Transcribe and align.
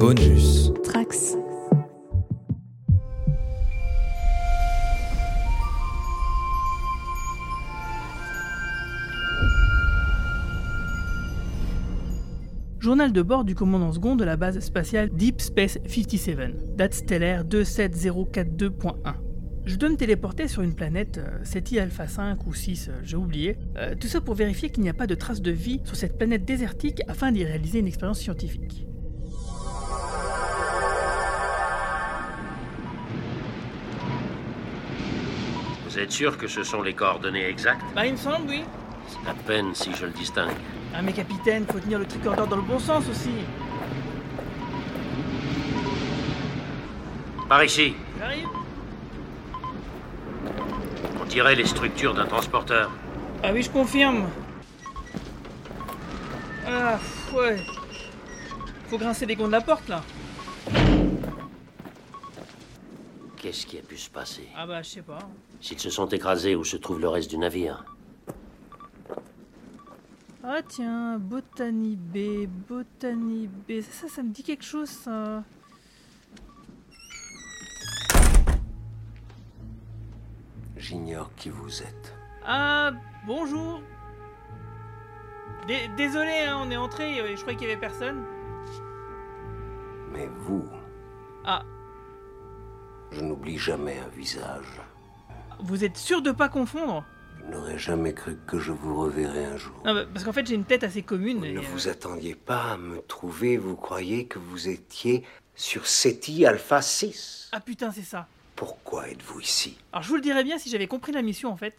Bonus. 0.00 0.72
Trax. 0.82 1.36
Journal 12.78 13.12
de 13.12 13.20
bord 13.20 13.44
du 13.44 13.54
commandant 13.54 13.92
second 13.92 14.16
de 14.16 14.24
la 14.24 14.36
base 14.36 14.60
spatiale 14.60 15.10
Deep 15.10 15.42
Space 15.42 15.78
57, 15.86 16.76
date 16.76 16.94
stellaire 16.94 17.44
27042.1. 17.44 18.94
Je 19.66 19.76
dois 19.76 19.90
me 19.90 19.96
téléporter 19.96 20.48
sur 20.48 20.62
une 20.62 20.74
planète, 20.74 21.18
euh, 21.18 21.44
SETI 21.44 21.78
Alpha 21.78 22.08
5 22.08 22.46
ou 22.46 22.54
6, 22.54 22.88
euh, 22.88 22.92
j'ai 23.02 23.18
oublié. 23.18 23.58
Euh, 23.76 23.94
tout 24.00 24.08
ça 24.08 24.22
pour 24.22 24.34
vérifier 24.34 24.70
qu'il 24.70 24.82
n'y 24.82 24.88
a 24.88 24.94
pas 24.94 25.06
de 25.06 25.14
traces 25.14 25.42
de 25.42 25.50
vie 25.50 25.82
sur 25.84 25.96
cette 25.96 26.16
planète 26.16 26.46
désertique 26.46 27.02
afin 27.06 27.32
d'y 27.32 27.44
réaliser 27.44 27.80
une 27.80 27.86
expérience 27.86 28.20
scientifique. 28.20 28.86
Vous 35.90 35.98
êtes 35.98 36.12
sûr 36.12 36.38
que 36.38 36.46
ce 36.46 36.62
sont 36.62 36.82
les 36.82 36.94
coordonnées 36.94 37.48
exactes 37.48 37.82
Bah 37.96 38.06
il 38.06 38.12
me 38.12 38.16
semble, 38.16 38.48
oui. 38.48 38.62
C'est 39.08 39.28
à 39.28 39.34
peine 39.34 39.74
si 39.74 39.90
je 39.92 40.06
le 40.06 40.12
distingue. 40.12 40.52
Ah 40.94 41.02
mais 41.02 41.12
capitaine, 41.12 41.66
faut 41.66 41.80
tenir 41.80 41.98
le 41.98 42.06
tricorder 42.06 42.48
dans 42.48 42.54
le 42.54 42.62
bon 42.62 42.78
sens 42.78 43.08
aussi. 43.10 43.32
Par 47.48 47.64
ici, 47.64 47.94
J'arrive 48.20 48.46
on 51.20 51.24
dirait 51.24 51.56
les 51.56 51.66
structures 51.66 52.14
d'un 52.14 52.26
transporteur. 52.26 52.88
Ah 53.42 53.50
oui, 53.52 53.62
je 53.64 53.70
confirme. 53.70 54.28
Ah, 56.68 57.00
ouais. 57.34 57.56
Faut 58.88 58.98
grincer 58.98 59.26
les 59.26 59.34
gonds 59.34 59.48
de 59.48 59.52
la 59.52 59.60
porte 59.60 59.88
là. 59.88 60.02
Qu'est-ce 63.40 63.64
qui 63.66 63.78
a 63.78 63.82
pu 63.82 63.96
se 63.96 64.10
passer 64.10 64.46
Ah 64.54 64.66
bah 64.66 64.82
je 64.82 64.90
sais 64.90 65.02
pas. 65.02 65.18
S'ils 65.62 65.78
se 65.80 65.88
sont 65.90 66.06
écrasés, 66.08 66.54
où 66.54 66.62
se 66.64 66.76
trouve 66.76 67.00
le 67.00 67.08
reste 67.08 67.30
du 67.30 67.38
navire 67.38 67.84
Ah 70.44 70.60
tiens, 70.66 71.18
Botany 71.18 71.96
B, 71.96 72.46
Botany 72.68 73.48
B, 73.48 73.80
ça, 73.80 73.92
ça, 73.92 74.08
ça 74.16 74.22
me 74.22 74.30
dit 74.30 74.42
quelque 74.42 74.64
chose 74.64 74.88
ça. 74.90 75.42
J'ignore 80.76 81.30
qui 81.36 81.50
vous 81.50 81.82
êtes. 81.82 82.14
Ah, 82.46 82.92
bonjour. 83.26 83.82
Dé- 85.66 85.88
Désolé, 85.96 86.46
hein, 86.48 86.58
on 86.62 86.70
est 86.70 86.76
entré, 86.76 87.14
je 87.36 87.40
croyais 87.40 87.58
qu'il 87.58 87.68
y 87.68 87.70
avait 87.72 87.80
personne. 87.80 88.24
Mais 90.12 90.26
vous, 90.38 90.64
Ah, 91.44 91.62
je 93.12 93.20
n'oublie 93.20 93.58
jamais 93.58 93.96
un 93.98 94.08
visage. 94.16 94.80
vous 95.60 95.84
êtes 95.84 95.96
sûr 95.96 96.22
de 96.22 96.30
pas 96.30 96.48
confondre? 96.48 97.04
Je 97.38 97.50
n'aurais 97.56 97.78
jamais 97.78 98.12
cru 98.12 98.36
que 98.46 98.58
je 98.58 98.70
vous 98.72 99.00
reverrais 99.00 99.44
un 99.44 99.56
jour. 99.56 99.74
Non, 99.84 99.94
bah, 99.94 100.04
parce 100.12 100.24
qu'en 100.24 100.32
fait 100.32 100.46
j'ai 100.46 100.54
une 100.54 100.64
tête 100.64 100.84
assez 100.84 101.02
commune. 101.02 101.38
Vous 101.38 101.44
et, 101.44 101.52
ne 101.52 101.58
euh, 101.58 101.62
vous 101.72 101.88
attendiez 101.88 102.34
pas 102.34 102.72
à 102.72 102.76
me 102.76 103.00
trouver, 103.00 103.56
vous 103.56 103.76
croyez 103.76 104.26
que 104.26 104.38
vous 104.38 104.68
étiez 104.68 105.24
sur 105.54 105.86
SETI 105.86 106.46
Alpha 106.46 106.82
6 106.82 107.50
Ah 107.52 107.60
putain, 107.60 107.90
c'est 107.92 108.02
ça. 108.02 108.26
Pourquoi 108.56 109.08
êtes-vous 109.08 109.40
ici? 109.40 109.78
Alors 109.92 110.02
je 110.02 110.08
vous 110.08 110.16
le 110.16 110.20
dirais 110.20 110.44
bien 110.44 110.58
si 110.58 110.70
j'avais 110.70 110.86
compris 110.86 111.12
la 111.12 111.22
mission 111.22 111.50
en 111.50 111.56
fait. 111.56 111.74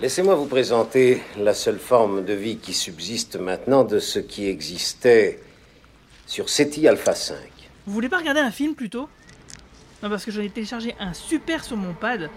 Laissez-moi 0.00 0.34
vous 0.34 0.46
présenter 0.46 1.22
la 1.38 1.54
seule 1.54 1.78
forme 1.78 2.24
de 2.24 2.34
vie 2.34 2.58
qui 2.58 2.74
subsiste 2.74 3.36
maintenant 3.36 3.84
de 3.84 3.98
ce 3.98 4.18
qui 4.18 4.46
existait 4.46 5.40
sur 6.26 6.48
SETI 6.48 6.88
Alpha 6.88 7.14
5. 7.14 7.36
Vous 7.86 7.92
voulez 7.92 8.08
pas 8.08 8.18
regarder 8.18 8.40
un 8.40 8.50
film 8.50 8.74
plutôt? 8.74 9.08
Non, 10.02 10.10
parce 10.10 10.24
que 10.24 10.32
j'en 10.32 10.42
ai 10.42 10.50
téléchargé 10.50 10.96
un 10.98 11.14
super 11.14 11.62
sur 11.62 11.76
mon 11.76 11.94
pad. 11.94 12.28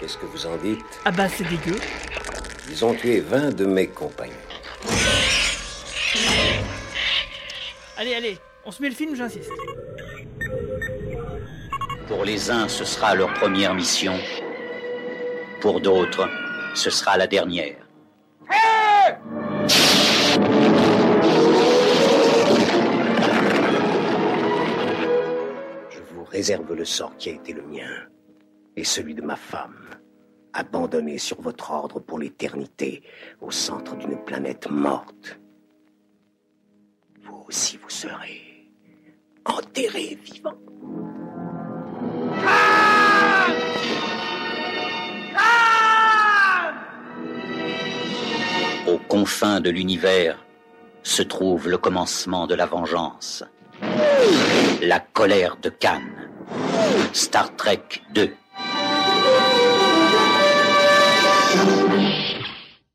Qu'est-ce 0.00 0.16
que 0.16 0.26
vous 0.26 0.46
en 0.46 0.56
dites? 0.58 1.00
Ah 1.04 1.10
bah 1.10 1.28
c'est 1.28 1.48
dégueu. 1.48 1.76
Ils 2.70 2.84
ont 2.84 2.94
tué 2.94 3.20
20 3.20 3.56
de 3.56 3.66
mes 3.66 3.88
compagnons. 3.88 4.32
Allez, 7.96 8.14
allez, 8.14 8.38
on 8.64 8.70
se 8.70 8.80
met 8.80 8.88
le 8.88 8.94
film, 8.94 9.16
j'insiste. 9.16 9.50
Pour 12.06 12.24
les 12.24 12.50
uns, 12.52 12.68
ce 12.68 12.84
sera 12.84 13.16
leur 13.16 13.34
première 13.34 13.74
mission. 13.74 14.16
Pour 15.60 15.80
d'autres, 15.80 16.28
ce 16.74 16.90
sera 16.90 17.16
la 17.16 17.26
dernière. 17.26 17.76
Je 25.90 26.00
vous 26.12 26.24
réserve 26.24 26.74
le 26.74 26.84
sort 26.84 27.16
qui 27.16 27.30
a 27.30 27.32
été 27.32 27.52
le 27.52 27.62
mien 27.62 27.88
et 28.76 28.84
celui 28.84 29.14
de 29.14 29.22
ma 29.22 29.36
femme, 29.36 29.88
abandonnée 30.52 31.18
sur 31.18 31.40
votre 31.40 31.70
ordre 31.70 32.00
pour 32.00 32.18
l'éternité 32.18 33.02
au 33.40 33.50
centre 33.50 33.96
d'une 33.96 34.22
planète 34.24 34.70
morte. 34.70 35.40
Vous 37.22 37.44
aussi 37.48 37.78
vous 37.78 37.88
serez 37.88 38.70
enterré 39.46 40.18
vivant. 40.22 40.58
Aux 48.86 48.98
confins 48.98 49.60
de 49.60 49.68
l'univers 49.68 50.46
se 51.02 51.22
trouve 51.22 51.68
le 51.68 51.76
commencement 51.76 52.46
de 52.46 52.54
la 52.54 52.66
vengeance. 52.66 53.42
La 54.80 55.00
colère 55.00 55.56
de 55.60 55.70
Cannes. 55.70 56.30
Star 57.12 57.56
Trek 57.56 57.82
2. 58.14 58.32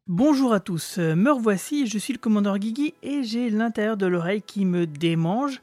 Bonjour 0.07 0.53
à 0.53 0.61
tous, 0.61 0.97
me 0.97 1.31
revoici, 1.31 1.87
je 1.87 1.97
suis 1.97 2.13
le 2.13 2.19
commandeur 2.19 2.57
Guigui 2.57 2.93
et 3.03 3.23
j'ai 3.23 3.49
l'intérieur 3.49 3.97
de 3.97 4.05
l'oreille 4.05 4.41
qui 4.41 4.63
me 4.63 4.87
démange. 4.87 5.59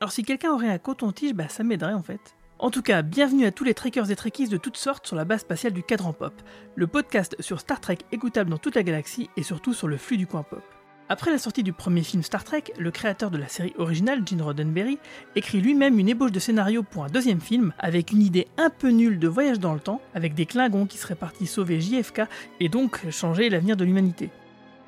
Alors 0.00 0.12
si 0.12 0.22
quelqu'un 0.22 0.52
aurait 0.52 0.70
un 0.70 0.78
coton-tige, 0.78 1.34
bah 1.34 1.48
ça 1.48 1.64
m'aiderait 1.64 1.94
en 1.94 2.02
fait. 2.02 2.36
En 2.62 2.70
tout 2.70 2.80
cas, 2.80 3.02
bienvenue 3.02 3.44
à 3.44 3.50
tous 3.50 3.64
les 3.64 3.74
trekkers 3.74 4.12
et 4.12 4.14
trekkies 4.14 4.46
de 4.46 4.56
toutes 4.56 4.76
sortes 4.76 5.08
sur 5.08 5.16
la 5.16 5.24
base 5.24 5.40
spatiale 5.40 5.72
du 5.72 5.82
Cadran 5.82 6.12
Pop, 6.12 6.32
le 6.76 6.86
podcast 6.86 7.34
sur 7.40 7.58
Star 7.58 7.80
Trek 7.80 7.98
écoutable 8.12 8.50
dans 8.50 8.56
toute 8.56 8.76
la 8.76 8.84
galaxie 8.84 9.28
et 9.36 9.42
surtout 9.42 9.74
sur 9.74 9.88
le 9.88 9.96
flux 9.96 10.16
du 10.16 10.28
coin 10.28 10.44
pop. 10.44 10.62
Après 11.08 11.32
la 11.32 11.38
sortie 11.38 11.64
du 11.64 11.72
premier 11.72 12.04
film 12.04 12.22
Star 12.22 12.44
Trek, 12.44 12.62
le 12.78 12.92
créateur 12.92 13.32
de 13.32 13.36
la 13.36 13.48
série 13.48 13.74
originale, 13.78 14.22
Gene 14.24 14.42
Roddenberry, 14.42 15.00
écrit 15.34 15.60
lui-même 15.60 15.98
une 15.98 16.08
ébauche 16.08 16.30
de 16.30 16.38
scénario 16.38 16.84
pour 16.84 17.02
un 17.02 17.08
deuxième 17.08 17.40
film 17.40 17.74
avec 17.80 18.12
une 18.12 18.22
idée 18.22 18.46
un 18.58 18.70
peu 18.70 18.90
nulle 18.90 19.18
de 19.18 19.26
voyage 19.26 19.58
dans 19.58 19.74
le 19.74 19.80
temps, 19.80 20.00
avec 20.14 20.34
des 20.34 20.46
Klingons 20.46 20.86
qui 20.86 20.98
seraient 20.98 21.16
partis 21.16 21.48
sauver 21.48 21.80
JFK 21.80 22.22
et 22.60 22.68
donc 22.68 23.10
changer 23.10 23.50
l'avenir 23.50 23.76
de 23.76 23.84
l'humanité. 23.84 24.30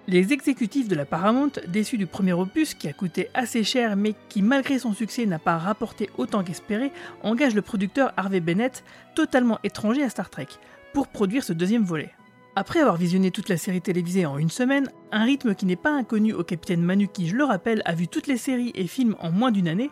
Les 0.06 0.34
exécutifs 0.34 0.86
de 0.86 0.94
la 0.94 1.06
Paramount, 1.06 1.52
déçus 1.66 1.96
du 1.96 2.06
premier 2.06 2.34
opus 2.34 2.74
qui 2.74 2.88
a 2.88 2.92
coûté 2.92 3.30
assez 3.32 3.64
cher 3.64 3.96
mais 3.96 4.14
qui 4.28 4.42
malgré 4.42 4.78
son 4.78 4.92
succès 4.92 5.24
n'a 5.24 5.38
pas 5.38 5.56
rapporté 5.56 6.10
autant 6.18 6.44
qu'espéré, 6.44 6.92
engagent 7.22 7.54
le 7.54 7.62
producteur 7.62 8.12
Harvey 8.18 8.40
Bennett, 8.40 8.84
totalement 9.14 9.58
étranger 9.64 10.02
à 10.02 10.10
Star 10.10 10.28
Trek, 10.28 10.48
pour 10.92 11.08
produire 11.08 11.42
ce 11.42 11.54
deuxième 11.54 11.84
volet. 11.84 12.10
Après 12.54 12.80
avoir 12.80 12.98
visionné 12.98 13.30
toute 13.30 13.48
la 13.48 13.56
série 13.56 13.80
télévisée 13.80 14.26
en 14.26 14.36
une 14.36 14.50
semaine, 14.50 14.90
un 15.10 15.24
rythme 15.24 15.54
qui 15.54 15.64
n'est 15.64 15.74
pas 15.74 15.96
inconnu 15.96 16.34
au 16.34 16.44
capitaine 16.44 16.82
Manu 16.82 17.08
qui, 17.08 17.26
je 17.26 17.34
le 17.34 17.44
rappelle, 17.44 17.80
a 17.86 17.94
vu 17.94 18.06
toutes 18.06 18.26
les 18.26 18.36
séries 18.36 18.72
et 18.74 18.86
films 18.86 19.16
en 19.20 19.30
moins 19.30 19.52
d'une 19.52 19.68
année, 19.68 19.90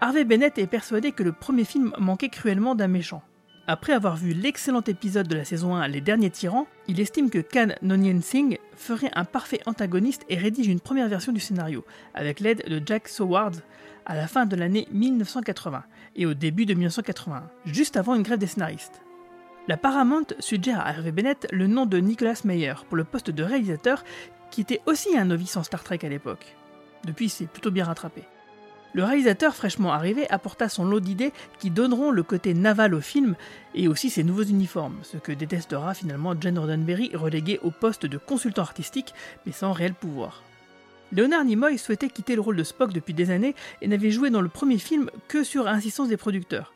Harvey 0.00 0.24
Bennett 0.24 0.58
est 0.58 0.66
persuadé 0.66 1.12
que 1.12 1.22
le 1.22 1.32
premier 1.32 1.64
film 1.64 1.92
manquait 1.98 2.28
cruellement 2.28 2.74
d'un 2.74 2.88
méchant. 2.88 3.22
Après 3.66 3.94
avoir 3.94 4.16
vu 4.16 4.34
l'excellent 4.34 4.82
épisode 4.82 5.26
de 5.26 5.36
la 5.36 5.44
saison 5.46 5.74
1 5.74 5.88
Les 5.88 6.02
Derniers 6.02 6.28
Tyrans, 6.28 6.66
il 6.86 7.00
estime 7.00 7.30
que 7.30 7.38
Khan 7.38 7.68
Nonyen 7.80 8.20
Singh 8.20 8.58
ferait 8.76 9.10
un 9.14 9.24
parfait 9.24 9.62
antagoniste 9.64 10.26
et 10.28 10.36
rédige 10.36 10.66
une 10.66 10.80
première 10.80 11.08
version 11.08 11.32
du 11.32 11.40
scénario, 11.40 11.82
avec 12.12 12.40
l'aide 12.40 12.68
de 12.68 12.82
Jack 12.84 13.08
Soward, 13.08 13.62
à 14.04 14.16
la 14.16 14.26
fin 14.26 14.44
de 14.44 14.54
l'année 14.54 14.86
1980 14.92 15.82
et 16.14 16.26
au 16.26 16.34
début 16.34 16.66
de 16.66 16.74
1981, 16.74 17.44
juste 17.64 17.96
avant 17.96 18.14
une 18.14 18.22
grève 18.22 18.38
des 18.38 18.46
scénaristes. 18.46 19.00
La 19.66 19.78
Paramount 19.78 20.26
suggère 20.40 20.80
à 20.80 20.90
Hervé 20.90 21.10
Bennett 21.10 21.46
le 21.50 21.66
nom 21.66 21.86
de 21.86 21.96
Nicholas 21.96 22.42
Meyer 22.44 22.74
pour 22.88 22.98
le 22.98 23.04
poste 23.04 23.30
de 23.30 23.42
réalisateur, 23.42 24.04
qui 24.50 24.60
était 24.60 24.82
aussi 24.84 25.16
un 25.16 25.24
novice 25.24 25.56
en 25.56 25.62
Star 25.62 25.82
Trek 25.82 26.00
à 26.02 26.10
l'époque. 26.10 26.54
Depuis, 27.06 27.30
c'est 27.30 27.46
plutôt 27.46 27.70
bien 27.70 27.86
rattrapé. 27.86 28.24
Le 28.94 29.02
réalisateur 29.02 29.56
fraîchement 29.56 29.92
arrivé 29.92 30.30
apporta 30.30 30.68
son 30.68 30.84
lot 30.84 31.00
d'idées 31.00 31.32
qui 31.58 31.70
donneront 31.70 32.12
le 32.12 32.22
côté 32.22 32.54
naval 32.54 32.94
au 32.94 33.00
film 33.00 33.34
et 33.74 33.88
aussi 33.88 34.08
ses 34.08 34.22
nouveaux 34.22 34.44
uniformes, 34.44 34.98
ce 35.02 35.16
que 35.16 35.32
détestera 35.32 35.94
finalement 35.94 36.34
John 36.40 36.60
Roddenberry 36.60 37.10
relégué 37.12 37.58
au 37.64 37.72
poste 37.72 38.06
de 38.06 38.18
consultant 38.18 38.62
artistique 38.62 39.12
mais 39.44 39.52
sans 39.52 39.72
réel 39.72 39.94
pouvoir. 39.94 40.44
Leonard 41.10 41.44
Nimoy 41.44 41.76
souhaitait 41.76 42.08
quitter 42.08 42.36
le 42.36 42.40
rôle 42.40 42.56
de 42.56 42.62
Spock 42.62 42.92
depuis 42.92 43.14
des 43.14 43.32
années 43.32 43.56
et 43.82 43.88
n'avait 43.88 44.12
joué 44.12 44.30
dans 44.30 44.40
le 44.40 44.48
premier 44.48 44.78
film 44.78 45.10
que 45.26 45.42
sur 45.42 45.66
insistance 45.66 46.08
des 46.08 46.16
producteurs. 46.16 46.72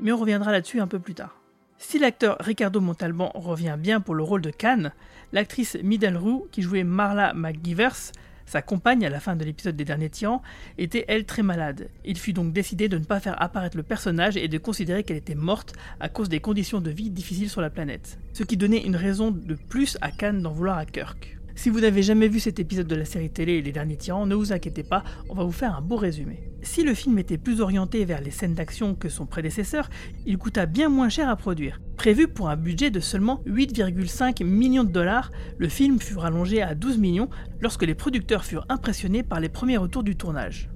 Mais 0.00 0.10
on 0.10 0.16
reviendra 0.16 0.50
là-dessus 0.50 0.80
un 0.80 0.88
peu 0.88 0.98
plus 0.98 1.14
tard. 1.14 1.36
Si 1.78 2.00
l'acteur 2.00 2.36
Ricardo 2.40 2.80
Montalban 2.80 3.30
revient 3.34 3.76
bien 3.78 4.00
pour 4.00 4.14
le 4.16 4.24
rôle 4.24 4.42
de 4.42 4.50
Khan, 4.50 4.90
l'actrice 5.32 5.78
Middle 5.82 6.16
Rue, 6.16 6.42
qui 6.50 6.62
jouait 6.62 6.84
Marla 6.84 7.32
McGivers, 7.32 8.12
sa 8.50 8.62
compagne 8.62 9.06
à 9.06 9.10
la 9.10 9.20
fin 9.20 9.36
de 9.36 9.44
l'épisode 9.44 9.76
des 9.76 9.84
derniers 9.84 10.10
tyrans, 10.10 10.42
était 10.76 11.04
elle 11.06 11.24
très 11.24 11.44
malade. 11.44 11.88
Il 12.04 12.18
fut 12.18 12.32
donc 12.32 12.52
décidé 12.52 12.88
de 12.88 12.98
ne 12.98 13.04
pas 13.04 13.20
faire 13.20 13.40
apparaître 13.40 13.76
le 13.76 13.84
personnage 13.84 14.36
et 14.36 14.48
de 14.48 14.58
considérer 14.58 15.04
qu'elle 15.04 15.18
était 15.18 15.36
morte 15.36 15.72
à 16.00 16.08
cause 16.08 16.28
des 16.28 16.40
conditions 16.40 16.80
de 16.80 16.90
vie 16.90 17.10
difficiles 17.10 17.48
sur 17.48 17.60
la 17.60 17.70
planète. 17.70 18.18
Ce 18.32 18.42
qui 18.42 18.56
donnait 18.56 18.84
une 18.84 18.96
raison 18.96 19.30
de 19.30 19.54
plus 19.54 19.96
à 20.00 20.10
Khan 20.10 20.32
d'en 20.32 20.50
vouloir 20.50 20.78
à 20.78 20.84
Kirk. 20.84 21.39
Si 21.54 21.68
vous 21.68 21.80
n'avez 21.80 22.02
jamais 22.02 22.28
vu 22.28 22.40
cet 22.40 22.58
épisode 22.58 22.86
de 22.86 22.94
la 22.94 23.04
série 23.04 23.30
télé 23.30 23.60
Les 23.60 23.72
Derniers 23.72 23.96
Tyrans, 23.96 24.26
ne 24.26 24.34
vous 24.34 24.52
inquiétez 24.52 24.82
pas, 24.82 25.04
on 25.28 25.34
va 25.34 25.44
vous 25.44 25.52
faire 25.52 25.76
un 25.76 25.80
beau 25.80 25.96
résumé. 25.96 26.50
Si 26.62 26.82
le 26.82 26.94
film 26.94 27.18
était 27.18 27.38
plus 27.38 27.60
orienté 27.60 28.04
vers 28.04 28.20
les 28.20 28.30
scènes 28.30 28.54
d'action 28.54 28.94
que 28.94 29.08
son 29.08 29.26
prédécesseur, 29.26 29.88
il 30.26 30.38
coûta 30.38 30.66
bien 30.66 30.88
moins 30.88 31.08
cher 31.08 31.28
à 31.28 31.36
produire. 31.36 31.80
Prévu 31.96 32.28
pour 32.28 32.48
un 32.48 32.56
budget 32.56 32.90
de 32.90 33.00
seulement 33.00 33.42
8,5 33.46 34.44
millions 34.44 34.84
de 34.84 34.92
dollars, 34.92 35.30
le 35.58 35.68
film 35.68 36.00
fut 36.00 36.16
rallongé 36.16 36.62
à 36.62 36.74
12 36.74 36.98
millions 36.98 37.28
lorsque 37.60 37.82
les 37.82 37.94
producteurs 37.94 38.44
furent 38.44 38.66
impressionnés 38.68 39.22
par 39.22 39.40
les 39.40 39.48
premiers 39.48 39.76
retours 39.76 40.02
du 40.02 40.16
tournage. 40.16 40.70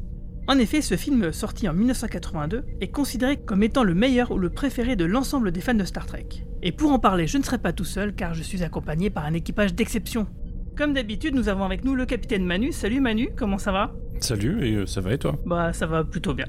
En 0.47 0.59
effet, 0.59 0.83
ce 0.83 0.97
film, 0.97 1.33
sorti 1.33 1.67
en 1.69 1.73
1982, 1.73 2.65
est 2.83 2.91
considéré 2.91 3.39
comme 3.39 3.63
étant 3.63 3.83
le 3.83 3.95
meilleur 3.95 4.31
ou 4.31 4.39
le 4.39 4.51
préféré 4.51 4.95
de 4.95 5.07
l'ensemble 5.07 5.53
des 5.53 5.63
fans 5.63 5.73
de 5.73 5.85
Star 5.85 6.05
Trek. 6.05 6.27
Et 6.63 6.73
pour 6.73 6.93
en 6.93 6.99
parler, 6.99 7.27
je 7.27 7.39
ne 7.39 7.43
serai 7.43 7.57
pas 7.57 7.73
tout 7.73 7.85
seul 7.85 8.15
car 8.15 8.35
je 8.35 8.43
suis 8.43 8.63
accompagné 8.63 9.09
par 9.09 9.25
un 9.25 9.33
équipage 9.33 9.75
d'exception. 9.75 10.27
Comme 10.77 10.93
d'habitude, 10.93 11.37
nous 11.37 11.49
avons 11.49 11.65
avec 11.65 11.85
nous 11.85 11.95
le 11.95 12.05
capitaine 12.05 12.45
Manu. 12.45 12.73
Salut 12.73 13.01
Manu, 13.01 13.31
comment 13.37 13.59
ça 13.59 13.71
va? 13.71 13.93
Salut, 14.19 14.67
et 14.67 14.75
euh, 14.75 14.87
ça 14.87 15.01
va 15.01 15.15
et 15.15 15.19
toi? 15.19 15.39
Bah 15.47 15.73
ça 15.73 15.87
va 15.87 16.03
plutôt 16.03 16.35
bien. 16.35 16.47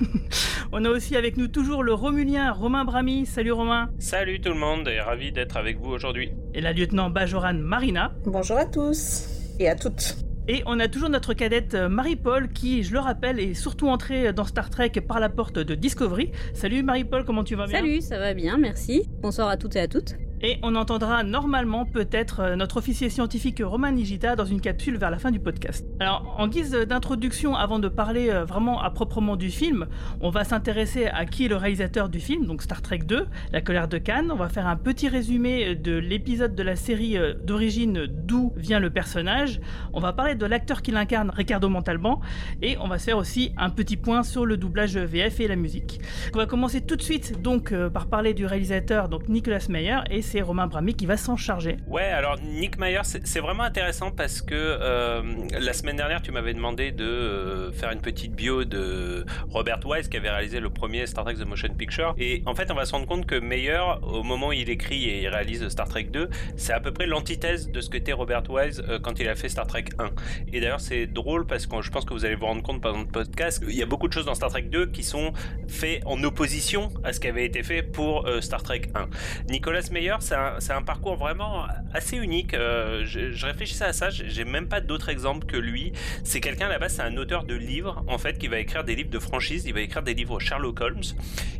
On 0.72 0.84
a 0.84 0.90
aussi 0.90 1.16
avec 1.16 1.36
nous 1.36 1.48
toujours 1.48 1.82
le 1.82 1.92
Romulien 1.92 2.52
Romain 2.52 2.84
Brami. 2.84 3.26
Salut 3.26 3.50
Romain. 3.50 3.90
Salut 3.98 4.40
tout 4.40 4.50
le 4.50 4.58
monde 4.58 4.86
et 4.86 5.00
ravi 5.00 5.32
d'être 5.32 5.56
avec 5.56 5.80
vous 5.80 5.90
aujourd'hui. 5.90 6.30
Et 6.54 6.60
la 6.60 6.72
lieutenant 6.72 7.10
Bajoran 7.10 7.54
Marina. 7.54 8.12
Bonjour 8.26 8.58
à 8.58 8.64
tous 8.64 9.26
et 9.58 9.68
à 9.68 9.74
toutes. 9.74 10.18
Et 10.46 10.62
on 10.66 10.78
a 10.78 10.86
toujours 10.86 11.08
notre 11.08 11.34
cadette 11.34 11.74
euh, 11.74 11.88
Marie-Paul 11.88 12.52
qui, 12.52 12.84
je 12.84 12.92
le 12.92 13.00
rappelle, 13.00 13.40
est 13.40 13.54
surtout 13.54 13.88
entrée 13.88 14.32
dans 14.32 14.44
Star 14.44 14.70
Trek 14.70 14.92
par 15.08 15.18
la 15.18 15.30
porte 15.30 15.58
de 15.58 15.74
Discovery. 15.74 16.30
Salut 16.52 16.84
Marie-Paul, 16.84 17.24
comment 17.24 17.42
tu 17.42 17.56
vas 17.56 17.66
bien? 17.66 17.80
Salut, 17.80 18.00
ça 18.02 18.20
va 18.20 18.34
bien, 18.34 18.56
merci. 18.56 19.08
Bonsoir 19.20 19.48
à 19.48 19.56
toutes 19.56 19.74
et 19.74 19.80
à 19.80 19.88
toutes. 19.88 20.14
Et 20.46 20.58
on 20.62 20.74
entendra 20.74 21.22
normalement 21.22 21.86
peut-être 21.86 22.40
euh, 22.40 22.54
notre 22.54 22.76
officier 22.76 23.08
scientifique 23.08 23.62
Romain 23.64 23.92
Nigita 23.92 24.36
dans 24.36 24.44
une 24.44 24.60
capsule 24.60 24.98
vers 24.98 25.10
la 25.10 25.16
fin 25.16 25.30
du 25.30 25.40
podcast. 25.40 25.86
Alors, 26.00 26.34
en 26.36 26.48
guise 26.48 26.72
d'introduction, 26.72 27.56
avant 27.56 27.78
de 27.78 27.88
parler 27.88 28.28
euh, 28.28 28.44
vraiment 28.44 28.82
à 28.82 28.90
proprement 28.90 29.36
du 29.36 29.48
film, 29.50 29.86
on 30.20 30.28
va 30.28 30.44
s'intéresser 30.44 31.06
à 31.06 31.24
qui 31.24 31.46
est 31.46 31.48
le 31.48 31.56
réalisateur 31.56 32.10
du 32.10 32.20
film, 32.20 32.44
donc 32.44 32.60
Star 32.60 32.82
Trek 32.82 32.98
2, 32.98 33.26
La 33.52 33.62
colère 33.62 33.88
de 33.88 33.96
Cannes. 33.96 34.30
On 34.30 34.36
va 34.36 34.50
faire 34.50 34.66
un 34.66 34.76
petit 34.76 35.08
résumé 35.08 35.68
euh, 35.68 35.74
de 35.76 35.92
l'épisode 35.92 36.54
de 36.54 36.62
la 36.62 36.76
série 36.76 37.16
d'origine 37.42 38.04
d'où 38.06 38.52
vient 38.54 38.80
le 38.80 38.90
personnage. 38.90 39.62
On 39.94 40.00
va 40.00 40.12
parler 40.12 40.34
de 40.34 40.44
l'acteur 40.44 40.82
qui 40.82 40.90
l'incarne, 40.90 41.30
Ricardo 41.34 41.70
Montalban. 41.70 42.20
Et 42.60 42.76
on 42.82 42.88
va 42.88 42.98
faire 42.98 43.16
aussi 43.16 43.52
un 43.56 43.70
petit 43.70 43.96
point 43.96 44.22
sur 44.22 44.44
le 44.44 44.58
doublage 44.58 44.98
VF 44.98 45.40
et 45.40 45.48
la 45.48 45.56
musique. 45.56 46.00
On 46.34 46.36
va 46.36 46.44
commencer 46.44 46.82
tout 46.82 46.96
de 46.96 47.02
suite 47.02 47.40
donc 47.40 47.72
par 47.94 48.08
parler 48.08 48.34
du 48.34 48.44
réalisateur, 48.44 49.08
donc 49.08 49.30
Nicolas 49.30 49.64
Meyer, 49.70 50.00
et 50.10 50.20
Romain 50.42 50.66
Brami 50.66 50.94
qui 50.94 51.06
va 51.06 51.16
s'en 51.16 51.36
charger. 51.36 51.76
Ouais, 51.86 52.02
alors 52.02 52.38
Nick 52.40 52.78
Meyer, 52.78 53.00
c'est 53.02 53.40
vraiment 53.40 53.62
intéressant 53.62 54.10
parce 54.10 54.42
que 54.42 54.54
euh, 54.54 55.22
la 55.58 55.72
semaine 55.72 55.96
dernière, 55.96 56.22
tu 56.22 56.32
m'avais 56.32 56.54
demandé 56.54 56.92
de 56.92 57.04
euh, 57.04 57.72
faire 57.72 57.90
une 57.90 58.00
petite 58.00 58.32
bio 58.32 58.64
de 58.64 59.24
Robert 59.48 59.80
Wise 59.84 60.08
qui 60.08 60.16
avait 60.16 60.30
réalisé 60.30 60.60
le 60.60 60.70
premier 60.70 61.06
Star 61.06 61.24
Trek 61.24 61.34
The 61.34 61.46
Motion 61.46 61.74
Picture. 61.74 62.14
Et 62.18 62.42
en 62.46 62.54
fait, 62.54 62.70
on 62.70 62.74
va 62.74 62.84
se 62.84 62.92
rendre 62.92 63.06
compte 63.06 63.26
que 63.26 63.38
Meyer, 63.38 63.80
au 64.02 64.22
moment 64.22 64.48
où 64.48 64.52
il 64.52 64.70
écrit 64.70 65.04
et 65.04 65.22
il 65.22 65.28
réalise 65.28 65.68
Star 65.68 65.88
Trek 65.88 66.04
2, 66.04 66.28
c'est 66.56 66.72
à 66.72 66.80
peu 66.80 66.92
près 66.92 67.06
l'antithèse 67.06 67.70
de 67.70 67.80
ce 67.80 67.90
que 67.90 67.94
était 67.94 68.12
Robert 68.12 68.42
Wise 68.50 68.84
euh, 68.88 68.98
quand 68.98 69.20
il 69.20 69.28
a 69.28 69.34
fait 69.34 69.48
Star 69.48 69.66
Trek 69.66 69.84
1. 69.98 70.10
Et 70.52 70.60
d'ailleurs, 70.60 70.80
c'est 70.80 71.06
drôle 71.06 71.46
parce 71.46 71.66
que 71.66 71.80
je 71.80 71.90
pense 71.90 72.04
que 72.04 72.12
vous 72.12 72.24
allez 72.24 72.34
vous 72.34 72.46
rendre 72.46 72.62
compte 72.62 72.82
pendant 72.82 72.98
le 72.98 73.06
podcast, 73.06 73.62
il 73.66 73.74
y 73.74 73.82
a 73.82 73.86
beaucoup 73.86 74.08
de 74.08 74.12
choses 74.12 74.26
dans 74.26 74.34
Star 74.34 74.50
Trek 74.50 74.62
2 74.62 74.86
qui 74.86 75.02
sont 75.02 75.32
faites 75.68 76.02
en 76.04 76.22
opposition 76.24 76.90
à 77.04 77.12
ce 77.12 77.20
qui 77.20 77.28
avait 77.28 77.44
été 77.44 77.62
fait 77.62 77.82
pour 77.82 78.28
Star 78.40 78.62
Trek 78.62 78.82
1. 78.94 79.08
Nicolas 79.48 79.88
Meyer, 79.90 80.13
c'est 80.22 80.72
un, 80.72 80.82
parcours 80.82 81.16
vraiment 81.16 81.66
assez 81.92 82.16
unique. 82.16 82.54
Euh, 82.54 83.04
je, 83.04 83.46
réfléchissais 83.46 83.84
à 83.84 83.92
ça, 83.92 84.10
j'ai 84.10 84.44
même 84.44 84.68
pas 84.68 84.80
d'autres 84.80 85.08
exemples 85.08 85.46
que 85.46 85.56
lui. 85.56 85.92
C'est 86.24 86.40
quelqu'un 86.40 86.68
là-bas, 86.68 86.88
c'est 86.88 87.02
un 87.02 87.16
auteur 87.16 87.44
de 87.44 87.54
livres 87.54 88.04
en 88.06 88.18
fait 88.18 88.38
qui 88.38 88.48
va 88.48 88.58
écrire 88.58 88.84
des 88.84 88.94
livres 88.94 89.10
de 89.10 89.18
franchise. 89.18 89.64
Il 89.66 89.74
va 89.74 89.80
écrire 89.80 90.02
des 90.02 90.14
livres 90.14 90.40
Sherlock 90.40 90.80
Holmes. 90.80 91.02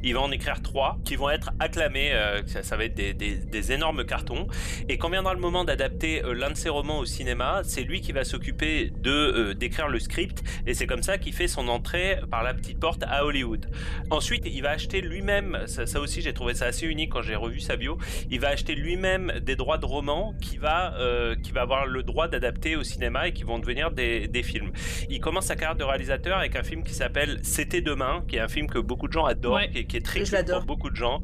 Il 0.03 0.15
va 0.15 0.21
en 0.21 0.31
écrire 0.31 0.61
trois 0.63 0.99
qui 1.05 1.17
vont 1.17 1.31
être 1.31 1.51
acclamés. 1.61 2.13
Euh, 2.13 2.43
ça, 2.47 2.77
va 2.77 2.85
être 2.85 2.95
des, 2.95 3.73
énormes 3.73 4.05
cartons. 4.05 4.47
Et 4.89 4.99
quand 4.99 5.09
viendra 5.11 5.33
le 5.33 5.41
moment 5.41 5.65
d'adapter 5.65 6.23
euh, 6.25 6.35
l'un 6.35 6.51
de 6.51 6.57
ses 6.57 6.69
romans 6.69 6.99
au 6.99 7.07
cinéma, 7.07 7.63
c'est 7.65 7.83
lui 7.83 8.01
qui 8.01 8.13
va 8.13 8.25
s'occuper 8.25 8.93
d'écrire 9.57 9.89
le 9.89 9.99
script. 9.99 10.43
Et 10.67 10.75
c'est 10.75 10.87
comme 10.87 11.03
ça 11.03 11.19
qu'il 11.19 11.33
fait 11.33 11.49
son 11.49 11.69
entrée 11.69 12.19
par 12.31 12.43
la 12.43 12.53
petite 12.53 12.79
porte 12.79 13.05
à 13.07 13.25
Hollywood. 13.25 13.71
Ensuite, 14.11 14.43
il 14.47 14.63
va 14.63 14.71
acheter 14.71 15.01
lui-même. 15.01 15.61
Ça, 15.67 15.87
ça 15.87 16.01
aussi, 16.01 16.21
j'ai 16.21 16.35
trouvé 16.35 16.55
ça 16.55 16.67
assez 16.67 16.87
unique 16.87 17.11
quand 17.11 17.23
j'ai 17.23 17.37
revu 17.37 17.61
sa 17.61 17.77
bio. 17.77 17.99
Il 18.31 18.41
va 18.41 18.44
acheter 18.49 18.75
lui-même 18.75 19.33
des 19.43 19.57
droits 19.57 19.79
de 19.79 19.87
roman 19.87 20.35
qui 20.41 20.57
va, 20.57 20.95
euh, 20.99 21.35
qui 21.37 21.53
va 21.53 21.63
avoir 21.63 21.87
le 21.87 22.03
droit 22.03 22.29
d'adapter 22.29 22.77
au 22.77 22.83
cinéma 22.83 23.29
et 23.29 23.33
qui 23.33 23.45
vont 23.45 23.59
devenir 23.59 23.91
des, 23.91 24.29
des, 24.29 24.43
films. 24.43 24.73
Il 25.09 25.21
commence 25.21 25.47
sa 25.47 25.57
carrière 25.57 25.77
de 25.77 25.85
réalisateur 25.85 26.39
avec 26.39 26.57
un 26.57 26.63
film 26.63 26.83
qui 26.83 26.95
s'appelle 26.95 27.39
C'était 27.43 27.81
demain, 27.81 28.25
qui 28.29 28.37
est 28.37 28.41
un 28.41 28.49
film 28.49 28.69
que 28.69 28.79
beaucoup 28.79 29.09
de 29.09 29.13
gens 29.13 29.25
adorent, 29.25 29.61
qui, 29.73 29.97
est 29.97 30.05
très 30.05 30.21
cool 30.21 30.45
pour 30.45 30.65
beaucoup 30.65 30.91
de 30.91 30.97
gens, 30.97 31.23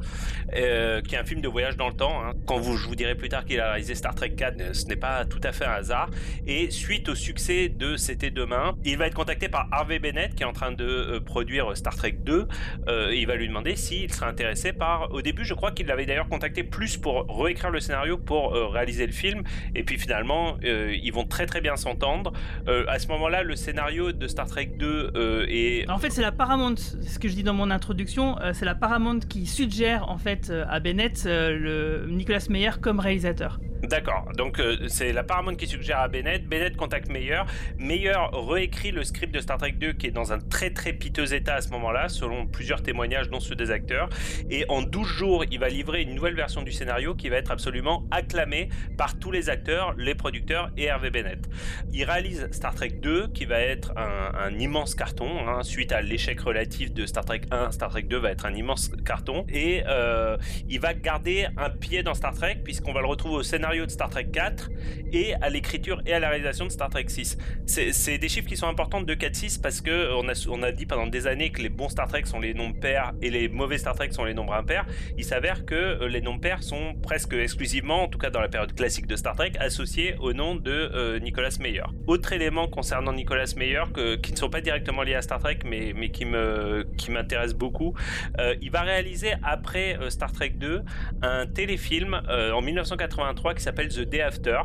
euh, 0.55 1.01
qui 1.01 1.15
est 1.15 1.17
un 1.17 1.23
film 1.23 1.41
de 1.41 1.47
voyage 1.47 1.77
dans 1.77 1.87
le 1.87 1.95
temps. 1.95 2.23
Hein. 2.23 2.33
Quand 2.45 2.57
vous, 2.57 2.77
je 2.77 2.87
vous 2.87 2.95
dirai 2.95 3.15
plus 3.15 3.29
tard 3.29 3.45
qu'il 3.45 3.59
a 3.59 3.69
réalisé 3.69 3.95
Star 3.95 4.15
Trek 4.15 4.31
4, 4.31 4.75
ce 4.75 4.85
n'est 4.85 4.95
pas 4.95 5.25
tout 5.25 5.41
à 5.43 5.51
fait 5.51 5.65
un 5.65 5.73
hasard. 5.73 6.09
Et 6.47 6.71
suite 6.71 7.09
au 7.09 7.15
succès 7.15 7.69
de 7.69 7.97
C'était 7.97 8.31
demain, 8.31 8.75
il 8.83 8.97
va 8.97 9.07
être 9.07 9.15
contacté 9.15 9.49
par 9.49 9.67
Harvey 9.71 9.99
Bennett 9.99 10.33
qui 10.35 10.43
est 10.43 10.45
en 10.47 10.53
train 10.53 10.71
de 10.71 10.85
euh, 10.85 11.19
produire 11.19 11.75
Star 11.75 11.95
Trek 11.95 12.17
2. 12.23 12.47
et 12.87 13.15
il 13.19 13.27
va 13.27 13.35
lui 13.35 13.47
demander 13.47 13.75
s'il 13.75 14.11
serait 14.13 14.27
intéressé 14.27 14.73
par. 14.73 15.11
Au 15.11 15.21
début, 15.21 15.45
je 15.45 15.53
crois 15.53 15.71
qu'il 15.71 15.87
l'avait 15.87 16.05
d'ailleurs 16.05 16.29
contacté 16.29 16.63
plus 16.63 16.97
pour 16.97 17.10
réécrire 17.29 17.71
le 17.71 17.79
scénario 17.79 18.17
pour 18.17 18.53
euh, 18.53 18.67
réaliser 18.67 19.05
le 19.05 19.11
film. 19.11 19.43
Et 19.75 19.83
puis 19.83 19.97
finalement, 19.97 20.57
euh, 20.63 20.95
ils 21.01 21.11
vont 21.13 21.25
très 21.25 21.45
très 21.45 21.61
bien 21.61 21.75
s'entendre. 21.75 22.33
Euh, 22.67 22.85
à 22.87 22.99
ce 22.99 23.07
moment-là, 23.09 23.43
le 23.43 23.55
scénario 23.55 24.11
de 24.11 24.27
Star 24.27 24.47
Trek 24.47 24.71
2 24.77 25.45
est... 25.47 25.89
En 25.89 25.97
fait, 25.97 26.09
c'est 26.09 26.21
la 26.21 26.31
Paramount, 26.31 26.75
ce 26.75 27.19
que 27.19 27.27
je 27.27 27.33
dis 27.33 27.43
dans 27.43 27.53
mon 27.53 27.71
introduction, 27.71 28.37
c'est 28.53 28.65
la 28.65 28.75
Paramount 28.75 29.19
qui 29.19 29.45
suggère 29.45 30.09
en 30.09 30.17
fait 30.17 30.51
à 30.69 30.79
Bennett 30.79 31.23
le 31.25 32.05
Nicolas 32.09 32.45
Meyer 32.49 32.71
comme 32.81 32.99
réalisateur. 32.99 33.59
D'accord. 33.83 34.29
Donc 34.37 34.59
euh, 34.59 34.77
c'est 34.87 35.11
la 35.11 35.23
Paramount 35.23 35.55
qui 35.55 35.65
suggère 35.65 35.99
à 35.99 36.07
Bennett. 36.07 36.47
Bennett 36.47 36.75
contacte 36.77 37.09
Meyer. 37.09 37.41
Meyer 37.79 38.13
réécrit 38.31 38.91
le 38.91 39.03
script 39.03 39.33
de 39.33 39.39
Star 39.39 39.57
Trek 39.57 39.71
2 39.71 39.93
qui 39.93 40.07
est 40.07 40.11
dans 40.11 40.31
un 40.33 40.39
très 40.39 40.69
très 40.69 40.93
piteux 40.93 41.33
état 41.33 41.55
à 41.55 41.61
ce 41.61 41.69
moment-là, 41.69 42.07
selon 42.07 42.45
plusieurs 42.45 42.83
témoignages, 42.83 43.29
dont 43.29 43.39
ceux 43.39 43.55
des 43.55 43.71
acteurs. 43.71 44.09
Et 44.51 44.65
en 44.69 44.83
12 44.83 45.07
jours, 45.07 45.45
il 45.49 45.59
va 45.59 45.69
livrer 45.69 46.03
une 46.03 46.13
nouvelle 46.13 46.35
version 46.35 46.61
du 46.61 46.71
scénario 46.71 47.15
qui 47.15 47.29
va 47.29 47.37
être 47.37 47.49
absolument 47.49 48.03
acclamée 48.11 48.69
par 48.97 49.17
tous 49.17 49.31
les 49.31 49.49
acteurs, 49.49 49.95
les 49.97 50.13
producteurs 50.13 50.69
et 50.77 50.85
Hervé 50.85 51.09
Bennett. 51.09 51.49
Il 51.91 52.03
réalise 52.03 52.49
Star 52.51 52.75
Trek 52.75 52.99
2 53.01 53.29
qui 53.29 53.45
va 53.45 53.59
être 53.59 53.93
un, 53.97 54.51
immense 54.59 54.93
carton. 54.93 55.47
Hein, 55.47 55.63
suite 55.63 55.91
à 55.91 56.01
l'échec 56.01 56.39
relatif 56.39 56.93
de 56.93 57.05
Star 57.07 57.25
Trek 57.25 57.41
1, 57.49 57.71
Star 57.71 57.89
Trek 57.89 58.03
2 58.03 58.17
va 58.17 58.31
être 58.31 58.45
un 58.45 58.53
immense 58.53 58.91
carton. 59.05 59.45
Et 59.49 59.81
euh, 59.87 60.37
il 60.69 60.79
va 60.79 60.93
garder 60.93 61.47
un 61.57 61.69
pied 61.71 62.03
dans 62.03 62.13
Star 62.13 62.35
Trek 62.35 62.59
puisqu'on 62.63 62.93
va 62.93 63.01
le 63.01 63.07
retrouver 63.07 63.37
au 63.37 63.43
scénario 63.43 63.70
de 63.79 63.89
Star 63.89 64.09
Trek 64.09 64.27
4 64.33 64.69
et 65.13 65.33
à 65.35 65.49
l'écriture 65.49 66.01
et 66.05 66.13
à 66.13 66.19
la 66.19 66.29
réalisation 66.29 66.65
de 66.65 66.71
Star 66.71 66.89
Trek 66.89 67.05
6. 67.07 67.37
C'est 67.65 68.17
des 68.17 68.29
chiffres 68.29 68.47
qui 68.47 68.57
sont 68.57 68.67
importants 68.67 69.01
de 69.01 69.13
4-6 69.13 69.61
parce 69.61 69.81
que 69.81 70.13
on 70.13 70.27
a, 70.27 70.47
on 70.49 70.61
a 70.63 70.71
dit 70.71 70.85
pendant 70.85 71.07
des 71.07 71.27
années 71.27 71.51
que 71.51 71.61
les 71.61 71.69
bons 71.69 71.89
Star 71.89 72.07
Trek 72.07 72.23
sont 72.25 72.39
les 72.39 72.53
nombres 72.53 72.79
pairs 72.79 73.13
et 73.21 73.29
les 73.29 73.47
mauvais 73.47 73.77
Star 73.77 73.95
Trek 73.95 74.11
sont 74.11 74.25
les 74.25 74.33
nombres 74.33 74.53
impairs. 74.53 74.85
Il 75.17 75.23
s'avère 75.23 75.65
que 75.65 75.75
euh, 75.75 76.07
les 76.07 76.21
nombres 76.21 76.41
pairs 76.41 76.63
sont 76.63 76.95
presque 77.01 77.33
exclusivement, 77.33 78.03
en 78.03 78.07
tout 78.07 78.17
cas 78.17 78.29
dans 78.29 78.41
la 78.41 78.49
période 78.49 78.73
classique 78.75 79.07
de 79.07 79.15
Star 79.15 79.35
Trek, 79.35 79.53
associés 79.59 80.15
au 80.19 80.33
nom 80.33 80.55
de 80.55 80.71
euh, 80.71 81.19
Nicolas 81.19 81.55
Meyer. 81.59 81.83
Autre 82.07 82.33
élément 82.33 82.67
concernant 82.67 83.13
Nicolas 83.13 83.53
Meyer 83.55 83.83
qui 84.21 84.31
ne 84.31 84.37
sont 84.37 84.49
pas 84.49 84.61
directement 84.61 85.03
liés 85.03 85.15
à 85.15 85.21
Star 85.21 85.39
Trek 85.39 85.59
mais, 85.65 85.93
mais 85.95 86.09
qui 86.09 86.25
me 86.25 86.85
qui 86.97 87.11
m'intéresse 87.11 87.53
beaucoup, 87.53 87.93
euh, 88.39 88.55
il 88.61 88.71
va 88.71 88.81
réaliser 88.81 89.33
après 89.43 89.97
Star 90.09 90.31
Trek 90.31 90.53
2 90.57 90.81
un 91.21 91.45
téléfilm 91.47 92.21
en 92.29 92.61
1983 92.61 93.53
qui 93.55 93.60
s'appelle 93.61 93.89
The 93.89 94.01
Day 94.01 94.21
After. 94.21 94.61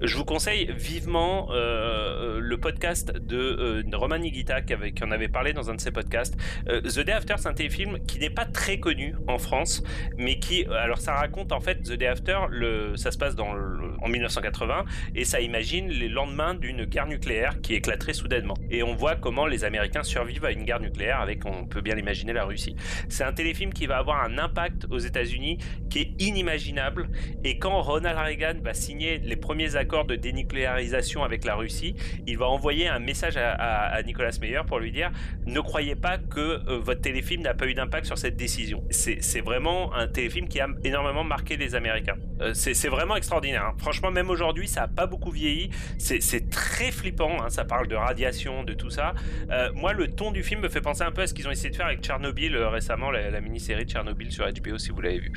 Je 0.00 0.16
vous 0.16 0.24
conseille 0.24 0.72
vivement 0.76 1.48
le 1.52 2.56
podcast 2.56 3.12
de, 3.12 3.84
Roman 3.94 4.18
Nigita 4.18 4.60
qui, 4.62 4.72
avait, 4.72 4.92
qui, 4.92 5.04
en 5.04 5.10
avait 5.10 5.28
parlé 5.28 5.52
dans 5.52 5.70
un 5.70 5.74
de 5.74 5.80
ses 5.80 5.90
podcasts. 5.90 6.36
The 6.66 7.00
Day 7.00 7.12
After, 7.12 7.34
c'est 7.38 7.48
un 7.48 7.54
téléfilm 7.54 7.98
qui 8.06 8.18
n'est 8.18 8.30
pas 8.30 8.44
très 8.44 8.78
connu 8.78 9.14
en 9.26 9.38
France, 9.38 9.82
mais 10.16 10.38
qui, 10.38 10.66
alors 10.66 10.98
ça 10.98 11.14
raconte 11.14 11.52
en 11.52 11.60
fait 11.60 11.82
The 11.82 11.92
Day 11.92 12.06
After, 12.06 12.38
le, 12.50 12.96
ça 12.96 13.10
se 13.10 13.18
passe 13.18 13.34
dans 13.34 13.54
en 14.02 14.08
1980 14.08 14.84
et 15.14 15.24
ça 15.24 15.40
imagine 15.40 15.88
les 15.88 16.08
lendemains 16.08 16.54
d'une 16.54 16.84
guerre 16.84 17.06
nucléaire 17.06 17.60
qui 17.60 17.74
éclaterait 17.74 18.12
soudainement. 18.12 18.54
Et 18.70 18.82
on 18.82 18.94
voit 18.94 19.16
comment 19.16 19.46
les 19.46 19.64
Américains 19.64 20.02
survivent 20.02 20.44
à 20.44 20.52
une 20.52 20.64
guerre 20.64 20.80
nucléaire 20.80 21.20
avec, 21.20 21.44
on 21.44 21.66
peut 21.66 21.80
bien 21.80 21.94
l'imaginer, 21.94 22.32
la 22.32 22.44
Russie. 22.44 22.76
C'est 23.08 23.24
un 23.24 23.32
téléfilm 23.32 23.72
qui 23.72 23.86
va 23.86 23.98
avoir 23.98 24.22
un 24.22 24.38
impact 24.38 24.86
aux 24.90 24.98
États-Unis 24.98 25.58
qui 25.90 26.00
est 26.00 26.22
inimaginable. 26.22 27.08
Et 27.44 27.58
quand 27.58 27.80
Ronald 27.80 28.18
Reagan 28.18 28.35
va 28.62 28.74
signer 28.74 29.18
les 29.18 29.36
premiers 29.36 29.76
accords 29.76 30.04
de 30.04 30.16
dénucléarisation 30.16 31.24
avec 31.24 31.44
la 31.44 31.54
Russie, 31.54 31.94
il 32.26 32.38
va 32.38 32.46
envoyer 32.46 32.88
un 32.88 32.98
message 32.98 33.36
à, 33.36 34.00
Nicolas 34.04 34.36
Meyer 34.40 34.60
pour 34.66 34.78
lui 34.78 34.92
dire 34.92 35.10
ne 35.46 35.60
croyez 35.60 35.96
pas 35.96 36.18
que 36.18 36.40
euh, 36.40 36.78
votre 36.78 37.00
téléfilm 37.00 37.42
n'a 37.42 37.54
pas 37.54 37.66
eu 37.66 37.74
d'impact 37.74 38.06
sur 38.06 38.18
cette 38.18 38.36
décision. 38.36 38.84
C'est 38.90 39.40
vraiment 39.40 39.94
un 39.94 40.08
téléfilm 40.08 40.48
qui 40.48 40.60
a 40.60 40.68
énormément 40.84 41.24
marqué 41.24 41.56
les 41.56 41.74
Américains. 41.74 42.16
Euh, 42.40 42.52
c'est 42.54 42.88
vraiment 42.88 43.16
extraordinaire. 43.16 43.64
Hein. 43.64 43.74
Franchement, 43.78 44.10
même 44.10 44.30
aujourd'hui, 44.30 44.68
ça 44.68 44.82
n'a 44.82 44.88
pas 44.88 45.06
beaucoup 45.06 45.30
vieilli. 45.30 45.70
C'est 45.98 46.50
très 46.50 46.90
flippant. 46.90 47.42
Hein. 47.42 47.48
Ça 47.48 47.64
parle 47.64 47.88
de 47.88 47.94
radiation, 47.94 48.64
de 48.64 48.74
tout 48.74 48.90
ça. 48.90 49.14
Euh, 49.50 49.70
moi, 49.74 49.92
le 49.92 50.08
ton 50.08 50.32
du 50.32 50.42
film 50.42 50.60
me 50.60 50.68
fait 50.68 50.80
penser 50.80 51.02
un 51.02 51.10
peu 51.10 51.22
à 51.22 51.26
ce 51.26 51.34
qu'ils 51.34 51.48
ont 51.48 51.50
essayé 51.50 51.70
de 51.70 51.76
faire 51.76 51.86
avec 51.86 52.00
Tchernobyl 52.00 52.54
euh, 52.54 52.68
récemment, 52.68 53.10
la, 53.10 53.40
mini-série 53.40 53.84
de 53.84 53.90
Tchernobyl 53.90 54.32
sur 54.32 54.46
HBO, 54.46 54.78
si 54.78 54.90
vous 54.90 55.00
l'avez 55.00 55.20
vu. 55.20 55.32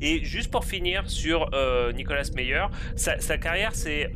Et 0.00 0.24
juste 0.24 0.50
pour 0.50 0.64
finir 0.64 1.08
sur 1.08 1.50
Nicolas 1.94 2.29
Meyer, 2.34 2.66
sa, 2.96 3.38
carrière 3.38 3.74
c'est 3.74 4.12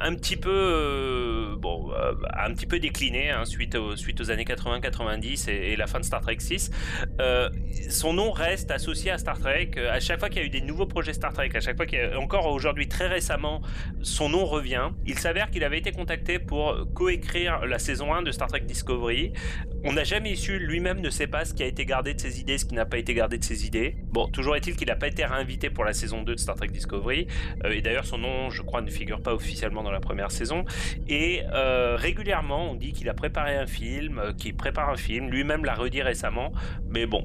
un 0.00 0.14
petit 0.14 0.36
peu 0.36 1.54
bon, 1.58 1.92
un 2.36 2.52
petit 2.54 2.66
peu 2.66 2.78
décliné 2.78 3.30
hein, 3.30 3.44
suite, 3.44 3.74
aux, 3.74 3.96
suite 3.96 4.20
aux 4.20 4.30
années 4.30 4.44
80-90 4.44 5.50
et, 5.50 5.76
la 5.76 5.86
fin 5.86 6.00
de 6.00 6.04
Star 6.04 6.20
Trek 6.20 6.36
6. 6.38 6.70
son 7.90 8.12
nom 8.12 8.30
reste 8.30 8.70
associé 8.70 9.10
à 9.10 9.18
Star 9.18 9.38
Trek. 9.38 9.70
À 9.90 10.00
chaque 10.00 10.18
fois 10.18 10.28
qu'il 10.28 10.38
y 10.40 10.44
a 10.44 10.46
eu 10.46 10.50
des 10.50 10.60
nouveaux 10.60 10.86
projets 10.86 11.12
Star 11.12 11.32
Trek, 11.32 11.50
à 11.54 11.60
chaque 11.60 11.76
fois 11.76 11.86
qu'il 11.86 11.98
y 11.98 12.02
a 12.02 12.18
encore 12.18 12.46
aujourd'hui 12.46 12.88
très 12.88 13.06
récemment, 13.06 13.62
son 14.02 14.28
nom 14.28 14.44
revient. 14.44 14.90
Il 15.06 15.18
s'avère 15.18 15.50
qu'il 15.50 15.64
avait 15.64 15.78
été 15.78 15.92
contacté 15.92 16.38
pour 16.38 16.76
coécrire 16.94 17.66
la 17.66 17.78
saison 17.78 18.14
1 18.14 18.22
de 18.22 18.32
Star 18.32 18.48
Trek 18.48 18.60
Discovery. 18.60 19.32
On 19.84 19.92
n'a 19.92 20.04
jamais 20.04 20.34
su, 20.34 20.58
lui-même 20.58 21.00
ne 21.00 21.10
sait 21.10 21.26
pas 21.26 21.44
ce 21.44 21.54
qui 21.54 21.62
a 21.62 21.66
été 21.66 21.84
gardé 21.84 22.14
de 22.14 22.20
ses 22.20 22.40
idées, 22.40 22.58
ce 22.58 22.64
qui 22.64 22.74
n'a 22.74 22.86
pas 22.86 22.98
été 22.98 23.14
gardé 23.14 23.38
de 23.38 23.44
ses 23.44 23.66
idées. 23.66 23.96
Bon, 24.10 24.26
toujours 24.28 24.56
est-il 24.56 24.76
qu'il 24.76 24.88
n'a 24.88 24.96
pas 24.96 25.08
été 25.08 25.24
réinvité 25.24 25.70
pour 25.70 25.84
la 25.84 25.92
saison 25.92 26.22
2 26.22 26.34
de 26.34 26.40
Star 26.40 26.56
Trek 26.56 26.68
Discovery. 26.68 27.26
Euh, 27.64 27.70
et 27.70 27.80
d'ailleurs, 27.80 28.06
son 28.06 28.18
nom, 28.18 28.50
je 28.50 28.62
crois, 28.62 28.80
ne 28.80 28.90
figure 28.90 29.22
pas 29.22 29.34
officiellement 29.34 29.67
dans 29.70 29.90
la 29.90 30.00
première 30.00 30.30
saison. 30.30 30.64
Et 31.08 31.42
euh, 31.52 31.96
régulièrement, 31.96 32.70
on 32.70 32.74
dit 32.74 32.92
qu'il 32.92 33.08
a 33.08 33.14
préparé 33.14 33.56
un 33.56 33.66
film, 33.66 34.18
euh, 34.18 34.32
qu'il 34.32 34.54
prépare 34.54 34.90
un 34.90 34.96
film. 34.96 35.30
Lui-même 35.30 35.64
l'a 35.64 35.74
redit 35.74 36.02
récemment. 36.02 36.52
Mais 36.88 37.06
bon, 37.06 37.24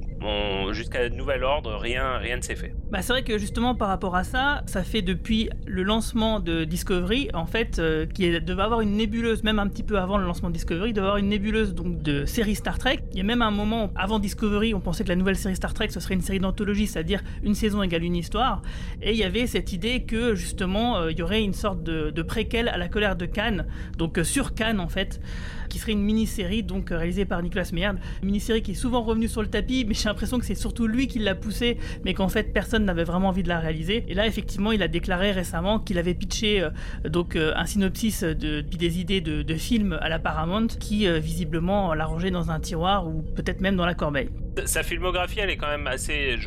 jusqu'à 0.72 1.10
nouvel 1.10 1.44
ordre, 1.44 1.76
rien, 1.76 2.18
rien 2.18 2.38
ne 2.38 2.42
s'est 2.42 2.56
fait. 2.56 2.74
Bah, 2.92 3.02
c'est 3.02 3.14
vrai 3.14 3.24
que 3.24 3.38
justement, 3.38 3.76
par 3.76 3.88
rapport 3.88 4.16
à 4.16 4.24
ça, 4.24 4.64
ça 4.68 4.84
fait 4.84 5.02
depuis 5.02 5.50
le 5.66 5.84
lancement 5.84 6.40
de 6.40 6.64
Discovery, 6.64 7.30
en 7.34 7.46
fait, 7.46 7.80
euh, 7.80 8.06
qui 8.06 8.30
devait 8.40 8.62
avoir 8.62 8.82
une 8.82 8.96
nébuleuse, 8.98 9.44
même 9.44 9.60
un 9.60 9.68
petit 9.68 9.84
peu 9.84 10.00
avant 10.00 10.18
le 10.18 10.26
lancement 10.26 10.50
de 10.50 10.54
Discovery, 10.54 10.94
devait 10.94 11.08
avoir 11.08 11.18
une 11.18 11.30
nébuleuse 11.30 11.74
donc 11.74 12.02
de 12.02 12.26
série 12.26 12.56
Star 12.56 12.78
Trek. 12.78 13.00
Il 13.12 13.18
y 13.18 13.22
a 13.22 13.24
même 13.24 13.42
un 13.42 13.52
moment 13.52 13.92
avant 13.96 14.20
Discovery, 14.20 14.74
on 14.74 14.80
pensait 14.80 15.04
que 15.04 15.10
la 15.10 15.16
nouvelle 15.16 15.36
série 15.36 15.56
Star 15.56 15.74
Trek 15.74 15.90
ce 15.90 16.00
serait 16.00 16.14
une 16.14 16.22
série 16.22 16.40
d'anthologie, 16.40 16.88
c'est-à-dire 16.88 17.22
une 17.44 17.56
saison 17.56 17.84
égale 17.84 18.04
une 18.04 18.16
histoire. 18.16 18.62
Et 19.02 19.12
il 19.12 19.18
y 19.18 19.24
avait 19.24 19.48
cette 19.48 19.74
idée 19.74 20.04
que 20.04 20.36
justement, 20.36 20.98
euh, 20.98 21.12
il 21.12 21.18
y 21.18 21.22
aurait 21.22 21.44
une 21.44 21.54
sorte 21.54 21.84
de 21.84 22.22
préquel 22.24 22.68
à 22.68 22.78
la 22.78 22.88
colère 22.88 23.16
de 23.16 23.26
Cannes, 23.26 23.66
donc 23.98 24.18
euh, 24.18 24.24
sur 24.24 24.54
Cannes 24.54 24.80
en 24.80 24.88
fait 24.88 25.20
qui 25.74 25.80
serait 25.80 25.94
une 25.94 26.04
mini-série 26.04 26.62
donc 26.62 26.92
euh, 26.92 26.98
réalisée 26.98 27.26
par 27.26 27.42
Nicolas 27.42 27.68
Meyer. 27.74 27.90
Une 28.22 28.28
mini-série 28.28 28.62
qui 28.62 28.72
est 28.72 28.76
souvent 28.76 29.02
revenue 29.02 29.28
sur 29.28 29.42
le 29.42 29.48
tapis, 29.48 29.86
mais 29.88 29.96
j'ai 29.96 30.08
l'impression 30.08 30.38
que 30.38 30.46
c'est 30.46 30.54
surtout 30.54 30.86
lui 30.86 31.08
qui 31.08 31.18
l'a 31.18 31.34
poussée, 31.34 31.80
mais 32.06 32.14
qu'en 32.14 32.30
fait 32.30 32.54
personne 32.54 32.86
n'avait 32.86 33.04
vraiment 33.04 33.30
envie 33.30 33.42
de 33.42 33.50
la 33.50 33.60
réaliser. 33.60 34.06
Et 34.08 34.14
là, 34.14 34.28
effectivement, 34.28 34.72
il 34.72 34.84
a 34.84 34.88
déclaré 34.88 35.32
récemment 35.32 35.80
qu'il 35.80 35.98
avait 35.98 36.14
pitché 36.14 36.62
euh, 36.62 36.70
donc 37.10 37.36
euh, 37.36 37.54
un 37.56 37.66
synopsis 37.66 38.24
de, 38.24 38.62
des 38.62 39.00
idées 39.00 39.20
de, 39.20 39.42
de 39.42 39.56
films 39.56 39.98
à 40.00 40.10
la 40.10 40.20
Paramount, 40.20 40.68
qui 40.68 41.08
visiblement 41.20 41.96
l'a 41.96 42.06
rangé 42.06 42.30
dans 42.30 42.52
un 42.52 42.60
tiroir 42.60 43.08
ou 43.08 43.24
peut-être 43.36 43.62
même 43.62 43.76
dans 43.76 43.86
la 43.86 43.96
corbeille. 43.96 44.30
Sa 44.66 44.84
filmographie, 44.84 45.40
elle 45.40 45.50
est 45.50 45.58
quand 45.58 45.68
même 45.68 45.88
assez. 45.88 46.38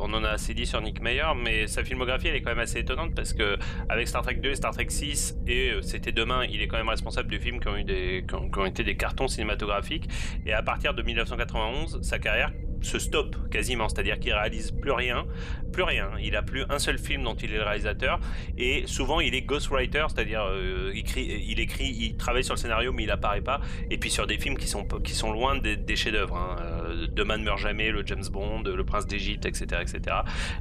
On 0.00 0.12
en 0.14 0.22
a 0.22 0.30
assez 0.30 0.54
dit 0.54 0.66
sur 0.66 0.80
Nick 0.80 1.02
Meyer, 1.02 1.24
mais 1.36 1.66
sa 1.66 1.82
filmographie, 1.82 2.28
elle 2.28 2.36
est 2.36 2.42
quand 2.42 2.50
même 2.50 2.60
assez 2.60 2.78
étonnante 2.78 3.14
parce 3.16 3.32
que 3.32 3.56
avec 3.88 4.06
Star 4.06 4.22
Trek 4.22 4.36
2 4.36 4.50
et 4.50 4.54
Star 4.54 4.72
Trek 4.72 4.86
6 4.88 5.38
et 5.48 5.72
C'était 5.82 6.12
demain, 6.12 6.44
il 6.44 6.62
est 6.62 6.68
quand 6.68 6.76
même 6.76 6.88
responsable 6.88 7.30
de 7.30 7.38
films 7.38 7.58
qui 7.60 7.68
ont 7.68 7.76
eu 7.76 7.84
des, 7.84 8.24
qui 8.28 8.58
ont, 8.58 8.66
été 8.66 8.84
des 8.84 8.96
cartons 8.96 9.28
cinématographiques. 9.28 10.08
Et 10.46 10.52
à 10.52 10.62
partir 10.62 10.94
de 10.94 11.02
1991, 11.02 12.02
sa 12.02 12.18
carrière 12.18 12.52
se 12.82 12.98
stoppe 12.98 13.48
quasiment, 13.50 13.88
c'est-à-dire 13.88 14.18
qu'il 14.18 14.32
réalise 14.32 14.70
plus 14.70 14.92
rien, 14.92 15.26
plus 15.72 15.82
rien. 15.82 16.10
Il 16.20 16.36
a 16.36 16.42
plus 16.42 16.64
un 16.68 16.78
seul 16.78 16.98
film 16.98 17.24
dont 17.24 17.34
il 17.34 17.52
est 17.52 17.56
le 17.56 17.64
réalisateur 17.64 18.20
et 18.56 18.84
souvent 18.86 19.20
il 19.20 19.34
est 19.34 19.42
ghostwriter, 19.42 20.06
c'est-à-dire 20.08 20.44
euh, 20.44 20.92
il, 20.94 21.60
écrit, 21.60 21.86
il 21.86 22.16
travaille 22.16 22.44
sur 22.44 22.54
le 22.54 22.58
scénario 22.58 22.92
mais 22.92 23.04
il 23.04 23.10
apparaît 23.10 23.40
pas. 23.40 23.60
Et 23.90 23.98
puis 23.98 24.10
sur 24.10 24.26
des 24.26 24.38
films 24.38 24.56
qui 24.56 24.68
sont 24.68 24.84
qui 24.84 25.12
sont 25.12 25.32
loin 25.32 25.56
des, 25.56 25.96
chefs-d'œuvre. 25.96 26.36
Hein. 26.36 26.56
Euh, 26.60 27.06
Demain 27.10 27.38
ne 27.38 27.44
meurt 27.44 27.58
jamais, 27.58 27.90
le 27.90 28.06
James 28.06 28.24
Bond, 28.30 28.62
le 28.62 28.84
Prince 28.84 29.06
d'Égypte, 29.06 29.46
etc., 29.46 29.82
etc. 29.82 30.16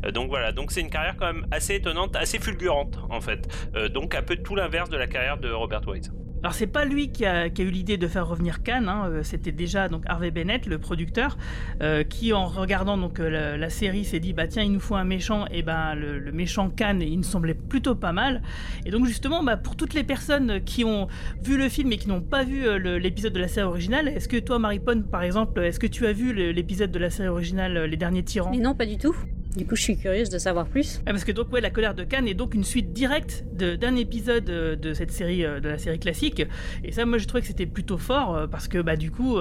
Euh, 0.06 0.12
donc 0.12 0.30
voilà, 0.30 0.52
donc 0.52 0.72
c'est 0.72 0.82
une 0.82 0.90
carrière 0.90 1.16
quand 1.18 1.32
même 1.32 1.46
assez 1.52 1.76
étonnante, 1.76 2.16
assez 2.16 2.40
fulgurante 2.40 2.98
en 3.10 3.22
fait. 3.22 3.48
donc 3.94 4.16
un 4.16 4.22
peu 4.22 4.38
tout 4.38 4.56
l'inverse 4.56 4.90
de 4.90 4.98
la 4.98 5.08
carrière 5.08 5.38
de 5.38 5.52
Robert 5.52 5.88
Wise. 5.88 6.12
Alors 6.44 6.54
c'est 6.54 6.68
pas 6.68 6.86
lui 6.86 7.12
qui 7.12 7.26
a, 7.26 7.48
eu 7.48 7.70
l'idée 7.70 7.98
de 7.98 8.08
faire 8.08 8.28
revenir 8.28 8.62
Khan, 8.64 8.86
hein, 8.88 9.10
euh, 9.10 9.24
c'était 9.24 9.52
déjà 9.52 9.90
donc 9.90 10.04
Harvey 10.06 10.32
Bennett, 10.32 10.66
le 10.68 10.78
producteur, 10.78 11.38
euh, 11.82 12.04
qui 12.04 12.32
en 12.32 12.46
regardant 12.46 12.98
donc 12.98 13.20
euh, 13.20 13.58
la, 13.58 13.70
série 13.70 14.06
s'est 14.06 14.20
dit 14.20 14.34
bah 14.34 14.48
tiens 14.48 14.64
il 14.64 14.72
nous 14.72 14.80
faut 14.80 14.96
un 14.96 15.04
méchant. 15.04 15.46
Et 15.52 15.64
ben 15.64 15.96
le, 15.96 16.32
méchant 16.32 16.70
Khan 16.70 17.00
il 17.02 17.18
me 17.18 17.24
semblait 17.24 17.56
plutôt 17.56 17.96
pas 17.96 18.14
mal. 18.14 18.42
Et 18.86 18.92
donc 18.92 19.06
justement 19.06 19.44
bah, 19.44 19.58
pour 19.58 19.76
toutes 19.76 19.94
les 19.94 20.04
personnes 20.04 20.62
qui 20.64 20.84
ont 20.84 21.08
vu 21.44 21.58
le 21.58 21.70
film 21.70 21.92
et 21.92 21.98
qui 21.98 22.08
n'ont 22.08 22.22
pas 22.22 22.44
vu 22.44 22.66
l'épisode 23.00 23.34
de 23.34 23.40
la 23.40 23.48
série 23.48 23.68
originale, 23.68 24.08
est-ce 24.08 24.28
que 24.28 24.38
toi 24.38 24.60
Marie 24.60 24.80
Pone 24.80 25.04
par 25.04 25.24
exemple, 25.24 25.60
est-ce 25.62 25.80
que 25.80 25.88
tu 25.88 26.06
as 26.06 26.14
vu 26.14 26.34
l'épisode 26.54 26.92
de 26.92 27.00
la 27.00 27.10
série 27.10 27.30
originale 27.30 27.86
Les 27.86 27.98
Derniers 27.98 28.24
Tyrans? 28.24 28.52
Mais 28.52 28.60
non 28.60 28.76
pas 28.76 28.86
du 28.86 28.98
tout. 28.98 29.16
Du 29.58 29.66
coup, 29.66 29.76
je 29.76 29.82
suis 29.82 29.98
curieuse 29.98 30.30
de 30.30 30.38
savoir 30.38 30.68
plus. 30.68 31.02
Ah, 31.08 31.12
parce 31.12 31.24
que 31.24 31.32
donc, 31.32 31.52
ouais, 31.52 31.62
La 31.62 31.72
colère 31.72 31.96
de 31.96 32.04
Cannes 32.04 32.28
est 32.28 32.36
donc 32.36 32.54
une 32.54 32.64
suite 32.64 32.94
directe 32.94 33.44
d'un 33.54 33.96
épisode 33.96 34.48
euh, 34.52 34.76
de 34.76 34.94
cette 34.94 35.12
série, 35.12 35.44
euh, 35.44 35.60
de 35.60 35.68
la 35.68 35.80
série 35.80 35.98
classique. 35.98 36.44
Et 36.84 36.92
ça, 36.92 37.08
moi, 37.08 37.18
je 37.18 37.26
trouvais 37.26 37.42
que 37.42 37.48
c'était 37.48 37.66
plutôt 37.66 37.98
fort 37.98 38.36
euh, 38.36 38.46
parce 38.46 38.68
que, 38.68 38.78
bah, 38.80 38.96
du 38.96 39.10
coup, 39.10 39.40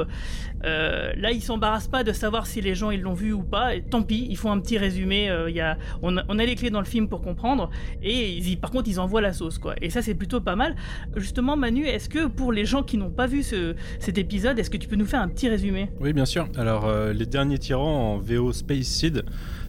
là, 0.62 1.32
ils 1.32 1.42
s'embarrassent 1.42 1.88
pas 1.88 2.02
de 2.02 2.12
savoir 2.12 2.46
si 2.46 2.62
les 2.62 2.74
gens 2.74 2.90
ils 2.90 3.02
l'ont 3.02 3.12
vu 3.12 3.34
ou 3.34 3.42
pas. 3.42 3.74
Et 3.74 3.82
tant 3.82 4.02
pis, 4.02 4.26
ils 4.30 4.38
font 4.38 4.50
un 4.50 4.58
petit 4.58 4.78
résumé. 4.78 5.30
Il 5.48 5.54
y 5.54 5.60
a, 5.60 5.76
on, 6.00 6.16
a, 6.16 6.44
les 6.46 6.54
clés 6.54 6.70
dans 6.70 6.80
le 6.80 6.86
film 6.86 7.08
pour 7.08 7.20
comprendre. 7.20 7.68
Et 8.02 8.38
ils, 8.38 8.56
par 8.56 8.70
contre, 8.70 8.88
ils 8.88 8.98
envoient 8.98 9.20
la 9.20 9.34
sauce, 9.34 9.58
quoi. 9.58 9.74
Et 9.82 9.90
ça, 9.90 10.00
c'est 10.00 10.14
plutôt 10.14 10.40
pas 10.40 10.56
mal. 10.56 10.76
Justement, 11.16 11.58
Manu, 11.58 11.84
est-ce 11.84 12.08
que 12.08 12.26
pour 12.26 12.52
les 12.52 12.64
gens 12.64 12.82
qui 12.82 12.96
n'ont 12.96 13.10
pas 13.10 13.26
vu 13.26 13.42
ce, 13.42 13.74
cet 13.98 14.16
épisode, 14.16 14.58
est-ce 14.58 14.70
que 14.70 14.78
tu 14.78 14.88
peux 14.88 14.96
nous 14.96 15.04
faire 15.06 15.20
un 15.20 15.28
petit 15.28 15.50
résumé? 15.50 15.90
Oui, 16.00 16.14
bien 16.14 16.24
sûr. 16.24 16.48
Alors, 16.56 16.90
les 17.12 17.26
derniers 17.26 17.58
tyrans 17.58 18.14
en 18.14 18.18
VO 18.18 18.54
Space 18.54 18.86
Seed. 18.86 19.24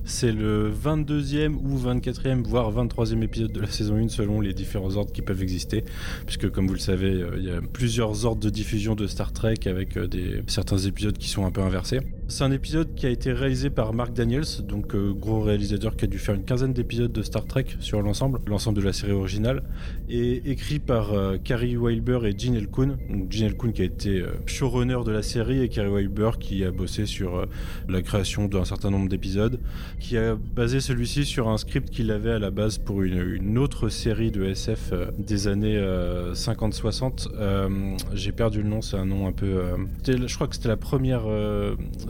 C'est 0.09 0.31
le 0.31 0.71
22e 0.71 1.55
ou 1.55 1.77
24e, 1.77 2.41
voire 2.41 2.71
23e 2.71 3.21
épisode 3.23 3.51
de 3.51 3.59
la 3.59 3.67
saison 3.67 3.97
1 3.97 4.07
selon 4.07 4.39
les 4.39 4.53
différents 4.53 4.95
ordres 4.95 5.11
qui 5.11 5.21
peuvent 5.21 5.43
exister. 5.43 5.83
Puisque 6.25 6.49
comme 6.49 6.65
vous 6.65 6.75
le 6.75 6.79
savez, 6.79 7.11
euh, 7.11 7.35
il 7.37 7.43
y 7.43 7.51
a 7.51 7.59
plusieurs 7.61 8.25
ordres 8.25 8.41
de 8.41 8.49
diffusion 8.49 8.95
de 8.95 9.05
Star 9.05 9.33
Trek 9.33 9.57
avec 9.65 9.97
euh, 9.97 10.07
des, 10.07 10.43
certains 10.47 10.77
épisodes 10.77 11.17
qui 11.17 11.27
sont 11.27 11.45
un 11.45 11.51
peu 11.51 11.61
inversés. 11.61 11.99
C'est 12.29 12.43
un 12.43 12.51
épisode 12.51 12.93
qui 12.96 13.05
a 13.05 13.10
été 13.10 13.31
réalisé 13.31 13.69
par 13.69 13.93
Mark 13.93 14.13
Daniels, 14.13 14.43
donc 14.63 14.96
euh, 14.96 15.13
gros 15.13 15.41
réalisateur 15.41 15.96
qui 15.96 16.05
a 16.05 16.07
dû 16.07 16.19
faire 16.19 16.36
une 16.36 16.43
quinzaine 16.43 16.74
d'épisodes 16.74 17.12
de 17.12 17.22
Star 17.22 17.46
Trek 17.46 17.65
sur 17.79 18.01
l'ensemble, 18.01 18.39
l'ensemble 18.48 18.79
de 18.79 18.84
la 18.84 18.93
série 18.93 19.13
originale, 19.13 19.63
et 20.10 20.50
écrit 20.50 20.79
par 20.79 21.13
Carrie 21.43 21.77
Wilber 21.77 22.19
et 22.25 22.38
Gene 22.38 22.55
Elkoon. 22.55 22.98
Donc 23.10 23.31
Gene 23.31 23.48
Elkoon 23.48 23.72
qui 23.72 23.81
a 23.81 23.86
été 23.86 24.24
showrunner 24.46 25.00
de 25.05 25.12
la 25.12 25.24
série 25.24 25.62
et 25.62 25.69
Carrie 25.69 25.89
Wilber 25.89 26.31
qui 26.39 26.63
a 26.63 26.72
bossé 26.72 27.05
sur 27.05 27.46
la 27.88 28.01
création 28.01 28.48
d'un 28.48 28.65
certain 28.65 28.91
nombre 28.91 29.10
d'épisodes 29.10 29.60
qui 30.00 30.17
a 30.17 30.36
basé 30.36 30.79
celui-ci 30.79 31.25
sur 31.25 31.48
un 31.48 31.57
script 31.57 31.89
qu'il 31.89 32.12
avait 32.12 32.31
à 32.31 32.39
la 32.39 32.51
base 32.51 32.77
pour 32.77 33.01
une, 33.03 33.57
autre 33.57 33.89
série 33.89 34.31
de 34.31 34.43
SF 34.43 34.91
euh, 34.91 35.05
des 35.17 35.48
années 35.48 35.77
50-60. 35.77 37.27
Euh, 37.27 37.38
euh, 37.39 37.98
j'ai 38.13 38.31
perdu 38.31 38.62
le 38.62 38.69
nom, 38.69 38.81
c'est 38.81 38.98
un 38.98 39.05
nom 39.05 39.27
un 39.27 39.31
peu. 39.31 39.62
je 40.05 40.36
crois 40.36 40.48
que 40.48 40.55
c'était 40.55 40.67
la 40.67 40.77
première 40.77 41.24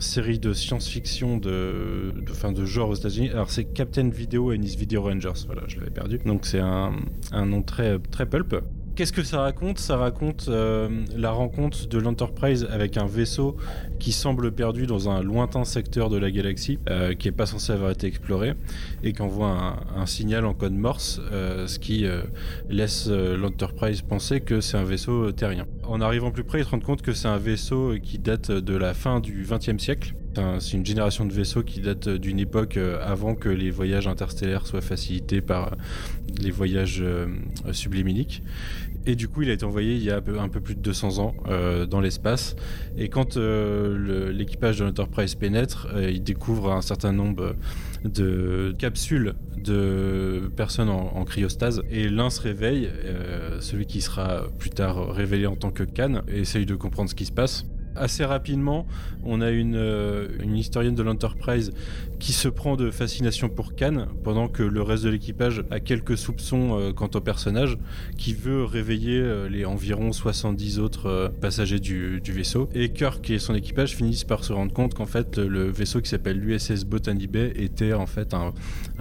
série 0.08 0.38
de 0.38 0.52
science-fiction 0.52 1.36
de, 1.36 2.12
fin, 2.32 2.52
de 2.52 2.64
genre 2.64 2.88
aux 2.88 2.94
États-Unis. 2.94 3.28
Alors 3.30 3.50
c'est 3.50 3.64
Captain 3.64 4.08
Video 4.08 4.52
and 4.52 4.62
his 4.62 4.76
Video 4.76 5.02
Rangers. 5.02 5.44
Voilà, 5.46 5.62
je 5.68 5.78
l'avais 5.78 5.90
perdu. 5.90 6.18
Donc 6.24 6.46
c'est 6.46 6.60
un, 6.60 6.96
un 7.30 7.46
nom 7.46 7.62
très, 7.62 7.98
très 7.98 8.26
pulp. 8.26 8.56
Qu'est-ce 8.98 9.12
que 9.12 9.22
ça 9.22 9.42
raconte? 9.42 9.78
Ça 9.78 9.96
raconte 9.96 10.46
euh, 10.48 10.88
la 11.16 11.30
rencontre 11.30 11.86
de 11.86 11.98
l'Enterprise 11.98 12.66
avec 12.68 12.96
un 12.96 13.06
vaisseau 13.06 13.56
qui 14.00 14.10
semble 14.10 14.50
perdu 14.50 14.88
dans 14.88 15.08
un 15.08 15.22
lointain 15.22 15.64
secteur 15.64 16.10
de 16.10 16.16
la 16.16 16.32
galaxie, 16.32 16.80
euh, 16.90 17.14
qui 17.14 17.28
n'est 17.28 17.32
pas 17.32 17.46
censé 17.46 17.70
avoir 17.70 17.92
été 17.92 18.08
exploré, 18.08 18.54
et 19.04 19.12
qui 19.12 19.22
envoie 19.22 19.76
un, 19.94 20.06
signal 20.06 20.44
en 20.44 20.52
code 20.52 20.72
Morse, 20.72 21.20
euh, 21.30 21.68
ce 21.68 21.78
qui 21.78 22.06
laisse 22.68 23.06
l'Enterprise 23.08 24.02
penser 24.02 24.40
que 24.40 24.60
c'est 24.60 24.76
un 24.76 24.82
vaisseau 24.82 25.30
terrien. 25.30 25.68
En 25.84 26.00
arrivant 26.00 26.32
plus 26.32 26.42
près, 26.42 26.58
ils 26.58 26.64
se 26.64 26.70
rendent 26.70 26.82
compte 26.82 27.02
que 27.02 27.12
c'est 27.12 27.28
un 27.28 27.38
vaisseau 27.38 27.94
qui 28.02 28.18
date 28.18 28.50
de 28.50 28.76
la 28.76 28.94
fin 28.94 29.20
du 29.20 29.46
XXe 29.48 29.80
siècle, 29.80 30.14
c'est 30.60 30.76
une 30.76 30.86
génération 30.86 31.24
de 31.24 31.32
vaisseaux 31.32 31.64
qui 31.64 31.80
date 31.80 32.08
d'une 32.08 32.38
époque 32.38 32.78
avant 33.02 33.34
que 33.34 33.48
les 33.48 33.70
voyages 33.70 34.06
interstellaires 34.06 34.68
soient 34.68 34.80
facilités 34.80 35.40
par 35.40 35.76
les 36.40 36.52
voyages 36.52 37.02
sublimiques. 37.72 38.42
Et 39.08 39.16
du 39.16 39.26
coup, 39.26 39.40
il 39.40 39.48
a 39.48 39.54
été 39.54 39.64
envoyé 39.64 39.94
il 39.94 40.02
y 40.04 40.10
a 40.10 40.18
un 40.18 40.48
peu, 40.48 40.60
plus 40.60 40.74
de 40.74 40.80
200 40.80 41.18
ans 41.18 41.34
dans 41.88 42.00
l'espace. 42.00 42.56
Et 42.98 43.08
quand 43.08 43.38
l'équipage 43.38 44.80
de 44.80 44.84
l'Enterprise 44.84 45.34
pénètre, 45.34 45.88
il 45.98 46.22
découvre 46.22 46.72
un 46.72 46.82
certain 46.82 47.12
nombre 47.12 47.56
de 48.04 48.74
capsules 48.78 49.34
de 49.56 50.52
personnes 50.54 50.90
en, 50.90 51.24
cryostase. 51.24 51.82
Et 51.90 52.10
l'un 52.10 52.28
se 52.28 52.42
réveille, 52.42 52.90
celui 53.60 53.86
qui 53.86 54.02
sera 54.02 54.42
plus 54.58 54.70
tard 54.70 55.10
révélé 55.10 55.46
en 55.46 55.56
tant 55.56 55.70
que 55.70 55.84
Khan, 55.84 56.20
et 56.28 56.40
essaye 56.40 56.66
de 56.66 56.74
comprendre 56.74 57.08
ce 57.08 57.14
qui 57.14 57.24
se 57.24 57.32
passe 57.32 57.64
assez 57.98 58.24
rapidement, 58.24 58.86
on 59.24 59.40
a 59.40 59.50
une, 59.50 59.76
euh, 59.76 60.28
une 60.40 60.56
historienne 60.56 60.94
de 60.94 61.02
l'Enterprise 61.02 61.72
qui 62.18 62.32
se 62.32 62.48
prend 62.48 62.76
de 62.76 62.90
fascination 62.90 63.48
pour 63.48 63.76
Khan, 63.76 64.06
pendant 64.24 64.48
que 64.48 64.62
le 64.62 64.82
reste 64.82 65.04
de 65.04 65.10
l'équipage 65.10 65.64
a 65.70 65.80
quelques 65.80 66.16
soupçons 66.16 66.78
euh, 66.78 66.92
quant 66.92 67.10
au 67.14 67.20
personnage, 67.20 67.78
qui 68.16 68.34
veut 68.34 68.64
réveiller 68.64 69.20
euh, 69.20 69.48
les 69.48 69.64
environ 69.64 70.12
70 70.12 70.78
autres 70.80 71.32
passagers 71.40 71.78
du, 71.78 72.20
vaisseau. 72.24 72.68
Et 72.74 72.90
Kirk 72.90 73.28
et 73.30 73.38
son 73.38 73.54
équipage 73.54 73.96
finissent 73.96 74.24
par 74.24 74.44
se 74.44 74.52
rendre 74.52 74.72
compte 74.72 74.94
qu'en 74.94 75.06
fait, 75.06 75.38
le 75.38 75.70
vaisseau 75.70 76.00
qui 76.00 76.08
s'appelle 76.08 76.38
l'USS 76.38 76.84
Botany 76.84 77.26
Bay 77.26 77.52
était 77.56 77.92
en 77.92 78.06
fait 78.06 78.34
un, 78.34 78.52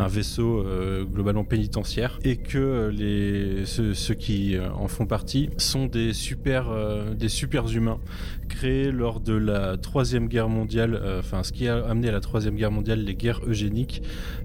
vaisseau 0.07 0.65
globalement 1.11 1.43
pénitentiaire, 1.43 2.19
et 2.23 2.37
que 2.37 2.89
les, 2.93 3.65
ceux, 3.65 3.93
ceux, 3.93 4.13
qui 4.13 4.55
en 4.59 4.87
font 4.87 5.05
partie 5.05 5.49
sont 5.57 5.87
des 5.87 6.13
super, 6.13 6.67
des 7.15 7.29
super 7.29 7.67
humains 7.69 7.99
créés 8.47 8.91
lors 8.91 9.19
de 9.19 9.33
la 9.33 9.77
Troisième 9.77 10.27
Guerre 10.27 10.49
mondiale, 10.49 10.99
euh, 11.01 11.19
enfin 11.19 11.43
ce 11.43 11.51
qui 11.51 11.67
a 11.67 11.85
amené 11.85 12.09
à 12.09 12.11
la 12.11 12.19
Troisième 12.19 12.55
Guerre 12.55 12.71
mondiale 12.71 12.99
les 12.99 13.15
guerres 13.15 13.41
eugéniques 13.47 14.01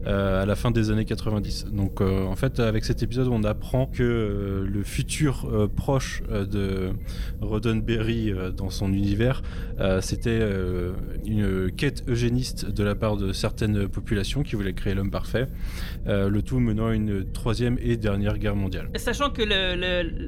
euh, 0.06 0.42
à 0.42 0.47
la 0.47 0.56
fin 0.56 0.71
des 0.71 0.90
années 0.90 1.04
90. 1.04 1.66
Donc 1.73 2.00
euh, 2.00 2.25
en 2.25 2.37
fait 2.37 2.61
avec 2.61 2.85
cet 2.85 3.02
épisode 3.02 3.28
on 3.28 3.44
apprend 3.44 3.87
que 3.87 4.66
le 4.68 4.82
futur 4.82 5.71
proche 5.76 6.23
de 6.28 6.90
Roddenberry 7.40 8.32
dans 8.56 8.71
son 8.71 8.92
univers 8.92 9.42
c'était 10.00 10.40
une 11.26 11.71
quête 11.71 12.04
eugéniste 12.09 12.71
de 12.71 12.85
la 12.85 12.94
part 12.94 13.16
de 13.16 13.32
certaines 13.32 13.88
populations 13.88 14.42
qui 14.42 14.56
voulaient 14.56 14.73
créer 14.73 14.94
l'homme 14.94 15.11
parfait, 15.11 15.47
le 16.06 16.40
tout 16.40 16.61
menant 16.61 16.88
à 16.88 16.94
une 16.94 17.30
troisième 17.32 17.78
et 17.80 17.97
dernière 17.97 18.38
guerre 18.38 18.56
mondiale. 18.56 18.90
Sachant 18.97 19.30
que 19.30 19.42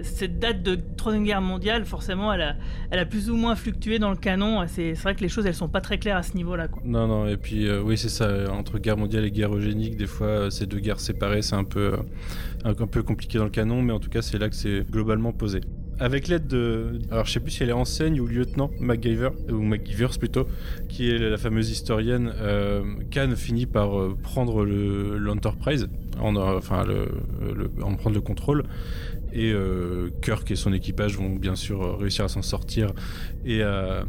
cette 0.02 0.38
date 0.38 0.62
de 0.62 0.78
troisième 0.96 1.24
guerre 1.24 1.42
mondiale 1.42 1.84
forcément 1.84 2.32
elle 2.32 2.42
a, 2.42 2.56
elle 2.90 2.98
a 2.98 3.06
plus 3.06 3.30
ou 3.30 3.36
moins 3.36 3.54
fluctué 3.64 3.98
dans 3.98 4.10
le 4.10 4.16
canon. 4.16 4.62
C'est 4.68 4.92
vrai 4.92 5.14
que 5.14 5.22
les 5.22 5.30
choses 5.30 5.46
elles 5.46 5.54
sont 5.54 5.68
pas 5.68 5.80
très 5.80 5.96
claires 5.96 6.18
à 6.18 6.22
ce 6.22 6.36
niveau-là. 6.36 6.68
Non, 6.84 7.06
non, 7.06 7.26
et 7.26 7.38
puis 7.38 7.66
euh, 7.66 7.80
oui, 7.80 7.96
c'est 7.96 8.10
ça. 8.10 8.52
Entre 8.52 8.78
guerre 8.78 8.98
mondiale 8.98 9.24
et 9.24 9.30
guerre 9.30 9.54
eugénique, 9.54 9.96
des 9.96 10.06
fois, 10.06 10.26
euh, 10.26 10.50
ces 10.50 10.66
deux 10.66 10.80
guerres 10.80 11.00
séparées, 11.00 11.40
c'est 11.40 11.54
un 11.54 11.64
peu, 11.64 11.94
euh, 11.94 11.96
un, 12.64 12.86
peu 12.86 13.02
compliqué 13.02 13.38
dans 13.38 13.44
le 13.44 13.50
canon, 13.50 13.80
mais 13.80 13.94
en 13.94 14.00
tout 14.00 14.10
cas, 14.10 14.20
c'est 14.20 14.36
là 14.36 14.50
que 14.50 14.54
c'est 14.54 14.84
globalement 14.90 15.32
posé. 15.32 15.62
Avec 15.98 16.28
l'aide 16.28 16.46
de. 16.46 17.00
Alors, 17.10 17.24
je 17.24 17.32
sais 17.32 17.40
plus 17.40 17.52
si 17.52 17.62
elle 17.62 17.70
est 17.70 17.72
enseigne 17.72 18.20
ou 18.20 18.26
lieutenant 18.26 18.70
MacGyver, 18.80 19.30
ou 19.48 19.62
MacGyvers 19.62 20.18
plutôt, 20.18 20.46
qui 20.88 21.08
est 21.08 21.18
la 21.18 21.38
fameuse 21.38 21.70
historienne, 21.70 22.32
Khan 23.12 23.30
finit 23.36 23.66
par 23.66 23.92
prendre 24.22 24.64
l'Enterprise, 24.64 25.88
en, 26.20 26.34
enfin, 26.34 26.84
le, 26.84 27.06
en 27.80 27.94
prendre 27.94 28.16
le 28.16 28.20
contrôle 28.20 28.64
et 29.34 29.52
euh, 29.52 30.10
Kirk 30.22 30.50
et 30.50 30.56
son 30.56 30.72
équipage 30.72 31.16
vont 31.18 31.28
bien 31.28 31.56
sûr 31.56 31.82
euh, 31.82 31.96
réussir 31.96 32.24
à 32.24 32.28
s'en 32.28 32.42
sortir 32.42 32.92
et 33.44 33.62
à, 33.62 34.04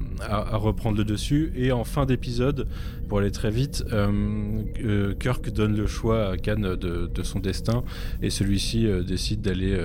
reprendre 0.53 0.97
le 0.97 1.03
dessus. 1.03 1.51
Et 1.55 1.71
en 1.71 1.83
fin 1.83 2.05
d'épisode, 2.05 2.67
pour 3.07 3.19
aller 3.19 3.31
très 3.31 3.51
vite, 3.51 3.83
euh, 3.91 5.13
Kirk 5.19 5.49
donne 5.51 5.75
le 5.75 5.87
choix 5.87 6.29
à 6.29 6.37
Khan 6.37 6.59
de, 6.59 7.09
son 7.23 7.39
destin 7.39 7.83
et 8.21 8.29
celui-ci 8.29 8.87
décide 9.07 9.41
d'aller 9.41 9.77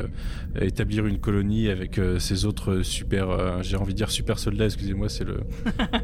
établir 0.60 1.06
une 1.06 1.18
colonie 1.18 1.68
avec 1.68 2.00
ses 2.18 2.44
autres 2.44 2.82
super, 2.82 3.62
j'ai 3.62 3.76
envie 3.76 3.92
de 3.92 3.98
dire 3.98 4.10
super 4.10 4.38
soldats, 4.38 4.66
excusez-moi, 4.66 5.08
c'est 5.08 5.24
le... 5.24 5.40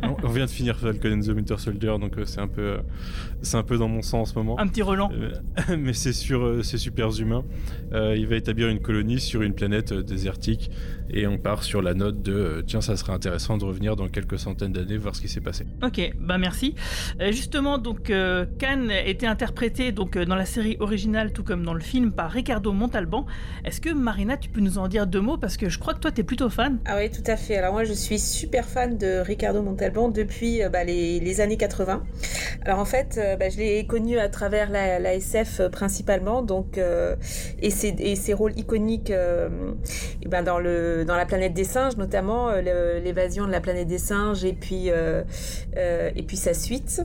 on, 0.25 0.29
vient 0.29 0.47
de 0.47 0.51
finir 0.51 0.79
Falcon 0.79 1.13
and 1.13 1.21
the 1.21 1.29
Winter 1.29 1.57
Soldier, 1.59 1.95
donc 2.01 2.15
c'est 2.25 2.41
un 2.41 2.49
peu, 2.49 2.77
c'est 3.43 3.57
un 3.57 3.63
peu 3.63 3.77
dans 3.77 3.89
mon 3.89 4.03
sens 4.03 4.31
en 4.31 4.33
ce 4.33 4.39
moment. 4.39 4.59
Un 4.59 4.67
petit 4.67 4.83
relan. 4.83 5.11
mais 5.79 5.93
c'est 5.93 6.13
sur, 6.13 6.65
c'est 6.65 6.79
super 6.79 7.11
humain. 7.21 7.45
il 7.93 8.27
va 8.27 8.37
établir 8.37 8.69
une 8.69 8.81
colonie 8.81 9.21
sur 9.21 9.43
une 9.43 9.55
planète 9.55 9.93
euh, 9.93 10.03
désertique 10.03 10.71
et 11.11 11.27
on 11.27 11.39
part 11.39 11.63
sur 11.63 11.83
la 11.83 11.95
note 11.95 12.23
de 12.23 12.33
euh, 12.33 12.63
tiens 12.67 12.81
ça 12.81 12.97
serait 12.97 13.13
intéressant 13.13 13.59
de 13.59 13.65
revenir 13.65 13.97
dans 13.97 14.09
quelques 14.09 14.39
centaines 14.39 14.73
d'années 14.73 14.97
voir 14.97 15.15
ce 15.15 15.21
qui 15.21 15.29
s'est 15.29 15.41
passé. 15.41 15.67
Ok, 15.83 16.13
bah 16.19 16.39
merci. 16.39 16.75
Euh, 17.21 17.33
justement 17.33 17.79
donc 17.79 18.13
Khan 18.59 18.89
était 19.05 19.27
interprété 19.27 19.93
donc 19.93 20.19
dans 20.19 20.35
la 20.37 20.47
série 20.47 20.77
originale 20.81 21.33
tout 21.33 21.45
comme 21.45 21.65
dans 21.65 21.75
le 21.75 21.81
film 21.81 22.13
par 22.13 22.31
Ricardo 22.31 22.73
Montalban. 22.73 23.27
Est-ce 23.65 23.81
que 23.81 23.91
Marina 23.91 24.37
tu 24.37 24.49
peux 24.49 24.61
nous 24.61 24.79
en 24.79 24.89
dire 24.89 25.07
deux 25.07 25.21
mots? 25.21 25.37
Parce 25.37 25.57
que 25.57 25.69
je 25.69 25.79
crois 25.79 25.95
que 25.95 26.01
toi 26.01 26.13
tu 26.13 26.21
es 26.21 26.25
plutôt 26.25 26.51
fan. 26.51 26.79
Ah 26.85 26.97
oui 26.99 27.11
tout 27.11 27.25
à 27.27 27.37
fait. 27.37 27.57
Alors 27.57 27.73
moi 27.73 27.85
je 27.85 27.93
suis 27.93 28.19
super 28.19 28.67
fan 28.67 28.97
de 28.99 29.21
Ricardo 29.21 29.63
Montalban 29.63 30.09
depuis 30.09 30.61
bah, 30.73 30.85
les, 30.85 31.41
années 31.41 31.57
80. 31.57 32.03
Alors 32.65 32.79
en 32.79 32.85
fait 32.85 33.21
bah, 33.39 33.49
je 33.49 33.59
l'ai 33.59 33.87
connu 33.87 34.19
à 34.19 34.29
travers 34.29 34.71
la, 34.71 35.15
SF 35.15 35.69
principalement 35.71 36.43
donc 36.43 36.79
et 37.61 37.71
ses, 37.71 38.35
rôles 38.35 38.59
iconiques 38.59 39.11
euh, 39.11 39.49
ben 40.27 40.43
dans 40.43 40.59
la 40.59 41.27
planète 41.27 41.55
des 41.55 41.65
singes 41.65 41.97
notamment 41.97 42.51
euh, 42.51 43.01
l'évasion 43.01 43.47
de 43.47 43.53
la 43.53 43.61
planète 43.61 43.89
des 43.89 43.99
singes 43.99 44.45
euh, 44.45 45.23
et 46.15 46.23
puis 46.23 46.37
sa 46.37 46.55
suite. 46.55 46.96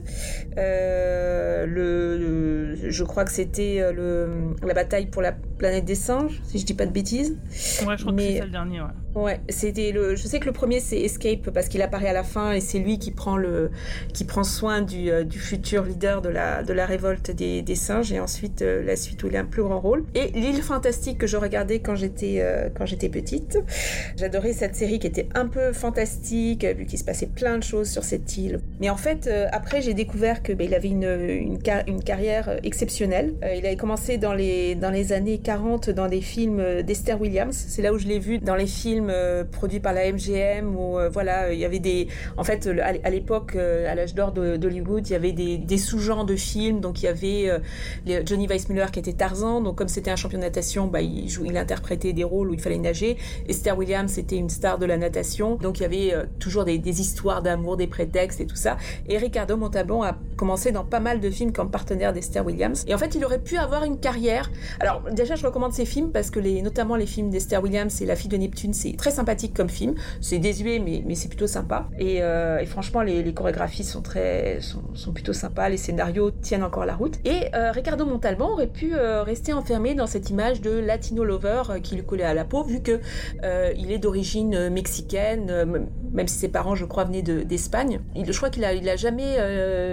Le, 0.56 2.76
je 2.90 3.04
crois 3.04 3.26
que 3.26 3.32
c'était 3.32 3.92
le 3.94 4.56
la 4.64 4.74
bataille 4.74 5.08
pour 5.08 5.22
la 5.22 5.32
planète 5.32 5.86
des 5.86 5.96
singes 5.96 6.42
si 6.44 6.60
je 6.60 6.66
dis 6.66 6.74
pas 6.74 6.86
de 6.86 6.92
bêtises. 6.92 7.38
Ouais, 7.86 7.98
je 7.98 8.04
crois 8.04 8.16
que 8.16 8.22
c'est 8.22 8.42
le 8.42 8.50
dernier. 8.50 8.82
Ouais. 8.82 8.88
Ouais, 9.16 9.40
c'était 9.50 9.92
le. 9.92 10.16
Je 10.16 10.28
sais 10.28 10.40
que 10.40 10.46
le 10.46 10.54
premier 10.54 10.80
c'est 10.80 11.00
Escape 11.00 11.50
parce 11.50 11.68
qu'il 11.68 11.82
apparaît 11.82 12.10
à 12.10 12.14
la 12.14 12.24
fin 12.24 12.54
et 12.54 12.62
c'est 12.62 12.80
lui 12.80 13.00
qui 13.00 13.12
prend 13.12 13.38
le 13.38 13.72
qui 14.14 14.24
prend 14.24 14.44
soin 14.44 14.82
du, 14.82 15.10
du 15.26 15.40
futur 15.40 15.84
leader 15.84 16.22
de 16.22 16.30
la 16.30 16.64
de 16.64 16.74
la 16.74 16.86
révolte 16.86 17.32
des, 17.32 17.76
singes 17.76 18.12
et 18.12 18.20
ensuite 18.20 18.62
la 18.62 18.96
suite 18.96 19.24
où 19.24 19.28
il 19.28 19.36
a 19.36 19.40
un 19.40 19.46
plus 19.46 19.64
grand 19.64 19.80
rôle. 19.80 20.04
Et 20.16 20.28
l'île 20.32 20.62
fantastique 20.62 21.18
que 21.18 21.28
je 21.28 21.38
regardais 21.38 21.80
quand 21.80 21.96
j'étais 21.96 22.38
euh, 22.40 22.70
quand 22.76 22.86
j'étais 22.86 23.10
petite. 23.10 23.60
J'adorais 24.18 24.54
cette 24.54 24.76
série 24.76 25.00
qui 25.00 25.08
était 25.08 25.28
un 25.36 25.48
peu 25.48 25.74
fantastique, 25.74 26.66
vu 26.66 26.86
qu'il 26.86 27.00
se 27.00 27.04
passait 27.04 27.28
plein 27.28 27.58
de 27.58 27.64
choses 27.64 27.90
sur 27.90 28.04
cette 28.04 28.38
île. 28.38 28.60
Mais 28.80 28.90
en 28.90 28.98
fait, 28.98 29.28
euh, 29.28 29.48
après, 29.52 29.82
j'ai 29.82 29.94
découvert 29.94 30.44
que 30.44 30.54
ben, 30.54 30.66
il 30.66 30.74
avait 30.74 30.90
une, 30.90 31.58
une, 31.88 32.04
carrière 32.04 32.60
exceptionnelle. 32.64 33.34
Euh, 33.44 33.56
il 33.56 33.66
avait 33.66 33.76
commencé 33.76 34.18
dans 34.18 34.34
les, 34.34 34.76
dans 34.76 34.90
les 34.90 35.14
années 35.14 35.40
40 35.40 35.90
dans 35.90 36.08
des 36.08 36.22
films 36.22 36.82
d'Esther 36.82 37.20
Williams. 37.20 37.56
C'est 37.56 37.82
là 37.82 37.94
où 37.94 37.98
je 37.98 38.08
l'ai 38.08 38.20
vu 38.20 38.40
dans 38.40 38.56
les 38.56 38.68
films 38.68 39.01
produits 39.52 39.80
par 39.80 39.94
la 39.94 40.12
MGM 40.12 40.76
où 40.76 40.98
voilà, 41.12 41.54
il 41.54 41.60
y 41.60 41.66
avait 41.66 41.80
des. 41.80 42.08
En 42.38 42.44
fait, 42.44 42.68
à 42.68 43.10
l'époque, 43.10 43.56
à 43.56 43.96
l'âge 43.96 44.14
d'or 44.14 44.32
d'Hollywood, 44.32 45.08
il 45.08 45.14
y 45.14 45.16
avait 45.16 45.32
des, 45.32 45.78
sous-genres 45.78 46.26
de 46.26 46.36
films. 46.36 46.80
Donc 46.80 47.02
il 47.02 47.06
y 47.06 47.08
avait 47.08 47.50
Johnny 48.26 48.48
Weissmuller 48.48 48.88
qui 48.92 49.00
était 49.00 49.14
Tarzan. 49.14 49.62
Donc 49.62 49.78
comme 49.78 49.88
c'était 49.88 50.12
un 50.12 50.16
champion 50.16 50.40
de 50.40 50.44
natation, 50.44 50.88
bah, 50.88 51.02
il, 51.02 51.58
interprétait 51.58 52.14
des 52.14 52.24
rôles 52.24 52.50
où 52.50 52.54
il 52.54 52.60
fallait 52.60 52.78
nager. 52.78 53.18
Esther 53.48 53.78
Williams 53.78 54.18
était 54.18 54.38
une 54.38 54.50
star 54.50 54.80
de 54.80 54.86
la 54.86 54.98
natation, 54.98 55.56
donc 55.56 55.80
il 55.80 55.84
y 55.84 55.86
avait 55.86 56.14
euh, 56.14 56.26
toujours 56.40 56.66
des, 56.66 57.02
histoires 57.02 57.42
d'amour, 57.42 57.78
des 57.78 57.88
prétextes 57.88 58.42
et 58.42 58.46
tout 58.46 58.56
ça. 58.56 58.78
Et 59.08 59.18
Ricardo 59.18 59.58
Montalban 59.58 60.04
a 60.04 60.18
commencé 60.38 60.72
dans 60.72 60.86
pas 60.86 61.00
mal 61.00 61.20
de 61.20 61.30
films 61.30 61.52
comme 61.52 61.72
partenaire 61.72 62.14
d'Esther 62.14 62.46
Williams. 62.46 62.84
Et 62.88 62.94
en 62.94 62.98
fait, 62.98 63.16
il 63.16 63.24
aurait 63.26 63.40
pu 63.40 63.58
avoir 63.58 63.84
une 63.84 64.00
carrière. 64.00 64.52
Alors 64.80 65.02
déjà, 65.12 65.36
je 65.36 65.46
recommande 65.46 65.74
ces 65.74 65.86
films 65.86 66.12
parce 66.12 66.30
que 66.32 66.40
les, 66.40 66.62
notamment 66.62 66.96
les 66.96 67.06
films 67.06 67.30
d'Esther 67.30 67.62
Williams 67.62 68.02
et 68.02 68.06
La 68.06 68.16
fille 68.16 68.30
de 68.30 68.38
Neptune, 68.38 68.74
c'est 68.74 68.91
très 68.98 69.12
sympathique 69.12 69.54
comme 69.56 69.70
film. 69.70 69.96
C'est 70.20 70.40
désuet, 70.40 70.80
mais, 70.80 71.04
mais 71.06 71.16
c'est 71.16 71.30
plutôt 71.30 71.48
sympa. 71.48 71.88
Et, 71.98 72.22
euh, 72.22 72.66
franchement, 72.66 73.02
les, 73.02 73.32
chorégraphies 73.34 73.86
sont 73.86 74.02
très 74.02 74.60
sont, 74.60 75.14
plutôt 75.14 75.34
sympas. 75.34 75.70
Les 75.70 75.78
scénarios 75.78 76.32
tiennent 76.32 76.64
encore 76.64 76.86
la 76.86 76.96
route. 76.96 77.16
Et 77.26 77.48
euh, 77.56 77.72
Ricardo 77.72 78.06
Montalban 78.06 78.52
aurait 78.52 78.68
pu 78.68 78.94
rester 78.96 79.54
enfermé 79.54 79.94
dans 79.94 80.08
cette 80.08 80.30
image 80.30 80.62
de 80.62 80.72
latino 80.72 81.24
lover 81.24 81.64
qui 81.82 81.96
collé 82.04 82.24
à 82.24 82.34
la 82.34 82.46
peau, 82.46 82.64
vu 82.64 82.82
que 82.82 83.00
euh, 83.44 83.74
il 83.78 83.92
est 83.92 83.98
d'origine 83.98 84.56
euh, 84.56 84.70
mexicaine, 84.70 85.48
euh, 85.50 85.66
même 86.12 86.28
si 86.28 86.38
ses 86.38 86.50
parents, 86.50 86.76
je 86.76 86.86
crois, 86.86 87.04
venaient 87.06 87.22
d'Espagne. 87.22 88.02
je 88.16 88.38
crois 88.38 88.50
qu'il 88.50 88.66
a, 88.66 88.74
il 88.74 88.88
a 88.90 88.96
jamais 88.96 89.38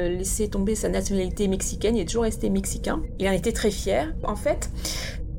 laissé 0.09 0.49
tomber 0.49 0.75
sa 0.75 0.89
nationalité 0.89 1.49
mexicaine, 1.49 1.97
il 1.97 2.03
est 2.03 2.07
toujours 2.07 2.25
resté 2.25 2.51
mexicain. 2.51 3.03
Il 3.19 3.29
en 3.29 3.33
était 3.33 3.53
très 3.53 3.71
fier. 3.71 4.15
En 4.25 4.37
fait, 4.37 4.71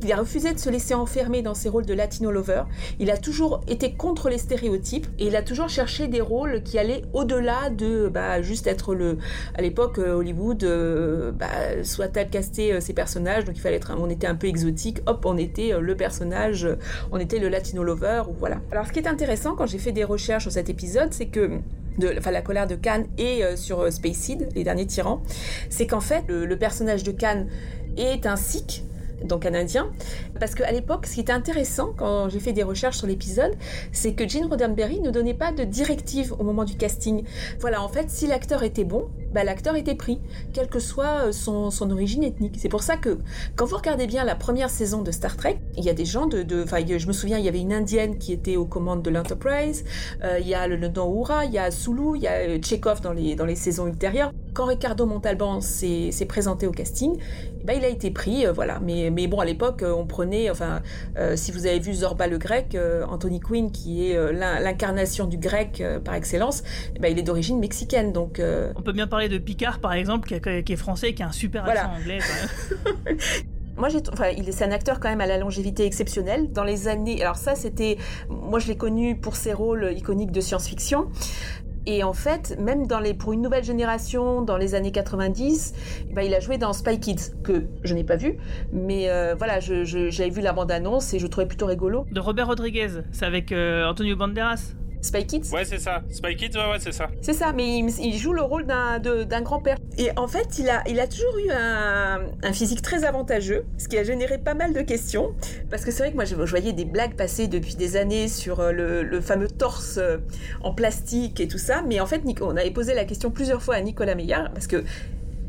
Il 0.02 0.14
a 0.14 0.18
refusé 0.18 0.54
de 0.54 0.60
se 0.60 0.70
laisser 0.70 0.94
enfermer 0.94 1.42
dans 1.42 1.54
ses 1.54 1.68
rôles 1.68 1.86
de 1.86 1.94
Latino 1.94 2.32
lover. 2.32 2.64
Il 3.00 3.12
a 3.12 3.18
toujours 3.18 3.62
été 3.68 3.94
contre 3.94 4.30
les 4.30 4.38
stéréotypes 4.38 5.08
et 5.20 5.28
il 5.28 5.36
a 5.36 5.42
toujours 5.42 5.68
cherché 5.68 6.08
des 6.08 6.22
rôles 6.22 6.64
qui 6.64 6.80
allaient 6.80 7.02
au-delà 7.14 7.70
de 7.70 8.08
bah, 8.08 8.42
juste 8.42 8.68
être 8.68 8.96
le. 8.96 9.18
À 9.56 9.62
l'époque, 9.62 10.00
euh, 10.00 10.14
Hollywood, 10.14 10.64
euh, 10.64 11.34
bah, 11.34 11.84
soit-elle 11.84 12.30
casté 12.30 12.72
euh, 12.72 12.80
ses 12.80 12.94
personnages, 12.94 13.44
donc 13.44 13.58
il 13.58 13.62
fallait 13.62 13.76
être. 13.76 13.92
On 14.00 14.10
était 14.10 14.28
un 14.28 14.36
peu 14.36 14.48
exotique. 14.48 15.00
Hop, 15.06 15.26
on 15.26 15.38
était 15.38 15.74
le 15.80 15.96
personnage, 15.96 16.68
on 17.12 17.18
était 17.18 17.40
le 17.40 17.50
Latino 17.50 17.84
lover 17.84 18.24
voilà. 18.40 18.60
Alors, 18.72 18.88
ce 18.88 18.94
qui 18.94 19.00
est 19.00 19.08
intéressant 19.08 19.56
quand 19.56 19.66
j'ai 19.66 19.80
fait 19.80 19.92
des 19.92 20.06
recherches 20.06 20.44
sur 20.44 20.52
cet 20.52 20.70
épisode, 20.70 21.12
c'est 21.12 21.26
que 21.26 21.60
de, 21.98 22.16
enfin, 22.18 22.32
la 22.32 22.42
colère 22.42 22.68
de 22.68 22.76
Khan 22.76 23.04
et 23.18 23.42
sur 23.56 23.86
Seed, 23.92 24.48
les 24.56 24.64
derniers 24.64 24.88
tyrans, 24.88 25.22
c'est 25.70 25.88
qu'en 25.88 26.00
fait, 26.00 26.24
le, 26.30 26.56
personnage 26.58 27.04
de 27.04 27.12
Khan 27.12 27.46
est 27.98 28.26
un 28.26 28.38
Sikh 28.38 28.84
donc 29.24 29.46
un 29.46 29.54
Indien. 29.54 29.90
Parce 30.40 30.56
qu'à 30.56 30.72
l'époque, 30.72 31.06
ce 31.06 31.16
qui 31.16 31.22
était 31.22 31.34
intéressant 31.34 31.94
quand 31.96 32.30
j'ai 32.30 32.40
fait 32.40 32.54
des 32.54 32.64
recherches 32.64 32.98
sur 32.98 33.08
l'épisode, 33.08 33.56
c'est 33.92 34.14
que 34.14 34.28
Gene 34.28 34.46
Roddenberry 34.46 35.00
ne 35.02 35.12
donnait 35.12 35.34
pas 35.34 35.52
de 35.52 35.64
directive 35.64 36.34
au 36.38 36.44
moment 36.44 36.64
du 36.64 36.76
casting. 36.76 37.24
Voilà, 37.60 37.82
en 37.82 37.88
fait, 37.88 38.10
si 38.10 38.28
l'acteur 38.28 38.64
était 38.64 38.84
bon, 38.84 39.08
bah, 39.34 39.44
l'acteur 39.44 39.76
était 39.76 39.96
pris, 39.96 40.20
quelle 40.54 40.68
que 40.68 40.80
soit 40.80 41.28
euh, 41.28 41.32
son, 41.32 41.72
son 41.72 41.92
origine 41.92 42.24
ethnique. 42.24 42.56
C'est 42.58 42.70
pour 42.70 42.84
ça 42.84 42.98
que 42.98 43.20
quand 43.56 43.66
vous 43.66 43.78
regardez 43.78 44.08
bien 44.08 44.24
la 44.24 44.36
première 44.36 44.70
saison 44.70 45.02
de 45.02 45.12
Star 45.12 45.38
Trek, 45.38 45.60
il 45.78 45.84
y 45.84 45.90
a 45.90 45.94
des 45.94 46.06
gens 46.06 46.26
de... 46.26 46.44
de 46.44 46.66
je 46.98 47.08
me 47.08 47.14
souviens, 47.14 47.38
il 47.38 47.46
y 47.46 47.50
avait 47.50 47.60
une 47.60 47.74
Indienne 47.74 48.18
qui 48.18 48.34
était 48.34 48.56
aux 48.56 48.66
commandes 48.66 49.02
de 49.02 49.10
l'Enterprise, 49.10 49.86
euh, 50.24 50.40
il 50.40 50.48
y 50.48 50.54
a 50.54 50.68
le 50.68 50.76
lieutenant 50.76 51.12
Uhura, 51.12 51.46
il 51.46 51.52
y 51.52 51.58
a 51.58 51.72
Sulu, 51.72 52.16
il 52.16 52.22
y 52.22 52.28
a 52.28 52.34
euh, 52.34 52.60
Chekhov 52.62 53.02
dans 53.02 53.14
les, 53.14 53.36
dans 53.36 53.46
les 53.46 53.56
saisons 53.56 53.88
ultérieures. 53.88 54.32
Quand 54.54 54.66
Ricardo 54.66 55.06
Montalban 55.06 55.62
s'est 55.62 56.12
présenté 56.28 56.68
au 56.68 56.72
casting, 56.72 57.18
bah, 57.64 57.74
il 57.74 57.86
a 57.86 57.88
été 57.88 58.12
pris, 58.12 58.46
voilà. 58.54 58.80
Mais, 58.80 59.10
mais 59.10 59.28
bon, 59.28 59.40
à 59.40 59.46
l'époque, 59.46 59.86
on 59.86 60.06
prenait, 60.06 60.50
enfin, 60.50 60.82
si 61.36 61.52
vous 61.52 61.66
avez 61.66 61.80
vu 61.80 61.94
Zorba 61.94 62.28
le 62.28 62.38
grec, 62.38 62.76
Anthony 63.10 63.40
Quinn, 63.40 63.72
qui 63.72 64.10
est 64.10 64.18
l'incarnation 64.34 65.28
du 65.28 65.38
grec 65.38 65.84
par 66.04 66.16
excellence, 66.16 66.64
bah, 67.00 67.10
il 67.10 67.20
est 67.20 67.24
d'origine 67.24 67.60
mexicaine. 67.60 68.12
Donc, 68.12 68.42
on 68.76 68.82
peut 68.82 68.92
bien 68.92 69.08
parler 69.08 69.19
de 69.28 69.38
Picard, 69.38 69.80
par 69.80 69.94
exemple, 69.94 70.28
qui, 70.30 70.74
est 70.74 70.76
français, 70.78 71.14
qui 71.14 71.24
a 71.24 71.28
un 71.28 71.32
super 71.32 71.66
accent 71.66 71.94
anglais. 72.00 72.20
moi, 73.78 73.90
j'ai, 73.90 74.00
enfin, 74.14 74.30
il 74.30 74.54
c'est 74.54 74.64
un 74.64 74.72
acteur 74.72 75.00
quand 75.00 75.10
même 75.10 75.22
à 75.22 75.28
la 75.28 75.38
longévité 75.38 75.86
exceptionnelle. 75.86 76.52
Dans 76.52 76.64
les 76.64 76.88
années, 76.88 77.22
alors 77.22 77.36
ça, 77.36 77.56
c'était, 77.56 77.98
moi, 78.30 78.60
je 78.60 78.68
l'ai 78.68 78.78
connu 78.78 79.20
pour 79.20 79.36
ses 79.36 79.54
rôles 79.54 79.94
iconiques 79.96 80.32
de 80.32 80.42
science-fiction. 80.42 81.10
Et 81.86 82.04
en 82.04 82.14
fait, 82.14 82.56
même 82.60 82.86
dans 82.86 83.00
les, 83.00 83.14
pour 83.14 83.34
une 83.34 83.42
nouvelle 83.42 83.64
génération, 83.64 84.42
dans 84.42 84.58
les 84.58 84.76
années 84.76 84.92
90, 84.92 85.74
eh 86.10 86.14
ben, 86.14 86.22
il 86.22 86.34
a 86.36 86.40
joué 86.40 86.58
dans 86.58 86.72
Spy 86.72 87.00
Kids, 87.00 87.34
que 87.44 87.66
je 87.84 87.96
n'ai 87.96 88.04
pas 88.04 88.16
vu. 88.16 88.38
Mais 88.72 89.10
euh, 89.10 89.34
voilà, 89.36 89.60
j'avais 89.60 90.30
vu 90.30 90.42
la 90.42 90.54
bande-annonce 90.54 91.14
et 91.14 91.20
je 91.20 91.28
trouvais 91.28 91.48
plutôt 91.48 91.66
rigolo. 91.66 92.06
De 92.12 92.20
Robert 92.20 92.48
Rodriguez, 92.48 93.02
c'est 93.12 93.26
avec 93.26 93.52
euh, 93.52 93.88
Antonio 93.88 94.16
Banderas. 94.16 94.74
Spy 95.02 95.26
Kids? 95.26 95.52
Ouais, 95.54 95.64
c'est 95.66 95.80
ça. 95.80 96.04
Spy 96.12 96.36
Kids, 96.36 96.58
ouais, 96.58 96.72
ouais, 96.72 96.80
c'est 96.80 96.92
ça. 96.92 97.08
C'est 97.22 97.34
ça, 97.34 97.54
mais 97.54 97.80
il, 97.80 98.18
joue 98.18 98.34
le 98.34 98.42
rôle 98.42 98.66
d'un 98.66 99.42
grand-père. 99.42 99.78
Et 99.98 100.10
en 100.18 100.28
fait, 100.28 100.60
il 100.60 100.70
a, 100.70 100.84
il 100.88 101.00
a 101.00 101.08
toujours 101.08 101.38
eu 101.38 101.52
un, 101.52 102.22
un, 102.44 102.54
physique 102.54 102.82
très 102.82 103.06
avantageux, 103.06 103.66
ce 103.78 103.88
qui 103.88 103.98
a 103.98 104.04
généré 104.04 104.38
pas 104.38 104.54
mal 104.54 104.74
de 104.74 104.82
questions. 104.82 105.34
Parce 105.70 105.86
que 105.86 105.92
c'est 105.92 106.04
vrai 106.04 106.12
que 106.12 106.16
moi, 106.16 106.26
je, 106.26 106.36
voyais 106.36 106.74
des 106.74 106.86
blagues 106.86 107.16
passer 107.16 107.48
depuis 107.48 107.76
des 107.76 107.96
années 107.96 108.28
sur 108.28 108.60
euh, 108.60 108.72
le, 108.72 109.04
le, 109.04 109.22
fameux 109.22 109.48
torse 109.48 109.98
euh, 109.98 110.18
en 110.62 110.74
plastique 110.74 111.40
et 111.40 111.48
tout 111.48 111.58
ça. 111.58 111.82
Mais 111.88 112.00
en 112.00 112.06
fait, 112.06 112.22
on 112.42 112.58
avait 112.58 112.72
posé 112.72 112.94
la 112.94 113.06
question 113.06 113.32
plusieurs 113.32 113.62
fois 113.62 113.76
à 113.76 113.82
Nicolas 113.82 114.16
Meillard, 114.16 114.52
parce 114.52 114.68
que 114.68 114.84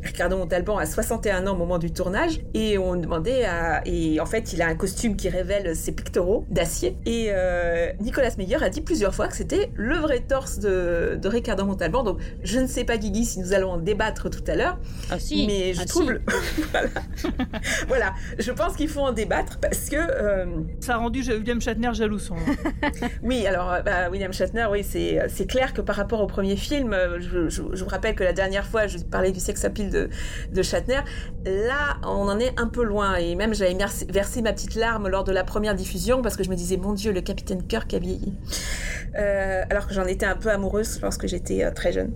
Ricardo 0.02 0.36
Montalban 0.36 0.78
a 0.78 0.86
61 0.86 1.46
ans 1.46 1.52
au 1.52 1.56
moment 1.56 1.78
du 1.78 1.92
tournage 1.92 2.40
et 2.54 2.78
on 2.78 2.96
demandait 2.96 3.44
à 3.44 3.82
et 3.86 4.20
en 4.20 4.26
fait 4.26 4.52
il 4.52 4.62
a 4.62 4.66
un 4.66 4.74
costume 4.74 5.16
qui 5.16 5.28
révèle 5.28 5.76
ses 5.76 5.92
pectoraux 5.92 6.46
d'acier. 6.50 6.96
Et 7.06 7.28
euh, 7.30 7.92
Nicolas 8.00 8.30
Meyer 8.38 8.62
a 8.62 8.70
dit 8.70 8.80
plusieurs 8.80 9.14
fois 9.14 9.28
que 9.28 9.36
c'était 9.36 9.70
le 9.74 9.96
vrai 9.96 10.20
torse 10.20 10.58
de, 10.58 11.18
de, 11.20 11.28
Ricardo 11.28 11.64
Montalban. 11.64 12.02
Donc 12.02 12.18
je 12.42 12.58
ne 12.58 12.66
sais 12.66 12.84
pas 12.84 12.96
Guigui 12.96 13.24
si 13.24 13.40
nous 13.40 13.52
allons 13.52 13.72
en 13.72 13.78
débattre 13.78 14.30
tout 14.30 14.44
à 14.46 14.56
l'heure. 14.56 14.78
Ah, 15.10 15.18
si. 15.18 15.46
mais 15.46 15.74
je 15.74 15.82
ah, 15.82 15.84
trouve 15.84 16.12
voilà. 16.72 16.88
voilà. 17.88 18.14
Je 18.38 18.52
pense 18.52 18.76
qu'il 18.76 18.88
faut 18.88 19.00
en 19.00 19.12
débattre 19.12 19.58
parce 19.60 19.88
que 19.88 19.96
euh... 19.96 20.46
ça 20.80 20.94
a 20.94 20.96
rendu 20.98 21.20
William 21.20 21.60
Shatner 21.60 21.90
jaloux 21.92 22.18
son 22.18 22.36
oui 23.22 23.46
alors 23.46 23.70
euh, 23.72 23.82
bah, 23.82 24.10
William 24.10 24.32
Shatner 24.32 24.66
oui 24.70 24.84
c'est 24.84 25.20
c'est 25.28 25.46
clair 25.46 25.72
que 25.72 25.80
par 25.80 25.96
rapport 25.96 26.20
au 26.20 26.26
premier 26.26 26.56
film 26.56 26.96
je, 27.18 27.48
je, 27.48 27.62
je, 27.72 27.84
vous 27.84 27.90
rappelle 27.90 28.14
que 28.14 28.24
la 28.24 28.32
dernière 28.32 28.66
fois 28.66 28.86
je 28.86 28.98
parlais 28.98 29.32
du 29.32 29.40
sex 29.40 29.64
appeal 29.64 29.89
de, 29.90 30.08
de 30.52 30.62
Shatner. 30.62 31.00
Là, 31.44 31.98
on 32.04 32.28
en 32.28 32.38
est 32.38 32.58
un 32.58 32.66
peu 32.66 32.82
loin. 32.82 33.16
Et 33.16 33.34
même, 33.34 33.54
j'avais 33.54 33.76
versé 34.08 34.42
ma 34.42 34.52
petite 34.52 34.74
larme 34.74 35.08
lors 35.08 35.24
de 35.24 35.32
la 35.32 35.44
première 35.44 35.74
diffusion 35.74 36.22
parce 36.22 36.36
que 36.36 36.44
je 36.44 36.50
me 36.50 36.56
disais, 36.56 36.76
mon 36.76 36.92
Dieu, 36.92 37.12
le 37.12 37.20
capitaine 37.20 37.66
Kirk 37.66 37.92
a 37.94 37.98
vieilli. 37.98 38.34
Euh, 39.18 39.62
alors 39.68 39.88
que 39.88 39.94
j'en 39.94 40.04
étais 40.04 40.26
un 40.26 40.36
peu 40.36 40.50
amoureuse 40.50 41.00
lorsque 41.02 41.26
j'étais 41.26 41.64
euh, 41.64 41.72
très 41.72 41.92
jeune. 41.92 42.12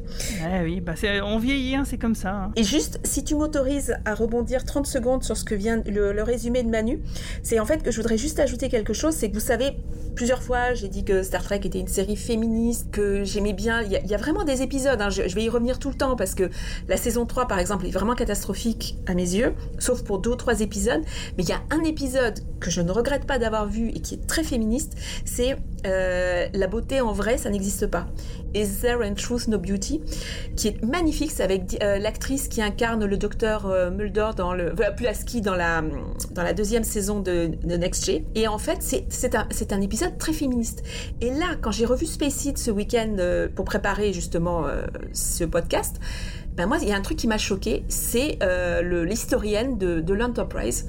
oui, 0.63 0.81
bah 0.81 0.95
on 1.25 1.39
vieillit, 1.39 1.75
hein, 1.75 1.85
c'est 1.85 1.99
comme 1.99 2.15
ça. 2.15 2.31
Hein. 2.31 2.53
Et 2.57 2.63
juste, 2.63 3.01
si 3.05 3.25
tu 3.25 3.35
m'autorises 3.35 3.97
à 4.05 4.15
rebondir 4.15 4.65
30 4.65 4.87
secondes 4.87 5.25
sur 5.25 5.37
ce 5.37 5.45
que 5.45 5.55
vient 5.55 5.83
le, 5.87 6.23
résumé 6.23 6.63
de 6.63 6.69
Manu, 6.69 7.01
c'est 7.43 7.59
en 7.59 7.67
fait 7.67 7.83
que 7.83 7.91
je 7.91 7.97
voudrais 7.97 8.17
juste 8.17 8.39
ajouter 8.39 8.69
quelque 8.69 8.93
chose, 8.93 9.15
c'est 9.15 9.29
que 9.29 9.35
vous 9.35 9.41
savez, 9.41 9.77
plusieurs 10.15 10.43
fois, 10.43 10.75
j'ai 10.75 10.89
dit 10.89 11.05
que 11.05 11.23
Star 11.23 11.43
Trek 11.43 11.61
était 11.65 11.81
une 11.81 11.89
série 11.89 12.17
féministe, 12.17 12.91
que 12.93 13.25
j'aimais 13.25 13.53
bien. 13.53 13.83
Il 13.83 13.91
y, 13.91 14.15
a 14.15 14.19
vraiment 14.19 14.45
des 14.45 14.63
épisodes, 14.63 15.01
hein, 15.01 15.11
je, 15.11 15.29
je, 15.29 15.35
vais 15.35 15.43
y 15.43 15.49
revenir 15.49 15.79
tout 15.79 15.89
le 15.89 15.97
temps 15.97 16.17
parce 16.17 16.35
que 16.35 16.49
la 16.89 16.97
saison 16.97 17.27
3, 17.27 17.49
par 17.49 17.59
exemple, 17.59 17.64
est 17.65 17.91
vraiment 17.91 18.15
catastrophique 18.15 18.97
à 19.07 19.15
mes 19.15 19.23
yeux, 19.35 19.55
sauf 19.79 20.03
pour 20.03 20.19
deux 20.19 20.31
ou 20.31 20.37
trois 20.37 20.61
épisodes. 20.61 21.03
Mais 21.37 21.45
il 21.45 21.49
y 21.49 21.53
a 21.53 21.63
un 21.71 21.83
épisode 21.85 22.41
que 22.61 22.71
je 22.71 22.81
ne 22.81 22.91
regrette 22.91 23.27
pas 23.27 23.39
d'avoir 23.39 23.67
vu 23.67 23.89
et 23.91 24.01
qui 24.01 24.15
est 24.15 24.27
très 24.27 24.45
féministe, 24.45 24.95
c'est 25.25 25.57
euh, 25.87 26.47
La 26.53 26.67
beauté 26.67 27.01
en 27.01 27.13
vrai, 27.13 27.39
ça 27.39 27.51
n'existe 27.51 27.87
pas. 27.87 28.07
Is 28.55 28.81
There 28.81 29.03
in 29.03 29.15
Truth 29.15 29.49
No 29.49 29.59
Beauty, 29.59 30.01
qui 30.57 30.69
est 30.69 30.83
magnifique, 30.83 31.33
c'est 31.33 31.43
avec 31.43 31.77
euh, 31.83 31.99
l'actrice 31.99 32.49
qui 32.49 32.63
incarne 32.63 33.05
le 33.05 33.17
docteur 33.17 33.67
euh, 33.67 33.91
Mulder 33.91 34.31
dans 34.37 34.55
le, 34.55 34.73
euh, 34.81 34.91
Pulaski 34.97 35.41
dans 35.41 35.57
la, 35.57 35.83
dans 36.31 36.43
la 36.43 36.53
deuxième 36.53 36.85
saison 36.85 37.19
de, 37.21 37.51
de 37.63 37.77
Next 37.77 38.05
G. 38.05 38.25
Et 38.35 38.47
en 38.47 38.59
fait, 38.59 38.79
c'est 38.81 39.35
un, 39.35 39.49
un 39.71 39.81
épisode 39.81 40.17
très 40.19 40.33
féministe. 40.33 40.85
Et 41.21 41.31
là, 41.31 41.57
quand 41.61 41.73
j'ai 41.73 41.85
revu 41.85 42.07
Space 42.07 42.49
ce 42.57 42.71
week-end 42.71 43.17
pour 43.55 43.65
préparer 43.65 44.13
justement 44.13 44.65
ce 45.13 45.45
podcast, 45.45 45.97
ben 46.57 46.67
moi, 46.67 46.79
il 46.81 46.89
y 46.89 46.93
a 46.93 46.97
un 46.97 47.01
truc 47.01 47.19
qui 47.19 47.27
m'a 47.27 47.39
choqué, 47.39 47.85
c'est 47.89 48.39
euh, 48.43 49.05
l'historienne 49.05 49.77
de, 49.77 50.01
de 50.01 50.15
l'Enterprise. 50.15 50.89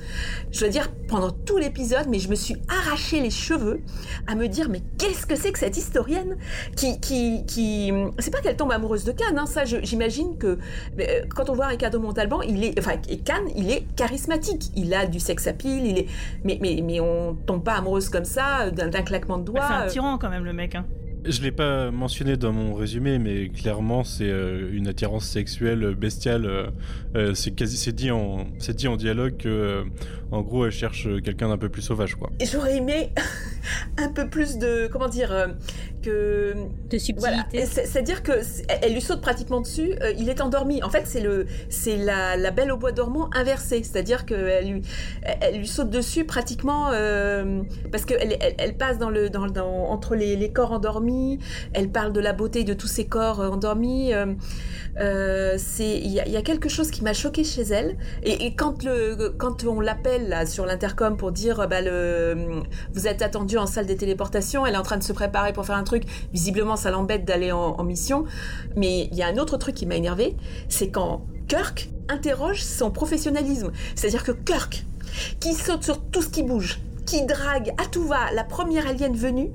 Je 0.51 0.63
veux 0.63 0.69
dire, 0.69 0.91
pendant 1.07 1.31
tout 1.31 1.57
l'épisode, 1.57 2.07
mais 2.07 2.19
je 2.19 2.29
me 2.29 2.35
suis 2.35 2.55
arraché 2.67 3.19
les 3.19 3.31
cheveux 3.31 3.81
à 4.27 4.35
me 4.35 4.47
dire, 4.47 4.69
mais 4.69 4.81
qu'est-ce 4.97 5.25
que 5.25 5.35
c'est 5.35 5.51
que 5.51 5.59
cette 5.59 5.77
historienne 5.77 6.37
qui, 6.75 6.99
qui, 6.99 7.45
qui... 7.45 7.91
c'est 8.19 8.31
pas 8.31 8.41
qu'elle 8.41 8.55
tombe 8.55 8.71
amoureuse 8.71 9.05
de 9.05 9.11
Cannes, 9.11 9.37
hein, 9.37 9.45
ça, 9.45 9.65
j'imagine 9.65 10.37
que 10.37 10.57
euh, 10.99 11.05
quand 11.35 11.49
on 11.49 11.53
voit 11.53 11.67
Ricardo 11.67 11.99
Montalban, 11.99 12.41
il 12.41 12.63
est, 12.63 12.79
enfin, 12.79 12.93
et 13.09 13.19
Cannes, 13.19 13.49
il 13.55 13.71
est 13.71 13.87
charismatique, 13.95 14.71
il 14.75 14.93
a 14.93 15.07
du 15.07 15.19
sex 15.19 15.47
appeal, 15.47 15.85
il 15.85 15.97
est, 15.97 16.07
mais, 16.43 16.59
mais, 16.61 16.81
mais 16.83 16.99
on 16.99 17.35
tombe 17.35 17.63
pas 17.63 17.73
amoureuse 17.73 18.09
comme 18.09 18.25
ça 18.25 18.69
d'un 18.69 18.89
claquement 19.01 19.37
de 19.37 19.45
doigts. 19.45 19.67
c'est 19.67 19.73
un 19.73 19.87
tyran 19.87 20.17
quand 20.17 20.29
même 20.29 20.45
le 20.45 20.53
mec. 20.53 20.75
Hein. 20.75 20.85
Je 21.27 21.41
l'ai 21.41 21.51
pas 21.51 21.89
mentionné 21.89 22.37
dans 22.37 22.51
mon 22.51 22.75
résumé, 22.75 23.17
mais 23.17 23.49
clairement 23.49 24.03
c'est 24.03 24.29
euh, 24.29 24.69
une 24.71 24.87
attirance 24.87 25.25
sexuelle 25.25 25.95
bestiale. 25.95 26.45
Euh, 26.45 26.67
euh, 27.15 27.33
c'est 27.33 27.51
quasi, 27.51 27.77
c'est 27.77 27.93
dit 27.93 28.11
en, 28.11 28.45
c'est 28.59 28.75
dit 28.75 28.87
en 28.87 28.95
dialogue 28.95 29.37
que, 29.37 29.83
en 30.31 30.41
gros, 30.41 30.65
elle 30.65 30.71
cherche 30.71 31.07
quelqu'un 31.23 31.49
d'un 31.49 31.57
peu 31.57 31.69
plus 31.69 31.81
sauvage, 31.81 32.15
quoi. 32.15 32.29
Et 32.39 32.45
j'aurais 32.45 32.77
aimé 32.77 33.09
un 33.97 34.09
peu 34.09 34.27
plus 34.29 34.57
de, 34.57 34.87
comment 34.91 35.07
dire, 35.07 35.53
que 36.03 36.53
de 36.89 36.97
subtilité. 36.97 37.65
C'est-à-dire 37.65 38.21
que 38.21 38.33
elle 38.81 38.93
lui 38.93 39.01
saute 39.01 39.21
pratiquement 39.21 39.61
dessus. 39.61 39.93
il 40.19 40.29
est 40.29 40.41
endormi. 40.41 40.83
En 40.83 40.89
fait, 40.89 41.03
c'est 41.05 41.21
le, 41.21 41.47
c'est 41.69 41.97
la, 41.97 42.37
la 42.37 42.51
belle 42.51 42.71
au 42.71 42.77
bois 42.77 42.91
dormant 42.91 43.29
inversée. 43.33 43.81
C'est-à-dire 43.83 44.25
qu'elle 44.25 44.69
lui, 44.69 44.81
elle 45.23 45.57
lui 45.57 45.67
saute 45.67 45.89
dessus 45.89 46.25
pratiquement 46.25 46.91
parce 47.91 48.05
qu'elle, 48.05 48.37
elle, 48.41 48.55
elle, 48.57 48.77
passe 48.77 48.99
dans 48.99 49.09
le, 49.09 49.29
dans, 49.29 49.47
dans 49.47 49.85
entre 49.89 50.15
les, 50.15 50.35
les 50.35 50.51
corps 50.51 50.73
endormis 50.73 51.14
elle 51.73 51.89
parle 51.89 52.13
de 52.13 52.19
la 52.19 52.33
beauté 52.33 52.63
de 52.63 52.73
tous 52.73 52.87
ses 52.87 53.05
corps 53.05 53.41
euh, 53.41 53.49
endormis. 53.49 54.13
Euh, 54.13 54.33
euh, 54.99 55.57
il 55.79 56.11
y, 56.11 56.37
a 56.37 56.41
quelque 56.41 56.69
chose 56.69 56.89
qui 56.89 57.03
m'a 57.03 57.13
choqué 57.13 57.43
chez 57.43 57.63
elle. 57.63 57.97
Et, 58.23 58.55
quand 58.55 59.65
on 59.65 59.81
l'appelle 59.81 60.47
sur 60.47 60.65
l'intercom 60.65 61.17
pour 61.17 61.33
dire 61.33 61.67
bah 61.67 61.81
vous 62.93 63.07
êtes 63.07 63.21
attendu 63.21 63.57
en 63.57 63.65
salle 63.65 63.87
des 63.87 63.97
téléportations, 63.97 64.65
elle 64.65 64.75
est 64.75 64.77
en 64.77 64.83
train 64.83 64.97
de 64.97 65.03
se 65.03 65.11
préparer 65.11 65.51
pour 65.51 65.65
faire 65.65 65.75
un 65.75 65.83
truc. 65.83 66.03
Visiblement, 66.31 66.77
ça 66.77 66.91
l'embête 66.91 67.25
d'aller 67.25 67.51
en, 67.51 67.83
mission. 67.83 68.23
Mais 68.77 69.09
il 69.11 69.17
y 69.17 69.21
a 69.21 69.27
un 69.27 69.37
autre 69.37 69.57
truc 69.57 69.75
qui 69.75 69.85
m'a 69.85 69.95
énervé, 69.95 70.37
c'est 70.69 70.89
quand 70.89 71.25
Kirk 71.49 71.89
interroge 72.07 72.63
son 72.63 72.89
professionnalisme. 72.89 73.71
C'est-à-dire 73.95 74.23
que 74.23 74.31
Kirk, 74.31 74.85
qui 75.41 75.53
saute 75.53 75.83
sur 75.83 76.01
tout 76.01 76.21
ce 76.21 76.29
qui 76.29 76.43
bouge, 76.43 76.79
qui 77.05 77.25
drague 77.25 77.73
à 77.77 77.85
tout 77.85 78.05
va 78.05 78.31
la 78.33 78.43
première 78.43 78.87
alien 78.87 79.15
venue, 79.15 79.51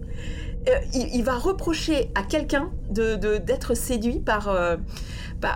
euh, 0.69 0.79
il, 0.93 1.23
va 1.25 1.39
reprocher 1.39 2.11
à 2.15 2.23
quelqu'un 2.23 2.71
de 2.91 3.17
d'être 3.39 3.75
séduit 3.75 4.19
par, 4.19 4.49
euh, 4.49 4.77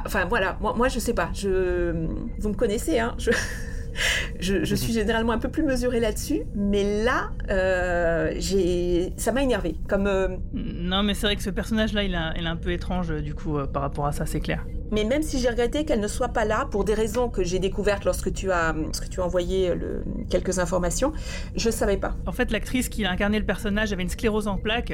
enfin 0.07 0.25
voilà, 0.27 0.57
moi, 0.61 0.73
moi 0.75 0.89
je 0.89 0.99
sais 0.99 1.13
pas, 1.13 1.29
je, 1.35 1.93
vous 2.39 2.49
me 2.49 2.55
connaissez, 2.55 2.99
hein, 2.99 3.15
je, 3.19 3.31
je, 4.41 4.75
suis 4.75 4.95
généralement 4.95 5.33
un 5.33 5.39
peu 5.39 5.51
plus 5.51 5.63
mesurée 5.63 6.01
là-dessus, 6.01 6.45
mais 6.55 7.05
là, 7.05 7.31
euh, 7.51 8.41
ça 9.17 9.33
m'a 9.33 9.43
énervé. 9.43 9.77
Comme 9.89 10.39
non, 10.55 11.03
mais 11.03 11.13
c'est 11.13 11.27
vrai 11.27 11.37
que 11.37 11.43
ce 11.43 11.51
personnage-là, 11.51 12.03
il, 12.03 12.19
il, 12.37 12.45
est 12.45 12.49
un 12.49 12.57
peu 12.57 12.73
étrange 12.73 13.15
du 13.23 13.35
coup 13.35 13.59
par 13.73 13.83
rapport 13.83 14.07
à 14.07 14.13
ça, 14.13 14.25
c'est 14.25 14.41
clair. 14.41 14.65
Mais 14.93 15.05
même 15.05 15.23
si 15.23 15.39
j'ai 15.39 15.49
regretté 15.49 15.85
qu'elle 15.85 16.01
ne 16.01 16.09
soit 16.09 16.29
pas 16.29 16.45
là, 16.45 16.69
pour 16.71 16.85
des 16.85 16.95
raisons 16.95 17.29
que 17.29 17.43
j'ai 17.43 17.59
découvertes 17.59 18.05
lorsque 18.05 18.33
tu 18.33 18.51
as, 18.51 18.73
lorsque 18.73 19.09
tu 19.09 19.21
as 19.21 19.25
envoyé 19.25 19.75
le, 19.75 20.05
quelques 20.31 20.59
informations, 20.59 21.13
je 21.57 21.69
ne 21.69 21.73
savais 21.73 21.97
pas. 21.97 22.15
En 22.27 22.33
fait, 22.33 22.51
l'actrice 22.51 22.89
qui 22.89 23.05
a 23.05 23.11
incarné 23.11 23.39
le 23.39 23.47
personnage 23.47 23.93
avait 23.93 24.03
une 24.03 24.09
sclérose 24.09 24.47
en 24.47 24.59
plaques 24.59 24.93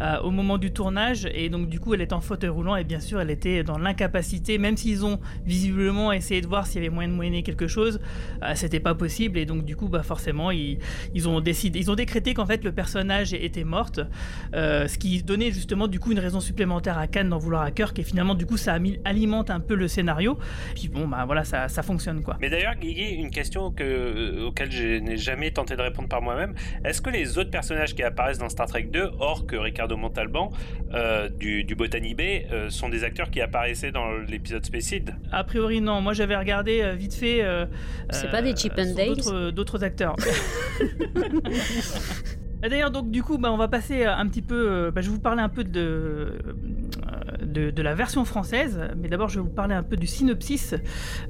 euh, 0.00 0.20
au 0.20 0.30
moment 0.30 0.58
du 0.58 0.72
tournage, 0.72 1.28
et 1.34 1.48
donc 1.48 1.68
du 1.68 1.80
coup, 1.80 1.94
elle 1.94 2.00
est 2.00 2.12
en 2.12 2.20
fauteuil 2.20 2.50
roulant, 2.50 2.76
et 2.76 2.84
bien 2.84 3.00
sûr, 3.00 3.20
elle 3.20 3.30
était 3.30 3.64
dans 3.64 3.78
l'incapacité, 3.78 4.58
même 4.58 4.76
s'ils 4.76 5.04
ont 5.04 5.18
visiblement 5.44 6.12
essayé 6.12 6.40
de 6.40 6.46
voir 6.46 6.66
s'il 6.66 6.76
y 6.76 6.86
avait 6.86 6.94
moyen 6.94 7.08
de 7.10 7.14
moyenner 7.14 7.42
quelque 7.42 7.66
chose, 7.66 8.00
euh, 8.42 8.52
c'était 8.54 8.80
pas 8.80 8.94
possible, 8.94 9.38
et 9.38 9.46
donc 9.46 9.64
du 9.64 9.76
coup, 9.76 9.88
bah 9.88 10.02
forcément, 10.02 10.50
ils, 10.50 10.78
ils 11.14 11.28
ont 11.28 11.40
décidé, 11.40 11.78
ils 11.78 11.90
ont 11.90 11.96
décrété 11.96 12.34
qu'en 12.34 12.46
fait 12.46 12.64
le 12.64 12.72
personnage 12.72 13.34
était 13.34 13.64
morte, 13.64 14.00
euh, 14.54 14.86
ce 14.86 14.98
qui 14.98 15.22
donnait 15.22 15.50
justement 15.50 15.88
du 15.88 15.98
coup 15.98 16.12
une 16.12 16.20
raison 16.20 16.40
supplémentaire 16.40 16.98
à 16.98 17.06
Khan 17.06 17.24
d'en 17.24 17.38
vouloir 17.38 17.62
à 17.62 17.70
cœur, 17.70 17.92
et 17.96 18.02
finalement 18.02 18.34
du 18.34 18.46
coup 18.46 18.56
ça 18.56 18.74
a 18.74 18.78
alimenté 19.04 19.31
un 19.40 19.60
peu 19.60 19.74
le 19.74 19.88
scénario. 19.88 20.38
Puis 20.74 20.88
bon, 20.88 21.08
bah 21.08 21.24
voilà, 21.26 21.44
ça, 21.44 21.68
ça 21.68 21.82
fonctionne 21.82 22.22
quoi. 22.22 22.36
Mais 22.40 22.50
d'ailleurs, 22.50 22.74
Guigui, 22.76 23.10
une 23.14 23.30
question 23.30 23.70
que, 23.70 23.82
euh, 23.82 24.46
auquel 24.46 24.70
je 24.70 24.98
n'ai 24.98 25.16
jamais 25.16 25.50
tenté 25.50 25.76
de 25.76 25.82
répondre 25.82 26.08
par 26.08 26.22
moi-même. 26.22 26.54
Est-ce 26.84 27.00
que 27.00 27.10
les 27.10 27.38
autres 27.38 27.50
personnages 27.50 27.94
qui 27.94 28.02
apparaissent 28.02 28.38
dans 28.38 28.48
Star 28.48 28.66
Trek 28.66 28.84
2, 28.84 29.12
hors 29.18 29.46
que 29.46 29.56
Ricardo 29.56 29.96
Montalban 29.96 30.50
euh, 30.92 31.28
du, 31.28 31.64
du 31.64 31.74
Botany 31.74 32.14
Bay, 32.14 32.46
euh, 32.52 32.70
sont 32.70 32.88
des 32.88 33.04
acteurs 33.04 33.30
qui 33.30 33.40
apparaissaient 33.40 33.92
dans 33.92 34.12
l'épisode 34.18 34.64
Spacid 34.64 35.14
A 35.30 35.44
priori, 35.44 35.80
non. 35.80 36.00
Moi, 36.00 36.12
j'avais 36.12 36.36
regardé 36.36 36.94
vite 36.96 37.14
fait. 37.14 37.44
C'est 38.10 38.30
pas 38.30 38.42
des 38.42 38.54
Chip 38.54 38.74
and 38.78 38.94
Dale 38.94 39.52
D'autres 39.52 39.84
acteurs. 39.84 40.16
D'ailleurs, 42.62 42.92
donc 42.92 43.10
du 43.10 43.22
coup, 43.24 43.38
bah, 43.38 43.50
on 43.52 43.56
va 43.56 43.66
passer 43.66 44.04
un 44.04 44.26
petit 44.28 44.42
peu. 44.42 44.90
Bah, 44.94 45.00
je 45.00 45.08
vais 45.08 45.14
vous 45.14 45.20
parler 45.20 45.42
un 45.42 45.48
peu 45.48 45.64
de, 45.64 46.38
de, 47.42 47.82
la 47.82 47.94
version 47.94 48.24
française, 48.24 48.78
mais 48.96 49.08
d'abord 49.08 49.28
je 49.28 49.36
vais 49.36 49.44
vous 49.44 49.50
parler 49.50 49.74
un 49.74 49.82
peu 49.82 49.96
du 49.96 50.06
synopsis. 50.06 50.74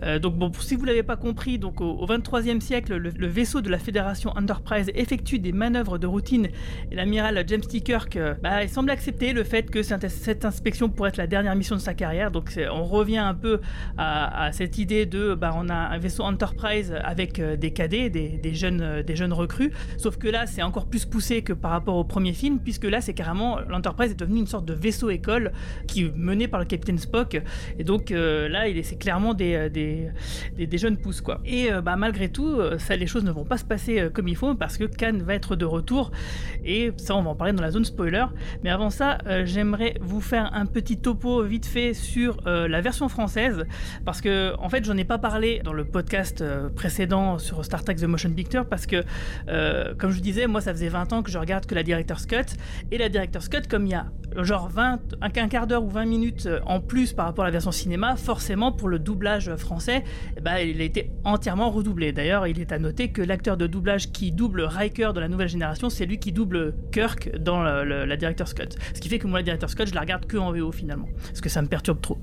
Euh, 0.02 0.18
donc 0.18 0.36
bon, 0.36 0.52
si 0.60 0.76
vous 0.76 0.84
l'avez 0.84 1.02
pas 1.02 1.16
compris, 1.16 1.58
donc 1.58 1.80
au, 1.80 2.06
23e 2.06 2.60
siècle, 2.60 2.96
le, 2.96 3.26
vaisseau 3.26 3.60
de 3.60 3.70
la 3.70 3.78
Fédération 3.78 4.30
Enterprise 4.36 4.90
effectue 4.94 5.38
des 5.38 5.52
manœuvres 5.52 5.98
de 5.98 6.06
routine 6.06 6.48
et 6.90 6.94
l'amiral 6.94 7.42
James 7.46 7.62
T. 7.62 7.80
Kirk, 7.80 8.16
euh, 8.16 8.34
bah, 8.42 8.66
semble 8.68 8.90
accepter 8.90 9.32
le 9.32 9.44
fait 9.44 9.70
que 9.70 9.82
cette 9.82 10.44
inspection 10.44 10.88
pourrait 10.88 11.10
être 11.10 11.16
la 11.16 11.26
dernière 11.26 11.54
mission 11.54 11.76
de 11.76 11.80
sa 11.80 11.94
carrière. 11.94 12.30
Donc 12.30 12.52
on 12.70 12.84
revient 12.84 13.18
un 13.18 13.34
peu 13.34 13.60
à, 13.96 14.50
cette 14.52 14.78
idée 14.78 15.06
de, 15.06 15.34
bah, 15.34 15.52
on 15.56 15.68
a 15.68 15.74
un 15.74 15.98
vaisseau 15.98 16.22
Enterprise 16.24 16.94
avec 17.02 17.38
euh, 17.38 17.56
des 17.56 17.72
cadets, 17.72 18.10
des, 18.10 18.54
jeunes, 18.54 19.02
des 19.02 19.16
jeunes 19.16 19.32
recrues, 19.32 19.72
sauf 19.96 20.16
que 20.16 20.28
là 20.28 20.46
c'est 20.46 20.62
encore 20.62 20.86
plus 20.86 21.06
poussé 21.06 21.42
que 21.42 21.52
par 21.52 21.70
rapport 21.70 21.96
au 21.96 22.04
premier 22.04 22.32
film, 22.32 22.58
puisque 22.58 22.84
là 22.84 23.00
c'est 23.00 23.14
carrément 23.14 23.58
l'Enterprise 23.68 24.12
est 24.12 24.18
devenue 24.18 24.40
une 24.40 24.46
sorte 24.46 24.64
de 24.64 24.74
vaisseau 24.74 25.10
école 25.10 25.52
qui 25.86 26.10
mené 26.14 26.48
par 26.48 26.60
le 26.60 26.66
capitaine 26.66 26.98
Spock. 26.98 27.40
Et 27.78 27.84
donc 27.84 28.10
euh, 28.10 28.48
là, 28.48 28.64
c'est 28.82 28.96
clairement 28.96 29.34
des, 29.34 29.54
euh, 29.54 29.68
des, 29.68 30.10
des, 30.56 30.78
jeunes 30.78 30.96
pousses 30.96 31.20
quoi. 31.20 31.40
Et 31.44 31.72
euh, 31.72 31.80
bah, 31.80 31.96
malgré 31.96 32.28
tout, 32.28 32.60
ça, 32.78 32.96
les 32.96 33.06
choses 33.06 33.24
ne 33.24 33.30
vont 33.30 33.44
pas 33.44 33.58
se 33.58 33.64
passer 33.64 34.08
comme 34.12 34.28
il 34.28 34.36
faut 34.36 34.54
parce 34.54 34.76
que 34.76 34.84
Khan 34.84 35.18
va 35.22 35.34
être 35.34 35.56
de 35.56 35.64
retour. 35.64 36.10
Et 36.64 36.92
ça, 36.96 37.16
on 37.16 37.22
va 37.22 37.30
en 37.30 37.34
parler 37.34 37.52
dans 37.52 37.62
la 37.62 37.70
zone 37.70 37.84
spoiler. 37.84 38.24
Mais 38.62 38.70
avant 38.70 38.90
ça, 38.90 39.18
j'aimerais 39.44 39.94
vous 40.00 40.20
faire 40.20 40.52
un 40.54 40.66
petit 40.66 40.96
topo 40.98 41.42
vite 41.42 41.66
fait 41.66 41.94
sur 41.94 42.36
la 42.44 42.80
version 42.80 43.08
française 43.08 43.64
parce 44.04 44.20
que 44.20 44.54
en 44.58 44.68
fait, 44.68 44.84
j'en 44.84 44.96
ai 44.96 45.04
pas 45.04 45.18
parlé 45.18 45.60
dans 45.64 45.72
le 45.72 45.84
podcast 45.84 46.44
précédent 46.74 47.38
sur 47.38 47.64
Star 47.64 47.84
Trek 47.84 47.96
The 47.96 48.04
Motion 48.04 48.30
Picture 48.30 48.66
parce 48.66 48.86
que, 48.86 49.02
comme 49.98 50.10
je 50.10 50.16
vous 50.16 50.22
disais, 50.22 50.46
moi, 50.46 50.60
ça 50.60 50.72
faisait 50.72 50.88
20 50.88 51.12
ans 51.12 51.22
que 51.22 51.30
je 51.30 51.38
regarde 51.38 51.66
que 51.66 51.74
la 51.74 51.82
Director's 51.82 52.26
Cut. 52.26 52.56
Et 52.90 52.98
la 52.98 53.08
Director's 53.08 53.48
Cut, 53.48 53.62
comme 53.68 53.86
il 53.86 53.92
y 53.92 53.94
a 53.94 54.06
genre 54.36 54.68
20, 54.68 55.00
un, 55.20 55.30
quart 55.30 55.61
d'heure 55.66 55.84
ou 55.84 55.90
20 55.90 56.04
minutes 56.04 56.48
en 56.66 56.80
plus 56.80 57.12
par 57.12 57.26
rapport 57.26 57.44
à 57.44 57.48
la 57.48 57.52
version 57.52 57.72
cinéma, 57.72 58.16
forcément 58.16 58.72
pour 58.72 58.88
le 58.88 58.98
doublage 58.98 59.54
français, 59.56 60.04
ben, 60.40 60.58
il 60.58 60.80
a 60.80 60.84
été 60.84 61.10
entièrement 61.24 61.70
redoublé. 61.70 62.12
D'ailleurs, 62.12 62.46
il 62.46 62.60
est 62.60 62.72
à 62.72 62.78
noter 62.78 63.08
que 63.08 63.22
l'acteur 63.22 63.56
de 63.56 63.66
doublage 63.66 64.12
qui 64.12 64.32
double 64.32 64.62
Riker 64.62 65.12
de 65.14 65.20
la 65.20 65.28
nouvelle 65.28 65.48
génération, 65.48 65.90
c'est 65.90 66.06
lui 66.06 66.18
qui 66.18 66.32
double 66.32 66.74
Kirk 66.92 67.36
dans 67.38 67.62
la 67.62 68.16
Director's 68.16 68.54
Cut. 68.54 68.76
Ce 68.94 69.00
qui 69.00 69.08
fait 69.08 69.18
que 69.18 69.26
moi, 69.26 69.40
la 69.40 69.44
Director's 69.44 69.74
Cut, 69.74 69.86
je 69.86 69.94
la 69.94 70.00
regarde 70.00 70.26
que 70.26 70.36
en 70.36 70.52
VO 70.52 70.72
finalement, 70.72 71.08
parce 71.26 71.40
que 71.40 71.48
ça 71.48 71.62
me 71.62 71.68
perturbe 71.68 72.00
trop. 72.00 72.18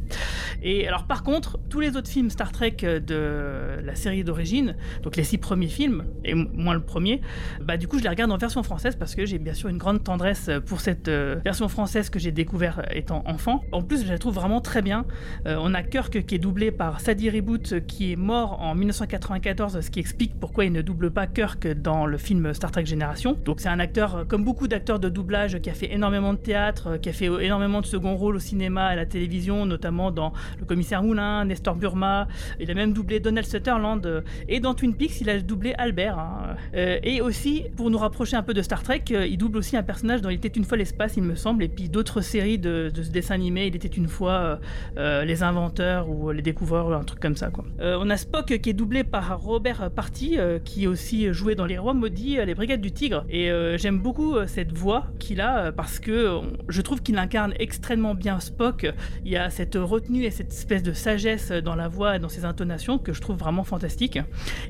Et 0.62 0.88
alors, 0.88 1.06
par 1.06 1.23
contre, 1.23 1.60
tous 1.69 1.80
les 1.80 1.95
autres 1.95 2.10
films 2.10 2.30
Star 2.30 2.52
Trek 2.52 2.78
de 2.82 3.82
la 3.84 3.95
série 3.95 4.23
d'origine, 4.23 4.75
donc 5.04 5.15
les 5.15 5.23
six 5.23 5.38
premiers 5.38 5.67
films, 5.67 6.06
et 6.23 6.34
moins 6.34 6.73
le 6.73 6.82
premier, 6.82 7.21
bah 7.62 7.78
du 7.78 7.88
coup, 7.88 7.97
je 7.97 8.04
les 8.04 8.10
regarde 8.10 8.32
en 8.32 8.38
version 8.38 8.63
française 8.63 8.95
parce 8.95 9.15
que 9.15 9.25
j'ai 9.25 9.38
bien 9.38 9.54
sûr 9.54 9.69
une 9.69 9.78
grande 9.78 10.04
tendresse 10.04 10.49
pour 10.65 10.82
cette 10.82 11.08
euh, 11.08 11.36
version 11.43 11.67
française 11.67 12.10
que 12.10 12.19
j'ai 12.19 12.32
découvert 12.32 12.86
étant 12.91 13.23
En 13.71 13.81
plus, 13.83 14.05
je 14.05 14.11
la 14.11 14.17
trouve 14.17 14.33
vraiment 14.33 14.59
très 14.59 14.81
bien. 14.81 15.05
Euh, 15.45 15.57
on 15.61 15.73
a 15.73 15.83
Kirk 15.83 16.25
qui 16.25 16.35
est 16.35 16.39
doublé 16.39 16.71
par 16.71 16.99
Sadie 16.99 17.29
Reboot 17.29 17.85
qui 17.85 18.11
est 18.11 18.15
mort 18.15 18.59
en 18.61 18.73
1994, 18.75 19.81
ce 19.81 19.89
qui 19.91 19.99
explique 19.99 20.39
pourquoi 20.39 20.65
il 20.65 20.71
ne 20.71 20.81
double 20.81 21.11
pas 21.11 21.27
Kirk 21.27 21.67
dans 21.67 22.05
le 22.05 22.17
film 22.17 22.53
Star 22.53 22.71
Trek 22.71 22.85
Génération. 22.85 23.37
Donc 23.45 23.59
c'est 23.59 23.69
un 23.69 23.79
acteur, 23.79 24.15
euh, 24.15 24.25
comme 24.25 24.43
beaucoup 24.43 24.67
d'acteurs 24.67 24.99
de 24.99 25.09
doublage, 25.09 25.59
qui 25.59 25.69
a 25.69 25.73
fait 25.73 25.93
énormément 25.93 26.33
de 26.33 26.39
théâtre, 26.39 26.87
euh, 26.87 26.97
qui 26.97 27.09
a 27.09 27.13
fait 27.13 27.29
énormément 27.41 27.81
de 27.81 27.85
second 27.85 28.15
rôle 28.15 28.35
au 28.35 28.39
cinéma 28.39 28.85
à 28.85 28.95
la 28.95 29.05
télévision, 29.05 29.65
notamment 29.65 30.11
dans 30.11 30.33
Le 30.59 30.65
Commissaire 30.65 31.03
Moulin, 31.03 31.45
Nestor 31.45 31.75
Burma. 31.75 32.27
Il 32.59 32.71
a 32.71 32.73
même 32.73 32.93
doublé 32.93 33.19
Donald 33.19 33.47
Sutherland 33.47 34.23
et 34.47 34.59
dans 34.59 34.73
Twin 34.73 34.95
Peaks, 34.95 35.21
il 35.21 35.29
a 35.29 35.39
doublé 35.39 35.73
Albert. 35.77 36.17
Hein. 36.19 36.55
et 36.73 37.21
aussi, 37.21 37.65
pour 37.75 37.89
nous 37.89 37.97
rapprocher 37.97 38.35
un 38.35 38.43
peu 38.43 38.53
de 38.53 38.61
Star 38.61 38.83
Trek, 38.83 39.03
il 39.09 39.37
double 39.37 39.57
aussi 39.57 39.77
un 39.77 39.83
personnage 39.83 40.21
dont 40.21 40.29
il 40.29 40.35
était 40.35 40.47
une 40.47 40.63
fois 40.63 40.77
l'espace, 40.77 41.17
il 41.17 41.23
me 41.23 41.35
semble, 41.35 41.63
et 41.63 41.67
puis 41.67 41.89
d'autres 41.89 42.21
séries 42.21 42.57
de, 42.57 42.91
de 42.93 43.03
dessins 43.19 43.36
animés. 43.36 43.67
Il 43.67 43.75
était 43.75 43.88
une 43.88 44.08
fois 44.08 44.32
euh, 44.32 44.55
euh, 44.97 45.25
Les 45.25 45.43
Inventeurs 45.43 46.10
ou 46.10 46.32
Les 46.32 46.41
Découvreurs 46.41 46.88
ou 46.88 46.93
un 46.93 47.03
truc 47.03 47.19
comme 47.19 47.36
ça. 47.36 47.49
Quoi. 47.49 47.65
Euh, 47.79 47.97
on 47.99 48.10
a 48.10 48.17
Spock 48.17 48.58
qui 48.60 48.69
est 48.69 48.73
doublé 48.73 49.03
par 49.03 49.39
Robert 49.39 49.91
Party, 49.91 50.38
qui 50.63 50.88
aussi 50.88 51.34
joué 51.34 51.55
dans 51.55 51.65
Les 51.65 51.77
Rois 51.77 51.93
Maudits, 51.93 52.38
Les 52.45 52.55
Brigades 52.55 52.82
du 52.82 52.91
Tigre. 52.91 53.25
Et 53.29 53.49
j'aime 53.77 53.99
beaucoup 53.99 54.36
cette 54.47 54.71
voix 54.71 55.08
qu'il 55.19 55.41
a 55.41 55.71
parce 55.71 55.99
que 55.99 56.39
je 56.67 56.82
trouve 56.82 57.01
qu'il 57.01 57.17
incarne 57.17 57.53
extrêmement 57.60 58.15
bien 58.15 58.39
Spock. 58.39 58.88
Il 59.25 59.32
y 59.32 59.38
a 59.38 59.49
cette 59.49 59.75
retenue 59.75 60.23
et 60.23 60.32
cette 60.32 60.51
espèce 60.51 60.84
de 60.84 60.93
sagesse 60.93 61.51
dans 61.51 61.75
la 61.75 61.88
voix 61.88 62.15
et 62.15 62.19
dans 62.19 62.29
ses 62.29 62.45
intonations 62.45 62.97
que 62.97 63.13
je 63.13 63.21
trouve 63.21 63.38
vraiment 63.38 63.63
fantastique. 63.63 64.19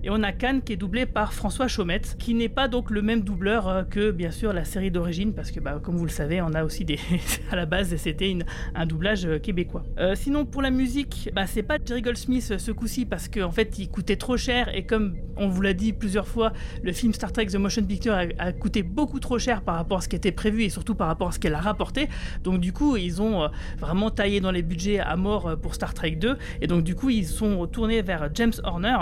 Et 0.04 0.10
on 0.10 0.24
a 0.24 0.32
Khan 0.32 0.60
qui 0.64 0.74
est 0.74 0.78
doublé 0.78 1.06
par 1.06 1.34
François 1.34 1.68
Chaumette, 1.68 2.16
qui 2.18 2.34
n'est 2.34 2.50
pas 2.50 2.68
donc 2.68 2.90
le 2.90 3.02
même 3.02 3.22
doubleur 3.22 3.86
que 3.90 4.12
bien 4.12 4.32
sûr 4.32 4.54
la 4.54 4.66
série 4.66 4.92
d'origine 4.92 5.34
parce 5.34 5.52
que 5.52 5.60
bah, 5.60 5.80
comme 5.82 5.98
vous 5.98 6.06
le 6.06 6.12
savez, 6.12 6.42
on 6.42 6.54
a 6.54 6.64
aussi 6.64 6.86
des, 6.86 7.00
à 7.52 7.56
la 7.56 7.66
base, 7.66 7.96
c'était 7.96 8.30
un 8.76 8.86
doublage 8.86 9.26
euh, 9.26 9.40
québécois. 9.40 9.84
Euh, 10.00 10.16
sinon, 10.16 10.46
pour 10.46 10.62
la 10.62 10.72
musique, 10.72 11.30
bah, 11.34 11.48
c'est 11.48 11.64
pas 11.64 11.78
Jerry 11.84 12.02
Goldsmith 12.02 12.50
euh, 12.52 12.58
ce 12.58 12.72
coup-ci 12.72 13.06
parce 13.06 13.28
qu'en 13.28 13.52
fait, 13.52 13.80
il 13.80 13.90
coûtait 13.90 14.16
trop 14.16 14.38
cher 14.38 14.74
et 14.76 14.86
comme 14.86 15.16
on 15.38 15.48
vous 15.48 15.62
l'a 15.62 15.74
dit 15.74 15.94
plusieurs 15.94 16.28
fois, 16.28 16.52
le 16.84 16.92
film 16.92 17.14
Star 17.14 17.32
Trek 17.32 17.48
The 17.48 17.56
Motion 17.56 17.84
Picture 17.84 18.14
a, 18.14 18.52
coûté 18.52 18.84
beaucoup 18.84 19.20
trop 19.20 19.40
cher 19.40 19.62
par 19.62 19.76
rapport 19.76 20.00
à 20.00 20.02
ce 20.02 20.10
qui 20.10 20.16
était 20.16 20.32
prévu 20.32 20.64
et 20.64 20.70
surtout 20.70 20.96
par 20.96 21.08
rapport 21.08 21.30
à 21.30 21.32
ce 21.32 21.40
qu'elle 21.40 21.56
a 21.56 21.62
rapporté. 21.62 22.10
Donc, 22.44 22.60
du 22.60 22.74
coup, 22.74 22.98
ils 22.98 23.22
ont 23.22 23.50
vraiment 23.78 24.10
taillé 24.10 24.42
dans 24.42 24.52
les 24.52 24.62
budgets 24.62 25.00
à 25.00 25.16
mort 25.16 25.58
pour 25.62 25.76
Star 25.76 25.94
Trek 25.94 26.12
2 26.12 26.38
et 26.62 26.68
donc, 26.68 26.84
du 26.84 26.96
coup, 26.96 27.10
ils 27.10 27.26
sont 27.26 27.66
tournés 27.68 28.02
vers 28.02 28.30
James 28.34 28.54
Horner 28.64 28.98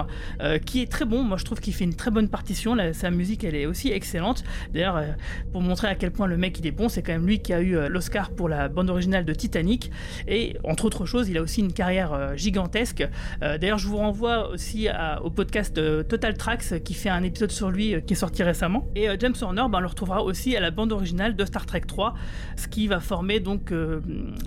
qui 0.66 0.82
est 0.82 0.92
très 0.92 1.06
bon. 1.06 1.24
Moi, 1.24 1.38
je 1.38 1.46
trouve 1.46 1.60
qu'il 1.60 1.74
fait 1.74 1.86
une 1.86 1.96
très 1.96 2.12
bonne 2.12 2.30
partition. 2.30 2.76
sa 2.94 3.10
musique, 3.10 3.44
elle 3.44 3.56
est 3.56 3.66
aussi 3.66 3.92
excellente. 3.92 4.44
D'ailleurs, 4.74 5.04
pour 5.52 5.62
montrer 5.62 5.88
à 5.88 5.96
quel 5.96 6.12
point 6.12 6.28
le 6.28 6.38
mec 6.38 6.60
il 6.60 6.68
est 6.68 6.72
bon, 6.72 6.90
c'est 6.90 7.02
quand 7.02 7.14
même 7.14 7.26
lui 7.26 7.40
qui 7.40 7.54
a 7.54 7.62
eu 7.62 7.88
l'Oscar 7.90 8.30
pour 8.32 8.50
la 8.50 8.70
bande 8.70 8.90
originale 8.90 9.26
de 9.28 9.34
Titanic. 9.34 9.92
Et 10.28 10.56
entre 10.64 10.86
autres 10.86 11.06
choses, 11.06 11.30
il 11.30 11.38
a 11.38 11.42
aussi 11.42 11.62
une 11.62 11.74
carrière 11.74 12.14
euh, 12.14 12.36
gigantesque. 12.36 13.08
Euh, 13.44 13.58
d'ailleurs, 13.58 13.78
je 13.78 13.88
vous 13.88 13.98
renvoie 13.98 14.50
aussi 14.50 14.88
au 15.24 15.30
podcast 15.30 15.80
Total 16.08 16.38
Tracks 16.38 16.82
qui 16.84 16.94
fait 16.94 17.10
un 17.10 17.24
épisode 17.24 17.52
sur 17.52 17.70
lui 17.70 17.94
euh, 17.94 18.00
qui 18.00 18.14
est 18.14 18.18
sorti 18.18 18.42
récemment. 18.42 18.88
Et 18.96 19.08
James 19.20 19.36
Horner, 19.42 19.66
ben, 19.70 19.80
on 19.80 19.82
le 19.82 19.88
retrouvera 19.88 20.24
aussi 20.24 20.56
à 20.56 20.62
la 20.62 20.72
bande 20.72 20.92
originale 20.92 21.36
de 21.36 21.46
Star 21.46 21.66
Trek 21.66 21.82
3, 21.82 22.14
ce 22.56 22.68
qui 22.68 22.88
va 22.88 23.00
former 23.00 23.40
donc 23.40 23.74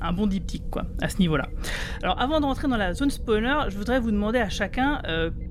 un 0.00 0.12
bon 0.12 0.26
diptyque 0.26 0.70
quoi, 0.70 0.86
à 1.02 1.08
ce 1.08 1.18
niveau-là. 1.18 1.48
Alors 2.02 2.20
avant 2.20 2.40
de 2.40 2.46
rentrer 2.46 2.68
dans 2.68 2.76
la 2.76 2.94
zone 2.94 3.10
spoiler, 3.10 3.68
je 3.68 3.76
voudrais 3.76 4.00
vous 4.00 4.10
demander 4.10 4.38
à 4.38 4.48
chacun 4.48 5.02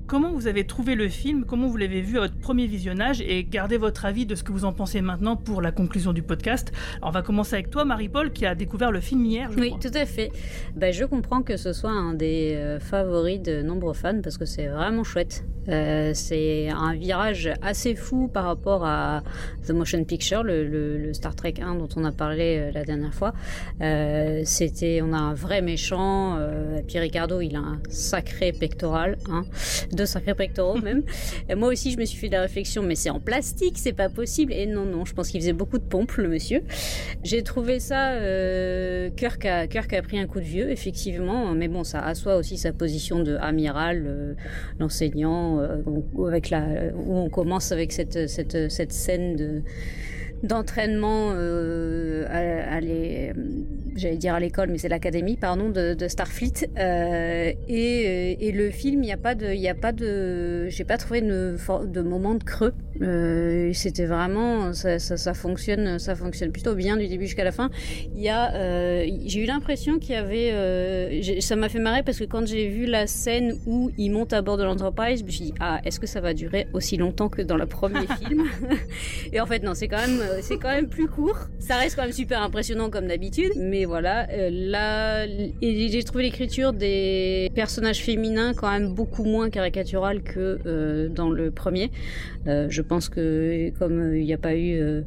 comment 0.06 0.32
vous 0.32 0.48
avez 0.48 0.66
trouvé 0.66 0.96
le 0.96 1.08
film, 1.08 1.44
comment 1.44 1.68
vous 1.68 1.76
l'avez 1.76 2.00
vu 2.00 2.18
à 2.18 2.22
votre 2.22 2.36
premier 2.36 2.66
visionnage 2.66 3.20
et 3.20 3.44
gardez 3.44 3.76
votre 3.76 4.04
avis 4.04 4.26
de 4.26 4.34
ce 4.34 4.42
que 4.42 4.50
vous 4.50 4.64
en 4.64 4.72
pensez 4.72 5.00
maintenant 5.00 5.36
pour 5.36 5.62
la 5.62 5.70
conclusion 5.70 6.12
du 6.12 6.22
podcast. 6.22 6.72
On 7.02 7.10
va 7.10 7.22
commencer 7.22 7.54
avec 7.54 7.70
toi 7.70 7.84
Marie-Paul 7.84 8.32
qui 8.32 8.44
a 8.46 8.56
découvert 8.56 8.90
le 8.90 9.00
film 9.00 9.09
hier. 9.12 9.50
oui, 9.56 9.74
tout 9.80 9.90
à 9.94 10.06
fait. 10.06 10.30
Ben, 10.76 10.92
je 10.92 11.04
comprends 11.04 11.42
que 11.42 11.56
ce 11.56 11.72
soit 11.72 11.90
un 11.90 12.14
des 12.14 12.54
euh, 12.54 12.80
favoris 12.80 13.40
de 13.40 13.62
nombreux 13.62 13.94
fans 13.94 14.20
parce 14.22 14.38
que 14.38 14.44
c'est 14.44 14.66
vraiment 14.66 15.04
chouette. 15.04 15.44
Euh, 15.70 16.12
c'est 16.14 16.68
un 16.68 16.94
virage 16.94 17.50
assez 17.62 17.94
fou 17.94 18.28
par 18.28 18.44
rapport 18.44 18.84
à 18.84 19.22
The 19.66 19.70
Motion 19.70 20.04
Picture, 20.04 20.42
le, 20.42 20.66
le, 20.66 20.98
le 20.98 21.14
Star 21.14 21.34
Trek 21.34 21.54
1 21.62 21.76
dont 21.76 21.88
on 21.96 22.04
a 22.04 22.12
parlé 22.12 22.58
euh, 22.58 22.72
la 22.72 22.84
dernière 22.84 23.14
fois. 23.14 23.32
Euh, 23.80 24.42
c'était, 24.44 25.00
on 25.02 25.12
a 25.12 25.18
un 25.18 25.34
vrai 25.34 25.62
méchant. 25.62 26.36
Euh, 26.38 26.80
puis 26.86 26.98
Ricardo, 26.98 27.40
il 27.40 27.56
a 27.56 27.60
un 27.60 27.80
sacré 27.88 28.52
pectoral, 28.52 29.18
hein, 29.30 29.44
deux 29.92 30.06
sacrés 30.06 30.34
pectoraux 30.34 30.78
même. 30.82 31.02
Et 31.48 31.54
moi 31.54 31.68
aussi, 31.68 31.92
je 31.92 31.98
me 31.98 32.04
suis 32.04 32.18
fait 32.18 32.28
de 32.28 32.34
la 32.34 32.42
réflexion, 32.42 32.82
mais 32.82 32.94
c'est 32.94 33.10
en 33.10 33.20
plastique, 33.20 33.78
c'est 33.78 33.92
pas 33.92 34.08
possible. 34.08 34.52
Et 34.52 34.66
non, 34.66 34.84
non, 34.84 35.04
je 35.04 35.14
pense 35.14 35.28
qu'il 35.28 35.40
faisait 35.40 35.52
beaucoup 35.52 35.78
de 35.78 35.84
pompes, 35.84 36.12
le 36.16 36.28
monsieur. 36.28 36.62
J'ai 37.22 37.42
trouvé 37.42 37.80
ça. 37.80 38.12
Euh, 38.12 39.10
Kirk 39.10 39.44
a, 39.44 39.66
Kirk 39.66 39.92
a 39.92 40.02
pris 40.02 40.18
un 40.18 40.26
coup 40.26 40.40
de 40.40 40.44
vieux, 40.44 40.70
effectivement, 40.70 41.52
mais 41.52 41.68
bon, 41.68 41.84
ça 41.84 42.00
assoit 42.00 42.36
aussi 42.36 42.56
sa 42.56 42.72
position 42.72 43.20
de 43.20 43.36
amiral, 43.36 44.36
l'enseignant, 44.78 45.59
la, 46.50 46.64
où 46.94 47.16
on 47.16 47.28
commence 47.28 47.72
avec 47.72 47.92
cette, 47.92 48.28
cette, 48.28 48.70
cette 48.70 48.92
scène 48.92 49.36
de 49.36 49.62
d'entraînement 50.42 51.32
euh, 51.34 52.24
à, 52.28 52.76
à 52.76 52.80
les- 52.80 53.32
j'allais 53.96 54.16
dire 54.16 54.34
à 54.34 54.40
l'école 54.40 54.70
mais 54.70 54.78
c'est 54.78 54.88
l'académie 54.88 55.36
pardon 55.36 55.68
de, 55.68 55.94
de 55.94 56.08
Starfleet. 56.08 56.70
Euh, 56.78 57.52
et, 57.68 58.46
et 58.48 58.52
le 58.52 58.70
film 58.70 59.02
il 59.02 59.06
n'y 59.06 59.12
a 59.12 59.16
pas 59.18 59.34
de 59.34 59.46
il 59.52 59.60
y 59.60 59.68
a 59.68 59.74
pas 59.74 59.92
de 59.92 60.68
j'ai 60.68 60.84
pas 60.84 60.96
trouvé 60.96 61.20
de, 61.20 62.00
moment 62.02 62.34
de 62.34 62.42
creux. 62.44 62.72
Euh, 63.02 63.70
c'était 63.72 64.04
vraiment 64.06 64.72
ça, 64.72 64.98
ça, 64.98 65.16
ça 65.16 65.34
fonctionne 65.34 65.98
ça 65.98 66.14
fonctionne 66.14 66.52
plutôt 66.52 66.74
bien 66.74 66.96
du 66.96 67.06
début 67.08 67.26
jusqu'à 67.26 67.44
la 67.44 67.52
fin. 67.52 67.70
Il 68.14 68.22
y 68.22 68.28
a 68.28 68.54
euh, 68.54 69.06
j'ai 69.26 69.42
eu 69.42 69.46
l'impression 69.46 69.98
qu'il 69.98 70.14
y 70.14 70.18
avait 70.18 70.50
euh, 70.52 71.20
ça 71.40 71.56
m'a 71.56 71.68
fait 71.68 71.78
marrer 71.80 72.02
parce 72.02 72.18
que 72.18 72.24
quand 72.24 72.46
j'ai 72.46 72.68
vu 72.68 72.86
la 72.86 73.06
scène 73.06 73.54
où 73.66 73.90
il 73.98 74.10
monte 74.10 74.32
à 74.32 74.42
bord 74.42 74.56
de 74.56 74.64
l'Enterprise 74.64 75.20
je 75.20 75.24
me 75.24 75.30
suis 75.30 75.44
dit 75.46 75.54
ah 75.60 75.80
est-ce 75.84 76.00
que 76.00 76.06
ça 76.06 76.20
va 76.20 76.32
durer 76.34 76.66
aussi 76.72 76.96
longtemps 76.96 77.28
que 77.28 77.42
dans 77.42 77.56
le 77.56 77.66
premier 77.66 78.06
film? 78.22 78.44
Et 79.32 79.40
en 79.40 79.46
fait, 79.46 79.62
non, 79.62 79.74
c'est 79.74 79.88
quand 79.88 79.98
même, 79.98 80.20
euh, 80.30 80.38
c'est 80.42 80.58
quand 80.58 80.68
même 80.68 80.88
plus 80.88 81.08
court. 81.08 81.36
Ça 81.58 81.76
reste 81.76 81.96
quand 81.96 82.02
même 82.02 82.12
super 82.12 82.42
impressionnant 82.42 82.90
comme 82.90 83.06
d'habitude. 83.06 83.52
Mais 83.56 83.84
voilà, 83.84 84.28
euh, 84.30 84.50
là, 84.50 85.26
j'ai 85.26 86.02
trouvé 86.04 86.24
l'écriture 86.24 86.72
des 86.72 87.50
personnages 87.54 88.02
féminins 88.02 88.54
quand 88.54 88.70
même 88.70 88.94
beaucoup 88.94 89.24
moins 89.24 89.50
caricaturale 89.50 90.22
que 90.22 90.58
euh, 90.66 91.08
dans 91.08 91.30
le 91.30 91.50
premier. 91.50 91.90
Je 92.46 92.82
pense 92.82 93.08
que 93.08 93.70
comme 93.78 94.16
il 94.16 94.24
n'y 94.24 94.32
a 94.32 94.38
pas 94.38 94.56
eu 94.56 95.04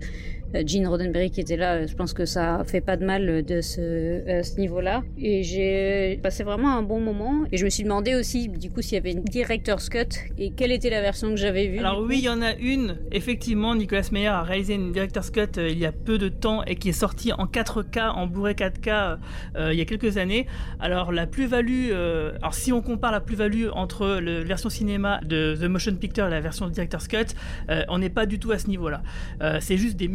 Gene 0.66 0.88
Roddenberry 0.88 1.32
qui 1.32 1.42
était 1.42 1.58
là, 1.58 1.86
je 1.86 1.96
pense 1.96 2.14
que 2.14 2.26
ça 2.26 2.64
fait 2.66 2.82
pas 2.82 2.98
de 2.98 3.06
mal 3.06 3.44
de 3.44 3.62
ce, 3.62 4.40
à 4.40 4.44
ce 4.44 4.60
niveau-là. 4.60 5.04
Et 5.18 5.44
j'ai 5.44 6.20
passé 6.22 6.44
vraiment 6.44 6.76
un 6.76 6.84
bon 6.84 7.00
moment. 7.00 7.44
Et 7.52 7.58
je 7.58 7.66
me 7.66 7.70
suis 7.70 7.84
demandé 7.84 8.16
aussi, 8.16 8.50
du 8.50 8.70
coup, 8.70 8.82
s'il 8.82 8.94
y 8.94 8.98
avait 8.98 9.12
une 9.12 9.24
director's 9.24 9.90
cut 9.90 10.20
et 10.38 10.52
quelle 10.52 10.72
était 10.72 10.90
la 10.90 11.02
version 11.02 11.30
que 11.30 11.38
j'avais 11.38 11.68
vue. 11.68 11.80
Alors 11.80 12.02
oui, 12.02 12.20
il 12.20 12.24
y 12.26 12.30
en 12.30 12.42
a 12.42 12.54
une. 12.56 12.98
Effectivement, 13.12 13.76
Nicolas 13.76 14.08
Meyer 14.12 14.28
a 14.28 14.44
réalisé 14.44 14.76
une 14.76 14.92
director's 14.92 15.30
cut 15.30 15.42
euh, 15.58 15.70
il 15.70 15.80
y 15.80 15.86
a 15.86 15.92
peu 15.92 16.18
de 16.18 16.30
temps 16.30 16.64
et 16.64 16.76
qui 16.76 16.90
est 16.90 16.94
sortie 16.94 17.32
en 17.34 17.46
4K, 17.46 18.10
en 18.10 18.28
Blu-ray 18.28 18.56
4K 18.56 19.18
euh, 19.56 19.74
il 19.74 19.80
y 19.80 19.82
a 19.82 19.86
quelques 19.86 20.18
années. 20.18 20.48
Alors 20.80 21.12
la 21.12 21.28
plus-value, 21.28 21.90
euh, 21.92 22.34
alors 22.38 22.54
si 22.54 22.72
on 22.72 22.82
compare 22.82 23.12
la 23.12 23.22
plus-value 23.22 23.68
entre 23.74 24.20
la 24.20 24.44
version 24.44 24.70
cinéma 24.70 25.20
de 25.24 25.58
The 25.60 25.66
Motion 25.66 25.96
Picture 25.96 26.28
et 26.28 26.30
la 26.30 26.42
version 26.42 26.68
director's 26.68 27.08
cut, 27.08 27.36
euh, 27.70 27.84
on 27.90 28.00
n'est 28.00 28.10
pas 28.10 28.26
du 28.26 28.40
tout 28.40 28.52
à 28.52 28.60
ce 28.60 28.68
niveau-là. 28.68 29.02
Euh, 29.42 29.58
c'est 29.62 29.78
juste 29.78 29.98
des 29.98 30.08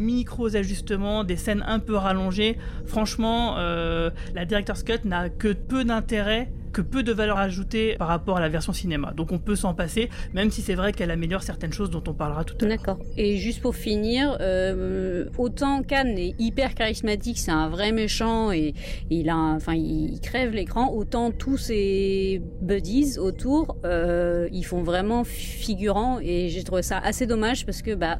ajustements, 0.56 1.24
des 1.24 1.36
scènes 1.36 1.64
un 1.66 1.78
peu 1.78 1.96
rallongées. 1.96 2.58
Franchement, 2.86 3.56
euh, 3.58 4.10
la 4.34 4.44
director's 4.44 4.82
cut 4.82 5.04
n'a 5.04 5.28
que 5.28 5.52
peu 5.52 5.84
d'intérêt 5.84 6.50
que 6.72 6.80
peu 6.80 7.02
de 7.02 7.12
valeur 7.12 7.38
ajoutée 7.38 7.96
par 7.98 8.08
rapport 8.08 8.36
à 8.36 8.40
la 8.40 8.48
version 8.48 8.72
cinéma. 8.72 9.12
Donc 9.16 9.32
on 9.32 9.38
peut 9.38 9.56
s'en 9.56 9.74
passer, 9.74 10.08
même 10.32 10.50
si 10.50 10.62
c'est 10.62 10.74
vrai 10.74 10.92
qu'elle 10.92 11.10
améliore 11.10 11.42
certaines 11.42 11.72
choses 11.72 11.90
dont 11.90 12.02
on 12.06 12.14
parlera 12.14 12.44
tout 12.44 12.54
à 12.60 12.66
l'heure. 12.66 12.76
D'accord. 12.76 12.98
Et 13.16 13.36
juste 13.36 13.60
pour 13.60 13.74
finir, 13.74 14.36
euh, 14.40 15.26
autant 15.38 15.82
Khan 15.82 16.14
est 16.16 16.34
hyper 16.38 16.74
charismatique, 16.74 17.38
c'est 17.38 17.50
un 17.50 17.68
vrai 17.68 17.92
méchant 17.92 18.52
et 18.52 18.74
il 19.10 19.30
a, 19.30 19.36
enfin, 19.36 19.74
il 19.74 20.20
crève 20.20 20.52
l'écran. 20.52 20.92
Autant 20.92 21.30
tous 21.30 21.56
ses 21.56 22.42
buddies 22.60 23.18
autour, 23.18 23.76
euh, 23.84 24.48
ils 24.52 24.64
font 24.64 24.82
vraiment 24.82 25.24
figurant 25.24 26.18
et 26.20 26.48
j'ai 26.48 26.62
trouvé 26.64 26.82
ça 26.82 26.98
assez 26.98 27.26
dommage 27.26 27.64
parce 27.64 27.82
que 27.82 27.94
bah 27.94 28.18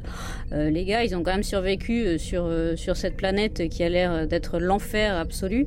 euh, 0.53 0.71
les 0.71 0.85
gars, 0.85 1.05
ils 1.05 1.15
ont 1.15 1.23
quand 1.23 1.33
même 1.33 1.43
survécu 1.43 2.19
sur 2.19 2.51
sur 2.77 2.97
cette 2.97 3.17
planète 3.17 3.69
qui 3.69 3.83
a 3.83 3.89
l'air 3.89 4.27
d'être 4.27 4.59
l'enfer 4.59 5.17
absolu 5.17 5.67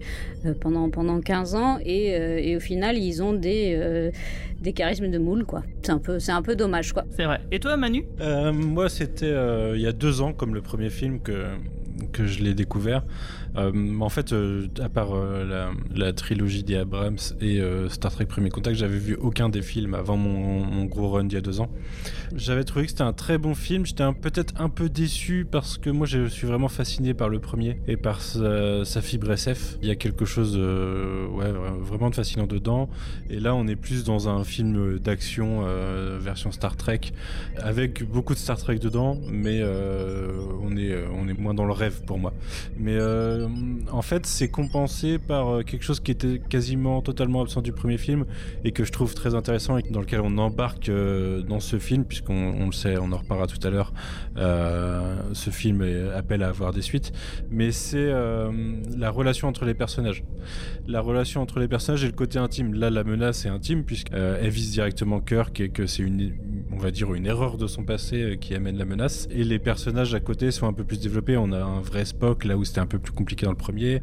pendant 0.59 0.89
pendant 0.89 1.21
15 1.21 1.55
ans 1.55 1.77
et, 1.83 2.07
et 2.07 2.55
au 2.55 2.59
final 2.59 2.70
ils 2.71 3.23
ont 3.23 3.33
des 3.33 3.75
euh, 3.75 4.11
des 4.61 4.73
charismes 4.73 5.09
de 5.09 5.17
moule 5.17 5.45
quoi. 5.45 5.63
C'est 5.81 5.91
un 5.91 5.99
peu 5.99 6.19
c'est 6.19 6.31
un 6.31 6.41
peu 6.41 6.55
dommage 6.55 6.93
quoi. 6.93 7.03
C'est 7.15 7.25
vrai. 7.25 7.41
Et 7.51 7.59
toi, 7.59 7.77
Manu? 7.77 8.05
Euh, 8.19 8.53
moi, 8.53 8.89
c'était 8.89 9.25
euh, 9.25 9.73
il 9.75 9.81
y 9.81 9.87
a 9.87 9.91
deux 9.91 10.21
ans, 10.21 10.33
comme 10.33 10.53
le 10.53 10.61
premier 10.61 10.89
film 10.89 11.19
que, 11.19 11.47
que 12.11 12.25
je 12.25 12.43
l'ai 12.43 12.53
découvert. 12.53 13.03
Euh, 13.57 13.99
en 13.99 14.09
fait, 14.09 14.33
euh, 14.33 14.67
à 14.79 14.89
part 14.89 15.13
euh, 15.13 15.71
la, 15.93 16.13
trilogie 16.13 16.63
des 16.63 16.75
Abrams 16.75 17.17
et 17.41 17.61
Star 17.89 18.11
Trek 18.11 18.25
Premier 18.25 18.49
Contact, 18.49 18.77
j'avais 18.77 18.97
vu 18.97 19.15
aucun 19.15 19.49
des 19.49 19.61
films 19.61 19.93
avant 19.93 20.17
mon, 20.17 20.85
gros 20.85 21.09
run 21.09 21.25
d'il 21.25 21.35
y 21.35 21.37
a 21.37 21.41
deux 21.41 21.59
ans. 21.59 21.69
J'avais 22.35 22.63
trouvé 22.63 22.85
que 22.85 22.91
c'était 22.91 23.03
un 23.03 23.13
très 23.13 23.37
bon 23.37 23.55
film. 23.55 23.85
J'étais 23.85 24.03
peut-être 24.13 24.53
un 24.59 24.69
peu 24.69 24.89
déçu 24.89 25.45
parce 25.49 25.77
que 25.77 25.89
moi, 25.89 26.07
je 26.07 26.27
suis 26.27 26.47
vraiment 26.47 26.67
fasciné 26.67 27.13
par 27.13 27.29
le 27.29 27.39
premier 27.39 27.81
et 27.87 27.97
par 27.97 28.21
sa, 28.21 29.01
fibre 29.01 29.31
SF. 29.31 29.77
Il 29.81 29.87
y 29.87 29.91
a 29.91 29.95
quelque 29.95 30.25
chose 30.25 30.57
ouais, 30.57 31.51
vraiment 31.79 32.09
de 32.09 32.15
fascinant 32.15 32.47
dedans. 32.47 32.89
Et 33.29 33.39
là, 33.39 33.55
on 33.55 33.67
est 33.67 33.75
plus 33.75 34.03
dans 34.03 34.29
un 34.29 34.43
film 34.43 34.99
d'action 34.99 35.63
version 36.19 36.51
Star 36.51 36.75
Trek 36.75 37.01
avec 37.57 38.07
beaucoup 38.09 38.33
de 38.33 38.39
Star 38.39 38.57
Trek 38.57 38.79
dedans, 38.79 39.19
mais 39.29 39.63
on, 39.63 40.75
est, 40.77 40.95
on 41.13 41.27
est 41.27 41.37
moins 41.37 41.53
dans 41.53 41.65
le 41.65 41.73
rêve 41.73 42.01
pour 42.05 42.19
moi. 42.19 42.33
Mais 42.77 42.97
euh, 43.41 43.47
en 43.91 44.01
fait, 44.01 44.25
c'est 44.25 44.49
compensé 44.49 45.19
par 45.19 45.49
euh, 45.49 45.63
quelque 45.63 45.83
chose 45.83 45.99
qui 45.99 46.11
était 46.11 46.39
quasiment 46.39 47.01
totalement 47.01 47.41
absent 47.41 47.61
du 47.61 47.71
premier 47.71 47.97
film 47.97 48.25
et 48.63 48.71
que 48.71 48.83
je 48.83 48.91
trouve 48.91 49.13
très 49.13 49.35
intéressant 49.35 49.77
et 49.77 49.83
dans 49.83 49.99
lequel 49.99 50.21
on 50.21 50.37
embarque 50.37 50.89
euh, 50.89 51.41
dans 51.41 51.59
ce 51.59 51.79
film, 51.79 52.05
puisqu'on 52.05 52.53
on 52.59 52.65
le 52.67 52.71
sait, 52.71 52.97
on 52.97 53.11
en 53.11 53.17
reparlera 53.17 53.47
tout 53.47 53.65
à 53.65 53.69
l'heure. 53.69 53.93
ce 55.33 55.49
film 55.49 55.83
appelle 56.15 56.43
à 56.43 56.49
avoir 56.49 56.73
des 56.73 56.81
suites, 56.81 57.11
mais 57.49 57.71
c'est 57.71 58.11
la 58.11 59.09
relation 59.09 59.47
entre 59.47 59.65
les 59.65 59.73
personnages. 59.73 60.23
La 60.87 61.01
relation 61.01 61.41
entre 61.41 61.59
les 61.59 61.67
personnages 61.67 62.03
et 62.03 62.07
le 62.07 62.13
côté 62.13 62.39
intime. 62.39 62.73
Là, 62.73 62.89
la 62.89 63.03
menace 63.03 63.45
est 63.45 63.49
intime 63.49 63.83
puisqu'elle 63.83 64.49
vise 64.49 64.71
directement 64.71 65.19
Kirk 65.19 65.59
et 65.59 65.69
que 65.69 65.85
c'est 65.85 66.03
une, 66.03 66.33
va 66.81 66.91
dire, 66.91 67.13
une 67.13 67.25
erreur 67.25 67.57
de 67.57 67.67
son 67.67 67.83
passé 67.83 68.21
euh, 68.21 68.35
qui 68.35 68.53
amène 68.55 68.77
la 68.77 68.85
menace. 68.85 69.27
Et 69.31 69.43
les 69.43 69.59
personnages 69.59 70.13
à 70.13 70.19
côté 70.19 70.51
sont 70.51 70.67
un 70.67 70.73
peu 70.73 70.83
plus 70.83 70.99
développés. 70.99 71.37
On 71.37 71.51
a 71.51 71.59
un 71.63 71.79
vrai 71.81 72.03
Spock 72.05 72.43
là 72.43 72.57
où 72.57 72.65
c'était 72.65 72.79
un 72.81 72.85
peu 72.85 72.99
plus 72.99 73.13
compliqué 73.13 73.45
dans 73.45 73.51
le 73.51 73.57
premier. 73.57 74.01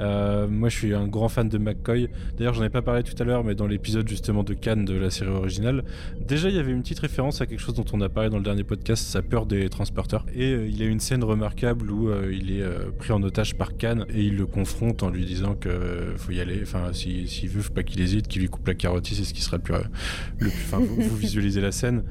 Euh, 0.00 0.46
moi, 0.48 0.68
je 0.68 0.76
suis 0.76 0.94
un 0.94 1.06
grand 1.08 1.28
fan 1.28 1.48
de 1.48 1.58
McCoy. 1.58 2.08
D'ailleurs, 2.36 2.54
j'en 2.54 2.62
ai 2.64 2.70
pas 2.70 2.82
parlé 2.82 3.02
tout 3.02 3.20
à 3.20 3.24
l'heure, 3.24 3.42
mais 3.44 3.54
dans 3.54 3.66
l'épisode 3.66 4.08
justement 4.08 4.44
de 4.44 4.54
Cannes 4.54 4.84
de 4.84 4.94
la 4.94 5.10
série 5.10 5.30
originale, 5.30 5.84
déjà 6.20 6.48
il 6.48 6.54
y 6.56 6.58
avait 6.58 6.72
une 6.72 6.82
petite 6.82 7.00
référence 7.00 7.40
à 7.40 7.46
quelque 7.46 7.60
chose 7.60 7.74
dont 7.74 7.84
on 7.92 8.00
a 8.00 8.08
parlé 8.08 8.30
dans 8.30 8.38
le 8.38 8.44
dernier 8.44 8.64
podcast, 8.64 9.04
sa 9.04 9.22
peur 9.22 9.46
des 9.46 9.68
transporteurs. 9.68 10.24
Et 10.34 10.52
euh, 10.52 10.66
il 10.68 10.78
y 10.78 10.82
a 10.82 10.86
une 10.86 11.00
scène 11.00 11.24
remarquable 11.24 11.90
où 11.90 12.10
il 12.30 12.52
est 12.52 12.64
pris 12.98 13.12
en 13.12 13.22
otage 13.22 13.56
par 13.56 13.76
Cannes 13.76 14.04
et 14.12 14.22
il 14.22 14.36
le 14.36 14.46
confronte 14.46 15.02
en 15.02 15.10
lui 15.10 15.24
disant 15.24 15.54
que 15.54 16.14
faut 16.16 16.32
y 16.32 16.40
aller. 16.40 16.60
Enfin, 16.62 16.92
si- 16.92 17.26
s'il 17.26 17.48
veut, 17.48 17.62
faut 17.62 17.72
pas 17.72 17.82
qu'il 17.82 18.00
hésite, 18.00 18.28
qu'il 18.28 18.42
lui 18.42 18.48
coupe 18.48 18.66
la 18.66 18.74
carotte. 18.74 19.06
C'est 19.06 19.24
ce 19.24 19.32
qui 19.34 19.40
sera 19.42 19.56
le 19.56 19.62
plus. 19.62 19.74
Enfin, 20.46 20.78
vous 20.78 21.16
visualisez 21.16 21.60
la 21.60 21.72
scène. 21.72 22.02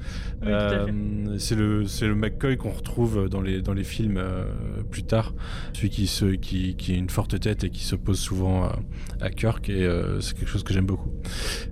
Oui. 0.42 0.48
Euh, 0.52 0.86
c'est 1.40 1.56
le 1.56 1.86
c'est 1.86 2.08
le 2.08 2.14
McCoy 2.16 2.58
qu'on 2.58 2.70
retrouve 2.70 3.28
dans 3.30 3.42
les 3.42 3.62
dans 3.62 3.74
les 3.74 3.84
films 3.84 4.18
euh, 4.18 4.44
plus 4.92 5.04
tard, 5.04 5.34
celui 5.74 5.90
qui 5.90 6.06
se 6.08 6.26
qui, 6.26 6.76
qui 6.76 6.94
a 6.94 6.96
une 6.96 7.10
forte 7.10 7.40
tête 7.40 7.64
et 7.64 7.70
qui 7.70 7.84
s'oppose 7.84 8.20
souvent 8.20 8.64
à, 8.66 8.80
à 9.22 9.30
Kirk 9.32 9.68
et 9.70 9.84
euh, 9.86 10.20
c'est 10.22 10.38
quelque 10.38 10.50
chose 10.50 10.64
que 10.64 10.74
j'aime 10.74 10.86
beaucoup. 10.86 11.12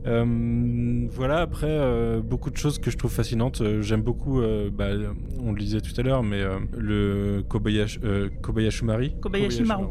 Euh, 0.08 1.08
voilà 1.12 1.40
après 1.42 1.68
euh, 1.70 2.22
beaucoup 2.22 2.50
de 2.50 2.58
choses 2.58 2.80
que 2.80 2.90
je 2.92 2.98
trouve 2.98 3.12
fascinantes. 3.12 3.62
Euh, 3.62 3.82
J'aime 3.82 4.02
beaucoup, 4.02 4.42
euh, 4.42 4.70
bah, 4.74 4.88
on 5.44 5.52
le 5.52 5.60
disait 5.60 5.80
tout 5.82 5.94
à 6.00 6.02
l'heure, 6.04 6.24
mais 6.24 6.42
euh, 6.42 6.58
le 6.78 7.44
Kobayashi 7.48 8.00
euh, 8.04 8.30
Kobayashi 8.42 8.84
Mari, 8.86 9.16
Kobayashi 9.22 9.64
Maru. 9.64 9.86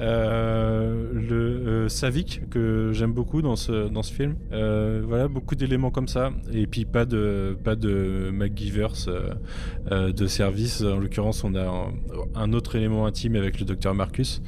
euh, 0.00 1.10
le 1.12 1.34
euh, 1.36 1.88
Savik 1.88 2.42
que 2.50 2.90
j'aime 2.92 3.12
beaucoup 3.12 3.42
dans 3.42 3.56
ce 3.56 3.88
dans 3.88 4.02
ce 4.02 4.12
film. 4.12 4.36
Euh, 4.52 5.02
voilà 5.06 5.28
beaucoup 5.28 5.54
d'éléments 5.54 5.90
comme 5.90 6.08
ça 6.08 6.30
et 6.52 6.66
puis 6.66 6.84
pas 6.84 7.04
de 7.04 7.56
pas 7.66 7.74
de 7.74 8.30
McGivers 8.32 9.08
euh, 9.08 9.34
euh, 9.90 10.12
de 10.12 10.28
service. 10.28 10.82
En 10.82 10.98
l'occurrence, 10.98 11.42
on 11.42 11.56
a 11.56 11.90
un, 12.36 12.52
autre 12.52 12.76
élément 12.76 13.06
intime 13.06 13.34
avec 13.34 13.58
le 13.58 13.66
docteur 13.66 13.92
Marcus. 13.92 14.40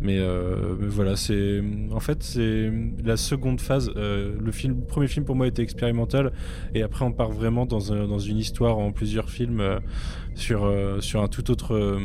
Mais, 0.00 0.18
euh, 0.18 0.74
voilà, 0.78 1.16
c'est 1.16 1.62
en 1.90 2.00
fait 2.00 2.22
c'est 2.22 2.72
la 3.04 3.18
seconde 3.18 3.60
phase. 3.60 3.90
Le 3.94 4.50
film, 4.52 4.86
premier 4.86 5.06
film 5.06 5.26
pour 5.26 5.36
moi 5.36 5.46
était 5.46 5.62
expérimental 5.62 6.32
et 6.74 6.82
après 6.82 7.04
on 7.04 7.12
part 7.12 7.30
vraiment 7.30 7.66
dans, 7.66 7.80
dans 8.06 8.18
une 8.18 8.38
histoire 8.38 8.78
en 8.78 8.92
plusieurs 8.92 9.30
films 9.30 9.62
sur 10.34 10.70
sur 11.00 11.22
un 11.22 11.28
tout 11.28 11.50
autre 11.50 11.98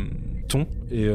ton 0.47 0.67
et 0.89 1.05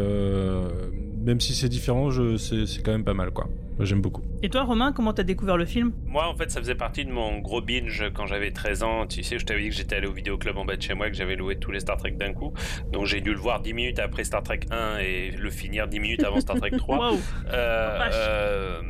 même 1.24 1.40
si 1.40 1.54
c'est 1.54 1.70
différent, 1.70 2.10
c'est 2.38 2.82
quand 2.82 2.92
même 2.92 3.04
pas 3.04 3.14
mal, 3.14 3.30
quoi. 3.30 3.48
J'aime 3.80 4.00
beaucoup. 4.00 4.22
Et 4.42 4.48
toi, 4.48 4.62
Romain, 4.64 4.92
comment 4.92 5.12
t'as 5.12 5.22
découvert 5.22 5.56
le 5.56 5.66
film? 5.66 5.92
Moi, 6.06 6.26
en 6.26 6.34
fait, 6.34 6.50
ça 6.50 6.60
faisait 6.60 6.74
partie 6.74 7.04
de 7.04 7.10
mon 7.10 7.38
gros 7.40 7.60
binge 7.60 8.10
quand 8.14 8.26
j'avais 8.26 8.50
13 8.50 8.82
ans. 8.82 9.06
Tu 9.06 9.22
sais, 9.22 9.38
je 9.38 9.44
t'avais 9.44 9.62
dit 9.62 9.68
que 9.68 9.74
j'étais 9.74 9.96
allé 9.96 10.06
au 10.06 10.12
vidéoclub 10.12 10.56
en 10.56 10.64
bas 10.64 10.76
de 10.76 10.82
chez 10.82 10.94
moi, 10.94 11.10
que 11.10 11.16
j'avais 11.16 11.36
loué 11.36 11.56
tous 11.56 11.72
les 11.72 11.80
Star 11.80 11.96
Trek 11.96 12.12
d'un 12.12 12.32
coup. 12.32 12.52
Donc 12.92 13.06
j'ai 13.06 13.20
dû 13.20 13.32
le 13.32 13.38
voir 13.38 13.60
10 13.60 13.74
minutes 13.74 13.98
après 13.98 14.24
Star 14.24 14.42
Trek 14.42 14.60
1 14.70 14.98
et 14.98 15.30
le 15.30 15.50
finir 15.50 15.88
10 15.88 16.00
minutes 16.00 16.24
avant 16.24 16.40
Star 16.40 16.56
Trek 16.56 16.70
3. 16.70 16.96
wow. 17.12 17.20
euh, 17.48 18.00
euh, 18.12 18.80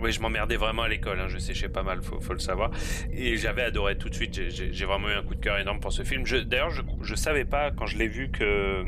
oui, 0.00 0.12
je 0.12 0.20
m'emmerdais 0.20 0.56
vraiment 0.56 0.82
à 0.82 0.88
l'école, 0.88 1.20
hein, 1.20 1.28
je 1.28 1.38
séchais 1.38 1.68
pas 1.68 1.82
mal, 1.82 2.02
faut, 2.02 2.20
faut 2.20 2.32
le 2.32 2.38
savoir. 2.38 2.70
Et 3.12 3.36
j'avais 3.36 3.62
adoré 3.62 3.96
tout 3.96 4.08
de 4.08 4.14
suite, 4.14 4.40
j'ai 4.50 4.84
vraiment 4.84 5.08
eu 5.08 5.14
un 5.14 5.22
coup 5.22 5.34
de 5.34 5.40
cœur 5.40 5.58
énorme 5.58 5.80
pour 5.80 5.92
ce 5.92 6.02
film. 6.02 6.24
D'ailleurs, 6.46 6.70
je, 6.70 6.82
je 7.02 7.14
savais 7.14 7.44
pas 7.44 7.70
quand 7.70 7.86
je 7.86 7.98
l'ai 7.98 8.08
vu 8.08 8.30
que. 8.30 8.84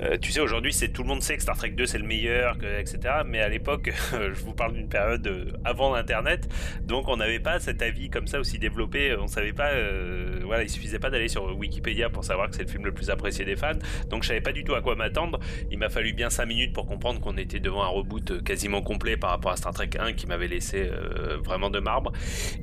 Euh, 0.00 0.16
tu 0.20 0.32
sais, 0.32 0.40
aujourd'hui, 0.40 0.72
tout 0.92 1.02
le 1.02 1.08
monde 1.08 1.22
sait 1.22 1.36
que 1.36 1.42
Star 1.42 1.56
Trek 1.56 1.70
2 1.70 1.86
c'est 1.86 1.98
le 1.98 2.06
meilleur, 2.06 2.56
etc. 2.78 3.22
Mais 3.26 3.40
à 3.40 3.48
l'époque, 3.48 3.92
je 4.12 4.40
vous 4.44 4.52
parle 4.52 4.74
d'une 4.74 4.88
période 4.88 5.26
euh, 5.26 5.52
avant 5.64 5.94
Internet, 5.94 6.48
donc 6.82 7.08
on 7.08 7.16
n'avait 7.16 7.38
pas 7.38 7.60
cet 7.60 7.82
avis 7.82 8.10
comme 8.10 8.26
ça 8.26 8.40
aussi 8.40 8.58
développé. 8.58 9.16
On 9.16 9.26
savait 9.26 9.52
pas. 9.52 9.70
Euh, 9.70 10.40
voilà, 10.44 10.62
il 10.62 10.70
suffisait 10.70 10.98
pas 10.98 11.10
d'aller 11.10 11.28
sur 11.28 11.56
Wikipédia 11.56 12.10
pour 12.10 12.24
savoir 12.24 12.50
que 12.50 12.56
c'est 12.56 12.64
le 12.64 12.68
film 12.68 12.84
le 12.84 12.92
plus 12.92 13.10
apprécié 13.10 13.44
des 13.44 13.56
fans. 13.56 13.78
Donc 14.08 14.22
je 14.22 14.28
savais 14.28 14.40
pas 14.40 14.52
du 14.52 14.64
tout 14.64 14.74
à 14.74 14.82
quoi 14.82 14.96
m'attendre. 14.96 15.38
Il 15.70 15.78
m'a 15.78 15.88
fallu 15.88 16.12
bien 16.12 16.30
5 16.30 16.46
minutes 16.46 16.72
pour 16.72 16.86
comprendre 16.86 17.20
qu'on 17.20 17.36
était 17.36 17.60
devant 17.60 17.82
un 17.82 17.88
reboot 17.88 18.42
quasiment 18.42 18.82
complet 18.82 19.16
par 19.16 19.30
rapport 19.30 19.52
à 19.52 19.56
Star 19.56 19.72
Trek 19.72 19.90
1 19.98 20.12
qui 20.14 20.26
m'avait 20.34 20.48
laissé 20.48 20.88
euh, 20.90 21.38
vraiment 21.44 21.70
de 21.70 21.80
marbre. 21.80 22.12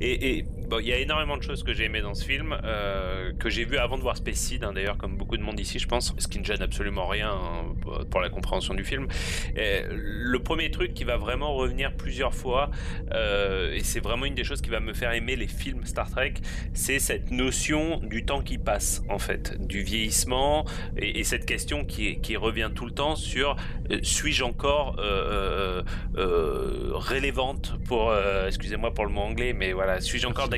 Et 0.00 0.44
bon, 0.72 0.80
y 0.80 0.92
a 0.92 0.98
énormément 0.98 1.36
de 1.36 1.42
choses 1.42 1.62
que 1.62 1.72
j'ai 1.72 1.84
aimé 1.84 2.00
dans 2.00 2.14
ce 2.14 2.24
film, 2.24 2.56
euh, 2.64 3.32
que 3.38 3.50
j'ai 3.50 3.64
vu 3.64 3.76
avant 3.76 3.98
de 3.98 4.02
voir 4.02 4.16
Space 4.16 4.36
Seed, 4.36 4.64
hein, 4.64 4.72
d'ailleurs, 4.72 4.96
comme 4.96 5.16
beaucoup 5.16 5.36
de 5.36 5.42
monde 5.42 5.60
ici, 5.60 5.78
je 5.78 5.86
pense, 5.86 6.14
ce 6.16 6.28
qui 6.28 6.38
ne 6.38 6.44
gêne 6.44 6.62
absolument 6.62 7.06
rien 7.06 7.30
hein, 7.30 7.74
pour 8.10 8.20
la 8.20 8.30
compréhension 8.30 8.74
du 8.74 8.84
film. 8.84 9.06
Le 9.54 10.38
premier 10.38 10.70
truc 10.70 10.94
qui 10.94 11.04
va 11.04 11.16
vraiment 11.16 11.54
revenir 11.54 11.94
plusieurs 11.94 12.34
fois, 12.34 12.70
euh, 13.12 13.74
et 13.74 13.80
c'est 13.80 14.00
vraiment 14.00 14.24
une 14.24 14.34
des 14.34 14.44
choses 14.44 14.62
qui 14.62 14.70
va 14.70 14.80
me 14.80 14.94
faire 14.94 15.12
aimer 15.12 15.36
les 15.36 15.48
films 15.48 15.84
Star 15.84 16.10
Trek, 16.10 16.34
c'est 16.72 16.98
cette 16.98 17.30
notion 17.30 17.98
du 17.98 18.24
temps 18.24 18.42
qui 18.42 18.58
passe, 18.58 19.02
en 19.08 19.18
fait, 19.18 19.64
du 19.66 19.82
vieillissement, 19.82 20.64
et, 20.96 21.20
et 21.20 21.24
cette 21.24 21.46
question 21.46 21.84
qui, 21.84 22.36
revient 22.36 22.70
tout 22.74 22.86
le 22.86 22.92
temps 22.92 23.14
sur 23.14 23.56
euh, 23.90 23.98
suis-je 24.02 24.42
encore 24.42 24.96
euh, 24.98 25.82
euh, 26.16 26.90
relevante 26.92 27.74
pour, 27.86 28.12
excusez-moi 28.46 28.94
pour 28.94 29.04
le 29.06 29.12
mot 29.12 29.20
anglais, 29.20 29.52
mais 29.52 29.72
voilà, 29.72 30.00
suis-je 30.00 30.26
encore 30.26 30.48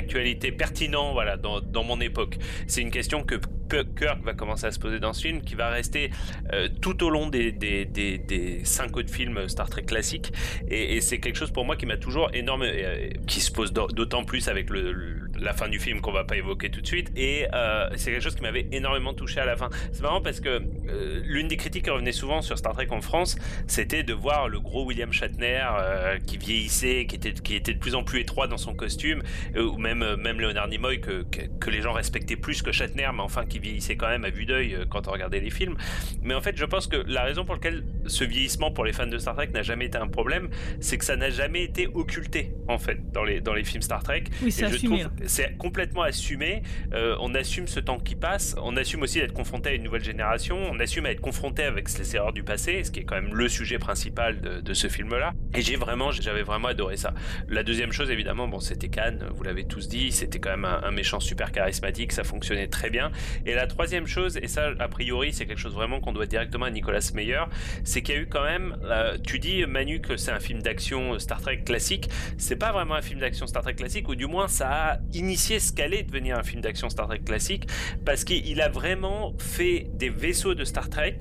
pertinent, 0.56 1.12
voilà, 1.12 1.36
dans, 1.36 1.60
dans 1.60 1.84
mon 1.84 2.00
époque 2.00 2.38
C'est 2.66 2.80
une 2.80 2.90
question 2.90 3.22
que 3.22 3.36
Kirk 3.82 4.22
va 4.22 4.34
commencer 4.34 4.66
à 4.66 4.70
se 4.70 4.78
poser 4.78 5.00
dans 5.00 5.12
ce 5.12 5.22
film, 5.22 5.42
qui 5.42 5.54
va 5.54 5.68
rester 5.68 6.10
euh, 6.52 6.68
tout 6.80 7.02
au 7.04 7.10
long 7.10 7.28
des, 7.28 7.52
des, 7.52 7.84
des, 7.84 8.18
des, 8.18 8.64
cinq 8.64 8.96
autres 8.96 9.12
films 9.12 9.48
Star 9.48 9.68
Trek 9.68 9.82
classiques. 9.82 10.32
Et, 10.68 11.00
c'est 11.00 11.18
quelque 11.18 11.36
chose 11.36 11.50
pour 11.50 11.64
moi 11.64 11.76
qui 11.76 11.86
m'a 11.86 11.96
toujours 11.96 12.30
énorme, 12.34 12.62
euh, 12.62 13.10
qui 13.26 13.40
se 13.40 13.50
pose 13.50 13.72
d'autant 13.72 14.24
plus 14.24 14.48
avec 14.48 14.70
le, 14.70 14.92
la 15.38 15.52
fin 15.52 15.68
du 15.68 15.78
film 15.78 16.00
qu'on 16.00 16.12
va 16.12 16.24
pas 16.24 16.36
évoquer 16.36 16.70
tout 16.70 16.80
de 16.80 16.86
suite. 16.86 17.10
Et 17.16 17.46
euh, 17.54 17.88
c'est 17.96 18.10
quelque 18.12 18.22
chose 18.22 18.34
qui 18.34 18.42
m'avait 18.42 18.66
énormément 18.72 19.14
touché 19.14 19.40
à 19.40 19.44
la 19.44 19.56
fin. 19.56 19.70
C'est 19.92 20.02
marrant 20.02 20.20
parce 20.20 20.40
que 20.40 20.48
euh, 20.88 21.20
l'une 21.24 21.48
des 21.48 21.56
critiques 21.56 21.84
qui 21.84 21.90
revenait 21.90 22.12
souvent 22.12 22.42
sur 22.42 22.58
Star 22.58 22.72
Trek 22.72 22.88
en 22.90 23.00
France, 23.00 23.36
c'était 23.66 24.02
de 24.02 24.12
voir 24.12 24.48
le 24.48 24.60
gros 24.60 24.84
William 24.84 25.12
Shatner 25.12 25.64
euh, 25.78 26.18
qui 26.18 26.38
vieillissait, 26.38 27.06
qui 27.06 27.16
était, 27.16 27.32
qui 27.32 27.54
était 27.54 27.74
de 27.74 27.78
plus 27.78 27.94
en 27.94 28.04
plus 28.04 28.20
étroit 28.20 28.46
dans 28.46 28.56
son 28.56 28.74
costume, 28.74 29.22
ou 29.56 29.76
même, 29.78 30.16
même 30.16 30.40
Leonard 30.40 30.68
Nimoy 30.68 31.00
que, 31.00 31.22
que, 31.22 31.42
que, 31.60 31.70
les 31.70 31.80
gens 31.80 31.92
respectaient 31.92 32.36
plus 32.36 32.62
que 32.62 32.72
Shatner, 32.72 33.08
mais 33.14 33.22
enfin 33.22 33.44
qui 33.44 33.58
vieillissait 33.58 33.96
quand 33.96 34.08
même 34.08 34.24
à 34.24 34.30
vue 34.30 34.46
d'œil 34.46 34.78
quand 34.90 35.08
on 35.08 35.12
regardait 35.12 35.40
les 35.40 35.50
films. 35.50 35.76
Mais 36.22 36.34
en 36.34 36.40
fait, 36.40 36.56
je 36.56 36.64
pense 36.64 36.86
que 36.86 36.96
la 37.06 37.22
raison 37.22 37.44
pour 37.44 37.54
laquelle 37.54 37.84
ce 38.06 38.24
vieillissement 38.24 38.70
pour 38.70 38.84
les 38.84 38.92
fans 38.92 39.06
de 39.06 39.18
Star 39.18 39.34
Trek 39.34 39.48
n'a 39.52 39.62
jamais 39.62 39.86
été 39.86 39.98
un 39.98 40.08
problème, 40.08 40.48
c'est 40.80 40.98
que 40.98 41.04
ça 41.04 41.16
n'a 41.16 41.30
jamais 41.30 41.62
été 41.62 41.88
occulté 41.94 42.52
en 42.68 42.78
fait 42.78 43.12
dans 43.12 43.24
les 43.24 43.40
dans 43.40 43.54
les 43.54 43.64
films 43.64 43.82
Star 43.82 44.02
Trek. 44.02 44.24
Oui, 44.42 44.52
c'est 44.52 44.64
assumé. 44.64 45.04
C'est 45.26 45.56
complètement 45.56 46.02
assumé. 46.02 46.62
Euh, 46.92 47.16
on 47.20 47.34
assume 47.34 47.66
ce 47.66 47.80
temps 47.80 47.98
qui 47.98 48.14
passe. 48.14 48.56
On 48.62 48.76
assume 48.76 49.02
aussi 49.02 49.20
d'être 49.20 49.32
confronté 49.32 49.70
à 49.70 49.72
une 49.72 49.82
nouvelle 49.82 50.04
génération. 50.04 50.58
On 50.70 50.78
assume 50.80 51.06
à 51.06 51.10
être 51.10 51.20
confronté 51.20 51.62
avec 51.62 51.96
les 51.98 52.16
erreurs 52.16 52.32
du 52.32 52.42
passé, 52.42 52.82
ce 52.84 52.90
qui 52.90 53.00
est 53.00 53.04
quand 53.04 53.16
même 53.16 53.34
le 53.34 53.48
sujet 53.48 53.78
principal 53.78 54.40
de, 54.40 54.74
ce 54.74 54.88
film-là. 54.88 55.32
Et 55.54 55.62
j'ai 55.62 55.76
vraiment, 55.76 56.10
j'avais 56.10 56.42
vraiment 56.42 56.68
adoré 56.68 56.96
ça. 56.96 57.14
La 57.48 57.62
deuxième 57.62 57.92
chose, 57.92 58.10
évidemment, 58.10 58.48
bon, 58.48 58.58
c'était 58.58 58.88
Cannes. 58.88 59.24
Vous 59.34 59.44
l'avez 59.44 59.64
tous 59.64 59.88
dit. 59.88 60.10
C'était 60.10 60.40
quand 60.40 60.50
même 60.50 60.64
un, 60.64 60.82
un 60.82 60.90
méchant 60.90 61.20
super 61.20 61.52
charismatique. 61.52 62.12
Ça 62.12 62.24
fonctionnait 62.24 62.68
très 62.68 62.90
bien. 62.90 63.12
Et 63.46 63.54
la 63.54 63.66
troisième 63.66 64.06
chose, 64.06 64.36
et 64.36 64.48
ça, 64.48 64.72
a 64.78 64.88
priori, 64.88 65.32
c'est 65.32 65.46
quelque 65.46 65.58
chose 65.58 65.74
vraiment 65.74 66.00
qu'on 66.00 66.12
doit 66.12 66.26
directement 66.26 66.66
à 66.66 66.70
Nicolas 66.70 67.10
Meyer, 67.14 67.44
c'est 67.84 68.02
qu'il 68.02 68.14
y 68.14 68.18
a 68.18 68.20
eu 68.20 68.26
quand 68.26 68.44
même. 68.44 68.76
Euh, 68.84 69.16
tu 69.24 69.38
dis 69.38 69.64
Manu 69.66 70.00
que 70.00 70.16
c'est 70.16 70.32
un 70.32 70.40
film 70.40 70.62
d'action 70.62 71.18
Star 71.18 71.40
Trek 71.40 71.62
classique. 71.64 72.08
C'est 72.38 72.56
pas 72.56 72.72
vraiment 72.72 72.94
un 72.94 73.02
film 73.02 73.20
d'action 73.20 73.46
Star 73.46 73.62
Trek 73.62 73.74
classique, 73.74 74.08
ou 74.08 74.14
du 74.14 74.26
moins 74.26 74.48
ça 74.48 74.68
a 74.70 74.98
initié 75.14 75.60
ce 75.60 75.72
qu'allait 75.72 76.02
devenir 76.02 76.38
un 76.38 76.42
film 76.42 76.60
d'action 76.60 76.88
Star 76.88 77.06
Trek 77.06 77.20
classique, 77.20 77.66
parce 78.04 78.24
qu'il 78.24 78.60
a 78.60 78.68
vraiment 78.68 79.34
fait 79.38 79.86
des 79.94 80.08
vaisseaux 80.08 80.54
de 80.54 80.64
Star 80.64 80.88
Trek 80.88 81.18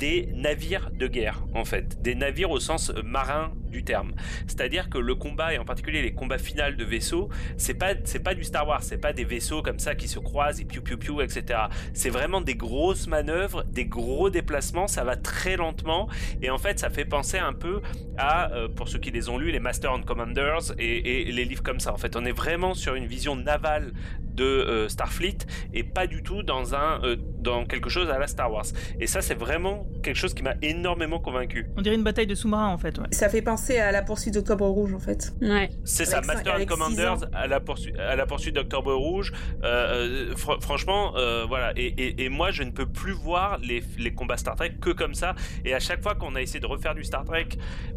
des 0.00 0.30
navires 0.34 0.90
de 0.92 1.06
guerre, 1.06 1.44
en 1.54 1.66
fait, 1.66 2.00
des 2.00 2.14
navires 2.14 2.50
au 2.50 2.58
sens 2.58 2.90
marin 3.04 3.52
du 3.70 3.84
terme. 3.84 4.12
C'est-à-dire 4.46 4.88
que 4.88 4.98
le 4.98 5.14
combat 5.14 5.54
et 5.54 5.58
en 5.58 5.64
particulier 5.64 6.02
les 6.02 6.12
combats 6.12 6.38
finaux 6.38 6.72
de 6.76 6.84
vaisseaux, 6.84 7.28
c'est 7.56 7.74
pas 7.74 7.92
c'est 8.04 8.22
pas 8.22 8.34
du 8.34 8.42
Star 8.42 8.66
Wars, 8.66 8.82
c'est 8.82 8.98
pas 8.98 9.12
des 9.12 9.24
vaisseaux 9.24 9.62
comme 9.62 9.78
ça 9.78 9.94
qui 9.94 10.08
se 10.08 10.18
croisent 10.18 10.60
et 10.60 10.64
piou 10.64 10.82
piou 10.82 10.96
piou 10.96 11.20
etc. 11.20 11.60
C'est 11.92 12.10
vraiment 12.10 12.40
des 12.40 12.54
grosses 12.54 13.06
manœuvres, 13.06 13.62
des 13.64 13.84
gros 13.84 14.30
déplacements, 14.30 14.88
ça 14.88 15.04
va 15.04 15.16
très 15.16 15.56
lentement 15.56 16.08
et 16.42 16.50
en 16.50 16.58
fait 16.58 16.78
ça 16.78 16.90
fait 16.90 17.04
penser 17.04 17.38
un 17.38 17.52
peu 17.52 17.80
à 18.16 18.50
euh, 18.52 18.68
pour 18.68 18.88
ceux 18.88 18.98
qui 18.98 19.10
les 19.10 19.28
ont 19.28 19.38
lus 19.38 19.50
les 19.52 19.60
Master 19.60 19.92
and 19.92 20.02
Commanders 20.02 20.72
et, 20.78 21.28
et, 21.28 21.32
les 21.32 21.44
livres 21.44 21.62
comme 21.62 21.80
ça. 21.80 21.92
En 21.92 21.98
fait, 21.98 22.16
on 22.16 22.24
est 22.24 22.32
vraiment 22.32 22.74
sur 22.74 22.94
une 22.94 23.06
vision 23.06 23.36
navale 23.36 23.92
de 24.40 24.44
euh, 24.44 24.88
Starfleet 24.88 25.38
et 25.74 25.84
pas 25.84 26.06
du 26.06 26.22
tout 26.22 26.42
dans 26.42 26.74
un 26.74 27.02
euh, 27.04 27.16
dans 27.38 27.64
quelque 27.66 27.90
chose 27.90 28.08
à 28.10 28.18
la 28.18 28.26
Star 28.26 28.52
Wars. 28.52 28.66
Et 28.98 29.06
ça 29.06 29.20
c'est 29.20 29.34
vraiment 29.34 29.86
quelque 30.02 30.16
chose 30.16 30.34
qui 30.34 30.42
m'a 30.42 30.54
énormément 30.62 31.20
convaincu. 31.20 31.66
On 31.76 31.82
dirait 31.82 31.96
une 31.96 32.04
bataille 32.04 32.26
de 32.26 32.34
sous-marins 32.34 32.68
en 32.68 32.78
fait. 32.78 32.98
Ouais. 32.98 33.06
Ça 33.10 33.28
fait 33.28 33.42
penser 33.42 33.78
à 33.78 33.92
la 33.92 34.02
poursuite 34.02 34.34
d'Octobre 34.34 34.66
Rouge 34.66 34.94
en 34.94 34.98
fait. 34.98 35.32
Ouais. 35.42 35.70
C'est 35.84 36.04
ça, 36.04 36.20
Master 36.22 36.56
and 36.60 36.66
Commanders 36.66 37.18
à 37.32 37.46
la 37.46 37.60
poursuite 37.60 37.96
à 37.98 38.16
la 38.16 38.26
poursuite 38.26 38.54
d'Octobre 38.54 38.92
Rouge. 38.94 39.32
Euh, 39.62 40.34
fr 40.36 40.60
franchement, 40.60 41.16
euh, 41.16 41.44
voilà. 41.46 41.72
Et, 41.76 41.86
et, 41.86 42.24
et, 42.24 42.28
moi, 42.28 42.50
je 42.50 42.62
ne 42.62 42.70
peux 42.70 42.86
plus 42.86 43.12
voir 43.12 43.58
les, 43.58 43.82
les 43.98 44.12
combats 44.12 44.36
Star 44.36 44.56
Trek 44.56 44.74
que 44.80 44.90
comme 44.90 45.14
ça. 45.14 45.34
Et 45.64 45.74
à 45.74 45.80
chaque 45.80 46.02
fois 46.02 46.14
qu'on 46.14 46.34
a 46.34 46.42
essayé 46.42 46.60
de 46.60 46.66
refaire 46.66 46.94
du 46.94 47.04
Star 47.04 47.24
Trek, 47.24 47.48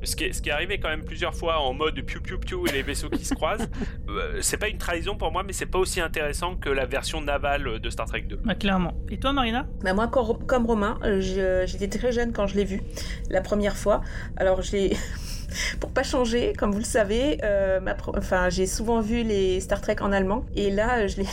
ce 0.04 0.16
qui 0.16 0.26
est, 0.26 0.34
ce 0.34 0.42
qui 0.42 0.50
est 0.50 0.52
arrivé 0.52 0.80
quand 0.80 0.90
même 0.90 1.06
plusieurs 1.06 1.36
fois 1.36 1.60
en 1.60 1.74
mode 1.74 2.02
piou 2.02 2.22
piou 2.22 2.40
piou 2.40 2.68
et 2.68 2.72
les 2.72 2.82
vaisseaux 2.82 3.10
qui 3.10 3.26
se 3.26 3.34
croisent, 3.34 3.70
euh, 4.10 4.40
c'est 4.42 4.58
pas 4.58 4.70
une 4.70 4.78
trahison 4.78 5.16
pour 5.16 5.32
moi, 5.32 5.44
mais 5.44 5.54
c'est 5.54 5.66
pas 5.66 5.80
aussi 5.80 6.02
intéressant 6.02 6.33
que 6.60 6.70
la 6.70 6.86
version 6.86 7.22
navale 7.22 7.80
de 7.80 7.90
Star 7.90 8.08
Trek 8.08 8.24
2. 8.24 8.40
Bah, 8.44 8.56
clairement. 8.56 8.94
Et 9.10 9.18
toi, 9.18 9.34
Marina 9.34 9.68
bah, 9.84 9.94
Moi, 9.94 10.10
comme 10.48 10.66
Romain, 10.66 11.00
j'étais 11.20 11.88
très 11.88 12.12
jeune 12.12 12.34
quand 12.34 12.48
je 12.48 12.56
l'ai 12.56 12.66
vu 12.66 12.82
la 13.30 13.42
première 13.42 13.78
fois. 13.78 14.02
Alors, 14.38 14.62
j'ai 14.62 14.98
pour 15.80 15.92
pas 15.92 16.04
changer, 16.04 16.54
comme 16.58 16.72
vous 16.72 16.80
le 16.80 16.84
savez, 16.84 17.40
euh, 17.44 17.80
enfin, 18.18 18.50
j'ai 18.50 18.66
souvent 18.66 19.02
vu 19.02 19.24
les 19.24 19.60
Star 19.60 19.82
Trek 19.82 19.98
en 20.02 20.12
allemand 20.12 20.46
et 20.56 20.72
là, 20.72 21.08
je 21.08 21.18
l'ai 21.18 21.28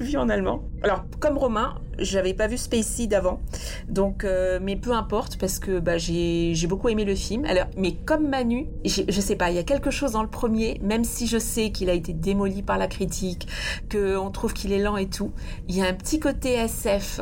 vu 0.00 0.16
en 0.16 0.28
allemand. 0.28 0.62
Alors, 0.82 1.04
comme 1.18 1.36
Romain, 1.36 1.74
j'avais 1.98 2.32
pas 2.32 2.46
vu 2.46 2.56
Space 2.56 2.86
Seed 2.86 3.12
avant, 3.12 3.40
donc, 3.88 4.24
euh, 4.24 4.58
mais 4.62 4.76
peu 4.76 4.92
importe 4.92 5.38
parce 5.38 5.58
que 5.58 5.78
bah, 5.78 5.98
j'ai 5.98 6.54
beaucoup 6.66 6.88
aimé 6.88 7.04
le 7.04 7.14
film. 7.14 7.44
Alors, 7.44 7.66
mais 7.76 7.92
comme 7.92 8.28
Manu, 8.28 8.66
je 8.84 9.20
sais 9.20 9.36
pas, 9.36 9.50
il 9.50 9.56
y 9.56 9.58
a 9.58 9.62
quelque 9.62 9.90
chose 9.90 10.12
dans 10.12 10.22
le 10.22 10.30
premier, 10.30 10.80
même 10.82 11.04
si 11.04 11.26
je 11.26 11.38
sais 11.38 11.70
qu'il 11.70 11.90
a 11.90 11.92
été 11.92 12.12
démoli 12.12 12.62
par 12.62 12.78
la 12.78 12.86
critique, 12.86 13.46
que 13.88 14.16
on 14.16 14.30
trouve 14.30 14.54
qu'il 14.54 14.72
est 14.72 14.78
lent 14.78 14.96
et 14.96 15.08
tout, 15.08 15.32
il 15.68 15.76
y 15.76 15.82
a 15.82 15.86
un 15.86 15.94
petit 15.94 16.20
côté 16.20 16.54
SF 16.54 17.20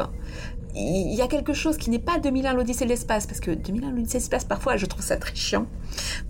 il 0.78 1.14
y 1.14 1.22
a 1.22 1.26
quelque 1.26 1.52
chose 1.52 1.76
qui 1.76 1.90
n'est 1.90 1.98
pas 1.98 2.18
2001 2.18 2.54
l'Odyssée 2.54 2.84
de 2.84 2.90
l'espace, 2.90 3.26
parce 3.26 3.40
que 3.40 3.50
2001 3.50 3.90
l'Odyssée 3.90 4.18
de 4.18 4.22
l'espace, 4.22 4.44
parfois, 4.44 4.76
je 4.76 4.86
trouve 4.86 5.02
ça 5.02 5.16
très 5.16 5.34
chiant 5.34 5.66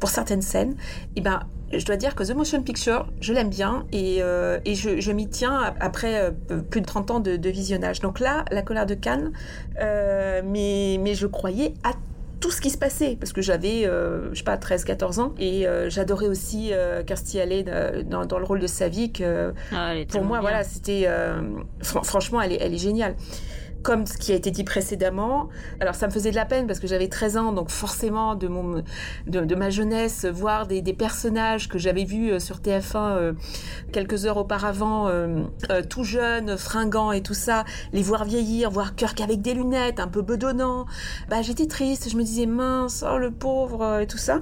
pour 0.01 0.09
certaines 0.09 0.43
scènes. 0.43 0.77
Et 1.17 1.21
ben, 1.21 1.41
je 1.73 1.85
dois 1.85 1.97
dire 1.97 2.15
que 2.15 2.25
The 2.25 2.35
Motion 2.35 2.63
Picture, 2.63 3.07
je 3.21 3.33
l'aime 3.33 3.51
bien 3.51 3.87
et, 3.93 4.19
euh, 4.23 4.59
et 4.65 4.75
je, 4.75 5.01
je 5.01 5.13
m'y 5.13 5.29
tiens 5.29 5.75
après 5.81 6.31
euh, 6.51 6.61
plus 6.71 6.81
de 6.81 6.87
30 6.87 7.11
ans 7.11 7.21
de, 7.21 7.37
de, 7.37 7.51
visionnage. 7.51 8.01
Donc 8.01 8.21
là, 8.21 8.45
La 8.51 8.63
colère 8.63 8.87
de 8.87 8.95
Cannes, 8.95 9.33
euh, 9.81 10.41
mais, 10.45 10.99
mais 11.01 11.15
je 11.15 11.27
croyais 11.27 11.75
à 11.85 11.93
tout 12.41 12.51
ce 12.51 12.61
qui 12.61 12.71
se 12.71 12.79
passait 12.79 13.17
parce 13.19 13.33
que 13.33 13.43
j'avais 13.43 13.85
euh, 13.85 14.33
je 14.33 14.39
sais 14.39 14.45
pas 14.45 14.57
13 14.57 14.85
14 14.85 15.19
ans 15.19 15.35
et 15.39 15.67
euh, 15.67 15.91
j'adorais 15.91 16.29
aussi 16.29 16.71
euh, 16.73 17.03
Kirstie 17.03 17.41
Alley 17.41 17.65
dans, 18.05 18.27
dans, 18.27 18.39
le 18.39 18.45
rôle 18.45 18.61
de 18.61 18.67
Savick 18.67 19.23
ah, 19.73 19.95
pour 20.09 20.23
moi 20.23 20.39
bien. 20.39 20.41
voilà 20.49 20.65
c'était 20.65 21.09
fr 21.83 22.05
franchement 22.05 22.41
elle 22.41 22.53
est 22.53 22.59
elle 22.61 22.75
est 22.75 22.79
géniale 22.79 23.15
comme 23.83 24.07
ce 24.07 24.19
qui 24.19 24.33
a 24.33 24.35
été 24.35 24.51
dit 24.51 24.65
précédemment. 24.65 25.49
Alors 25.81 25.95
ça 25.95 26.07
me 26.07 26.13
faisait 26.13 26.31
de 26.31 26.37
la 26.37 26.45
peine 26.45 26.67
parce 26.67 26.81
que 26.81 26.87
j'avais 26.87 27.09
13 27.09 27.37
ans, 27.37 27.53
donc 27.53 27.71
forcément 27.71 28.35
de, 28.35 28.49
mon, 28.49 28.83
de, 29.27 29.55
ma 29.55 29.71
jeunesse, 29.71 30.25
voir 30.25 30.67
des, 30.67 30.83
personnages 30.93 31.69
que 31.69 31.79
j'avais 31.79 32.05
vus 32.05 32.33
euh, 32.33 32.39
sur 32.39 32.57
TF1 32.57 32.97
euh, 32.97 33.33
quelques 33.93 34.27
heures 34.27 34.39
auparavant, 34.39 35.07
euh, 35.09 35.45
tout 35.89 36.03
jeunes, 36.03 36.57
fringants 36.57 37.13
et 37.13 37.23
tout 37.23 37.35
ça, 37.35 37.65
les 37.93 38.03
voir 38.03 38.25
vieillir, 38.25 38.71
voir 38.71 38.95
Kirk 38.95 39.21
avec 39.21 39.43
des 39.43 39.55
lunettes, 39.55 40.01
un 40.01 40.09
peu 40.09 40.23
bedonnant, 40.23 40.87
bah 41.29 41.43
j'étais 41.43 41.67
triste, 41.67 42.11
je 42.11 42.17
me 42.17 42.23
disais 42.23 42.47
mince, 42.47 43.05
oh 43.09 43.19
le 43.19 43.31
pauvre 43.31 44.01
et 44.01 44.07
tout 44.07 44.19
ça. 44.19 44.41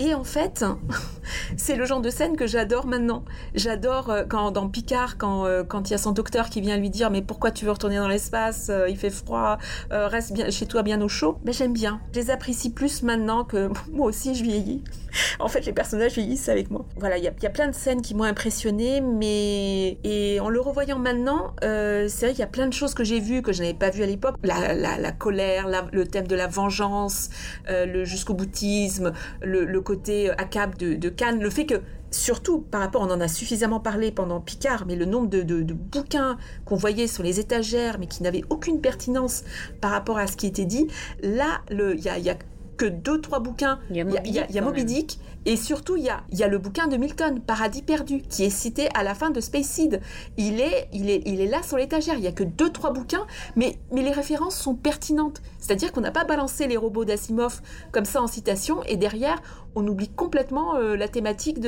Et 0.00 0.12
en 0.14 0.24
fait, 0.24 0.64
c'est 1.56 1.76
le 1.76 1.84
genre 1.86 2.00
de 2.00 2.10
scène 2.10 2.36
que 2.36 2.46
j'adore 2.46 2.86
maintenant. 2.86 3.24
J'adore 3.54 4.14
quand 4.28 4.50
dans 4.50 4.68
Picard, 4.68 5.16
quand 5.16 5.46
quand 5.68 5.88
il 5.88 5.92
y 5.92 5.94
a 5.94 5.98
son 5.98 6.12
docteur 6.12 6.50
qui 6.50 6.60
vient 6.60 6.76
lui 6.76 6.90
dire 6.90 7.10
mais 7.10 7.22
pourquoi 7.22 7.50
tu 7.50 7.64
veux 7.64 7.72
retourner 7.72 7.96
dans 7.96 8.08
l'espace? 8.08 8.65
Euh, 8.70 8.88
il 8.88 8.96
fait 8.96 9.10
froid, 9.10 9.58
euh, 9.92 10.08
reste 10.08 10.32
bien, 10.32 10.50
chez 10.50 10.66
toi 10.66 10.82
bien 10.82 11.00
au 11.00 11.08
chaud. 11.08 11.38
Mais 11.44 11.52
j'aime 11.52 11.72
bien. 11.72 12.00
Je 12.12 12.20
les 12.20 12.30
apprécie 12.30 12.70
plus 12.70 13.02
maintenant 13.02 13.44
que 13.44 13.70
moi 13.92 14.06
aussi 14.06 14.34
je 14.34 14.42
vieillis. 14.42 14.82
en 15.40 15.48
fait, 15.48 15.64
les 15.64 15.72
personnages 15.72 16.14
vieillissent 16.14 16.48
avec 16.48 16.70
moi. 16.70 16.84
Voilà, 16.96 17.18
il 17.18 17.24
y, 17.24 17.28
a 17.28 17.50
plein 17.50 17.68
de 17.68 17.74
scènes 17.74 18.02
qui 18.02 18.14
m'ont 18.14 18.24
impressionné, 18.24 19.00
mais 19.00 19.98
et 20.04 20.40
en 20.40 20.48
le 20.48 20.60
revoyant 20.60 20.98
maintenant, 20.98 21.54
euh, 21.62 22.06
c'est 22.08 22.26
vrai 22.26 22.32
qu'il 22.34 22.40
y 22.40 22.44
a 22.44 22.48
plein 22.48 22.66
de 22.66 22.72
choses 22.72 22.94
que 22.94 23.04
j'ai 23.04 23.20
vues 23.20 23.42
que 23.42 23.52
je 23.52 23.62
n'avais 23.62 23.74
pas 23.74 23.90
vues 23.90 24.02
à 24.02 24.06
l'époque. 24.06 24.36
La, 24.42 25.12
colère, 25.12 25.68
le 25.92 26.06
thème 26.06 26.26
de 26.26 26.36
la 26.36 26.46
vengeance, 26.46 27.30
le 27.68 28.04
jusqu'au 28.04 28.34
boutisme, 28.34 29.12
le, 29.42 29.80
côté 29.80 30.30
accable 30.30 30.76
de, 30.76 30.94
de 30.94 31.08
Cannes, 31.08 31.40
le 31.40 31.50
fait 31.50 31.66
que 31.66 31.80
surtout 32.10 32.60
par 32.60 32.80
rapport, 32.80 33.02
on 33.02 33.10
en 33.10 33.20
a 33.20 33.28
suffisamment 33.28 33.80
parlé 33.80 34.10
pendant 34.10 34.40
Picard, 34.40 34.84
mais 34.86 34.96
le 34.96 35.04
nombre 35.04 35.28
de, 35.28 35.72
bouquins 35.72 36.36
qu'on 36.64 36.76
voyait 36.76 37.06
sur 37.06 37.22
les 37.22 37.40
étagères, 37.40 37.98
mais 37.98 38.06
qui 38.06 38.22
n'avaient 38.22 38.44
aucune 38.50 38.80
pertinence 38.80 39.44
par 39.80 39.90
rapport 39.90 40.18
à 40.18 40.26
ce 40.26 40.36
qui 40.36 40.46
était 40.46 40.64
dit, 40.64 40.88
là, 41.22 41.60
il 41.70 42.00
y 42.00 42.30
a, 42.30 42.36
que 42.76 42.86
deux, 42.86 43.20
trois 43.20 43.40
bouquins. 43.40 43.78
Il 43.90 43.96
y 43.96 44.58
a 44.58 44.62
Moby 44.62 44.84
Dick, 44.84 45.18
et 45.46 45.54
surtout, 45.54 45.96
il 45.96 46.02
y 46.02 46.42
a, 46.42 46.48
le 46.48 46.58
bouquin 46.58 46.88
de 46.88 46.96
Milton, 46.96 47.40
Paradis 47.40 47.82
perdu, 47.82 48.20
qui 48.28 48.42
est 48.42 48.50
cité 48.50 48.88
à 48.94 49.04
la 49.04 49.14
fin 49.14 49.30
de 49.30 49.40
Space 49.40 49.66
Seed. 49.66 50.00
Il 50.36 50.60
est, 50.60 50.88
il 50.92 51.08
est, 51.08 51.22
il 51.24 51.40
est 51.40 51.46
là 51.46 51.62
sur 51.62 51.76
l'étagère. 51.76 52.16
Il 52.18 52.24
y 52.24 52.26
a 52.26 52.32
que 52.32 52.42
deux, 52.42 52.70
trois 52.70 52.92
bouquins, 52.92 53.26
mais, 53.54 53.78
mais 53.92 54.02
les 54.02 54.10
références 54.10 54.56
sont 54.56 54.74
pertinentes. 54.74 55.40
C'est-à-dire 55.60 55.92
qu'on 55.92 56.00
n'a 56.00 56.10
pas 56.10 56.24
balancé 56.24 56.66
les 56.66 56.76
robots 56.76 57.04
d'Asimov 57.04 57.60
comme 57.92 58.04
ça 58.04 58.20
en 58.20 58.26
citation, 58.26 58.82
et 58.84 58.96
derrière, 58.96 59.40
on 59.76 59.86
oublie 59.86 60.08
complètement 60.08 60.76
euh, 60.76 60.96
la 60.96 61.06
thématique 61.06 61.60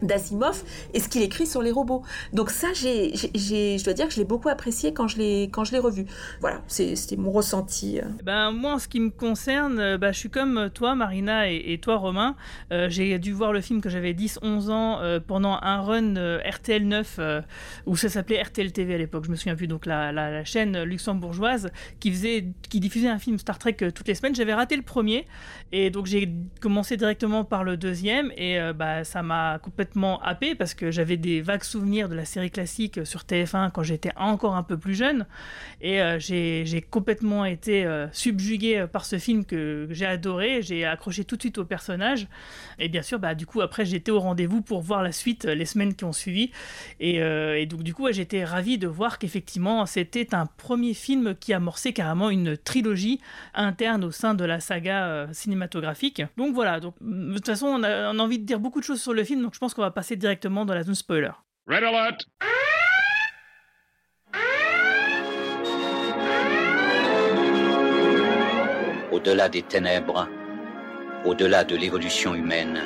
d'Asimov 0.00 0.62
et 0.94 1.00
ce 1.00 1.08
qu'il 1.08 1.22
écrit 1.22 1.46
sur 1.46 1.60
les 1.60 1.72
robots. 1.72 2.02
Donc 2.32 2.50
ça, 2.50 2.68
j'ai, 2.72 3.14
je 3.14 3.84
dois 3.84 3.92
dire 3.92 4.06
que 4.06 4.14
je 4.14 4.18
l'ai 4.18 4.24
beaucoup 4.24 4.48
apprécié 4.48 4.94
quand 4.94 5.08
je 5.08 5.18
l'ai, 5.18 5.50
quand 5.52 5.64
je 5.64 5.72
l'ai 5.72 5.80
revu. 5.80 6.06
Voilà, 6.40 6.62
c'était 6.68 7.16
mon 7.16 7.32
ressenti. 7.32 7.98
Euh. 7.98 8.04
Ben 8.24 8.52
moi, 8.52 8.74
en 8.74 8.78
ce 8.78 8.88
qui 8.88 9.00
me 9.00 9.10
concerne, 9.10 9.96
ben, 9.96 10.12
je 10.12 10.18
suis 10.18 10.30
comme 10.30 10.70
toi, 10.72 10.94
Marina, 10.94 11.50
et, 11.50 11.72
et 11.72 11.78
toi, 11.78 11.96
Romain. 11.96 12.36
j'ai 12.70 13.17
dû 13.18 13.32
voir 13.32 13.52
le 13.52 13.60
film 13.60 13.80
que 13.80 13.88
j'avais 13.88 14.12
10-11 14.12 14.70
ans 14.70 15.20
pendant 15.26 15.58
un 15.60 15.80
run 15.80 16.38
RTL 16.44 16.86
9 16.86 17.20
où 17.86 17.96
ça 17.96 18.08
s'appelait 18.08 18.42
RTL 18.42 18.72
TV 18.72 18.94
à 18.94 18.98
l'époque. 18.98 19.24
Je 19.26 19.30
me 19.30 19.36
souviens 19.36 19.56
plus. 19.56 19.66
Donc 19.66 19.86
la, 19.86 20.12
la, 20.12 20.44
chaîne 20.44 20.82
luxembourgeoise 20.82 21.70
qui 22.00 22.10
faisait, 22.10 22.46
qui 22.68 22.80
diffusait 22.80 23.08
un 23.08 23.18
film 23.18 23.38
Star 23.38 23.58
Trek 23.58 23.76
toutes 23.94 24.08
les 24.08 24.14
semaines. 24.14 24.34
J'avais 24.34 24.54
raté 24.54 24.76
le 24.76 24.82
premier 24.82 25.26
et 25.72 25.90
donc 25.90 26.06
j'ai 26.06 26.32
commencé 26.60 26.96
directement 26.96 27.44
par 27.44 27.64
le 27.64 27.76
deuxième 27.76 28.32
et 28.36 28.58
euh, 28.58 28.72
bah, 28.72 29.04
ça 29.04 29.22
m'a 29.22 29.58
complètement 29.58 30.20
happé 30.22 30.54
parce 30.54 30.74
que 30.74 30.90
j'avais 30.90 31.16
des 31.16 31.40
vagues 31.40 31.62
souvenirs 31.62 32.08
de 32.08 32.14
la 32.14 32.24
série 32.24 32.50
classique 32.50 33.04
sur 33.04 33.22
TF1 33.22 33.70
quand 33.70 33.82
j'étais 33.82 34.12
encore 34.16 34.56
un 34.56 34.62
peu 34.62 34.76
plus 34.76 34.94
jeune 34.94 35.26
et 35.80 36.00
euh, 36.00 36.18
j'ai 36.18 36.84
complètement 36.90 37.44
été 37.44 37.84
euh, 37.84 38.06
subjugué 38.12 38.86
par 38.92 39.04
ce 39.04 39.18
film 39.18 39.44
que, 39.44 39.88
j'ai 39.90 40.06
adoré, 40.06 40.62
j'ai 40.62 40.84
accroché 40.84 41.24
tout 41.24 41.36
de 41.36 41.42
suite 41.42 41.58
au 41.58 41.64
personnage 41.64 42.28
et 42.78 42.88
bien 42.88 43.02
sûr 43.02 43.07
bah, 43.16 43.34
du 43.34 43.46
coup 43.46 43.60
après 43.60 43.84
j'étais 43.84 44.10
au 44.10 44.20
rendez-vous 44.20 44.62
pour 44.62 44.82
voir 44.82 45.02
la 45.02 45.12
suite 45.12 45.44
les 45.44 45.64
semaines 45.64 45.94
qui 45.94 46.04
ont 46.04 46.12
suivi. 46.12 46.50
Et, 47.00 47.18
donc 47.66 47.82
du 47.82 47.94
coup 47.94 48.10
j'étais 48.10 48.44
ravi 48.44 48.78
de 48.78 48.86
voir 48.86 49.18
qu'effectivement 49.18 49.86
c'était 49.86 50.34
un 50.34 50.46
premier 50.46 50.94
film 50.94 51.34
qui 51.34 51.52
amorçait 51.52 51.92
carrément 51.92 52.30
une 52.30 52.56
trilogie 52.56 53.20
interne 53.54 54.04
au 54.04 54.10
sein 54.10 54.34
de 54.34 54.44
la 54.44 54.60
saga 54.60 55.28
cinématographique. 55.32 56.22
Donc 56.36 56.54
voilà. 56.54 56.80
Donc 56.80 56.94
de 57.00 57.34
toute 57.34 57.46
façon, 57.46 57.66
on 57.66 57.82
a, 57.82 58.12
envie 58.14 58.38
de 58.38 58.44
dire 58.44 58.60
beaucoup 58.60 58.80
de 58.80 58.84
choses 58.84 59.00
sur 59.00 59.12
le 59.12 59.24
film, 59.24 59.42
donc 59.42 59.54
je 59.54 59.58
pense 59.58 59.74
qu'on 59.74 59.82
va 59.82 59.90
passer 59.90 60.16
directement 60.16 60.64
dans 60.64 60.74
la 60.74 60.82
zone 60.82 60.94
spoiler. 60.94 61.30
Red 61.66 61.84
Alert! 61.84 62.26
Au-delà 69.12 69.48
des 69.48 69.62
ténèbres, 69.62 70.28
au-delà 71.28 71.62
de 71.62 71.76
l'évolution 71.76 72.34
humaine, 72.34 72.80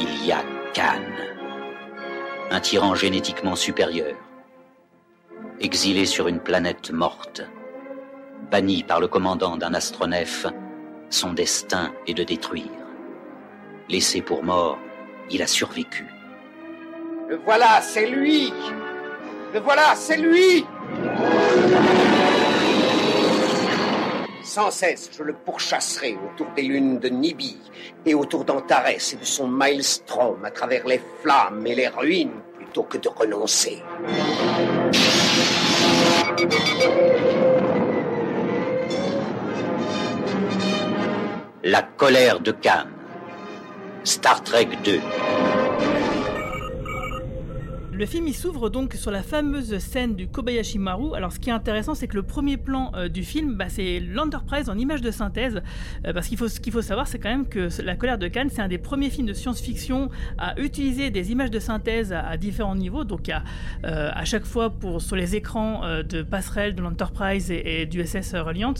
il 0.00 0.26
y 0.26 0.32
a 0.32 0.42
Khan, 0.74 1.06
un 2.50 2.58
tyran 2.58 2.96
génétiquement 2.96 3.54
supérieur, 3.54 4.16
exilé 5.60 6.06
sur 6.06 6.26
une 6.26 6.40
planète 6.40 6.90
morte, 6.90 7.42
banni 8.50 8.82
par 8.82 8.98
le 8.98 9.06
commandant 9.06 9.56
d'un 9.56 9.74
astronef, 9.74 10.46
son 11.08 11.34
destin 11.34 11.92
est 12.08 12.14
de 12.14 12.24
détruire. 12.24 12.82
Laissé 13.88 14.22
pour 14.22 14.42
mort, 14.42 14.80
il 15.30 15.40
a 15.40 15.46
survécu. 15.46 16.04
Le 17.28 17.36
voilà, 17.36 17.80
c'est 17.80 18.08
lui 18.08 18.52
Le 19.54 19.60
voilà, 19.60 19.94
c'est 19.94 20.16
lui 20.16 20.66
Sans 24.46 24.70
cesse, 24.70 25.10
je 25.12 25.24
le 25.24 25.32
pourchasserai 25.32 26.16
autour 26.24 26.46
des 26.54 26.62
lunes 26.62 27.00
de 27.00 27.08
Nibi 27.08 27.58
et 28.06 28.14
autour 28.14 28.44
d'Antares 28.44 28.88
et 28.90 29.16
de 29.16 29.24
son 29.24 29.48
maelstrom 29.48 30.44
à 30.44 30.52
travers 30.52 30.86
les 30.86 31.00
flammes 31.20 31.66
et 31.66 31.74
les 31.74 31.88
ruines 31.88 32.30
plutôt 32.56 32.84
que 32.84 32.96
de 32.96 33.08
renoncer. 33.08 33.82
La 41.64 41.82
colère 41.82 42.38
de 42.38 42.52
Khan. 42.52 42.86
Star 44.04 44.44
Trek 44.44 44.68
2. 44.84 45.00
Le 47.96 48.04
film 48.04 48.28
il 48.28 48.34
s'ouvre 48.34 48.68
donc 48.68 48.92
sur 48.92 49.10
la 49.10 49.22
fameuse 49.22 49.78
scène 49.78 50.16
du 50.16 50.28
Kobayashi 50.28 50.78
Maru. 50.78 51.14
Alors 51.14 51.32
ce 51.32 51.40
qui 51.40 51.48
est 51.48 51.52
intéressant, 51.54 51.94
c'est 51.94 52.06
que 52.08 52.16
le 52.16 52.24
premier 52.24 52.58
plan 52.58 52.92
euh, 52.94 53.08
du 53.08 53.24
film, 53.24 53.54
bah, 53.54 53.70
c'est 53.70 54.00
l'Enterprise 54.00 54.68
en 54.68 54.76
image 54.76 55.00
de 55.00 55.10
synthèse. 55.10 55.62
Euh, 56.04 56.12
parce 56.12 56.28
qu'il 56.28 56.36
faut, 56.36 56.48
ce 56.48 56.60
qu'il 56.60 56.74
faut 56.74 56.82
savoir, 56.82 57.08
c'est 57.08 57.18
quand 57.18 57.30
même 57.30 57.48
que 57.48 57.70
La 57.80 57.96
colère 57.96 58.18
de 58.18 58.28
Cannes, 58.28 58.50
c'est 58.52 58.60
un 58.60 58.68
des 58.68 58.76
premiers 58.76 59.08
films 59.08 59.26
de 59.26 59.32
science-fiction 59.32 60.10
à 60.36 60.60
utiliser 60.60 61.08
des 61.08 61.32
images 61.32 61.50
de 61.50 61.58
synthèse 61.58 62.12
à, 62.12 62.36
différents 62.36 62.74
niveaux. 62.74 63.04
Donc 63.04 63.30
à, 63.30 63.42
euh, 63.86 64.10
à 64.12 64.26
chaque 64.26 64.44
fois 64.44 64.68
pour, 64.68 65.00
sur 65.00 65.16
les 65.16 65.34
écrans 65.34 65.80
de 66.02 66.20
passerelle 66.20 66.74
de 66.74 66.82
l'Enterprise 66.82 67.50
et, 67.50 67.86
du 67.86 68.04
SS 68.04 68.34
Reliant, 68.34 68.74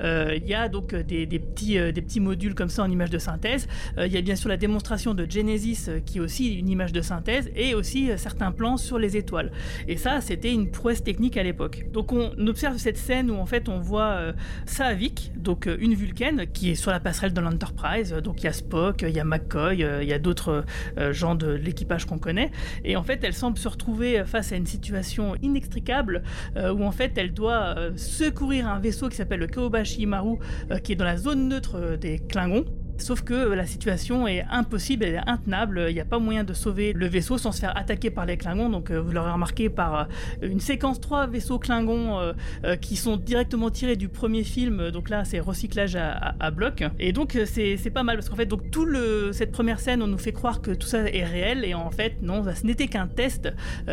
il 0.00 0.44
y 0.44 0.54
a 0.54 0.68
donc 0.68 0.92
des, 0.92 1.26
petits, 1.26 1.74
des 1.92 2.02
petits 2.02 2.20
modules 2.20 2.56
comme 2.56 2.68
ça 2.68 2.82
en 2.82 2.90
image 2.90 3.10
de 3.10 3.18
synthèse. 3.18 3.68
il 3.96 4.12
y 4.12 4.16
a 4.16 4.22
bien 4.22 4.34
sûr 4.34 4.48
la 4.48 4.56
démonstration 4.56 5.14
de 5.14 5.24
Genesis 5.30 5.88
qui 6.04 6.18
est 6.18 6.20
aussi 6.20 6.54
une 6.54 6.68
image 6.68 6.92
de 6.92 7.00
synthèse 7.00 7.48
et 7.54 7.74
aussi 7.74 8.10
certains 8.16 8.50
plan 8.56 8.76
sur 8.76 8.98
les 8.98 9.16
étoiles. 9.16 9.52
Et 9.86 9.96
ça, 9.96 10.20
c'était 10.20 10.52
une 10.52 10.70
prouesse 10.70 11.02
technique 11.02 11.36
à 11.36 11.42
l'époque. 11.42 11.86
Donc 11.92 12.12
on 12.12 12.32
observe 12.46 12.78
cette 12.78 12.96
scène 12.96 13.30
où 13.30 13.36
en 13.36 13.46
fait 13.46 13.68
on 13.68 13.78
voit 13.78 14.16
euh, 14.16 14.32
Saavik, 14.66 15.32
donc 15.36 15.66
euh, 15.66 15.76
une 15.80 15.94
Vulcaine, 15.94 16.46
qui 16.52 16.70
est 16.70 16.74
sur 16.74 16.90
la 16.90 17.00
passerelle 17.00 17.32
de 17.32 17.40
l'Enterprise. 17.40 18.12
Donc 18.24 18.42
il 18.42 18.44
y 18.44 18.48
a 18.48 18.52
Spock, 18.52 19.02
il 19.02 19.14
y 19.14 19.20
a 19.20 19.24
McCoy, 19.24 19.84
euh, 19.84 20.02
il 20.02 20.08
y 20.08 20.12
a 20.12 20.18
d'autres 20.18 20.64
gens 21.10 21.34
de 21.34 21.48
l'équipage 21.48 22.06
qu'on 22.06 22.18
connaît. 22.18 22.50
Et 22.84 22.96
en 22.96 23.02
fait, 23.02 23.22
elle 23.22 23.34
semble 23.34 23.58
se 23.58 23.68
retrouver 23.68 24.24
face 24.24 24.52
à 24.52 24.56
une 24.56 24.66
situation 24.66 25.34
inextricable 25.42 26.22
où 26.56 26.84
en 26.84 26.90
fait 26.90 27.12
elle 27.16 27.32
doit 27.32 27.74
secourir 27.96 28.68
un 28.68 28.78
vaisseau 28.78 29.08
qui 29.08 29.16
s'appelle 29.16 29.40
le 29.40 29.46
Kobashi 29.46 30.06
Maru, 30.06 30.38
qui 30.82 30.92
est 30.92 30.96
dans 30.96 31.04
la 31.04 31.16
zone 31.16 31.48
neutre 31.48 31.96
des 32.00 32.18
Klingons. 32.18 32.64
Sauf 32.98 33.22
que 33.22 33.34
la 33.34 33.66
situation 33.66 34.26
est 34.26 34.44
impossible, 34.50 35.04
elle 35.04 35.14
est 35.14 35.28
intenable. 35.28 35.86
Il 35.88 35.94
n'y 35.94 36.00
a 36.00 36.04
pas 36.04 36.18
moyen 36.18 36.44
de 36.44 36.54
sauver 36.54 36.92
le 36.92 37.06
vaisseau 37.06 37.38
sans 37.38 37.52
se 37.52 37.60
faire 37.60 37.76
attaquer 37.76 38.10
par 38.10 38.26
les 38.26 38.36
Klingons. 38.36 38.70
Donc, 38.70 38.90
euh, 38.90 39.00
vous 39.00 39.12
l'aurez 39.12 39.30
remarqué 39.30 39.68
par 39.68 40.00
euh, 40.00 40.04
une 40.42 40.60
séquence 40.60 41.00
3 41.00 41.26
vaisseaux 41.26 41.58
Klingons 41.58 42.18
euh, 42.64 42.76
qui 42.76 42.96
sont 42.96 43.16
directement 43.16 43.70
tirés 43.70 43.96
du 43.96 44.08
premier 44.08 44.44
film. 44.44 44.90
Donc 44.90 45.10
là, 45.10 45.24
c'est 45.24 45.40
recyclage 45.40 45.96
à, 45.96 46.50
bloc. 46.50 46.84
Et 46.98 47.12
donc, 47.12 47.38
c'est 47.44 47.90
pas 47.90 48.02
mal 48.02 48.16
parce 48.16 48.28
qu'en 48.28 48.36
fait, 48.36 48.46
donc 48.46 48.70
tout 48.70 48.86
cette 49.32 49.52
première 49.52 49.80
scène, 49.80 50.02
on 50.02 50.06
nous 50.06 50.18
fait 50.18 50.32
croire 50.32 50.62
que 50.62 50.70
tout 50.70 50.86
ça 50.86 51.02
est 51.02 51.24
réel. 51.24 51.64
Et 51.64 51.74
en 51.74 51.90
fait, 51.90 52.22
non, 52.22 52.44
ce 52.54 52.64
n'était 52.66 52.88
qu'un 52.88 53.08
test. 53.08 53.52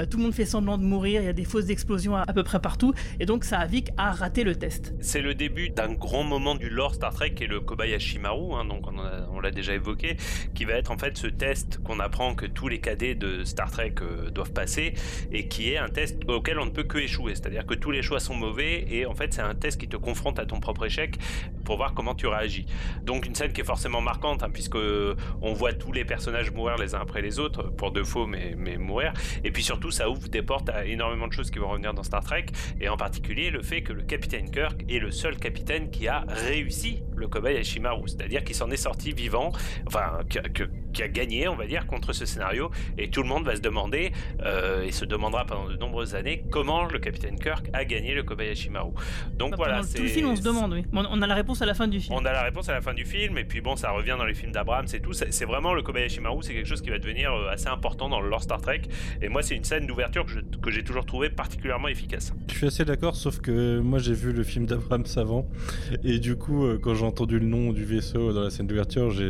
tout 0.09 0.17
le 0.17 0.23
monde 0.23 0.33
fait 0.33 0.45
semblant 0.45 0.77
de 0.77 0.83
mourir. 0.83 1.21
Il 1.21 1.25
y 1.25 1.29
a 1.29 1.33
des 1.33 1.45
fausses 1.45 1.69
explosions 1.69 2.15
à, 2.15 2.25
peu 2.33 2.43
près 2.43 2.59
partout. 2.59 2.93
Et 3.19 3.25
donc, 3.25 3.43
ça 3.43 3.67
a 3.97 4.11
rater 4.11 4.43
le 4.43 4.55
test. 4.55 4.93
C'est 5.01 5.21
le 5.21 5.35
début 5.35 5.69
d'un 5.69 5.93
grand 5.93 6.23
moment 6.23 6.55
du 6.55 6.69
lore 6.69 6.95
Star 6.95 7.13
Trek 7.13 7.35
est 7.41 7.47
le 7.47 7.59
Kobayashi 7.59 8.19
Maru. 8.19 8.53
Hein, 8.53 8.65
donc, 8.65 8.92
on, 9.31 9.39
l'a 9.39 9.51
déjà 9.51 9.73
évoqué, 9.73 10.17
qui 10.55 10.65
va 10.65 10.73
être 10.73 10.91
en 10.91 10.97
fait 10.97 11.17
ce 11.17 11.27
test 11.27 11.79
qu'on 11.83 11.99
apprend 11.99 12.35
que 12.35 12.45
tous 12.45 12.67
les 12.67 12.79
cadets 12.79 13.15
de 13.15 13.43
Star 13.43 13.69
Trek 13.71 13.95
doivent 14.33 14.53
passer 14.53 14.93
et 15.31 15.47
qui 15.47 15.71
est 15.71 15.77
un 15.77 15.89
test 15.89 16.17
auquel 16.27 16.59
on 16.59 16.65
ne 16.65 16.71
peut 16.71 16.83
que 16.83 16.97
échouer. 16.97 17.35
C'est-à-dire 17.35 17.65
que 17.65 17.73
tous 17.73 17.91
les 17.91 18.01
choix 18.01 18.19
sont 18.19 18.35
mauvais 18.35 18.85
et 18.89 19.05
en 19.05 19.13
fait 19.13 19.33
c'est 19.33 19.41
un 19.41 19.55
test 19.55 19.79
qui 19.79 19.87
te 19.87 19.97
confronte 19.97 20.39
à 20.39 20.45
ton 20.45 20.59
propre 20.59 20.85
échec 20.85 21.17
pour 21.65 21.77
voir 21.77 21.93
comment 21.93 22.15
tu 22.15 22.27
réagis. 22.27 22.65
Donc 23.03 23.25
une 23.25 23.35
scène 23.35 23.53
qui 23.53 23.61
est 23.61 23.65
forcément 23.65 24.01
marquante 24.01 24.43
hein, 24.43 24.49
puisque 24.51 24.77
on 25.41 25.53
voit 25.53 25.73
tous 25.73 25.91
les 25.91 26.05
personnages 26.05 26.51
mourir 26.51 26.77
les 26.77 26.95
uns 26.95 27.01
après 27.01 27.21
les 27.21 27.39
autres 27.39 27.63
pour 27.63 27.91
de 27.91 28.03
faux 28.03 28.27
mais, 28.27 28.55
mais 28.57 28.77
mourir. 28.77 29.13
Et 29.43 29.51
puis 29.51 29.63
surtout 29.63 29.91
ça 29.91 30.09
ouvre 30.09 30.29
des 30.29 30.41
portes 30.41 30.69
à 30.69 30.85
énormément 30.85 31.27
de 31.27 31.33
choses 31.33 31.51
qui 31.51 31.59
vont 31.59 31.69
revenir 31.69 31.93
dans 31.93 32.03
Star 32.03 32.23
Trek 32.23 32.45
et 32.79 32.89
en 32.89 32.97
particulier 32.97 33.49
le 33.49 33.61
fait 33.61 33.81
que 33.81 33.93
le 33.93 34.03
capitaine 34.03 34.49
Kirk 34.51 34.83
est 34.89 34.99
le 34.99 35.11
seul 35.11 35.37
capitaine 35.37 35.89
qui 35.89 36.07
a 36.07 36.25
réussi 36.27 37.03
le 37.15 37.27
Kobayashi 37.27 37.79
Maru, 37.79 38.07
c'est-à-dire 38.07 38.43
qu'il 38.43 38.55
s'en 38.55 38.69
est 38.71 38.77
sorti 38.83 39.11
vivant, 39.13 39.51
enfin 39.87 40.19
qui 40.93 41.01
a 41.01 41.07
gagné, 41.07 41.47
on 41.47 41.55
va 41.55 41.65
dire, 41.65 41.87
contre 41.87 42.13
ce 42.13 42.25
scénario, 42.25 42.69
et 42.97 43.09
tout 43.09 43.23
le 43.23 43.27
monde 43.27 43.45
va 43.45 43.55
se 43.55 43.61
demander 43.61 44.11
euh, 44.43 44.83
et 44.83 44.91
se 44.91 45.05
demandera 45.05 45.45
pendant 45.45 45.67
de 45.67 45.75
nombreuses 45.75 46.13
années 46.13 46.45
comment 46.51 46.85
le 46.85 46.99
capitaine 46.99 47.39
Kirk 47.39 47.67
a 47.73 47.83
gagné 47.83 48.13
le 48.13 48.23
Kobayashi 48.23 48.69
Maru. 48.69 48.91
Donc 49.35 49.51
bah, 49.51 49.57
voilà, 49.57 49.81
tout 49.81 50.01
le 50.01 50.07
film, 50.07 50.29
on 50.29 50.35
se 50.35 50.43
demande, 50.43 50.73
oui. 50.73 50.85
On 50.93 51.21
a 51.21 51.27
la 51.27 51.33
réponse 51.33 51.61
à 51.61 51.65
la 51.65 51.73
fin 51.73 51.87
du 51.87 51.99
film. 51.99 52.15
On 52.15 52.25
a 52.25 52.31
la 52.31 52.43
réponse 52.43 52.69
à 52.69 52.73
la 52.73 52.81
fin 52.81 52.93
du 52.93 53.05
film, 53.05 53.37
et 53.37 53.43
puis 53.43 53.61
bon, 53.61 53.75
ça 53.75 53.91
revient 53.91 54.15
dans 54.17 54.25
les 54.25 54.35
films 54.35 54.51
d'Abraham, 54.51 54.85
c'est 54.87 54.99
tout. 54.99 55.13
C'est 55.13 55.45
vraiment 55.45 55.73
le 55.73 55.81
Kobayashi 55.81 56.19
Maru, 56.19 56.43
c'est 56.43 56.53
quelque 56.53 56.67
chose 56.67 56.81
qui 56.81 56.91
va 56.91 56.99
devenir 56.99 57.33
euh, 57.33 57.49
assez 57.49 57.67
important 57.67 58.07
dans 58.09 58.21
le 58.21 58.29
lore 58.29 58.43
Star 58.43 58.61
Trek, 58.61 58.81
et 59.21 59.29
moi, 59.29 59.41
c'est 59.41 59.55
une 59.55 59.63
scène 59.63 59.87
d'ouverture 59.87 60.25
que 60.61 60.69
j'ai 60.69 60.83
toujours 60.83 61.05
trouvé 61.05 61.29
particulièrement 61.29 61.87
efficace. 61.87 62.33
Je 62.49 62.55
suis 62.55 62.67
assez 62.67 62.85
d'accord, 62.85 63.15
sauf 63.15 63.39
que 63.39 63.79
moi, 63.79 63.97
j'ai 63.97 64.13
vu 64.13 64.31
le 64.31 64.43
film 64.43 64.65
d'Abraham 64.67 65.03
avant, 65.15 65.47
et 66.03 66.19
du 66.19 66.35
coup, 66.35 66.65
euh, 66.65 66.79
quand 66.81 66.93
j'ai 66.93 67.05
entendu 67.05 67.39
le 67.39 67.45
nom 67.45 67.73
du 67.73 67.83
vaisseau 67.83 68.31
dans 68.33 68.41
la 68.41 68.49
scène 68.49 68.67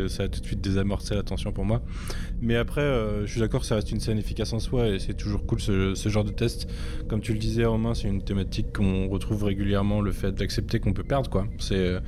ça 0.08 0.24
a 0.24 0.28
tout 0.28 0.41
de 0.41 0.46
suite 0.46 0.62
désamorcé 0.62 1.16
l'attention 1.16 1.52
pour 1.52 1.66
moi. 1.66 1.82
Mais 2.44 2.58
après, 2.58 2.82
euh, 2.82 3.26
je 3.26 3.32
suis 3.32 3.39
d'accord, 3.39 3.64
ça 3.64 3.76
reste 3.76 3.91
une 3.91 4.02
scène 4.02 4.18
efficace 4.18 4.52
en 4.52 4.60
soi 4.60 4.89
et 4.89 5.00
c'est 5.00 5.14
toujours 5.14 5.46
cool 5.46 5.62
ce, 5.62 5.94
genre 6.10 6.26
de 6.26 6.32
test. 6.32 6.70
Comme 7.08 7.22
tu 7.22 7.32
le 7.32 7.39
disais, 7.39 7.64
Romain, 7.64 7.94
c'est 7.94 8.10
une 8.10 8.22
thématique 8.22 8.74
qu'on 8.76 9.08
retrouve 9.08 9.46
régulièrement, 9.46 10.02
le 10.02 10.12
fait 10.12 10.34
d'accepter 10.34 10.82
qu'on 10.82 10.91
peut 10.91 11.06
perdre, 11.06 11.30
quoi. 11.30 11.48
C'est, 11.58 11.78
euh, 11.78 12.00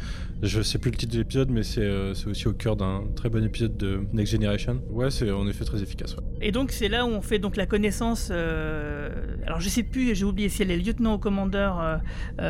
je 0.43 0.61
sais 0.61 0.77
plus 0.77 0.91
le 0.91 0.97
titre 0.97 1.13
de 1.13 1.19
l'épisode, 1.19 1.49
mais 1.49 1.61
euh, 1.77 2.13
c'est, 2.13 2.27
aussi 2.27 2.49
au 2.49 2.53
cœur 2.53 2.75
d'un 2.75 3.05
très 3.15 3.29
bon 3.29 3.45
épisode 3.45 3.77
de 3.77 4.01
Next 4.11 4.33
Generation. 4.33 4.81
Ouais, 4.89 5.09
c'est 5.09 5.31
en 5.31 5.47
effet 5.47 5.63
très 5.63 5.81
efficace. 5.81 6.17
Et 6.41 6.51
donc 6.51 6.71
c'est 6.71 6.89
là 6.89 7.05
où 7.05 7.09
on 7.09 7.21
fait 7.21 7.39
donc 7.39 7.55
la 7.55 7.65
connaissance. 7.65 8.29
alors 8.29 9.61
je 9.61 9.69
sais 9.69 9.83
plus, 9.83 10.15
j'ai 10.15 10.25
oublié 10.25 10.49
si 10.49 10.63
elle 10.63 10.71
est 10.71 10.77
lieutenant 10.77 11.13
au 11.13 11.17
commandeur 11.17 12.01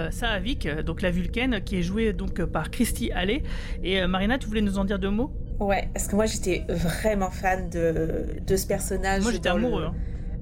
Saavik, 0.09 0.67
donc 0.83 1.03
la 1.03 1.11
Vulcaine, 1.11 1.61
qui 1.63 1.75
est 1.75 1.83
jouée 1.83 2.13
donc 2.13 2.43
par 2.45 2.71
Christy 2.71 3.11
Alley. 3.11 3.43
Et 3.83 4.07
Marina, 4.07 4.39
tu 4.39 4.47
voulais 4.47 4.61
nous 4.61 4.74
en 4.77 4.85
dire 4.85 4.99
deux 4.99 5.09
mots? 5.09 5.31
Ouais, 5.59 5.89
parce 5.93 6.07
que 6.07 6.15
moi 6.15 6.25
j'étais 6.25 6.65
vraiment 6.67 7.29
fan 7.29 7.69
de, 7.69 8.25
de 8.45 8.55
ce 8.55 8.67
personnage. 8.67 9.23
Moi 9.23 9.31
j'étais 9.31 9.49
amoureux. 9.49 9.85
Hein. 9.85 9.93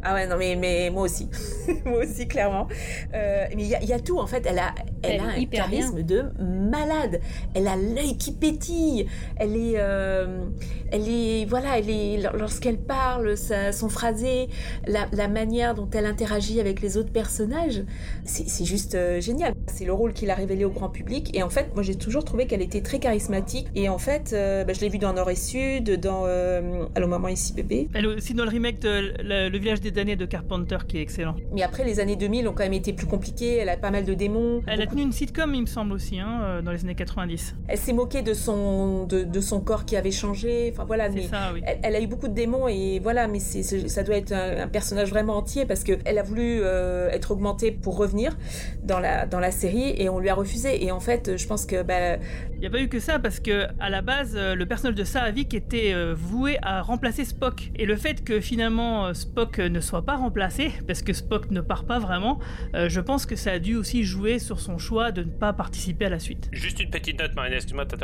Ah 0.03 0.13
ouais, 0.13 0.27
non, 0.27 0.37
mais, 0.37 0.55
mais 0.55 0.89
moi 0.89 1.03
aussi. 1.03 1.29
moi 1.85 1.99
aussi, 1.99 2.27
clairement. 2.27 2.67
Euh, 3.13 3.45
mais 3.55 3.63
il 3.63 3.69
y 3.69 3.75
a, 3.75 3.83
y 3.83 3.93
a, 3.93 3.99
tout, 3.99 4.19
en 4.19 4.27
fait. 4.27 4.45
Elle 4.45 4.59
a, 4.59 4.73
elle, 5.01 5.19
a 5.19 5.25
un 5.25 5.45
charisme 5.45 6.03
de 6.03 6.25
malade. 6.39 7.21
Elle 7.53 7.67
a 7.67 7.75
l'œil 7.75 8.17
qui 8.17 8.33
pétille. 8.33 9.07
Elle 9.37 9.55
est, 9.55 9.73
euh, 9.77 10.45
elle 10.91 11.07
est, 11.07 11.45
voilà, 11.45 11.79
elle 11.79 11.89
est, 11.89 12.19
lorsqu'elle 12.33 12.77
parle, 12.77 13.37
sa, 13.37 13.71
son 13.71 13.89
phrasé, 13.89 14.49
la, 14.87 15.07
la, 15.11 15.27
manière 15.27 15.73
dont 15.73 15.89
elle 15.93 16.05
interagit 16.05 16.59
avec 16.59 16.81
les 16.81 16.97
autres 16.97 17.11
personnages, 17.11 17.83
c'est 18.25 18.65
juste 18.65 18.95
euh, 18.95 19.21
génial. 19.21 19.53
C'est 19.67 19.85
le 19.85 19.93
rôle 19.93 20.13
qu'il 20.13 20.29
a 20.29 20.35
révélé 20.35 20.65
au 20.65 20.69
grand 20.69 20.89
public. 20.89 21.35
Et 21.35 21.43
en 21.43 21.49
fait, 21.49 21.73
moi, 21.73 21.83
j'ai 21.83 21.95
toujours 21.95 22.23
trouvé 22.23 22.47
qu'elle 22.47 22.61
était 22.61 22.81
très 22.81 22.99
charismatique. 22.99 23.67
Et 23.75 23.89
en 23.89 23.97
fait, 23.97 24.31
euh, 24.33 24.63
bah, 24.63 24.73
je 24.73 24.81
l'ai 24.81 24.89
vu 24.89 24.97
dans 24.97 25.13
Nord 25.13 25.29
et 25.29 25.35
Sud, 25.35 25.99
dans 25.99 26.23
euh, 26.25 26.85
Allô, 26.95 27.07
maman, 27.07 27.29
ici, 27.29 27.53
bébé. 27.53 27.89
Elle 27.93 28.07
aussi 28.07 28.33
dans 28.33 28.43
le 28.43 28.49
remake 28.49 28.79
de 28.79 29.13
Le, 29.23 29.57
village 29.57 29.81
des 29.81 29.91
années 29.97 30.15
de 30.15 30.25
Carpenter 30.25 30.77
qui 30.87 30.97
est 30.97 31.01
excellent. 31.01 31.35
Mais 31.51 31.63
après, 31.63 31.83
les 31.83 31.99
années 31.99 32.15
2000 32.15 32.47
ont 32.47 32.53
quand 32.53 32.63
même 32.63 32.73
été 32.73 32.93
plus 32.93 33.07
compliquées. 33.07 33.57
Elle 33.57 33.69
a 33.69 33.77
pas 33.77 33.91
mal 33.91 34.05
de 34.05 34.13
démons. 34.13 34.61
Elle 34.67 34.81
a 34.81 34.87
tenu 34.87 35.01
une 35.01 35.11
sitcom, 35.11 35.53
il 35.53 35.61
me 35.61 35.67
semble 35.67 35.93
aussi, 35.93 36.19
hein, 36.19 36.41
euh, 36.43 36.61
dans 36.61 36.71
les 36.71 36.83
années 36.83 36.95
90. 36.95 37.55
Elle 37.67 37.77
s'est 37.77 37.93
moquée 37.93 38.21
de 38.21 38.33
son, 38.33 39.05
de, 39.05 39.41
son 39.41 39.61
corps 39.61 39.85
qui 39.85 39.95
avait 39.95 40.11
changé. 40.11 40.71
Enfin 40.73 40.85
voilà, 40.85 41.09
mais 41.09 41.23
ça, 41.23 41.51
oui. 41.53 41.61
elle, 41.65 41.95
a 41.95 42.01
eu 42.01 42.07
beaucoup 42.07 42.27
de 42.27 42.33
démons 42.33 42.67
et 42.67 42.99
voilà, 42.99 43.27
mais 43.27 43.39
c'est, 43.39 43.63
ça 43.63 44.03
doit 44.03 44.15
être 44.15 44.31
un, 44.31 44.67
personnage 44.67 45.09
vraiment 45.09 45.37
entier 45.37 45.65
parce 45.65 45.83
que 45.83 45.93
elle 46.05 46.17
a 46.17 46.23
voulu 46.23 46.59
euh, 46.61 47.09
être 47.09 47.31
augmentée 47.31 47.71
pour 47.71 47.97
revenir 47.97 48.35
dans 48.83 48.99
la, 48.99 49.25
dans 49.25 49.39
la 49.39 49.51
série 49.51 49.93
et 49.97 50.09
on 50.09 50.19
lui 50.19 50.29
a 50.29 50.35
refusé. 50.35 50.83
Et 50.83 50.91
en 50.91 50.99
fait, 50.99 51.37
je 51.37 51.47
pense 51.47 51.65
que 51.65 51.83
bah, 51.83 52.17
il 52.53 52.59
n'y 52.59 52.65
a 52.65 52.69
pas 52.69 52.81
eu 52.81 52.87
que 52.87 52.99
ça 52.99 53.19
parce 53.19 53.39
que 53.39 53.67
à 53.79 53.89
la 53.89 54.01
base, 54.01 54.33
euh, 54.35 54.55
le 54.55 54.65
personnage 54.65 54.95
de 54.95 55.03
Saavik 55.03 55.53
était 55.53 55.93
voué 56.13 56.57
à 56.61 56.81
remplacer 56.81 57.25
Spock. 57.25 57.71
Et 57.75 57.85
le 57.85 57.95
fait 57.95 58.23
que 58.23 58.39
finalement 58.39 59.13
Spock 59.13 59.59
ne 59.59 59.79
soit 59.83 60.05
pas 60.05 60.15
remplacé, 60.15 60.71
parce 60.87 61.01
que 61.01 61.13
Spock 61.13 61.51
ne 61.51 61.61
part 61.61 61.85
pas 61.85 61.99
vraiment, 61.99 62.39
je 62.73 62.99
pense 62.99 63.25
que 63.25 63.35
ça 63.35 63.51
a 63.51 63.59
dû 63.59 63.75
aussi 63.75 64.03
jouer 64.03 64.39
sur 64.39 64.59
son 64.59 64.77
choix 64.77 65.11
de 65.11 65.23
ne 65.23 65.31
pas 65.31 65.53
participer 65.53 66.05
à 66.05 66.09
la 66.09 66.19
suite. 66.19 66.49
Juste 66.51 66.79
une 66.79 66.89
petite 66.89 67.19
note, 67.19 67.35
Marina, 67.35 67.55
excuse-moi 67.55 67.85
de 67.85 67.97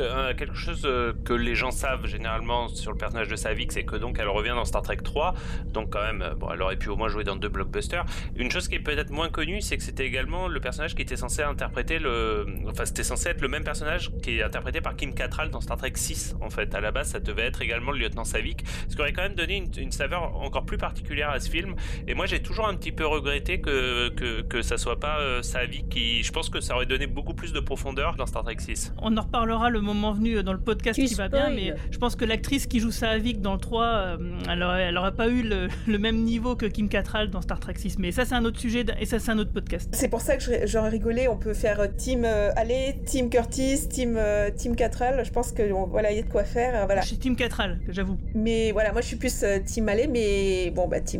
euh, 0.00 0.34
quelque 0.34 0.54
chose 0.54 0.82
euh, 0.84 1.12
que 1.24 1.32
les 1.32 1.54
gens 1.54 1.70
savent 1.70 2.06
généralement 2.06 2.68
sur 2.68 2.92
le 2.92 2.98
personnage 2.98 3.28
de 3.28 3.36
Savik, 3.36 3.72
c'est 3.72 3.84
que 3.84 3.96
donc 3.96 4.18
elle 4.18 4.28
revient 4.28 4.52
dans 4.54 4.64
Star 4.64 4.82
Trek 4.82 4.98
3, 4.98 5.34
donc 5.66 5.90
quand 5.90 6.02
même, 6.02 6.22
euh, 6.22 6.34
bon, 6.34 6.50
elle 6.52 6.62
aurait 6.62 6.76
pu 6.76 6.88
au 6.88 6.96
moins 6.96 7.08
jouer 7.08 7.24
dans 7.24 7.36
deux 7.36 7.48
blockbusters. 7.48 8.04
Une 8.36 8.50
chose 8.50 8.68
qui 8.68 8.76
est 8.76 8.80
peut-être 8.80 9.10
moins 9.10 9.28
connue, 9.28 9.60
c'est 9.60 9.76
que 9.76 9.82
c'était 9.82 10.06
également 10.06 10.48
le 10.48 10.60
personnage 10.60 10.94
qui 10.94 11.02
était 11.02 11.16
censé 11.16 11.42
interpréter 11.42 11.98
le, 11.98 12.46
enfin 12.66 12.84
c'était 12.84 13.02
censé 13.02 13.28
être 13.28 13.40
le 13.40 13.48
même 13.48 13.64
personnage 13.64 14.10
qui 14.22 14.38
est 14.38 14.42
interprété 14.42 14.80
par 14.80 14.96
Kim 14.96 15.14
Cattrall 15.14 15.50
dans 15.50 15.60
Star 15.60 15.76
Trek 15.76 15.92
6. 15.94 16.36
En 16.40 16.50
fait, 16.50 16.74
à 16.74 16.80
la 16.80 16.90
base, 16.90 17.08
ça 17.08 17.20
devait 17.20 17.46
être 17.46 17.62
également 17.62 17.92
le 17.92 17.98
lieutenant 17.98 18.24
Savik, 18.24 18.64
ce 18.88 18.94
qui 18.94 19.00
aurait 19.00 19.12
quand 19.12 19.22
même 19.22 19.34
donné 19.34 19.64
une 19.76 19.92
saveur 19.92 20.36
encore 20.36 20.64
plus 20.64 20.78
particulière 20.78 21.23
à 21.30 21.40
ce 21.40 21.50
film. 21.50 21.74
Et 22.06 22.14
moi, 22.14 22.26
j'ai 22.26 22.40
toujours 22.40 22.68
un 22.68 22.74
petit 22.74 22.92
peu 22.92 23.06
regretté 23.06 23.60
que 23.60 24.08
que, 24.10 24.42
que 24.42 24.62
ça 24.62 24.76
soit 24.76 25.00
pas 25.00 25.20
euh, 25.20 25.42
Savik 25.42 25.88
qui, 25.88 26.22
je 26.22 26.32
pense 26.32 26.48
que 26.48 26.60
ça 26.60 26.74
aurait 26.74 26.86
donné 26.86 27.06
beaucoup 27.06 27.34
plus 27.34 27.52
de 27.52 27.60
profondeur 27.60 28.16
dans 28.16 28.26
Star 28.26 28.44
Trek 28.44 28.56
6. 28.58 28.94
On 29.02 29.16
en 29.16 29.22
reparlera 29.22 29.70
le 29.70 29.80
moment 29.80 30.12
venu 30.12 30.42
dans 30.42 30.52
le 30.52 30.60
podcast 30.60 31.00
qui 31.00 31.14
va 31.14 31.28
bien, 31.28 31.50
mais 31.50 31.74
je 31.90 31.98
pense 31.98 32.16
que 32.16 32.24
l'actrice 32.24 32.66
qui 32.66 32.80
joue 32.80 32.90
Saavik 32.90 33.40
dans 33.40 33.54
le 33.54 33.58
3, 33.58 33.84
euh, 33.84 34.16
elle, 34.48 34.62
aurait, 34.98 35.14
pas 35.14 35.28
eu 35.28 35.42
le, 35.42 35.98
même 35.98 36.22
niveau 36.22 36.56
que 36.56 36.66
Kim 36.66 36.88
Cattrall 36.88 37.30
dans 37.30 37.40
Star 37.40 37.60
Trek 37.60 37.74
6. 37.76 37.98
Mais 37.98 38.12
ça, 38.12 38.24
c'est 38.24 38.34
un 38.34 38.44
autre 38.44 38.58
sujet 38.58 38.84
et 39.00 39.06
ça, 39.06 39.18
c'est 39.18 39.30
un 39.30 39.38
autre 39.38 39.52
podcast. 39.52 39.88
C'est 39.92 40.08
pour 40.08 40.20
ça 40.20 40.36
que 40.36 40.66
j'aurais 40.66 40.88
rigolé. 40.88 41.28
On 41.28 41.36
peut 41.36 41.54
faire 41.54 41.94
Team 41.96 42.24
euh, 42.24 42.50
Alley, 42.56 42.96
Team 43.04 43.30
Curtis, 43.30 43.88
Team, 43.88 44.16
euh, 44.16 44.50
team 44.50 44.76
Cattrall. 44.76 45.24
Je 45.24 45.30
pense 45.30 45.52
que 45.52 45.62
voilà, 45.88 46.10
il 46.12 46.16
y 46.16 46.20
a 46.20 46.22
de 46.22 46.28
quoi 46.28 46.44
faire. 46.44 46.86
Voilà. 46.86 47.02
Je 47.02 47.08
suis 47.08 47.18
Team 47.18 47.36
Cattrall, 47.36 47.80
j'avoue. 47.88 48.18
Mais 48.34 48.72
voilà, 48.72 48.92
moi 48.92 49.00
je 49.00 49.06
suis 49.06 49.16
plus 49.16 49.44
Team 49.64 49.88
Alley, 49.88 50.06
mais 50.06 50.70
bon, 50.70 50.88
bah 50.88 51.00
Team, 51.00 51.13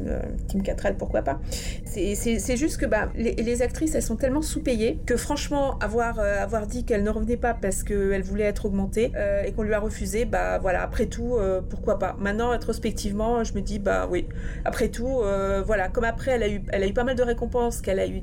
team 0.48 0.62
Cattrall, 0.62 0.96
pourquoi 0.96 1.22
pas. 1.22 1.40
C'est 1.84 2.56
juste 2.56 2.78
que 2.78 2.86
bah, 2.86 3.10
les, 3.16 3.62
actrices, 3.62 3.94
elles 3.94 4.02
sont 4.02 4.16
tellement 4.16 4.42
sous-payées 4.42 4.98
que 5.06 5.16
franchement, 5.16 5.78
avoir, 5.78 6.18
euh, 6.18 6.42
avoir 6.42 6.66
dit 6.66 6.84
qu'elle 6.84 7.02
ne 7.02 7.10
revenait 7.10 7.36
pas 7.36 7.54
parce 7.54 7.82
qu'elle 7.82 8.22
voulait 8.22 8.44
être 8.44 8.66
augmentée 8.66 9.12
euh, 9.16 9.44
et 9.44 9.52
qu'on 9.52 9.62
lui 9.62 9.74
a 9.74 9.78
refusé, 9.78 10.24
bah 10.24 10.58
voilà, 10.58 10.82
après 10.82 11.06
tout, 11.06 11.36
euh, 11.36 11.60
pourquoi 11.68 11.98
pas. 11.98 12.16
Maintenant, 12.18 12.50
rétrospectivement, 12.50 13.44
je 13.44 13.54
me 13.54 13.60
dis, 13.60 13.78
bah 13.78 14.08
oui, 14.10 14.26
après 14.64 14.88
tout, 14.88 15.22
voilà, 15.66 15.88
comme 15.88 16.04
après, 16.04 16.32
elle 16.32 16.42
a 16.42 16.48
eu, 16.48 16.62
elle 16.72 16.82
a 16.82 16.86
eu 16.86 16.92
pas 16.92 17.04
mal 17.04 17.16
de 17.16 17.22
récompenses, 17.22 17.80
qu'elle 17.80 18.00
a 18.00 18.06
eu, 18.06 18.22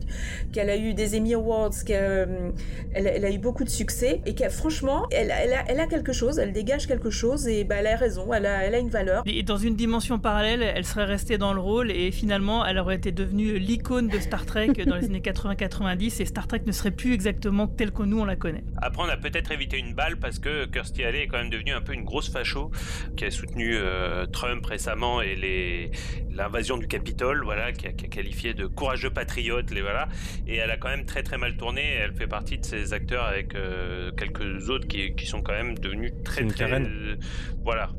a 0.58 0.78
eu 0.78 0.94
des 0.94 1.18
Emmy 1.18 1.34
Awards, 1.34 1.72
qu'elle 1.86 2.54
elle, 2.94 3.26
a 3.26 3.32
eu 3.32 3.38
beaucoup 3.38 3.64
de 3.64 3.70
succès 3.70 4.22
et 4.26 4.34
qu'elle, 4.34 4.52
franchement, 4.52 5.08
elle, 5.12 5.32
elle, 5.32 5.54
a, 5.54 5.64
elle 5.68 5.80
a 5.80 5.88
quelque 5.88 6.14
chose, 6.14 6.40
elle 6.40 6.54
dégage 6.54 6.88
quelque 6.88 7.10
chose 7.10 7.48
et 7.48 7.64
bah 7.64 7.76
elle 7.80 7.88
a 7.88 7.96
raison, 7.96 8.34
elle 8.34 8.46
a, 8.46 8.64
elle 8.64 8.76
a 8.76 8.80
une 8.80 8.90
valeur. 8.90 9.24
Et 9.26 9.44
dans 9.44 9.58
une 9.58 9.76
dimension 9.76 10.20
parallèle, 10.20 10.62
elle 10.62 10.86
serait 10.86 11.06
restée 11.06 11.38
dans 11.38 11.54
le 11.54 11.61
rôle 11.62 11.92
et 11.92 12.12
finalement, 12.12 12.66
elle 12.66 12.78
aurait 12.78 12.96
été 12.96 13.12
devenue 13.12 13.58
l'icône 13.58 14.08
de 14.08 14.20
Star 14.20 14.46
Trek 14.46 14.74
dans 14.86 14.96
les 14.96 15.06
années 15.06 15.22
80-90 15.22 16.22
et 16.22 16.26
Star 16.26 16.48
Trek 16.48 16.62
ne 16.66 16.72
serait 16.72 16.92
plus 16.92 17.14
exactement 17.14 17.68
telle 17.68 17.92
que 17.92 18.04
nous 18.04 18.20
on 18.20 18.26
la 18.26 18.36
connaît. 18.36 18.64
Après, 18.82 19.04
on 19.04 19.10
a 19.10 19.18
peut-être 19.18 19.52
évité 19.52 19.78
une 19.78 19.94
balle 19.94 20.18
parce 20.18 20.40
que 20.40 20.66
Kirstie 20.66 21.04
Alley 21.04 21.24
est 21.24 21.28
quand 21.28 21.38
même 21.38 21.50
devenue 21.50 21.74
un 21.74 21.82
peu 21.82 21.94
une 21.94 22.04
grosse 22.04 22.30
facho 22.30 22.72
qui 23.16 23.26
a 23.26 23.32
soutenu 23.32 23.76
euh, 23.76 24.26
Trump 24.26 24.66
récemment 24.66 25.22
et 25.22 25.36
les 25.36 25.92
l'invasion 26.34 26.78
du 26.78 26.88
Capitole, 26.88 27.44
voilà, 27.44 27.72
qui 27.72 27.88
a, 27.88 27.92
qualifié 27.92 28.54
de 28.54 28.66
courageux 28.66 29.10
patriote, 29.10 29.72
les 29.72 29.82
voilà. 29.82 30.08
Et 30.48 30.56
elle 30.56 30.72
a 30.72 30.78
quand 30.78 30.90
même 30.90 31.06
très 31.06 31.24
très 31.24 31.38
mal 31.38 31.58
tourné. 31.58 31.82
Elle 31.82 32.14
fait 32.14 32.28
partie 32.28 32.58
de 32.58 32.66
ces 32.66 32.94
acteurs 32.94 33.26
avec 33.26 33.56
euh, 33.56 34.12
quelques 34.12 34.70
autres 34.70 34.88
qui, 34.88 35.14
qui, 35.16 35.26
sont 35.26 35.42
quand 35.42 35.54
même 35.54 35.78
devenus 35.78 36.14
très 36.24 36.46
très, 36.46 36.72
euh, 36.72 37.16
voilà, 37.64 37.90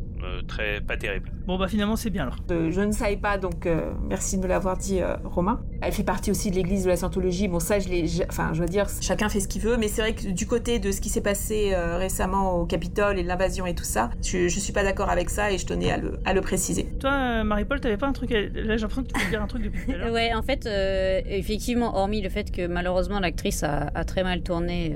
très 0.47 0.81
pas 0.81 0.97
terrible. 0.97 1.31
Bon 1.47 1.59
bah 1.59 1.69
finalement 1.69 1.97
c'est 1.97 2.11
bien 2.11 2.23
alors. 2.23 2.37
je 2.49 2.81
ne 2.81 2.93
savais 2.93 3.17
pas 3.17 3.39
donc 3.39 3.69
merci 4.09 4.37
de 4.37 4.43
me 4.43 4.49
l'avoir 4.49 4.77
dit 4.77 5.01
Romain. 5.25 5.63
Elle 5.85 5.93
fait 5.93 6.05
partie 6.05 6.31
aussi 6.31 6.51
de 6.51 6.57
l'église 6.57 6.85
de 6.85 6.89
la 6.89 6.97
Scientologie. 6.97 7.49
Bon, 7.49 7.59
ça, 7.59 7.81
je 7.81 7.89
l'ai. 7.89 8.05
Enfin, 8.29 8.51
je 8.55 8.61
veux 8.61 8.69
dire, 8.69 8.87
chacun 9.01 9.29
fait 9.29 9.41
ce 9.41 9.49
qu'il 9.49 9.63
veut, 9.63 9.77
mais 9.77 9.89
c'est 9.89 10.01
vrai 10.01 10.15
que 10.15 10.29
du 10.29 10.47
côté 10.47 10.79
de 10.79 10.93
ce 10.93 11.01
qui 11.01 11.09
s'est 11.09 11.21
passé 11.21 11.71
euh, 11.73 11.97
récemment 11.97 12.61
au 12.61 12.67
Capitole 12.67 13.19
et 13.19 13.25
l'invasion 13.25 13.67
et 13.67 13.75
tout 13.75 13.85
ça, 13.85 14.11
je, 14.23 14.47
je 14.47 14.61
suis 14.61 14.73
pas 14.73 14.85
d'accord 14.85 15.11
avec 15.11 15.29
ça 15.29 15.51
et 15.51 15.59
je 15.59 15.67
tenais 15.67 15.91
à 15.91 15.97
le, 15.97 16.21
à 16.25 16.35
le 16.35 16.41
préciser. 16.41 16.87
Toi, 17.01 17.11
euh, 17.11 17.45
Marie-Paul, 17.45 17.81
t'avais 17.81 17.97
pas 17.97 18.07
un 18.07 18.13
truc. 18.13 18.31
Là, 18.31 18.39
j'ai 18.55 18.63
l'impression 18.63 19.03
que 19.03 19.09
tu 19.09 19.19
voulais 19.19 19.31
dire 19.31 19.43
un 19.43 19.47
truc 19.49 19.63
depuis 19.63 19.85
tout 19.85 19.91
à 19.91 19.97
l'heure. 19.97 20.13
ouais, 20.13 20.33
en 20.35 20.43
fait, 20.43 20.67
euh, 20.67 21.21
effectivement, 21.27 21.97
hormis 21.97 22.23
le 22.23 22.29
fait 22.29 22.53
que 22.53 22.67
malheureusement 22.69 23.19
l'actrice 23.19 23.65
a, 23.65 23.91
a, 23.93 24.05
très 24.05 24.23
mal 24.23 24.43
tourné 24.43 24.95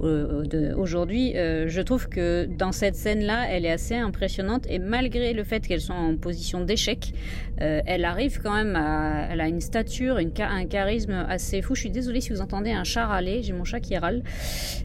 aujourd'hui, 0.00 1.32
je 1.34 1.80
trouve 1.82 2.08
que 2.08 2.46
dans 2.46 2.72
cette 2.72 2.96
scène-là, 2.96 3.48
elle 3.50 3.66
est 3.66 3.70
assez 3.70 3.96
impressionnante 4.14 4.66
et 4.68 4.78
malgré 4.78 5.32
le 5.32 5.44
fait 5.44 5.66
qu'elle 5.66 5.80
soit 5.80 5.96
en 5.96 6.16
position 6.16 6.60
d'échec, 6.64 7.12
elle 7.58 8.04
arrive 8.04 8.40
quand 8.42 8.54
même 8.54 8.74
à, 8.76 9.28
elle 9.30 9.40
a 9.40 9.48
une 9.48 9.60
stature, 9.60 10.18
une, 10.18 10.32
un 10.38 10.66
charisme 10.66 11.12
assez 11.28 11.62
fou. 11.62 11.74
Je 11.74 11.80
suis 11.80 11.90
désolée 11.90 12.20
si 12.20 12.30
vous 12.30 12.40
entendez 12.40 12.70
un 12.72 12.84
chat 12.84 13.06
râler, 13.06 13.42
j'ai 13.42 13.52
mon 13.52 13.64
chat 13.64 13.80
qui 13.80 13.96
râle. 13.96 14.22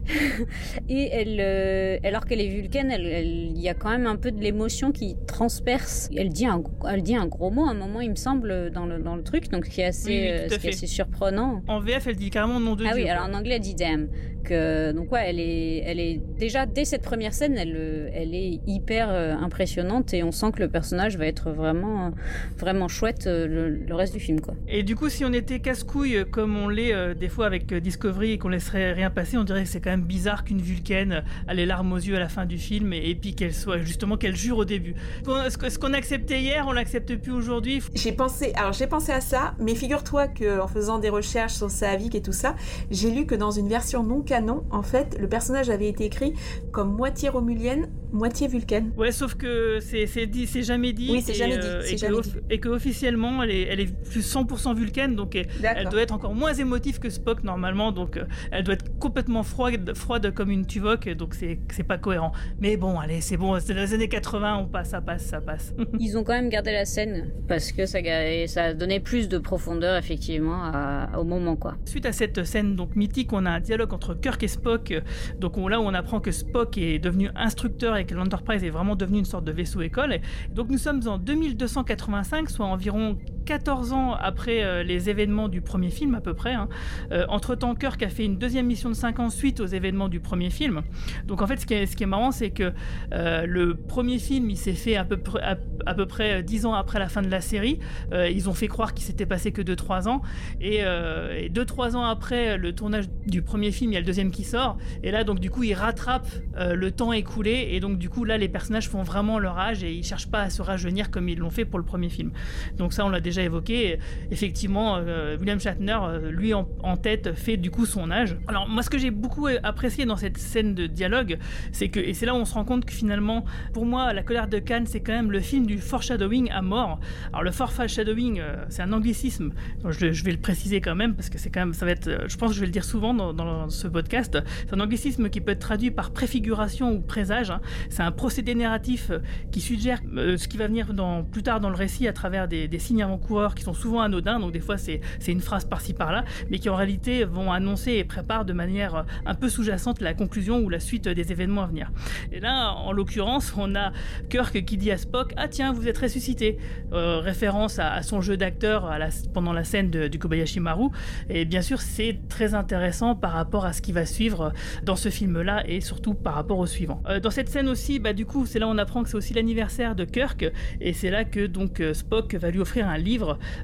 et 0.88 1.08
elle, 1.12 2.00
alors 2.04 2.26
qu'elle 2.26 2.40
est 2.40 2.48
vulcaine, 2.48 2.94
il 3.00 3.58
y 3.60 3.68
a 3.68 3.74
quand 3.74 3.90
même 3.90 4.06
un 4.06 4.16
peu 4.16 4.30
de 4.30 4.40
l'émotion 4.40 4.92
qui 4.92 5.16
transperce. 5.26 6.08
Elle 6.16 6.30
dit 6.30 6.46
un, 6.46 6.62
elle 6.88 7.02
dit 7.02 7.16
un 7.16 7.26
gros 7.26 7.50
mot 7.50 7.66
à 7.66 7.70
un 7.70 7.74
moment, 7.74 8.00
il 8.00 8.10
me 8.10 8.16
semble, 8.16 8.70
dans 8.70 8.86
le, 8.86 9.00
dans 9.00 9.16
le 9.16 9.22
truc, 9.22 9.50
donc 9.50 9.66
ce 9.66 9.70
qui 9.70 9.80
est 9.80 9.86
assez, 9.86 10.46
ce 10.48 10.56
qui 10.56 10.66
est 10.68 10.70
assez 10.70 10.86
surprenant. 10.86 11.62
En 11.68 11.80
VF, 11.80 12.06
elle 12.06 12.16
dit 12.16 12.30
carrément 12.30 12.60
nom 12.60 12.76
de 12.76 12.84
Ah 12.86 12.94
Dieu. 12.94 13.04
oui, 13.04 13.08
alors 13.08 13.26
en 13.26 13.34
anglais, 13.34 13.56
elle 13.56 13.60
dit 13.60 13.74
damn. 13.74 14.08
Que, 14.42 14.92
donc 14.92 15.12
ouais, 15.12 15.24
elle 15.28 15.38
est, 15.38 15.82
elle 15.84 16.00
est 16.00 16.18
déjà 16.38 16.64
dès 16.64 16.86
cette 16.86 17.02
première 17.02 17.34
scène, 17.34 17.58
elle, 17.58 18.10
elle 18.14 18.34
est 18.34 18.58
hyper 18.66 19.10
euh, 19.10 19.19
impressionnante 19.40 20.14
et 20.14 20.22
on 20.22 20.32
sent 20.32 20.52
que 20.52 20.60
le 20.60 20.68
personnage 20.68 21.16
va 21.16 21.26
être 21.26 21.50
vraiment, 21.50 22.12
vraiment 22.58 22.88
chouette 22.88 23.26
euh, 23.26 23.46
le, 23.46 23.94
reste 23.94 24.14
du 24.14 24.20
film 24.20 24.40
quoi. 24.40 24.54
Et 24.68 24.82
du 24.82 24.96
coup, 24.96 25.08
si 25.08 25.24
on 25.24 25.32
était 25.32 25.60
casse-couille 25.60 26.16
euh, 26.16 26.24
comme 26.24 26.56
on 26.56 26.68
l'est 26.68 27.14
des 27.14 27.28
fois 27.28 27.46
avec 27.46 27.72
Discovery 27.72 28.32
et 28.32 28.38
qu'on 28.38 28.48
laisserait 28.48 28.92
rien 28.92 29.10
passer, 29.10 29.36
on 29.36 29.44
dirait 29.44 29.64
que 29.64 29.68
c'est 29.68 29.80
quand 29.80 29.90
même 29.90 30.04
bizarre 30.04 30.44
qu'une 30.44 30.60
Vulcaine 30.60 31.22
a 31.46 31.54
les 31.54 31.66
larmes 31.66 31.92
aux 31.92 31.98
yeux 31.98 32.16
à 32.16 32.20
la 32.20 32.28
fin 32.28 32.46
du 32.46 32.58
film 32.58 32.92
et, 32.92 33.14
puis 33.14 33.34
qu'elle 33.34 33.54
soit 33.54 33.78
justement 33.78 34.16
qu'elle 34.16 34.36
jure 34.36 34.58
au 34.58 34.64
début. 34.64 34.94
Ce 35.24 35.78
qu'on 35.78 35.92
acceptait 35.92 36.40
hier, 36.40 36.66
on 36.68 36.72
l'accepte 36.72 37.14
plus 37.16 37.32
aujourd'hui? 37.32 37.82
J'ai 37.94 38.12
pensé, 38.12 38.52
alors 38.56 38.72
j'ai 38.72 38.86
pensé 38.86 39.12
à 39.12 39.20
ça, 39.20 39.54
mais 39.58 39.74
figure-toi 39.74 40.28
que 40.28 40.60
en 40.60 40.68
faisant 40.68 40.98
des 40.98 41.08
recherches 41.08 41.54
sur 41.54 41.70
Saavik 41.70 42.14
et 42.14 42.22
tout 42.22 42.32
ça, 42.32 42.54
j'ai 42.90 43.10
lu 43.10 43.26
que 43.26 43.34
dans 43.34 43.50
une 43.50 43.68
version 43.68 44.02
non 44.02 44.20
canon, 44.20 44.64
en 44.70 44.82
fait, 44.82 45.16
le 45.18 45.28
personnage 45.28 45.70
avait 45.70 45.88
été 45.88 46.04
écrit 46.04 46.34
comme 46.72 46.94
moitié 46.94 47.28
romulienne, 47.28 47.88
moitié 48.12 48.48
vulcaine. 48.48 48.92
Ouais, 48.96 49.09
sauf 49.12 49.34
que 49.34 49.78
c'est 49.80 50.62
jamais 50.62 50.92
dit. 50.92 51.08
Oui, 51.10 51.22
c'est 51.22 51.34
jamais 51.34 51.58
dit. 51.58 51.66
Euh, 51.66 51.82
et, 51.82 51.96
jamais 51.96 52.16
que, 52.16 52.22
dit. 52.22 52.32
et 52.50 52.58
que 52.58 52.68
officiellement, 52.68 53.42
elle 53.42 53.50
est, 53.50 53.62
elle 53.62 53.80
est 53.80 54.04
plus 54.04 54.20
100% 54.20 54.74
vulcaine, 54.74 55.16
donc 55.16 55.34
elle, 55.34 55.48
elle, 55.62 55.88
doit 55.88 56.02
être 56.02 56.14
encore 56.14 56.34
moins 56.34 56.52
émotive 56.52 56.98
que 56.98 57.10
Spock 57.10 57.44
normalement, 57.44 57.92
donc 57.92 58.16
euh, 58.16 58.24
elle 58.50 58.64
doit 58.64 58.74
être 58.74 58.98
complètement 58.98 59.42
froide, 59.42 59.92
froide 59.94 60.32
comme 60.34 60.50
une 60.50 60.66
Tuvok, 60.66 61.08
donc 61.10 61.34
c'est 61.34 61.82
pas 61.86 61.98
cohérent. 61.98 62.32
Mais 62.60 62.76
bon, 62.76 62.98
allez, 62.98 63.20
c'est 63.20 63.36
bon, 63.36 63.58
c'est 63.60 63.74
dans 63.74 63.80
les 63.80 63.94
années 63.94 64.08
80, 64.08 64.58
on 64.58 64.66
passe, 64.66 64.90
ça 64.90 65.00
passe, 65.00 65.24
ça 65.24 65.40
passe. 65.40 65.74
Ils 65.98 66.16
ont 66.16 66.24
quand 66.24 66.34
même 66.34 66.48
gardé 66.48 66.72
la 66.72 66.84
scène 66.84 67.30
parce 67.48 67.72
que 67.72 67.86
ça, 67.86 67.98
ça 68.46 68.64
a 68.64 68.74
donné 68.74 69.00
plus 69.00 69.28
de 69.28 69.38
profondeur 69.38 69.96
effectivement 69.96 70.64
à, 70.64 71.18
au 71.18 71.24
moment 71.24 71.56
quoi. 71.56 71.76
Suite 71.84 72.06
à 72.06 72.12
cette 72.12 72.44
scène 72.44 72.76
donc 72.76 72.96
mythique, 72.96 73.32
on 73.32 73.46
a 73.46 73.50
un 73.50 73.60
dialogue 73.60 73.92
entre 73.92 74.14
Kirk 74.14 74.42
et 74.42 74.48
Spock, 74.48 74.94
donc 75.38 75.56
on, 75.56 75.68
là 75.68 75.80
où 75.80 75.84
on 75.84 75.94
apprend 75.94 76.20
que 76.20 76.30
Spock 76.30 76.78
est 76.78 76.98
devenu 76.98 77.30
instructeur 77.34 77.96
et 77.96 78.04
que 78.04 78.14
l'Enterprise 78.14 78.64
est 78.64 78.70
vraiment 78.70 78.96
devenu 79.00 79.18
une 79.18 79.24
sorte 79.24 79.44
de 79.44 79.52
vaisseau 79.52 79.82
école. 79.82 80.14
Et 80.14 80.20
donc 80.54 80.68
nous 80.68 80.78
sommes 80.78 81.00
en 81.06 81.18
2285, 81.18 82.50
soit 82.50 82.66
environ 82.66 83.18
14 83.50 83.92
ans 83.92 84.14
après 84.14 84.62
euh, 84.62 84.84
les 84.84 85.10
événements 85.10 85.48
du 85.48 85.60
premier 85.60 85.90
film 85.90 86.14
à 86.14 86.20
peu 86.20 86.34
près. 86.34 86.54
Hein. 86.54 86.68
Euh, 87.10 87.26
entre-temps, 87.28 87.74
Kirk 87.74 88.00
a 88.00 88.08
fait 88.08 88.24
une 88.24 88.38
deuxième 88.38 88.66
mission 88.66 88.88
de 88.88 88.94
5 88.94 89.18
ans 89.18 89.28
suite 89.28 89.58
aux 89.58 89.66
événements 89.66 90.08
du 90.08 90.20
premier 90.20 90.50
film. 90.50 90.82
Donc 91.26 91.42
en 91.42 91.48
fait, 91.48 91.58
ce 91.58 91.66
qui 91.66 91.74
est, 91.74 92.06
marrant, 92.06 92.30
c'est 92.30 92.50
que 92.50 92.72
euh, 93.12 93.46
le 93.46 93.74
premier 93.74 94.20
film, 94.20 94.50
il 94.50 94.56
s'est 94.56 94.74
fait 94.74 94.94
à 94.94 95.04
peu, 95.04 95.16
près, 95.16 95.42
à, 95.84 95.94
peu 95.94 96.06
près 96.06 96.44
10 96.44 96.66
ans 96.66 96.74
après 96.74 97.00
la 97.00 97.08
fin 97.08 97.22
de 97.22 97.28
la 97.28 97.40
série. 97.40 97.80
ils 98.12 98.48
ont 98.48 98.54
fait 98.54 98.68
croire 98.68 98.94
qu'il 98.94 99.04
s'était 99.04 99.26
passé 99.26 99.50
que 99.50 99.62
2-3 99.62 100.06
ans. 100.06 100.22
Et 100.60 100.82
2-3 100.82 101.96
ans 101.96 102.04
après 102.04 102.56
le 102.56 102.72
tournage 102.72 103.06
du 103.26 103.42
premier 103.42 103.72
film, 103.72 103.90
il 103.90 103.94
y 103.94 103.96
a 103.96 104.00
le 104.00 104.06
deuxième 104.06 104.30
qui 104.30 104.44
sort. 104.44 104.78
Et 105.02 105.10
là, 105.10 105.24
donc 105.24 105.40
du 105.40 105.50
coup, 105.50 105.64
ils 105.64 105.74
rattrapent 105.74 106.30
le 106.56 106.90
temps 106.92 107.12
écoulé. 107.12 107.70
Et 107.72 107.80
donc 107.80 107.98
du 107.98 108.08
coup, 108.08 108.24
là, 108.24 108.38
les 108.38 108.48
personnages 108.48 108.88
font 108.88 109.02
vraiment 109.02 109.40
leur 109.40 109.58
âge 109.58 109.82
et 109.82 109.92
ils 109.92 110.04
cherchent 110.04 110.30
pas 110.30 110.42
à 110.42 110.50
se 110.50 110.62
rajeunir 110.62 111.10
comme 111.10 111.28
ils 111.28 111.38
l'ont 111.38 111.50
fait 111.50 111.64
pour 111.64 111.80
le 111.80 111.84
premier 111.84 112.10
film. 112.10 112.30
Donc 112.78 112.92
ça, 112.92 113.04
on 113.04 113.08
l'a 113.08 113.20
déjà 113.20 113.39
évoqué. 113.42 113.98
Effectivement, 114.30 114.96
euh, 114.96 115.36
William 115.38 115.60
Shatner, 115.60 115.98
euh, 116.02 116.30
lui 116.30 116.54
en, 116.54 116.66
tête, 116.96 117.34
fait 117.34 117.56
du 117.56 117.70
coup 117.70 117.86
son 117.86 118.10
âge. 118.10 118.36
Alors 118.48 118.68
moi, 118.68 118.82
ce 118.82 118.90
que 118.90 118.98
j'ai 118.98 119.10
beaucoup 119.10 119.48
apprécié 119.62 120.04
dans 120.04 120.16
cette 120.16 120.38
scène 120.38 120.74
de 120.74 120.86
dialogue, 120.86 121.38
c'est 121.72 121.88
que, 121.88 122.00
et 122.00 122.14
c'est 122.14 122.26
là 122.26 122.34
où 122.34 122.38
on 122.38 122.44
se 122.44 122.54
rend 122.54 122.64
compte 122.64 122.84
que 122.84 122.92
finalement, 122.92 123.44
pour 123.72 123.86
moi, 123.86 124.12
La 124.12 124.22
colère 124.22 124.48
de 124.48 124.58
Cannes, 124.58 124.86
c'est 124.86 125.00
quand 125.00 125.12
même 125.12 125.30
le 125.30 125.40
film 125.40 125.66
du 125.66 125.78
foreshadowing 125.78 126.50
à 126.50 126.62
mort. 126.62 127.00
Alors 127.32 127.42
le 127.42 127.50
foreshadowing, 127.50 128.40
euh, 128.40 128.56
c'est 128.68 128.82
un 128.82 128.92
anglicisme. 128.92 129.52
Je, 129.88 130.12
je, 130.12 130.24
vais 130.24 130.32
le 130.32 130.38
préciser 130.38 130.80
quand 130.80 130.94
même 130.94 131.14
parce 131.14 131.30
que 131.30 131.38
c'est 131.38 131.50
quand 131.50 131.60
même, 131.60 131.74
ça 131.74 131.86
va 131.86 131.92
être, 131.92 132.28
je 132.28 132.36
pense 132.36 132.52
je 132.54 132.60
vais 132.60 132.66
le 132.66 132.72
dire 132.72 132.84
souvent 132.84 133.14
dans, 133.14 133.68
ce 133.68 133.88
podcast. 133.88 134.38
C'est 134.66 134.74
un 134.74 134.80
anglicisme 134.80 135.28
qui 135.28 135.40
peut 135.40 135.52
être 135.52 135.60
traduit 135.60 135.90
par 135.90 136.10
préfiguration 136.10 136.92
ou 136.92 137.00
présage. 137.00 137.50
Hein. 137.50 137.60
C'est 137.88 138.02
un 138.02 138.12
procédé 138.12 138.54
narratif 138.54 139.10
qui 139.50 139.60
suggère 139.60 140.00
ce 140.14 140.48
qui 140.48 140.56
va 140.56 140.66
venir 140.66 140.94
dans, 140.94 141.22
plus 141.24 141.42
tard 141.42 141.60
dans 141.60 141.70
le 141.70 141.76
récit 141.76 142.08
à 142.08 142.12
travers 142.12 142.48
des, 142.48 142.68
des 142.68 142.78
signes 142.78 143.04
avant-coureurs 143.20 143.54
qui 143.54 143.62
sont 143.62 143.74
souvent 143.74 144.00
anodins, 144.00 144.38
donc 144.40 144.52
des 144.52 144.60
fois 144.60 144.76
c'est 144.78 145.00
une 145.28 145.40
phrase 145.40 145.64
par-ci 145.64 145.94
par-là, 145.94 146.24
mais 146.50 146.58
qui 146.58 146.68
en 146.68 146.76
réalité 146.76 147.24
vont 147.24 147.52
annoncer 147.52 147.92
et 147.92 148.04
préparent 148.04 148.44
de 148.44 148.52
manière 148.52 148.94
euh, 148.94 149.02
un 149.26 149.34
peu 149.34 149.48
sous-jacente 149.48 150.00
la 150.00 150.14
conclusion 150.14 150.58
ou 150.60 150.68
la 150.68 150.80
suite 150.80 151.08
des 151.08 151.32
événements 151.32 151.62
à 151.62 151.66
venir. 151.66 151.90
Et 152.32 152.40
là, 152.40 152.72
en 152.72 152.92
l'occurrence, 152.92 153.52
on 153.56 153.74
a 153.74 153.92
Kirk 154.28 154.64
qui 154.64 154.76
dit 154.76 154.90
à 154.90 154.98
Spock 154.98 155.32
Ah 155.36 155.48
tiens, 155.48 155.72
vous 155.72 155.88
êtes 155.88 155.98
ressuscité 155.98 156.58
euh, 156.92 157.18
Référence 157.20 157.78
à, 157.78 158.02
son 158.02 158.20
jeu 158.20 158.36
d'acteur 158.36 158.90
pendant 159.34 159.52
la 159.52 159.64
scène 159.64 159.90
du 159.90 160.18
Kobayashi 160.18 160.60
Maru. 160.60 160.88
Et 161.28 161.44
bien 161.44 161.62
sûr, 161.62 161.80
c'est 161.80 162.18
très 162.28 162.54
intéressant 162.54 163.14
par 163.14 163.32
rapport 163.32 163.64
à 163.64 163.72
ce 163.72 163.82
qui 163.82 163.92
va 163.92 164.06
suivre 164.06 164.52
dans 164.82 164.96
ce 164.96 165.08
film-là 165.08 165.62
et 165.66 165.80
surtout 165.80 166.14
par 166.14 166.34
rapport 166.34 166.58
au 166.58 166.66
suivant. 166.66 167.02
Euh, 167.08 167.20
dans 167.20 167.30
cette 167.30 167.48
scène 167.48 167.68
aussi, 167.68 167.98
bah, 167.98 168.12
du 168.12 168.26
coup, 168.26 168.46
c'est 168.46 168.58
là 168.58 168.66
où 168.66 168.70
on 168.70 168.78
apprend 168.78 169.02
que 169.02 169.08
c'est 169.08 169.16
aussi 169.16 169.34
l'anniversaire 169.34 169.94
de 169.94 170.04
Kirk 170.04 170.50
et 170.80 170.92
c'est 170.92 171.10
là 171.10 171.24
que 171.24 171.46
donc 171.46 171.82
Spock 171.92 172.34
va 172.34 172.50
lui 172.50 172.60
offrir 172.60 172.88
un 172.88 172.98
livre, 172.98 173.09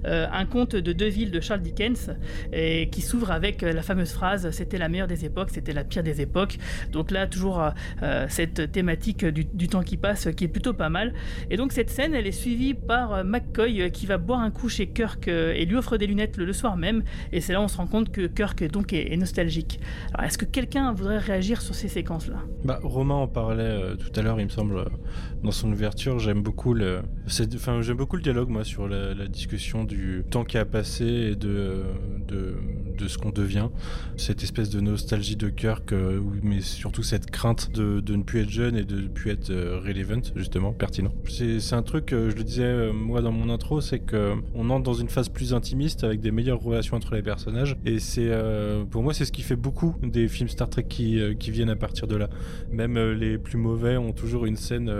euh, 0.05 0.26
un 0.32 0.47
conte 0.47 0.76
de 0.76 0.92
deux 0.92 1.09
villes 1.09 1.30
de 1.30 1.40
Charles 1.40 1.62
Dickens, 1.62 2.14
et 2.53 2.88
qui 2.90 3.01
s'ouvre 3.01 3.30
avec 3.30 3.62
euh, 3.62 3.72
la 3.72 3.82
fameuse 3.82 4.12
phrase 4.12 4.51
C'était 4.51 4.78
la 4.78 4.88
meilleure 4.88 5.07
des 5.07 5.24
époques, 5.24 5.51
c'était 5.51 5.72
la 5.72 5.84
pire 5.84 6.03
des 6.03 6.20
époques. 6.20 6.59
Donc 6.92 7.11
là, 7.11 7.26
toujours 7.26 7.62
euh, 8.03 8.26
cette 8.28 8.72
thématique 8.72 9.24
du, 9.24 9.68
temps 9.68 9.82
qui 9.82 9.97
passe 9.97 10.28
qui 10.36 10.44
est 10.44 10.49
plutôt 10.49 10.72
pas 10.72 10.88
mal. 10.88 11.14
Et 11.51 11.57
donc 11.57 11.72
cette 11.72 11.90
scène, 11.90 12.14
elle 12.14 12.26
est 12.26 12.32
suivie 12.32 12.74
par 12.74 13.24
McCoy 13.24 13.90
qui 13.90 14.07
va 14.07 14.18
boire 14.18 14.40
un 14.40 14.51
coup 14.51 14.68
chez 14.68 14.86
Kirk 14.86 15.28
et 15.28 15.64
lui 15.66 15.76
offre 15.76 15.97
des 15.97 16.07
lunettes 16.07 16.36
le, 16.36 16.53
soir 16.53 16.76
même. 16.76 17.03
Et 17.32 17.40
c'est 17.40 17.53
là 17.53 17.61
où 17.61 17.64
on 17.64 17.68
se 17.68 17.76
rend 17.76 17.86
compte 17.86 18.11
que 18.11 18.26
Kirk 18.26 18.64
donc 18.70 18.92
est, 18.92 19.16
nostalgique. 19.16 19.80
Alors 20.14 20.26
est-ce 20.26 20.38
que 20.38 20.44
quelqu'un 20.44 20.92
voudrait 20.92 21.18
réagir 21.18 21.61
sur 21.61 21.74
ces 21.74 21.88
séquences-là? 21.88 22.38
Bah 22.64 22.78
Romain 22.82 23.14
en 23.14 23.28
parlait 23.28 23.97
tout 23.97 24.18
à 24.18 24.22
l'heure, 24.22 24.40
il 24.40 24.47
me 24.47 24.51
semble, 24.51 24.84
dans 25.43 25.51
son 25.51 25.72
ouverture. 25.72 26.18
J'aime 26.18 26.43
beaucoup 26.43 26.74
le, 26.74 27.03
j'aime 27.26 27.97
beaucoup 27.97 28.16
le 28.16 28.22
dialogue 28.22 28.49
moi 28.49 28.64
sur 28.64 28.89
la, 28.89 29.14
discussion 29.28 29.84
du 29.84 30.24
temps 30.30 30.45
qui 30.45 30.59
a 30.59 30.64
passé 30.64 31.05
et 31.05 31.37
de, 31.37 31.84
de 32.97 33.09
ce 33.09 33.18
qu'on 33.18 33.30
devient. 33.30 33.68
Cette 34.16 34.42
espèce 34.42 34.70
de 34.70 34.80
nostalgie 34.80 35.36
de 35.36 35.49
Kirk, 35.49 35.92
euh, 35.92 36.20
mais 36.42 36.61
surtout 36.61 37.03
cette 37.03 37.30
crainte 37.30 37.70
de, 37.72 38.01
de, 38.01 38.16
ne 38.16 38.22
plus 38.22 38.40
être 38.40 38.51
jeune 38.51 38.76
et 38.76 38.84
de 38.84 39.01
ne 39.01 39.09
plus 39.09 39.30
être 39.30 39.51
euh, 39.51 39.80
relevant, 39.84 40.22
justement, 40.34 40.72
pertinent. 40.72 41.12
C'est 41.28 41.74
un 41.74 41.82
truc, 41.82 42.12
euh, 42.12 42.30
je 42.30 42.36
le 42.36 42.44
disais 42.44 42.92
moi 42.92 43.22
dans 43.22 43.32
mon 43.32 43.51
intro, 43.51 43.80
c'est 43.80 44.01
qu'on 44.01 44.70
entre 44.70 44.82
dans 44.82 44.94
une 44.94 45.09
phase 45.09 45.28
plus 45.28 45.55
intimiste 45.55 46.05
avec 46.05 46.20
des 46.20 46.30
meilleures 46.30 46.61
relations 46.61 46.97
entre 46.97 47.14
les 47.14 47.22
personnages. 47.22 47.76
Et 47.84 47.99
c'est, 47.99 48.30
pour 48.90 49.03
moi, 49.03 49.14
c'est 49.14 49.24
ce 49.24 49.32
qui 49.32 49.42
fait 49.42 49.57
beaucoup 49.57 49.94
des 50.03 50.28
films 50.28 50.49
Star 50.49 50.68
Trek 50.68 50.84
qui, 50.88 51.20
qui 51.38 51.51
viennent 51.51 51.70
à 51.70 51.76
partir 51.76 52.07
de 52.07 52.16
là. 52.16 52.28
Même 52.70 52.99
les 53.12 53.38
plus 53.38 53.59
mauvais 53.59 53.97
ont 53.97 54.12
toujours 54.12 54.47
une 54.47 54.57
scène 54.57 54.92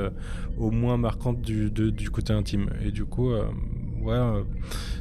au 0.59 0.71
moins 0.71 0.97
marquante 0.97 1.41
du, 1.41 1.71
du 1.71 2.11
côté 2.11 2.33
intime. 2.33 2.71
Et 2.85 2.91
du 2.91 3.05
coup, 3.05 3.31
euh, 3.31 3.45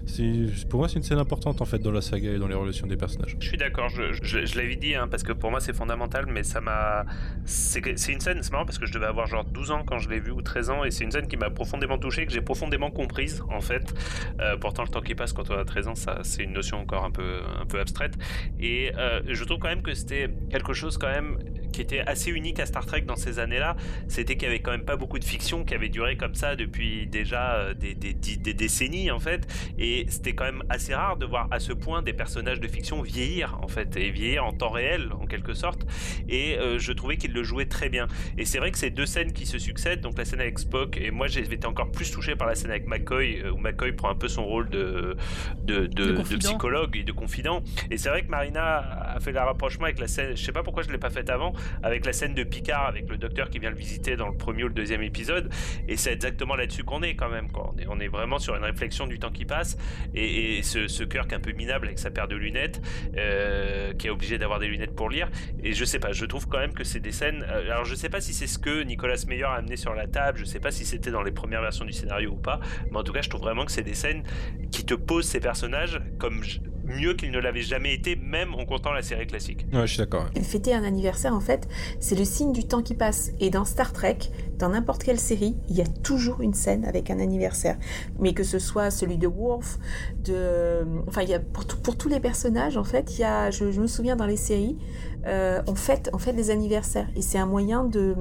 c'est 0.05 0.67
pour 0.69 0.79
moi 0.79 0.87
c'est 0.87 0.95
une 0.95 1.03
scène 1.03 1.17
importante 1.17 1.61
en 1.61 1.65
fait 1.65 1.79
dans 1.79 1.91
la 1.91 2.01
saga 2.01 2.31
et 2.31 2.37
dans 2.37 2.47
les 2.47 2.55
relations 2.55 2.87
des 2.87 2.97
personnages. 2.97 3.35
Je 3.39 3.47
suis 3.47 3.57
d'accord, 3.57 3.89
je, 3.89 4.57
l'avais 4.57 4.75
dit 4.75 4.95
hein, 4.95 5.07
parce 5.07 5.23
que 5.23 5.33
pour 5.33 5.51
moi 5.51 5.59
c'est 5.59 5.73
fondamental, 5.73 6.25
mais 6.27 6.43
ça 6.43 6.61
m'a, 6.61 7.05
c'est 7.45 7.79
une 7.85 7.97
scène, 7.97 8.41
c'est 8.41 8.51
marrant 8.51 8.65
parce 8.65 8.77
que 8.77 8.85
je 8.85 8.93
devais 8.93 9.07
avoir 9.07 9.27
genre 9.27 9.45
12 9.45 9.71
ans 9.71 9.83
quand 9.85 9.99
je 9.99 10.09
l'ai 10.09 10.19
vu 10.19 10.31
ou 10.31 10.41
13 10.41 10.69
ans 10.69 10.83
et 10.83 10.91
c'est 10.91 11.03
une 11.03 11.11
scène 11.11 11.27
qui 11.27 11.37
m'a 11.37 11.49
profondément 11.49 11.97
touché, 11.97 12.25
que 12.25 12.31
j'ai 12.31 12.41
profondément 12.41 12.91
comprise 12.91 13.43
en 13.49 13.61
fait. 13.61 13.93
Euh, 14.39 14.57
pourtant 14.57 14.83
le 14.83 14.89
temps 14.89 15.01
qui 15.01 15.15
passe 15.15 15.33
quand 15.33 15.49
on 15.49 15.57
a 15.57 15.65
13 15.65 15.87
ans, 15.87 15.93
c'est 16.23 16.43
une 16.43 16.53
notion 16.53 16.79
encore 16.79 17.03
un 17.03 17.11
peu 17.11 17.41
un 17.59 17.65
peu 17.65 17.79
abstraite 17.79 18.13
et 18.59 18.91
euh, 18.97 19.21
je 19.27 19.43
trouve 19.43 19.59
quand 19.59 19.69
même 19.69 19.81
que 19.81 19.93
c'était 19.93 20.29
quelque 20.49 20.73
chose 20.73 20.97
quand 20.97 21.11
même 21.11 21.37
qui 21.75 21.81
était 21.81 21.99
assez 21.99 22.31
unique 22.31 22.59
à 22.59 22.65
Star 22.65 22.85
Trek 22.85 23.01
dans 23.01 23.17
ces 23.17 23.39
années-là, 23.39 23.75
c'était 24.07 24.35
qu'il 24.37 24.47
y 24.47 24.51
avait 24.51 24.61
quand 24.61 24.71
même 24.71 24.85
pas 24.85 24.95
beaucoup 24.95 25.19
de 25.19 25.25
fiction 25.25 25.65
qui 25.65 25.73
avait 25.73 25.89
duré 25.89 26.15
comme 26.15 26.35
ça 26.35 26.55
depuis 26.55 27.05
déjà 27.05 27.73
des, 27.73 27.93
des, 27.93 28.13
des 28.13 28.53
décennies 28.53 29.11
en 29.11 29.19
fait 29.19 29.45
et 29.77 30.05
c'était 30.09 30.33
quand 30.33 30.45
même 30.45 30.63
assez 30.69 30.95
rare 30.95 31.17
de 31.17 31.25
voir 31.25 31.47
à 31.51 31.59
ce 31.59 31.73
point 31.73 32.01
des 32.01 32.13
personnages 32.13 32.59
de 32.61 32.67
fiction 32.67 33.01
vieillir 33.01 33.59
en 33.61 33.67
fait 33.67 33.97
et 33.97 34.09
vieillir 34.09 34.45
en 34.45 34.53
temps 34.53 34.69
réel 34.69 35.11
en 35.19 35.25
quelque 35.25 35.53
sorte. 35.53 35.85
Et 36.29 36.57
euh, 36.57 36.79
je 36.79 36.93
trouvais 36.93 37.17
qu'il 37.17 37.33
le 37.33 37.43
jouait 37.43 37.65
très 37.65 37.89
bien. 37.89 38.07
Et 38.37 38.45
c'est 38.45 38.59
vrai 38.59 38.71
que 38.71 38.77
ces 38.77 38.89
deux 38.89 39.05
scènes 39.05 39.33
qui 39.33 39.45
se 39.45 39.59
succèdent, 39.59 40.01
donc 40.01 40.17
la 40.17 40.23
scène 40.23 40.41
avec 40.41 40.59
Spock 40.59 40.97
et 40.97 41.11
moi 41.11 41.27
j'ai 41.27 41.41
été 41.41 41.67
encore 41.67 41.91
plus 41.91 42.09
touché 42.09 42.35
par 42.35 42.47
la 42.47 42.55
scène 42.55 42.71
avec 42.71 42.87
McCoy 42.87 43.43
où 43.49 43.57
McCoy 43.57 43.91
prend 43.91 44.09
un 44.09 44.15
peu 44.15 44.29
son 44.29 44.45
rôle 44.45 44.69
de 44.69 45.17
de, 45.63 45.87
de, 45.87 46.23
psychologue 46.37 46.95
et 46.95 47.03
de 47.03 47.11
confident. 47.11 47.63
Et 47.91 47.97
c'est 47.97 48.09
vrai 48.09 48.23
que 48.23 48.29
Marina 48.29 48.77
a 49.15 49.19
fait 49.19 49.33
le 49.33 49.39
rapprochement 49.39 49.85
avec 49.85 49.99
la 49.99 50.07
scène. 50.07 50.37
Je 50.37 50.43
sais 50.43 50.51
pas 50.51 50.63
pourquoi 50.63 50.83
je 50.83 50.91
l'ai 50.91 50.97
pas 50.97 51.09
faite 51.09 51.29
avant 51.29 51.53
avec 51.83 52.05
la 52.05 52.13
scène 52.13 52.33
de 52.33 52.43
Picard 52.43 52.87
avec 52.87 53.09
le 53.09 53.17
docteur 53.17 53.49
qui 53.49 53.59
vient 53.59 53.69
le 53.69 53.75
visiter 53.75 54.15
dans 54.15 54.27
le 54.27 54.37
premier 54.37 54.63
ou 54.63 54.67
le 54.67 54.73
deuxième 54.73 55.01
épisode. 55.01 55.51
Et 55.87 55.97
c'est 55.97 56.13
exactement 56.13 56.55
là-dessus 56.55 56.83
qu'on 56.83 57.01
est 57.01 57.15
quand 57.15 57.29
même. 57.29 57.51
Quoi. 57.51 57.73
On, 57.87 57.99
est, 57.99 58.07
vraiment 58.07 58.39
sur 58.39 58.55
une 58.55 58.63
réflexion 58.63 59.07
du 59.07 59.19
temps 59.19 59.31
qui 59.31 59.45
passe 59.45 59.77
et, 60.13 60.61
ce, 60.63 60.87
ce 60.87 61.03
Kirk 61.03 61.31
un 61.33 61.39
peu 61.39 61.51
minable 61.51 61.87
avec 61.87 61.99
sa 61.99 62.11
paire 62.11 62.27
de 62.27 62.35
lunettes, 62.35 62.81
euh, 63.17 63.93
qui 63.93 64.07
est 64.07 64.09
obligé 64.09 64.37
d'avoir 64.37 64.59
des 64.59 64.67
lunettes 64.67 64.95
pour 64.95 65.09
lire. 65.09 65.29
Et 65.63 65.73
je 65.73 65.85
sais 65.85 65.99
pas, 65.99 66.11
je 66.11 66.25
trouve 66.25 66.47
quand 66.47 66.59
même 66.59 66.73
que 66.73 66.83
c'est 66.83 66.99
des 66.99 67.11
scènes. 67.11 67.45
Euh, 67.49 67.71
alors 67.71 67.85
je 67.85 67.95
sais 67.95 68.09
pas 68.09 68.21
si 68.21 68.33
c'est 68.33 68.47
ce 68.47 68.57
que 68.57 68.83
Nicolas 68.83 69.23
Meyer 69.27 69.43
a 69.43 69.53
amené 69.53 69.75
sur 69.77 69.93
la 69.93 70.07
table, 70.07 70.39
je 70.39 70.45
sais 70.45 70.59
pas 70.59 70.71
si 70.71 70.85
c'était 70.85 71.11
dans 71.11 71.23
les 71.23 71.31
premières 71.31 71.61
versions 71.61 71.85
du 71.85 71.93
scénario 71.93 72.31
ou 72.31 72.37
pas, 72.37 72.59
mais 72.91 72.97
en 72.97 73.03
tout 73.03 73.13
cas 73.13 73.21
je 73.21 73.29
trouve 73.29 73.41
vraiment 73.41 73.65
que 73.65 73.71
c'est 73.71 73.83
des 73.83 73.93
scènes 73.93 74.23
qui 74.71 74.85
te 74.85 74.93
posent 74.93 75.27
ces 75.27 75.39
personnages 75.39 75.99
comme 76.19 76.41
mieux 76.85 77.13
qu'il 77.13 77.31
ne 77.31 77.39
l'avait 77.39 77.61
jamais 77.61 77.93
été, 77.93 78.15
même 78.15 78.53
en 78.53 78.65
comptant 78.65 78.91
la 78.91 79.01
série 79.01 79.27
classique. 79.27 79.65
Ouais, 79.73 79.81
je 79.81 79.93
suis 79.93 79.97
d'accord. 79.97 80.25
Fêter 80.41 80.73
un 80.73 80.83
anniversaire, 80.83 81.33
en 81.33 81.39
fait, 81.39 81.67
c'est 81.99 82.17
le 82.17 82.25
signe 82.25 82.51
du 82.51 82.65
temps 82.65 82.81
qui 82.81 82.93
passe. 82.93 83.31
Et 83.39 83.49
dans 83.49 83.65
Star 83.65 83.93
Trek, 83.93 84.17
dans 84.57 84.69
n'importe 84.69 85.03
quelle 85.03 85.19
série, 85.19 85.55
il 85.69 85.75
y 85.75 85.81
a 85.81 85.87
toujours 86.03 86.41
une 86.41 86.53
scène 86.53 86.85
avec 86.85 87.09
un 87.09 87.19
anniversaire. 87.19 87.77
Mais 88.19 88.33
que 88.33 88.43
ce 88.43 88.59
soit 88.59 88.91
celui 88.91 89.17
de 89.17 89.27
Worf, 89.27 89.79
de, 90.23 90.85
enfin, 91.07 91.21
il 91.23 91.29
y 91.29 91.33
a 91.33 91.39
pour, 91.39 91.65
pour 91.65 91.97
tous 91.97 92.09
les 92.09 92.19
personnages, 92.19 92.77
en 92.77 92.83
fait, 92.83 93.17
il 93.17 93.21
y 93.21 93.23
a, 93.23 93.51
je, 93.51 93.65
me 93.65 93.87
souviens 93.87 94.15
dans 94.15 94.25
les 94.25 94.37
séries, 94.37 94.77
euh, 95.25 95.61
on 95.67 95.75
fête, 95.75 96.09
on 96.13 96.17
fête 96.17 96.35
des 96.35 96.51
anniversaires. 96.51 97.07
Et 97.15 97.21
c'est 97.21 97.37
un 97.37 97.45
moyen 97.47 97.83
de 97.83 98.15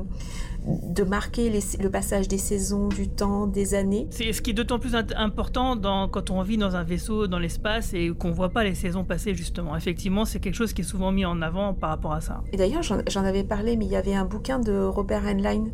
de 0.64 1.04
marquer 1.04 1.52
le 1.80 1.90
passage 1.90 2.26
des 2.28 2.38
saisons, 2.38 2.88
du 2.88 3.08
temps, 3.08 3.46
des 3.46 3.74
années. 3.74 4.06
C'est 4.10 4.32
ce 4.32 4.40
qui 4.40 4.50
est 4.50 4.54
d'autant 4.54 4.78
plus 4.78 4.94
important 4.94 5.76
dans, 5.76 6.08
quand 6.08 6.30
on 6.30 6.42
vit 6.42 6.56
dans 6.56 6.74
un 6.74 6.84
vaisseau 6.84 7.26
dans 7.26 7.38
l'espace 7.38 7.92
et 7.92 8.10
qu'on 8.10 8.30
voit 8.30 8.48
pas 8.48 8.64
les 8.64 8.74
saisons 8.74 9.04
passer 9.04 9.34
justement. 9.34 9.76
Effectivement, 9.76 10.24
c'est 10.24 10.40
quelque 10.40 10.54
chose 10.54 10.72
qui 10.72 10.80
est 10.80 10.84
souvent 10.84 11.12
mis 11.12 11.26
en 11.26 11.42
avant 11.42 11.74
par 11.74 11.90
rapport 11.90 12.12
à 12.12 12.20
ça. 12.20 12.42
Et 12.52 12.56
d'ailleurs, 12.56 12.82
j'en 12.82 13.24
avais 13.24 13.44
parlé, 13.44 13.76
mais 13.76 13.84
il 13.84 13.90
y 13.90 13.96
avait 13.96 14.14
un 14.14 14.24
bouquin 14.24 14.58
de 14.58 14.84
Robert 14.84 15.26
Heinlein 15.26 15.66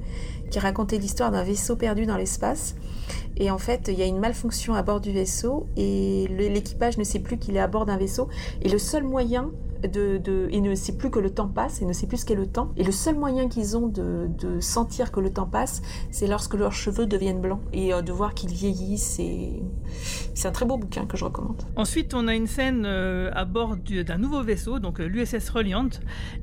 qui 0.51 0.59
racontait 0.59 0.99
l'histoire 0.99 1.31
d'un 1.31 1.45
vaisseau 1.45 1.77
perdu 1.77 2.07
dans 2.07 2.17
l'espace. 2.17 2.75
Et 3.37 3.51
en 3.51 3.59
fait, 3.59 3.89
il 3.93 3.99
y 3.99 4.03
a 4.03 4.07
une 4.07 4.19
malfonction 4.19 4.75
à 4.75 4.83
bord 4.83 5.01
du 5.01 5.13
vaisseau 5.13 5.69
et 5.77 6.27
l'équipage 6.29 6.99
ne 6.99 7.05
sait 7.05 7.21
plus 7.21 7.39
qu'il 7.39 7.57
est 7.57 7.61
à 7.61 7.69
bord 7.69 7.87
d'un 7.87 7.97
vaisseau. 7.97 8.29
Et 8.63 8.69
le 8.69 8.79
seul 8.79 9.05
moyen 9.05 9.51
de, 9.89 10.19
de, 10.19 10.49
et 10.51 10.61
ne 10.61 10.75
sait 10.75 10.97
plus 10.97 11.11
que 11.11 11.19
le 11.19 11.31
temps 11.31 11.49
passe 11.49 11.83
et 11.83 11.85
ne 11.85 11.93
sait 11.93 12.07
plus 12.07 12.19
ce 12.19 12.27
qu'est 12.27 12.35
le 12.35 12.47
temps. 12.47 12.73
Et 12.77 12.85
le 12.85 12.93
seul 12.93 13.17
moyen 13.17 13.49
qu'ils 13.49 13.77
ont 13.77 13.89
de, 13.89 14.29
sentir 14.61 15.13
que 15.13 15.21
le 15.21 15.31
temps 15.31 15.47
passe, 15.47 15.83
c'est 16.11 16.27
lorsque 16.27 16.55
leurs 16.55 16.73
cheveux 16.73 17.07
deviennent 17.07 17.41
blancs 17.41 17.61
et 17.73 17.93
euh, 17.93 18.03
de 18.03 18.13
voir 18.13 18.35
qu'ils 18.35 18.53
vieillissent. 18.53 19.21
C'est 20.35 20.49
un 20.49 20.53
très 20.53 20.67
beau 20.67 20.77
bouquin 20.77 21.07
que 21.07 21.17
je 21.17 21.25
recommande. 21.25 21.63
Ensuite, 21.77 22.15
on 22.15 22.29
a 22.29 22.35
une 22.35 22.47
scène 22.47 22.85
euh, 22.87 23.31
à 23.35 23.45
bord 23.45 23.77
d'un 23.77 24.19
nouveau 24.19 24.43
vaisseau, 24.43 24.79
donc 24.79 25.01
euh, 25.01 25.07
l'USS 25.07 25.49
Reliant, 25.51 25.89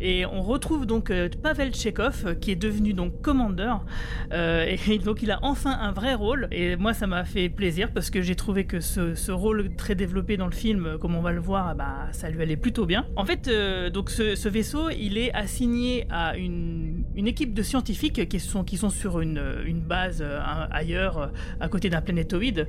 et 0.01 0.25
on 0.25 0.41
retrouve 0.41 0.85
donc 0.85 1.11
Pavel 1.41 1.73
Chekhov 1.73 2.37
qui 2.39 2.51
est 2.51 2.55
devenu 2.55 2.93
donc 2.93 3.21
commandeur. 3.21 3.85
et 4.31 4.77
donc 5.03 5.21
il 5.21 5.31
a 5.31 5.39
enfin 5.41 5.77
un 5.79 5.91
vrai 5.91 6.13
rôle. 6.13 6.47
Et 6.51 6.75
moi, 6.75 6.93
ça 6.93 7.07
m'a 7.07 7.23
fait 7.23 7.49
plaisir 7.49 7.91
parce 7.93 8.09
que 8.09 8.21
j'ai 8.21 8.35
trouvé 8.35 8.65
que 8.65 8.79
ce, 8.79 9.15
ce, 9.15 9.31
rôle 9.31 9.75
très 9.75 9.95
développé 9.95 10.37
dans 10.37 10.45
le 10.45 10.51
film, 10.51 10.97
comme 10.99 11.15
on 11.15 11.21
va 11.21 11.31
le 11.31 11.41
voir, 11.41 11.75
bah, 11.75 12.07
ça 12.11 12.29
lui 12.29 12.41
allait 12.41 12.57
plutôt 12.57 12.85
bien. 12.85 13.05
En 13.15 13.25
fait, 13.27 13.47
euh, 13.47 13.91
ce, 14.07 14.47
vaisseau, 14.49 14.89
il 14.89 15.17
est 15.17 15.33
assigné 15.33 16.07
à 16.09 16.37
une, 16.37 17.03
équipe 17.15 17.53
de 17.53 17.61
scientifiques 17.61 18.27
qui 18.29 18.39
sont, 18.39 18.63
qui 18.63 18.77
sont 18.77 18.89
sur 18.89 19.19
une, 19.19 19.81
base 19.85 20.21
euh, 20.21 20.39
ailleurs, 20.71 21.17
euh, 21.17 21.27
à 21.59 21.67
côté 21.67 21.89
d'un 21.89 22.01
planétoïde, 22.01 22.67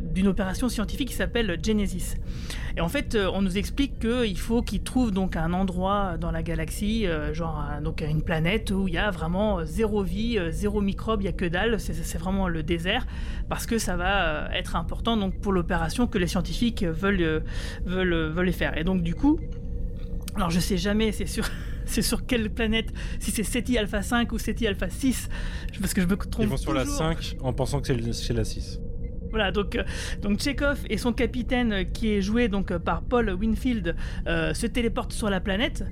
d'une 0.00 0.28
opération 0.28 0.68
scientifique 0.68 1.08
qui 1.08 1.14
s'appelle 1.14 1.58
Genesis. 1.62 2.16
Et 2.76 2.80
en 2.80 2.88
fait, 2.88 3.16
on 3.16 3.42
nous 3.42 3.58
explique 3.58 3.98
qu'il 3.98 4.38
faut 4.38 4.62
qu'ils 4.62 4.82
trouvent 4.82 5.10
donc 5.10 5.36
un 5.36 5.52
endroit 5.52 6.16
dans 6.18 6.30
la 6.30 6.42
galaxie, 6.42 7.06
genre 7.32 7.62
donc 7.82 8.00
une 8.00 8.22
planète 8.22 8.70
où 8.70 8.88
il 8.88 8.94
y 8.94 8.98
a 8.98 9.10
vraiment 9.10 9.64
zéro 9.64 10.02
vie, 10.02 10.38
zéro 10.50 10.80
microbe, 10.80 11.22
il 11.22 11.26
y 11.26 11.28
a 11.28 11.32
que 11.32 11.44
dalle, 11.44 11.78
c'est 11.78 12.18
vraiment 12.18 12.48
le 12.48 12.62
désert, 12.62 13.06
parce 13.48 13.66
que 13.66 13.78
ça 13.78 13.96
va 13.96 14.48
être 14.54 14.76
important 14.76 15.16
donc 15.16 15.40
pour 15.40 15.52
l'opération 15.52 16.06
que 16.06 16.18
les 16.18 16.26
scientifiques 16.26 16.84
veulent, 16.84 17.42
veulent, 17.84 18.32
veulent 18.32 18.52
faire. 18.52 18.76
Et 18.78 18.84
donc 18.84 19.02
du 19.02 19.14
coup, 19.14 19.38
alors 20.36 20.50
je 20.50 20.60
sais 20.60 20.76
jamais, 20.76 21.12
c'est 21.12 21.26
sur, 21.26 21.44
c'est 21.84 22.02
sur 22.02 22.26
quelle 22.26 22.50
planète, 22.50 22.92
si 23.18 23.30
c'est 23.30 23.42
SETI 23.42 23.78
Alpha 23.78 24.02
5 24.02 24.32
ou 24.32 24.38
SETI 24.38 24.66
Alpha 24.66 24.88
6, 24.88 25.28
parce 25.80 25.94
que 25.94 26.00
je 26.00 26.06
me 26.06 26.16
trompe. 26.16 26.44
Ils 26.44 26.48
vont 26.48 26.56
sur 26.56 26.74
la 26.74 26.86
5 26.86 27.36
en 27.42 27.52
pensant 27.52 27.80
que 27.80 27.88
c'est 28.12 28.32
la 28.32 28.44
6. 28.44 28.80
Voilà, 29.32 29.50
donc, 29.50 29.76
euh, 29.76 29.82
donc 30.20 30.40
et 30.90 30.98
son 30.98 31.12
capitaine, 31.14 31.72
euh, 31.72 31.84
qui 31.84 32.12
est 32.12 32.20
joué 32.20 32.48
donc 32.48 32.70
euh, 32.70 32.78
par 32.78 33.00
Paul 33.02 33.30
Winfield, 33.30 33.96
se 34.26 34.66
téléportent 34.66 35.12
sur 35.12 35.30
la 35.30 35.40
planète 35.40 35.84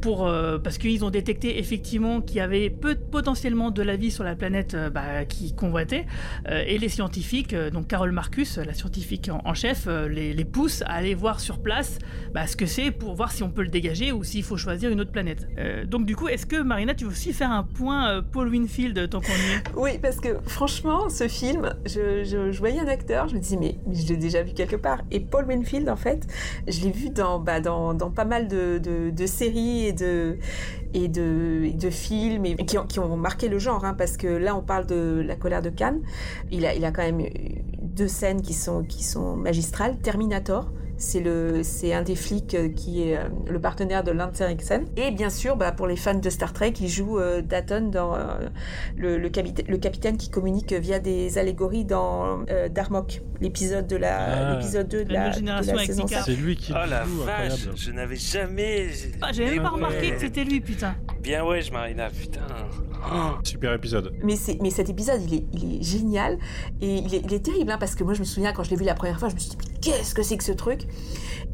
pour, 0.00 0.30
parce 0.62 0.78
qu'ils 0.78 1.04
ont 1.04 1.10
détecté 1.10 1.58
effectivement 1.58 2.20
qu'il 2.20 2.36
y 2.36 2.40
avait 2.40 2.70
peu, 2.70 2.96
potentiellement 2.96 3.70
de 3.70 3.82
la 3.82 3.96
vie 3.96 4.10
sur 4.10 4.24
la 4.24 4.34
planète 4.34 4.76
bah, 4.92 5.24
qui 5.24 5.54
convoitait. 5.54 6.06
et 6.48 6.78
les 6.78 6.88
scientifiques, 6.88 7.54
donc 7.54 7.86
Carol 7.88 8.10
Marcus, 8.10 8.58
la 8.58 8.74
scientifique 8.74 9.30
en, 9.44 9.54
chef, 9.54 9.86
les, 9.86 10.34
les, 10.34 10.44
pousse 10.44 10.82
à 10.82 10.92
aller 10.94 11.14
voir 11.14 11.40
sur 11.40 11.62
place 11.62 11.98
bah, 12.32 12.46
ce 12.46 12.56
que 12.56 12.66
c'est 12.66 12.90
pour 12.90 13.14
voir 13.14 13.32
si 13.32 13.42
on 13.42 13.50
peut 13.50 13.62
le 13.62 13.68
dégager 13.68 14.12
ou 14.12 14.24
s'il 14.24 14.42
faut 14.42 14.56
choisir 14.56 14.90
une 14.90 15.00
autre 15.00 15.12
planète. 15.12 15.46
donc 15.86 16.06
du 16.06 16.16
coup, 16.16 16.28
est-ce 16.28 16.46
que 16.46 16.60
Marina, 16.62 16.94
tu 16.94 17.04
veux 17.04 17.10
aussi 17.10 17.32
faire 17.32 17.52
un 17.52 17.64
point 17.64 18.22
Paul 18.22 18.48
Winfield 18.48 19.08
tant 19.10 19.20
qu'on 19.20 19.32
y 19.32 19.56
est? 19.56 19.76
Oui, 19.76 19.98
parce 20.00 20.20
que 20.20 20.38
franchement, 20.46 21.08
ce 21.08 21.28
film, 21.28 21.74
je, 21.86 22.24
je, 22.24 22.52
je 22.52 22.63
voyais 22.64 22.80
un 22.80 22.88
acteur, 22.88 23.28
je 23.28 23.34
me 23.34 23.40
disais, 23.40 23.58
mais, 23.58 23.76
je 23.92 24.06
l'ai 24.08 24.16
déjà 24.16 24.42
vu 24.42 24.54
quelque 24.54 24.76
part. 24.76 25.02
Et 25.10 25.20
Paul 25.20 25.44
Winfield, 25.46 25.88
en 25.90 25.96
fait, 25.96 26.26
je 26.66 26.80
l'ai 26.80 26.90
vu 26.90 27.10
dans, 27.10 27.38
bah, 27.38 27.60
dans, 27.60 27.92
dans, 27.92 28.10
pas 28.10 28.24
mal 28.24 28.48
de, 28.48 28.78
de, 28.78 29.26
séries 29.26 29.84
et 29.84 29.92
de, 29.92 30.38
et 30.94 31.08
de, 31.08 31.76
de 31.76 31.90
films 31.90 32.56
qui, 32.56 32.78
ont, 32.78 32.86
qui 32.86 33.00
ont 33.00 33.16
marqué 33.18 33.48
le 33.48 33.58
genre, 33.58 33.84
hein, 33.84 33.92
parce 33.92 34.16
que 34.16 34.26
là, 34.26 34.56
on 34.56 34.62
parle 34.62 34.86
de 34.86 35.22
La 35.26 35.36
colère 35.36 35.60
de 35.60 35.68
Cannes. 35.68 36.00
Il 36.50 36.64
a, 36.64 36.74
il 36.74 36.86
a 36.86 36.90
quand 36.90 37.02
même 37.02 37.28
deux 37.82 38.08
scènes 38.08 38.40
qui 38.40 38.54
sont, 38.54 38.82
qui 38.82 39.04
sont 39.04 39.36
magistrales. 39.36 39.98
Terminator, 39.98 40.70
c'est 40.96 41.20
le, 41.20 41.62
c'est 41.62 41.92
un 41.92 42.02
des 42.02 42.16
flics 42.16 42.54
euh, 42.54 42.68
qui 42.68 43.02
est 43.02 43.16
euh, 43.16 43.24
le 43.48 43.60
partenaire 43.60 44.04
de 44.04 44.12
Lance 44.12 44.40
Erickson. 44.40 44.84
Et 44.96 45.10
bien 45.10 45.30
sûr, 45.30 45.56
bah, 45.56 45.72
pour 45.72 45.86
les 45.86 45.96
fans 45.96 46.14
de 46.14 46.30
Star 46.30 46.52
Trek, 46.52 46.74
il 46.80 46.88
joue 46.88 47.18
euh, 47.18 47.42
Datton 47.42 47.88
dans 47.90 48.16
le, 48.96 49.18
le, 49.18 49.28
le, 49.28 49.78
capitaine 49.78 50.16
qui 50.16 50.30
communique 50.30 50.72
via 50.72 50.98
des 50.98 51.38
allégories 51.38 51.84
dans 51.84 52.44
Darmok, 52.70 53.22
l'épisode 53.40 53.86
de 53.86 53.96
la, 53.96 54.18
ah. 54.18 54.54
l'épisode 54.54 54.88
2 54.88 55.04
de 55.04 55.12
la, 55.12 55.30
génération 55.32 55.76
saison 55.78 56.06
C'est 56.06 56.36
lui 56.36 56.56
qui. 56.56 56.72
Oh 56.72 56.88
la 56.88 57.04
vache, 57.04 57.68
je 57.74 57.90
n'avais 57.90 58.16
jamais. 58.16 58.88
Ah, 59.20 59.32
j'avais 59.32 59.52
même 59.52 59.62
pas 59.62 59.70
remarqué 59.70 60.12
que 60.12 60.20
c'était 60.20 60.44
lui, 60.44 60.60
putain. 60.60 60.94
Bien 61.20 61.44
ouais, 61.44 61.62
je 61.62 61.72
Marina, 61.72 62.08
putain. 62.10 62.42
Super 63.42 63.74
épisode. 63.74 64.14
Mais, 64.22 64.34
mais 64.60 64.70
cet 64.70 64.88
épisode, 64.88 65.20
il 65.22 65.34
est, 65.34 65.44
il 65.52 65.76
est 65.76 65.82
génial. 65.82 66.38
Et 66.80 66.96
il 66.96 67.14
est, 67.14 67.22
il 67.24 67.32
est 67.32 67.44
terrible, 67.44 67.70
hein, 67.70 67.78
parce 67.78 67.94
que 67.94 68.04
moi, 68.04 68.14
je 68.14 68.20
me 68.20 68.24
souviens, 68.24 68.52
quand 68.52 68.62
je 68.62 68.70
l'ai 68.70 68.76
vu 68.76 68.84
la 68.84 68.94
première 68.94 69.18
fois, 69.18 69.28
je 69.28 69.34
me 69.34 69.40
suis 69.40 69.50
dit, 69.50 69.56
qu'est-ce 69.84 70.14
que 70.14 70.22
c'est 70.22 70.38
que 70.38 70.44
ce 70.44 70.52
truc 70.52 70.86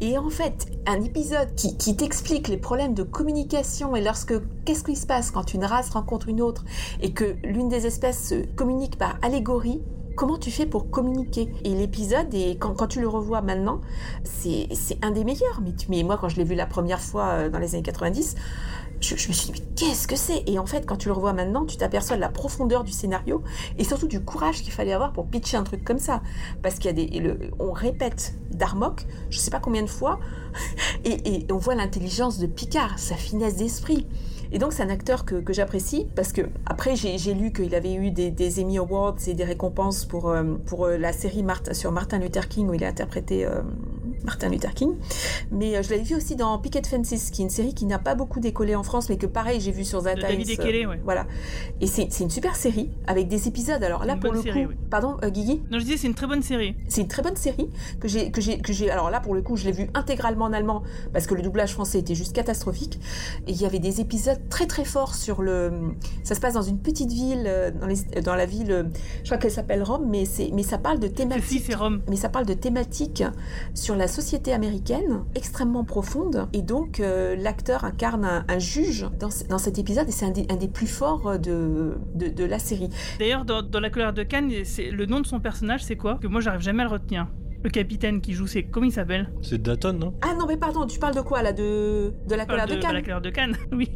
Et 0.00 0.16
en 0.16 0.30
fait, 0.30 0.66
un 0.86 1.02
épisode 1.02 1.52
qui, 1.56 1.76
qui 1.76 1.96
t'explique 1.96 2.46
les 2.46 2.56
problèmes 2.56 2.94
de 2.94 3.02
communication 3.02 3.96
et 3.96 4.00
lorsque, 4.00 4.34
qu'est-ce 4.64 4.84
qui 4.84 4.94
se 4.94 5.06
passe 5.06 5.32
quand 5.32 5.52
une 5.52 5.64
race 5.64 5.90
rencontre 5.90 6.28
une 6.28 6.40
autre 6.40 6.64
et 7.00 7.12
que 7.12 7.36
l'une 7.42 7.68
des 7.68 7.86
espèces 7.86 8.28
se 8.28 8.46
communique 8.54 8.96
par 8.96 9.18
allégorie, 9.22 9.82
comment 10.14 10.38
tu 10.38 10.50
fais 10.50 10.66
pour 10.66 10.90
communiquer 10.90 11.50
Et 11.64 11.74
l'épisode, 11.74 12.32
et 12.34 12.56
quand, 12.58 12.86
tu 12.86 13.00
le 13.00 13.08
revois 13.08 13.42
maintenant, 13.42 13.80
c'est 14.22 14.68
un 15.02 15.10
des 15.10 15.24
meilleurs. 15.24 15.60
Mais, 15.62 15.72
mais 15.88 16.02
moi, 16.02 16.16
quand 16.18 16.28
je 16.28 16.36
l'ai 16.36 16.44
vu 16.44 16.54
la 16.54 16.66
première 16.66 17.00
fois 17.00 17.28
euh, 17.28 17.48
dans 17.48 17.58
les 17.58 17.74
années 17.74 17.82
90, 17.82 18.36
je, 19.01 19.14
me 19.14 19.18
suis 19.18 19.53
dit, 19.53 19.53
mais 19.53 19.74
qu'est-ce 19.76 20.07
que 20.07 20.16
c'est? 20.16 20.42
Et 20.46 20.59
en 20.59 20.66
fait, 20.66 20.86
quand 20.86 20.96
tu 20.96 21.09
le 21.09 21.14
revois 21.14 21.32
maintenant, 21.32 21.64
tu 21.64 21.76
t'aperçois 21.76 22.16
de 22.16 22.20
la 22.20 22.28
profondeur 22.28 22.84
du 22.84 22.92
scénario 22.92 23.42
et 23.78 23.84
surtout 23.84 24.09
du 24.09 24.20
courage 24.20 24.62
qu'il 24.62 24.72
fallait 24.72 24.92
avoir 24.92 25.12
pour 25.12 25.26
pitcher 25.26 25.57
un 25.57 25.64
truc 25.64 25.84
comme 25.84 25.98
ça. 25.98 26.22
Parce 26.62 26.76
qu'il 26.76 26.86
y 26.86 26.88
a 26.88 26.92
des. 26.92 27.20
Le, 27.20 27.38
on 27.59 27.72
répète 27.72 28.34
Darmok, 28.51 29.07
je 29.30 29.38
sais 29.38 29.51
pas 29.51 29.61
combien 29.61 29.82
de 29.82 29.88
fois, 29.88 30.20
et, 31.05 31.34
et 31.34 31.53
on 31.53 31.57
voit 31.57 31.74
l'intelligence 31.74 32.38
de 32.38 32.46
Picard, 32.46 32.98
sa 32.98 33.14
finesse 33.14 33.57
d'esprit. 33.57 34.07
Et 34.53 34.59
donc 34.59 34.72
c'est 34.72 34.82
un 34.82 34.90
acteur 34.90 35.24
que, 35.24 35.42
j'apprécie 35.53 36.07
parce 36.16 36.32
que 36.32 36.42
après 36.66 36.96
j'ai 36.96 37.34
lu 37.34 37.53
qu'il 37.53 37.74
avait 37.74 37.94
eu 37.94 38.11
des, 38.11 38.61
Emmy 38.61 38.78
Awards 38.78 39.16
et 39.26 39.34
des 39.34 39.44
récompenses 39.44 40.05
pour, 40.05 40.28
euh, 40.28 40.42
pour 40.66 40.86
euh, 40.86 40.96
la 40.96 41.12
série 41.12 41.44
sur 41.72 41.92
Martin 41.92 42.18
Luther 42.18 42.48
King 42.48 42.68
où 42.68 42.74
il 42.74 42.84
a 42.84 42.88
interprété 42.88 43.46
euh, 43.46 43.62
Martin 44.30 44.48
Luther 44.48 44.72
King. 44.74 44.92
Mais 45.50 45.76
euh, 45.76 45.82
je 45.82 45.90
l'avais 45.90 46.04
vu 46.04 46.14
aussi 46.14 46.36
dans 46.36 46.56
Picket 46.58 46.82
Fences, 46.86 47.30
qui 47.32 47.42
est 47.42 47.44
une 47.44 47.50
série 47.50 47.74
qui 47.74 47.84
n'a 47.84 47.98
pas 47.98 48.14
beaucoup 48.14 48.38
décollé 48.38 48.76
en 48.76 48.84
France, 48.84 49.08
mais 49.08 49.16
que 49.16 49.26
pareil, 49.26 49.60
j'ai 49.60 49.72
vu 49.72 49.84
sur 49.84 50.00
Times. 50.02 50.14
David 50.22 50.50
Ekele, 50.50 50.86
ouais. 50.86 51.00
Voilà. 51.04 51.26
Et 51.80 51.88
c'est 51.88 52.08
une 52.20 52.30
super 52.30 52.54
série 52.54 52.90
avec 53.08 53.26
des 53.26 53.48
épisodes. 53.48 53.82
Alors 53.82 54.04
là, 54.04 54.14
Une 54.14 54.20
pour 54.20 54.32
le 54.32 54.40
série, 54.40 54.62
coup, 54.64 54.70
oui. 54.70 54.76
pardon, 54.88 55.16
euh, 55.24 55.30
Guigui, 55.30 55.62
Non, 55.72 55.78
je 55.80 55.84
disais, 55.84 55.96
c'est 55.96 56.06
une 56.06 56.14
très 56.14 56.28
bonne 56.28 56.42
série. 56.42 56.76
c'est 56.88 57.00
une 57.00 57.08
très 57.08 57.22
bonne 57.22 57.34
série 57.36 57.68
que 57.98 58.06
j'ai 58.06 58.30
que. 58.30 58.88
Alors 58.90 59.10
là, 59.10 59.18
pour 59.18 59.34
le 59.34 59.42
coup, 59.42 59.56
je 59.56 59.64
l'ai 59.64 59.72
vue 59.72 59.90
intégralement 59.94 60.44
en 60.44 60.52
allemand 60.52 60.84
parce 61.12 61.26
que 61.26 61.34
le 61.34 61.42
doublage 61.42 61.72
français 61.72 61.98
était 61.98 62.14
juste 62.14 62.32
catastrophique. 62.32 63.00
Et 63.48 63.50
il 63.50 63.60
y 63.60 63.66
avait 63.66 63.80
des 63.80 64.00
épisodes 64.00 64.38
très 64.48 64.66
très 64.68 64.84
forts 64.84 65.16
sur 65.16 65.42
le. 65.42 65.72
Ça 66.22 66.36
se 66.36 66.40
passe 66.40 66.54
dans 66.54 66.62
une 66.62 66.78
petite 66.78 67.10
ville, 67.10 67.44
euh, 67.48 67.72
dans, 67.72 67.86
les- 67.88 68.22
dans 68.22 68.36
la 68.36 68.46
ville. 68.46 68.70
euh, 68.70 68.84
Je 69.24 69.28
crois 69.28 69.38
qu'elle 69.38 69.50
s'appelle 69.50 69.82
Rome, 69.82 70.06
mais 70.08 70.22
mais 70.52 70.62
ça 70.62 70.78
parle 70.78 71.00
de 71.00 71.08
si, 71.08 71.14
thématiques. 71.14 71.64
c'est 71.66 71.74
Rome. 71.74 72.02
Mais 72.08 72.16
ça 72.16 72.28
parle 72.28 72.46
de 72.46 72.54
thématiques 72.54 73.24
sur 73.74 73.96
la 73.96 74.06
société 74.06 74.19
américaine 74.52 75.24
extrêmement 75.34 75.84
profonde. 75.84 76.48
Et 76.52 76.62
donc, 76.62 77.00
euh, 77.00 77.36
l'acteur 77.36 77.84
incarne 77.84 78.44
un, 78.46 78.58
juge 78.58 79.08
dans, 79.18 79.28
dans 79.48 79.58
cet 79.58 79.78
épisode 79.78 80.08
et 80.08 80.12
c'est 80.12 80.26
un, 80.26 80.30
des- 80.30 80.68
plus 80.68 80.86
forts 80.86 81.38
de, 81.38 81.94
de, 82.14 82.28
de 82.28 82.44
la 82.44 82.58
série. 82.58 82.90
D'ailleurs, 83.18 83.44
dans, 83.44 83.62
dans 83.62 83.80
La 83.80 83.90
colère 83.90 84.12
de 84.12 84.22
Cannes, 84.22 84.50
le 84.50 85.06
nom 85.06 85.20
de 85.20 85.26
son 85.26 85.40
personnage, 85.40 85.82
c'est 85.82 85.96
quoi? 85.96 86.18
Que 86.20 86.26
moi, 86.26 86.40
j'arrive 86.40 86.60
jamais 86.60 86.82
à 86.82 86.86
le 86.86 86.92
retenir. 86.92 87.26
Le 87.62 87.68
capitaine 87.70 88.20
qui 88.22 88.32
joue, 88.32 88.46
c'est 88.46 88.62
comment 88.62 88.86
il 88.86 88.92
s'appelle? 88.92 89.30
C'est 89.42 89.61
Dayton, 89.61 89.92
non? 89.92 90.14
Ah 90.22 90.34
non, 90.38 90.46
mais 90.46 90.56
pardon, 90.56 90.86
tu 90.86 90.98
parles 90.98 91.14
de 91.14 91.20
quoi 91.20 91.42
là? 91.42 91.52
De, 91.52 92.12
de 92.26 92.34
la 92.34 92.46
colère 92.46 92.66
de, 92.66 92.74
de, 92.76 92.80
Cannes 92.80 92.94
La 92.94 93.02
colère 93.02 93.20
de 93.20 93.30
Cannes, 93.30 93.56
oui. 93.72 93.90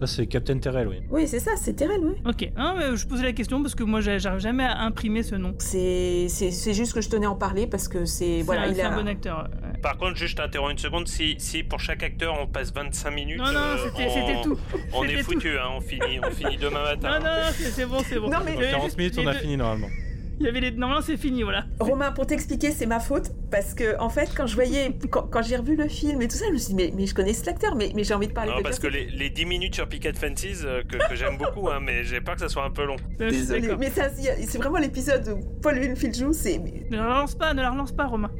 Ça, 0.00 0.06
c'est 0.06 0.26
Captain 0.26 0.58
Terrell, 0.58 0.88
oui. 0.88 0.96
Oui, 1.10 1.28
c'est 1.28 1.38
ça, 1.38 1.52
c'est 1.56 1.74
Terrell, 1.74 2.00
oui. 2.02 2.14
Ok. 2.26 2.50
Non, 2.56 2.74
mais 2.76 2.96
je 2.96 3.06
posais 3.06 3.22
la 3.24 3.32
question 3.32 3.60
parce 3.62 3.74
que 3.74 3.84
moi, 3.84 4.00
j'arrive 4.00 4.38
jamais 4.40 4.64
à 4.64 4.78
imprimer 4.80 5.22
ce 5.22 5.34
nom. 5.34 5.54
C'est 5.58 6.26
c'est- 6.28 6.50
c'est 6.50 6.72
juste 6.74 6.94
que 6.94 7.00
je 7.02 7.08
tenais 7.10 7.26
à 7.26 7.30
en 7.30 7.36
parler 7.36 7.66
parce 7.66 7.86
que 7.86 8.06
c'est. 8.06 8.40
Voilà, 8.42 8.62
un, 8.62 8.66
il 8.68 8.74
c'est 8.76 8.82
un 8.82 8.92
a. 8.92 8.96
bon 9.02 9.06
acteur. 9.06 9.42
ouais. 9.62 9.80
Par 9.82 9.98
contre, 9.98 10.16
juste 10.16 10.32
je 10.32 10.36
t'interromps 10.42 10.72
une 10.72 10.78
seconde, 10.78 11.06
si, 11.06 11.34
si 11.38 11.62
pour 11.64 11.80
chaque 11.80 12.02
acteur 12.02 12.34
on 12.40 12.46
passe 12.46 12.72
25 12.72 13.10
minutes, 13.10 13.38
Non, 13.38 13.52
non, 13.52 13.58
euh, 13.60 13.76
c'était 13.94 14.42
tout. 14.42 14.56
on 14.94 15.04
est 15.04 15.22
foutu, 15.22 15.58
hein, 15.58 15.68
on, 15.76 15.80
finit, 15.80 16.18
on 16.26 16.30
finit 16.30 16.56
demain 16.56 16.82
matin. 16.82 17.18
Non, 17.18 17.24
non, 17.24 17.24
non, 17.24 17.50
c'est 17.52 17.64
c'est 17.64 17.86
bon, 17.86 17.98
c'est 18.06 18.18
bon. 18.18 18.30
Non, 18.30 18.38
mais- 18.44 18.52
Il 18.52 18.54
y 18.54 18.56
Dans 18.56 18.62
avait 18.62 18.70
40 18.70 18.84
juste 18.86 18.98
minutes, 18.98 19.18
on 19.18 19.26
a 19.26 19.32
deux- 19.34 19.38
fini 19.40 19.56
normalement. 19.56 19.88
Il 20.40 20.46
y 20.46 20.48
avait 20.48 20.60
les. 20.60 20.70
Normalement, 20.72 21.04
c'est 21.04 21.16
fini, 21.16 21.42
voilà. 21.42 21.66
Romain, 21.78 22.12
pour 22.12 22.26
t'expliquer, 22.26 22.70
c'est 22.70 22.86
ma 22.86 23.00
faute 23.00 23.30
parce 23.50 23.74
que 23.74 23.98
en 24.00 24.08
fait, 24.08 24.30
quand 24.36 24.46
je 24.46 24.54
voyais, 24.54 24.96
quand, 25.10 25.22
quand 25.22 25.42
j'ai 25.42 25.56
revu 25.56 25.76
le 25.76 25.88
film 25.88 26.20
et 26.22 26.28
tout 26.28 26.36
ça, 26.36 26.46
je 26.48 26.52
me 26.52 26.58
suis 26.58 26.74
dit, 26.74 26.74
mais, 26.74 26.92
mais 26.94 27.06
je 27.06 27.14
connais 27.14 27.32
cet 27.32 27.48
acteur, 27.48 27.74
mais, 27.74 27.92
mais 27.94 28.04
j'ai 28.04 28.14
envie 28.14 28.28
de 28.28 28.32
parler 28.32 28.50
Non, 28.50 28.58
de 28.58 28.62
parce 28.62 28.78
que 28.78 28.86
les, 28.86 29.06
les 29.06 29.30
10 29.30 29.46
minutes 29.46 29.74
sur 29.74 29.88
Picket 29.88 30.14
Fences, 30.14 30.62
euh, 30.64 30.82
que, 30.82 30.96
que 31.08 31.14
j'aime 31.14 31.36
beaucoup, 31.36 31.68
hein, 31.68 31.80
mais 31.80 32.04
j'ai 32.04 32.20
peur 32.20 32.34
que 32.34 32.40
ça 32.40 32.48
soit 32.48 32.64
un 32.64 32.70
peu 32.70 32.84
long. 32.84 32.96
Désolé, 33.18 33.62
d'accord. 33.62 33.78
mais 33.78 33.90
ça, 33.90 34.08
c'est 34.10 34.58
vraiment 34.58 34.78
l'épisode 34.78 35.28
où 35.28 35.60
Paul 35.60 35.78
Winfield 35.78 36.14
joue, 36.14 36.32
c'est. 36.32 36.58
Ne 36.58 36.96
la 36.96 37.04
relance 37.04 37.34
pas, 37.34 37.54
ne 37.54 37.62
la 37.62 37.70
relance 37.70 37.92
pas, 37.92 38.06
Romain. 38.06 38.30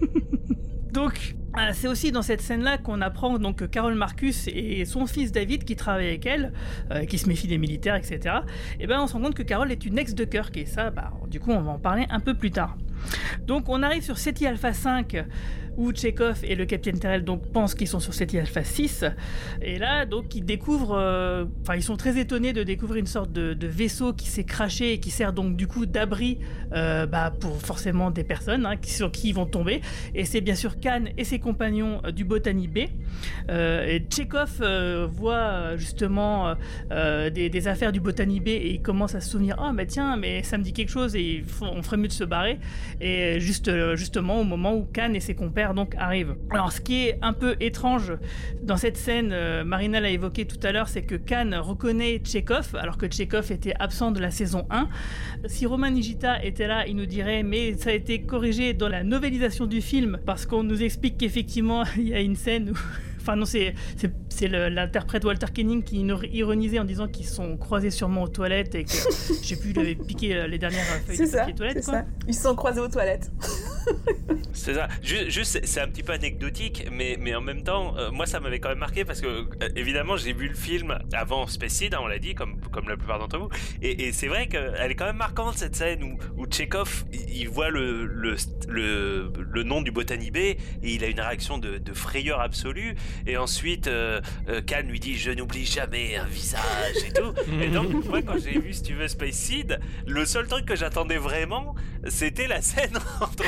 donc, 0.92 1.36
c'est 1.72 1.88
aussi 1.88 2.12
dans 2.12 2.22
cette 2.22 2.40
scène-là 2.40 2.78
qu'on 2.78 3.00
apprend 3.00 3.38
donc 3.38 3.56
que 3.56 3.64
Carole 3.64 3.94
Marcus 3.94 4.48
et 4.48 4.84
son 4.84 5.06
fils 5.06 5.32
David, 5.32 5.64
qui 5.64 5.76
travaillent 5.76 6.08
avec 6.08 6.26
elle, 6.26 6.52
euh, 6.90 7.04
qui 7.04 7.18
se 7.18 7.28
méfient 7.28 7.48
des 7.48 7.58
militaires, 7.58 7.94
etc. 7.94 8.36
Et 8.80 8.86
ben, 8.86 9.00
on 9.00 9.06
se 9.06 9.14
rend 9.14 9.20
compte 9.20 9.34
que 9.34 9.42
Carole 9.42 9.70
est 9.70 9.86
une 9.86 9.98
ex 9.98 10.14
de 10.14 10.24
Kirk, 10.24 10.56
et 10.56 10.66
ça, 10.66 10.90
bah, 10.90 11.12
du 11.28 11.40
coup, 11.40 11.50
on 11.52 11.60
va 11.60 11.72
en 11.72 11.78
parler 11.78 12.06
un 12.10 12.20
peu 12.20 12.34
plus 12.34 12.50
tard. 12.50 12.76
Donc, 13.46 13.68
on 13.68 13.82
arrive 13.82 14.02
sur 14.02 14.18
SETI 14.18 14.46
Alpha 14.46 14.72
5, 14.72 15.24
où 15.76 15.92
Chekhov 15.92 16.40
et 16.44 16.54
le 16.54 16.66
capitaine 16.66 16.98
Terrell 16.98 17.24
donc 17.24 17.46
pensent 17.52 17.74
qu'ils 17.74 17.88
sont 17.88 18.00
sur 18.00 18.14
SETI 18.14 18.38
Alpha 18.38 18.64
6. 18.64 19.04
Et 19.62 19.78
là, 19.78 20.06
donc, 20.06 20.34
ils 20.34 20.44
découvrent, 20.44 20.96
euh, 20.96 21.44
ils 21.74 21.82
sont 21.82 21.96
très 21.96 22.18
étonnés 22.18 22.52
de 22.52 22.62
découvrir 22.62 23.00
une 23.00 23.06
sorte 23.06 23.32
de, 23.32 23.66
vaisseau 23.66 24.12
qui 24.12 24.28
s'est 24.28 24.44
craché 24.44 24.92
et 24.92 25.00
qui 25.00 25.10
sert 25.10 25.32
donc 25.32 25.56
du 25.56 25.66
coup 25.66 25.86
d'abri 25.86 26.38
euh, 26.72 27.06
bah, 27.06 27.32
pour 27.38 27.60
forcément 27.60 28.10
des 28.10 28.24
personnes 28.24 28.66
hein, 28.66 28.76
qui, 28.76 28.92
sur 28.92 29.10
qui 29.10 29.30
ils 29.30 29.34
vont 29.34 29.46
tomber. 29.46 29.80
Et 30.14 30.24
c'est 30.24 30.40
bien 30.40 30.54
sûr 30.54 30.78
Khan 30.80 31.04
et 31.16 31.24
ses 31.24 31.38
compagnons 31.38 32.00
euh, 32.04 32.10
du 32.10 32.24
Botany 32.24 32.68
Bay. 32.68 32.90
Euh, 33.50 33.98
voit 35.10 35.76
justement 35.76 36.54
des, 36.90 37.68
affaires 37.68 37.92
du 37.92 38.00
Botany 38.00 38.40
Bay 38.40 38.52
et 38.52 38.74
il 38.74 38.82
commence 38.82 39.14
à 39.14 39.20
se 39.20 39.30
souvenir 39.30 39.56
oh 39.60 39.72
mais 39.72 39.86
tiens 39.86 40.16
mais 40.16 40.42
ça 40.42 40.58
me 40.58 40.62
dit 40.62 40.72
quelque 40.72 40.90
chose 40.90 41.16
et 41.16 41.44
on 41.62 41.82
ferait 41.82 41.96
mieux 41.96 42.08
de 42.08 42.12
se 42.12 42.24
barrer 42.24 42.58
et 43.00 43.40
juste 43.40 43.70
justement 43.94 44.40
au 44.40 44.44
moment 44.44 44.74
où 44.74 44.86
Khan 44.92 45.12
et 45.14 45.20
ses 45.20 45.34
compères 45.34 45.63
donc 45.72 45.94
arrivent 45.96 46.36
alors 46.50 46.72
ce 46.72 46.82
qui 46.82 47.06
est 47.06 47.18
un 47.22 47.32
peu 47.32 47.56
étrange 47.60 48.12
dans 48.62 48.76
cette 48.76 48.98
scène 48.98 49.30
euh, 49.32 49.64
Marina 49.64 50.00
l'a 50.00 50.10
évoqué 50.10 50.44
tout 50.44 50.58
à 50.62 50.72
l'heure 50.72 50.88
c'est 50.88 51.02
que 51.02 51.14
Khan 51.14 51.50
reconnaît 51.62 52.20
Chekhov 52.22 52.76
alors 52.78 52.98
que 52.98 53.10
Chekhov 53.10 53.50
était 53.50 53.74
absent 53.78 54.10
de 54.10 54.20
la 54.20 54.30
saison 54.30 54.66
1 54.70 54.88
si 55.46 55.64
Romain 55.64 55.90
Nigita 55.90 56.44
était 56.44 56.66
là 56.66 56.86
il 56.86 56.96
nous 56.96 57.06
dirait 57.06 57.42
mais 57.42 57.74
ça 57.78 57.90
a 57.90 57.92
été 57.94 58.20
corrigé 58.20 58.74
dans 58.74 58.88
la 58.88 59.04
novélisation 59.04 59.64
du 59.66 59.80
film 59.80 60.18
parce 60.26 60.44
qu'on 60.44 60.64
nous 60.64 60.82
explique 60.82 61.16
qu'effectivement 61.16 61.84
il 61.96 62.08
y 62.08 62.14
a 62.14 62.20
une 62.20 62.36
scène 62.36 62.70
où 62.70 62.74
Enfin 63.24 63.36
non, 63.36 63.46
c'est 63.46 63.72
l'interprète 64.48 65.24
Walter 65.24 65.46
Kenning 65.46 65.82
qui 65.82 66.06
ironisait 66.34 66.78
en 66.78 66.84
disant 66.84 67.08
qu'ils 67.08 67.24
sont 67.24 67.56
croisés 67.56 67.90
sûrement 67.90 68.24
aux 68.24 68.28
toilettes 68.28 68.74
et 68.74 68.84
que, 68.84 68.90
je 68.92 69.46
sais 69.46 69.56
plus, 69.56 69.70
il 69.70 69.78
avait 69.78 69.94
piqué 69.94 70.36
euh, 70.36 70.46
les 70.46 70.58
dernières 70.58 70.84
feuilles 71.06 71.16
de 71.16 71.24
ça, 71.24 71.38
papier 71.38 71.54
toilette, 71.54 71.84
quoi. 71.84 71.94
ça. 71.94 72.04
Ils 72.28 72.34
se 72.34 72.42
sont 72.42 72.54
croisés 72.54 72.80
aux 72.80 72.88
toilettes. 72.88 73.30
C'est 74.52 74.74
ça. 74.74 74.88
Juste, 75.02 75.30
juste, 75.30 75.60
c'est- 75.66 75.80
un 75.80 75.88
petit 75.88 76.02
peu 76.02 76.12
anecdotique, 76.12 76.86
mais, 76.92 77.16
mais 77.20 77.34
en 77.34 77.40
même 77.40 77.62
temps, 77.64 77.96
euh, 77.98 78.10
moi, 78.10 78.24
ça 78.26 78.40
m'avait 78.40 78.60
quand 78.60 78.68
même 78.70 78.78
marqué 78.78 79.04
parce 79.04 79.20
que, 79.20 79.26
euh, 79.26 79.44
évidemment, 79.76 80.16
j'ai 80.16 80.32
vu 80.32 80.48
le 80.48 80.54
film 80.54 80.96
avant 81.12 81.46
Space 81.46 81.72
Seed, 81.72 81.94
hein, 81.94 81.98
on 82.02 82.06
l'a 82.06 82.18
dit, 82.18 82.34
comme, 82.34 82.60
comme 82.70 82.88
la 82.88 82.96
plupart 82.96 83.18
d'entre 83.18 83.38
vous. 83.38 83.48
Et, 83.82 84.06
et 84.06 84.12
c'est 84.12 84.28
vrai 84.28 84.46
qu'elle 84.46 84.90
est 84.90 84.94
quand 84.94 85.04
même 85.06 85.16
marquante, 85.16 85.58
cette 85.58 85.74
scène 85.76 86.02
où, 86.04 86.18
où 86.40 86.46
Chekhov, 86.50 87.04
il 87.12 87.48
voit 87.48 87.68
le, 87.70 88.06
le, 88.06 88.36
le, 88.68 89.32
le 89.36 89.62
nom 89.64 89.82
du 89.82 89.90
Botany 89.90 90.30
Bay 90.30 90.56
et 90.82 90.94
il 90.94 91.04
a 91.04 91.08
une 91.08 91.20
réaction 91.20 91.58
de, 91.58 91.78
de 91.78 91.92
frayeur 91.92 92.40
absolue. 92.40 92.94
Et 93.26 93.36
ensuite, 93.36 93.88
euh, 93.88 94.20
euh, 94.48 94.62
Khan 94.66 94.82
lui 94.86 95.00
dit 95.00 95.16
Je 95.18 95.32
n'oublie 95.32 95.66
jamais 95.66 96.16
un 96.16 96.24
visage 96.26 96.96
et 97.06 97.12
tout. 97.12 97.34
et 97.60 97.68
donc, 97.68 98.04
moi, 98.08 98.22
quand 98.22 98.38
j'ai 98.38 98.58
vu, 98.58 98.72
si 98.72 98.82
tu 98.82 98.94
veux, 98.94 99.08
Space 99.08 99.34
Seed, 99.34 99.80
le 100.06 100.24
seul 100.24 100.46
truc 100.46 100.64
que 100.64 100.76
j'attendais 100.76 101.18
vraiment, 101.18 101.74
c'était 102.08 102.46
la 102.46 102.62
scène 102.62 102.96
entre 103.20 103.44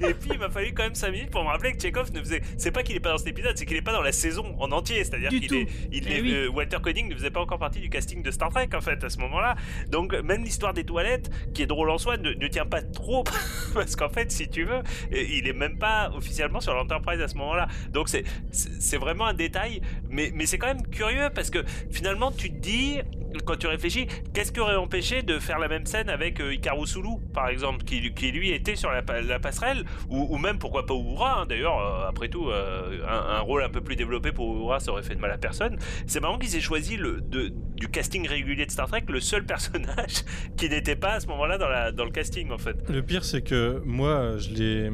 Et 0.00 0.14
puis 0.14 0.30
il 0.32 0.38
m'a 0.38 0.48
fallu 0.50 0.72
quand 0.72 0.82
même 0.84 0.94
5 0.94 1.10
minutes 1.10 1.30
pour 1.30 1.42
me 1.44 1.48
rappeler 1.48 1.72
que 1.72 1.80
Chekhov 1.82 2.12
ne 2.12 2.20
faisait. 2.20 2.40
C'est 2.56 2.70
pas 2.70 2.82
qu'il 2.82 2.96
est 2.96 3.00
pas 3.00 3.10
dans 3.10 3.18
cet 3.18 3.28
épisode, 3.28 3.56
c'est 3.56 3.66
qu'il 3.66 3.76
est 3.76 3.82
pas 3.82 3.92
dans 3.92 4.02
la 4.02 4.12
saison 4.12 4.54
en 4.58 4.70
entier. 4.72 5.02
C'est-à-dire 5.04 5.30
qu'il 5.30 5.54
est, 5.54 5.66
il 5.92 6.08
Eh 6.08 6.16
est, 6.18 6.20
oui. 6.22 6.32
euh, 6.34 6.48
Walter 6.48 6.78
Koenig 6.82 7.08
ne 7.08 7.14
faisait 7.14 7.30
pas 7.30 7.40
encore 7.40 7.58
partie 7.58 7.80
du 7.80 7.88
casting 7.90 8.22
de 8.22 8.30
Star 8.30 8.50
Trek 8.50 8.68
en 8.74 8.80
fait 8.80 9.02
à 9.04 9.08
ce 9.08 9.18
moment-là. 9.18 9.56
Donc 9.88 10.12
même 10.14 10.44
l'histoire 10.44 10.74
des 10.74 10.84
toilettes, 10.84 11.30
qui 11.54 11.62
est 11.62 11.66
drôle 11.66 11.90
en 11.90 11.98
soi, 11.98 12.16
ne, 12.16 12.30
ne 12.32 12.46
tient 12.48 12.66
pas 12.66 12.82
trop 12.82 13.24
parce 13.74 13.96
qu'en 13.96 14.08
fait, 14.08 14.30
si 14.32 14.48
tu 14.48 14.64
veux, 14.64 14.78
euh, 14.78 14.82
il 15.12 15.46
est 15.46 15.52
même 15.52 15.78
pas 15.78 16.10
officiellement 16.14 16.60
sur 16.60 16.74
l'Enterprise 16.74 17.20
à 17.20 17.28
ce 17.28 17.36
moment-là. 17.36 17.68
Donc 17.90 18.08
c'est 18.08 18.24
c'est 18.50 18.96
vraiment 18.98 19.26
un 19.26 19.34
détail, 19.34 19.80
mais 20.08 20.30
mais 20.34 20.46
c'est 20.46 20.58
quand 20.58 20.68
même 20.68 20.86
curieux 20.86 21.28
parce 21.34 21.50
que 21.50 21.64
finalement 21.90 22.30
tu 22.32 22.50
te 22.50 22.56
dis 22.58 22.98
quand 23.44 23.56
tu 23.56 23.68
réfléchis, 23.68 24.08
qu'est-ce 24.34 24.50
qui 24.50 24.58
aurait 24.58 24.74
empêché 24.74 25.22
de 25.22 25.38
faire 25.38 25.60
la 25.60 25.68
même 25.68 25.86
scène 25.86 26.08
avec 26.10 26.40
euh, 26.40 26.52
Hikaru 26.52 26.84
Sulu, 26.84 27.10
par 27.32 27.48
exemple, 27.48 27.84
qui, 27.84 28.12
qui 28.12 28.32
lui 28.32 28.50
était 28.50 28.74
sur 28.74 28.90
la, 28.90 28.99
la 29.26 29.38
passerelle, 29.38 29.84
ou, 30.08 30.36
même 30.38 30.58
pourquoi 30.58 30.86
pas 30.86 30.94
Uhura, 30.94 31.40
hein, 31.40 31.46
d'ailleurs, 31.46 31.78
euh, 31.78 32.08
après 32.08 32.28
tout, 32.28 32.48
euh, 32.48 32.98
un, 33.08 33.40
rôle 33.40 33.62
un 33.62 33.68
peu 33.68 33.80
plus 33.80 33.96
développé 33.96 34.32
pour 34.32 34.54
Uhura, 34.54 34.80
ça 34.80 34.92
aurait 34.92 35.02
fait 35.02 35.14
de 35.14 35.20
mal 35.20 35.30
à 35.30 35.38
personne. 35.38 35.76
C'est 36.06 36.20
marrant 36.20 36.38
qu'ils 36.38 36.56
aient 36.56 36.60
choisi 36.60 36.96
le, 36.96 37.20
du 37.20 37.88
casting 37.88 38.26
régulier 38.26 38.66
de 38.66 38.70
Star 38.70 38.88
Trek 38.88 39.04
le 39.08 39.20
seul 39.20 39.44
personnage 39.50 40.24
qui 40.56 40.68
n'était 40.68 40.96
pas 40.96 41.14
à 41.14 41.20
ce 41.20 41.26
moment-là 41.28 41.58
dans, 41.92 42.04
le 42.04 42.10
casting, 42.10 42.50
en 42.50 42.58
fait. 42.58 42.76
Le 42.88 43.02
pire, 43.02 43.24
c'est 43.24 43.42
que 43.42 43.82
moi, 43.84 44.36
j'ai 44.38 44.90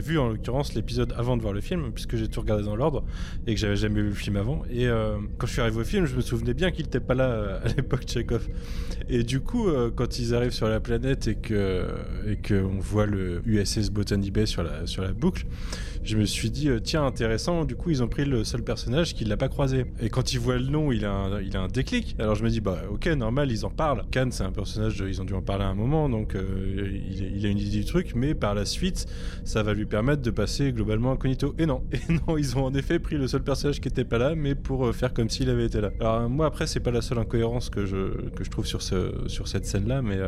vu 0.00 0.18
en 0.18 0.28
l'occurrence 0.28 0.74
l'épisode 0.74 1.14
avant 1.16 1.36
de 1.36 1.42
voir 1.42 1.54
le 1.54 1.60
film, 1.60 1.92
puisque 1.92 2.16
j'ai 2.16 2.28
tout 2.28 2.40
regardé 2.40 2.64
dans 2.64 2.76
l'ordre 2.76 3.04
et 3.46 3.54
que 3.54 3.60
j'avais 3.60 3.76
jamais 3.76 4.00
vu 4.00 4.08
le 4.08 4.14
film 4.14 4.36
avant. 4.36 4.62
Et 4.70 4.86
euh, 4.86 5.16
quand 5.38 5.46
je 5.46 5.52
suis 5.52 5.60
arrivé 5.60 5.80
au 5.80 5.84
film, 5.84 6.06
je 6.06 6.16
me 6.16 6.20
souvenais 6.20 6.54
bien 6.54 6.70
qu'il 6.70 6.84
n'était 6.84 7.00
pas 7.00 7.14
là 7.14 7.60
à 7.64 7.68
l'époque, 7.76 8.04
Chekhov. 8.06 8.46
Et 9.08 9.22
du 9.24 9.40
coup, 9.40 9.68
quand 9.96 10.18
ils 10.18 10.34
arrivent 10.34 10.52
sur 10.52 10.68
la 10.68 10.78
planète 10.78 11.26
et 11.26 11.34
que 11.34 11.86
et 12.26 12.36
que 12.36 12.62
on 12.62 12.78
voit 12.78 13.06
le 13.06 13.39
USS 13.44 13.90
Botany 13.90 14.30
Bay 14.30 14.46
sur 14.46 14.62
la 14.62 15.12
boucle, 15.12 15.46
je 16.02 16.16
me 16.16 16.24
suis 16.24 16.50
dit 16.50 16.68
euh, 16.68 16.80
tiens 16.80 17.04
intéressant. 17.04 17.64
Du 17.64 17.76
coup, 17.76 17.90
ils 17.90 18.02
ont 18.02 18.08
pris 18.08 18.24
le 18.24 18.42
seul 18.44 18.62
personnage 18.62 19.14
qui 19.14 19.24
l'a 19.24 19.36
pas 19.36 19.48
croisé. 19.48 19.84
Et 20.00 20.08
quand 20.08 20.32
ils 20.32 20.40
voient 20.40 20.56
le 20.56 20.66
nom, 20.66 20.92
il 20.92 21.04
a 21.04 21.12
un, 21.12 21.40
il 21.40 21.52
déclic. 21.72 22.16
Alors 22.18 22.34
je 22.34 22.42
me 22.42 22.48
dis 22.48 22.60
bah 22.60 22.82
ok 22.90 23.06
normal, 23.08 23.52
ils 23.52 23.66
en 23.66 23.70
parlent. 23.70 24.04
Khan, 24.10 24.28
c'est 24.30 24.44
un 24.44 24.52
personnage, 24.52 25.02
ils 25.06 25.20
ont 25.20 25.24
dû 25.24 25.34
en 25.34 25.42
parler 25.42 25.64
à 25.64 25.68
un 25.68 25.74
moment, 25.74 26.08
donc 26.08 26.34
euh, 26.34 26.90
il, 26.90 27.36
il 27.36 27.46
a 27.46 27.50
une 27.50 27.58
idée 27.58 27.78
du 27.78 27.84
truc. 27.84 28.14
Mais 28.14 28.34
par 28.34 28.54
la 28.54 28.64
suite, 28.64 29.06
ça 29.44 29.62
va 29.62 29.74
lui 29.74 29.84
permettre 29.84 30.22
de 30.22 30.30
passer 30.30 30.72
globalement 30.72 31.12
incognito. 31.12 31.54
Et 31.58 31.66
non, 31.66 31.82
et 31.92 32.12
non, 32.12 32.38
ils 32.38 32.56
ont 32.56 32.64
en 32.64 32.74
effet 32.74 32.98
pris 32.98 33.16
le 33.16 33.28
seul 33.28 33.42
personnage 33.42 33.80
qui 33.80 33.88
était 33.88 34.04
pas 34.04 34.18
là, 34.18 34.34
mais 34.34 34.54
pour 34.54 34.86
euh, 34.86 34.92
faire 34.92 35.12
comme 35.12 35.28
s'il 35.28 35.50
avait 35.50 35.66
été 35.66 35.80
là. 35.80 35.90
Alors 36.00 36.28
moi 36.30 36.46
après, 36.46 36.66
c'est 36.66 36.80
pas 36.80 36.90
la 36.90 37.02
seule 37.02 37.18
incohérence 37.18 37.68
que 37.68 37.84
je 37.84 38.50
trouve 38.50 38.66
sur 38.66 38.80
ce 38.80 39.28
sur 39.28 39.48
cette 39.48 39.66
scène 39.66 39.86
là, 39.86 40.00
mais 40.02 40.18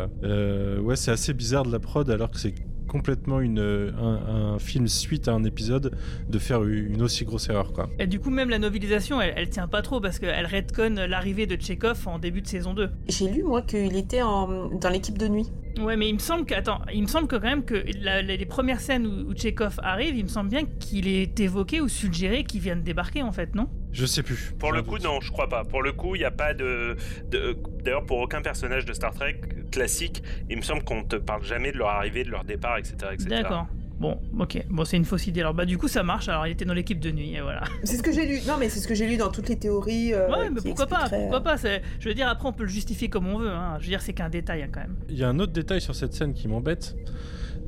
ouais, 0.80 0.96
c'est 0.96 1.10
assez 1.10 1.32
bizarre 1.32 1.64
de 1.64 1.72
la 1.72 1.78
prod 1.78 2.08
alors 2.10 2.30
que 2.30 2.38
c'est 2.38 2.54
complètement 2.92 3.40
une, 3.40 3.58
un, 3.58 4.54
un, 4.54 4.58
film 4.58 4.86
suite 4.86 5.26
à 5.26 5.32
un 5.32 5.44
épisode 5.44 5.96
de 6.28 6.38
faire 6.38 6.62
une 6.62 7.00
aussi 7.00 7.24
grosse 7.24 7.48
erreur. 7.48 7.72
Quoi. 7.72 7.88
Et 7.98 8.06
du 8.06 8.20
coup, 8.20 8.28
même 8.28 8.50
la 8.50 8.58
novelisation, 8.58 9.18
elle, 9.18 9.32
elle 9.34 9.48
tient 9.48 9.66
pas 9.66 9.80
trop 9.80 9.98
parce 9.98 10.18
qu'elle 10.18 10.44
redconne 10.44 11.02
l'arrivée 11.06 11.46
de 11.46 11.58
Chekhov 11.58 12.06
en 12.06 12.18
début 12.18 12.42
de 12.42 12.46
saison 12.46 12.74
2. 12.74 12.90
J'ai 13.08 13.30
lu, 13.30 13.44
moi, 13.44 13.62
qu'il 13.62 13.96
était 13.96 14.20
en, 14.20 14.68
dans 14.68 14.90
l'équipe 14.90 15.16
de 15.16 15.26
nuit. 15.26 15.50
Ouais, 15.80 15.96
mais 15.96 16.06
il 16.10 16.14
me 16.14 16.18
semble 16.18 16.44
que, 16.44 16.54
attends, 16.54 16.82
il 16.92 17.00
me 17.00 17.06
semble 17.06 17.28
que 17.28 17.36
quand 17.36 17.48
même 17.48 17.64
que 17.64 17.82
la, 18.02 18.20
les 18.20 18.44
premières 18.44 18.80
scènes 18.80 19.06
où, 19.06 19.30
où 19.30 19.34
Chekhov 19.34 19.80
arrive, 19.82 20.14
il 20.14 20.24
me 20.24 20.28
semble 20.28 20.50
bien 20.50 20.66
qu'il 20.66 21.08
est 21.08 21.40
évoqué 21.40 21.80
ou 21.80 21.88
suggéré 21.88 22.44
qu'il 22.44 22.60
vienne 22.60 22.82
débarquer 22.82 23.22
en 23.22 23.32
fait, 23.32 23.54
non? 23.54 23.68
Je 23.92 24.06
sais 24.06 24.22
plus. 24.22 24.54
Pour 24.58 24.72
le 24.72 24.82
coup, 24.82 24.98
non, 24.98 25.20
je 25.20 25.30
crois 25.30 25.48
pas. 25.48 25.64
Pour 25.64 25.82
le 25.82 25.92
coup, 25.92 26.14
il 26.16 26.20
n'y 26.20 26.24
a 26.24 26.30
pas 26.30 26.54
de. 26.54 26.96
de... 27.30 27.56
D'ailleurs, 27.84 28.06
pour 28.06 28.18
aucun 28.18 28.40
personnage 28.40 28.84
de 28.84 28.92
Star 28.92 29.12
Trek 29.12 29.40
classique, 29.70 30.22
il 30.48 30.56
me 30.56 30.62
semble 30.62 30.82
qu'on 30.84 31.04
te 31.04 31.16
parle 31.16 31.44
jamais 31.44 31.72
de 31.72 31.78
leur 31.78 31.88
arrivée, 31.88 32.24
de 32.24 32.30
leur 32.30 32.44
départ, 32.44 32.78
etc. 32.78 32.96
etc. 33.12 33.28
D'accord. 33.28 33.66
Bon, 34.02 34.18
ok. 34.40 34.64
Bon, 34.68 34.84
c'est 34.84 34.96
une 34.96 35.04
fausse 35.04 35.28
idée. 35.28 35.42
Alors, 35.42 35.54
bah, 35.54 35.64
du 35.64 35.78
coup, 35.78 35.86
ça 35.86 36.02
marche. 36.02 36.28
Alors, 36.28 36.44
il 36.48 36.50
était 36.50 36.64
dans 36.64 36.74
l'équipe 36.74 36.98
de 36.98 37.12
nuit, 37.12 37.34
et 37.36 37.40
voilà. 37.40 37.62
C'est 37.84 37.96
ce 37.96 38.02
que 38.02 38.10
j'ai 38.10 38.26
lu. 38.26 38.40
Non, 38.48 38.56
mais 38.58 38.68
c'est 38.68 38.80
ce 38.80 38.88
que 38.88 38.96
j'ai 38.96 39.06
lu 39.06 39.16
dans 39.16 39.30
toutes 39.30 39.48
les 39.48 39.56
théories. 39.56 40.12
Euh, 40.12 40.28
ouais, 40.28 40.50
mais 40.50 40.60
pourquoi 40.60 40.88
pas 40.88 41.08
Pourquoi 41.08 41.36
euh, 41.36 41.40
pas 41.40 41.56
Je 42.00 42.08
veux 42.08 42.14
dire, 42.14 42.26
après, 42.26 42.48
on 42.48 42.52
peut 42.52 42.64
le 42.64 42.68
justifier 42.68 43.08
comme 43.08 43.28
on 43.28 43.38
veut. 43.38 43.50
Hein. 43.50 43.76
Je 43.78 43.84
veux 43.84 43.90
dire, 43.90 44.02
c'est 44.02 44.12
qu'un 44.12 44.28
détail, 44.28 44.62
hein, 44.62 44.68
quand 44.72 44.80
même. 44.80 44.96
Il 45.08 45.16
y 45.16 45.22
a 45.22 45.28
un 45.28 45.38
autre 45.38 45.52
détail 45.52 45.80
sur 45.80 45.94
cette 45.94 46.14
scène 46.14 46.34
qui 46.34 46.48
m'embête. 46.48 46.96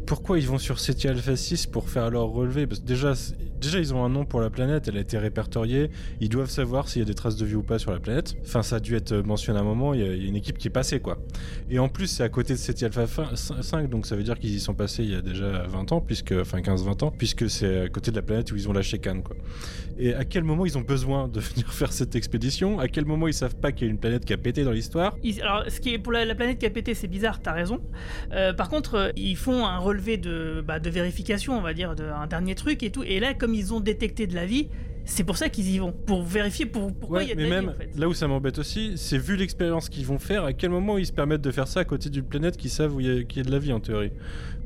Pourquoi 0.07 0.39
ils 0.39 0.47
vont 0.47 0.59
sur 0.59 0.81
Ceti 0.81 1.07
Alpha 1.07 1.37
6 1.37 1.67
pour 1.67 1.89
faire 1.89 2.11
leur 2.11 2.27
relevé? 2.27 2.67
Parce 2.67 2.81
que 2.81 2.87
déjà, 2.87 3.13
déjà, 3.65 3.79
ils 3.79 3.95
ont 3.95 4.05
un 4.05 4.09
nom 4.09 4.25
pour 4.25 4.41
la 4.41 4.51
planète, 4.51 4.89
elle 4.89 4.97
a 4.97 5.01
été 5.01 5.19
répertoriée. 5.19 5.91
Ils 6.21 6.29
doivent 6.29 6.51
savoir 6.51 6.89
s'il 6.89 7.01
y 7.01 7.03
a 7.03 7.07
des 7.07 7.15
traces 7.15 7.37
de 7.37 7.45
vie 7.45 7.55
ou 7.55 7.63
pas 7.63 7.79
sur 7.79 7.93
la 7.93 7.99
planète. 7.99 8.35
Enfin, 8.45 8.63
ça 8.63 8.77
a 8.77 8.81
dû 8.81 8.97
être 8.97 9.15
mentionné 9.17 9.59
à 9.59 9.63
un 9.63 9.65
moment, 9.65 9.95
il 9.95 10.01
y 10.01 10.09
a, 10.09 10.13
une 10.13 10.37
équipe 10.37 10.59
qui 10.59 10.69
est 10.69 10.71
passée, 10.71 11.01
quoi. 11.01 11.19
Et 11.71 11.79
en 11.79 11.89
plus, 11.89 12.07
c'est 12.07 12.23
à 12.23 12.29
côté 12.29 12.55
de 12.55 12.59
Ceti 12.59 12.85
Alpha 12.85 13.07
fin- 13.07 13.35
5, 13.35 13.89
donc 13.89 14.07
ça 14.07 14.17
veut 14.17 14.23
dire 14.23 14.39
qu'ils 14.39 14.55
y 14.55 14.61
sont 14.61 14.75
passés 14.75 15.05
il 15.05 15.11
y 15.11 15.15
a 15.15 15.23
déjà 15.23 15.65
20 15.67 15.93
ans, 15.93 16.01
puisque, 16.01 16.33
enfin 16.33 16.61
15-20 16.61 17.05
ans, 17.05 17.11
puisque 17.17 17.49
c'est 17.51 17.83
à 17.83 17.89
côté 17.89 18.11
de 18.11 18.17
la 18.17 18.23
planète 18.23 18.53
où 18.53 18.57
ils 18.57 18.69
ont 18.69 18.73
lâché 18.73 18.99
Cannes, 18.99 19.23
quoi. 19.23 19.37
Et 19.99 20.15
à 20.15 20.25
quel 20.25 20.45
moment 20.45 20.67
ils 20.67 20.77
ont 20.77 20.83
besoin 20.83 21.29
de 21.29 21.41
venir 21.55 21.73
faire 21.73 21.93
cette 21.93 22.17
expédition? 22.17 22.81
À 22.81 22.89
quel 22.89 23.05
moment 23.05 23.29
ils 23.29 23.35
savent 23.35 23.57
pas 23.57 23.73
qu'il 23.73 23.87
y 23.87 23.91
a 23.91 23.93
une 23.93 23.99
planète 23.99 24.25
qui 24.25 24.33
a 24.33 24.37
pété 24.39 24.65
dans 24.65 24.73
l'histoire? 24.73 25.17
Alors, 25.43 25.65
ce 25.69 25.81
qui 25.81 25.95
est 25.95 25.99
pour 25.99 26.13
la, 26.13 26.25
la 26.25 26.35
planète 26.35 26.59
qui 26.59 26.67
a 26.67 26.71
pété, 26.71 26.95
c'est 26.95 27.09
bizarre, 27.09 27.41
t'as 27.41 27.53
raison. 27.53 27.81
Euh, 28.33 28.53
par 28.53 28.69
contre, 28.69 28.95
euh, 28.95 29.11
ils 29.17 29.37
font 29.37 29.67
un 29.67 29.79
relevé 29.79 30.17
de, 30.17 30.63
bah, 30.67 30.79
vérification, 30.79 31.57
on 31.57 31.61
va 31.61 31.75
dire, 31.75 31.95
de, 31.95 32.05
un 32.05 32.27
dernier 32.27 32.55
truc 32.55 32.83
et 32.83 32.91
tout. 32.91 33.03
Et 33.05 33.21
là, 33.21 33.35
comme 33.35 33.54
ils 33.55 33.73
ont 33.73 33.81
détecté 33.81 34.27
de 34.27 34.35
la 34.35 34.47
vie, 34.47 34.69
c'est 35.07 35.25
pour 35.25 35.37
ça 35.37 35.49
qu'ils 35.51 35.69
y 35.71 35.79
vont. 35.79 35.93
Pour 35.93 36.23
vérifier 36.23 36.65
pour, 36.67 36.93
pourquoi 36.93 37.23
il 37.23 37.27
Ouais, 37.27 37.29
y 37.29 37.33
a 37.33 37.35
de 37.35 37.43
mais 37.43 37.49
la 37.51 37.57
même 37.63 37.65
vie, 37.71 37.71
en 37.71 37.79
fait. 37.79 37.99
là 37.99 38.09
où 38.09 38.15
ça 38.15 38.27
m'embête 38.27 38.59
aussi, 38.59 38.93
c'est 38.97 39.19
vu 39.19 39.37
l'expérience 39.37 39.89
qu'ils 39.89 40.07
vont 40.07 40.19
faire, 40.19 40.45
à 40.45 40.53
quel 40.53 40.71
moment 40.71 40.97
ils 40.99 41.07
se 41.07 41.13
permettent 41.13 41.43
de 41.43 41.51
faire 41.51 41.69
ça 41.69 41.81
à 41.81 41.85
côté 41.85 42.09
d'une 42.11 42.25
planète 42.25 42.57
qui 42.57 42.69
savent 42.71 42.95
où 42.97 43.01
il 43.01 43.07
y, 43.07 43.37
y 43.37 43.41
a 43.41 43.43
de 43.43 43.51
la 43.51 43.59
vie 43.59 43.73
en 43.73 43.81
théorie, 43.81 44.13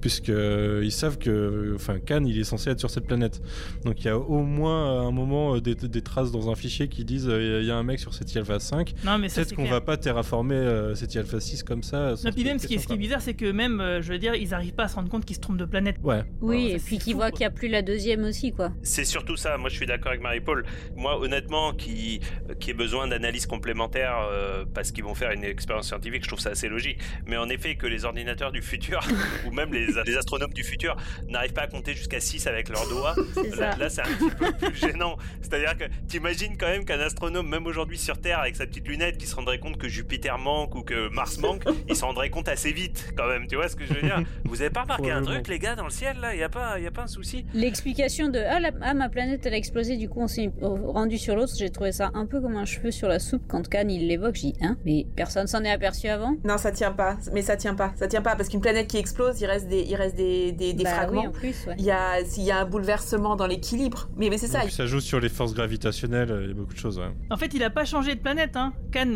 puisque 0.01 0.31
euh, 0.31 0.83
ils 0.85 0.93
savent 0.93 1.19
que, 1.19 1.73
enfin, 1.75 1.99
Khan, 1.99 2.25
il 2.25 2.39
est 2.39 2.45
censé 2.45 2.71
être 2.71 2.81
sur 2.81 2.91
cette 2.91 3.07
planète. 3.07 3.41
Donc 3.85 4.01
il 4.01 4.07
y 4.07 4.11
a 4.11 4.19
au 4.19 4.43
moins 4.43 5.03
à 5.03 5.03
un 5.05 5.11
moment 5.11 5.57
euh, 5.57 5.61
des, 5.61 5.75
des 5.75 6.03
traces 6.03 6.33
dans 6.33 6.51
un 6.51 6.55
fichier 6.55 6.89
qui 6.89 7.05
disent 7.05 7.29
euh, 7.29 7.61
il 7.63 7.67
y 7.67 7.71
a 7.71 7.77
un 7.77 7.83
mec 7.83 7.99
sur 7.99 8.15
cette 8.15 8.35
Alpha 8.37 8.59
5. 8.59 8.95
Non, 9.05 9.19
mais 9.19 9.29
ça, 9.29 9.43
Peut-être 9.43 9.57
qu'on 9.57 9.65
va 9.65 9.81
pas 9.81 9.97
terraformer 9.97 10.55
euh, 10.55 10.95
cette 10.95 11.17
Alpha 11.17 11.41
6 11.41 11.63
comme 11.63 11.83
ça. 11.83 12.15
Non, 12.25 12.31
puis 12.33 12.45
même, 12.45 12.59
ce 12.59 12.67
qui 12.67 12.75
est, 12.75 12.79
ce 12.79 12.87
qui 12.87 12.95
est 12.95 12.99
bizarre, 12.99 13.21
c'est 13.21 13.35
que 13.35 13.51
même, 13.51 13.81
euh, 13.81 14.03
je 14.03 14.13
veux 14.13 14.19
dire, 14.19 14.35
ils 14.35 14.55
arrivent 14.55 14.75
pas 14.75 14.85
à 14.85 14.89
se 14.89 14.95
rendre 14.95 15.09
compte 15.09 15.25
qu'ils 15.25 15.37
se 15.37 15.41
trompent 15.41 15.59
de 15.59 15.65
planète. 15.65 15.97
Ouais. 16.03 16.23
Oui, 16.41 16.71
et 16.73 16.79
puis 16.79 16.99
qu'ils 16.99 17.15
voient 17.15 17.31
qu'il 17.31 17.41
n'y 17.41 17.47
a 17.47 17.51
plus 17.51 17.69
la 17.69 17.83
deuxième 17.83 18.25
aussi, 18.25 18.53
quoi. 18.53 18.73
C'est 18.83 19.05
surtout 19.05 19.37
ça. 19.37 19.57
Moi, 19.59 19.71
je 19.71 19.77
suis 19.77 19.87
d'accord 19.87 20.11
avec 20.11 20.23
Marie-Paul. 20.23 20.65
Moi, 20.97 21.19
honnêtement, 21.21 21.73
qui 21.73 22.21
qui 22.61 22.71
ait 22.71 22.75
besoin 22.75 23.07
d'analyses 23.09 23.47
complémentaires 23.47 24.27
euh, 24.31 24.65
parce 24.75 24.91
qu'ils 24.91 25.05
vont 25.05 25.15
faire 25.15 25.31
une 25.33 25.45
expérience 25.45 25.89
scientifique, 25.89 26.23
je 26.23 26.29
trouve 26.29 26.41
ça 26.41 26.51
assez 26.51 26.69
logique. 26.69 26.99
Mais 27.27 27.37
en 27.37 27.49
effet, 27.49 27.77
que 27.77 27.87
les 27.87 28.05
ordinateurs 28.05 28.53
du 28.53 28.63
futur 28.63 29.01
ou 29.47 29.51
même 29.51 29.73
les, 29.73 29.88
les 30.07 30.17
astronomes 30.17 30.53
du 30.53 30.65
futur 30.65 30.97
n'arrivent 31.29 31.53
pas 31.53 31.63
à 31.63 31.67
compter 31.67 31.95
jusqu'à 31.95 32.21
6 32.21 32.47
avec 32.47 32.69
leurs 32.69 32.89
doigts, 32.89 33.15
là, 33.79 33.89
c'est 33.89 34.03
un 34.03 34.05
petit 34.05 34.35
peu 34.37 34.53
plus 34.53 34.77
gênant. 34.77 35.17
C'est-à-dire 35.41 35.77
que 35.77 35.85
t'imagines 36.07 36.57
quand 36.57 36.69
même 36.69 36.85
qu'un 36.85 37.01
astronome, 37.01 37.49
même 37.49 37.67
aujourd'hui 37.67 37.99
sur 37.99 38.21
Terre, 38.21 38.41
avec 38.41 38.57
sa 38.57 38.67
petite 38.67 38.87
lunette, 38.89 39.19
qui 39.19 39.27
se 39.27 39.35
rendrait 39.35 39.59
compte 39.59 39.79
que 39.79 39.89
Jupiter 39.89 40.39
manque 40.39 40.75
ou 40.75 40.83
que 40.83 41.09
Mars 41.09 41.39
manque, 41.39 41.63
il 41.89 41.97
s'en 41.97 42.09
rendrait 42.09 42.31
compte 42.31 42.49
assez 42.49 42.73
vite 42.73 43.13
quand 43.17 43.27
même. 43.29 43.47
Tu 43.47 43.57
vois 43.57 43.69
ce 43.69 43.77
que 43.77 43.87
je 43.87 43.95
veux 43.95 44.03
dire? 44.03 44.23
Vous 44.45 44.61
avez 44.61 44.71
pas 44.71 44.83
remarqué 44.83 45.11
un 45.11 45.23
truc, 45.23 45.49
les 45.49 45.59
gars, 45.59 45.75
dans 45.75 45.85
le 45.85 45.91
ciel 45.91 46.19
là? 46.21 46.35
Il 46.35 46.41
y 46.41 46.45
a 46.45 46.49
pas, 46.49 46.79
y 46.79 46.87
a 46.87 46.91
pas 46.91 47.03
un 47.03 47.07
souci? 47.07 47.45
L'explication 47.55 48.29
de 48.29 48.39
ah, 48.39 48.61
la- 48.61 48.71
ah, 48.83 48.95
ma 48.95 49.09
planète 49.09 49.45
elle 49.47 49.55
a 49.55 49.57
explosé 49.57 49.97
du 49.97 50.09
coup 50.09 50.21
on 50.21 50.29
s'est 50.29 50.51
rendu 50.61 51.19
sur 51.19 51.35
l'autre. 51.35 51.53
J'ai 51.57 51.71
trouvé 51.71 51.93
ça 51.93 52.11
un 52.15 52.27
peu 52.27 52.41
comme 52.41 52.57
un 52.57 52.65
cheveu 52.65 52.91
sur 52.91 53.09
la 53.09 53.19
soupe 53.19 53.43
quand 53.49 53.69
Khan 53.69 53.87
il 53.89 54.07
l'évoque. 54.09 54.37
J'ai 54.37 54.53
dit 54.53 54.59
hein? 54.61 54.77
Mais 54.85 55.07
personne 55.17 55.47
s'en 55.47 55.65
est 55.65 55.71
aperçu 55.71 56.09
avant? 56.09 56.37
Non, 56.45 56.59
ça 56.59 56.73
tient 56.73 56.93
pas. 56.93 57.17
Mais 57.33 57.43
ça 57.43 57.57
tient 57.57 57.75
pas. 57.75 57.93
Ça 57.97 58.09
tient 58.09 58.23
pas 58.23 58.37
parce 58.37 58.49
qu'une 58.49 58.61
planète 58.61 58.89
qui 58.89 58.99
explose, 58.99 59.41
il 59.41 59.47
reste 59.47 59.69
des, 59.69 59.78
il 59.87 59.95
reste 59.97 60.17
des, 60.17 60.53
des, 60.53 60.73
des 60.73 60.85
Bah 60.85 60.91
fragments. 60.95 61.23
oui 61.23 61.27
en 61.29 61.31
plus 61.33 61.67
ouais. 61.67 61.75
Il 61.79 61.85
y 61.85 61.91
a, 61.91 62.25
s'il 62.25 62.45
y 62.45 62.51
a 62.51 62.59
un 62.61 62.65
bouleversement 62.65 63.37
dans 63.37 63.47
l'équilibre. 63.47 64.09
Mais, 64.17 64.31
mais 64.31 64.39
c'est 64.39 64.47
ça. 64.47 64.69
Ça 64.69 64.87
joue 64.87 65.01
sur 65.01 65.21
les 65.21 65.29
forces 65.29 65.55
gravitationnelles, 65.55 66.31
euh, 66.31 66.43
il 66.45 66.49
y 66.49 66.51
a 66.53 66.55
beaucoup 66.55 66.75
de 66.75 66.79
choses. 66.79 66.99
ouais. 66.99 67.09
En 67.31 67.37
fait, 67.37 67.53
il 67.55 67.63
a 67.63 67.71
pas 67.71 67.85
changé 67.85 68.15
de 68.15 68.21
planète, 68.21 68.57
hein. 68.57 68.73
Khan, 68.93 69.07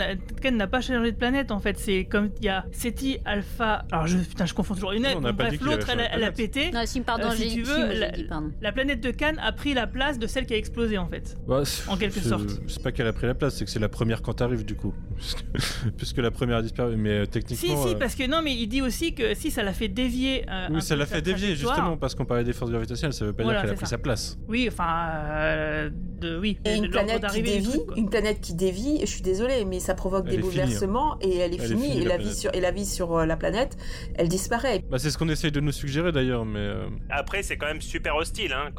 n'a 0.52 0.66
pas 0.66 0.80
changé 0.80 1.12
de 1.12 1.16
planète, 1.16 1.50
en 1.50 1.58
fait. 1.58 1.78
C'est 1.78 2.04
comme 2.04 2.30
il 2.40 2.44
y 2.46 2.48
a 2.48 2.64
Seti 2.72 3.18
Alpha. 3.24 3.84
Alors, 3.92 4.06
je, 4.06 4.18
putain, 4.18 4.46
je 4.46 4.54
confonds 4.54 4.74
toujours 4.74 4.92
une. 4.92 5.02
N'a 5.02 5.14
Bon, 5.14 5.22
pas 5.22 5.32
bref, 5.32 5.60
l'autre, 5.60 5.88
elle, 5.90 6.00
a- 6.00 6.14
elle 6.14 6.32
pété. 6.32 6.70
non 6.72 6.82
si 6.86 7.00
pardon 7.00 7.28
Euh, 7.28 7.34
si 7.34 7.44
tu 7.44 7.48
si, 7.50 7.60
veux, 7.62 7.92
la- 7.98 8.10
dit 8.10 8.24
pardon 8.24 8.50
La 8.60 8.72
planète 8.72 9.00
de 9.00 9.10
Khan 9.10 9.34
a 9.42 9.52
pris 9.52 9.74
la 9.74 9.86
place 9.86 10.18
de 10.18 10.26
celle 10.26 10.46
qui 10.46 10.54
a 10.54 10.56
explosé, 10.56 10.98
en 10.98 11.06
fait. 11.08 11.36
Bah, 11.46 11.62
En 11.88 11.96
quelque 11.96 12.20
sorte. 12.20 12.48
C'est 12.68 12.82
pas 12.82 12.92
qu'elle 12.92 13.06
a 13.06 13.12
pris 13.12 13.26
la 13.26 13.34
place, 13.34 13.56
c'est 13.56 13.64
que 13.64 13.70
c'est 13.70 13.78
la 13.78 13.88
première 13.88 14.22
quand 14.22 14.34
t'arrives 14.34 14.64
du 14.64 14.74
coup. 14.76 14.94
Puisque- 15.96 16.18
la 16.18 16.30
première 16.30 16.58
a 16.58 16.62
disparu. 16.62 16.96
Mais 16.96 17.10
euh, 17.10 17.24
Si, 17.24 17.30
techniquement. 17.30 17.82
si, 17.86 17.94
euh, 17.94 17.98
parce 17.98 18.14
que 18.14 18.26
non, 18.28 18.42
mais 18.44 18.54
il 18.54 18.66
dit 18.68 18.80
aussi 18.82 19.14
que 19.14 19.34
si 19.34 19.50
ça 19.50 19.62
l'a 19.62 19.72
fait 19.72 19.88
dévier. 19.88 20.44
Euh, 20.52 20.66
un 20.68 20.74
Oui, 20.74 20.82
ça 20.82 20.96
l'a 20.96 21.06
fait 21.06 21.22
dévier 21.22 21.54
justement 21.56 21.96
parce 21.96 22.14
qu'on 22.14 22.24
parlait 22.24 22.44
des 22.44 22.52
forces 22.52 22.70
gravitationnelles, 22.70 23.12
ça 23.14 23.24
veut 23.24 23.32
pas 23.32 23.42
Voilà, 23.42 23.60
dire 23.60 23.62
qu'elle 23.70 23.74
a 23.74 23.76
pris 23.76 23.86
ça. 23.86 23.90
sa 23.92 23.98
place. 23.98 24.38
Oui, 24.48 24.68
enfin, 24.70 25.10
euh, 25.30 25.90
de, 26.20 26.38
oui. 26.38 26.58
Et 26.64 26.76
une 26.76 26.88
planète 26.90 27.26
qui 27.28 27.42
dévie, 27.42 27.80
une 27.96 28.08
planète 28.10 28.40
qui 28.40 28.54
dévie, 28.54 29.00
je 29.00 29.06
suis 29.06 29.22
désolée, 29.22 29.64
mais 29.64 29.80
ça 29.80 29.94
provoque 29.94 30.24
Elle 30.28 30.32
des 30.36 30.38
hein. 30.38 30.40
bouleversements 30.42 31.18
et 31.20 31.38
elle 31.38 31.54
est 31.54 31.56
Elle 31.56 31.72
est 31.72 31.76
finie. 31.76 31.98
et, 32.02 32.04
la 32.04 32.16
vie 32.18 32.34
sur, 32.34 32.54
et 32.54 32.60
la 32.60 32.70
vie 32.70 32.86
sur 32.86 33.16
euh, 33.16 33.26
la 33.26 33.36
planète, 33.36 33.76
elle 34.14 34.28
disparaît. 34.28 34.82
Bah, 34.90 34.98
c'est 34.98 35.10
ce 35.10 35.18
qu'on 35.18 35.28
essaye 35.28 35.52
de 35.52 35.60
nous 35.60 35.72
suggérer 35.72 36.12
d'ailleurs, 36.12 36.44
mais. 36.44 36.58
euh, 36.60 36.86
Après, 37.10 37.42
c'est 37.42 37.56
quand 37.56 37.66
même 37.66 37.80
super 37.80 38.16
hostile. 38.16 38.52
Hein. 38.52 38.70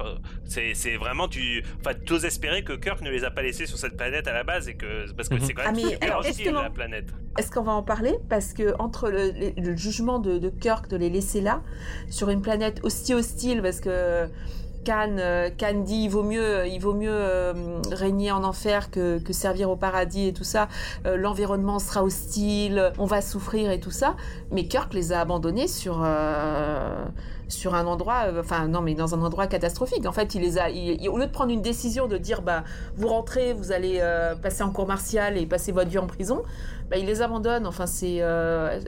C'est, 0.45 0.95
vraiment 0.97 1.27
tu, 1.27 1.63
enfin, 1.79 1.95
t'oses 2.05 2.25
espérer 2.25 2.63
que 2.63 2.73
Kirk 2.73 3.01
ne 3.01 3.09
les 3.09 3.23
a 3.23 3.31
pas 3.31 3.41
laissés 3.41 3.65
sur 3.65 3.77
cette 3.77 3.97
planète 3.97 4.27
à 4.27 4.33
la 4.33 4.43
base 4.43 4.67
et 4.69 4.75
que 4.75 5.11
parce 5.13 5.29
que 5.29 5.35
Mhm. 5.35 5.41
c'est 5.41 5.53
quand 5.53 5.63
même 5.63 5.73
Ah, 5.75 5.81
mais 5.83 5.91
super 5.93 6.07
alors, 6.11 6.19
hostile 6.25 6.51
la 6.53 6.69
planète. 6.69 7.05
Est-ce 7.37 7.49
qu'on 7.51 7.63
va 7.63 7.71
en 7.73 7.83
parler? 7.83 8.15
Parce 8.29 8.53
que 8.53 8.75
entre 8.79 9.09
le, 9.09 9.31
le- 9.31 9.53
le 9.61 9.75
jugement 9.75 10.19
de, 10.19 10.37
de 10.37 10.49
Kirk 10.49 10.87
de 10.89 10.97
les 10.97 11.09
laisser 11.09 11.41
là, 11.41 11.62
sur 12.09 12.29
une 12.29 12.41
planète 12.41 12.79
aussi 12.83 13.13
hostile, 13.13 13.61
parce 13.61 13.79
que 13.79 14.27
Khan, 14.85 15.15
euh, 15.17 15.49
dit 15.85 16.03
il 16.03 16.09
vaut 16.09 16.23
mieux, 16.23 16.67
il 16.67 16.79
vaut 16.79 16.93
mieux 16.93 17.09
euh, 17.09 17.53
régner 17.91 18.31
en 18.31 18.43
enfer 18.43 18.91
que, 18.91 19.19
servir 19.31 19.69
au 19.69 19.75
paradis 19.75 20.27
et 20.27 20.33
tout 20.33 20.43
ça. 20.43 20.67
Euh, 21.05 21.15
L'environnement 21.15 21.79
sera 21.79 22.03
hostile, 22.03 22.91
on 22.97 23.05
va 23.05 23.21
souffrir 23.21 23.71
et 23.71 23.79
tout 23.79 23.91
ça. 23.91 24.15
Mais 24.51 24.65
Kirk 24.67 24.93
les 24.93 25.13
a 25.13 25.21
abandonnés 25.21 25.67
sur 25.67 26.05
sur 27.49 27.75
un 27.75 27.85
endroit, 27.85 28.23
enfin 28.39 28.67
non 28.67 28.81
mais 28.81 28.95
dans 28.95 29.13
un 29.13 29.21
endroit 29.21 29.45
catastrophique. 29.47 30.05
En 30.07 30.11
fait, 30.11 30.33
il 30.33 30.41
les 30.41 30.57
a, 30.57 30.69
il- 30.69 31.07
au 31.07 31.17
lieu 31.17 31.27
de 31.27 31.31
prendre 31.31 31.51
une 31.51 31.61
décision 31.61 32.07
de 32.07 32.17
dire 32.17 32.41
bah 32.41 32.63
vous 32.95 33.07
rentrez, 33.07 33.53
vous 33.53 33.71
allez 33.71 34.01
passer 34.41 34.63
en 34.63 34.71
cours 34.71 34.87
martial 34.87 35.37
et 35.37 35.45
passer 35.45 35.71
votre 35.71 35.89
vie 35.89 35.99
en 35.99 36.07
prison, 36.07 36.41
bah, 36.93 36.99
il 36.99 37.07
les 37.07 37.23
abandonne. 37.23 37.65
Enfin, 37.65 37.87
c'est 37.87 38.21
euh, 38.21 38.79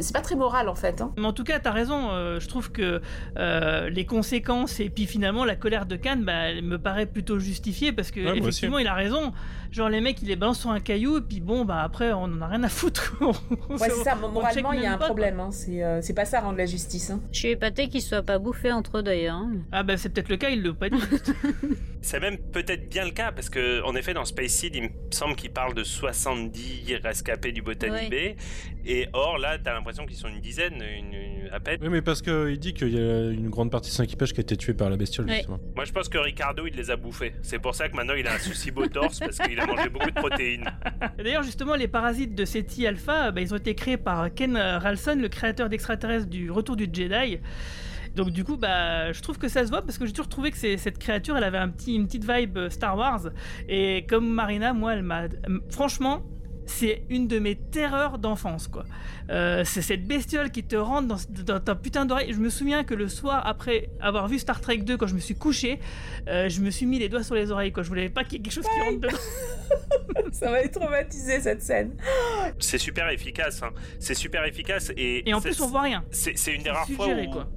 c'est 0.00 0.12
pas 0.12 0.20
très 0.20 0.34
moral 0.34 0.68
en 0.68 0.74
fait. 0.74 1.00
Hein. 1.00 1.12
Mais 1.16 1.26
en 1.26 1.32
tout 1.32 1.44
cas, 1.44 1.60
t'as 1.60 1.70
raison. 1.70 2.10
euh, 2.10 2.40
je 2.40 2.48
trouve 2.48 2.72
que 2.72 3.00
euh, 3.38 3.88
les 3.88 4.04
conséquences 4.04 4.80
et 4.80 4.90
puis 4.90 5.06
finalement 5.06 5.44
la 5.44 5.54
colère 5.54 5.86
de 5.86 5.94
Khan, 5.94 6.16
bah, 6.20 6.50
elle 6.50 6.62
me 6.62 6.78
paraît 6.78 7.06
plutôt 7.06 7.38
justifiée 7.38 7.92
parce 7.92 8.10
que 8.10 8.20
Ouais, 8.20 8.38
effectivement, 8.38 8.78
il 8.78 8.88
a 8.88 8.94
raison. 8.94 9.32
Genre 9.72 9.88
les 9.88 10.00
mecs, 10.02 10.20
ils 10.22 10.28
les 10.28 10.36
balancent 10.36 10.60
sur 10.60 10.70
un 10.70 10.80
caillou 10.80 11.16
et 11.16 11.20
puis 11.22 11.40
bon, 11.40 11.64
bah 11.64 11.80
après, 11.82 12.12
on 12.12 12.24
en 12.24 12.42
a 12.42 12.46
rien 12.46 12.62
à 12.62 12.68
foutre. 12.68 13.16
On- 13.22 13.32
Ouais, 13.72 13.88
c'est 13.88 14.04
ça. 14.04 14.14
Moralement, 14.14 14.72
il 14.74 14.82
y 14.82 14.86
a 14.86 14.92
un 14.92 14.98
pas, 14.98 15.06
problème. 15.06 15.40
Hein. 15.40 15.50
C'est 15.50 15.82
euh, 15.82 16.00
c'est 16.02 16.12
pas 16.14 16.26
ça 16.26 16.40
rendre 16.40 16.58
la 16.58 16.66
justice. 16.66 17.08
Hein. 17.10 17.20
je 17.32 17.38
suis 17.38 17.48
épatée 17.48 17.88
qu'ils 17.88 18.02
soient 18.02 18.22
pas 18.22 18.38
bouffés 18.38 18.70
entre 18.70 18.98
eux 18.98 19.02
d'ailleurs 19.02 19.36
hein. 19.36 19.52
Ah 19.72 19.82
bah 19.82 19.96
c'est 19.96 20.10
peut-être 20.10 20.28
le 20.28 20.36
cas, 20.36 20.50
il 20.50 20.62
le 20.62 20.74
pas 20.74 20.90
dit. 20.90 21.00
C'est 22.04 22.18
même 22.18 22.36
peut-être 22.36 22.88
bien 22.90 23.04
le 23.04 23.12
cas 23.12 23.30
parce 23.30 23.48
que 23.48 23.80
en 23.84 23.94
effet 23.94 24.12
dans 24.12 24.24
Space 24.24 24.50
Seed, 24.50 24.74
il 24.74 24.82
me 24.82 24.88
semble 25.12 25.36
qu'il 25.36 25.52
parle 25.52 25.72
de 25.74 25.84
70 25.84 26.96
rescapés 26.96 27.52
du 27.52 27.62
Botany 27.62 27.92
Ouais. 27.92 28.08
Bay 28.08 28.36
et 28.84 29.08
or 29.12 29.38
là, 29.38 29.58
t'as 29.58 29.74
l'impression 29.74 30.06
qu'ils 30.06 30.16
sont 30.16 30.28
une 30.28 30.40
dizaine, 30.40 30.74
une, 30.82 31.12
une- 31.14 31.48
à 31.52 31.60
peine. 31.60 31.78
Oui, 31.82 31.88
mais 31.90 32.02
parce 32.02 32.22
qu'il 32.22 32.58
dit 32.58 32.72
qu'il 32.74 32.94
y 32.94 32.98
a 32.98 33.30
une 33.30 33.50
grande 33.50 33.70
partie 33.70 33.90
de 33.90 33.94
son 33.94 34.02
équipage 34.02 34.32
qui 34.32 34.40
a 34.40 34.42
été 34.42 34.56
tuée 34.56 34.72
par 34.74 34.88
la 34.90 34.96
bestiole, 34.96 35.26
Ouais. 35.26 35.36
justement. 35.36 35.60
Moi, 35.76 35.84
je 35.84 35.92
pense 35.92 36.08
que 36.08 36.18
Ricardo, 36.18 36.66
il 36.66 36.74
les 36.74 36.90
a 36.90 36.96
bouffés. 36.96 37.34
C'est 37.42 37.58
pour 37.58 37.74
ça 37.74 37.88
que 37.88 37.96
maintenant 37.96 38.14
il 38.14 38.26
a 38.26 38.34
un 38.34 38.38
souci 38.38 38.70
beau 38.70 38.86
torse 38.86 39.18
parce 39.20 39.38
qu'il 39.38 39.58
a 39.60 39.66
mangé 39.66 39.88
beaucoup 39.88 40.10
de 40.10 40.14
protéines. 40.14 40.64
D'ailleurs, 41.18 41.42
justement, 41.42 41.74
les 41.74 41.88
parasites 41.88 42.34
de 42.34 42.44
Seti 42.44 42.86
Alpha, 42.86 43.30
bah, 43.32 43.40
ils 43.40 43.52
ont 43.52 43.56
été 43.58 43.74
créés 43.74 43.96
par 43.98 44.32
Ken 44.32 44.56
Ralston, 44.56 45.18
le 45.20 45.28
créateur 45.28 45.68
d'extraterrestres 45.68 46.28
du 46.28 46.50
Retour 46.50 46.76
du 46.76 46.88
Jedi. 46.92 47.38
Donc 48.14 48.30
du 48.30 48.44
coup, 48.44 48.56
bah, 48.58 49.10
je 49.12 49.20
trouve 49.22 49.38
que 49.38 49.48
ça 49.48 49.64
se 49.64 49.70
voit 49.70 49.80
parce 49.82 49.96
que 49.96 50.04
j'ai 50.04 50.12
toujours 50.12 50.28
trouvé 50.28 50.50
que 50.50 50.58
c'est- 50.58 50.76
cette 50.76 50.98
créature, 50.98 51.34
elle 51.36 51.44
avait 51.44 51.56
un 51.58 51.68
petit, 51.70 51.94
une 51.94 52.06
petite 52.06 52.30
vibe 52.30 52.58
euh, 52.58 52.68
Star 52.70 52.96
Wars. 52.96 53.30
Et 53.68 54.04
comme 54.06 54.28
Marina, 54.28 54.74
moi, 54.74 54.92
elle 54.94 55.02
m'a, 55.02 55.28
franchement, 55.70 56.22
c'est 56.72 57.02
une 57.10 57.28
de 57.28 57.38
mes 57.38 57.54
terreurs 57.54 58.18
d'enfance, 58.18 58.66
quoi. 58.68 58.84
Euh, 59.30 59.62
c'est 59.64 59.82
cette 59.82 60.06
bestiole 60.06 60.50
qui 60.50 60.64
te 60.64 60.76
rentre 60.76 61.16
dans, 61.28 61.60
ta 61.60 61.74
putain 61.74 62.06
d'oreille. 62.06 62.32
Je 62.32 62.38
me 62.38 62.50
souviens 62.50 62.82
que 62.84 62.94
le 62.94 63.08
soir, 63.08 63.46
après 63.46 63.88
avoir 64.00 64.26
vu 64.28 64.38
Star 64.38 64.60
Trek 64.60 64.78
2, 64.78 64.96
quand 64.96 65.06
je 65.06 65.14
me 65.14 65.20
suis 65.20 65.34
couché, 65.34 65.78
euh, 66.28 66.48
je 66.48 66.60
me 66.60 66.70
suis 66.70 66.86
mis 66.86 66.98
les 66.98 67.08
doigts 67.08 67.22
sur 67.22 67.34
les 67.34 67.50
oreilles, 67.50 67.72
quoi. 67.72 67.82
Je 67.82 67.88
voulais 67.88 68.08
pas 68.08 68.24
qu'il 68.24 68.34
y 68.34 68.36
ait 68.36 68.42
quelque 68.42 68.54
chose 68.54 68.66
qui 68.66 68.80
rentre 68.80 69.00
dedans. 69.00 69.16
Ça 70.32 70.50
m'avait 70.50 70.68
traumatisé 70.68 71.40
cette 71.40 71.62
scène. 71.62 71.96
C'est 72.58 72.78
super 72.78 73.08
efficace, 73.08 73.62
hein. 73.62 73.70
c'est 73.98 74.14
super 74.14 74.44
efficace 74.44 74.90
et. 74.96 75.28
Et 75.28 75.34
en 75.34 75.40
plus, 75.40 75.60
on 75.60 75.68
voit 75.68 75.82
rien. 75.82 76.04
C'est 76.10 76.54
une 76.54 76.62
des 76.62 76.70
rares 76.70 76.88
fois 76.88 77.08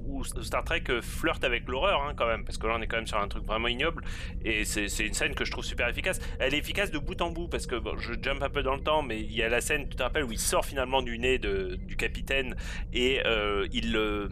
où, 0.05 0.23
Star 0.23 0.63
Trek 0.63 0.83
flirte 1.01 1.43
avec 1.43 1.67
l'horreur, 1.67 2.01
hein, 2.01 2.13
quand 2.15 2.27
même, 2.27 2.45
parce 2.45 2.57
que 2.57 2.67
là, 2.67 2.75
on 2.77 2.81
est 2.81 2.87
quand 2.87 2.97
même 2.97 3.07
sur 3.07 3.19
un 3.19 3.27
truc 3.27 3.45
vraiment 3.45 3.67
ignoble 3.67 4.03
et 4.43 4.65
c'est 4.65 4.87
une 4.99 5.13
scène 5.13 5.35
que 5.35 5.45
je 5.45 5.51
trouve 5.51 5.65
super 5.65 5.87
efficace. 5.87 6.19
Elle 6.39 6.53
est 6.53 6.57
efficace 6.57 6.91
de 6.91 6.99
bout 6.99 7.21
en 7.21 7.31
bout 7.31 7.47
parce 7.47 7.67
que 7.67 7.75
bon, 7.75 7.97
je 7.97 8.13
jump 8.21 8.41
un 8.41 8.49
peu 8.49 8.63
dans 8.63 8.75
le 8.75 8.81
temps, 8.81 9.03
mais 9.05 9.19
il 9.19 9.33
y 9.33 9.43
a 9.43 9.49
la 9.49 9.61
scène, 9.61 9.87
tu 9.89 9.95
te 9.95 10.03
rappelles, 10.03 10.23
où 10.23 10.31
il 10.31 10.39
sort 10.39 10.65
finalement 10.65 11.01
du 11.01 11.17
nez 11.17 11.37
de, 11.37 11.77
du 11.87 11.95
capitaine 11.95 12.55
et 12.93 13.21
euh, 13.25 13.67
il, 13.73 13.95
euh, 13.95 14.27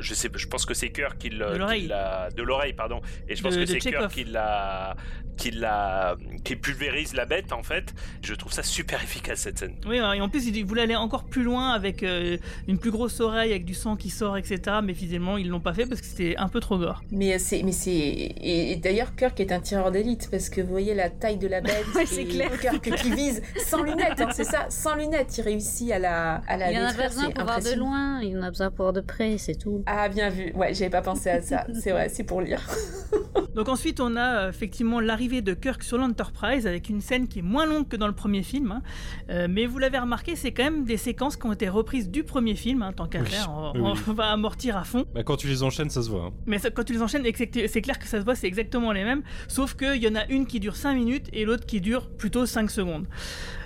je 0.00 0.14
sais, 0.14 0.28
je 0.34 0.46
pense 0.46 0.66
que 0.66 0.74
c'est 0.74 0.90
Kirk 0.90 1.18
qui 1.18 1.30
l'a, 1.30 2.28
de 2.30 2.42
l'oreille, 2.42 2.72
pardon, 2.72 3.00
et 3.28 3.36
je 3.36 3.42
pense 3.42 3.56
que 3.56 3.66
c'est 3.66 3.78
Kirk 3.78 4.12
qui 4.12 4.24
l'a, 4.24 4.96
qui 5.40 5.50
l'a, 5.50 6.16
qui 6.44 6.54
pulvérise 6.56 7.14
la 7.14 7.24
bête 7.24 7.52
en 7.52 7.62
fait. 7.62 7.94
Je 8.22 8.34
trouve 8.34 8.52
ça 8.52 8.62
super 8.62 9.02
efficace 9.02 9.40
cette 9.40 9.58
scène. 9.58 9.76
Oui, 9.86 9.96
et 9.96 10.20
en 10.20 10.28
plus 10.28 10.46
il 10.46 10.64
voulait 10.64 10.82
aller 10.82 10.96
encore 10.96 11.24
plus 11.24 11.42
loin 11.42 11.70
avec 11.70 12.02
euh, 12.02 12.36
une 12.68 12.78
plus 12.78 12.90
grosse 12.90 13.20
oreille 13.20 13.50
avec 13.50 13.64
du 13.64 13.74
sang 13.74 13.96
qui 13.96 14.10
sort, 14.10 14.36
etc. 14.36 14.60
Mais 14.84 14.92
finalement 14.94 15.38
ils 15.38 15.48
l'ont 15.48 15.60
pas 15.60 15.72
fait 15.72 15.86
parce 15.86 16.00
que 16.02 16.06
c'était 16.06 16.36
un 16.36 16.48
peu 16.48 16.60
trop 16.60 16.78
gore. 16.78 17.02
Mais 17.10 17.38
c'est, 17.38 17.62
mais 17.62 17.72
c'est, 17.72 17.90
et, 17.90 18.76
d'ailleurs 18.76 19.16
Kirk 19.16 19.38
est 19.40 19.52
un 19.52 19.60
tireur 19.60 19.90
d'élite 19.90 20.28
parce 20.30 20.50
que 20.50 20.60
vous 20.60 20.68
voyez 20.68 20.94
la 20.94 21.08
taille 21.08 21.38
de 21.38 21.48
la 21.48 21.60
bête. 21.60 21.86
c'est 22.04 22.26
clair. 22.26 22.50
Kirk 22.60 22.82
qui 22.82 23.10
vise 23.14 23.42
sans 23.64 23.82
lunettes, 23.82 23.99
hein, 24.02 24.28
c'est 24.32 24.44
ça, 24.44 24.66
sans 24.68 24.94
lunettes, 24.94 25.36
il 25.38 25.42
réussit 25.42 25.92
à 25.92 25.98
la, 25.98 26.42
à 26.46 26.56
la 26.56 26.72
Il 26.72 26.78
en 26.78 26.86
a 26.86 26.92
besoin 26.92 27.30
pour 27.30 27.44
voir 27.44 27.60
de 27.60 27.78
loin, 27.78 28.20
il 28.22 28.38
en 28.38 28.42
a 28.42 28.50
besoin 28.50 28.70
pour 28.70 28.84
voir 28.84 28.92
de 28.92 29.00
près, 29.00 29.38
c'est 29.38 29.54
tout. 29.54 29.82
Ah 29.86 30.08
bien 30.08 30.28
vu, 30.30 30.52
ouais, 30.54 30.74
j'avais 30.74 30.90
pas 30.90 31.02
pensé 31.02 31.30
à 31.30 31.40
ça. 31.40 31.66
c'est 31.80 31.92
vrai, 31.92 32.08
c'est 32.08 32.24
pour 32.24 32.40
lire. 32.40 32.62
Donc 33.54 33.68
ensuite 33.68 34.00
on 34.00 34.16
a 34.16 34.44
euh, 34.44 34.48
effectivement 34.48 35.00
l'arrivée 35.00 35.42
de 35.42 35.54
Kirk 35.54 35.82
sur 35.82 35.98
l'Enterprise 35.98 36.66
avec 36.66 36.88
une 36.88 37.00
scène 37.00 37.26
qui 37.26 37.40
est 37.40 37.42
moins 37.42 37.66
longue 37.66 37.88
que 37.88 37.96
dans 37.96 38.06
le 38.06 38.14
premier 38.14 38.42
film. 38.42 38.72
Hein. 38.72 38.82
Euh, 39.30 39.48
mais 39.50 39.66
vous 39.66 39.78
l'avez 39.78 39.98
remarqué, 39.98 40.36
c'est 40.36 40.52
quand 40.52 40.64
même 40.64 40.84
des 40.84 40.96
séquences 40.96 41.36
qui 41.36 41.46
ont 41.46 41.52
été 41.52 41.68
reprises 41.68 42.10
du 42.10 42.22
premier 42.22 42.54
film, 42.54 42.82
hein, 42.82 42.92
tant 42.92 43.06
qu'à 43.06 43.24
faire, 43.24 43.50
on, 43.74 43.94
va 44.12 44.30
amortir 44.30 44.76
à 44.76 44.84
fond. 44.84 45.04
Bah, 45.14 45.22
quand 45.22 45.36
tu 45.36 45.48
les 45.48 45.62
enchaînes, 45.62 45.90
ça 45.90 46.02
se 46.02 46.10
voit. 46.10 46.26
Hein. 46.26 46.32
Mais 46.46 46.58
quand 46.74 46.84
tu 46.84 46.92
les 46.92 47.02
enchaînes, 47.02 47.24
c'est 47.24 47.82
clair 47.82 47.98
que 47.98 48.06
ça 48.06 48.20
se 48.20 48.24
voit, 48.24 48.34
c'est 48.34 48.46
exactement 48.46 48.92
les 48.92 49.04
mêmes, 49.04 49.22
sauf 49.48 49.74
qu'il 49.74 50.02
y 50.02 50.08
en 50.08 50.14
a 50.14 50.26
une 50.26 50.46
qui 50.46 50.60
dure 50.60 50.76
5 50.76 50.94
minutes 50.94 51.26
et 51.32 51.44
l'autre 51.44 51.66
qui 51.66 51.80
dure 51.80 52.08
plutôt 52.08 52.46
5 52.46 52.70
secondes. 52.70 53.06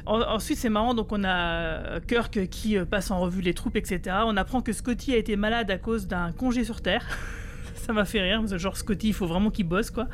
Ensuite, 0.06 0.58
c'est 0.58 0.68
marrant, 0.68 0.94
donc 0.94 1.12
on 1.12 1.24
a 1.24 2.00
Kirk 2.00 2.46
qui 2.48 2.76
euh, 2.76 2.84
passe 2.84 3.10
en 3.10 3.20
revue 3.20 3.40
les 3.40 3.54
troupes, 3.54 3.76
etc. 3.76 4.16
On 4.26 4.36
apprend 4.36 4.60
que 4.60 4.72
Scotty 4.72 5.14
a 5.14 5.16
été 5.16 5.36
malade 5.36 5.70
à 5.70 5.78
cause 5.78 6.06
d'un 6.06 6.32
congé 6.32 6.64
sur 6.64 6.80
Terre. 6.80 7.06
ça 7.74 7.92
m'a 7.92 8.04
fait 8.04 8.20
rire, 8.20 8.42
genre 8.58 8.76
Scotty, 8.76 9.08
il 9.08 9.14
faut 9.14 9.26
vraiment 9.26 9.50
qu'il 9.50 9.66
bosse, 9.66 9.90
quoi. 9.90 10.08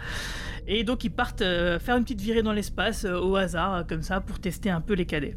Et 0.66 0.84
donc 0.84 1.04
ils 1.04 1.10
partent 1.10 1.42
euh, 1.42 1.78
faire 1.78 1.96
une 1.96 2.04
petite 2.04 2.20
virée 2.20 2.42
dans 2.42 2.52
l'espace 2.52 3.04
euh, 3.04 3.18
au 3.18 3.36
hasard, 3.36 3.74
euh, 3.74 3.82
comme 3.82 4.02
ça, 4.02 4.20
pour 4.20 4.38
tester 4.38 4.70
un 4.70 4.80
peu 4.80 4.94
les 4.94 5.06
cadets. 5.06 5.36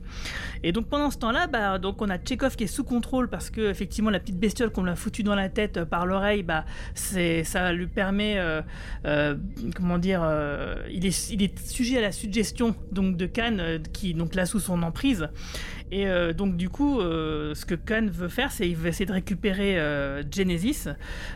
Et 0.63 0.71
donc 0.71 0.87
pendant 0.87 1.11
ce 1.11 1.17
temps-là, 1.17 1.47
bah, 1.47 1.79
donc 1.79 2.01
on 2.01 2.09
a 2.09 2.17
Tchekhov 2.17 2.55
qui 2.55 2.65
est 2.65 2.67
sous 2.67 2.83
contrôle 2.83 3.29
parce 3.29 3.49
que 3.49 3.61
effectivement 3.69 4.09
la 4.09 4.19
petite 4.19 4.39
bestiole 4.39 4.69
qu'on 4.69 4.83
l'a 4.83 4.95
foutu 4.95 5.23
dans 5.23 5.35
la 5.35 5.49
tête 5.49 5.83
par 5.83 6.05
l'oreille, 6.05 6.43
bah, 6.43 6.65
ça 6.93 7.71
lui 7.73 7.87
permet, 7.87 8.39
comment 9.75 9.97
dire, 9.97 10.21
il, 10.89 11.05
est, 11.05 11.59
sujet 11.59 11.97
à 11.97 12.01
la 12.01 12.11
suggestion 12.11 12.75
donc 12.91 13.17
de 13.17 13.25
Khan 13.25 13.57
qui 13.91 14.13
donc 14.13 14.35
l'a 14.35 14.45
sous 14.45 14.59
son 14.59 14.81
emprise. 14.83 15.29
Et 15.95 16.33
donc 16.33 16.57
du 16.57 16.69
coup, 16.69 16.99
ce 17.01 17.65
que 17.65 17.75
Khan 17.75 18.07
veut 18.09 18.27
faire, 18.27 18.51
c'est 18.51 18.67
il 18.67 18.75
veut 18.75 18.89
essayer 18.89 19.05
de 19.05 19.13
récupérer 19.13 19.77
Genesis 20.31 20.87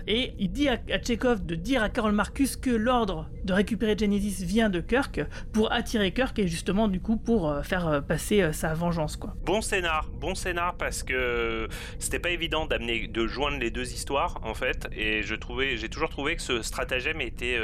et 0.07 0.33
il 0.39 0.51
dit 0.51 0.67
à, 0.67 0.77
à 0.91 0.97
Tchekhov 0.97 1.45
de 1.45 1.55
dire 1.55 1.83
à 1.83 1.89
Carol 1.89 2.11
Marcus 2.11 2.55
que 2.55 2.69
l'ordre 2.69 3.29
de 3.43 3.53
récupérer 3.53 3.95
Genesis 3.97 4.43
vient 4.43 4.69
de 4.69 4.79
Kirk 4.79 5.21
pour 5.53 5.71
attirer 5.71 6.11
Kirk 6.11 6.37
et 6.39 6.47
justement 6.47 6.87
du 6.87 6.99
coup 6.99 7.17
pour 7.17 7.49
euh, 7.49 7.61
faire 7.61 7.87
euh, 7.87 8.01
passer 8.01 8.41
euh, 8.41 8.51
sa 8.51 8.73
vengeance 8.73 9.15
quoi. 9.15 9.35
Bon 9.45 9.61
scénar, 9.61 10.09
bon 10.19 10.35
scénar 10.35 10.75
parce 10.75 11.03
que 11.03 11.67
c'était 11.99 12.19
pas 12.19 12.31
évident 12.31 12.65
d'amener 12.65 13.07
de 13.07 13.27
joindre 13.27 13.57
les 13.59 13.71
deux 13.71 13.93
histoires 13.93 14.39
en 14.43 14.53
fait 14.53 14.87
et 14.91 15.23
je 15.23 15.35
trouvais 15.35 15.77
j'ai 15.77 15.89
toujours 15.89 16.09
trouvé 16.09 16.35
que 16.35 16.41
ce 16.41 16.61
stratagème 16.61 17.21
était 17.21 17.57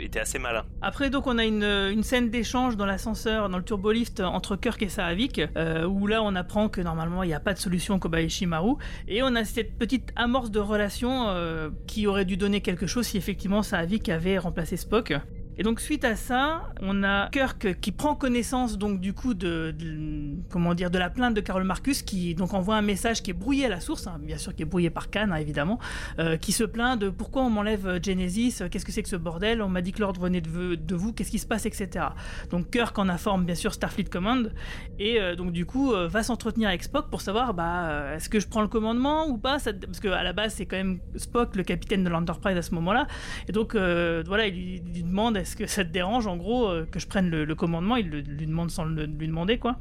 était 0.00 0.20
assez 0.20 0.38
malin. 0.38 0.64
Après 0.82 1.10
donc 1.10 1.26
on 1.26 1.38
a 1.38 1.44
une, 1.44 1.64
une 1.64 2.02
scène 2.02 2.30
d'échange 2.30 2.76
dans 2.76 2.86
l'ascenseur 2.86 3.48
dans 3.48 3.58
le 3.58 3.64
turbolift 3.64 4.20
entre 4.20 4.56
Kirk 4.56 4.82
et 4.82 4.88
Saavik 4.88 5.40
où 5.88 6.06
là 6.06 6.22
on 6.22 6.33
apprend 6.34 6.68
que 6.68 6.80
normalement 6.80 7.22
il 7.22 7.28
n'y 7.28 7.34
a 7.34 7.40
pas 7.40 7.54
de 7.54 7.58
solution 7.58 7.98
Kobayashi 7.98 8.46
Maru 8.46 8.74
et 9.08 9.22
on 9.22 9.34
a 9.34 9.44
cette 9.44 9.78
petite 9.78 10.12
amorce 10.16 10.50
de 10.50 10.60
relation 10.60 11.34
qui 11.86 12.06
aurait 12.06 12.24
dû 12.24 12.36
donner 12.36 12.60
quelque 12.60 12.86
chose 12.86 13.06
si 13.06 13.16
effectivement 13.16 13.62
Saavik 13.62 14.08
avait 14.08 14.38
remplacé 14.38 14.76
Spock. 14.76 15.14
Et 15.56 15.62
donc 15.62 15.80
suite 15.80 16.04
à 16.04 16.16
ça, 16.16 16.72
on 16.80 17.04
a 17.04 17.28
Kirk 17.30 17.80
qui 17.80 17.92
prend 17.92 18.16
connaissance 18.16 18.76
donc 18.76 19.00
du 19.00 19.12
coup 19.12 19.34
de, 19.34 19.72
comment 20.50 20.74
dire 20.74 20.90
de 20.90 20.98
la 20.98 21.10
plainte 21.10 21.34
de 21.34 21.40
Carol 21.40 21.62
Marcus 21.62 22.02
qui 22.02 22.34
donc 22.34 22.54
envoie 22.54 22.74
un 22.74 22.82
message 22.82 23.22
qui 23.22 23.30
est 23.30 23.34
brouillé 23.34 23.66
à 23.66 23.68
la 23.68 23.78
source, 23.78 24.08
hein, 24.08 24.18
bien 24.20 24.36
sûr 24.36 24.52
qui 24.54 24.62
est 24.62 24.66
brouillé 24.66 24.90
par 24.90 25.10
Khan 25.10 25.28
hein, 25.30 25.36
évidemment, 25.36 25.78
euh, 26.18 26.36
qui 26.36 26.50
se 26.50 26.64
plaint 26.64 27.00
de 27.00 27.08
pourquoi 27.08 27.42
on 27.42 27.50
m'enlève 27.50 28.00
Genesis, 28.02 28.62
qu'est-ce 28.68 28.84
que 28.84 28.90
c'est 28.90 29.04
que 29.04 29.08
ce 29.08 29.14
bordel, 29.14 29.62
on 29.62 29.68
m'a 29.68 29.80
dit 29.80 29.92
que 29.92 30.00
l'ordre 30.00 30.20
venait 30.20 30.40
de, 30.40 30.94
vous, 30.94 31.12
qu'est-ce 31.12 31.30
qui 31.30 31.38
se 31.38 31.46
passe, 31.46 31.66
etc. 31.66 32.06
Donc 32.50 32.70
Kirk 32.70 32.98
en 32.98 33.08
informe 33.08 33.44
bien 33.44 33.54
sûr 33.54 33.72
Starfleet 33.72 34.04
Command 34.04 34.52
et 34.98 35.20
euh, 35.20 35.36
donc 35.36 35.52
du 35.52 35.66
coup 35.66 35.92
euh, 35.92 36.08
va 36.08 36.24
s'entretenir 36.24 36.68
avec 36.68 36.82
Spock 36.82 37.10
pour 37.10 37.20
savoir 37.20 37.54
bah 37.54 38.14
est-ce 38.16 38.28
que 38.28 38.40
je 38.40 38.48
prends 38.48 38.62
le 38.62 38.68
commandement 38.68 39.28
ou 39.28 39.38
pas, 39.38 39.58
parce 39.58 40.00
que 40.00 40.08
à 40.08 40.24
la 40.24 40.32
base 40.32 40.54
c'est 40.54 40.66
quand 40.66 40.76
même 40.76 40.98
Spock 41.14 41.54
le 41.54 41.62
capitaine 41.62 42.02
de 42.02 42.08
l'Enterprise 42.08 42.56
à 42.56 42.62
ce 42.62 42.74
moment-là 42.74 43.06
et 43.48 43.52
donc 43.52 43.76
voilà 43.76 44.48
il 44.48 44.82
lui 44.82 45.02
demande 45.04 45.43
est-ce 45.44 45.56
que 45.56 45.66
ça 45.66 45.84
te 45.84 45.90
dérange 45.90 46.26
en 46.26 46.38
gros 46.38 46.70
euh, 46.70 46.86
que 46.90 46.98
je 46.98 47.06
prenne 47.06 47.28
le, 47.28 47.54
commandement? 47.54 47.96
Il 47.96 48.08
lui 48.08 48.46
demande 48.46 48.70
sans 48.70 48.84
le, 48.84 49.04
lui 49.04 49.26
demander 49.26 49.58
quoi. 49.58 49.76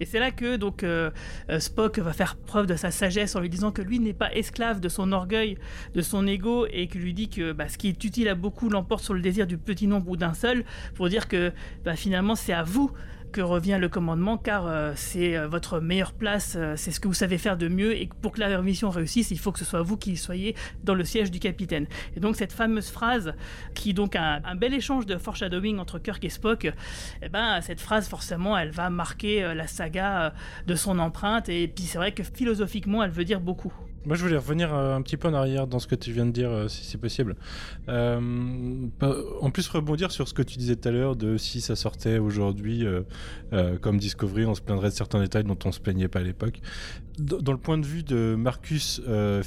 Et 0.00 0.06
c'est 0.06 0.18
là 0.18 0.30
que 0.30 0.56
donc 0.56 0.82
euh, 0.82 1.10
euh, 1.50 1.60
Spock 1.60 1.98
va 1.98 2.14
faire 2.14 2.36
preuve 2.36 2.66
de 2.66 2.76
sa 2.76 2.90
sagesse 2.90 3.36
en 3.36 3.40
lui 3.40 3.50
disant 3.50 3.72
que 3.72 3.82
lui 3.82 4.00
n'est 4.00 4.14
pas 4.14 4.32
esclave 4.32 4.80
de 4.80 4.88
son 4.88 5.12
orgueil, 5.12 5.58
de 5.94 6.00
son 6.00 6.26
ego 6.26 6.66
et 6.70 6.88
qu'il 6.88 7.02
lui 7.02 7.12
dit 7.12 7.28
que 7.28 7.52
bah, 7.52 7.68
ce 7.68 7.76
qui 7.76 7.88
est 7.88 8.04
utile 8.04 8.26
à 8.28 8.34
beaucoup 8.34 8.70
l'emporte 8.70 9.04
sur 9.04 9.12
le 9.12 9.20
désir 9.20 9.46
du 9.46 9.58
petit 9.58 9.86
nombre 9.86 10.08
ou 10.08 10.16
d'un 10.16 10.32
seul 10.32 10.64
pour 10.94 11.10
dire 11.10 11.28
que 11.28 11.52
bah, 11.84 11.94
finalement 11.94 12.34
c'est 12.34 12.54
à 12.54 12.62
vous 12.62 12.90
que 13.32 13.40
revient 13.40 13.78
le 13.80 13.88
commandement, 13.88 14.36
car 14.38 14.66
euh, 14.66 14.92
c'est 14.94 15.36
euh, 15.36 15.48
votre 15.48 15.80
meilleure 15.80 16.12
place, 16.12 16.54
euh, 16.56 16.74
c'est 16.76 16.92
ce 16.92 17.00
que 17.00 17.08
vous 17.08 17.14
savez 17.14 17.38
faire 17.38 17.56
de 17.56 17.66
mieux, 17.66 17.96
et 17.96 18.08
pour 18.20 18.32
que 18.32 18.40
la 18.40 18.60
mission 18.62 18.90
réussisse, 18.90 19.30
il 19.30 19.38
faut 19.38 19.50
que 19.50 19.58
ce 19.58 19.64
soit 19.64 19.82
vous 19.82 19.96
qui 19.96 20.16
soyez 20.16 20.54
dans 20.84 20.94
le 20.94 21.04
siège 21.04 21.30
du 21.30 21.40
capitaine. 21.40 21.86
Et 22.14 22.20
donc 22.20 22.36
cette 22.36 22.52
fameuse 22.52 22.90
phrase, 22.90 23.34
qui 23.74 23.94
donc 23.94 24.14
un, 24.14 24.40
bel 24.54 24.74
échange 24.74 25.06
de 25.06 25.16
foreshadowing 25.16 25.78
entre 25.78 25.98
Kirk 25.98 26.22
et 26.24 26.28
Spock, 26.28 26.70
eh 27.22 27.28
ben 27.28 27.60
cette 27.62 27.80
phrase 27.80 28.06
forcément, 28.06 28.56
elle 28.56 28.70
va 28.70 28.90
marquer 28.90 29.54
la 29.54 29.66
saga 29.66 30.34
de 30.66 30.74
son 30.74 30.98
empreinte, 30.98 31.48
et 31.48 31.66
puis 31.66 31.84
c'est 31.84 31.98
vrai 31.98 32.12
que 32.12 32.22
philosophiquement, 32.22 33.02
elle 33.02 33.10
veut 33.10 33.24
dire 33.24 33.40
beaucoup. 33.40 33.72
Moi, 34.04 34.16
je 34.16 34.22
voulais 34.22 34.36
revenir 34.36 34.74
un 34.74 35.00
petit 35.02 35.16
peu 35.16 35.28
en 35.28 35.34
arrière 35.34 35.66
dans 35.66 35.78
ce 35.78 35.86
que 35.86 35.94
tu 35.94 36.12
viens 36.12 36.26
de 36.26 36.32
dire, 36.32 36.50
si 36.68 36.84
c'est 36.84 36.98
possible. 36.98 37.36
en 37.88 39.50
plus, 39.52 39.68
rebondir 39.68 40.10
sur 40.10 40.28
ce 40.28 40.34
que 40.34 40.42
tu 40.42 40.58
disais 40.58 40.76
tout 40.76 40.88
à 40.88 40.92
l'heure 40.92 41.16
de 41.16 41.36
si 41.36 41.60
ça 41.60 41.76
sortait 41.76 42.18
aujourd'hui 42.18 42.84
euh, 43.52 43.76
comme 43.78 43.98
Discovery, 43.98 44.46
on 44.46 44.54
se 44.54 44.60
plaindrait 44.60 44.88
de 44.88 44.94
certains 44.94 45.20
détails 45.20 45.44
dont 45.44 45.58
on 45.64 45.72
se 45.72 45.80
plaignait 45.80 46.08
pas 46.08 46.20
à 46.20 46.22
l'époque. 46.22 46.60
Dans 47.18 47.52
le 47.52 47.58
point 47.58 47.76
de 47.76 47.84
vue 47.84 48.02
de 48.02 48.34
Marcus 48.38 49.02
euh, 49.06 49.42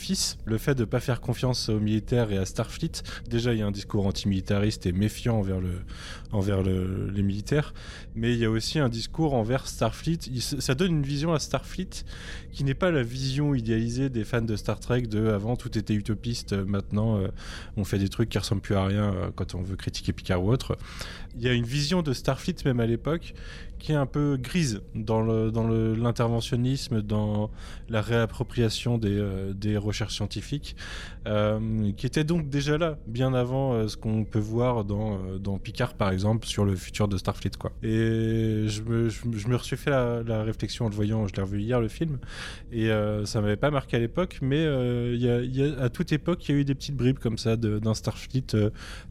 le 0.46 0.58
fait 0.60 0.76
de 0.76 0.82
ne 0.82 0.86
pas 0.86 1.00
faire 1.00 1.20
confiance 1.20 1.70
aux 1.70 1.80
militaires 1.80 2.32
et 2.32 2.38
à 2.38 2.46
Starfleet, 2.46 3.02
déjà 3.28 3.54
il 3.54 3.60
y 3.60 3.62
a 3.64 3.66
un 3.66 3.72
discours 3.72 4.06
antimilitariste 4.06 4.86
et 4.86 4.92
méfiant 4.92 5.40
envers, 5.40 5.60
le, 5.60 5.82
envers 6.32 6.62
le, 6.62 7.10
les 7.10 7.24
militaires, 7.24 7.74
mais 8.14 8.34
il 8.34 8.40
y 8.40 8.46
a 8.46 8.52
aussi 8.52 8.78
un 8.78 8.88
discours 8.88 9.34
envers 9.34 9.68
Starfleet. 9.68 10.20
ça 10.40 10.76
donne 10.76 10.92
une 10.92 11.04
vision 11.04 11.34
à 11.34 11.40
Starfleet 11.40 12.06
qui 12.52 12.64
n'est 12.64 12.76
pas 12.76 12.92
la 12.92 13.02
vision 13.02 13.56
idéalisée 13.56 14.10
des 14.10 14.26
fans 14.26 14.42
de 14.42 14.56
Star 14.56 14.80
Trek 14.80 15.04
de 15.04 15.28
avant 15.30 15.56
tout 15.56 15.76
était 15.76 15.96
utopiste, 15.96 16.54
maintenant 16.54 17.18
euh, 17.18 17.30
on 17.78 17.84
fait 17.84 18.00
des 18.00 18.10
trucs 18.10 18.30
qui 18.30 18.38
ressemblent 18.38 18.62
plus 18.62 18.76
à 18.76 18.86
rien 18.86 19.32
quand 19.36 19.56
on 19.56 19.64
veut 19.64 19.76
critiquer 19.76 20.14
Picard 20.14 20.44
ou 20.44 20.52
autre. 20.52 20.78
Il 21.36 21.42
y 21.42 21.50
a 21.50 21.54
une 21.54 21.66
vision 21.66 22.04
de 22.04 22.14
Starfleet 22.14 22.56
même 22.64 22.80
à 22.80 22.86
l'époque 22.86 23.34
un 23.94 24.06
peu 24.06 24.38
grise 24.38 24.82
dans 24.96 25.22
le 25.22 25.52
dans 25.52 25.68
l'interventionnisme, 25.68 27.02
dans 27.02 27.52
la 27.90 28.02
réappropriation 28.02 28.98
des, 28.98 29.18
euh, 29.18 29.54
des 29.54 29.78
recherches 29.78 30.16
scientifiques, 30.16 30.76
euh, 31.28 31.92
qui 31.98 32.06
était 32.06 32.24
donc 32.24 32.50
déjà 32.50 32.78
là 32.78 32.98
bien 33.08 33.34
avant 33.34 33.74
euh, 33.74 33.88
ce 33.88 33.98
qu'on 33.98 34.26
peut 34.26 34.40
voir 34.40 34.86
dans 34.86 35.38
dans 35.38 35.58
Picard 35.58 35.96
par 35.96 36.12
exemple 36.12 36.46
sur 36.46 36.66
le 36.66 36.76
futur 36.76 37.08
de 37.08 37.18
Starfleet 37.18 37.52
quoi. 37.60 37.72
Et 37.84 38.66
je 38.68 38.82
me 38.84 39.10
je, 39.10 39.48
me 39.48 39.58
suis 39.60 39.78
fait 39.78 39.90
la, 39.90 40.24
la, 40.24 40.44
réflexion 40.44 40.86
en 40.86 40.90
le 40.90 40.96
voyant, 40.96 41.28
je 41.28 41.34
l'ai 41.34 41.42
revu 41.42 41.62
hier 41.62 41.82
le 41.82 41.88
film 41.88 42.20
et 42.72 42.90
ça 43.26 43.42
m'avait 43.42 43.56
pas 43.56 43.72
marqué 43.72 43.98
à 43.98 44.00
l'époque, 44.00 44.36
époque, 44.36 44.40
mais 44.42 44.64
il 44.64 45.22
y 45.22 45.64
a, 45.64 45.84
à 45.84 45.90
toute 45.90 46.12
époque, 46.12 46.48
il 46.48 46.56
y 46.56 46.58
a 46.58 46.62
eu 46.62 46.66
des 46.66 46.76
petites 46.76 46.96
bribes 46.96 47.20
comme 47.20 47.38
ça 47.38 47.56
d'un 47.58 47.94
Starfleet 47.94 48.46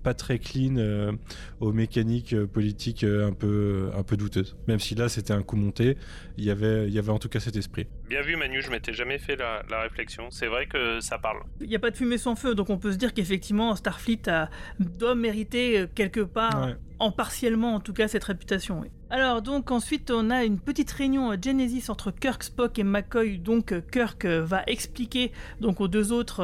pas 0.03 0.15
très 0.15 0.39
clean, 0.39 1.17
aux 1.61 1.73
mécaniques 1.73 2.37
politiques 2.47 3.05
un 3.05 3.33
peu 3.33 3.91
un 3.97 4.03
peu 4.03 4.17
douteuses. 4.17 4.57
Même 4.69 4.81
si 4.81 4.95
là, 4.95 5.09
c'était 5.09 5.33
un 5.33 5.43
coup 5.43 5.57
monté, 5.57 5.97
il 6.39 6.45
y 6.45 6.51
avait 6.51 6.87
il 6.87 6.95
y 6.95 6.99
avait 6.99 7.11
en 7.11 7.19
tout 7.19 7.29
cas 7.29 7.41
cet 7.41 7.57
esprit. 7.57 7.87
Bien 8.09 8.23
vu, 8.23 8.37
Manu. 8.37 8.63
Je 8.63 8.71
m'étais 8.71 8.93
jamais 8.93 9.19
fait 9.19 9.37
la, 9.37 9.63
réflexion. 9.83 10.31
C'est 10.31 10.47
vrai 10.47 10.67
que 10.67 11.01
ça 11.01 11.19
parle. 11.19 11.43
Il 11.61 11.69
n'y 11.69 11.77
a 11.77 11.79
pas 11.79 11.91
de 11.91 11.97
fumée 12.05 12.19
sans 12.19 12.37
feu, 12.37 12.55
donc 12.55 12.69
on 12.71 12.77
peut 12.77 12.93
se 12.93 12.99
dire 12.99 13.15
qu'effectivement, 13.15 13.75
Starfleet 13.75 14.29
a, 14.29 14.51
doit 14.79 15.15
mériter 15.15 15.87
quelque 15.95 16.21
part, 16.21 16.69
en 16.99 17.11
partiellement 17.11 17.75
en 17.75 17.81
tout 17.81 17.93
cas, 17.93 18.09
cette 18.09 18.25
réputation. 18.25 18.85
Alors 19.15 19.43
donc 19.43 19.71
ensuite 19.71 20.11
on 20.11 20.29
a 20.31 20.43
une 20.43 20.59
petite 20.59 20.91
réunion 20.91 21.31
euh, 21.31 21.37
Genesis 21.41 21.85
entre 21.89 22.11
Kirk, 22.11 22.43
Spock 22.43 22.81
et 22.81 22.83
McCoy. 22.83 23.39
Donc 23.39 23.71
euh, 23.71 23.81
Kirk 23.81 24.25
euh, 24.25 24.43
va 24.45 24.65
expliquer 24.67 25.31
donc 25.61 25.81
aux 25.81 25.87
deux 25.87 26.11
autres 26.11 26.43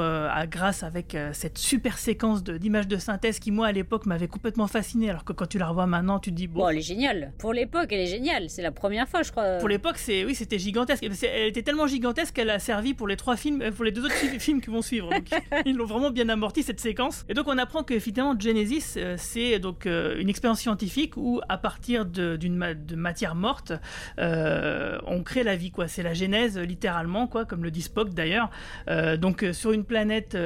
grâce 0.48 0.84
avec 0.84 1.16
cette 1.32 1.58
super 1.58 1.98
séquence 1.98 2.44
d'images 2.44 2.86
de, 2.86 2.96
synthèse 2.96 3.40
qui 3.40 3.50
moi 3.50 3.66
à 3.66 3.72
l'époque 3.72 4.06
m'avait 4.06 4.28
complètement 4.28 4.68
fasciné 4.68 5.10
alors 5.10 5.24
que 5.24 5.32
quand 5.32 5.46
tu 5.46 5.58
la 5.58 5.66
revois 5.66 5.86
maintenant 5.86 6.20
tu 6.20 6.30
te 6.30 6.36
dis 6.36 6.46
bon. 6.46 6.68
elle 6.68 6.78
est 6.78 6.82
géniale. 6.82 7.32
Pour 7.38 7.52
l'époque 7.52 7.88
elle 7.90 8.00
est 8.00 8.06
géniale. 8.06 8.48
C'est 8.48 8.62
la 8.62 8.70
première 8.70 9.08
fois 9.08 9.22
je 9.22 9.32
crois. 9.32 9.58
Pour 9.58 9.68
l'époque 9.68 9.98
c'est 9.98 10.24
oui 10.24 10.36
c'était 10.36 10.58
gigantesque. 10.58 11.02
Elle 11.02 11.48
était 11.48 11.62
tellement 11.62 11.86
gigantesque 11.86 12.34
qu'elle 12.34 12.50
a 12.50 12.58
servi 12.58 12.94
pour 12.94 13.08
les 13.08 13.16
trois 13.16 13.36
films 13.36 13.72
pour 13.72 13.84
les 13.84 13.90
deux 13.90 14.04
autres 14.04 14.14
films 14.38 14.60
qui 14.60 14.70
vont 14.70 14.82
suivre. 14.82 15.10
ils 15.66 15.74
l'ont 15.76 15.86
vraiment 15.86 16.10
bien 16.10 16.28
amorti 16.28 16.62
cette 16.62 16.80
séquence. 16.80 17.24
Et 17.28 17.34
donc 17.34 17.46
on 17.48 17.58
apprend 17.58 17.82
que 17.82 17.98
finalement 17.98 18.38
Genesis 18.38 18.96
c'est 19.16 19.58
donc 19.58 19.86
une 19.86 20.28
expérience 20.40 20.60
scientifique 20.60 21.18
où 21.18 21.42
à 21.50 21.58
partir 21.58 22.06
d'une 22.06 22.56
matière 22.96 23.34
morte, 23.34 23.74
euh, 24.18 24.98
on 25.06 25.22
crée 25.22 25.42
la 25.42 25.54
vie, 25.54 25.70
quoi. 25.70 25.86
C'est 25.86 26.02
la 26.02 26.14
genèse, 26.14 26.56
littéralement, 26.56 27.26
quoi, 27.26 27.44
comme 27.44 27.62
le 27.62 27.70
dit 27.70 27.82
Spock 27.82 28.14
d'ailleurs. 28.14 28.48
Euh, 28.88 29.18
donc, 29.18 29.44
euh, 29.44 29.52
sur 29.52 29.72
une 29.72 29.84
planète 29.84 30.38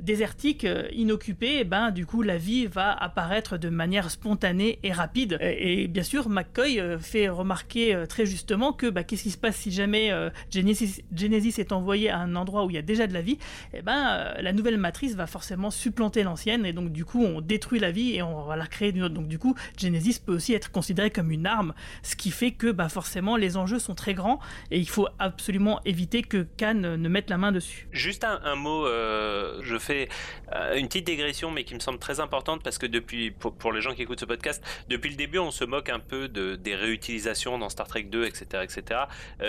désertique, 0.00 0.66
inoccupée, 0.92 1.58
eh 1.60 1.64
ben, 1.64 1.92
du 1.92 2.04
coup, 2.04 2.22
la 2.22 2.36
vie 2.36 2.66
va 2.66 2.90
apparaître 2.92 3.58
de 3.58 3.68
manière 3.68 4.10
spontanée 4.10 4.80
et 4.82 4.90
rapide. 4.90 5.38
Et, 5.40 5.86
bien 5.86 6.02
sûr, 6.02 6.28
McCoy 6.28 6.82
fait 6.98 7.28
remarquer 7.28 8.02
très 8.08 8.26
justement 8.26 8.72
que, 8.72 8.90
bah, 8.90 9.04
qu'est-ce 9.04 9.22
qui 9.22 9.30
se 9.30 9.38
passe 9.38 9.54
si 9.54 9.70
jamais 9.70 10.10
Genesis, 10.50 11.02
Genesis, 11.14 11.60
est 11.60 11.70
envoyé 11.70 12.10
à 12.10 12.18
un 12.18 12.34
endroit 12.34 12.64
où 12.64 12.70
il 12.70 12.74
y 12.74 12.78
a 12.78 12.82
déjà 12.82 13.06
de 13.06 13.14
la 13.14 13.22
vie? 13.22 13.38
Eh 13.72 13.82
ben, 13.82 14.34
la 14.40 14.52
nouvelle 14.52 14.78
matrice 14.78 15.14
va 15.14 15.28
forcément 15.28 15.70
supplanter 15.70 16.24
l'ancienne, 16.24 16.66
et 16.66 16.72
donc, 16.72 16.90
du 16.90 17.04
coup, 17.04 17.22
on 17.22 17.40
détruit 17.40 17.78
la 17.78 17.92
vie 17.92 18.16
et 18.16 18.22
on 18.22 18.42
va 18.42 18.56
la 18.56 18.66
créer 18.66 18.90
d'une 18.90 19.04
autre. 19.04 19.11
Donc, 19.12 19.28
du 19.28 19.38
coup, 19.38 19.54
Genesis 19.78 20.18
peut 20.18 20.34
aussi 20.34 20.54
être 20.54 20.70
considéré 20.70 21.10
comme 21.10 21.30
une 21.30 21.46
arme 21.46 21.74
ce 22.02 22.16
qui 22.16 22.30
fait 22.30 22.52
que 22.52 22.70
bah, 22.70 22.88
forcément 22.88 23.36
les 23.36 23.56
enjeux 23.56 23.78
sont 23.78 23.94
très 23.94 24.14
grands 24.14 24.40
et 24.70 24.78
il 24.78 24.88
faut 24.88 25.08
absolument 25.18 25.80
éviter 25.84 26.22
que 26.22 26.46
Cannes 26.56 26.96
ne 26.96 27.08
mette 27.08 27.30
la 27.30 27.38
main 27.38 27.52
dessus. 27.52 27.88
Juste 27.92 28.24
un, 28.24 28.54
mot, 28.56 28.86
euh, 28.86 29.60
je 29.62 29.78
fais 29.78 30.08
euh, 30.54 30.76
une 30.76 30.88
petite 30.88 31.06
dégression 31.06 31.50
mais 31.50 31.64
qui 31.64 31.74
me 31.74 31.80
semble 31.80 31.98
très 31.98 32.20
importante 32.20 32.62
parce 32.62 32.78
que 32.78 32.86
depuis, 32.86 33.30
pour, 33.30 33.72
les 33.72 33.80
gens 33.80 33.94
qui 33.94 34.02
écoutent 34.02 34.20
ce 34.20 34.24
podcast, 34.24 34.62
depuis 34.88 35.10
le 35.10 35.16
début 35.16 35.38
on 35.38 35.50
se 35.50 35.64
moque 35.64 35.88
un 35.88 36.00
peu 36.00 36.28
de, 36.28 36.56
des 36.56 36.74
réutilisations 36.74 37.58
dans 37.58 37.68
Star 37.68 37.86
Trek 37.86 38.04
2, 38.04 38.24
etc. 38.24 38.62
etc. 38.62 39.00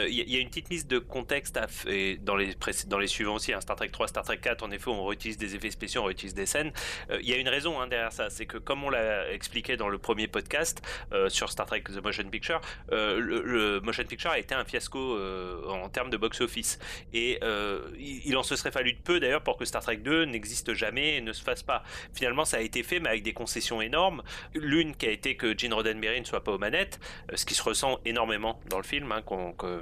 Il 0.07 0.13
y, 0.13 0.37
a 0.37 0.39
une 0.39 0.49
petite 0.49 0.69
mise 0.69 0.87
de 0.87 0.99
contexte 0.99 1.57
à, 1.57 1.67
et 1.87 2.17
dans, 2.17 2.35
les, 2.35 2.55
dans 2.87 2.99
les 2.99 3.07
suivants 3.07 3.35
aussi, 3.35 3.53
hein, 3.53 3.61
Star 3.61 3.75
Trek 3.75 3.89
3, 3.89 4.07
Star 4.07 4.23
Trek 4.23 4.37
4, 4.37 4.63
en 4.63 4.71
effet 4.71 4.89
on 4.89 5.05
réutilise 5.05 5.37
des 5.37 5.55
effets 5.55 5.71
spéciaux, 5.71 6.01
on 6.01 6.05
réutilise 6.05 6.33
des 6.33 6.45
scènes. 6.45 6.71
Euh, 7.09 7.19
il 7.21 7.29
y 7.29 7.33
a 7.33 7.37
une 7.37 7.49
raison 7.49 7.79
hein, 7.79 7.87
derrière 7.87 8.11
ça, 8.11 8.29
c'est 8.29 8.45
que 8.45 8.57
comme 8.57 8.83
on 8.83 8.89
l'a 8.89 9.31
expliqué 9.31 9.52
dans 9.77 9.89
le 9.89 9.97
premier 9.97 10.27
podcast 10.27 10.81
sur 11.29 11.51
Star 11.51 11.65
Trek 11.65 11.83
The 11.83 12.03
Motion 12.03 12.29
Picture, 12.29 12.59
euh, 12.91 13.19
le, 13.19 13.79
Motion 13.81 14.03
Picture 14.03 14.31
a 14.31 14.39
été 14.39 14.55
un 14.55 14.65
fiasco 14.65 15.17
euh, 15.17 15.67
en 15.67 15.89
termes 15.89 16.09
de 16.09 16.17
box-office. 16.17 16.79
Et 17.13 17.39
euh, 17.43 17.81
il, 17.97 18.35
en 18.37 18.43
se 18.43 18.55
serait 18.55 18.71
fallu 18.71 18.93
de 18.93 18.99
peu 18.99 19.19
d'ailleurs 19.19 19.43
pour 19.43 19.57
que 19.57 19.65
Star 19.65 19.81
Trek 19.81 19.97
2 19.97 20.25
n'existe 20.25 20.73
jamais 20.73 21.17
et 21.17 21.21
ne 21.21 21.33
se 21.33 21.43
fasse 21.43 21.63
pas. 21.63 21.83
Finalement, 22.13 22.45
ça 22.45 22.57
a 22.57 22.59
été 22.61 22.83
fait, 22.83 22.99
mais 22.99 23.09
avec 23.09 23.23
des 23.23 23.33
concessions 23.33 23.81
énormes. 23.81 24.23
L'une 24.53 24.95
qui 24.95 25.05
a 25.05 25.11
été 25.11 25.35
que 25.35 25.57
Gene 25.57 25.73
Roddenberry 25.73 26.19
ne 26.19 26.25
soit 26.25 26.43
pas 26.43 26.51
aux 26.51 26.57
manettes, 26.57 26.99
ce 27.33 27.45
qui 27.45 27.53
se 27.53 27.63
ressent 27.63 27.99
énormément 28.05 28.59
dans 28.69 28.77
le 28.77 28.83
film, 28.83 29.11
hein, 29.11 29.23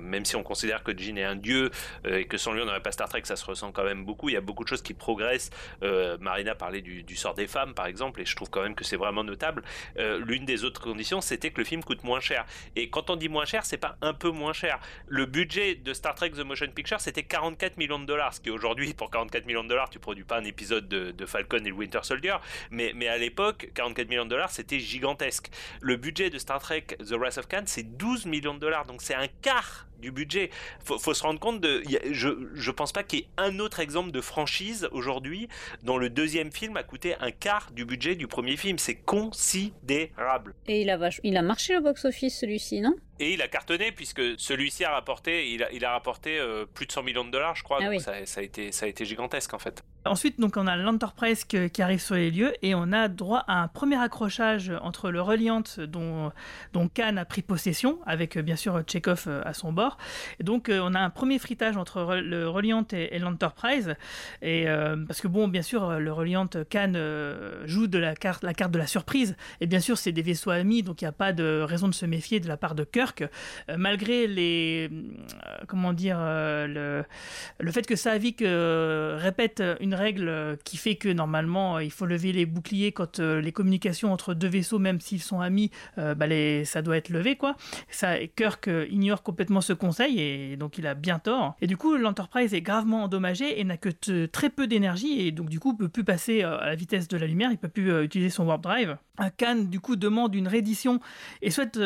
même 0.02 0.26
si 0.26 0.35
on 0.35 0.43
considère 0.43 0.84
que 0.84 0.98
Gene 0.98 1.18
est 1.18 1.23
un 1.23 1.35
dieu 1.35 1.72
et 2.07 2.26
que 2.26 2.38
sans 2.38 2.53
lui 2.53 2.61
on 2.61 2.65
n'aurait 2.65 2.81
pas 2.81 2.91
Star 2.91 3.10
Trek, 3.10 3.22
ça 3.23 3.35
se 3.35 3.45
ressent 3.45 3.72
quand 3.72 3.84
même 3.84 4.06
beaucoup. 4.06 4.30
Il 4.30 4.34
y 4.34 4.38
a 4.38 4.41
beaucoup 4.41 4.64
de 4.64 4.69
choses 4.69 4.81
qui 4.81 4.93
progressent. 4.93 5.49
Marina 6.19 6.56
parlait 6.56 6.81
du, 6.81 7.15
sort 7.15 7.34
des 7.34 7.48
femmes, 7.48 7.73
par 7.73 7.85
exemple, 7.85 8.22
et 8.22 8.26
je 8.26 8.35
trouve 8.35 8.49
quand 8.49 8.61
même 8.61 8.76
que 8.76 8.84
c'est 8.84 8.95
vraiment 8.95 9.23
notable. 9.23 9.61
L'une 9.98 10.46
des 10.46 10.64
autres 10.64 10.82
conditions, 10.82 11.22
c'était 11.22 11.52
que 11.52 11.60
le 11.60 11.66
film 11.66 11.84
coûte 11.84 12.04
moins 12.04 12.20
cher. 12.20 12.46
Et 12.76 12.90
quand 12.90 13.10
on 13.10 13.16
dit 13.16 13.30
moins 13.30 13.46
cher, 13.46 13.66
c'est 13.66 13.78
pas 13.78 13.98
un 14.02 14.14
peu 14.14 14.30
moins 14.30 14.54
cher. 14.54 14.80
Le 15.08 15.26
budget 15.26 15.76
de 15.76 15.94
Star 15.94 16.16
Trek 16.16 16.32
The 16.32 16.40
Motion 16.40 16.68
Picture, 16.68 17.00
c'était 17.00 17.24
44 17.24 17.78
millions 17.78 18.00
de 18.00 18.06
dollars, 18.06 18.34
ce 18.34 18.42
qui 18.42 18.50
aujourd'hui, 18.50 18.94
pour 18.94 19.10
44 19.12 19.46
millions 19.46 19.64
de 19.64 19.70
dollars, 19.70 19.90
tu 19.90 20.00
produis 20.00 20.24
pas 20.24 20.38
un 20.38 20.44
épisode 20.44 20.88
de, 20.88 21.26
Falcon 21.26 21.58
et 21.60 21.70
le 21.70 21.72
Winter 21.72 22.00
Soldier, 22.04 22.36
mais, 22.72 22.92
mais 22.96 23.08
à 23.08 23.18
l'époque, 23.18 23.70
44 23.74 24.10
millions 24.10 24.26
de 24.26 24.30
dollars, 24.30 24.52
c'était 24.52 24.80
gigantesque. 24.80 25.50
Le 25.82 25.96
budget 25.96 26.30
de 26.30 26.38
Star 26.38 26.60
Trek 26.60 26.86
The 27.00 27.14
Wrath 27.14 27.38
of 27.38 27.48
Khan, 27.48 27.64
c'est 27.66 27.98
12 27.98 28.26
millions 28.26 28.54
de 28.54 28.60
dollars, 28.60 28.86
donc 28.86 29.02
c'est 29.02 29.16
un 29.16 29.28
quart 29.42 29.88
du 30.02 30.11
budget. 30.11 30.49
Faut, 30.84 30.99
faut 30.99 31.14
se 31.14 31.23
rendre 31.23 31.40
compte 31.40 31.61
de. 31.61 31.84
je, 32.11 32.30
je 32.53 32.72
pense 32.72 32.91
pas 32.91 33.03
qu'il 33.03 33.19
y 33.19 33.22
ait 33.22 33.28
un 33.38 33.60
autre 33.60 33.80
exemple 33.80 34.11
de 34.11 34.22
franchise 34.22 34.90
aujourd'hui 34.91 35.48
dont 35.84 35.98
le 35.98 36.10
deuxième 36.10 36.52
film 36.52 36.76
a 36.78 36.84
coûté 36.84 37.15
un 37.19 37.32
quart 37.32 37.72
du 37.72 37.86
budget 37.86 38.15
du 38.15 38.28
premier 38.28 38.57
film. 38.57 38.78
C'est 38.78 38.95
considérable. 38.95 40.56
Et 40.68 40.82
il 40.82 40.90
a, 40.90 41.10
il 41.23 41.38
a 41.38 41.41
marché 41.41 41.73
le 41.73 41.82
box-office 41.82 42.40
celui-ci, 42.40 42.82
non? 42.82 42.95
Et 43.22 43.34
il 43.34 43.41
a 43.43 43.48
cartonné 43.48 43.91
puisque 43.91 44.22
celui-ci 44.38 44.84
a 44.84 44.91
rapporté, 44.91 45.52
il 45.52 45.64
a, 45.64 45.72
il 45.72 45.85
a 45.85 45.91
rapporté 45.91 46.39
euh, 46.39 46.65
plus 46.65 46.88
de 46.88 46.91
100 46.91 47.03
millions 47.03 47.23
de 47.23 47.30
dollars, 47.30 47.56
je 47.56 47.64
crois. 47.64 47.77
Ah 47.80 47.89
donc 47.89 48.02
ça, 48.02 48.14
a 48.14 48.41
été, 48.41 48.72
ça 48.72 48.88
a 48.88 48.89
été 48.89 49.06
gigantesque 49.06 49.53
en 49.53 49.60
fait. 49.60 49.84
Ensuite, 50.06 50.39
donc 50.39 50.57
on 50.57 50.65
a 50.65 50.76
l'Enterprise 50.76 51.43
qui 51.45 51.81
arrive 51.84 52.02
sur 52.02 52.15
les 52.15 52.31
lieux 52.31 52.53
et 52.64 52.73
on 52.73 52.91
a 52.91 53.07
droit 53.07 53.43
à 53.48 53.61
un 53.61 53.68
premier 53.68 53.98
accrochage 53.98 54.72
entre 54.81 55.11
le 55.11 55.22
Reliant 55.22 55.61
dont, 55.77 56.31
dont 56.73 56.89
Khan 56.89 57.18
a 57.18 57.26
pris 57.26 57.43
possession 57.43 57.99
avec 58.07 58.39
bien 58.39 58.56
sûr 58.56 58.81
Chekhov 58.88 59.26
euh, 59.27 59.43
à 59.45 59.53
son 59.53 59.72
bord. 59.72 59.98
Et 60.39 60.43
donc 60.43 60.69
euh, 60.69 60.80
on 60.81 60.95
a 60.95 60.99
un 60.99 61.11
premier 61.11 61.38
fritage 61.38 61.77
entre 61.77 62.15
le 62.15 62.49
Reliant 62.49 62.85
et, 62.91 63.19
l'Enterprise 63.19 63.95
et 64.41 64.65
parce 65.07 65.22
que 65.22 65.27
bon, 65.27 65.48
bien 65.48 65.61
sûr, 65.61 65.99
le 65.99 66.11
Reliant 66.11 66.48
Khan 66.48 66.93
joue 67.65 67.85
de 67.85 67.99
la 67.99 68.15
carte, 68.15 68.43
la 68.43 68.56
carte 68.56 68.72
de 68.72 68.80
la 68.80 68.88
surprise 68.88 69.35
et 69.60 69.68
bien 69.68 69.80
sûr 69.80 69.99
c'est 69.99 70.11
des 70.11 70.23
vaisseaux 70.23 70.49
amis 70.49 70.81
donc 70.81 71.02
il 71.02 71.06
n'y 71.06 71.10
a 71.10 71.14
pas 71.14 71.34
de 71.34 71.61
raison 71.61 71.88
de 71.88 71.93
se 71.93 72.07
méfier 72.07 72.39
de 72.39 72.48
la 72.48 72.57
part 72.57 72.73
de 72.73 72.84
Kirk 72.84 73.11
euh, 73.22 73.76
malgré 73.78 74.28
les 74.28 74.90
euh, 74.92 75.66
comment 75.68 75.94
dire 75.94 76.18
euh, 76.20 76.68
le, 76.68 77.04
le 77.60 77.72
fait 77.72 77.86
que 77.86 77.96
Savik 77.96 78.40
répète 78.42 79.64
une 79.80 79.94
règle 79.94 80.58
qui 80.64 80.78
fait 80.78 80.96
que 80.96 81.10
normalement 81.10 81.80
il 81.80 81.92
faut 81.92 82.06
lever 82.06 82.32
les 82.32 82.46
boucliers 82.46 82.92
quand 82.92 83.20
les 83.20 83.52
communications 83.52 84.12
entre 84.14 84.34
deux 84.34 84.48
vaisseaux, 84.48 84.80
même 84.80 85.00
s'ils 85.00 85.22
sont 85.22 85.42
amis, 85.42 85.72
bah 85.98 86.28
les, 86.28 86.66
ça 86.66 86.82
doit 86.82 86.98
être 86.98 87.10
levé 87.10 87.36
quoi. 87.36 87.56
Ça, 87.90 88.16
Kirk 88.36 88.70
ignore 88.90 89.24
complètement 89.24 89.62
ce 89.62 89.74
conseil 89.74 90.20
et 90.20 90.58
donc 90.58 90.78
il 90.78 90.88
a 90.88 90.94
bien 90.94 91.20
tort. 91.20 91.56
Et 91.62 91.68
du 91.68 91.78
coup, 91.78 91.96
l'Enterprise 91.98 92.54
est 92.54 92.62
gravement 92.62 93.04
endommagée 93.04 93.60
et 93.60 93.64
n'a 93.64 93.78
que 93.78 93.90
très 94.26 94.50
peu 94.50 94.68
d'énergie 94.68 95.28
et 95.28 95.32
donc 95.32 95.50
du 95.50 95.60
coup 95.60 95.76
peut 95.76 95.90
plus 95.90 96.04
passer 96.04 96.44
à 96.44 96.66
la 96.66 96.76
vitesse 96.76 97.08
de 97.08 97.18
la 97.18 97.28
lumière, 97.28 97.52
il 97.52 97.58
peut 97.58 97.70
plus 97.70 98.04
utiliser 98.04 98.30
son 98.30 98.46
warp 98.46 98.62
drive. 98.62 98.98
Khan 99.38 99.56
du 99.56 99.80
coup 99.80 99.96
demande 99.96 100.34
une 100.36 100.48
reddition 100.48 101.00
et 101.42 101.52
souhaite 101.52 101.80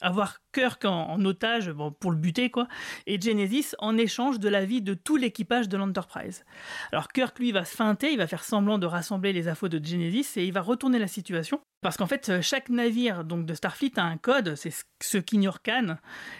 avoir 0.00 0.31
Kirk 0.52 0.84
en, 0.84 1.24
otage 1.24 1.70
bon, 1.70 1.92
pour 1.92 2.10
le 2.10 2.16
buter, 2.16 2.50
quoi, 2.50 2.68
et 3.06 3.20
Genesis 3.20 3.74
en 3.78 3.96
échange 3.96 4.38
de 4.38 4.48
la 4.48 4.64
vie 4.64 4.82
de 4.82 4.94
tout 4.94 5.16
l'équipage 5.16 5.68
de 5.68 5.76
l'Enterprise. 5.76 6.44
Alors 6.92 7.08
Kirk, 7.08 7.38
lui, 7.38 7.52
va 7.52 7.64
se 7.64 7.74
feinter, 7.74 8.12
il 8.12 8.18
va 8.18 8.26
faire 8.26 8.44
semblant 8.44 8.78
de 8.78 8.86
rassembler 8.86 9.32
les 9.32 9.48
infos 9.48 9.68
de 9.68 9.84
Genesis 9.84 10.36
et 10.36 10.44
il 10.44 10.52
va 10.52 10.60
retourner 10.60 10.98
la 10.98 11.08
situation. 11.08 11.60
Parce 11.80 11.96
qu'en 11.96 12.06
fait, 12.06 12.40
chaque 12.42 12.68
navire 12.68 13.24
donc 13.24 13.44
de 13.44 13.54
Starfleet 13.54 13.98
a 13.98 14.04
un 14.04 14.16
code, 14.16 14.54
c'est 14.54 14.72
ce 15.02 15.18
qu'ignore 15.18 15.62
Khan, 15.62 15.96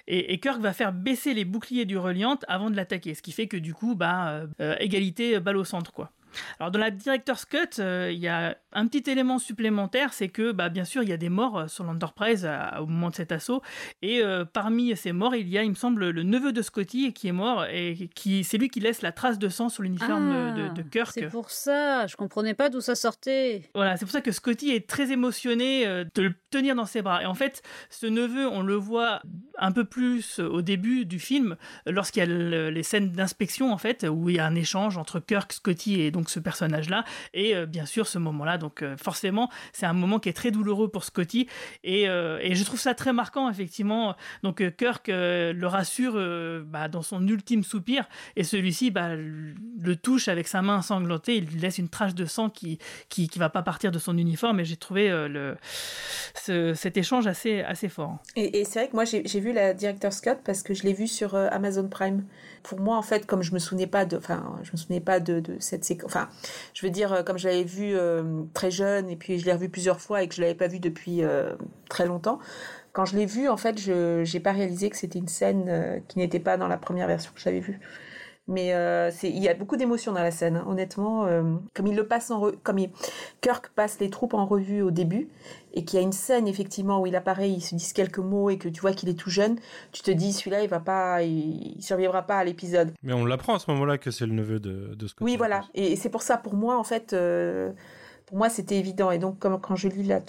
et, 0.07 0.39
Kirk 0.39 0.61
va 0.61 0.73
faire 0.73 0.93
baisser 0.93 1.35
les 1.35 1.45
boucliers 1.45 1.85
du 1.85 1.99
Reliant 1.99 2.39
avant 2.47 2.71
de 2.71 2.77
l'attaquer, 2.77 3.15
ce 3.15 3.23
qui 3.23 3.33
fait 3.33 3.49
que 3.49 3.57
du 3.57 3.75
coup, 3.75 3.97
bah, 3.97 4.29
euh, 4.29 4.47
euh, 4.61 4.77
égalité 4.79 5.41
balle 5.41 5.57
au 5.57 5.65
centre, 5.65 5.93
quoi. 5.93 6.13
Alors 6.59 6.71
dans 6.71 6.79
la 6.79 6.91
Director's 6.91 7.45
Cut, 7.45 7.79
euh, 7.79 8.11
il 8.13 8.19
y 8.19 8.29
a 8.29 8.57
un 8.73 8.87
petit 8.87 9.11
élément 9.11 9.39
supplémentaire, 9.39 10.13
c'est 10.13 10.29
que 10.29 10.53
bah, 10.53 10.69
bien 10.69 10.85
sûr 10.85 11.03
il 11.03 11.09
y 11.09 11.13
a 11.13 11.17
des 11.17 11.29
morts 11.29 11.59
euh, 11.59 11.69
sur 11.69 11.85
l'Enterprise 11.85 12.47
euh, 12.49 12.79
au 12.81 12.87
moment 12.87 13.11
de 13.11 13.15
cet 13.15 13.33
assaut, 13.33 13.63
et 14.01 14.23
parmi 14.53 14.97
ces 14.97 15.13
morts 15.13 15.35
il 15.35 15.49
y 15.49 15.59
a, 15.59 15.63
il 15.63 15.71
me 15.71 15.75
semble, 15.75 16.11
le 16.11 16.23
neveu 16.23 16.53
de 16.53 16.63
Scotty 16.63 17.13
qui 17.13 17.29
est 17.29 17.33
mort 17.33 17.65
et 17.67 18.11
qui 18.15 18.45
c'est 18.45 18.59
lui 18.59 18.69
qui 18.69 18.81
laisse 18.81 19.03
la 19.03 19.13
trace 19.13 19.39
de 19.39 19.49
sang 19.49 19.69
sur 19.69 19.83
l'uniforme 19.83 20.55
de, 20.55 20.69
de, 20.75 20.81
ah, 20.81 20.91
Kirk. 20.91 21.11
C'est 21.13 21.29
pour 21.29 21.51
ça, 21.51 22.07
je 22.07 22.17
comprenais 22.17 22.55
pas 22.55 22.69
d'où 22.69 22.81
ça 22.81 22.95
sortait. 22.95 23.71
Voilà, 23.75 23.97
c'est 23.97 24.05
pour 24.05 24.13
ça 24.13 24.21
que 24.21 24.33
Scotty 24.33 24.71
est 24.71 24.89
très 24.89 25.11
émotionné 25.13 25.87
de 25.87 26.23
le 26.23 26.35
tenir 26.51 26.75
dans 26.75 26.87
ses 26.87 27.03
bras. 27.03 27.23
Et 27.23 27.27
en 27.27 27.35
fait, 27.35 27.63
ce 27.91 28.07
neveu, 28.07 28.47
on 28.49 28.63
le 28.63 28.75
voit 28.75 29.23
un 29.59 29.73
peu 29.73 29.85
plus 29.85 30.39
au 30.39 30.63
début 30.63 31.05
du 31.05 31.19
film, 31.19 31.57
lorsqu'il 31.87 32.21
y 32.21 32.27
a 32.27 32.71
les 32.71 32.83
scènes 32.83 33.11
d'inspection 33.11 33.73
en 33.73 33.79
fait, 33.79 34.07
où 34.09 34.29
il 34.29 34.37
y 34.37 34.39
a 34.39 34.47
un 34.47 34.55
échange 34.55 34.97
entre 34.97 35.21
Kirk, 35.21 35.53
Scotty 35.53 36.01
et 36.01 36.11
donc 36.11 36.22
donc 36.23 36.31
ce 36.31 36.39
personnage-là. 36.39 37.05
Et 37.35 37.55
bien 37.67 37.85
sûr, 37.85 38.07
ce 38.07 38.19
moment-là, 38.19 38.57
donc 38.57 38.85
forcément, 38.97 39.51
c'est 39.73 39.87
un 39.87 39.93
moment 39.93 40.21
qui 40.21 40.29
est 40.29 40.33
très 40.33 40.53
douloureux 40.53 40.89
pour 40.89 41.03
Scotty. 41.03 41.49
Et, 41.83 42.03
et 42.05 42.55
je 42.55 42.65
trouve 42.65 42.79
ça 42.79 42.95
très 42.95 43.13
marquant, 43.13 43.51
effectivement. 43.51 44.15
Donc 44.45 44.63
Kirk 44.77 45.09
le 45.09 45.67
rassure 45.67 46.15
bah, 46.65 46.87
dans 46.87 47.03
son 47.03 47.27
ultime 47.27 47.65
soupir, 47.65 48.05
et 48.37 48.45
celui-ci 48.45 48.93
bah, 48.93 49.17
le 49.17 49.97
touche 49.97 50.29
avec 50.29 50.47
sa 50.47 50.63
main 50.63 50.77
ensanglantée, 50.77 51.37
il 51.37 51.47
lui 51.47 51.59
laisse 51.59 51.79
une 51.79 51.89
trace 51.89 52.15
de 52.15 52.25
sang 52.25 52.49
qui 52.49 52.79
qui, 53.09 53.29
va 53.37 53.49
pas 53.49 53.63
partir 53.63 53.91
de 53.91 53.99
son 53.99 54.17
uniforme. 54.17 54.61
Et 54.61 54.65
j'ai 54.65 54.77
trouvé 54.77 55.09
le, 55.09 55.57
cet 56.35 56.97
échange 56.97 57.27
assez, 57.27 57.63
assez 57.63 57.89
fort. 57.89 58.19
Et, 58.37 58.61
et 58.61 58.65
c'est 58.65 58.79
vrai 58.81 58.89
que 58.89 58.95
moi, 58.95 59.05
j'ai 59.05 59.41
vu 59.41 59.53
la 59.53 59.75
Director's 59.75 60.21
Cut 60.21 60.37
parce 60.45 60.63
que 60.63 60.75
je 60.75 60.85
l'ai 60.85 60.93
vu 60.93 61.09
sur 61.09 61.35
Amazon 61.35 61.89
Prime. 61.89 62.25
Pour 62.63 62.81
moi, 62.81 62.97
en 62.97 63.03
fait, 63.03 63.27
comme 63.27 63.43
je 63.43 63.53
me 63.53 63.59
souvenais 63.59 63.87
pas 63.87 64.05
de, 64.05 64.17
enfin, 64.17 64.59
je 64.63 64.73
me 64.73 64.77
souvenais 64.77 65.01
pas 65.01 65.21
de, 65.21 65.43
cette 65.59 65.85
séquence, 65.85 66.07
enfin, 66.07 66.29
je 66.75 66.87
veux 66.87 66.91
dire, 66.91 67.25
comme 67.25 67.39
je 67.39 67.49
l'avais 67.49 67.65
vu 67.65 67.97
très 68.55 68.71
jeune 68.71 69.11
et 69.11 69.17
puis 69.17 69.39
je 69.39 69.47
l'ai 69.47 69.53
revu 69.53 69.69
plusieurs 69.69 70.01
fois 70.01 70.23
et 70.23 70.29
que 70.29 70.35
je 70.35 70.41
l'avais 70.41 70.55
pas 70.55 70.69
vu 70.69 70.79
depuis 70.79 71.23
très 71.89 72.07
longtemps, 72.07 72.39
quand 72.93 73.07
je 73.07 73.17
l'ai 73.17 73.27
vu, 73.27 73.49
en 73.49 73.57
fait, 73.57 73.79
je 73.79 74.31
n'ai 74.31 74.41
pas 74.41 74.53
réalisé 74.53 74.91
que 74.91 74.97
c'était 74.97 75.19
une 75.19 75.29
scène 75.29 75.67
euh, 75.69 76.01
qui 76.09 76.19
n'était 76.19 76.41
pas 76.41 76.57
dans 76.57 76.69
la 76.69 76.77
première 76.77 77.07
version 77.07 77.33
que 77.35 77.41
j'avais 77.41 77.61
vue. 77.61 77.81
Mais 78.49 78.75
euh, 78.75 79.11
il 79.23 79.39
y 79.39 79.49
a 79.49 79.55
beaucoup 79.55 79.77
d'émotions 79.77 80.13
dans 80.13 80.23
la 80.23 80.31
scène, 80.31 80.57
hein. 80.57 80.65
honnêtement. 80.69 81.27
Euh, 81.27 81.43
comme 81.75 81.87
il 81.87 81.97
le 81.97 82.07
passe 82.07 82.31
en, 82.31 82.51
comme 82.63 82.81
Kirk 83.41 83.71
passe 83.75 83.99
les 84.01 84.11
troupes 84.11 84.35
en 84.35 84.45
revue 84.45 84.83
au 84.83 84.91
début, 84.91 85.29
et 85.73 85.85
qu'il 85.85 85.99
y 85.99 86.03
a 86.03 86.05
une 86.05 86.13
scène 86.13 86.47
effectivement 86.47 87.01
où 87.01 87.07
il 87.07 87.17
apparaît, 87.17 87.51
il 87.51 87.61
se 87.61 87.75
dit 87.75 87.93
quelques 87.95 88.19
mots 88.19 88.51
et 88.51 88.59
que 88.59 88.69
tu 88.69 88.81
vois 88.81 88.93
qu'il 88.93 89.09
est 89.09 89.19
tout 89.19 89.31
jeune, 89.31 89.57
tu 89.93 90.03
te 90.03 90.11
dis 90.11 90.33
celui-là 90.33 90.63
il 90.63 90.69
va 90.69 90.81
pas, 90.81 91.23
il, 91.23 91.77
survivra 91.81 92.23
pas 92.23 92.39
à 92.39 92.45
l'épisode. 92.45 92.93
Mais 93.03 93.13
on 93.13 93.25
l'apprend 93.25 93.55
à 93.55 93.59
ce 93.59 93.71
moment-là 93.73 93.99
que 93.99 94.11
c'est 94.11 94.27
le 94.27 94.33
neveu 94.33 94.61
de, 94.61 94.95
de 94.95 95.07
Scott. 95.07 95.25
Oui, 95.25 95.37
voilà. 95.37 95.63
Et, 95.75 95.97
c'est 95.97 96.11
pour 96.11 96.23
ça, 96.23 96.37
pour 96.37 96.55
moi 96.55 96.79
en 96.79 96.85
fait, 96.85 97.17
pour 98.27 98.37
moi 98.37 98.49
c'était 98.49 98.77
évident. 98.77 99.11
Et 99.11 99.19
donc 99.19 99.39
comme 99.39 99.61
quand 99.61 99.77
je 99.77 99.89
lis 99.89 100.05
là 100.05 100.21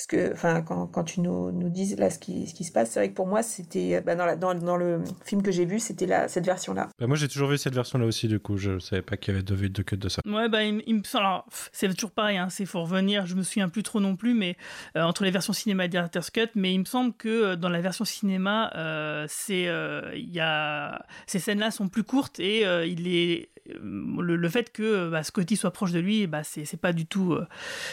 parce 0.00 0.06
que, 0.06 0.32
enfin, 0.32 0.62
quand, 0.62 0.86
quand 0.86 1.04
tu 1.04 1.20
nous, 1.20 1.52
nous 1.52 1.68
dis 1.68 1.94
là 1.96 2.08
ce 2.08 2.18
qui, 2.18 2.46
ce 2.46 2.54
qui 2.54 2.64
se 2.64 2.72
passe, 2.72 2.92
c'est 2.92 3.00
vrai 3.00 3.10
que 3.10 3.14
pour 3.14 3.26
moi, 3.26 3.42
c'était 3.42 4.00
bah, 4.00 4.14
dans, 4.14 4.24
la, 4.24 4.34
dans, 4.34 4.54
dans, 4.54 4.78
le 4.78 5.02
film 5.26 5.42
que 5.42 5.50
j'ai 5.50 5.66
vu, 5.66 5.78
c'était 5.78 6.06
là 6.06 6.26
cette 6.26 6.46
version-là. 6.46 6.88
Bah, 6.98 7.06
moi, 7.06 7.18
j'ai 7.18 7.28
toujours 7.28 7.50
vu 7.50 7.58
cette 7.58 7.74
version-là 7.74 8.06
aussi, 8.06 8.26
du 8.26 8.40
coup, 8.40 8.56
je 8.56 8.78
savais 8.78 9.02
pas 9.02 9.18
qu'il 9.18 9.34
y 9.34 9.36
avait 9.36 9.44
deux, 9.44 9.68
deux 9.68 9.82
cuts 9.82 9.98
de 9.98 10.08
ça. 10.08 10.22
Ouais, 10.24 10.48
bah, 10.48 10.64
il, 10.64 10.94
me 10.94 11.02
semble, 11.04 11.26
alors, 11.26 11.46
c'est 11.72 11.92
toujours 11.92 12.12
pareil, 12.12 12.38
hein, 12.38 12.48
c'est 12.48 12.64
faut 12.64 12.80
revenir, 12.80 13.26
je 13.26 13.34
me 13.34 13.42
souviens 13.42 13.68
plus 13.68 13.82
trop 13.82 14.00
non 14.00 14.16
plus, 14.16 14.32
mais 14.32 14.56
euh, 14.96 15.02
entre 15.02 15.22
les 15.22 15.30
versions 15.30 15.52
cinéma 15.52 15.84
et 15.84 15.88
Director's 15.88 16.30
Cut, 16.30 16.48
mais 16.54 16.72
il 16.72 16.78
me 16.78 16.86
semble 16.86 17.12
que 17.12 17.28
euh, 17.28 17.56
dans 17.56 17.68
la 17.68 17.82
version 17.82 18.06
cinéma, 18.06 18.72
euh, 18.76 19.26
c'est, 19.28 19.68
il 20.14 20.30
y 20.30 20.40
a, 20.40 21.04
ces 21.26 21.40
scènes-là 21.40 21.70
sont 21.70 21.88
plus 21.88 22.04
courtes 22.04 22.40
et 22.40 22.62
il 22.86 23.06
est, 23.06 23.50
le, 23.66 24.36
le, 24.36 24.48
fait 24.48 24.72
que 24.72 25.08
bah, 25.08 25.22
Scotty 25.22 25.56
soit 25.56 25.72
proche 25.72 25.92
de 25.92 26.00
lui, 26.00 26.26
bah, 26.26 26.42
c'est 26.44 26.80
pas 26.80 26.92
du 26.92 27.06
tout, 27.06 27.38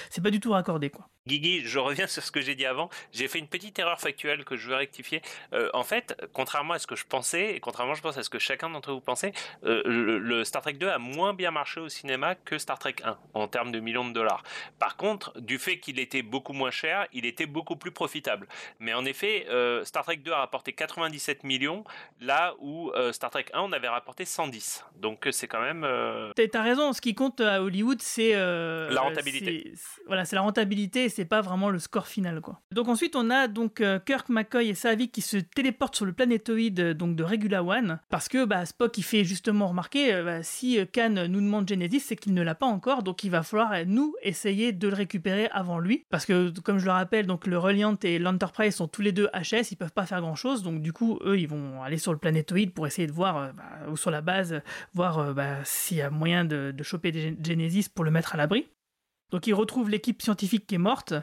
c'est 0.09 0.21
pas 0.21 0.31
du 0.31 0.39
tout 0.39 0.51
raccordé. 0.51 0.91
Guigui, 1.27 1.61
je 1.65 1.77
reviens 1.77 2.07
sur 2.07 2.23
ce 2.23 2.31
que 2.31 2.41
j'ai 2.41 2.55
dit 2.55 2.65
avant. 2.65 2.89
J'ai 3.11 3.27
fait 3.27 3.39
une 3.39 3.47
petite 3.47 3.77
erreur 3.77 3.99
factuelle 3.99 4.45
que 4.45 4.55
je 4.55 4.69
veux 4.69 4.75
rectifier. 4.75 5.21
Euh, 5.53 5.69
en 5.73 5.83
fait, 5.83 6.15
contrairement 6.33 6.73
à 6.73 6.79
ce 6.79 6.87
que 6.87 6.95
je 6.95 7.05
pensais, 7.05 7.55
et 7.55 7.59
contrairement, 7.59 7.93
je 7.93 8.01
pense, 8.01 8.17
à 8.17 8.23
ce 8.23 8.29
que 8.29 8.39
chacun 8.39 8.69
d'entre 8.69 8.91
vous 8.93 9.01
pensait, 9.01 9.33
euh, 9.65 9.83
le, 9.85 10.43
Star 10.43 10.61
Trek 10.61 10.73
2 10.73 10.87
a 10.87 10.97
moins 10.97 11.33
bien 11.33 11.51
marché 11.51 11.79
au 11.81 11.89
cinéma 11.89 12.35
que 12.35 12.57
Star 12.57 12.79
Trek 12.79 12.95
1 13.03 13.17
en 13.33 13.47
termes 13.47 13.71
de 13.71 13.79
millions 13.79 14.07
de 14.07 14.13
dollars. 14.13 14.43
Par 14.79 14.95
contre, 14.95 15.37
du 15.39 15.59
fait 15.59 15.79
qu'il 15.79 15.99
était 15.99 16.21
beaucoup 16.21 16.53
moins 16.53 16.71
cher, 16.71 17.07
il 17.11 17.25
était 17.25 17.45
beaucoup 17.45 17.75
plus 17.75 17.91
profitable. 17.91 18.47
Mais 18.79 18.93
en 18.93 19.03
effet, 19.05 19.45
euh, 19.49 19.83
Star 19.83 20.03
Trek 20.03 20.17
2 20.17 20.31
a 20.31 20.37
rapporté 20.37 20.71
97 20.73 21.43
millions, 21.43 21.83
là 22.21 22.55
où 22.59 22.91
Star 23.11 23.29
Trek 23.29 23.45
1 23.53 23.61
on 23.61 23.71
avait 23.73 23.89
rapporté 23.89 24.23
110. 24.23 24.85
Donc 24.95 25.27
c'est 25.31 25.47
quand 25.47 25.56
même. 25.61 25.85
T'as 26.35 26.61
raison. 26.61 26.93
Ce 26.93 27.01
qui 27.01 27.13
compte 27.13 27.41
à 27.41 27.61
Hollywood, 27.61 28.01
c'est 28.01 28.33
la 28.33 29.01
rentabilité. 29.01 29.73
Voilà, 30.07 30.25
c'est 30.25 30.35
la 30.35 30.41
rentabilité 30.41 31.07
c'est 31.09 31.25
pas 31.25 31.41
vraiment 31.41 31.69
le 31.69 31.79
score 31.79 32.07
final 32.07 32.41
quoi. 32.41 32.61
Donc 32.71 32.87
ensuite 32.87 33.15
on 33.15 33.29
a 33.29 33.47
donc 33.47 33.81
euh, 33.81 33.99
Kirk, 33.99 34.29
McCoy 34.29 34.69
et 34.69 34.73
Savick 34.75 35.11
qui 35.11 35.21
se 35.21 35.37
téléportent 35.37 35.95
sur 35.95 36.05
le 36.05 36.13
planétoïde 36.13 36.79
euh, 36.79 36.93
donc 36.93 37.15
de 37.15 37.23
Regula 37.23 37.63
One 37.63 37.99
parce 38.09 38.27
que 38.27 38.45
bah, 38.45 38.65
Spock 38.65 38.97
il 38.97 39.03
fait 39.03 39.23
justement 39.23 39.67
remarquer 39.67 40.13
euh, 40.13 40.23
bah, 40.23 40.43
si 40.43 40.79
Khan 40.93 41.27
nous 41.29 41.41
demande 41.41 41.67
Genesis 41.67 42.01
c'est 42.01 42.15
qu'il 42.15 42.33
ne 42.33 42.41
l'a 42.41 42.55
pas 42.55 42.65
encore 42.65 43.03
donc 43.03 43.23
il 43.23 43.31
va 43.31 43.43
falloir 43.43 43.85
nous 43.85 44.15
essayer 44.21 44.71
de 44.71 44.87
le 44.87 44.93
récupérer 44.93 45.47
avant 45.51 45.79
lui 45.79 46.05
parce 46.09 46.25
que 46.25 46.51
comme 46.61 46.79
je 46.79 46.85
le 46.85 46.91
rappelle 46.91 47.27
donc 47.27 47.47
le 47.47 47.57
Reliant 47.57 47.95
et 48.03 48.19
l'Enterprise 48.19 48.75
sont 48.75 48.87
tous 48.87 49.01
les 49.01 49.11
deux 49.11 49.27
HS 49.33 49.71
ils 49.71 49.77
peuvent 49.77 49.91
pas 49.91 50.05
faire 50.05 50.21
grand 50.21 50.35
chose 50.35 50.63
donc 50.63 50.81
du 50.81 50.93
coup 50.93 51.19
eux 51.25 51.39
ils 51.39 51.47
vont 51.47 51.81
aller 51.83 51.97
sur 51.97 52.11
le 52.11 52.19
planétoïde 52.19 52.73
pour 52.73 52.87
essayer 52.87 53.07
de 53.07 53.13
voir 53.13 53.53
bah, 53.53 53.63
ou 53.89 53.97
sur 53.97 54.11
la 54.11 54.21
base 54.21 54.61
voir 54.93 55.33
bah, 55.33 55.46
s'il 55.63 55.97
y 55.97 56.01
a 56.01 56.09
moyen 56.09 56.45
de, 56.45 56.73
choper 56.81 57.35
Genesis 57.43 57.89
pour 57.89 58.05
le 58.05 58.11
mettre 58.11 58.35
à 58.35 58.37
l'abri. 58.37 58.67
Donc 59.29 59.45
il 59.45 59.53
retrouve 59.53 59.89
l'équipe 59.89 60.21
scientifique 60.21 60.67
qui 60.67 60.75
est 60.75 60.79
morte. 60.79 61.13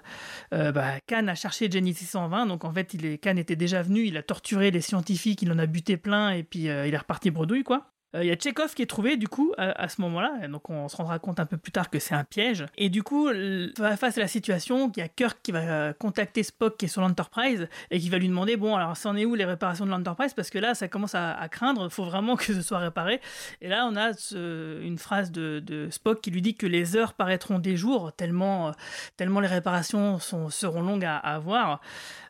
Euh, 0.53 0.73
bah, 0.73 1.01
Khan 1.07 1.27
a 1.27 1.35
cherché 1.35 1.71
Genesis 1.71 2.05
120, 2.05 2.47
donc 2.47 2.65
en 2.65 2.73
fait 2.73 2.93
il 2.95 3.19
Khan 3.19 3.37
était 3.37 3.57
déjà 3.57 3.83
venu, 3.83 4.05
il 4.05 4.17
a 4.17 4.23
torturé 4.23 4.71
les 4.71 4.83
scientifiques, 4.83 5.41
il 5.43 5.51
en 5.51 5.59
a 5.59 5.67
buté 5.67 5.97
plein 5.97 6.31
et 6.31 6.43
puis 6.43 6.69
euh, 6.69 6.87
il 6.87 6.93
est 6.93 6.99
reparti 6.99 7.31
bredouille 7.31 7.65
quoi. 7.65 7.94
Euh, 8.15 8.23
il 8.23 8.29
y 8.29 8.31
a 8.31 8.37
Tchekhov 8.37 8.75
qui 8.75 8.83
est 8.83 8.87
trouvé 8.87 9.17
du 9.17 9.29
coup 9.29 9.53
à, 9.59 9.89
ce 9.89 10.01
moment-là, 10.03 10.47
donc 10.49 10.71
on 10.71 10.89
se 10.89 10.97
rendra 10.97 11.19
compte 11.19 11.41
un 11.41 11.47
peu 11.47 11.57
plus 11.57 11.73
tard 11.73 11.91
que 11.91 11.99
c'est 11.99 12.15
un 12.15 12.25
piège. 12.25 12.65
Et 12.77 12.89
du 12.89 13.03
coup, 13.03 13.29
face 13.77 14.19
à 14.19 14.21
la 14.21 14.29
situation, 14.29 14.91
il 14.95 15.01
y 15.01 15.03
a 15.03 15.09
Kirk 15.09 15.39
qui 15.43 15.53
va 15.53 15.61
euh, 15.61 15.93
contacter 15.93 16.43
Spock 16.43 16.77
qui 16.77 16.87
est 16.87 16.89
sur 16.89 17.01
l'Enterprise 17.01 17.69
et 17.91 17.99
qui 17.99 18.09
va 18.09 18.19
lui 18.19 18.29
demander 18.29 18.57
bon 18.57 18.77
alors 18.77 18.97
c'en 18.97 19.17
est 19.17 19.25
où 19.25 19.35
les 19.35 19.45
réparations 19.45 19.85
de 19.85 19.91
l'Enterprise? 19.91 20.35
Parce 20.35 20.51
que 20.51 20.59
là 20.59 20.75
ça 20.75 20.89
commence 20.89 21.15
à, 21.15 21.33
à 21.35 21.49
craindre, 21.49 21.89
faut 21.89 22.05
vraiment 22.05 22.37
que 22.37 22.45
ce 22.45 22.63
soit 22.63 22.79
réparé. 22.79 23.21
Et 23.61 23.69
là 23.69 23.89
on 23.91 23.97
a 23.97 24.13
une 24.35 24.99
phrase 24.99 25.31
de, 25.31 25.89
Spock 25.91 26.21
qui 26.21 26.31
lui 26.31 26.43
dit 26.43 26.55
que 26.55 26.67
les 26.67 26.97
heures 26.97 27.15
paraîtront 27.15 27.59
des 27.59 27.77
jours 27.77 28.13
tellement 28.13 28.73
tellement 29.17 29.41
les 29.41 29.49
réparations 29.49 30.19
seront 30.19 30.83
longues 30.83 31.05
à, 31.05 31.17
avoir. 31.17 31.81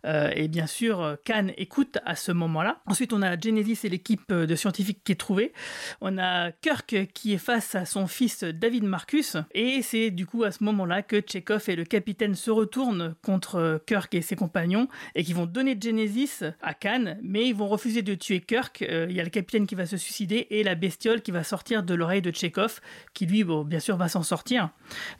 Euh, 0.04 0.30
et 0.34 0.48
bien 0.48 0.66
sûr, 0.66 1.16
Khan 1.24 1.48
écoute 1.56 1.98
à 2.04 2.14
ce 2.14 2.32
moment-là. 2.32 2.80
Ensuite 2.86 3.12
on 3.12 3.22
a 3.22 3.38
Genesis 3.38 3.80
et 3.84 3.88
l'équipe 3.88 4.32
de 4.32 4.54
scientifiques 4.54 5.02
qui 5.04 5.12
est 5.12 5.16
trouvée. 5.16 5.52
On 6.00 6.18
a 6.18 6.52
Kirk 6.52 7.08
qui 7.12 7.34
est 7.34 7.38
face 7.38 7.74
à 7.74 7.84
son 7.84 8.06
fils 8.06 8.44
David 8.44 8.84
Marcus, 8.84 9.36
et 9.52 9.82
c'est 9.82 10.10
du 10.10 10.26
coup 10.26 10.44
à 10.44 10.50
ce 10.50 10.62
moment-là 10.64 11.02
que 11.02 11.20
Chekhov 11.20 11.64
et 11.68 11.76
le 11.76 11.84
capitaine 11.84 12.34
se 12.34 12.50
retournent 12.50 13.14
contre 13.22 13.82
Kirk 13.86 14.14
et 14.14 14.22
ses 14.22 14.36
compagnons, 14.36 14.88
et 15.14 15.24
qui 15.24 15.32
vont 15.32 15.46
donner 15.46 15.76
Genesis 15.80 16.44
à 16.62 16.74
Khan, 16.74 17.16
mais 17.22 17.46
ils 17.46 17.54
vont 17.54 17.68
refuser 17.68 18.02
de 18.02 18.14
tuer 18.14 18.40
Kirk. 18.40 18.82
Euh, 18.82 19.06
il 19.08 19.16
y 19.16 19.20
a 19.20 19.24
le 19.24 19.30
capitaine 19.30 19.66
qui 19.66 19.74
va 19.74 19.86
se 19.86 19.96
suicider, 19.96 20.46
et 20.50 20.62
la 20.62 20.74
bestiole 20.74 21.22
qui 21.22 21.30
va 21.30 21.44
sortir 21.44 21.82
de 21.82 21.94
l'oreille 21.94 22.22
de 22.22 22.32
Chekhov, 22.34 22.80
qui 23.12 23.26
lui, 23.26 23.44
bon, 23.44 23.64
bien 23.64 23.80
sûr, 23.80 23.96
va 23.96 24.08
s'en 24.08 24.22
sortir. 24.22 24.70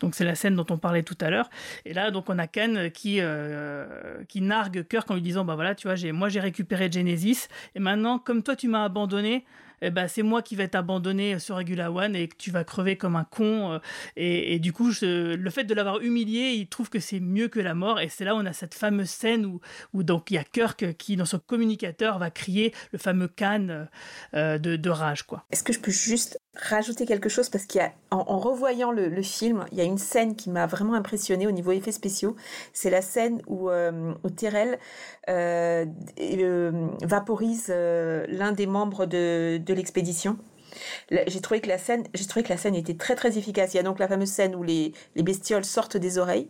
Donc 0.01 0.15
c'est 0.15 0.25
la 0.25 0.35
scène 0.35 0.55
dont 0.57 0.67
on 0.71 0.79
parlait 0.79 1.03
tout 1.03 1.19
à 1.21 1.31
l'heure. 1.31 1.51
Et 1.85 1.93
là, 1.93 2.11
donc 2.11 2.29
on 2.29 2.39
a 2.39 2.47
Khan 2.47 2.89
qui, 2.93 3.19
euh, 3.21 4.23
qui 4.29 4.41
nargue 4.41 4.87
Kirk 4.89 5.11
en 5.11 5.15
lui 5.15 5.23
disant, 5.23 5.45
bah 5.45 5.55
voilà, 5.55 5.75
tu 5.75 5.89
vois, 5.89 6.13
moi 6.13 6.29
j'ai 6.29 6.41
récupéré 6.41 6.91
Genesis, 6.91 7.49
et 7.75 7.81
maintenant, 7.81 8.19
comme 8.19 8.43
toi 8.43 8.57
tu 8.57 8.69
m'as 8.69 8.85
abandonné, 8.85 9.45
eh 9.83 9.91
ben, 9.91 10.09
c'est 10.09 10.23
moi 10.23 10.43
qui 10.43 10.57
vais 10.57 10.69
t'abandonner 10.69 11.39
sur 11.39 11.57
Regula 11.57 11.91
One 11.91 12.17
et 12.17 12.29
que 12.29 12.37
tu 12.37 12.51
vas 12.51 12.65
crever 12.65 12.97
comme 12.97 13.17
un 13.17 13.25
con. 13.25 13.73
Euh, 13.73 13.79
et, 14.17 14.59
du 14.59 14.73
coup, 14.73 14.91
le 15.03 15.51
fait 15.51 15.65
de 15.65 15.75
l'avoir 15.75 16.01
humilié, 16.01 16.53
il 16.53 16.69
trouve 16.69 16.91
que 16.91 17.01
c'est 17.01 17.21
mieux 17.21 17.49
que 17.49 17.61
la 17.61 17.75
mort. 17.75 18.01
Et 18.01 18.09
c'est 18.09 18.25
là 18.25 18.35
où 18.35 18.39
on 18.39 18.47
a 18.47 18.53
cette 18.53 18.75
fameuse 18.75 19.11
scène 19.11 19.47
où, 19.47 19.61
où 19.93 20.03
donc 20.03 20.31
il 20.31 20.35
y 20.35 20.39
a 20.39 20.45
Kirk 20.45 20.97
qui, 20.97 21.17
dans 21.17 21.25
son 21.25 21.39
communicateur, 21.39 22.19
va 22.19 22.31
crier 22.31 22.75
le 22.93 22.99
fameux 22.99 23.29
can 23.29 23.87
euh, 24.35 24.59
de, 24.59 24.77
de, 24.77 24.91
rage. 24.91 25.25
quoi. 25.25 25.45
Est-ce 25.51 25.63
que 25.63 25.73
je 25.73 25.81
peux 25.81 25.91
juste 25.91 26.41
rajouter 26.57 27.07
quelque 27.07 27.29
chose 27.29 27.49
parce 27.49 27.65
qu'il 27.65 27.81
en, 28.11 28.19
en, 28.19 28.39
revoyant 28.39 28.93
le, 28.93 29.09
le, 29.09 29.23
film, 29.23 29.65
il 29.73 29.79
y 29.79 29.81
a 29.81 29.85
une 29.85 29.99
scène 29.99 30.37
qui 30.37 30.51
m'a 30.51 30.67
vraiment 30.67 30.95
impressionné 30.95 31.47
au 31.47 31.51
niveau 31.51 31.73
effets 31.73 31.93
spéciaux. 31.93 32.37
C'est 32.73 32.91
la 32.91 33.03
scène 33.03 33.43
où, 33.47 33.71
euh, 33.71 34.13
où 34.23 34.31
Terrell 34.31 34.79
euh, 35.29 35.87
euh, 36.21 36.89
vaporise 37.03 37.67
euh, 37.71 38.25
l'un 38.29 38.53
des 38.53 38.67
membres 38.67 39.07
de, 39.07 39.61
de 39.65 39.75
l'expédition. 39.75 40.39
J'ai 41.11 41.41
trouvé 41.41 41.61
que 41.61 41.69
la 41.69 41.79
scène, 41.79 42.05
j'ai 42.15 42.27
trouvé 42.27 42.43
que 42.43 42.49
la 42.49 42.57
scène 42.57 42.75
était 42.75 42.95
très 42.97 43.15
très 43.15 43.39
efficace. 43.39 43.75
Il 43.75 43.77
y 43.77 43.81
a 43.81 43.85
donc 43.85 44.01
la 44.01 44.09
fameuse 44.09 44.29
scène 44.29 44.57
où 44.57 44.63
les, 44.65 44.93
les 45.15 45.23
bestioles 45.23 45.65
sortent 45.65 45.97
des 45.97 46.19
oreilles 46.19 46.49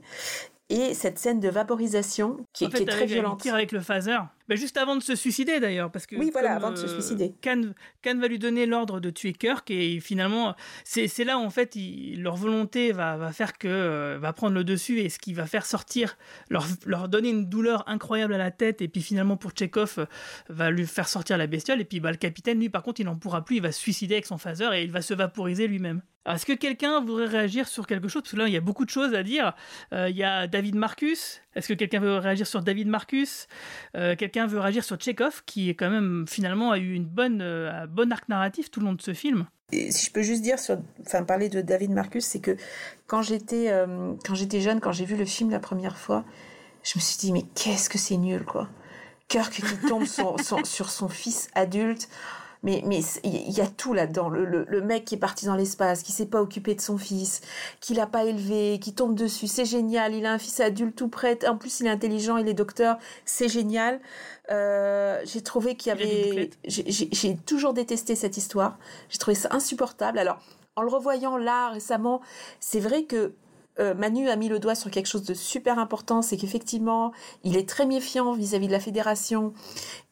et 0.71 0.95
cette 0.95 1.19
scène 1.19 1.41
de 1.41 1.49
vaporisation 1.49 2.39
qui, 2.53 2.69
qui 2.69 2.83
est 2.83 2.87
très 2.87 3.07
violente. 3.07 3.43
Tire 3.43 3.55
avec 3.55 3.73
le 3.73 3.81
phaser. 3.81 4.19
Bah, 4.47 4.57
juste 4.57 4.77
avant 4.77 4.95
de 4.95 5.03
se 5.03 5.15
suicider 5.15 5.59
d'ailleurs, 5.59 5.91
parce 5.91 6.07
que 6.07 6.17
oui, 6.17 6.29
voilà, 6.31 6.55
avant 6.55 6.71
de 6.71 6.77
se 6.77 6.85
euh, 6.85 7.01
suicider. 7.01 7.35
Khan, 7.41 7.73
va 8.05 8.29
lui 8.29 8.39
donner 8.39 8.67
l'ordre 8.67 9.01
de 9.01 9.09
tuer 9.09 9.33
Kirk 9.33 9.71
et 9.71 10.01
finalement, 10.01 10.55
c'est 10.85 11.25
là 11.25 11.39
où 11.39 11.41
en 11.41 11.51
fait 11.51 11.79
leur 12.19 12.37
volonté 12.37 12.93
va, 12.93 13.17
va 13.17 13.33
faire 13.33 13.57
que 13.57 13.69
euh, 13.69 14.19
va 14.21 14.35
prendre 14.35 14.55
le 14.55 14.63
dessus 14.63 15.01
et 15.01 15.09
ce 15.09 15.19
qui 15.19 15.33
va 15.33 15.47
faire 15.47 15.65
sortir, 15.65 16.19
leur, 16.51 16.67
leur 16.85 17.09
donner 17.09 17.31
une 17.31 17.49
douleur 17.49 17.89
incroyable 17.89 18.35
à 18.35 18.39
la 18.39 18.51
tête 18.51 18.83
et 18.83 18.89
puis 18.89 19.01
finalement 19.01 19.39
pour 19.39 19.53
Chekhov 19.57 19.95
euh, 19.97 20.07
va 20.51 20.71
lui 20.71 20.87
faire 20.87 21.09
sortir 21.09 21.39
la 21.39 21.47
bestiole 21.47 21.81
et 21.81 21.85
puis 21.87 22.01
bah, 22.01 22.11
le 22.11 22.19
capitaine 22.19 22.61
lui 22.61 22.69
par 22.69 22.83
contre 22.83 23.01
il 23.01 23.05
n'en 23.05 23.17
pourra 23.17 23.47
plus, 23.47 23.57
il 23.57 23.63
va 23.63 23.73
se 23.73 23.81
suicider 23.81 24.17
avec 24.17 24.27
son 24.27 24.37
phaser 24.37 24.69
et 24.75 24.83
il 24.83 24.91
va 24.91 25.01
se 25.01 25.15
vaporiser 25.15 25.67
lui-même. 25.67 26.03
Est-ce 26.27 26.45
que 26.45 26.53
quelqu'un 26.53 27.01
voudrait 27.01 27.27
réagir 27.27 27.69
sur 27.69 27.87
quelque 27.87 28.09
chose? 28.09 28.23
Parce 28.23 28.33
que 28.33 28.39
là, 28.39 28.49
il 28.49 28.55
y 28.55 28.57
a 28.57 28.63
beaucoup 28.63 28.87
de 28.87 28.91
choses 28.91 29.13
à 29.13 29.23
dire. 29.23 29.53
il 29.93 30.17
y 30.17 30.25
a 30.25 30.47
David 30.47 30.75
Marcus. 30.75 31.43
Est-ce 31.55 31.69
que 31.69 31.75
quelqu'un 31.75 32.01
veut 32.01 32.17
réagir 32.17 32.47
sur 32.47 32.63
David 32.63 32.89
Marcus? 32.89 33.47
Quelqu'un 33.95 34.47
veut 34.47 34.59
réagir 34.59 34.85
sur 34.85 35.01
Chekhov, 35.01 35.43
qui 35.47 35.71
est 35.71 35.75
quand 35.75 35.91
même 35.91 36.27
finalement 36.29 36.73
a 36.73 36.79
eu 36.79 36.95
une 36.95 37.07
bonne, 37.07 37.41
euh, 37.43 37.87
bon 37.87 38.13
arc 38.13 38.29
narratif 38.29 38.71
tout 38.71 38.81
le 38.81 38.87
long 38.87 38.95
de 38.95 39.03
ce 39.03 39.15
film? 39.15 39.47
si 39.73 40.07
je 40.07 40.13
peux 40.13 40.23
juste 40.23 40.43
dire, 40.43 40.59
sur, 40.61 40.79
enfin 41.05 41.25
parler 41.25 41.49
de 41.49 41.61
David 41.61 41.91
Marcus, 41.91 42.25
c'est 42.25 42.39
que 42.39 42.57
quand 43.09 43.23
j'étais 43.23 43.73
quand 44.25 44.35
j'étais 44.35 44.61
jeune, 44.61 44.79
quand 44.79 44.93
j'ai 44.93 45.05
vu 45.05 45.17
le 45.17 45.25
film 45.25 45.51
la 45.51 45.59
première 45.59 45.97
fois, 45.97 46.25
je 46.85 46.93
me 46.97 47.01
suis 47.01 47.17
dit 47.19 47.33
mais 47.33 47.43
qu'est-ce 47.55 47.91
que 47.91 47.99
c'est 47.99 48.17
nul 48.17 48.45
quoi? 48.45 48.69
Kirk 49.27 49.53
qui 49.53 49.89
tombe 49.89 50.05
sur 50.05 50.91
son 50.91 51.09
fils 51.09 51.49
adulte 51.55 52.09
mais 52.65 52.83
mais 52.85 53.01
il 53.23 53.53
y 53.53 53.61
a 53.61 53.67
tout 53.67 53.93
là-dedans. 53.93 54.29
Le, 54.29 54.45
le, 54.45 54.81
mec 54.81 55.05
qui 55.05 55.15
est 55.15 55.19
parti 55.19 55.47
dans 55.47 55.55
l'espace, 55.55 56.03
qui 56.03 56.13
s'est 56.13 56.27
pas 56.27 56.41
occupé 56.41 56.75
de 56.75 56.81
son 56.81 56.99
fils, 56.99 57.43
qui 57.81 57.95
l'a 57.95 58.07
pas 58.07 58.25
élevé, 58.25 58.81
qui 58.81 58.95
tombe 58.95 59.15
dessus, 59.15 59.47
c'est 59.47 59.67
génial. 59.67 60.15
Il 60.15 60.27
a 60.27 60.33
un 60.33 60.39
fils 60.39 60.59
adulte 60.61 60.97
tout 60.97 61.09
prêt. 61.09 61.39
En 61.47 61.57
plus, 61.57 61.81
il 61.81 61.87
est 61.87 61.91
intelligent, 61.91 62.39
il 62.39 62.49
est 62.49 62.55
docteur, 62.55 62.99
c'est 63.25 63.49
génial. 63.49 64.01
Euh, 64.51 65.21
j'ai 65.25 65.43
trouvé 65.43 65.77
qu'il 65.77 65.91
y 65.91 65.93
avait. 65.93 66.51
J'ai 66.67 67.37
toujours 67.47 67.75
détesté 67.75 68.15
cette 68.17 68.37
histoire. 68.37 68.79
J'ai 69.11 69.19
trouvé 69.19 69.35
ça 69.35 69.49
insupportable. 69.53 70.19
Alors, 70.19 70.41
en 70.77 70.83
le 70.83 70.89
revoyant 70.89 71.37
là 71.37 71.69
récemment, 71.69 72.21
c'est 72.61 72.81
vrai 72.81 73.05
que 73.05 73.33
euh, 73.81 73.95
Manu 73.95 74.29
a 74.29 74.37
mis 74.37 74.49
le 74.49 74.59
doigt 74.59 74.75
sur 74.75 74.91
quelque 74.91 75.07
chose 75.07 75.25
de 75.25 75.35
super 75.35 75.79
important, 75.79 76.23
c'est 76.23 76.37
qu'effectivement, 76.37 77.13
il 77.43 77.57
est 77.57 77.69
très 77.69 77.87
méfiant 77.87 78.33
vis-à-vis 78.33 78.67
de 78.67 78.73
la 78.73 78.81
fédération. 78.81 79.53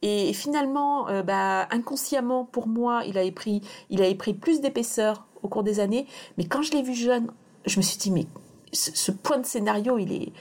Et 0.03 0.33
finalement, 0.33 1.09
euh, 1.09 1.23
bah, 1.23 1.69
inconsciemment, 1.71 2.45
pour 2.45 2.67
moi, 2.67 3.03
il 3.07 3.19
avait 3.19 3.33
pris, 3.33 3.63
il 3.91 4.17
pris 4.17 4.35
plus 4.35 4.61
d'épaisseur 4.61 5.27
au 5.43 5.49
cours 5.49 5.63
des 5.63 5.81
années. 5.81 6.07
Mais 6.39 6.45
quand 6.45 6.63
je 6.63 6.73
l'ai 6.73 6.83
vu 6.83 6.95
jeune, 6.95 7.31
je 7.67 7.77
me 7.79 7.83
suis 7.83 7.99
dit, 7.99 8.11
mais 8.11 8.27
ce 8.73 9.13
point 9.13 9.39
de 9.39 9.47
scénario, 9.47 9.99
il 9.99 10.13
est, 10.13 10.33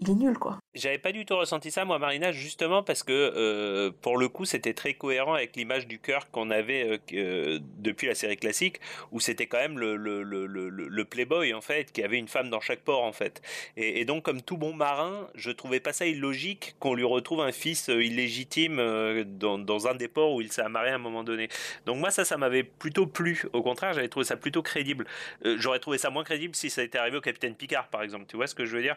il 0.00 0.10
est 0.10 0.14
nul, 0.14 0.38
quoi. 0.38 0.58
J'avais 0.78 0.98
pas 0.98 1.10
du 1.10 1.26
tout 1.26 1.36
ressenti 1.36 1.72
ça, 1.72 1.84
moi, 1.84 1.98
Marina, 1.98 2.30
justement 2.30 2.84
parce 2.84 3.02
que 3.02 3.12
euh, 3.12 3.90
pour 4.00 4.16
le 4.16 4.28
coup, 4.28 4.44
c'était 4.44 4.74
très 4.74 4.94
cohérent 4.94 5.34
avec 5.34 5.56
l'image 5.56 5.88
du 5.88 5.98
cœur 5.98 6.30
qu'on 6.30 6.50
avait 6.50 6.88
euh, 6.88 6.98
euh, 7.14 7.58
depuis 7.78 8.06
la 8.06 8.14
série 8.14 8.36
classique, 8.36 8.80
où 9.10 9.18
c'était 9.18 9.46
quand 9.46 9.58
même 9.58 9.76
le, 9.76 9.96
le, 9.96 10.22
le, 10.22 10.46
le, 10.46 11.04
playboy 11.04 11.52
en 11.52 11.60
fait, 11.60 11.90
qui 11.90 12.04
avait 12.04 12.18
une 12.18 12.28
femme 12.28 12.48
dans 12.48 12.60
chaque 12.60 12.80
port 12.80 13.02
en 13.02 13.12
fait. 13.12 13.42
Et, 13.76 14.04
donc, 14.04 14.24
comme 14.24 14.40
tout 14.40 14.56
bon 14.56 14.72
marin, 14.72 15.28
je 15.34 15.50
trouvais 15.50 15.80
pas 15.80 15.92
ça 15.92 16.06
illogique 16.06 16.76
qu'on 16.78 16.94
lui 16.94 17.04
retrouve 17.04 17.40
un 17.40 17.50
fils 17.50 17.88
illégitime 17.88 18.76
dans, 19.24 19.58
dans 19.58 19.88
un 19.88 19.96
des 19.96 20.08
ports 20.08 20.32
où 20.32 20.40
il 20.40 20.52
s'est 20.52 20.62
amarré 20.62 20.90
à 20.90 20.94
un 20.94 20.98
moment 20.98 21.24
donné. 21.24 21.48
Donc 21.86 21.96
moi, 21.96 22.12
ça, 22.12 22.24
ça 22.24 22.36
m'avait 22.36 22.62
plutôt 22.62 23.06
plu. 23.06 23.42
Au 23.52 23.62
contraire, 23.62 23.94
j'avais 23.94 24.08
trouvé 24.08 24.24
ça 24.24 24.36
plutôt 24.36 24.62
crédible. 24.62 25.06
J'aurais 25.44 25.80
trouvé 25.80 25.98
ça 25.98 26.10
moins 26.10 26.24
crédible 26.24 26.54
si 26.54 26.70
ça 26.70 26.84
était 26.84 26.98
arrivé 26.98 27.16
au 27.16 27.20
capitaine 27.20 27.56
Picard, 27.56 27.88
par 27.88 28.02
exemple. 28.02 28.26
Tu 28.28 28.36
vois 28.36 28.46
ce 28.46 28.54
que 28.54 28.64
je 28.64 28.76
veux 28.76 28.82
dire? 28.82 28.96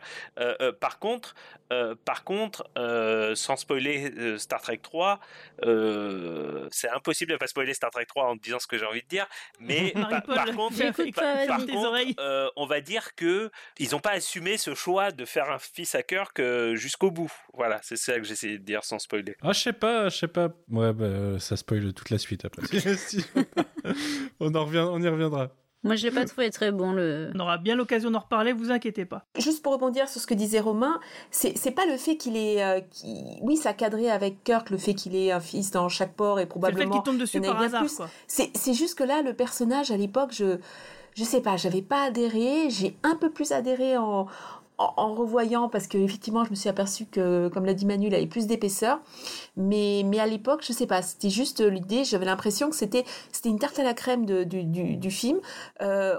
Par 0.80 1.00
contre, 1.00 1.34
euh, 1.72 1.96
par 2.06 2.24
contre, 2.24 2.70
euh, 2.78 3.34
sans 3.36 3.56
spoiler 3.56 4.12
euh, 4.18 4.38
Star 4.38 4.62
Trek 4.62 4.80
3, 4.82 5.20
c'est 6.72 6.90
impossible 6.90 7.32
de 7.32 7.38
pas 7.38 7.48
spoiler 7.48 7.74
Star 7.74 7.92
Trek 7.92 8.06
3 8.06 8.26
en 8.26 8.36
disant 8.36 8.60
ce 8.60 8.68
que 8.68 8.78
j'ai 8.78 8.86
envie 8.86 9.02
de 9.02 9.08
dire. 9.08 9.28
Mais 9.60 9.92
par, 10.28 10.46
contre, 10.54 10.76
on 12.56 12.66
va 12.66 12.82
dire 12.82 13.16
que 13.16 13.50
ils 13.80 13.92
n'ont 13.92 14.00
pas 14.00 14.12
assumé 14.12 14.58
ce 14.58 14.76
choix 14.76 15.12
de 15.12 15.26
faire 15.26 15.50
un 15.50 15.60
fils 15.60 15.96
à 15.96 16.04
cœur 16.04 16.34
que 16.34 16.76
jusqu'au 16.76 17.12
bout. 17.12 17.32
Voilà, 17.54 17.80
c'est 17.84 17.98
ça 17.98 18.18
que 18.18 18.24
j'essayais 18.24 18.58
de 18.58 18.64
dire 18.64 18.84
sans 18.84 19.00
spoiler. 19.00 19.36
Ah, 19.42 19.54
je 19.54 19.60
sais 19.60 19.74
pas, 19.74 20.10
je 20.10 20.18
sais 20.18 20.28
pas. 20.28 20.50
Ouais, 20.70 20.94
bah, 20.94 21.40
ça 21.40 21.56
spoil 21.56 21.94
toute 21.94 22.10
la 22.10 22.18
suite 22.18 22.46
après. 22.46 22.64
on 24.40 24.54
en 24.54 24.66
revient, 24.66 24.86
on 24.90 25.02
y 25.02 25.08
reviendra. 25.08 25.52
Moi, 25.84 25.96
je 25.96 26.08
l'ai 26.08 26.12
pas 26.12 26.26
trouvé 26.26 26.50
très 26.52 26.72
bon. 26.72 26.92
Le... 26.92 27.32
On 27.36 27.40
aura 27.40 27.58
bien 27.58 27.76
l'occasion 27.76 28.12
d'en 28.12 28.20
reparler, 28.20 28.54
vous 28.54 28.72
inquiétez 28.72 29.06
pas. 29.06 29.26
Juste 29.38 29.64
pour 29.64 29.74
rebondir 29.74 30.08
sur 30.08 30.22
ce 30.22 30.28
que 30.28 30.34
disait 30.34 30.60
Romain, 30.60 31.00
c'est 31.32 31.72
pas 31.72 31.86
le 31.86 31.98
fait 31.98 32.18
qu'il 32.18 32.38
est, 32.38 32.64
euh, 32.64 32.82
oui, 33.42 33.58
ça 33.58 33.74
cadré 33.74 34.10
avec 34.10 34.44
Kirk, 34.44 34.70
le 34.70 34.78
fait 34.78 34.94
qu'il 34.94 35.16
ait 35.16 35.32
un 35.32 35.40
fils 35.40 35.72
dans 35.72 35.90
chaque 35.90 36.14
port 36.14 36.40
et 36.40 36.46
probablement. 36.46 36.80
C'est 36.80 36.86
le 36.86 36.92
fait 36.92 36.98
qu'il 36.98 37.12
tombe 37.12 37.20
dessus 37.20 37.42
par 37.42 37.62
hasard, 37.62 37.86
quoi. 37.96 38.10
C'est 38.28 38.52
c'est 38.56 38.74
juste 38.74 38.96
que 38.96 39.04
là, 39.04 39.22
le 39.22 39.34
personnage 39.34 39.92
à 39.92 39.98
l'époque, 39.98 40.32
je 40.34 40.58
je 41.16 41.24
sais 41.24 41.42
pas, 41.42 41.58
j'avais 41.58 41.82
pas 41.82 42.04
adhéré, 42.04 42.70
j'ai 42.70 42.96
un 43.04 43.16
peu 43.16 43.30
plus 43.30 43.52
adhéré 43.52 43.98
en 43.98 44.28
en, 44.98 45.14
revoyant, 45.14 45.70
parce 45.70 45.88
que 45.88 45.98
effectivement, 45.98 46.44
je 46.44 46.52
me 46.52 46.56
suis 46.56 46.70
aperçue 46.70 47.06
que, 47.06 47.50
comme 47.50 47.66
l'a 47.66 47.74
dit 47.74 47.86
Manu, 47.86 48.08
il 48.08 48.16
avait 48.16 48.28
plus 48.28 48.48
d'épaisseur. 48.48 49.00
Mais, 49.58 50.04
mais 50.06 50.20
à 50.20 50.28
l'époque, 50.28 50.64
je 50.66 50.74
sais 50.74 50.88
pas, 50.88 51.02
c'était 51.02 51.30
juste 51.30 51.62
l'idée. 51.62 52.04
J'avais 52.04 52.26
l'impression 52.26 52.70
que 52.70 52.76
c'était, 52.76 53.06
c'était 53.32 53.50
une 53.50 53.60
tarte 53.60 53.80
à 53.80 53.84
la 53.84 53.94
crème 53.94 54.26
du, 54.26 54.46
du, 54.46 55.12
film. 55.12 55.40
Euh, 55.82 56.18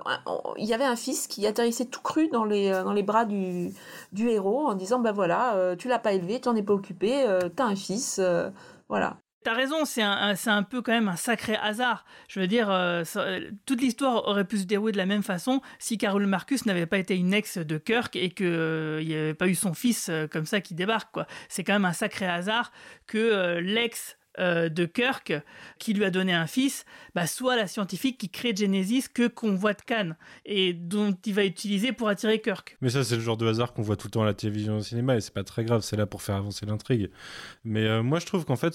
il 0.58 0.66
y 0.66 0.74
avait 0.74 0.84
un 0.84 0.96
fils 0.96 1.26
qui 1.26 1.46
atterrissait 1.46 1.86
tout 1.86 2.02
cru 2.02 2.28
dans 2.28 2.44
les, 2.44 2.70
dans 2.70 2.92
les 2.92 3.02
bras 3.02 3.24
du, 3.24 3.72
du 4.12 4.28
héros 4.28 4.66
en 4.66 4.74
disant, 4.74 5.00
bah 5.00 5.12
voilà, 5.12 5.54
euh, 5.56 5.76
tu 5.76 5.88
l'as 5.88 5.98
pas 5.98 6.12
élevé, 6.12 6.40
tu 6.40 6.48
n'en 6.48 6.56
es 6.56 6.62
pas 6.62 6.74
occupé, 6.74 7.24
euh, 7.26 7.48
t'as 7.54 7.64
un 7.64 7.76
fils, 7.76 8.18
euh, 8.18 8.50
voilà. 8.88 9.16
T'as 9.44 9.54
raison, 9.54 9.84
c'est 9.84 10.02
un, 10.02 10.34
un 10.46 10.62
peu 10.62 10.82
quand 10.82 10.92
même 10.92 11.08
un 11.08 11.16
sacré 11.16 11.56
hasard. 11.56 12.04
Je 12.28 12.38
veux 12.38 12.46
dire, 12.46 12.70
euh, 12.70 13.02
toute 13.66 13.80
l'histoire 13.80 14.28
aurait 14.28 14.44
pu 14.44 14.58
se 14.58 14.64
dérouler 14.64 14.92
de 14.92 14.98
la 14.98 15.06
même 15.06 15.24
façon 15.24 15.60
si 15.80 15.98
Carol 15.98 16.26
Marcus 16.26 16.64
n'avait 16.64 16.86
pas 16.86 16.98
été 16.98 17.16
une 17.16 17.34
ex 17.34 17.58
de 17.58 17.78
Kirk 17.78 18.14
et 18.14 18.30
qu'il 18.30 18.46
euh, 18.46 19.02
n'y 19.02 19.14
avait 19.14 19.34
pas 19.34 19.48
eu 19.48 19.56
son 19.56 19.74
fils 19.74 20.08
euh, 20.08 20.28
comme 20.28 20.46
ça 20.46 20.60
qui 20.60 20.74
débarque. 20.74 21.16
C'est 21.48 21.64
quand 21.64 21.72
même 21.72 21.84
un 21.84 21.92
sacré 21.92 22.26
hasard 22.26 22.70
que 23.06 23.58
l'ex 23.58 24.16
euh, 24.38 24.68
de 24.68 24.86
Kirk 24.86 25.34
qui 25.78 25.92
lui 25.92 26.04
a 26.04 26.10
donné 26.10 26.32
un 26.32 26.46
fils, 26.46 26.84
bah, 27.14 27.26
soit 27.26 27.54
la 27.54 27.66
scientifique 27.66 28.16
qui 28.16 28.30
crée 28.30 28.54
Genesis 28.56 29.04
que 29.12 29.28
qu'on 29.28 29.52
de 29.52 29.82
Cannes 29.86 30.16
et 30.46 30.72
dont 30.72 31.14
il 31.26 31.34
va 31.34 31.44
utiliser 31.44 31.92
pour 31.92 32.08
attirer 32.08 32.40
Kirk. 32.40 32.78
Mais 32.80 32.88
ça 32.88 33.04
c'est 33.04 33.16
le 33.16 33.22
genre 33.22 33.36
de 33.36 33.46
hasard 33.46 33.74
qu'on 33.74 33.82
voit 33.82 33.96
tout 33.96 34.06
le 34.06 34.12
temps 34.12 34.22
à 34.22 34.26
la 34.26 34.34
télévision 34.34 34.78
au 34.78 34.80
cinéma 34.80 35.16
et 35.16 35.20
c'est 35.20 35.34
pas 35.34 35.44
très 35.44 35.64
grave, 35.64 35.82
c'est 35.82 35.96
là 35.96 36.06
pour 36.06 36.22
faire 36.22 36.36
avancer 36.36 36.64
l'intrigue. 36.64 37.10
Mais 37.64 37.84
euh, 37.86 38.02
moi 38.02 38.20
je 38.20 38.26
trouve 38.26 38.44
qu'en 38.46 38.56
fait 38.56 38.74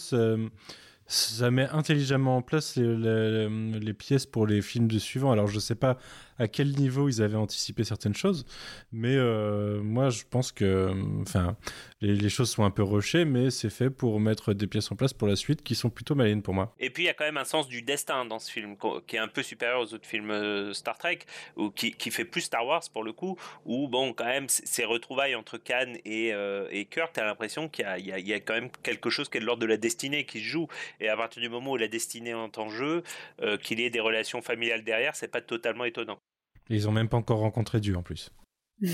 ça 1.08 1.52
met 1.52 1.68
intelligemment 1.70 2.38
en 2.38 2.42
place 2.42 2.76
les, 2.76 3.50
les, 3.80 3.94
pièces 3.94 4.26
pour 4.26 4.46
les 4.46 4.62
films 4.62 4.88
de 4.88 5.00
suivants. 5.00 5.32
Alors 5.32 5.48
je 5.48 5.60
sais 5.60 5.76
pas 5.76 5.98
à 6.40 6.48
quel 6.48 6.72
niveau 6.72 7.10
ils 7.10 7.22
avaient 7.22 7.38
anticipé 7.38 7.84
certaines 7.84 8.16
choses. 8.16 8.46
Mais 8.92 9.16
euh, 9.16 9.82
moi, 9.82 10.10
je 10.10 10.24
pense 10.30 10.52
que, 10.52 10.94
enfin, 11.22 11.58
les, 12.02 12.30
choses 12.30 12.50
sont 12.52 12.64
un 12.64 12.72
peu 12.72 12.84
rushées, 12.84 13.26
mais 13.26 13.50
c'est 13.50 13.70
fait 13.70 13.90
pour 13.90 14.20
mettre 14.20 14.54
des 14.54 14.68
pièces 14.68 14.92
en 14.92 14.96
place 14.96 15.14
pour 15.14 15.28
la 15.28 15.36
suite 15.36 15.64
qui 15.64 15.76
sont 15.76 15.90
plutôt 15.90 16.16
malines 16.16 16.42
pour 16.42 16.54
moi. 16.54 16.74
Et 16.80 16.90
puis 16.90 17.04
il 17.04 17.06
y 17.08 17.10
a 17.10 17.14
quand 17.14 17.26
même 17.26 17.38
un 17.38 17.46
sens 17.46 17.68
du 17.68 17.82
destin 17.82 18.26
dans 18.26 18.40
ce 18.40 18.52
film 18.52 18.76
qui 19.08 19.16
est 19.16 19.20
un 19.20 19.28
peu 19.28 19.44
supérieur 19.44 19.82
aux 19.82 19.94
autres 19.94 20.06
films 20.06 20.32
euh, 20.32 20.74
Star 20.74 20.98
Trek 20.98 21.20
ou 21.56 21.72
qui, 21.72 21.92
qui 21.92 22.12
fait 22.12 22.26
plus 22.26 22.42
Star 22.42 22.66
Wars 22.66 22.84
pour 22.94 23.04
le 23.04 23.14
coup. 23.14 23.38
Où 23.66 23.88
bon, 23.88 24.14
quand 24.14 24.26
même, 24.26 24.48
ces 24.50 24.86
retrouvailles 24.86 25.36
entre 25.36 25.58
Khan 25.58 25.94
et, 26.06 26.34
euh, 26.34 26.68
et 26.72 26.86
Kirk, 26.86 27.12
t'as 27.14 27.26
l'impression 27.26 27.70
qu'il 27.70 27.86
y, 28.00 28.12
y, 28.12 28.30
y 28.30 28.34
a, 28.34 28.40
quand 28.40 28.54
même 28.54 28.70
quelque 28.84 29.10
chose 29.10 29.30
qui 29.30 29.38
est 29.38 29.42
de 29.42 29.46
l'ordre 29.46 29.62
de 29.62 29.68
la 29.68 29.78
destinée 29.78 30.26
qui 30.26 30.40
se 30.40 30.46
joue. 30.46 30.68
Et 31.00 31.10
à 31.10 31.18
partir 31.18 31.42
du 31.42 31.50
moment 31.50 31.72
où 31.72 31.78
la 31.78 31.88
destinée 31.88 32.32
est 32.32 32.58
en 32.58 32.70
jeu, 32.70 33.04
euh, 33.42 33.58
qu'il 33.58 33.80
y 33.80 33.84
ait 33.84 33.90
des 33.90 34.00
relations 34.00 34.42
familiales 34.42 34.84
derrière, 34.84 35.16
c'est 35.16 35.28
pas 35.28 35.42
totalement 35.42 35.86
étonnant 35.86 36.20
ils 36.70 36.88
ont 36.88 36.92
même 36.92 37.10
pas 37.10 37.18
encore 37.18 37.40
rencontré 37.40 37.80
Dieu 37.80 37.96
en 37.96 38.04
plus. 38.04 38.32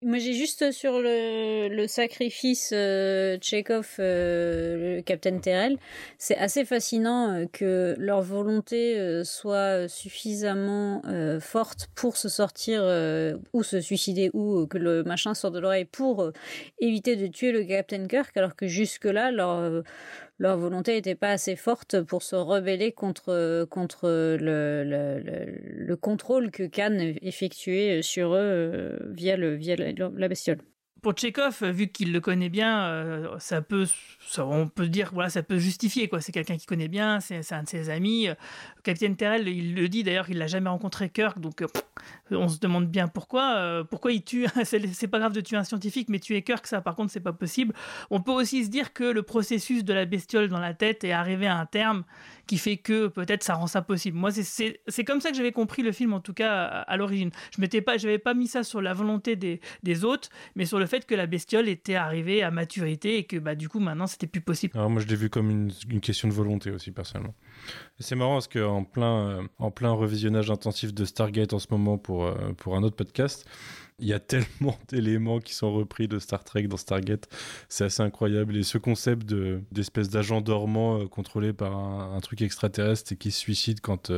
Moi, 0.00 0.18
j'ai 0.18 0.32
juste 0.32 0.70
sur 0.70 1.00
le, 1.00 1.86
sacrifice 1.88 2.70
euh, 2.72 3.36
euh, 3.98 4.96
le 4.96 5.00
capitaine 5.02 5.40
Terrell, 5.40 5.76
c'est 6.18 6.36
assez 6.36 6.64
fascinant 6.64 7.32
euh, 7.32 7.46
que 7.52 7.96
leur 7.98 8.22
volonté 8.22 8.96
euh, 8.96 9.24
soit 9.24 9.88
suffisamment 9.88 11.02
forte 11.40 11.88
pour 11.96 12.16
se 12.16 12.28
sortir 12.28 12.82
ou 13.52 13.62
se 13.64 13.80
suicider 13.80 14.30
ou 14.34 14.68
que 14.68 14.78
le 14.78 15.02
machin 15.02 15.34
sorte 15.34 15.54
de 15.54 15.58
l'oreille 15.58 15.84
pour 15.84 16.30
éviter 16.78 17.16
de 17.16 17.26
tuer 17.26 17.50
le 17.50 17.64
capitaine 17.64 18.06
Kirk, 18.06 18.36
alors 18.36 18.54
que 18.54 18.68
jusque-là, 18.68 19.32
leur 19.32 19.82
leur 20.38 20.56
volonté 20.56 20.94
n'était 20.94 21.14
pas 21.14 21.30
assez 21.30 21.56
forte 21.56 22.00
pour 22.02 22.22
se 22.22 22.36
rebeller 22.36 22.92
contre 22.92 23.64
contre 23.70 24.08
le, 24.08 24.84
le, 24.84 25.20
le, 25.24 25.96
contrôle 25.96 26.50
que 26.50 26.62
Khan 26.64 26.96
effectuait 27.22 28.02
sur 28.02 28.34
eux 28.34 28.38
euh, 28.38 28.98
via 29.12 29.36
le 29.36 29.54
via 29.54 29.76
la 29.76 30.28
bestiole 30.28 30.58
pour 31.02 31.12
Tchekhov, 31.12 31.64
vu 31.64 31.88
qu'il 31.88 32.12
le 32.12 32.20
connaît 32.20 32.48
bien, 32.48 32.84
euh, 32.86 33.38
ça 33.38 33.62
peut, 33.62 33.86
on 34.38 34.68
peut 34.68 34.88
dire, 34.88 35.10
voilà, 35.12 35.30
ça 35.30 35.42
peut 35.42 35.58
justifier 35.58 36.08
quoi. 36.08 36.20
C'est 36.20 36.32
quelqu'un 36.32 36.56
qui 36.56 36.66
connaît 36.66 36.88
bien, 36.88 37.20
c'est 37.20 37.52
un 37.52 37.62
de 37.62 37.68
ses 37.68 37.90
amis. 37.90 38.28
Capitaine 38.82 39.16
Terrell, 39.16 39.46
il 39.48 39.74
le 39.74 39.88
dit 39.88 40.02
d'ailleurs, 40.02 40.30
il 40.30 40.38
l'a 40.38 40.46
jamais 40.46 40.70
rencontré 40.70 41.10
Kirk, 41.10 41.38
donc 41.38 41.62
euh, 41.62 41.66
on 42.30 42.48
se 42.48 42.58
demande 42.58 42.86
bien 42.86 43.08
pourquoi. 43.08 43.56
Euh, 43.56 43.84
pourquoi 43.84 44.12
il 44.12 44.22
tue 44.22 44.46
C'est 44.64 45.08
pas 45.08 45.18
grave 45.18 45.32
de 45.32 45.40
tuer 45.40 45.56
un 45.56 45.64
scientifique, 45.64 46.08
mais 46.08 46.18
tuer 46.18 46.42
Kirk, 46.42 46.66
ça, 46.66 46.80
par 46.80 46.96
contre, 46.96 47.12
c'est 47.12 47.20
pas 47.20 47.32
possible. 47.32 47.74
On 48.10 48.20
peut 48.20 48.32
aussi 48.32 48.64
se 48.64 48.70
dire 48.70 48.92
que 48.92 49.04
le 49.04 49.22
processus 49.22 49.84
de 49.84 49.92
la 49.92 50.04
bestiole 50.04 50.48
dans 50.48 50.60
la 50.60 50.74
tête 50.74 51.04
est 51.04 51.12
arrivé 51.12 51.46
à 51.46 51.56
un 51.56 51.66
terme 51.66 52.04
qui 52.46 52.56
fait 52.56 52.78
que 52.78 53.08
peut-être 53.08 53.44
ça 53.44 53.54
rend 53.54 53.66
ça 53.66 53.82
possible. 53.82 54.16
Moi, 54.16 54.30
c'est 54.32 55.04
comme 55.04 55.20
ça 55.20 55.30
que 55.30 55.36
j'avais 55.36 55.52
compris 55.52 55.82
le 55.82 55.92
film, 55.92 56.14
en 56.14 56.20
tout 56.20 56.32
cas 56.32 56.64
à, 56.64 56.96
l'origine. 56.96 57.30
Je 57.54 57.60
m'étais 57.60 57.82
pas, 57.82 57.98
j'avais 57.98 58.18
pas 58.18 58.32
mis 58.32 58.46
ça 58.46 58.64
sur 58.64 58.80
la 58.80 58.94
volonté 58.94 59.36
des, 59.36 59.60
des 59.82 60.04
autres, 60.04 60.30
mais 60.56 60.64
sur 60.64 60.78
le 60.78 60.86
fait 60.88 61.06
que 61.06 61.14
la 61.14 61.26
bestiole 61.26 61.68
était 61.68 61.94
arrivée 61.94 62.42
à 62.42 62.50
maturité 62.50 63.18
et 63.18 63.24
que 63.24 63.36
bah, 63.36 63.54
du 63.54 63.68
coup 63.68 63.78
maintenant 63.78 64.06
c'était 64.06 64.26
plus 64.26 64.40
possible. 64.40 64.76
Alors 64.76 64.90
moi 64.90 65.00
je 65.00 65.06
l'ai 65.06 65.16
vu 65.16 65.30
comme 65.30 65.50
une, 65.50 66.00
question 66.00 66.28
de 66.28 66.32
volonté 66.32 66.70
aussi 66.70 66.90
personnellement. 66.90 67.34
C'est 68.00 68.16
marrant 68.16 68.34
parce 68.34 68.48
qu'en 68.48 68.84
plein, 68.84 69.28
euh, 69.28 69.42
en 69.58 69.70
plein 69.70 69.90
revisionnage 69.90 70.50
intensif 70.50 70.94
de 70.94 71.04
Stargate 71.04 71.52
en 71.52 71.58
ce 71.58 71.66
moment 71.70 71.98
pour, 71.98 72.24
euh, 72.24 72.52
pour 72.56 72.76
un 72.76 72.82
autre 72.82 72.96
podcast, 72.96 73.46
Il 74.00 74.06
y 74.06 74.12
a 74.12 74.20
tellement 74.20 74.78
d'éléments 74.88 75.40
qui 75.40 75.54
sont 75.54 75.72
repris 75.72 76.08
de 76.08 76.18
Star 76.18 76.44
Trek 76.44 76.68
dans 76.68 76.76
Stargate, 76.76 77.28
c'est 77.68 77.84
assez 77.84 78.02
incroyable. 78.02 78.56
Et 78.56 78.62
ce 78.62 78.78
concept 78.78 79.26
de 79.26 79.60
d'espèce 79.72 80.08
d'agent 80.08 80.40
dormant 80.40 81.00
euh, 81.00 81.06
contrôlé 81.06 81.52
par 81.52 81.76
un, 81.76 82.20
truc 82.20 82.42
extraterrestre 82.42 83.12
et 83.12 83.16
qui 83.16 83.30
se 83.30 83.38
suicide 83.38 83.80
quand 83.80 84.10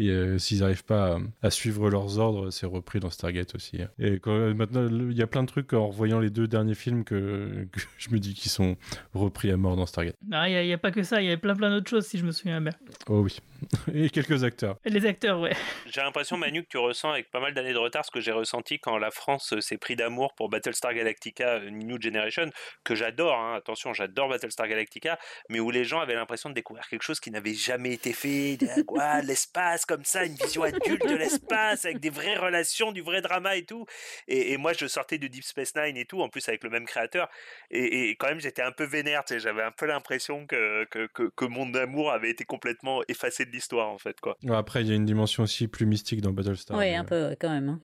euh, 0.00 0.34
et 0.34 0.38
s'ils 0.38 0.60
n'arrivent 0.60 0.84
pas 0.84 1.18
à, 1.42 1.50
suivre 1.50 1.88
leurs 1.88 2.18
ordres, 2.18 2.50
c'est 2.50 2.66
repris 2.66 3.00
dans 3.00 3.10
Stargate 3.10 3.54
aussi. 3.54 3.82
Hein. 3.82 3.88
Et 3.98 4.18
quand, 4.18 4.54
maintenant, 4.54 4.86
il 4.88 5.16
y 5.16 5.22
a 5.22 5.26
plein 5.26 5.42
de 5.42 5.48
trucs 5.48 5.72
en 5.72 5.88
revoyant 5.88 6.18
les 6.18 6.30
deux 6.30 6.48
derniers 6.48 6.74
films 6.74 7.04
que, 7.04 7.66
je 7.98 8.10
me 8.10 8.18
dis 8.18 8.34
qu'ils 8.34 8.50
sont 8.50 8.76
repris 9.14 9.50
à 9.50 9.56
mort 9.56 9.76
dans 9.76 9.86
Stargate. 9.86 10.16
Ah, 10.32 10.48
il 10.48 10.66
n'y 10.66 10.72
a, 10.72 10.78
pas 10.78 10.90
que 10.90 11.02
ça, 11.02 11.22
il 11.22 11.28
y 11.28 11.32
a 11.32 11.36
plein 11.36 11.54
plein 11.54 11.70
d'autres 11.70 11.88
choses 11.88 12.06
si 12.06 12.18
je 12.18 12.24
me 12.24 12.32
souviens 12.32 12.60
bien. 12.60 12.72
Oh 13.08 13.20
oui. 13.20 13.38
Et 13.94 14.10
quelques 14.10 14.44
acteurs. 14.44 14.76
Et 14.84 14.90
les 14.90 15.06
acteurs, 15.06 15.40
ouais. 15.40 15.54
J'ai 15.86 16.00
l'impression, 16.00 16.36
Manu, 16.36 16.64
que 16.64 16.68
tu 16.68 16.78
ressens 16.78 17.10
avec 17.10 17.30
pas 17.30 17.40
mal 17.40 17.54
d'années 17.54 17.72
de 17.72 17.78
retard 17.78 18.04
ce 18.04 18.10
que 18.10 18.20
j'ai 18.20 18.32
ressenti 18.32 18.78
quand 18.78 18.98
la 18.98 19.10
France 19.10 19.54
s'est 19.60 19.78
pris 19.78 19.96
d'amour 19.96 20.34
pour 20.34 20.48
Battlestar 20.48 20.92
Galactica 20.92 21.60
New 21.70 22.00
Generation, 22.00 22.50
que 22.82 22.94
j'adore, 22.94 23.34
hein. 23.34 23.54
attention, 23.56 23.92
j'adore 23.94 24.28
Battlestar 24.28 24.68
Galactica, 24.68 25.18
mais 25.48 25.60
où 25.60 25.70
les 25.70 25.84
gens 25.84 26.00
avaient 26.00 26.14
l'impression 26.14 26.48
de 26.50 26.54
découvrir 26.54 26.88
quelque 26.88 27.02
chose 27.02 27.20
qui 27.20 27.30
n'avait 27.30 27.54
jamais 27.54 27.92
été 27.92 28.12
fait. 28.12 28.58
Quoi, 28.86 29.22
comme 29.84 30.04
ça, 30.04 30.24
une 30.24 30.34
vision 30.34 30.62
adulte 30.62 31.06
de 31.06 31.14
l'espace 31.14 31.84
avec 31.84 32.00
des 32.00 32.10
vraies 32.10 32.36
relations, 32.36 32.92
du 32.92 33.02
vrai 33.02 33.20
drama 33.22 33.56
et 33.56 33.64
tout. 33.64 33.86
Et, 34.28 34.56
moi, 34.56 34.72
je 34.72 34.86
sortais 34.86 35.18
de 35.18 35.26
Deep 35.26 35.44
Space 35.44 35.74
Nine 35.76 35.96
et 35.96 36.04
tout, 36.04 36.20
en 36.20 36.28
plus 36.28 36.48
avec 36.48 36.64
le 36.64 36.70
même 36.70 36.86
créateur. 36.86 37.28
Et, 37.70 38.10
quand 38.18 38.28
même, 38.28 38.40
j'étais 38.40 38.62
un 38.62 38.72
peu 38.72 38.84
vénère, 38.84 39.22
j'avais 39.28 39.62
un 39.62 39.72
peu 39.72 39.86
l'impression 39.86 40.46
que, 40.46 40.84
que, 40.84 41.08
que, 41.28 41.44
mon 41.44 41.72
amour 41.74 42.12
avait 42.12 42.30
été 42.30 42.44
complètement 42.44 43.02
effacé 43.08 43.44
de 43.44 43.50
l'histoire, 43.50 43.88
en 43.88 43.98
fait. 43.98 44.20
Quoi. 44.20 44.36
Après, 44.50 44.82
il 44.82 44.88
y 44.88 44.92
a 44.92 44.94
une 44.94 45.04
dimension 45.04 45.42
aussi 45.42 45.68
plus 45.68 45.86
mystique 45.86 46.20
dans 46.20 46.32
Battlestar. 46.32 46.76
Oui, 46.76 46.94
un 46.94 47.04
peu, 47.04 47.36
quand 47.40 47.50
même. 47.50 47.68
Hein. 47.68 47.80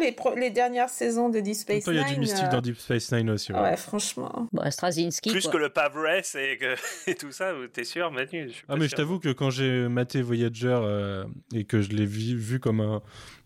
Les, 0.00 0.16
les 0.36 0.50
dernières 0.50 0.88
saisons 0.88 1.28
de 1.28 1.40
Deep 1.40 1.54
Space 1.54 1.86
Nine. 1.86 1.96
Il 1.96 2.00
y 2.00 2.04
a 2.04 2.14
du 2.14 2.20
mystique 2.20 2.48
dans 2.48 2.58
euh, 2.58 2.60
Deep 2.60 2.78
Space 2.78 3.12
Nine 3.12 3.30
aussi. 3.30 3.52
Ouais, 3.52 3.76
franchement. 3.76 4.48
Bon, 4.52 4.70
Straczynski. 4.70 5.30
Plus 5.30 5.48
que 5.48 5.56
le 5.56 5.68
Pavress 5.68 6.34
et, 6.34 6.58
et 7.06 7.14
tout 7.14 7.30
ça, 7.30 7.52
t'es 7.72 7.84
sûr, 7.84 8.10
Manu? 8.10 8.50
Ah, 8.68 8.76
mais 8.76 8.88
je 8.88 8.96
t'avoue 8.96 9.18
que 9.18 9.30
quand 9.30 9.50
j'ai 9.50 9.88
maté 9.88 10.22
Voyager 10.22 10.78
euh, 10.82 11.24
et 11.54 11.64
que 11.64 11.80
je 11.80 11.90
l'ai 11.90 12.06
vu, 12.06 12.58
comme 12.58 12.80
un, 12.80 13.02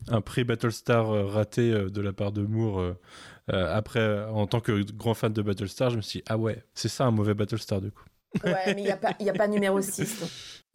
un 0.08 0.20
pré-Battlestar 0.20 1.10
euh, 1.10 1.26
raté 1.26 1.70
de 1.70 2.00
la 2.00 2.12
part 2.12 2.32
de 2.32 2.42
Moore. 2.42 2.94
après, 3.48 4.24
en 4.24 4.46
tant 4.46 4.60
que 4.60 4.82
grand 4.92 5.14
fan 5.14 5.32
de 5.32 5.42
Battlestar, 5.42 5.90
je 5.90 5.96
me 5.96 6.02
suis 6.02 6.20
dit, 6.20 6.24
ah 6.28 6.38
ouais, 6.38 6.62
c'est 6.74 6.88
ça 6.88 7.04
un 7.04 7.10
mauvais 7.10 7.34
Battlestar 7.34 7.80
du 7.80 7.90
coup. 7.90 8.04
Ouais, 8.44 8.74
mais 8.74 8.82
il 8.82 8.84
n'y 8.84 8.90
a, 8.90 8.96
pas, 8.96 9.10
a 9.18 9.32
pas 9.32 9.48
numéro 9.48 9.80
6. 9.80 10.62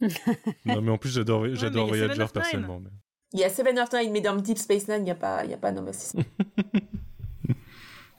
non, 0.64 0.82
mais 0.82 0.90
en 0.90 0.98
plus, 0.98 1.10
j'adore 1.10 1.46
j'adore 1.54 1.88
Voyager 1.88 2.26
personnellement. 2.32 2.80
Mais... 2.80 2.90
Il 3.32 3.40
y 3.40 3.44
a 3.44 3.48
Seven 3.50 3.78
of 3.78 3.92
Nine, 3.92 4.12
mais 4.12 4.20
dans 4.20 4.36
Deep 4.36 4.58
Space 4.58 4.88
Nine, 4.88 4.98
il 4.98 5.04
n'y 5.04 5.10
a, 5.10 5.14
pas, 5.14 5.44
y 5.44 5.54
a 5.54 5.56
pas 5.56 5.72
numéro 5.72 5.92
6. 5.92 6.16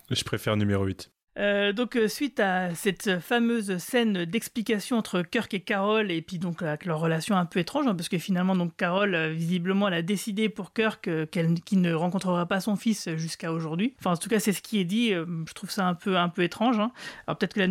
Je 0.09 0.23
préfère 0.23 0.57
numéro 0.57 0.83
8. 0.85 1.11
Euh, 1.39 1.73
donc 1.73 1.95
euh, 1.95 2.07
suite 2.07 2.39
à 2.39 2.75
cette 2.75 3.19
fameuse 3.19 3.77
scène 3.77 4.25
d'explication 4.25 4.97
entre 4.97 5.23
Kirk 5.23 5.51
et 5.55 5.61
Carol 5.61 6.11
et 6.11 6.21
puis 6.21 6.37
donc 6.37 6.61
avec 6.61 6.85
leur 6.85 6.99
relation 6.99 7.35
un 7.35 7.45
peu 7.45 7.59
étrange 7.59 7.87
hein, 7.87 7.95
parce 7.95 8.07
que 8.07 8.19
finalement 8.19 8.55
donc 8.55 8.75
Carol 8.75 9.15
euh, 9.15 9.29
visiblement 9.29 9.87
elle 9.87 9.95
a 9.95 10.01
décidé 10.03 10.47
pour 10.47 10.73
Kirk 10.73 11.09
qu'elle 11.31 11.55
qu'il 11.61 11.81
ne 11.81 11.91
rencontrera 11.91 12.45
pas 12.45 12.59
son 12.59 12.75
fils 12.75 13.09
jusqu'à 13.15 13.51
aujourd'hui. 13.51 13.95
Enfin 13.99 14.11
en 14.11 14.17
tout 14.17 14.29
cas 14.29 14.39
c'est 14.39 14.53
ce 14.53 14.61
qui 14.61 14.79
est 14.79 14.85
dit. 14.85 15.09
je 15.09 15.53
trouve 15.53 15.71
ça 15.71 15.87
un 15.87 15.95
peu 15.95 16.17
un 16.17 16.29
peu 16.29 16.43
étrange. 16.43 16.79
Hein. 16.79 16.91
Alors 17.25 17.37
peut-être 17.37 17.55
que 17.55 17.59
la, 17.59 17.67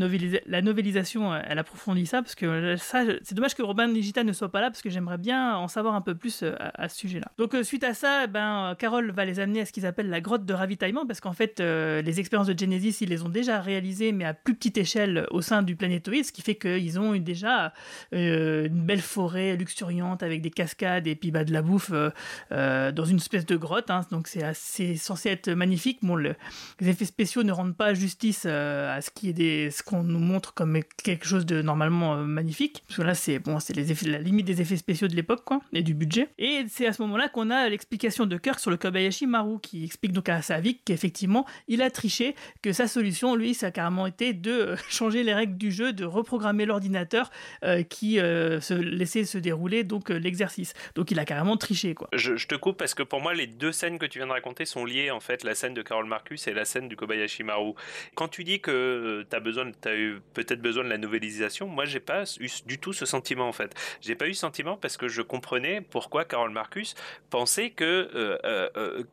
la 0.47 0.63
novélisation 0.63 1.35
elle 1.35 1.59
approfondit 1.59 2.07
ça 2.07 2.21
parce 2.21 2.35
que 2.35 2.77
ça 2.77 3.05
c'est 3.23 3.35
dommage 3.35 3.55
que 3.55 3.63
Robin 3.63 3.89
Digita 3.89 4.25
ne 4.25 4.33
soit 4.33 4.51
pas 4.51 4.61
là 4.61 4.71
parce 4.71 4.83
que 4.83 4.91
j'aimerais 4.91 5.19
bien 5.19 5.55
en 5.57 5.69
savoir 5.69 5.95
un 5.95 6.01
peu 6.01 6.17
plus 6.17 6.45
à, 6.59 6.89
ce 6.89 6.99
sujet-là. 6.99 7.31
Donc 7.39 7.55
suite 7.63 7.85
à 7.85 7.95
ça 7.95 8.27
ben 8.27 8.75
Carol 8.79 9.13
va 9.13 9.25
les 9.25 9.39
amener 9.39 9.61
à 9.61 9.67
ce 9.67 9.73
qu'ils 9.73 9.87
appellent 9.87 10.11
la 10.11 10.21
grotte 10.21 10.45
de 10.45 10.55
ravitaillement 10.55 11.07
parce 11.07 11.21
qu'en 11.21 11.33
fait 11.33 11.61
les 11.61 12.19
expériences 12.19 12.49
de 12.49 12.59
Genesis 12.59 12.99
ils 13.03 13.09
les 13.09 13.23
ont 13.23 13.29
déjà 13.29 13.52
réalisé, 13.61 14.13
mais 14.13 14.25
à 14.25 14.35
plus 14.35 14.55
petite 14.55 14.79
échelle 14.79 15.27
au 15.31 15.41
sein 15.41 15.63
du 15.63 15.77
planétoïde, 15.77 16.25
ce 16.25 16.33
qui 16.33 16.43
fait 16.43 16.55
qu'ils 16.55 16.99
ont 16.99 17.17
déjà 17.17 17.73
euh, 18.15 18.67
une 18.67 18.85
belle 18.85 19.01
forêt 19.01 19.57
luxuriante 19.57 20.23
avec 20.23 20.43
des 20.43 20.51
cascades 20.51 21.07
et 21.07 21.15
puis 21.15 21.31
bah, 21.31 21.45
de 21.45 21.53
la 21.53 21.63
bouffe 21.63 21.91
euh, 21.93 22.11
euh, 22.53 22.93
dans 22.93 23.05
une 23.05 23.17
espèce 23.17 23.47
de 23.47 23.57
grotte. 23.57 23.91
Hein. 23.91 24.07
donc 24.11 24.29
c'est 24.29 24.97
censé 24.97 25.31
être 25.31 25.51
magnifique. 25.51 25.99
Bon, 26.03 26.17
les 26.17 26.35
effets 26.81 27.05
spéciaux 27.05 27.43
ne 27.43 27.53
rendent 27.53 27.77
pas 27.77 27.95
justice 27.95 28.47
à 28.47 29.01
ce 29.01 29.11
qui 29.11 29.31
est 29.31 29.71
ce 29.71 29.83
qu'on 29.83 30.03
nous 30.03 30.19
montre 30.19 30.55
comme 30.55 30.81
quelque 31.03 31.27
chose 31.27 31.47
de 31.47 31.63
normalement 31.63 32.17
magnifique. 32.17 32.83
Parce 32.87 32.99
que 32.99 33.03
là, 33.03 33.15
c'est 33.15 33.39
bon, 33.39 33.61
c'est 33.61 33.75
les 33.77 33.93
la 34.07 34.19
limite 34.19 34.47
des 34.47 34.61
effets 34.61 34.77
spéciaux 34.77 35.09
de 35.09 35.15
l'époque, 35.15 35.45
quoi, 35.45 35.61
et 35.73 35.83
du 35.83 35.95
budget. 35.95 36.29
Et 36.39 36.65
c'est 36.69 36.87
à 36.87 36.93
ce 36.93 37.03
moment-là 37.03 37.29
qu'on 37.29 37.51
a 37.51 37.69
l'explication 37.69 38.27
de 38.27 38.37
Kirk 38.37 38.59
sur 38.59 38.71
le 38.71 38.77
Kobayashi 38.77 39.27
Maru, 39.27 39.59
qui 39.61 39.85
explique 39.85 40.13
donc 40.13 40.29
à 40.29 40.43
Savik 40.43 40.83
qu'effectivement, 40.85 41.47
il 41.69 41.83
a 41.83 41.91
triché, 41.91 42.35
que 42.63 42.73
sa 42.73 42.89
solution, 42.89 43.35
lui, 43.43 43.55
ça 43.55 43.67
a 43.67 43.71
carrément 43.71 44.07
été 44.07 44.33
de 44.33 44.51
euh, 44.51 44.77
changer 44.89 45.23
les 45.23 45.35
règles 45.35 45.57
du 45.57 45.71
jeu, 45.71 45.93
de 45.93 46.05
reprogrammer 46.05 46.65
l'ordinateur 46.65 47.31
euh, 47.65 47.83
qui 47.83 48.19
euh, 48.19 48.61
se 48.61 48.75
laissait 48.75 49.25
se 49.25 49.39
dérouler 49.39 49.85
donc 49.85 50.09
l'exercice. 50.09 50.75
Donc 50.95 51.11
il 51.11 51.19
a 51.19 51.25
carrément 51.25 51.57
triché 51.57 51.95
quoi. 51.95 52.09
Je, 52.13 52.47
te 52.47 52.55
coupe 52.55 52.79
parce 52.79 52.95
que 52.95 53.03
pour 53.03 53.21
moi 53.21 53.35
les 53.35 53.47
deux 53.47 53.73
scènes 53.73 53.99
que 53.99 54.07
tu 54.07 54.19
viens 54.19 54.27
de 54.27 54.33
raconter 54.33 54.65
sont 54.65 54.85
liées 54.85 55.11
en 55.11 55.21
fait, 55.21 55.45
la 55.45 55.55
scène 55.55 55.75
de 55.75 55.83
Carol 55.83 56.07
Marcus 56.07 56.47
et 56.47 56.55
la 56.55 56.65
scène 56.65 56.89
du 56.89 56.97
Kobayashi 56.97 57.43
Maru. 57.43 57.73
Quand 58.15 58.29
tu 58.29 58.45
dis 58.45 58.61
que 58.61 59.27
tu 59.29 59.37
as 59.37 59.41
besoin, 59.41 59.71
as 59.85 59.95
eu 59.95 60.21
peut-être 60.35 60.61
besoin 60.63 60.85
de 60.85 60.89
la 60.89 60.99
novélisation, 60.99 61.67
moi 61.67 61.85
j'ai 61.85 62.01
pas 62.01 62.25
eu 62.41 62.49
du 62.67 62.79
tout 62.79 62.93
ce 62.93 63.07
sentiment 63.07 63.49
en 63.49 63.53
fait. 63.53 63.75
J'ai 64.01 64.15
pas 64.15 64.29
eu 64.29 64.35
ce 64.35 64.41
sentiment 64.41 64.77
parce 64.77 64.97
que 64.97 65.09
je 65.09 65.23
comprenais 65.23 65.81
pourquoi 65.81 66.25
Carol 66.25 66.51
Marcus 66.51 66.95
pensait 67.31 67.71
que 67.71 68.39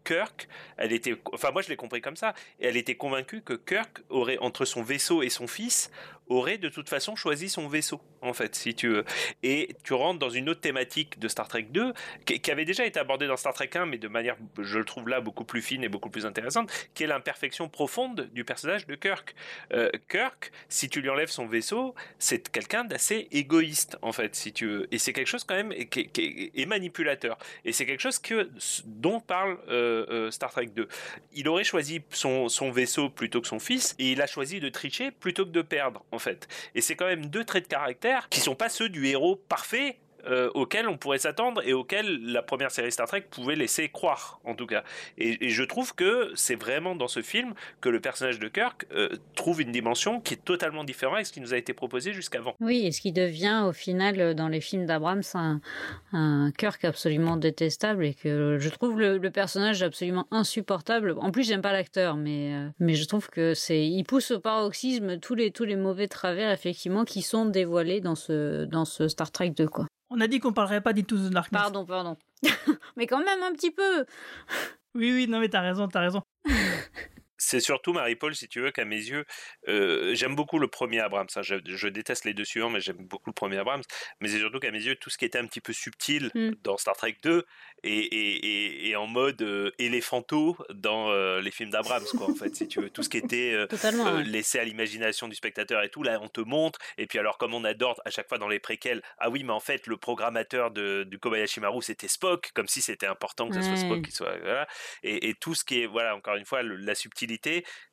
Kirk, 0.06 0.48
elle 0.78 0.94
était, 0.94 1.20
enfin 1.34 1.52
moi 1.52 1.62
je 1.62 1.70
l'ai 1.70 1.76
compris 1.76 2.02
comme 2.02 2.16
ça, 2.16 2.34
elle 2.60 2.78
était 2.78 2.96
convaincue 2.96 3.42
que 3.42 3.54
Kirk 3.54 4.02
entre 4.40 4.66
son 4.66 4.82
vaisseau 4.82 5.24
et 5.24 5.30
son 5.30 5.48
fils, 5.48 5.92
aurait 6.30 6.60
de 6.60 6.70
toute 6.70 6.90
façon 6.90 7.16
choisi 7.16 7.50
son 7.50 7.68
vaisseau, 7.68 8.02
en 8.22 8.34
fait, 8.34 8.56
si 8.56 8.76
tu 8.76 8.88
veux. 8.88 9.06
Et 9.44 9.76
tu 9.84 9.94
rentres 9.94 10.20
dans 10.20 10.30
une 10.30 10.48
autre 10.50 10.62
thématique 10.62 11.20
de 11.20 11.28
Star 11.28 11.48
Trek 11.48 11.68
2, 11.72 11.94
qui, 12.26 12.52
avait 12.52 12.66
déjà 12.66 12.86
été 12.86 13.00
abordée 13.00 13.28
dans 13.28 13.38
Star 13.38 13.54
Trek 13.54 13.72
1, 13.74 13.88
mais 13.88 13.98
de 13.98 14.08
manière, 14.08 14.38
je 14.60 14.78
le 14.78 14.86
trouve 14.86 15.10
là, 15.10 15.22
beaucoup 15.22 15.44
plus 15.44 15.62
fine 15.62 15.84
et 15.84 15.90
beaucoup 15.90 16.10
plus 16.10 16.26
intéressante, 16.26 16.72
qui 16.94 17.04
est 17.04 17.08
l'imperfection 17.08 17.68
profonde 17.68 18.30
du 18.32 18.46
personnage 18.46 18.86
de 18.88 18.96
Kirk. 18.96 19.36
Euh, 19.74 19.90
Kirk, 20.10 20.52
si 20.70 20.88
tu 20.88 21.02
lui 21.02 21.10
enlèves 21.10 21.30
son 21.30 21.48
vaisseau, 21.48 21.96
c'est 22.20 22.50
quelqu'un 22.52 22.84
d'assez 22.86 23.28
égoïste, 23.32 23.98
en 24.02 24.12
fait, 24.12 24.36
si 24.36 24.54
tu 24.54 24.68
veux. 24.68 24.88
Et 24.94 25.00
c'est 25.00 25.14
quelque 25.14 25.28
chose 25.28 25.44
quand 25.44 25.56
même 25.56 25.74
qui, 25.90 26.52
est 26.56 26.66
manipulateur. 26.66 27.38
Et 27.66 27.74
c'est 27.74 27.86
quelque 27.86 28.02
chose 28.02 28.20
que, 28.20 28.50
dont 28.86 29.20
parle 29.20 29.58
euh, 29.70 30.06
euh, 30.10 30.32
Star 30.32 30.52
Trek 30.52 30.68
2. 30.68 30.88
Il 31.34 31.48
aurait 31.48 31.64
choisi 31.64 32.02
son, 32.12 32.50
son 32.50 32.72
vaisseau 32.72 33.10
plutôt 33.10 33.42
que 33.42 33.48
son 33.48 33.60
fils, 33.60 33.96
et 33.98 34.12
il 34.12 34.22
a 34.22 34.28
choisi 34.28 34.60
de 34.60 34.70
tricher 34.70 35.10
plutôt 35.12 35.46
que 35.46 35.52
de 35.52 35.62
perdre 35.62 36.06
Et 36.76 36.82
c'est 36.82 36.96
quand 36.96 37.06
même 37.06 37.26
deux 37.28 37.44
traits 37.44 37.64
de 37.64 37.70
caractère 37.70 38.30
qui 38.30 38.40
sont 38.40 38.56
pas 38.56 38.70
ceux 38.70 38.90
du 38.90 39.08
héros 39.08 39.36
parfait 39.36 39.98
euh, 40.26 40.50
auquel 40.54 40.88
on 40.88 40.98
pourrait 40.98 41.20
s'attendre 41.20 41.62
et 41.66 41.74
auquel 41.74 42.20
la 42.32 42.42
première 42.42 42.72
série 42.72 42.92
Star 42.92 43.08
Trek 43.08 43.26
pouvait 43.30 43.56
laisser 43.56 43.90
croire, 43.90 44.40
en 44.44 44.56
tout 44.56 44.66
cas. 44.66 44.84
Et, 45.18 45.50
je 45.50 45.64
trouve 45.64 45.96
que 45.96 46.32
c'est 46.36 46.56
vraiment 46.56 46.96
dans 46.96 47.08
ce 47.08 47.22
film 47.22 47.54
que 47.82 47.90
le 47.90 48.00
personnage 48.00 48.40
de 48.40 48.48
Kirk 48.48 48.86
euh, 48.94 49.10
trouve 49.36 49.62
une 49.62 49.72
dimension 49.72 50.20
qui 50.20 50.36
est 50.36 50.44
totalement 50.44 50.84
différente 50.84 51.20
de 51.20 51.24
ce 51.24 51.32
qui 51.32 51.42
nous 51.42 51.54
a 51.54 51.58
été 51.58 51.74
proposé 51.74 52.14
jusqu'avant. 52.14 52.56
Oui, 52.60 52.86
et 52.86 52.92
ce 52.92 53.02
qui 53.02 53.12
devient 53.12 53.64
au 53.66 53.72
final 53.72 54.20
euh, 54.20 54.34
dans 54.34 54.48
les 54.48 54.62
films 54.62 54.86
d'Abrams 54.86 55.24
un, 55.34 55.62
un, 56.14 56.52
Kirk 56.58 56.84
absolument 56.86 57.38
détestable 57.38 58.06
et 58.06 58.14
que 58.14 58.58
je 58.60 58.70
trouve 58.70 59.00
le, 59.00 59.20
personnage 59.30 59.84
absolument 59.84 60.28
insupportable. 60.32 61.16
En 61.20 61.32
plus, 61.32 61.48
j'aime 61.48 61.62
pas 61.62 61.72
l'acteur, 61.72 62.16
mais 62.16 62.52
mais 62.80 62.96
je 62.96 63.06
trouve 63.06 63.30
que 63.30 63.54
c'est 63.54 63.86
il 63.86 64.04
pousse 64.04 64.32
au 64.32 64.40
paroxysme 64.40 65.20
tous 65.20 65.36
les 65.36 65.52
tous 65.52 65.66
les 65.66 65.76
mauvais 65.76 66.08
travers 66.08 66.52
effectivement 66.52 67.06
qui 67.06 67.22
sont 67.22 67.46
dévoilés 67.46 68.02
dans 68.02 68.16
ce 68.16 68.66
dans 68.66 68.86
ce 68.86 69.08
Star 69.08 69.32
Trek 69.32 69.52
2 69.52 69.68
quoi. 69.68 69.86
On 70.10 70.20
a 70.22 70.28
dit 70.28 70.40
qu'on 70.40 70.54
parlerait 70.54 70.82
pas 70.82 70.94
d'Into 70.94 71.16
the 71.16 71.30
Darkness. 71.30 71.62
Pardon, 71.62 71.86
pardon. 71.86 72.18
mais 72.98 73.06
quand 73.06 73.24
même 73.24 73.44
un 73.44 73.54
petit 73.54 73.72
peu. 73.72 74.06
oui, 74.96 75.12
oui, 75.14 75.28
non 75.28 75.40
mais 75.40 75.50
t'as 75.50 75.62
raison, 75.62 75.88
t'as 75.88 76.02
raison. 76.02 76.24
c'est 77.40 77.62
surtout 77.62 77.94
Marie-Paul, 77.94 78.36
si 78.36 78.48
tu 78.48 78.60
veux, 78.60 78.70
qu'à 78.70 78.86
mes 78.86 78.98
yeux, 78.98 79.26
euh, 79.70 80.14
j'aime 80.14 80.36
beaucoup 80.36 80.60
le 80.60 80.68
premier 80.68 81.00
Abrams. 81.00 81.28
Hein. 81.36 81.42
Je, 81.42 81.88
déteste 81.88 82.26
les 82.26 82.34
deux 82.34 82.44
suivants, 82.44 82.70
mais 82.70 82.82
j'aime 82.82 82.98
beaucoup 82.98 83.30
le 83.30 83.34
premier 83.34 83.58
Abrams. 83.58 83.82
Mais 84.20 84.28
c'est 84.28 84.40
surtout 84.40 84.60
qu'à 84.60 84.72
mes 84.72 84.84
yeux, 84.84 84.96
tout 84.98 85.10
ce 85.10 85.18
qui 85.18 85.26
était 85.26 85.40
un 85.40 85.48
petit 85.48 85.62
peu 85.62 85.72
subtil 85.72 86.32
hmm. 86.36 86.52
dans 86.64 86.78
Star 86.78 86.98
Trek 86.98 87.16
2 87.24 87.46
et, 87.84 88.94
en 88.98 89.08
mode 89.08 89.42
euh, 89.42 89.72
éléphanto 89.80 90.58
dans 90.74 91.12
euh, 91.12 91.40
les 91.40 91.52
films 91.52 91.70
d'Abrams, 91.70 92.04
quoi, 92.18 92.30
en 92.30 92.36
fait, 92.36 92.54
si 92.54 92.68
tu 92.68 92.82
veux. 92.82 92.90
Tout 92.90 93.04
ce 93.04 93.10
qui 93.10 93.18
était 93.18 93.56
laissé 94.26 94.60
à 94.60 94.66
l'imagination 94.66 95.30
du 95.30 95.36
spectateur 95.36 95.82
et 95.82 95.90
tout, 95.90 96.04
là, 96.04 96.20
on 96.22 96.28
te 96.28 96.42
montre. 96.42 96.80
Et 96.98 97.08
puis 97.08 97.20
alors, 97.20 97.38
comme 97.38 97.54
on 97.54 97.64
adore 97.64 98.02
à 98.04 98.10
chaque 98.10 98.28
fois 98.28 98.38
dans 98.38 98.50
les 98.50 98.60
préquels, 98.60 99.02
ah 99.18 99.30
oui, 99.30 99.44
mais 99.44 99.54
en 99.54 99.62
fait, 99.62 99.88
le 99.88 99.96
programmateur 99.96 100.72
de, 100.72 101.04
du 101.04 101.20
Kobayashi 101.20 101.62
Maru, 101.62 101.82
c'était 101.82 102.10
Spock, 102.10 102.52
comme 102.54 102.68
si 102.68 102.82
c'était 102.82 103.08
important 103.08 103.48
que 103.48 103.56
ce 103.56 103.62
soit 103.62 103.78
Spock 103.78 104.02
qui 104.02 104.12
soit... 104.12 104.38
Voilà. 104.40 104.68
Et, 105.04 105.30
et, 105.30 105.34
tout 105.36 105.56
ce 105.56 105.64
qui 105.64 105.82
est, 105.82 105.86
voilà, 105.86 106.16
encore 106.16 106.36
une 106.36 106.46
fois, 106.46 106.62
la 106.64 106.96
subtilité 106.96 107.29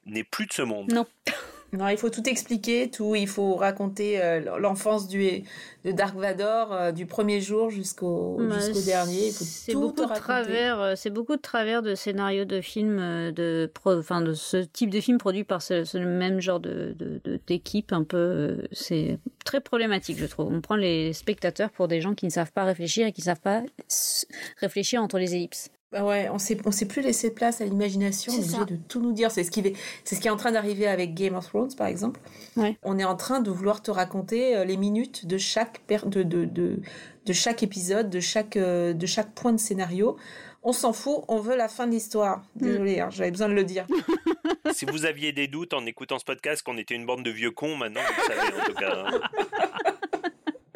n'est 0.06 0.24
plus 0.24 0.46
de 0.46 0.52
ce 0.52 0.62
monde. 0.62 0.90
Non. 0.92 1.04
Non, 1.72 1.88
il 1.88 1.98
faut 1.98 2.10
tout 2.10 2.26
expliquer, 2.28 2.88
tout. 2.90 3.16
Il 3.16 3.26
faut 3.26 3.56
raconter 3.56 4.22
euh, 4.22 4.56
l'enfance 4.60 5.08
du 5.08 5.42
de 5.84 5.90
Dark 5.90 6.14
Vador 6.16 6.72
euh, 6.72 6.92
du 6.92 7.06
premier 7.06 7.40
jour 7.40 7.70
jusqu'au 7.70 8.36
Bah, 8.38 8.60
jusqu'au 8.60 8.80
dernier. 8.86 9.26
Il 9.26 9.32
faut 9.32 9.44
C'est 9.44 9.74
beaucoup 9.74 10.06
de 10.06 10.14
travers, 10.14 10.80
euh, 10.80 10.94
c'est 10.96 11.10
beaucoup 11.10 11.34
de 11.36 11.40
travers 11.42 11.82
de 11.82 11.96
scénarios 11.96 12.44
de 12.44 12.60
films 12.60 13.32
de, 13.32 13.68
pro- 13.74 13.98
enfin 13.98 14.22
de 14.22 14.32
ce 14.32 14.58
type 14.58 14.90
de 14.90 15.00
film 15.00 15.18
produit 15.18 15.42
par 15.42 15.60
ce, 15.60 15.82
ce 15.84 15.98
même 15.98 16.40
genre 16.40 16.60
de 16.60 16.96
d'équipe 17.48 17.92
un 17.92 18.04
peu. 18.04 18.16
euh, 18.16 18.62
c'est 18.70 19.18
très 19.44 19.60
problématique, 19.60 20.18
je 20.18 20.26
trouve. 20.26 20.52
On 20.52 20.60
prend 20.60 20.76
les 20.76 21.12
spectateurs 21.12 21.70
pour 21.70 21.88
des 21.88 22.00
gens 22.00 22.14
qui 22.14 22.26
ne 22.26 22.30
savent 22.30 22.52
pas 22.52 22.62
réfléchir 22.64 23.08
et 23.08 23.12
qui 23.12 23.22
ne 23.22 23.26
savent 23.26 23.40
pas 23.40 23.62
réfléchir 24.58 25.02
entre 25.02 25.18
les 25.18 25.34
ellipses. 25.34 25.68
Bah 25.92 26.04
ouais, 26.04 26.28
on 26.32 26.38
sait 26.38 26.56
on 26.64 26.72
sait 26.72 26.86
plus 26.86 27.00
laisser 27.00 27.30
place 27.32 27.60
à 27.60 27.64
l'imagination. 27.64 28.32
On 28.32 28.36
est 28.38 28.42
C'est 28.42 28.48
ça. 28.50 28.62
obligé 28.62 28.76
de 28.78 28.82
tout 28.88 29.00
nous 29.00 29.12
dire. 29.12 29.30
C'est 29.30 29.44
ce 29.44 29.50
qui 29.52 29.60
est 29.60 29.72
c'est 30.04 30.16
ce 30.16 30.20
qui 30.20 30.26
est 30.26 30.30
en 30.32 30.36
train 30.36 30.50
d'arriver 30.52 30.88
avec 30.88 31.14
Game 31.14 31.34
of 31.36 31.46
Thrones 31.46 31.74
par 31.76 31.86
exemple. 31.86 32.20
Ouais. 32.56 32.76
On 32.82 32.98
est 32.98 33.04
en 33.04 33.14
train 33.16 33.40
de 33.40 33.50
vouloir 33.52 33.82
te 33.82 33.90
raconter 33.92 34.56
euh, 34.56 34.64
les 34.64 34.76
minutes 34.76 35.26
de 35.26 35.38
chaque 35.38 35.78
per- 35.86 36.00
de, 36.06 36.24
de, 36.24 36.44
de, 36.44 36.80
de 37.24 37.32
chaque 37.32 37.62
épisode, 37.62 38.10
de 38.10 38.18
chaque 38.20 38.56
euh, 38.56 38.94
de 38.94 39.06
chaque 39.06 39.30
point 39.32 39.52
de 39.52 39.60
scénario. 39.60 40.16
On 40.68 40.72
s'en 40.72 40.92
fout, 40.92 41.18
on 41.28 41.38
veut 41.38 41.54
la 41.56 41.68
fin 41.68 41.86
de 41.86 41.92
l'histoire. 41.92 42.42
Désolée, 42.56 42.98
hein, 42.98 43.08
j'avais 43.12 43.30
besoin 43.30 43.48
de 43.48 43.54
le 43.54 43.62
dire. 43.62 43.86
si 44.72 44.84
vous 44.86 45.06
aviez 45.06 45.30
des 45.32 45.46
doutes 45.46 45.72
en 45.72 45.86
écoutant 45.86 46.18
ce 46.18 46.24
podcast 46.24 46.64
qu'on 46.64 46.76
était 46.76 46.96
une 46.96 47.06
bande 47.06 47.22
de 47.22 47.30
vieux 47.30 47.52
cons, 47.52 47.76
maintenant 47.76 48.00
vous 48.00 48.22
le 48.28 48.34
savez 48.34 48.60
en 48.60 48.64
tout 48.64 48.74
cas. 48.74 49.04
hein. 49.06 49.92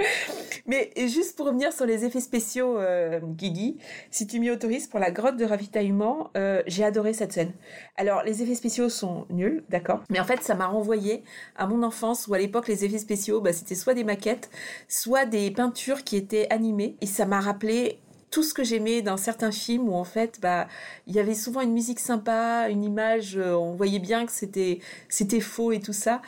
Mais 0.66 0.90
juste 0.96 1.36
pour 1.36 1.46
revenir 1.46 1.72
sur 1.72 1.86
les 1.86 2.04
effets 2.04 2.20
spéciaux, 2.20 2.78
euh, 2.78 3.20
Guigui, 3.20 3.78
si 4.10 4.26
tu 4.26 4.40
m'y 4.40 4.50
autorises, 4.50 4.86
pour 4.86 5.00
la 5.00 5.10
grotte 5.10 5.36
de 5.36 5.44
ravitaillement, 5.44 6.30
euh, 6.36 6.62
j'ai 6.66 6.84
adoré 6.84 7.12
cette 7.12 7.32
scène. 7.32 7.52
Alors, 7.96 8.22
les 8.22 8.42
effets 8.42 8.54
spéciaux 8.54 8.88
sont 8.88 9.26
nuls, 9.30 9.64
d'accord 9.68 10.02
Mais 10.10 10.20
en 10.20 10.24
fait, 10.24 10.42
ça 10.42 10.54
m'a 10.54 10.66
renvoyé 10.66 11.22
à 11.56 11.66
mon 11.66 11.82
enfance 11.82 12.26
où 12.26 12.34
à 12.34 12.38
l'époque, 12.38 12.68
les 12.68 12.84
effets 12.84 12.98
spéciaux, 12.98 13.40
bah, 13.40 13.52
c'était 13.52 13.74
soit 13.74 13.94
des 13.94 14.04
maquettes, 14.04 14.50
soit 14.88 15.24
des 15.24 15.50
peintures 15.50 16.04
qui 16.04 16.16
étaient 16.16 16.46
animées. 16.50 16.96
Et 17.00 17.06
ça 17.06 17.26
m'a 17.26 17.40
rappelé 17.40 17.98
tout 18.30 18.42
ce 18.42 18.54
que 18.54 18.62
j'aimais 18.62 19.02
dans 19.02 19.16
certains 19.16 19.50
films 19.50 19.88
où 19.88 19.94
en 19.94 20.04
fait 20.04 20.38
bah 20.40 20.68
il 21.08 21.14
y 21.14 21.18
avait 21.18 21.34
souvent 21.34 21.62
une 21.62 21.72
musique 21.72 21.98
sympa 21.98 22.68
une 22.68 22.84
image 22.84 23.36
euh, 23.36 23.54
on 23.54 23.74
voyait 23.74 23.98
bien 23.98 24.24
que 24.24 24.30
c'était 24.30 24.78
c'était 25.08 25.40
faux 25.40 25.72
et 25.72 25.80
tout 25.80 25.92
ça 25.92 26.22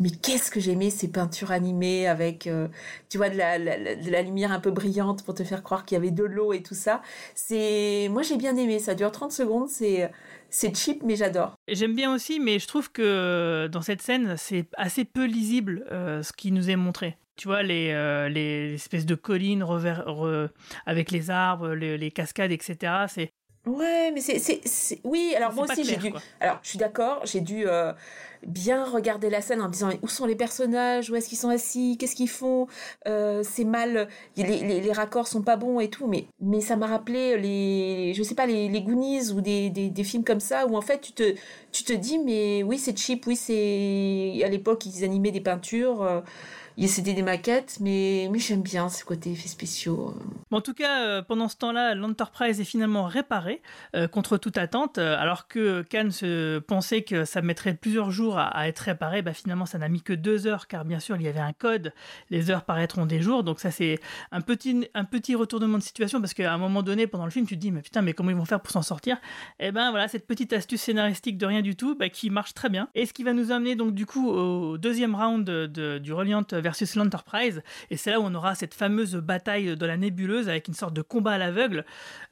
mais 0.00 0.10
qu'est-ce 0.10 0.50
que 0.50 0.60
j'aimais 0.60 0.90
ces 0.90 1.08
peintures 1.08 1.50
animées 1.50 2.06
avec, 2.06 2.46
euh, 2.46 2.68
tu 3.08 3.16
vois, 3.18 3.28
de 3.30 3.36
la, 3.36 3.58
la- 3.58 3.76
la- 3.76 3.94
de 3.96 4.10
la 4.10 4.22
lumière 4.22 4.52
un 4.52 4.60
peu 4.60 4.70
brillante 4.70 5.24
pour 5.24 5.34
te 5.34 5.42
faire 5.44 5.62
croire 5.62 5.84
qu'il 5.84 5.96
y 5.96 5.98
avait 5.98 6.10
de 6.10 6.24
l'eau 6.24 6.52
et 6.52 6.62
tout 6.62 6.74
ça. 6.74 7.02
C'est, 7.34 8.08
moi 8.10 8.22
j'ai 8.22 8.36
bien 8.36 8.56
aimé. 8.56 8.78
Ça 8.78 8.94
dure 8.94 9.10
30 9.12 9.32
secondes. 9.32 9.68
C'est, 9.68 10.10
c'est 10.50 10.74
cheap, 10.76 11.02
mais 11.02 11.16
j'adore. 11.16 11.54
J'aime 11.68 11.94
bien 11.94 12.12
aussi, 12.14 12.40
mais 12.40 12.58
je 12.58 12.66
trouve 12.66 12.90
que 12.90 13.02
euh, 13.02 13.68
dans 13.68 13.82
cette 13.82 14.02
scène, 14.02 14.34
c'est 14.36 14.66
assez 14.76 15.04
peu 15.04 15.24
lisible 15.24 15.84
euh, 15.92 16.22
ce 16.22 16.32
qui 16.32 16.52
nous 16.52 16.70
est 16.70 16.76
montré. 16.76 17.16
Tu 17.36 17.46
vois, 17.48 17.62
les, 17.62 17.90
euh, 17.92 18.28
les 18.28 18.74
espèces 18.74 19.06
de 19.06 19.14
collines 19.14 19.62
revers- 19.62 20.04
re- 20.06 20.48
avec 20.86 21.10
les 21.12 21.30
arbres, 21.30 21.68
les, 21.74 21.96
les 21.96 22.10
cascades, 22.10 22.50
etc. 22.50 22.92
C'est 23.08 23.30
Ouais, 23.66 24.10
mais 24.14 24.20
c'est, 24.20 24.40
oui. 25.04 25.34
Alors 25.36 25.52
moi 25.52 25.66
aussi 25.70 25.84
j'ai 25.84 25.96
dû. 25.96 26.10
Alors 26.40 26.58
je 26.62 26.68
suis 26.70 26.78
d'accord. 26.78 27.20
J'ai 27.26 27.40
dû 27.42 27.66
euh, 27.66 27.92
bien 28.46 28.84
regarder 28.84 29.30
la 29.30 29.40
scène 29.40 29.60
en 29.60 29.68
me 29.68 29.72
disant 29.72 29.90
où 30.02 30.08
sont 30.08 30.26
les 30.26 30.36
personnages, 30.36 31.10
où 31.10 31.16
est-ce 31.16 31.28
qu'ils 31.28 31.38
sont 31.38 31.48
assis, 31.48 31.96
qu'est-ce 31.98 32.14
qu'ils 32.16 32.28
font? 32.28 32.66
Euh, 33.06 33.42
c'est 33.44 33.64
mal. 33.64 34.08
Les, 34.36 34.80
les, 34.80 34.92
raccords 34.92 35.28
sont 35.28 35.42
pas 35.42 35.56
bons 35.56 35.80
et 35.80 35.88
tout. 35.90 36.06
Mais 36.06 36.26
mais 36.40 36.60
ça 36.60 36.76
m'a 36.76 36.86
rappelé 36.86 37.36
les, 37.38 38.14
je 38.14 38.22
sais 38.22 38.34
pas 38.34 38.46
les, 38.46 38.68
les 38.68 38.82
Goonies 38.82 39.30
ou 39.32 39.40
des, 39.40 39.70
des, 39.70 39.90
des 39.90 40.04
films 40.04 40.24
comme 40.24 40.40
ça 40.40 40.66
où 40.66 40.76
en 40.76 40.80
fait 40.82 41.00
tu 41.00 41.12
te 41.12 41.34
tu 41.72 41.84
te 41.84 41.92
dis 41.92 42.18
mais 42.18 42.62
oui 42.62 42.78
c'est 42.78 42.96
cheap, 42.96 43.26
oui 43.26 43.36
c'est 43.36 44.42
à 44.44 44.48
l'époque 44.48 44.84
ils 44.86 45.04
animaient 45.04 45.30
des 45.32 45.40
peintures. 45.40 46.02
euh, 46.02 46.20
c'était 46.86 47.12
des 47.12 47.22
maquettes, 47.22 47.78
mais, 47.80 48.28
mais 48.30 48.38
j'aime 48.38 48.62
bien 48.62 48.88
ce 48.88 49.04
côté 49.04 49.32
effets 49.32 49.48
spéciaux. 49.48 50.14
euh. 50.16 50.56
En 50.56 50.60
tout 50.60 50.74
cas, 50.74 51.04
euh, 51.06 51.22
pendant 51.22 51.48
ce 51.48 51.56
temps-là, 51.56 51.94
l'Enterprise 51.94 52.60
est 52.60 52.64
finalement 52.64 53.04
réparée 53.04 53.62
euh, 53.96 54.06
contre 54.06 54.36
toute 54.38 54.56
attente, 54.58 54.98
alors 54.98 55.48
que 55.48 55.82
Khan 55.90 56.10
se 56.10 56.58
pensait 56.60 57.02
que 57.02 57.24
ça 57.24 57.42
mettrait 57.42 57.74
plusieurs 57.74 58.10
jours 58.10 58.38
à, 58.38 58.68
être 58.68 58.78
réparé. 58.78 59.22
Bah, 59.22 59.32
finalement, 59.32 59.66
ça 59.66 59.78
n'a 59.78 59.88
mis 59.88 60.02
que 60.02 60.12
deux 60.12 60.46
heures, 60.46 60.68
car 60.68 60.84
bien 60.84 61.00
sûr, 61.00 61.16
il 61.16 61.22
y 61.22 61.28
avait 61.28 61.40
un 61.40 61.52
code. 61.52 61.92
Les 62.30 62.50
heures 62.50 62.64
paraîtront 62.64 63.06
des 63.06 63.20
jours. 63.20 63.42
Donc 63.42 63.58
ça, 63.58 63.70
c'est 63.70 63.98
un 64.30 64.40
petit, 64.40 64.88
un 64.94 65.04
petit 65.04 65.34
retournement 65.34 65.78
de 65.78 65.82
situation, 65.82 66.20
parce 66.20 66.32
qu'à 66.34 66.52
un 66.52 66.58
moment 66.58 66.82
donné, 66.82 67.06
pendant 67.08 67.24
le 67.24 67.30
film, 67.32 67.46
tu 67.46 67.56
te 67.56 67.60
dis, 67.60 67.72
mais 67.72 67.82
putain, 67.82 68.02
mais 68.02 68.12
comment 68.12 68.30
ils 68.30 68.36
vont 68.36 68.44
faire 68.44 68.60
pour 68.60 68.70
s'en 68.70 68.82
sortir? 68.82 69.16
Eh 69.58 69.72
ben 69.72 69.90
voilà, 69.90 70.06
cette 70.06 70.26
petite 70.26 70.52
astuce 70.52 70.82
scénaristique 70.82 71.38
de 71.38 71.46
rien 71.46 71.62
du 71.62 71.74
tout, 71.74 71.96
bah, 71.96 72.08
qui 72.08 72.30
marche 72.30 72.54
très 72.54 72.68
bien. 72.68 72.88
Et 72.94 73.04
ce 73.04 73.12
qui 73.12 73.24
va 73.24 73.32
nous 73.32 73.50
amener 73.50 73.74
donc 73.74 73.94
du 73.94 74.06
coup 74.06 74.28
au 74.28 74.78
deuxième 74.78 75.14
round 75.14 75.44
de- 75.44 75.98
du 75.98 76.12
Reliant 76.12 76.44
versus 76.68 76.96
l'Enterprise. 76.96 77.62
Et 77.90 77.96
c'est 77.96 78.10
là 78.10 78.20
où 78.20 78.24
on 78.24 78.34
aura 78.34 78.54
cette 78.54 78.74
fameuse 78.74 79.14
bataille 79.16 79.74
de 79.76 79.86
la 79.86 79.96
nébuleuse 79.96 80.48
avec 80.50 80.68
une 80.68 80.74
sorte 80.74 80.92
de 80.92 81.00
combat 81.02 81.32
à 81.32 81.38
l'aveugle 81.38 81.84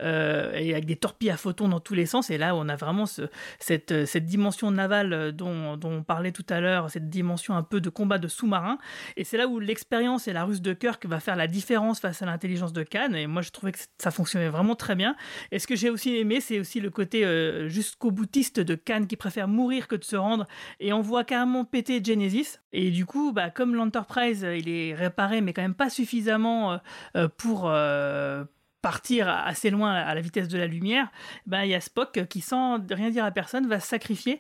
euh, 0.03 0.53
et 0.55 0.73
avec 0.73 0.85
des 0.85 0.97
torpilles 0.97 1.31
à 1.31 1.39
photons 1.39 1.69
dans 1.69 1.81
tous 1.81 1.95
les 1.95 2.05
sens. 2.07 2.29
Et 2.31 2.37
là, 2.37 2.55
on 2.55 2.69
a 2.69 2.77
vraiment 2.77 3.07
ce- 3.07 3.23
cette, 3.59 3.93
euh, 3.93 4.05
cette 4.07 4.27
dimension 4.27 4.71
navale 4.71 5.33
dont, 5.33 5.77
dont 5.79 5.91
on 5.91 6.03
parlait 6.03 6.33
tout 6.33 6.45
à 6.51 6.61
l'heure, 6.61 6.91
cette 6.91 7.09
dimension 7.09 7.57
un 7.57 7.63
peu 7.63 7.81
de 7.81 7.89
combat 7.89 8.19
de 8.19 8.29
sous-marin. 8.29 8.77
Et 9.17 9.25
c'est 9.25 9.39
là 9.39 9.47
où 9.49 9.59
l'expérience 9.59 10.29
et 10.29 10.33
la 10.35 10.45
ruse 10.45 10.61
de 10.61 10.75
Kirk 10.75 11.07
va 11.07 11.19
faire 11.21 11.37
la 11.37 11.47
différence 11.47 11.99
face 12.01 12.21
à 12.21 12.27
l'intelligence 12.27 12.73
de 12.75 12.83
Khan. 12.83 13.13
Et 13.15 13.27
moi, 13.27 13.41
je 13.41 13.51
trouvais 13.51 13.73
que 13.73 13.79
ça 13.99 14.11
fonctionnait 14.11 14.51
vraiment 14.51 14.75
très 14.75 14.95
bien. 14.97 15.17
Et 15.51 15.59
ce 15.59 15.67
que 15.67 15.77
j'ai 15.77 15.89
aussi 15.89 16.17
aimé, 16.17 16.41
c'est 16.41 16.61
aussi 16.61 16.81
le 16.81 16.91
côté 16.91 17.25
euh, 17.25 17.69
jusqu'au 17.69 18.11
boutiste 18.11 18.61
de 18.61 18.75
Khan 18.75 19.05
qui 19.09 19.17
préfère 19.17 19.49
mourir 19.49 19.89
que 19.89 19.97
de 19.97 20.05
se 20.05 20.17
rendre 20.17 20.47
et 20.81 20.93
on 20.93 21.01
voit 21.01 21.25
carrément 21.25 21.65
péter 21.65 22.03
Genesis. 22.05 22.59
Et 22.73 22.91
du 22.91 23.07
coup, 23.07 23.33
bah, 23.33 23.49
comme 23.51 23.75
l'Enterprise, 23.75 24.26
euh, 24.43 24.57
il 24.57 24.69
est 24.69 24.94
réparé, 24.94 25.40
mais 25.40 25.53
quand 25.53 25.62
même 25.62 25.74
pas 25.74 25.90
suffisamment 25.90 26.73
euh, 26.73 26.78
euh, 27.16 27.28
pour 27.36 27.70
partir 28.82 29.28
assez 29.28 29.70
loin 29.70 29.93
à 29.93 30.15
la 30.15 30.20
vitesse 30.20 30.47
de 30.47 30.59
la 30.59 30.69
lumière, 30.69 31.11
bah, 31.44 31.65
il 31.65 31.70
y 31.70 31.74
a 31.74 31.81
Spock 31.81 32.24
qui, 32.28 32.40
sans 32.40 32.78
rien 32.89 33.11
dire 33.11 33.24
à 33.24 33.32
personne, 33.32 33.66
va 33.66 33.81
se 33.81 33.89
sacrifier 33.89 34.39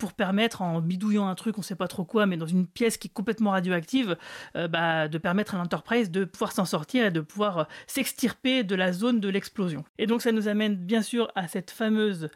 pour 0.00 0.12
permettre, 0.12 0.62
en 0.62 0.80
bidouillant 0.80 1.28
un 1.28 1.36
truc, 1.36 1.56
on 1.56 1.62
sait 1.62 1.76
pas 1.76 1.86
trop 1.86 2.04
quoi, 2.04 2.26
mais 2.26 2.36
dans 2.36 2.46
une 2.46 2.66
pièce 2.66 2.96
qui 2.96 3.06
est 3.06 3.12
complètement 3.12 3.52
radioactive, 3.52 4.16
bah, 4.54 5.06
de 5.06 5.18
permettre 5.18 5.54
à 5.54 5.58
l'Enterprise 5.58 6.10
de 6.10 6.24
pouvoir 6.24 6.50
s'en 6.50 6.64
sortir 6.64 7.06
et 7.06 7.10
de 7.12 7.20
pouvoir 7.20 7.68
s'extirper 7.86 8.64
de 8.64 8.74
la 8.74 8.92
zone 8.92 9.20
de 9.20 9.28
l'explosion. 9.28 9.84
Et 9.98 10.06
donc 10.08 10.20
ça 10.20 10.32
nous 10.32 10.48
amène 10.48 10.74
bien 10.74 11.02
sûr 11.02 11.30
à 11.36 11.46
cette 11.46 11.70
fameuse 11.70 12.28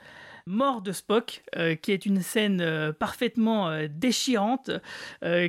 mort 0.51 0.83
de 0.83 0.93
Spock, 0.93 1.43
euh, 1.57 1.75
qui 1.77 1.93
est 1.93 2.05
une 2.05 2.21
scène 2.21 2.61
euh, 2.61 2.93
parfaitement 2.93 3.69
euh, 3.69 3.87
déchirante, 3.89 4.71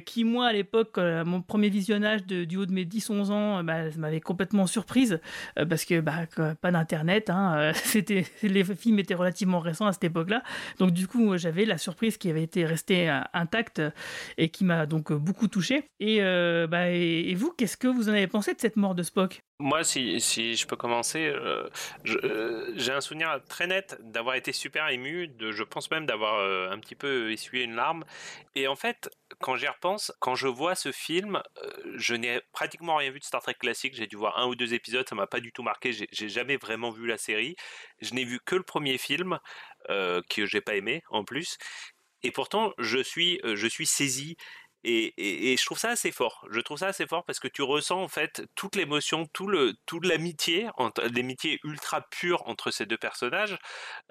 qui 0.05 0.23
moi 0.23 0.47
à 0.47 0.53
l'époque, 0.53 0.97
mon 0.97 1.41
premier 1.41 1.69
visionnage 1.69 2.25
du 2.25 2.57
haut 2.57 2.65
de 2.65 2.71
mes 2.71 2.85
10-11 2.85 3.31
ans, 3.31 3.63
bah, 3.63 3.89
m'avait 3.97 4.19
complètement 4.21 4.67
surprise, 4.67 5.19
parce 5.69 5.85
que 5.85 5.99
bah, 5.99 6.27
pas 6.61 6.71
d'internet, 6.71 7.29
hein, 7.29 7.71
c'était, 7.83 8.25
les 8.43 8.63
films 8.63 8.99
étaient 8.99 9.15
relativement 9.15 9.59
récents 9.59 9.87
à 9.87 9.93
cette 9.93 10.03
époque-là, 10.03 10.43
donc 10.77 10.91
du 10.91 11.07
coup 11.07 11.37
j'avais 11.37 11.65
la 11.65 11.77
surprise 11.77 12.17
qui 12.17 12.29
avait 12.29 12.43
été 12.43 12.65
restée 12.65 13.09
intacte 13.33 13.81
et 14.37 14.49
qui 14.49 14.65
m'a 14.65 14.85
donc 14.85 15.11
beaucoup 15.13 15.47
touché. 15.47 15.85
Bah, 15.99 16.91
et, 16.91 17.29
et 17.29 17.35
vous, 17.35 17.53
qu'est-ce 17.57 17.77
que 17.77 17.87
vous 17.87 18.09
en 18.09 18.13
avez 18.13 18.27
pensé 18.27 18.53
de 18.53 18.59
cette 18.59 18.75
mort 18.75 18.95
de 18.95 19.03
Spock? 19.03 19.41
Moi, 19.61 19.83
si, 19.83 20.19
si 20.19 20.55
je 20.55 20.65
peux 20.65 20.75
commencer, 20.75 21.27
euh, 21.27 21.69
euh, 22.07 22.73
j'ai 22.75 22.91
un 22.91 22.99
souvenir 22.99 23.39
très 23.47 23.67
net 23.67 23.95
d'avoir 23.99 24.33
été 24.33 24.51
super 24.53 24.89
ému, 24.89 25.27
de, 25.27 25.51
je 25.51 25.61
pense 25.61 25.91
même 25.91 26.07
d'avoir 26.07 26.39
euh, 26.39 26.71
un 26.71 26.79
petit 26.79 26.95
peu 26.95 27.31
essuyé 27.31 27.65
une 27.65 27.75
larme. 27.75 28.03
Et 28.55 28.67
en 28.67 28.75
fait, 28.75 29.11
quand 29.39 29.55
j'y 29.57 29.67
repense, 29.67 30.11
quand 30.19 30.33
je 30.33 30.47
vois 30.47 30.73
ce 30.73 30.91
film, 30.91 31.43
je 31.93 32.15
n'ai 32.15 32.41
pratiquement 32.53 32.95
rien 32.95 33.11
vu 33.11 33.19
de 33.19 33.23
Star 33.23 33.43
Trek 33.43 33.53
classique. 33.53 33.93
J'ai 33.95 34.07
dû 34.07 34.15
voir 34.15 34.39
un 34.39 34.47
ou 34.47 34.55
deux 34.55 34.73
épisodes, 34.73 35.07
ça 35.07 35.13
m'a 35.13 35.27
pas 35.27 35.39
du 35.39 35.51
tout 35.51 35.61
marqué. 35.61 35.91
J'ai 35.93 36.29
jamais 36.29 36.57
vraiment 36.57 36.89
vu 36.89 37.05
la 37.05 37.19
série. 37.19 37.55
Je 38.01 38.15
n'ai 38.15 38.23
vu 38.23 38.39
que 38.43 38.55
le 38.55 38.63
premier 38.63 38.97
film, 38.97 39.37
que 39.87 40.45
j'ai 40.47 40.61
pas 40.61 40.75
aimé 40.75 41.03
en 41.11 41.23
plus. 41.23 41.57
Et 42.23 42.31
pourtant, 42.31 42.73
je 42.79 42.97
suis, 42.97 43.39
je 43.43 43.67
suis 43.67 43.85
saisi 43.85 44.37
et, 44.83 45.55
je 45.57 45.65
trouve 45.65 45.77
ça 45.77 45.89
assez 45.89 46.11
fort. 46.11 46.45
Je 46.49 46.59
trouve 46.59 46.77
ça 46.77 46.87
assez 46.87 47.05
fort 47.05 47.23
parce 47.25 47.39
que 47.39 47.47
tu 47.47 47.61
ressens 47.61 48.01
en 48.01 48.07
fait 48.07 48.43
toute 48.55 48.75
l'émotion, 48.75 49.27
tout 49.27 49.47
le, 49.47 49.73
toute 49.85 50.05
l'amitié, 50.05 50.69
l'amitié 51.13 51.59
ultra 51.63 52.01
pure 52.09 52.47
entre 52.47 52.71
ces 52.71 52.85
deux 52.85 52.97
personnages. 52.97 53.57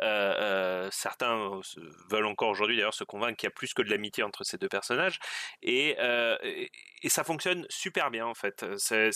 Euh, 0.03 0.35
euh, 0.39 0.89
certains 0.93 1.61
veulent 2.09 2.27
encore 2.27 2.51
aujourd'hui 2.51 2.77
d'ailleurs 2.77 2.95
se 2.95 3.05
convaincre 3.05 3.37
qu'il 3.37 3.47
y 3.47 3.53
a 3.53 3.55
plus 3.55 3.75
que 3.75 3.83
de 3.83 3.91
l'amitié 3.91 4.23
entre 4.23 4.45
ces 4.45 4.59
deux 4.59 4.69
personnages. 4.69 5.19
Et, 5.63 5.97
euh, 5.99 6.37
ça 7.09 7.25
fonctionne 7.25 7.67
super 7.69 8.11
bien 8.11 8.27
en 8.27 8.35
fait. 8.35 8.65
C'est- 8.77 9.11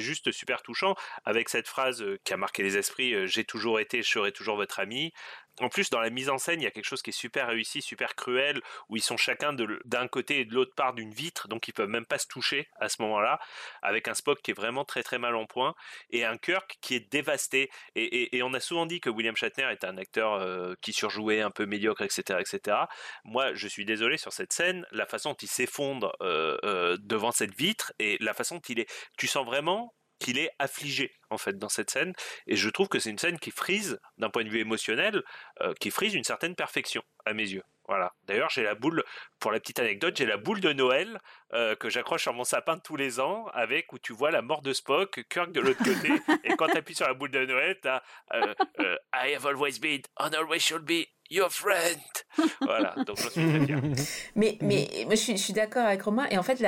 juste 0.00 0.30
super 0.32 0.62
touchant 0.62 0.94
avec 1.24 1.48
cette 1.48 1.68
phrase 1.68 2.04
qui 2.24 2.32
a 2.32 2.36
marqué 2.36 2.62
les 2.62 2.76
esprits 2.76 3.26
J'ai 3.26 3.44
toujours 3.44 3.80
été, 3.80 4.02
je 4.02 4.08
serai 4.10 4.32
toujours 4.32 4.56
votre 4.56 4.80
ami. 4.80 5.12
En 5.60 5.68
plus, 5.68 5.90
dans 5.90 6.00
la 6.00 6.10
mise 6.10 6.30
en 6.30 6.38
scène, 6.38 6.60
il 6.60 6.64
y 6.64 6.66
a 6.66 6.70
quelque 6.70 6.84
chose 6.84 7.02
qui 7.02 7.10
est 7.10 7.12
super 7.12 7.48
réussi, 7.48 7.82
super 7.82 8.14
cruel, 8.14 8.60
où 8.88 8.96
ils 8.96 9.02
sont 9.02 9.16
chacun 9.16 9.52
d'un 9.84 10.08
côté 10.08 10.40
et 10.40 10.44
de 10.44 10.54
l'autre 10.54 10.74
part 10.74 10.94
d'une 10.94 11.12
vitre, 11.12 11.48
donc 11.48 11.68
ils 11.68 11.72
peuvent 11.72 11.88
même 11.88 12.06
pas 12.06 12.18
se 12.18 12.26
toucher 12.26 12.68
à 12.80 12.88
ce 12.88 13.02
moment-là, 13.02 13.38
avec 13.82 14.08
un 14.08 14.14
Spock 14.14 14.40
qui 14.42 14.50
est 14.50 14.54
vraiment 14.54 14.84
très 14.84 15.02
très 15.02 15.18
mal 15.18 15.34
en 15.34 15.46
point, 15.46 15.74
et 16.10 16.24
un 16.24 16.38
Kirk 16.38 16.78
qui 16.80 16.94
est 16.94 17.10
dévasté. 17.12 17.70
Et, 17.94 18.40
on 18.42 18.54
a 18.54 18.60
souvent 18.60 18.86
dit 18.86 19.00
que 19.00 19.10
William 19.10 19.36
Shatner 19.36 19.68
est 19.70 19.84
un 19.84 19.98
acteur 19.98 20.32
euh, 20.34 20.74
qui 20.80 20.92
surjouait, 20.92 21.42
un 21.42 21.50
peu 21.50 21.66
médiocre, 21.66 22.02
etc., 22.02 22.40
etc. 22.40 22.76
Moi, 23.24 23.54
je 23.54 23.68
suis 23.68 23.84
désolé 23.84 24.16
sur 24.16 24.32
cette 24.32 24.52
scène, 24.52 24.86
la 24.92 25.06
façon 25.06 25.30
dont 25.30 25.36
il 25.42 25.48
s'effondre 25.48 26.12
euh, 26.22 26.56
euh, 26.64 26.96
devant 27.00 27.32
cette 27.32 27.54
vitre, 27.54 27.92
et 27.98 28.16
la 28.20 28.34
façon 28.34 28.56
dont 28.56 28.62
il 28.68 28.80
est... 28.80 28.90
Tu 29.18 29.26
sens 29.26 29.44
vraiment 29.44 29.94
qu'il 30.20 30.38
est 30.38 30.50
affligé 30.58 31.12
en 31.30 31.38
fait 31.38 31.58
dans 31.58 31.68
cette 31.68 31.90
scène. 31.90 32.12
Et 32.46 32.56
je 32.56 32.68
trouve 32.68 32.88
que 32.88 32.98
c'est 32.98 33.10
une 33.10 33.18
scène 33.18 33.38
qui 33.38 33.50
frise 33.50 33.98
d'un 34.18 34.30
point 34.30 34.44
de 34.44 34.48
vue 34.48 34.60
émotionnel 34.60 35.22
euh, 35.62 35.74
qui 35.80 35.90
frise 35.90 36.14
une 36.14 36.24
certaine 36.24 36.54
perfection 36.54 37.02
à 37.24 37.32
mes 37.32 37.48
yeux. 37.48 37.62
Voilà. 37.88 38.12
D'ailleurs 38.24 38.50
j'ai 38.50 38.62
la 38.62 38.76
boule 38.76 39.02
pour 39.40 39.50
la 39.50 39.58
petite 39.58 39.80
anecdote 39.80 40.16
j'ai 40.16 40.26
la 40.26 40.36
boule 40.36 40.60
de 40.60 40.72
Noël 40.72 41.18
euh, 41.54 41.74
que 41.74 41.88
j'accroche 41.88 42.22
sur 42.22 42.34
mon 42.34 42.44
sapin 42.44 42.78
tous 42.78 42.94
les 42.94 43.18
ans 43.18 43.46
avec 43.52 43.92
où 43.92 43.98
tu 43.98 44.12
vois 44.12 44.30
la 44.30 44.42
mort 44.42 44.62
de 44.62 44.72
Spock 44.72 45.24
Kirk 45.28 45.50
de 45.50 45.60
l'autre 45.60 45.82
côté. 45.82 46.12
Et 46.44 46.54
quand 46.56 46.68
tu 46.68 46.76
appuies 46.76 46.94
sur 46.94 47.08
la 47.08 47.14
boule 47.14 47.32
de 47.32 47.44
Noël 47.44 47.78
tu 47.82 47.88
as 47.88 48.02
euh, 48.34 48.96
I 49.12 49.34
have 49.34 49.46
always 49.46 49.80
been 49.80 50.02
and 50.18 50.30
always 50.34 50.60
should 50.60 50.84
be 50.84 51.08
your 51.30 51.50
friend. 51.50 51.98
voilà, 52.60 52.94
donc 53.06 53.16
je 53.18 53.28
suis 53.28 53.48
très 53.48 53.66
fier. 53.66 53.80
Mais, 54.36 54.58
mais 54.60 54.88
moi, 55.04 55.14
je 55.14 55.20
suis, 55.20 55.36
je 55.36 55.42
suis 55.42 55.52
d'accord 55.52 55.84
avec 55.84 56.02
Romain. 56.02 56.26
Et 56.30 56.38
en 56.38 56.42
fait, 56.42 56.62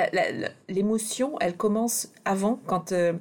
l'émotion, 0.67 1.37
elle 1.39 1.55
commence 1.55 2.09
avant, 2.25 2.59
quand 2.67 2.91
euh, 2.91 3.13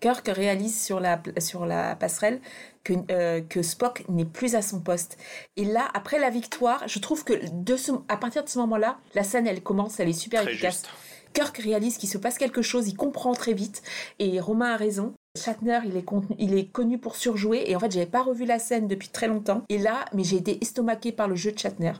Kirk 0.00 0.28
réalise 0.28 0.82
sur 0.82 1.00
la, 1.00 1.20
sur 1.38 1.66
la 1.66 1.96
passerelle 1.96 2.40
que, 2.84 2.92
euh, 3.10 3.40
que 3.40 3.62
Spock 3.62 4.04
n'est 4.08 4.24
plus 4.24 4.54
à 4.54 4.62
son 4.62 4.80
poste. 4.80 5.16
Et 5.56 5.64
là, 5.64 5.88
après 5.94 6.18
la 6.18 6.30
victoire, 6.30 6.86
je 6.86 6.98
trouve 6.98 7.24
que 7.24 7.34
de 7.52 7.76
ce, 7.76 7.92
à 8.08 8.16
partir 8.16 8.44
de 8.44 8.48
ce 8.48 8.58
moment-là, 8.58 8.98
la 9.14 9.24
scène, 9.24 9.46
elle 9.46 9.62
commence, 9.62 9.98
elle 9.98 10.08
est 10.08 10.12
super 10.12 10.46
efficace. 10.46 10.82
Kirk 11.32 11.58
réalise 11.58 11.98
qu'il 11.98 12.08
se 12.08 12.16
passe 12.16 12.38
quelque 12.38 12.62
chose, 12.62 12.88
il 12.88 12.96
comprend 12.96 13.34
très 13.34 13.52
vite. 13.52 13.82
Et 14.18 14.40
Romain 14.40 14.72
a 14.72 14.76
raison. 14.76 15.12
Shatner, 15.36 15.80
il 15.84 15.96
est, 15.96 16.04
il 16.38 16.54
est 16.54 16.66
connu 16.66 16.98
pour 16.98 17.16
surjouer 17.16 17.64
et 17.70 17.76
en 17.76 17.80
fait, 17.80 17.92
j'avais 17.92 18.06
pas 18.06 18.22
revu 18.22 18.44
la 18.44 18.58
scène 18.58 18.88
depuis 18.88 19.08
très 19.08 19.28
longtemps. 19.28 19.62
Et 19.68 19.78
là, 19.78 20.04
mais 20.12 20.24
j'ai 20.24 20.36
été 20.36 20.58
estomaqué 20.62 21.12
par 21.12 21.28
le 21.28 21.36
jeu 21.36 21.52
de 21.52 21.58
Shatner. 21.58 21.92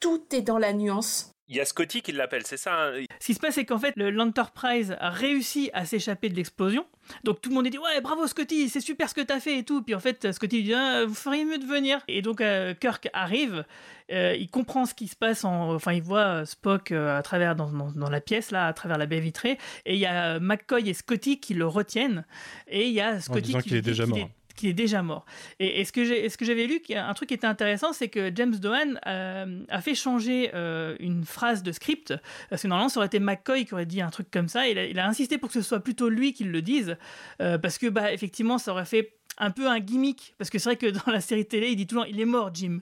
Tout 0.00 0.22
est 0.32 0.42
dans 0.42 0.58
la 0.58 0.72
nuance. 0.72 1.32
Il 1.52 1.56
y 1.56 1.60
a 1.60 1.66
Scotty 1.66 2.00
qui 2.00 2.12
l'appelle, 2.12 2.46
c'est 2.46 2.56
ça 2.56 2.86
hein 2.86 3.04
Ce 3.20 3.26
qui 3.26 3.34
se 3.34 3.38
passe, 3.38 3.56
c'est 3.56 3.66
qu'en 3.66 3.78
fait, 3.78 3.92
l'Enterprise 3.96 4.96
a 4.98 5.10
réussi 5.10 5.68
à 5.74 5.84
s'échapper 5.84 6.30
de 6.30 6.34
l'explosion. 6.34 6.86
Donc 7.24 7.42
tout 7.42 7.50
le 7.50 7.56
monde 7.56 7.68
dit 7.68 7.76
ouais 7.76 8.00
bravo 8.00 8.26
Scotty, 8.26 8.70
c'est 8.70 8.80
super 8.80 9.10
ce 9.10 9.14
que 9.14 9.20
t'as 9.20 9.38
fait 9.38 9.58
et 9.58 9.62
tout. 9.62 9.82
Puis 9.82 9.94
en 9.94 10.00
fait 10.00 10.32
Scotty 10.32 10.62
dit 10.62 10.72
ah, 10.72 11.04
vous 11.04 11.14
feriez 11.14 11.44
mieux 11.44 11.58
de 11.58 11.66
venir. 11.66 12.00
Et 12.08 12.22
donc 12.22 12.40
euh, 12.40 12.72
Kirk 12.72 13.10
arrive, 13.12 13.66
euh, 14.10 14.34
il 14.38 14.48
comprend 14.48 14.86
ce 14.86 14.94
qui 14.94 15.08
se 15.08 15.16
passe, 15.16 15.44
en... 15.44 15.74
enfin 15.74 15.92
il 15.92 16.02
voit 16.02 16.46
Spock 16.46 16.90
euh, 16.90 17.18
à 17.18 17.22
travers 17.22 17.54
dans, 17.54 17.70
dans, 17.70 18.08
la 18.08 18.20
pièce 18.22 18.50
là, 18.50 18.66
à 18.66 18.72
travers 18.72 18.96
la 18.96 19.04
baie 19.04 19.20
vitrée. 19.20 19.58
Et 19.84 19.94
il 19.94 20.00
y 20.00 20.06
a 20.06 20.40
McCoy 20.40 20.88
et 20.88 20.94
Scotty 20.94 21.38
qui 21.38 21.52
le 21.52 21.66
retiennent. 21.66 22.24
Et 22.68 22.86
il 22.86 22.94
y 22.94 23.00
a 23.00 23.20
Scotty 23.20 23.54
qui, 23.58 23.76
est 23.76 23.82
déjà 23.82 24.06
mort 24.06 24.30
qui 24.54 24.68
est 24.68 24.72
déjà 24.72 25.02
mort. 25.02 25.24
Et, 25.58 25.84
ce 25.84 25.92
que 25.92 26.44
j'avais 26.44 26.66
lu, 26.66 26.80
un 26.94 27.14
truc 27.14 27.28
qui 27.28 27.34
était 27.34 27.46
intéressant, 27.46 27.92
c'est 27.92 28.08
que 28.08 28.30
James 28.34 28.54
Dohan 28.54 28.94
euh, 29.06 29.64
a 29.68 29.80
fait 29.80 29.94
changer 29.94 30.50
euh, 30.54 30.96
une 31.00 31.24
phrase 31.24 31.62
de 31.62 31.72
script, 31.72 32.14
parce 32.50 32.62
que 32.62 32.68
normalement 32.68 32.88
ça 32.88 33.00
aurait 33.00 33.06
été 33.06 33.20
McCoy 33.20 33.64
qui 33.64 33.74
aurait 33.74 33.86
dit 33.86 34.00
un 34.00 34.10
truc 34.10 34.30
comme 34.30 34.48
ça, 34.48 34.68
il 34.68 34.98
a, 34.98 35.06
insisté 35.06 35.38
pour 35.38 35.48
que 35.48 35.54
ce 35.54 35.62
soit 35.62 35.80
plutôt 35.80 36.08
lui 36.08 36.32
qui 36.32 36.44
le 36.44 36.62
dise, 36.62 36.96
euh, 37.40 37.58
parce 37.58 37.78
que 37.78 37.88
bah, 37.88 38.12
effectivement 38.12 38.58
ça 38.58 38.72
aurait 38.72 38.84
fait 38.84 39.16
un 39.38 39.50
peu 39.50 39.66
un 39.66 39.80
gimmick 39.80 40.34
parce 40.38 40.50
que 40.50 40.58
c'est 40.58 40.68
vrai 40.68 40.76
que 40.76 40.86
dans 40.86 41.10
la 41.10 41.20
série 41.20 41.46
télé 41.46 41.70
il 41.70 41.76
dit 41.76 41.86
toujours 41.86 42.06
il 42.06 42.20
est 42.20 42.26
mort 42.26 42.50
Jim. 42.54 42.80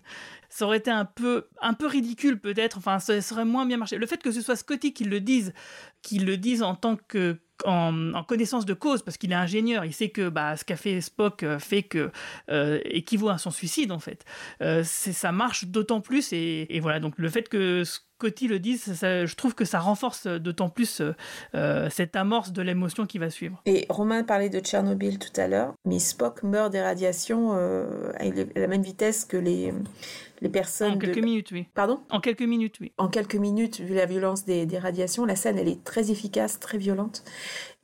Ça 0.49 0.67
aurait 0.67 0.79
été 0.79 0.91
un 0.91 1.05
peu 1.05 1.47
un 1.61 1.75
peu 1.75 1.87
ridicule 1.87 2.41
peut-être. 2.41 2.79
Enfin 2.79 2.99
ça 2.99 3.21
serait 3.23 3.45
moins 3.45 3.67
bien 3.67 3.77
marché. 3.77 3.97
Le 3.97 4.07
fait 4.07 4.23
que 4.23 4.33
ce 4.33 4.41
soit 4.41 4.57
Scotty 4.57 4.93
qui 4.93 5.05
le 5.05 5.21
dise 5.21 5.53
qu'il 6.03 6.27
le 6.27 6.37
dise 6.37 6.63
en 6.63 6.75
tant 6.75 6.97
que 6.97 7.39
en, 7.67 8.25
connaissance 8.25 8.65
de 8.65 8.75
cause, 8.75 9.03
parce 9.03 9.17
qu'il 9.17 9.33
est 9.33 9.37
ingénieur, 9.37 9.85
il 9.85 9.93
sait 9.93 10.11
que 10.11 10.29
bah, 10.29 10.57
ce 10.57 10.65
qu'a 10.65 10.77
fait 10.77 11.01
Spock 11.01 11.43
euh, 11.43 11.59
fait 11.59 11.83
que 11.83 12.11
euh, 12.51 12.81
équivaut 12.85 13.29
à 13.29 13.39
son 13.39 13.51
suicide 13.51 13.93
en 13.93 13.99
fait. 13.99 14.25
Euh, 14.63 14.83
ça 14.85 15.33
marche 15.33 15.67
d'autant 15.67 16.01
plus 16.01 16.33
et, 16.33 16.67
et, 16.75 16.81
voilà 16.81 17.01
donc 17.01 17.15
le 17.17 17.29
fait 17.29 17.49
que 17.49 17.83
Scotty 17.85 18.49
le 18.49 18.59
dise, 18.59 18.99
je 19.03 19.35
trouve 19.35 19.55
que 19.55 19.65
ça 19.65 19.81
renforce 19.81 20.27
d'autant 20.27 20.69
plus 20.69 21.01
cette 21.91 22.17
amorce 22.17 22.53
de 22.53 22.61
l'émotion 22.61 23.07
qui 23.07 23.19
va 23.19 23.31
suivre. 23.31 23.63
Et 23.65 23.87
Romain 23.89 24.25
parlait 24.25 24.51
de 24.51 24.61
Tchernobyl 24.61 25.19
tout 25.19 25.41
à 25.41 25.49
l'heure, 25.49 25.73
mais 25.87 25.99
Spock 25.99 26.43
meurt 26.43 26.71
des 26.71 26.83
radiations 26.83 27.53
à 27.53 28.25
la 28.57 28.67
même 28.67 28.83
vitesse 28.83 29.25
que 29.25 29.39
les 29.39 29.73
les 30.41 30.49
personnes. 30.49 30.95
En 30.95 30.99
quelques 30.99 31.23
minutes, 31.23 31.51
oui. 31.53 31.67
Pardon? 31.75 32.01
En 32.11 32.21
quelques 32.21 32.43
minutes, 32.43 32.77
oui. 32.81 32.93
En 32.99 33.09
quelques 33.09 33.37
minutes, 33.37 33.81
vu 33.81 33.95
la 33.95 34.07
violence 34.07 34.45
des, 34.45 34.67
des 34.67 34.79
radiations, 34.79 35.25
la 35.25 35.37
scène, 35.37 35.59
elle 35.59 35.69
est 35.69 35.85
très 35.85 36.11
efficace, 36.11 36.59
très 36.61 36.79
violente. 36.79 37.25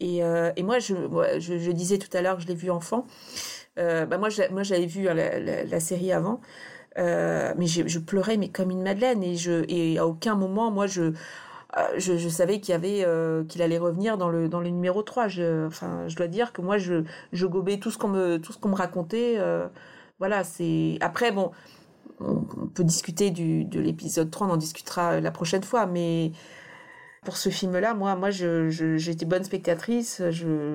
Et, 0.01 0.23
euh, 0.23 0.53
et 0.57 0.63
moi, 0.63 0.79
je, 0.79 0.95
je, 1.39 1.59
je, 1.59 1.71
disais 1.71 1.99
tout 1.99 2.15
à 2.17 2.23
l'heure 2.23 2.37
que 2.37 2.43
je 2.43 2.49
l'ai 2.49 2.55
vu 2.55 2.71
enfant. 2.71 3.07
Euh, 3.79 4.07
bah 4.07 4.19
moi, 4.19 4.29
moi, 4.51 4.63
j'avais 4.63 4.87
vu 4.87 5.05
la, 5.05 5.65
la, 5.65 5.81
série 5.81 6.13
avant. 6.13 6.41
Euh, 6.99 7.53
mais 7.59 7.67
je, 7.67 7.87
je, 7.87 7.99
pleurais, 7.99 8.37
mais 8.37 8.49
comme 8.49 8.71
une 8.71 8.83
madeleine. 8.83 9.23
Et, 9.23 9.37
je, 9.37 9.65
et 9.69 9.99
à 9.99 10.07
aucun 10.07 10.35
moment, 10.35 10.71
moi, 10.71 10.87
je, 10.87 11.13
je, 11.99 12.17
je, 12.17 12.29
savais 12.29 12.61
qu'il 12.61 12.73
y 12.73 12.75
avait 12.75 13.05
euh, 13.05 13.45
qu'il 13.45 13.63
allait 13.63 13.79
revenir 13.79 14.17
dans 14.17 14.29
le 14.29 14.49
dans 14.49 14.61
le 14.61 14.69
numéro 14.69 15.03
3 15.03 15.29
je 15.29 15.67
enfin 15.67 16.09
je 16.09 16.17
dois 16.17 16.29
dire 16.29 16.53
que 16.53 16.63
moi 16.63 16.79
je 16.79 17.05
je 17.33 17.47
gobais 17.47 17.79
tout 17.79 17.91
ce 17.91 17.99
qu'on 17.99 18.09
me 18.09 18.39
tout 18.39 18.53
ce 18.53 18.59
qu'on 18.59 18.71
me 18.71 18.75
racontait 18.77 19.35
euh, 19.39 19.69
voilà 20.19 20.45
c'est 20.45 20.97
après 21.01 21.33
bon 21.33 21.51
on, 22.21 22.67
peut 22.75 22.85
discuter 22.85 23.31
du, 23.31 23.65
de 23.65 23.81
l'épisode 23.81 24.31
3, 24.31 24.47
on 24.47 24.51
en 24.51 24.57
discutera 24.57 25.21
la 25.21 25.31
prochaine 25.31 25.63
fois, 25.63 25.87
mais 25.87 26.33
pour 27.25 27.37
ce 27.37 27.49
film-là, 27.49 27.95
moi, 27.95 28.15
moi, 28.15 28.31
j'étais 28.31 29.27
bonne 29.27 29.45
spectatrice, 29.45 30.23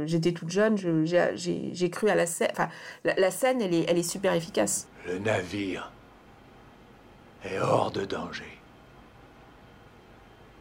j'étais 0.05 0.33
toute 0.33 0.49
jeune, 0.49 0.75
j'ai 1.05 1.89
cru 1.89 2.09
à 2.09 2.15
la 2.15 2.25
scène. 2.25 2.49
Enfin, 2.51 2.69
la, 3.03 3.31
scène, 3.31 3.61
elle 3.61 3.73
est, 3.73 3.85
elle 3.87 3.97
est 3.97 4.03
super 4.03 4.33
efficace. 4.33 4.87
Le 5.07 5.17
navire 5.19 5.91
est 7.43 7.57
hors 7.57 7.91
de 7.91 8.05
danger. 8.05 8.59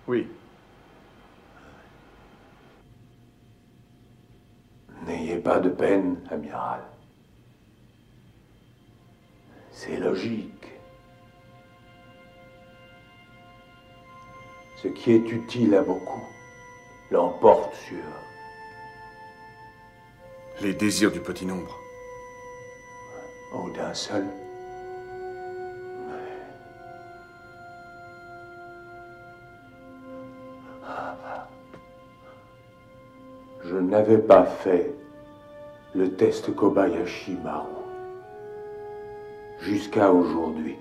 Oui. 0.07 0.29
N'ayez 5.07 5.37
pas 5.39 5.59
de 5.59 5.71
peine, 5.71 6.17
amiral. 6.31 6.83
C'est 9.73 9.97
logique. 9.97 10.70
Ce 14.83 14.89
qui 14.89 15.13
est 15.13 15.31
utile 15.31 15.75
à 15.75 15.83
beaucoup 15.83 16.23
l'emporte 17.11 17.75
sur... 17.75 17.99
Les 20.63 20.73
désirs 20.75 21.11
du 21.11 21.21
petit 21.21 21.45
nombre. 21.45 21.79
Ou 23.55 23.71
d'un 23.71 23.93
seul. 23.93 24.25
Je 33.65 33.77
n'avais 33.77 34.19
pas 34.19 34.45
fait 34.47 34.95
le 35.95 36.15
test 36.15 36.55
Kobayashi 36.55 37.37
Maru 37.45 37.69
jusqu'à 39.61 40.11
aujourd'hui. 40.11 40.77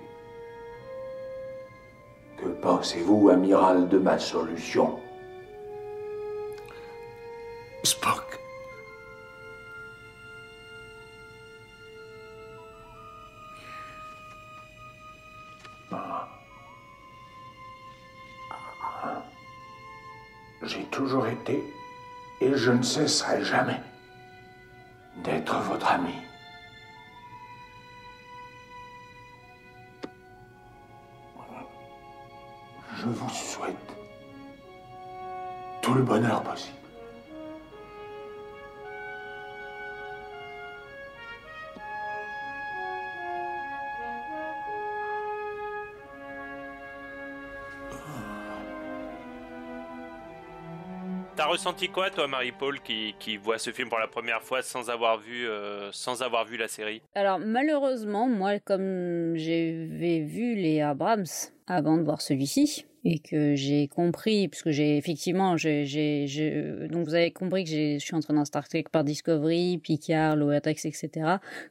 Que 2.40 2.48
pensez-vous, 2.48 3.28
amiral, 3.28 3.88
de 3.88 3.98
ma 3.98 4.18
solution 4.18 4.98
Spock. 7.82 8.40
J'ai 20.62 20.84
toujours 20.84 21.26
été, 21.26 21.62
et 22.40 22.54
je 22.54 22.70
ne 22.70 22.82
cesserai 22.82 23.44
jamais, 23.44 23.80
d'être 25.24 25.58
votre 25.60 25.90
ami. 25.90 26.14
Je 33.00 33.06
vous 33.06 33.30
souhaite 33.30 33.74
tout 35.80 35.94
le 35.94 36.02
bonheur 36.02 36.42
possible. 36.42 36.76
T'as 51.36 51.46
ressenti 51.46 51.88
quoi, 51.88 52.10
toi, 52.10 52.28
Marie-Paul, 52.28 52.80
qui, 52.80 53.14
qui 53.18 53.38
voit 53.38 53.56
ce 53.56 53.70
film 53.70 53.88
pour 53.88 53.98
la 53.98 54.08
première 54.08 54.42
fois 54.42 54.60
sans 54.60 54.90
avoir 54.90 55.16
vu, 55.16 55.48
euh, 55.48 55.90
sans 55.90 56.20
avoir 56.20 56.44
vu 56.44 56.58
la 56.58 56.68
série? 56.68 57.00
Alors, 57.14 57.38
malheureusement, 57.38 58.28
moi, 58.28 58.58
comme 58.58 59.36
j'avais 59.36 60.20
vu 60.20 60.54
les 60.54 60.82
Abrams 60.82 61.24
avant 61.66 61.96
de 61.96 62.02
voir 62.02 62.20
celui-ci, 62.20 62.84
et 63.04 63.18
que 63.18 63.54
j'ai 63.54 63.88
compris, 63.88 64.48
puisque 64.48 64.70
j'ai 64.70 64.96
effectivement, 64.96 65.56
j'ai, 65.56 66.26
donc 66.90 67.06
vous 67.06 67.14
avez 67.14 67.30
compris 67.30 67.64
que 67.64 67.70
je 67.70 67.98
suis 67.98 68.14
entré 68.14 68.34
dans 68.34 68.44
Star 68.44 68.68
Trek 68.68 68.84
par 68.90 69.04
Discovery, 69.04 69.78
Picard, 69.78 70.36
Lower 70.36 70.60
etc. 70.64 71.08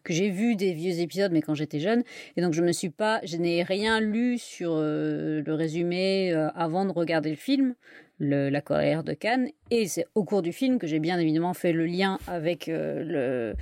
Que 0.03 0.13
j'ai 0.13 0.29
vu 0.29 0.55
des 0.55 0.73
vieux 0.73 0.99
épisodes, 0.99 1.31
mais 1.31 1.41
quand 1.41 1.53
j'étais 1.53 1.79
jeune, 1.79 2.03
et 2.35 2.41
donc 2.41 2.53
je 2.53 2.61
me 2.61 2.71
suis 2.71 2.89
pas, 2.89 3.19
je 3.23 3.37
n'ai 3.37 3.63
rien 3.63 3.99
lu 3.99 4.37
sur 4.37 4.73
euh, 4.75 5.43
le 5.45 5.53
résumé 5.53 6.33
euh, 6.33 6.49
avant 6.55 6.85
de 6.85 6.91
regarder 6.91 7.29
le 7.29 7.35
film. 7.35 7.75
La 8.21 8.59
colère 8.59 9.05
de 9.05 9.13
Cannes 9.13 9.47
et 9.71 9.87
c'est 9.87 10.05
au 10.13 10.25
cours 10.25 10.41
du 10.41 10.51
film 10.51 10.77
que 10.77 10.87
j'ai 10.87 10.99
bien 10.99 11.17
évidemment 11.19 11.53
fait 11.53 11.71
le 11.71 11.85
lien 11.85 12.19
avec 12.27 12.67
euh, 12.67 13.01
le 13.01 13.55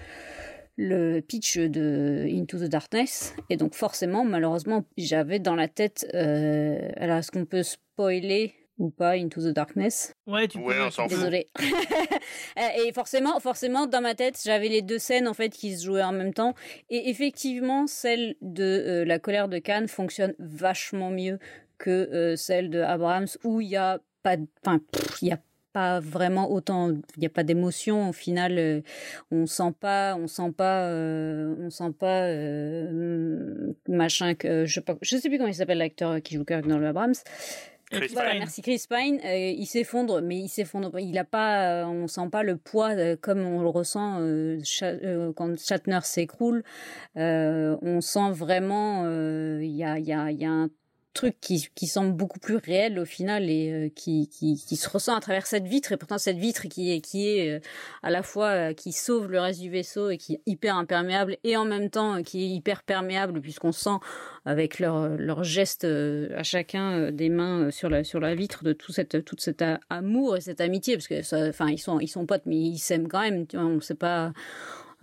le 0.77 1.19
pitch 1.21 1.57
de 1.57 2.25
Into 2.31 2.59
the 2.59 2.69
Darkness. 2.69 3.35
Et 3.49 3.57
donc 3.57 3.73
forcément, 3.73 4.23
malheureusement, 4.23 4.85
j'avais 4.97 5.39
dans 5.39 5.55
la 5.55 5.67
tête... 5.67 6.07
Euh, 6.13 6.89
alors, 6.97 7.17
est-ce 7.17 7.31
qu'on 7.31 7.45
peut 7.45 7.63
spoiler 7.63 8.53
ou 8.77 8.91
pas 8.91 9.13
Into 9.13 9.41
the 9.41 9.53
Darkness? 9.53 10.13
Ouais, 10.27 10.47
tu 10.47 10.59
peux. 10.59 10.65
Ouais, 10.65 10.75
on 10.79 10.91
s'en 10.91 11.09
fout. 11.09 11.17
Désolée. 11.17 11.47
et 12.85 12.93
forcément, 12.93 13.39
forcément, 13.39 13.87
dans 13.87 14.01
ma 14.01 14.13
tête, 14.13 14.39
j'avais 14.45 14.69
les 14.69 14.83
deux 14.83 14.99
scènes 14.99 15.27
en 15.27 15.33
fait 15.33 15.49
qui 15.49 15.75
se 15.75 15.85
jouaient 15.85 16.03
en 16.03 16.11
même 16.13 16.33
temps. 16.33 16.53
Et 16.89 17.09
effectivement, 17.09 17.87
celle 17.87 18.35
de 18.41 18.63
euh, 18.63 19.05
la 19.05 19.17
colère 19.19 19.47
de 19.47 19.57
Cannes 19.57 19.87
fonctionne 19.87 20.35
vachement 20.37 21.09
mieux 21.09 21.39
que 21.79 21.89
euh, 21.89 22.35
celle 22.35 22.69
de 22.69 22.81
Abrams, 22.81 23.27
où 23.43 23.61
il 23.61 23.67
y 23.69 23.75
a 23.75 23.99
pas, 24.23 24.37
de- 24.37 24.47
enfin, 24.65 24.79
pff, 24.91 25.21
il 25.21 25.29
y 25.29 25.31
a 25.31 25.39
pas 25.77 25.99
vraiment 25.99 26.49
autant, 26.51 26.89
il 26.89 27.19
n'y 27.19 27.27
a 27.27 27.29
pas 27.29 27.43
d'émotion 27.43 28.09
au 28.09 28.13
final. 28.13 28.57
euh, 28.57 28.81
on 29.31 29.45
sent 29.45 29.73
pas, 29.79 30.15
on 30.15 30.27
sent 30.27 30.51
pas, 30.57 30.87
euh, 30.89 31.55
on 31.59 31.69
sent 31.69 31.91
pas 31.99 32.23
euh, 32.23 33.73
machin 33.87 34.33
que 34.33 34.65
je 34.65 34.73
sais 34.75 34.81
pas, 34.81 34.95
je 35.01 35.17
sais 35.17 35.29
plus 35.29 35.37
comment 35.37 35.49
il 35.49 35.53
s'appelle 35.55 35.77
l'acteur 35.77 36.21
qui 36.21 36.35
joue 36.35 36.45
Kirk 36.45 36.65
dans 36.67 36.79
le 36.79 36.87
Abrams. 36.87 37.13
Chris 37.89 38.09
Voilà, 38.11 38.31
Pine. 38.31 38.39
merci 38.39 38.61
Chris 38.61 38.83
Pine. 38.89 39.19
Euh, 39.23 39.37
il 39.55 39.65
s'effondre, 39.65 40.21
mais 40.21 40.37
il 40.39 40.49
s'effondre. 40.49 40.99
Il 40.99 41.17
a 41.17 41.23
pas, 41.23 41.83
euh, 41.83 41.85
on 41.85 42.07
sent 42.07 42.27
pas 42.29 42.43
le 42.43 42.57
poids 42.57 42.89
euh, 42.97 43.15
comme 43.15 43.39
on 43.45 43.61
le 43.61 43.69
ressent 43.69 44.17
euh, 44.19 44.59
euh, 44.83 45.31
quand 45.33 45.57
Shatner 45.57 45.99
s'écroule. 46.03 46.63
Euh, 47.17 47.77
on 47.81 48.01
sent 48.01 48.31
vraiment, 48.31 49.03
euh, 49.05 49.59
il 49.63 49.75
y 49.75 49.85
a, 49.85 49.99
il 49.99 50.05
y 50.05 50.11
a, 50.13 50.31
il 50.31 50.39
y 50.41 50.45
a 50.45 50.51
un 50.51 50.69
truc 51.17 51.35
qui, 51.41 51.67
qui 51.73 51.87
semble 51.87 52.13
beaucoup 52.13 52.37
plus 52.37 52.57
réel 52.57 52.99
au 52.99 53.05
final 53.05 53.49
et 53.49 53.71
euh, 53.71 53.89
qui, 53.89 54.29
qui, 54.29 54.75
se 54.75 54.87
ressent 54.87 55.15
à 55.15 55.19
travers 55.19 55.47
cette 55.47 55.65
vitre 55.65 55.91
et 55.91 55.97
pourtant 55.97 56.19
cette 56.19 56.37
vitre 56.37 56.67
qui 56.67 56.93
est 56.93 57.01
qui 57.01 57.27
est 57.27 57.55
euh, 57.55 57.59
à 58.03 58.11
la 58.11 58.21
fois 58.21 58.49
euh, 58.49 58.73
qui 58.73 58.91
sauve 58.91 59.29
le 59.31 59.39
reste 59.39 59.59
du 59.59 59.69
vaisseau 59.69 60.11
et 60.11 60.17
qui 60.17 60.35
est 60.35 60.41
hyper 60.45 60.77
imperméable 60.77 61.37
et 61.43 61.57
en 61.57 61.65
même 61.65 61.89
temps 61.89 62.21
qui 62.21 62.43
est 62.43 62.49
hyper 62.49 62.83
perméable 62.83 63.41
puisqu'on 63.41 63.71
sent 63.71 63.97
avec 64.45 64.77
leurs 64.77 65.09
leurs 65.17 65.43
gestes 65.43 65.85
à 65.85 66.43
chacun 66.43 67.11
des 67.11 67.29
mains 67.29 67.71
sur 67.71 67.89
la 67.89 68.03
sur 68.03 68.19
la 68.19 68.35
vitre 68.35 68.63
de 68.63 68.73
tout 68.73 68.91
cette 68.91 69.25
tout 69.25 69.35
cet 69.39 69.63
amour 69.89 70.37
et 70.37 70.41
cette 70.41 70.61
amitié 70.61 70.95
parce 70.95 71.07
que 71.07 71.49
enfin 71.49 71.67
ils 71.69 71.79
sont 71.79 71.99
ils 71.99 72.07
sont 72.07 72.27
potes 72.27 72.45
mais 72.45 72.57
ils 72.57 72.77
s'aiment 72.77 73.07
quand 73.07 73.21
même 73.21 73.47
tu 73.47 73.57
vois 73.57 73.65
on 73.65 73.81
sait 73.81 73.95
pas 73.95 74.33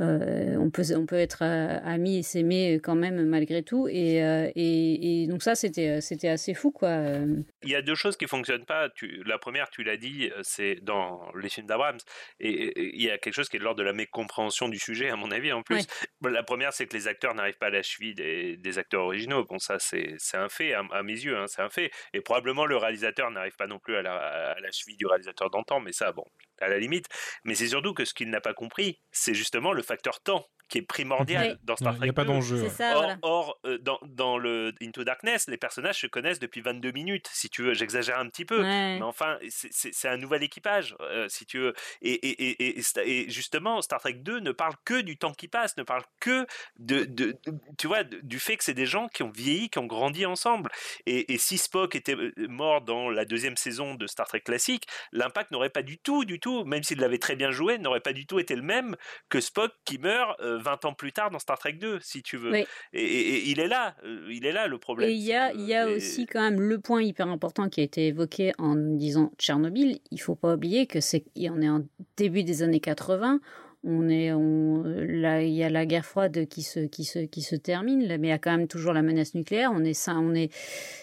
euh, 0.01 0.57
on 0.57 0.71
peut 0.71 0.83
on 0.97 1.07
peut 1.07 1.17
être 1.17 1.43
euh, 1.43 1.79
amis 1.85 2.19
et 2.19 2.23
s'aimer 2.23 2.81
quand 2.83 2.97
même 2.97 3.25
malgré 3.27 3.63
tout 3.63 3.87
et 3.89 4.25
euh, 4.25 4.51
et, 4.57 5.23
et 5.23 5.27
donc 5.27 5.43
ça 5.43 5.55
c'était 5.55 6.01
c'était 6.01 6.29
assez 6.29 6.55
fou 6.55 6.71
quoi 6.73 7.05
Euh, 7.05 7.37
Il 7.63 7.71
y 7.71 7.75
a 7.75 7.83
deux 7.83 7.95
choses 7.95 8.17
qui 8.17 8.27
fonctionnent 8.27 8.65
pas. 8.65 8.89
Tu, 8.91 9.23
la 9.25 9.39
première, 9.39 9.71
tu 9.71 9.83
l'as 9.83 9.97
dit, 9.97 10.31
euh, 10.31 10.41
c'est 10.43 10.77
dans 10.83 11.31
les 11.41 11.49
films 11.49 11.67
d'Abrams. 11.67 11.99
Et, 12.41 12.95
il 12.97 13.03
y 13.03 13.11
a 13.11 13.19
quelque 13.19 13.35
chose 13.35 13.49
qui 13.49 13.57
est 13.57 13.59
de 13.59 13.65
l'ordre 13.65 13.79
de 13.79 13.85
la 13.85 13.93
mécompréhension 13.93 14.69
du 14.69 14.79
sujet, 14.79 15.11
à 15.11 15.17
mon 15.17 15.31
avis, 15.31 15.53
en 15.53 15.63
plus. 15.63 15.87
La 16.23 16.43
première, 16.43 16.73
c'est 16.73 16.87
que 16.87 16.97
les 16.97 17.09
acteurs 17.09 17.35
n'arrivent 17.35 17.59
pas 17.59 17.67
à 17.67 17.71
la 17.71 17.83
cheville 17.83 18.15
des, 18.15 18.57
des 18.57 18.79
acteurs 18.79 19.03
originaux. 19.03 19.45
Bon, 19.45 19.59
ça, 19.59 19.79
c'est 19.79 20.15
c'est 20.19 20.37
un 20.37 20.49
fait, 20.49 20.73
à, 20.75 20.83
à 20.93 21.03
mes 21.03 21.13
yeux, 21.13 21.37
hein, 21.37 21.47
c'est 21.47 21.63
un 21.63 21.71
fait. 21.71 21.91
Et 22.13 22.21
probablement, 22.21 22.67
le 22.67 22.77
réalisateur 22.77 23.31
n'arrive 23.31 23.57
pas 23.57 23.67
non 23.67 23.79
plus 23.79 23.97
à 23.97 24.03
la, 24.03 24.15
à 24.53 24.61
la 24.61 24.71
cheville 24.71 24.97
du 24.97 25.07
réalisateur 25.07 25.51
d'antan, 25.51 25.81
mais 25.81 25.93
ça, 25.93 26.13
bon, 26.13 26.25
à 26.61 26.69
la 26.69 26.79
limite. 26.79 27.07
Mais 27.45 27.55
c'est 27.55 27.69
surtout 27.69 27.95
que 27.95 28.05
ce 28.05 28.15
qu'il 28.15 28.31
n'a 28.31 28.41
pas 28.41 28.55
compris, 28.55 29.01
c'est 29.11 29.35
justement 29.35 29.73
le 29.73 29.83
facteur 29.83 30.21
temps 30.21 30.47
qui 30.69 30.79
est 30.79 30.83
primordial 30.83 31.53
Oui. 31.53 31.59
dans 31.63 31.77
Star 31.77 31.93
Il 31.93 31.97
Trek 31.99 32.07
n'y 32.07 32.11
a 32.11 32.13
pas 32.15 32.25
2. 32.25 32.29
d'enjeu. 32.29 32.69
ça 32.69 32.93
Or, 32.95 33.03
voilà 33.03 33.19
or, 33.23 33.59
euh, 33.67 33.79
dans, 33.79 33.99
dans 34.03 34.39
le 34.39 34.73
Into 34.83 35.05
Darkness, 35.05 35.47
les 35.49 35.57
personnages 35.57 36.01
se 36.01 36.07
connaissent 36.07 36.39
depuis 36.41 36.61
22 36.63 36.91
minutes, 36.93 37.29
si 37.33 37.49
tu 37.51 37.63
veux. 37.63 37.75
J'exagère 37.75 38.19
un 38.19 38.29
petit 38.29 38.45
peu. 38.45 38.61
Ouais. 38.63 38.97
Mais 38.99 39.03
enfin, 39.03 39.39
c'est- 39.49 40.09
un 40.09 40.17
nouvel 40.17 40.43
équipage, 40.43 40.97
euh, 41.01 41.29
si 41.29 41.47
tu 41.47 41.59
veux. 41.59 41.75
Et, 42.03 42.13
et, 42.13 42.51
et, 42.51 42.79
et, 42.79 42.83
et 43.07 43.31
justement, 43.31 43.81
Star 43.83 44.01
Trek 44.01 44.15
2 44.15 44.41
ne 44.41 44.53
parle 44.53 44.75
que 44.85 45.01
du 45.01 45.17
temps 45.17 45.33
qui 45.33 45.49
passe, 45.49 45.77
ne 45.77 45.83
parle 45.83 46.03
que 46.21 46.47
de, 46.79 47.05
de, 47.05 47.37
de- 47.45 47.55
tu 47.79 47.87
vois, 47.87 48.05
de- 48.05 48.21
du 48.23 48.39
fait 48.39 48.57
que 48.57 48.65
c'est 48.65 48.75
des 48.75 48.87
gens 48.87 49.09
qui 49.09 49.23
ont 49.23 49.31
vieilli, 49.31 49.69
qui 49.71 49.79
ont 49.79 49.87
grandi 49.87 50.27
ensemble. 50.27 50.71
Et, 51.07 51.33
et 51.33 51.39
si 51.39 51.59
Spock 51.59 51.95
était 51.95 52.15
euh, 52.17 52.33
mort 52.49 52.81
dans 52.83 53.11
la 53.11 53.25
deuxième 53.25 53.57
saison 53.57 53.95
de 53.95 54.07
Star 54.07 54.27
Trek 54.27 54.41
classique, 54.41 54.87
l'impact 55.13 55.51
n'aurait 55.51 55.71
pas 55.71 55.83
du 55.83 55.99
tout, 55.99 56.25
du 56.25 56.41
tout, 56.41 56.65
même 56.65 56.83
s'il 56.83 56.99
l'avait 57.01 57.19
très 57.19 57.37
bien 57.37 57.51
joué, 57.51 57.79
n'aurait 57.79 58.01
pas 58.01 58.13
du 58.13 58.27
tout 58.27 58.39
été 58.39 58.55
le 58.57 58.63
même 58.63 58.97
que 59.29 59.41
Spock 59.41 59.73
qui 59.85 59.99
meurt 59.99 60.39
euh, 60.41 60.54
20 60.59 60.85
ans 60.85 60.93
plus 60.95 61.13
tard 61.13 61.31
dans 61.31 61.39
Star 61.39 61.59
Trek 61.59 61.75
2, 61.75 61.99
si 62.01 62.23
tu 62.23 62.37
veux. 62.37 62.51
Oui. 62.53 62.65
Et, 62.93 63.03
et- 63.03 63.35
et 63.37 63.51
il 63.51 63.61
est 63.61 63.69
là, 63.69 63.95
euh, 64.05 64.27
il 64.31 64.45
est 64.47 64.53
là 64.53 64.67
le 64.67 64.79
problème. 64.79 65.09
Et 65.09 65.13
il 65.13 65.23
y 65.23 65.33
a, 65.35 65.51
si 65.51 65.57
tu 65.57 65.59
il 65.61 65.65
veux. 65.65 65.69
y 65.71 65.75
a 65.75 65.89
Et- 65.91 65.95
aussi 65.97 66.27
quand 66.27 66.41
même 66.43 66.61
le 66.61 66.79
point 66.81 67.03
hyper 67.03 67.29
important 67.29 67.69
qui 67.69 67.81
a 67.81 67.85
été 67.85 68.07
évoqué 68.09 68.53
en 68.59 68.75
disant 68.77 69.33
Tchernobyl. 69.39 69.99
Il 70.11 70.21
faut 70.21 70.35
pas 70.35 70.55
oublier 70.55 70.87
que 70.87 71.01
c'est, 71.01 71.25
on 71.51 71.61
est 71.63 71.69
en 71.69 71.83
début 72.17 72.43
des 72.45 72.63
années 72.63 72.81
80. 72.81 73.41
On 73.87 74.09
est, 74.09 74.33
on, 74.33 74.83
là, 74.85 75.43
il 75.43 75.53
y 75.53 75.63
a 75.63 75.69
la 75.69 75.85
guerre 75.85 76.07
froide 76.07 76.47
qui 76.49 76.63
se, 76.63 76.81
qui 76.81 77.05
se, 77.05 77.19
qui 77.19 77.43
se 77.43 77.55
termine, 77.55 78.01
mais 78.19 78.29
il 78.29 78.31
y 78.31 78.33
a 78.33 78.39
quand 78.39 78.57
même 78.57 78.67
toujours 78.67 78.95
la 78.95 79.03
menace 79.03 79.35
nucléaire. 79.35 79.73
On 79.75 79.85
est, 79.85 79.93
ça, 79.93 80.15
on 80.17 80.35
est 80.35 80.49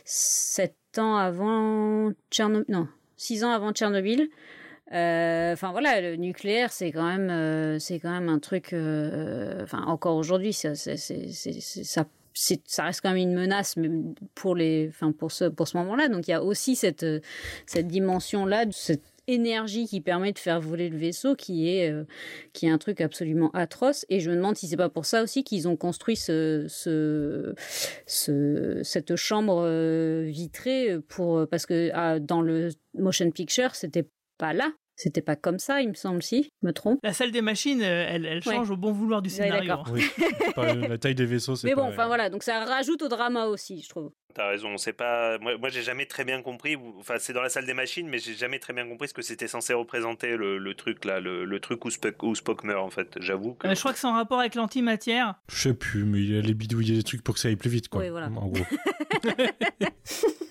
sept 0.03 0.75
ans 0.97 1.15
avant 1.15 2.11
Tchernobyl, 2.31 2.65
non, 2.69 2.87
six 3.17 3.43
ans 3.43 3.51
avant 3.51 3.71
Tchernobyl. 3.71 4.27
Euh, 4.93 5.53
Enfin 5.53 5.71
voilà, 5.71 6.01
le 6.01 6.15
nucléaire, 6.15 6.71
c'est 6.71 6.91
quand 6.91 7.05
même, 7.05 7.29
euh, 7.29 7.79
c'est 7.79 7.99
quand 7.99 8.11
même 8.11 8.29
un 8.29 8.39
truc. 8.39 8.73
euh, 8.73 9.63
Enfin 9.63 9.83
encore 9.85 10.15
aujourd'hui, 10.17 10.53
ça, 10.53 10.75
c'est, 10.75 10.97
c'est, 10.97 11.27
c'est, 11.29 11.83
ça, 12.65 12.83
reste 12.85 13.01
quand 13.01 13.09
même 13.09 13.17
une 13.17 13.33
menace, 13.33 13.75
pour 14.35 14.55
les, 14.55 14.87
enfin 14.89 15.11
pour 15.11 15.31
ce, 15.31 15.45
pour 15.45 15.67
ce 15.67 15.77
moment-là. 15.77 16.07
Donc 16.09 16.27
il 16.27 16.31
y 16.31 16.33
a 16.33 16.43
aussi 16.43 16.75
cette, 16.75 17.03
euh, 17.03 17.19
cette 17.65 17.87
dimension-là, 17.87 18.65
de 18.65 18.73
cette 18.73 19.03
énergie 19.27 19.85
qui 19.85 20.01
permet 20.01 20.31
de 20.33 20.39
faire 20.39 20.59
voler 20.59 20.89
le 20.89 20.97
vaisseau, 20.97 21.35
qui 21.35 21.69
est, 21.69 21.89
euh, 21.91 22.05
qui 22.53 22.65
est 22.65 22.69
un 22.69 22.77
truc 22.77 23.01
absolument 23.01 23.51
atroce. 23.51 24.05
Et 24.09 24.19
je 24.19 24.29
me 24.29 24.35
demande 24.35 24.57
si 24.57 24.67
c'est 24.67 24.77
pas 24.77 24.89
pour 24.89 25.05
ça 25.05 25.23
aussi 25.23 25.43
qu'ils 25.43 25.67
ont 25.67 25.75
construit 25.77 26.15
ce, 26.15 26.65
ce, 26.67 27.53
ce, 28.07 28.81
cette 28.83 29.15
chambre 29.15 29.61
euh, 29.65 30.23
vitrée 30.27 30.97
pour, 31.07 31.47
parce 31.49 31.65
que 31.65 31.91
ah, 31.93 32.19
dans 32.19 32.41
le 32.41 32.69
motion 32.97 33.29
picture, 33.31 33.75
c'était 33.75 34.07
pas 34.37 34.53
là. 34.53 34.71
C'était 34.95 35.21
pas 35.21 35.35
comme 35.35 35.57
ça, 35.59 35.81
il 35.81 35.89
me 35.89 35.93
semble, 35.93 36.21
si 36.21 36.43
je 36.43 36.67
me 36.67 36.73
trompe. 36.73 36.99
La 37.03 37.13
salle 37.13 37.31
des 37.31 37.41
machines, 37.41 37.81
euh, 37.81 38.05
elle, 38.07 38.25
elle 38.25 38.43
change 38.43 38.69
au 38.69 38.77
bon 38.77 38.91
vouloir 38.91 39.21
du 39.21 39.29
scénario. 39.29 39.75
Oui, 39.91 40.03
la 40.87 40.97
taille 40.97 41.15
des 41.15 41.25
vaisseaux, 41.25 41.55
c'est 41.55 41.67
Mais 41.67 41.75
bon, 41.75 41.83
enfin 41.83 42.07
voilà, 42.07 42.29
donc 42.29 42.43
ça 42.43 42.63
rajoute 42.65 43.01
au 43.01 43.07
drama 43.07 43.45
aussi, 43.45 43.81
je 43.81 43.89
trouve. 43.89 44.11
T'as 44.33 44.47
raison, 44.47 44.77
c'est 44.77 44.93
pas. 44.93 45.37
Moi, 45.39 45.57
moi 45.57 45.69
j'ai 45.69 45.81
jamais 45.81 46.05
très 46.05 46.23
bien 46.23 46.41
compris. 46.41 46.77
Enfin, 46.99 47.15
c'est 47.19 47.33
dans 47.33 47.41
la 47.41 47.49
salle 47.49 47.65
des 47.65 47.73
machines, 47.73 48.07
mais 48.07 48.17
j'ai 48.17 48.33
jamais 48.33 48.59
très 48.59 48.71
bien 48.73 48.87
compris 48.87 49.09
ce 49.09 49.13
que 49.13 49.21
c'était 49.21 49.47
censé 49.47 49.73
représenter 49.73 50.37
le, 50.37 50.57
le 50.57 50.73
truc 50.73 51.03
là, 51.03 51.19
le, 51.19 51.43
le 51.43 51.59
truc 51.59 51.83
où 51.83 51.89
Spock, 51.89 52.23
où 52.23 52.33
Spock 52.35 52.63
meurt 52.63 52.81
en 52.85 52.89
fait. 52.89 53.17
J'avoue 53.19 53.55
que. 53.55 53.67
Euh, 53.67 53.75
je 53.75 53.79
crois 53.79 53.91
que 53.91 53.99
c'est 53.99 54.07
en 54.07 54.13
rapport 54.13 54.39
avec 54.39 54.55
l'antimatière. 54.55 55.35
Je 55.49 55.69
sais 55.69 55.73
plus, 55.73 56.05
mais 56.05 56.19
il 56.19 56.33
y 56.33 56.37
a 56.37 56.41
les 56.41 56.53
bidouilles, 56.53 56.85
il 56.85 56.91
y 56.91 56.93
a 56.93 56.97
des 56.97 57.03
trucs 57.03 57.23
pour 57.23 57.35
que 57.35 57.41
ça 57.41 57.49
aille 57.49 57.57
plus 57.57 57.69
vite, 57.69 57.89
quoi. 57.89 58.01
Oui, 58.01 58.09
voilà. 58.09 58.27
En 58.27 58.47
gros. 58.47 58.63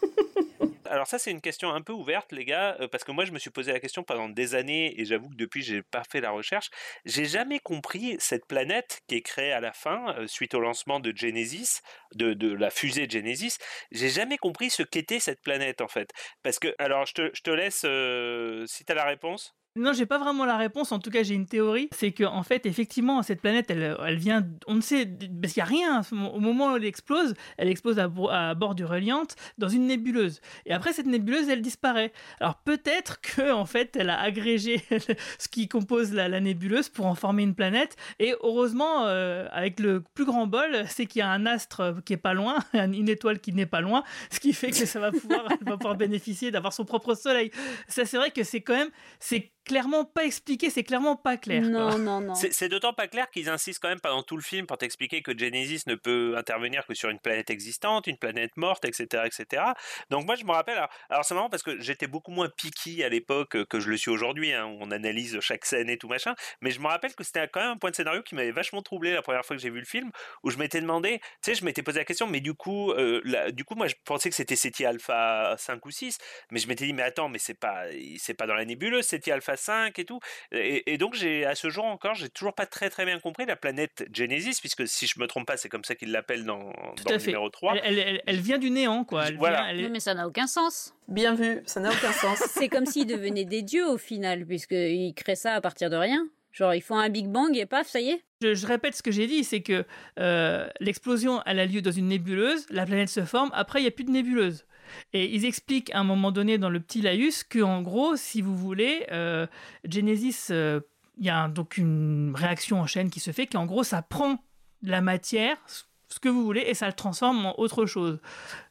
Alors 0.90 1.06
ça, 1.06 1.20
c'est 1.20 1.30
une 1.30 1.40
question 1.40 1.72
un 1.72 1.82
peu 1.82 1.92
ouverte, 1.92 2.32
les 2.32 2.44
gars, 2.44 2.76
euh, 2.80 2.88
parce 2.88 3.04
que 3.04 3.12
moi, 3.12 3.24
je 3.24 3.30
me 3.30 3.38
suis 3.38 3.50
posé 3.50 3.72
la 3.72 3.78
question 3.78 4.02
pendant 4.02 4.28
des 4.28 4.56
années, 4.56 5.00
et 5.00 5.04
j'avoue 5.04 5.28
que 5.28 5.36
depuis, 5.36 5.62
j'ai 5.62 5.82
pas 5.82 6.02
fait 6.10 6.20
la 6.20 6.32
recherche. 6.32 6.68
J'ai 7.04 7.26
jamais 7.26 7.60
compris 7.60 8.16
cette 8.18 8.44
planète 8.46 9.00
qui 9.06 9.14
est 9.14 9.22
créée 9.22 9.52
à 9.52 9.60
la 9.60 9.72
fin, 9.72 10.16
euh, 10.16 10.26
suite 10.26 10.52
au 10.52 10.60
lancement 10.60 10.98
de 10.98 11.16
Genesis, 11.16 11.80
de, 12.16 12.34
de 12.34 12.52
la 12.52 12.70
fusée 12.70 13.08
Genesis. 13.08 13.58
J'ai 13.92 14.08
jamais 14.10 14.36
compris 14.36 14.68
ce 14.68 14.82
qu'était 14.82 15.20
cette 15.20 15.40
planète, 15.42 15.80
en 15.80 15.88
fait. 15.88 16.10
Parce 16.42 16.58
que, 16.58 16.74
alors, 16.78 17.06
je 17.06 17.14
te, 17.14 17.30
je 17.34 17.42
te 17.42 17.50
laisse, 17.50 17.82
euh, 17.84 18.66
si 18.66 18.84
t'as 18.84 18.94
la 18.94 19.04
réponse. 19.04 19.54
Non, 19.76 19.92
j'ai 19.92 20.06
pas 20.06 20.18
vraiment 20.18 20.44
la 20.44 20.56
réponse. 20.56 20.90
En 20.90 20.98
tout 20.98 21.10
cas, 21.10 21.22
j'ai 21.22 21.34
une 21.34 21.46
théorie. 21.46 21.88
C'est 21.92 22.10
que, 22.10 22.24
en 22.24 22.42
fait, 22.42 22.66
effectivement, 22.66 23.22
cette 23.22 23.40
planète, 23.40 23.70
elle, 23.70 23.96
elle 24.04 24.18
vient. 24.18 24.44
On 24.66 24.74
ne 24.74 24.80
sait. 24.80 25.06
Parce 25.40 25.52
qu'il 25.52 25.62
n'y 25.62 25.68
a 25.68 25.70
rien. 25.70 26.02
Au 26.10 26.40
moment 26.40 26.72
où 26.72 26.76
elle 26.76 26.84
explose, 26.84 27.34
elle 27.56 27.68
explose 27.68 28.00
à, 28.00 28.08
bord 28.08 28.74
du 28.74 28.84
Reliant 28.84 29.22
dans 29.58 29.68
une 29.68 29.86
nébuleuse. 29.86 30.40
Et 30.66 30.72
après, 30.72 30.92
cette 30.92 31.06
nébuleuse, 31.06 31.48
elle 31.48 31.62
disparaît. 31.62 32.12
Alors, 32.40 32.56
peut-être 32.56 33.20
que, 33.20 33.52
en 33.52 33.64
fait, 33.64 33.94
elle 33.94 34.10
a 34.10 34.20
agrégé 34.20 34.82
ce 35.38 35.46
qui 35.46 35.68
compose 35.68 36.12
la, 36.12 36.40
nébuleuse 36.40 36.88
pour 36.88 37.06
en 37.06 37.14
former 37.14 37.44
une 37.44 37.54
planète. 37.54 37.96
Et 38.18 38.34
heureusement, 38.42 39.06
euh, 39.06 39.46
avec 39.52 39.78
le 39.78 40.02
plus 40.14 40.24
grand 40.24 40.48
bol, 40.48 40.84
c'est 40.88 41.06
qu'il 41.06 41.20
y 41.20 41.22
a 41.22 41.30
un 41.30 41.46
astre 41.46 42.02
qui 42.04 42.14
est 42.14 42.16
pas 42.16 42.34
loin, 42.34 42.56
une 42.74 43.08
étoile 43.08 43.38
qui 43.38 43.52
n'est 43.52 43.66
pas 43.66 43.80
loin, 43.80 44.02
ce 44.30 44.40
qui 44.40 44.52
fait 44.52 44.70
que 44.70 44.76
ça 44.86 44.98
va 44.98 45.12
pouvoir, 45.12 45.44
va 45.60 45.76
pouvoir 45.76 45.96
bénéficier 45.96 46.50
d'avoir 46.50 46.72
son 46.72 46.84
propre 46.84 47.14
soleil. 47.14 47.52
Ça, 47.86 48.04
c'est 48.04 48.16
vrai 48.16 48.32
que 48.32 48.42
c'est 48.42 48.62
quand 48.62 48.76
même. 48.76 48.90
C'est 49.20 49.52
clairement 49.64 50.04
pas 50.04 50.24
expliqué, 50.24 50.70
c'est 50.70 50.84
clairement 50.84 51.16
pas 51.16 51.36
clair. 51.36 51.62
Non, 51.62 51.98
non, 51.98 52.20
non. 52.20 52.34
C'est 52.34 52.68
d'autant 52.68 52.92
pas 52.92 53.08
clair 53.08 53.30
qu'ils 53.30 53.48
insistent 53.48 53.80
quand 53.80 53.88
même 53.88 54.00
pendant 54.00 54.22
tout 54.22 54.36
le 54.36 54.42
film 54.42 54.66
pour 54.66 54.78
t'expliquer 54.78 55.22
que 55.22 55.36
Genesis 55.36 55.82
ne 55.86 55.94
peut 55.94 56.34
intervenir 56.36 56.86
que 56.86 56.94
sur 56.94 57.08
une 57.08 57.18
planète 57.18 57.50
existante, 57.50 58.06
une 58.06 58.16
planète 58.16 58.56
morte, 58.56 58.84
etc., 58.84 59.24
etc. 59.26 59.62
Donc 60.10 60.26
moi 60.26 60.34
je 60.34 60.44
me 60.44 60.52
rappelle, 60.52 60.78
alors, 61.08 61.24
c'est 61.24 61.34
marrant 61.34 61.50
parce 61.50 61.62
que 61.62 61.80
j'étais 61.80 62.06
beaucoup 62.06 62.32
moins 62.32 62.48
picky 62.48 63.02
à 63.04 63.08
l'époque 63.08 63.64
que 63.64 63.80
je 63.80 63.90
le 63.90 63.96
suis 63.96 64.10
aujourd'hui, 64.10 64.52
hein, 64.52 64.66
on 64.80 64.90
analyse 64.90 65.38
chaque 65.40 65.64
scène 65.64 65.88
et 65.88 65.98
tout 65.98 66.08
machin, 66.08 66.34
mais 66.60 66.70
je 66.70 66.80
me 66.80 66.86
rappelle 66.86 67.14
que 67.14 67.24
c'était 67.24 67.46
quand 67.48 67.60
même 67.60 67.70
un 67.70 67.76
point 67.76 67.90
de 67.90 67.96
scénario 67.96 68.22
qui 68.22 68.34
m'avait 68.34 68.50
vachement 68.52 68.82
troublé 68.82 69.12
la 69.12 69.22
première 69.22 69.44
fois 69.44 69.56
que 69.56 69.62
j'ai 69.62 69.70
vu 69.70 69.78
le 69.78 69.86
film, 69.86 70.10
où 70.42 70.50
je 70.50 70.58
m'étais 70.58 70.80
demandé, 70.80 71.20
tu 71.20 71.26
sais, 71.42 71.54
je 71.54 71.64
m'étais 71.64 71.82
posé 71.82 71.98
la 71.98 72.04
question, 72.04 72.26
mais 72.26 72.40
du 72.40 72.54
coup, 72.54 72.92
euh, 72.92 73.50
du 73.52 73.64
coup 73.64 73.74
moi 73.74 73.86
je 73.86 73.94
pensais 74.04 74.28
que 74.30 74.36
c'était 74.36 74.56
SETI 74.56 74.84
Alpha 74.84 75.54
5 75.58 75.84
ou 75.84 75.90
6, 75.90 76.18
mais 76.50 76.58
je 76.58 76.68
m'étais 76.68 76.86
dit, 76.86 76.92
mais 76.92 77.02
attends, 77.02 77.28
mais 77.28 77.38
c'est 77.38 77.54
pas, 77.54 77.84
c'est 78.18 78.34
pas 78.34 78.46
dans 78.46 78.54
la 78.54 78.64
nébuleuse 78.64 79.04
SETI 79.04 79.30
Alpha 79.32 79.49
5 79.56 79.98
et 79.98 80.04
tout. 80.04 80.20
Et, 80.52 80.98
donc, 80.98 81.14
j'ai, 81.14 81.44
à 81.44 81.54
ce 81.54 81.70
jour 81.70 81.84
encore, 81.84 82.14
j'ai 82.14 82.28
toujours 82.28 82.54
pas 82.54 82.66
très 82.66 82.90
très 82.90 83.04
bien 83.04 83.18
compris 83.18 83.46
la 83.46 83.56
planète 83.56 84.06
Genesis, 84.12 84.60
puisque 84.60 84.86
si 84.86 85.06
je 85.06 85.18
me 85.18 85.26
trompe 85.26 85.46
pas, 85.46 85.56
c'est 85.56 85.68
comme 85.68 85.84
ça 85.84 85.94
qu'ils 85.94 86.12
l'appellent 86.12 86.44
dans, 86.44 86.58
dans 86.58 86.94
le 87.10 87.18
numéro 87.18 87.48
3. 87.48 87.76
Elle, 87.82 88.22
elle, 88.26 88.40
vient 88.40 88.58
du 88.58 88.70
néant, 88.70 89.04
quoi. 89.04 89.26
voilà. 89.36 89.72
mais 89.72 90.00
ça 90.00 90.14
n'a 90.14 90.26
aucun 90.26 90.46
sens. 90.46 90.94
Bien 91.08 91.34
vu, 91.34 91.62
ça 91.66 91.80
n'a 91.80 91.90
aucun 91.90 92.12
sens. 92.12 92.38
c'est 92.50 92.68
comme 92.68 92.86
s'ils 92.86 93.06
devenaient 93.06 93.44
des 93.44 93.62
dieux 93.62 93.86
au 93.86 93.98
final, 93.98 94.46
puisqu'ils 94.46 95.14
créent 95.14 95.34
ça 95.34 95.54
à 95.54 95.60
partir 95.60 95.90
de 95.90 95.96
rien. 95.96 96.28
Genre, 96.52 96.74
ils 96.74 96.80
font 96.80 96.96
un 96.96 97.08
Big 97.08 97.28
Bang 97.28 97.56
et 97.56 97.66
paf, 97.66 97.88
ça 97.88 98.00
y 98.00 98.10
est. 98.10 98.24
Je, 98.42 98.66
répète 98.66 98.94
ce 98.94 99.02
que 99.02 99.10
j'ai 99.10 99.26
dit, 99.26 99.44
c'est 99.44 99.60
que 99.60 99.84
euh, 100.18 100.68
l'explosion, 100.80 101.42
elle 101.46 101.60
a 101.60 101.66
lieu 101.66 101.82
dans 101.82 101.92
une 101.92 102.08
nébuleuse, 102.08 102.66
la 102.70 102.86
planète 102.86 103.08
se 103.08 103.24
forme, 103.24 103.50
après, 103.52 103.80
il 103.80 103.82
n'y 103.82 103.88
a 103.88 103.92
plus 103.92 104.04
de 104.04 104.10
nébuleuse. 104.10 104.64
Et 105.12 105.34
ils 105.34 105.44
expliquent 105.44 105.90
à 105.94 105.98
un 105.98 106.04
moment 106.04 106.32
donné 106.32 106.58
dans 106.58 106.70
le 106.70 106.80
petit 106.80 107.02
laïus 107.02 107.44
qu'en 107.44 107.82
gros, 107.82 108.16
si 108.16 108.42
vous 108.42 108.56
voulez, 108.56 109.06
euh, 109.10 109.46
Genesis, 109.84 110.48
euh, 110.50 110.80
il 111.18 111.26
y 111.26 111.30
a 111.30 111.48
donc 111.48 111.76
une 111.76 112.32
réaction 112.34 112.80
en 112.80 112.86
chaîne 112.86 113.10
qui 113.10 113.20
se 113.20 113.32
fait, 113.32 113.46
qu'en 113.46 113.66
gros, 113.66 113.82
ça 113.82 114.02
prend 114.02 114.42
la 114.82 115.00
matière, 115.00 115.56
ce 115.66 116.18
que 116.18 116.28
vous 116.28 116.44
voulez, 116.44 116.62
et 116.62 116.74
ça 116.74 116.86
le 116.86 116.92
transforme 116.92 117.46
en 117.46 117.60
autre 117.60 117.86
chose. 117.86 118.20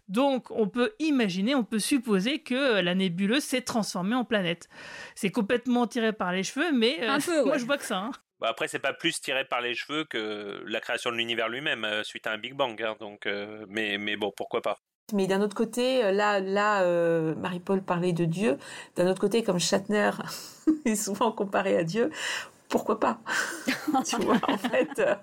Donc, 0.07 0.49
on 0.49 0.67
peut 0.67 0.93
imaginer, 0.99 1.53
on 1.53 1.63
peut 1.63 1.79
supposer 1.79 2.39
que 2.39 2.81
la 2.81 2.95
nébuleuse 2.95 3.43
s'est 3.43 3.61
transformée 3.61 4.15
en 4.15 4.25
planète. 4.25 4.67
C'est 5.13 5.29
complètement 5.29 5.85
tiré 5.85 6.13
par 6.13 6.31
les 6.31 6.43
cheveux, 6.43 6.71
mais 6.71 6.97
euh, 7.03 7.19
moi 7.45 7.57
je 7.57 7.65
vois 7.65 7.77
que 7.77 7.85
ça. 7.85 7.97
Hein. 7.97 8.11
Bah 8.39 8.47
après, 8.49 8.67
c'est 8.67 8.79
pas 8.79 8.93
plus 8.93 9.19
tiré 9.21 9.45
par 9.45 9.61
les 9.61 9.75
cheveux 9.75 10.05
que 10.05 10.63
la 10.65 10.79
création 10.79 11.11
de 11.11 11.17
l'univers 11.17 11.49
lui-même 11.49 11.85
suite 12.03 12.25
à 12.25 12.31
un 12.31 12.37
Big 12.37 12.53
Bang. 12.53 12.81
Hein, 12.81 12.95
donc, 12.99 13.27
mais, 13.67 13.97
mais 13.97 14.15
bon, 14.15 14.31
pourquoi 14.35 14.61
pas. 14.61 14.79
Mais 15.13 15.27
d'un 15.27 15.41
autre 15.41 15.55
côté, 15.55 16.03
euh, 16.03 16.11
là, 16.11 16.39
là, 16.39 16.81
euh, 16.83 17.35
Marie-Paul 17.35 17.81
parlait 17.81 18.13
de 18.13 18.25
Dieu. 18.25 18.57
D'un 18.95 19.09
autre 19.09 19.21
côté, 19.21 19.43
comme 19.43 19.59
Shatner 19.59 20.11
est 20.85 20.95
souvent 20.95 21.31
comparé 21.31 21.77
à 21.77 21.83
Dieu, 21.83 22.11
pourquoi 22.69 22.99
pas? 22.99 23.19
Tu 24.05 24.15
vois, 24.17 24.39
en 24.47 24.57
fait. 24.57 24.99
Euh, 24.99 25.15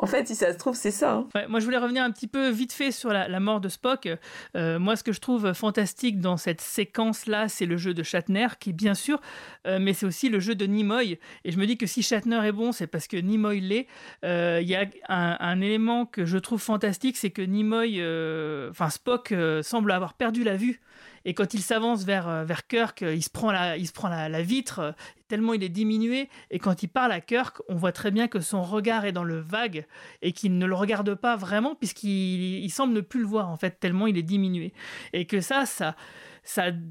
en 0.00 0.06
fait, 0.06 0.28
si 0.28 0.36
ça 0.36 0.52
se 0.52 0.58
trouve, 0.58 0.76
c'est 0.76 0.92
ça. 0.92 1.24
Hein. 1.34 1.46
moi, 1.48 1.58
je 1.58 1.64
voulais 1.64 1.78
revenir 1.78 2.04
un 2.04 2.12
petit 2.12 2.28
peu 2.28 2.50
vite 2.50 2.72
fait 2.72 2.92
sur 2.92 3.12
la, 3.12 3.40
mort 3.40 3.60
de 3.60 3.68
Spock. 3.68 4.08
Euh, 4.56 4.78
moi, 4.78 4.94
ce 4.94 5.02
que 5.02 5.10
je 5.10 5.20
trouve 5.20 5.52
fantastique 5.54 6.20
dans 6.20 6.36
cette 6.36 6.60
séquence-là, 6.60 7.48
c'est 7.48 7.66
le 7.66 7.76
jeu 7.76 7.94
de 7.94 8.04
Shatner, 8.04 8.46
qui 8.60 8.72
bien 8.72 8.94
sûr, 8.94 9.20
euh, 9.66 9.78
mais 9.80 9.94
c'est 9.94 10.06
aussi 10.06 10.28
le 10.28 10.38
jeu 10.38 10.54
de 10.54 10.66
Nimoy. 10.66 11.18
Et 11.44 11.50
je 11.50 11.58
me 11.58 11.66
dis 11.66 11.76
que 11.76 11.86
si 11.86 12.02
Shatner 12.02 12.40
est 12.46 12.52
bon, 12.52 12.70
c'est 12.70 12.86
parce 12.86 13.08
que 13.08 13.16
Nimoy 13.16 13.60
l'est. 13.60 13.88
Euh, 14.24 14.60
il 14.62 14.68
y 14.68 14.76
a 14.76 14.86
un, 15.08 15.60
élément 15.60 16.06
que 16.06 16.24
je 16.24 16.38
trouve 16.38 16.60
fantastique, 16.60 17.16
c'est 17.16 17.30
que 17.30 17.42
Nimoy, 17.42 18.00
enfin 18.70 18.90
Spock, 18.90 19.34
semble 19.62 19.90
avoir 19.90 20.14
perdu 20.14 20.44
la 20.44 20.56
vue. 20.56 20.80
Et 21.24 21.34
quand 21.34 21.54
il 21.54 21.60
s'avance 21.60 22.04
vers, 22.04 22.44
vers 22.44 22.66
Kirk, 22.66 23.02
il 23.02 23.22
se 23.22 23.30
prend 23.30 23.52
la, 23.52 23.76
il 23.76 23.86
se 23.86 23.92
prend 23.92 24.08
la, 24.08 24.42
vitre, 24.42 24.94
tellement 25.28 25.54
il 25.54 25.62
est 25.62 25.68
diminué. 25.68 26.28
Et 26.50 26.58
quand 26.58 26.82
il 26.82 26.88
parle 26.88 27.12
à 27.12 27.20
Kirk, 27.20 27.58
on 27.68 27.74
voit 27.74 27.92
très 27.92 28.10
bien 28.10 28.28
que 28.28 28.40
son 28.40 28.62
regard 28.62 29.04
est 29.04 29.12
dans 29.12 29.24
le 29.24 29.38
vague 29.38 29.86
et 30.22 30.32
qu'il 30.32 30.58
ne 30.58 30.66
le 30.66 30.74
regarde 30.74 31.14
pas 31.14 31.36
vraiment 31.36 31.74
puisqu'il 31.74 32.70
semble 32.70 32.94
ne 32.94 33.00
plus 33.00 33.20
le 33.20 33.26
voir 33.26 33.48
en 33.48 33.56
fait, 33.56 33.78
tellement 33.80 34.06
il 34.06 34.16
est 34.16 34.22
diminué. 34.22 34.72
Et 35.12 35.26
que 35.26 35.40
ça, 35.40 35.66
ça, 35.66 35.96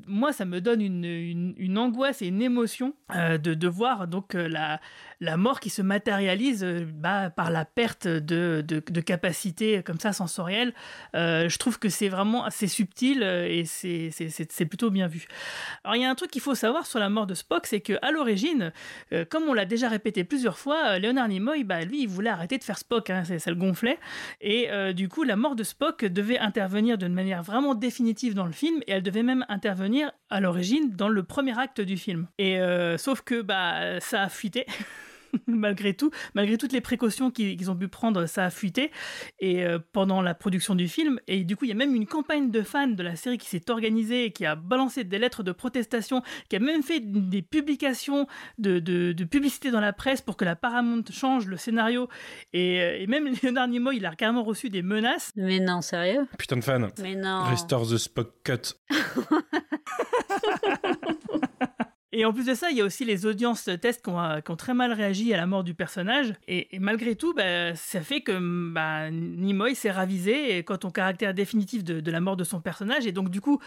moi, 0.07 0.33
ça 0.33 0.45
me 0.45 0.61
donne 0.61 0.81
une, 0.81 1.77
angoisse 1.77 2.21
et 2.21 2.27
une 2.27 2.41
émotion 2.41 2.93
euh, 3.15 3.37
de, 3.37 3.67
voir 3.67 4.07
donc 4.07 4.35
euh, 4.35 4.47
la, 5.19 5.37
mort 5.37 5.59
qui 5.59 5.69
se 5.69 5.81
matérialise 5.81 6.63
euh, 6.63 6.85
bah, 6.85 7.29
par 7.29 7.51
la 7.51 7.65
perte 7.65 8.07
de, 8.07 8.63
de, 8.65 8.81
de 8.85 9.01
capacité 9.01 9.83
comme 9.83 9.99
ça 9.99 10.13
sensorielle. 10.13 10.73
je 11.13 11.57
trouve 11.57 11.79
que 11.79 11.89
c'est 11.89 12.09
vraiment 12.09 12.45
assez 12.45 12.67
subtil 12.67 13.23
et 13.23 13.65
c'est 13.65 14.65
plutôt 14.65 14.89
bien 14.89 15.07
vu. 15.07 15.27
Alors, 15.83 15.95
il 15.95 16.01
y 16.01 16.05
a 16.05 16.09
un 16.09 16.15
truc 16.15 16.31
qu'il 16.31 16.41
faut 16.41 16.55
savoir 16.55 16.85
sur 16.85 16.99
la 16.99 17.09
mort 17.09 17.27
de 17.27 17.33
Spock, 17.33 17.67
c'est 17.67 17.81
qu'à 17.81 18.11
l'origine, 18.11 18.71
comme 19.29 19.43
on 19.43 19.53
l'a 19.53 19.65
déjà 19.65 19.89
répété 19.89 20.23
plusieurs 20.23 20.57
fois, 20.57 20.99
Leonard 20.99 21.27
Nimoy, 21.27 21.63
bah, 21.63 21.83
lui, 21.83 22.03
il 22.03 22.07
voulait 22.07 22.29
arrêter 22.29 22.57
de 22.57 22.63
faire 22.63 22.77
Spock, 22.77 23.09
hein, 23.09 23.23
ça 23.23 23.49
le 23.49 23.55
gonflait. 23.55 23.99
Et 24.41 24.69
du 24.93 25.09
coup, 25.09 25.23
la 25.23 25.35
mort 25.35 25.55
de 25.55 25.63
Spock 25.63 26.05
devait 26.05 26.39
intervenir 26.39 26.97
d'une 26.97 27.13
manière 27.13 27.43
vraiment 27.43 27.75
définitive 27.75 28.33
dans 28.33 28.45
le 28.45 28.51
film 28.51 28.81
et 28.87 28.91
elle 28.91 29.03
devait 29.03 29.23
même 29.23 29.45
intervenir 29.49 30.11
à 30.29 30.39
l'origine 30.39 30.95
dans 30.95 31.09
le 31.09 31.23
premier 31.23 31.57
acte 31.57 31.81
du 31.81 31.97
film. 31.97 32.27
Et 32.37 32.59
euh, 32.59 32.97
sauf 32.97 33.21
que 33.21 33.41
bah 33.41 33.99
ça 33.99 34.23
a 34.23 34.29
fuité. 34.29 34.65
malgré 35.47 35.93
tout, 35.93 36.11
malgré 36.33 36.57
toutes 36.57 36.73
les 36.73 36.81
précautions 36.81 37.31
qu'ils 37.31 37.71
ont 37.71 37.75
pu 37.75 37.87
prendre, 37.87 38.25
ça 38.25 38.45
a 38.45 38.49
fuité 38.49 38.91
et 39.39 39.63
euh, 39.63 39.79
pendant 39.91 40.21
la 40.21 40.33
production 40.33 40.75
du 40.75 40.87
film. 40.87 41.19
Et 41.27 41.43
du 41.43 41.55
coup, 41.55 41.65
il 41.65 41.69
y 41.69 41.71
a 41.71 41.75
même 41.75 41.95
une 41.95 42.05
campagne 42.05 42.51
de 42.51 42.61
fans 42.61 42.87
de 42.87 43.03
la 43.03 43.15
série 43.15 43.37
qui 43.37 43.47
s'est 43.47 43.69
organisée 43.69 44.25
et 44.25 44.31
qui 44.31 44.45
a 44.45 44.55
balancé 44.55 45.03
des 45.03 45.19
lettres 45.19 45.43
de 45.43 45.51
protestation, 45.51 46.21
qui 46.49 46.55
a 46.55 46.59
même 46.59 46.83
fait 46.83 46.99
des 46.99 47.41
publications 47.41 48.27
de, 48.57 48.79
de, 48.79 49.23
publicité 49.23 49.71
dans 49.71 49.81
la 49.81 49.93
presse 49.93 50.21
pour 50.21 50.37
que 50.37 50.45
la 50.45 50.55
Paramount 50.55 51.03
change 51.11 51.47
le 51.47 51.57
scénario. 51.57 52.07
Et, 52.53 52.81
euh, 52.81 52.99
et 52.99 53.07
même 53.07 53.29
Leonard 53.43 53.67
Nimoy, 53.67 53.97
il 53.97 54.05
a 54.05 54.15
carrément 54.15 54.43
reçu 54.43 54.69
des 54.69 54.81
menaces. 54.81 55.31
Mais 55.35 55.59
non, 55.59 55.81
sérieux? 55.81 56.27
Putain 56.37 56.57
de 56.57 56.63
fan. 56.63 56.89
Mais 57.01 57.15
non. 57.15 57.43
Restore 57.43 57.87
the 57.87 57.97
Spock 57.97 58.31
Cut. 58.43 58.75
Et 62.19 62.25
en 62.25 62.33
plus 62.33 62.47
de 62.47 62.55
ça, 62.55 62.71
il 62.71 62.77
y 62.77 62.81
a 62.81 62.83
aussi 62.83 63.05
les 63.05 63.27
audiences 63.27 63.69
tests 63.79 64.03
qui 64.03 64.09
ont, 64.09 64.41
qui 64.43 64.49
ont 64.49 64.55
très 64.55 64.73
mal 64.73 64.91
réagi 64.91 65.31
à 65.35 65.37
la 65.37 65.45
mort 65.45 65.63
du 65.63 65.75
personnage. 65.75 66.33
Et, 66.47 66.67
malgré 66.79 67.13
tout, 67.15 67.35
bah, 67.35 67.75
ça 67.75 68.01
fait 68.01 68.21
que 68.21 68.71
bah, 68.71 69.11
Nimoy 69.11 69.75
s'est 69.75 69.91
ravisé 69.91 70.63
quant 70.63 70.79
au 70.83 70.89
caractère 70.89 71.35
définitif 71.35 71.83
de, 71.83 72.11
la 72.11 72.19
mort 72.19 72.35
de 72.35 72.43
son 72.43 72.59
personnage. 72.59 73.05
Et 73.05 73.11
donc, 73.11 73.29
du 73.29 73.39
coup, 73.39 73.61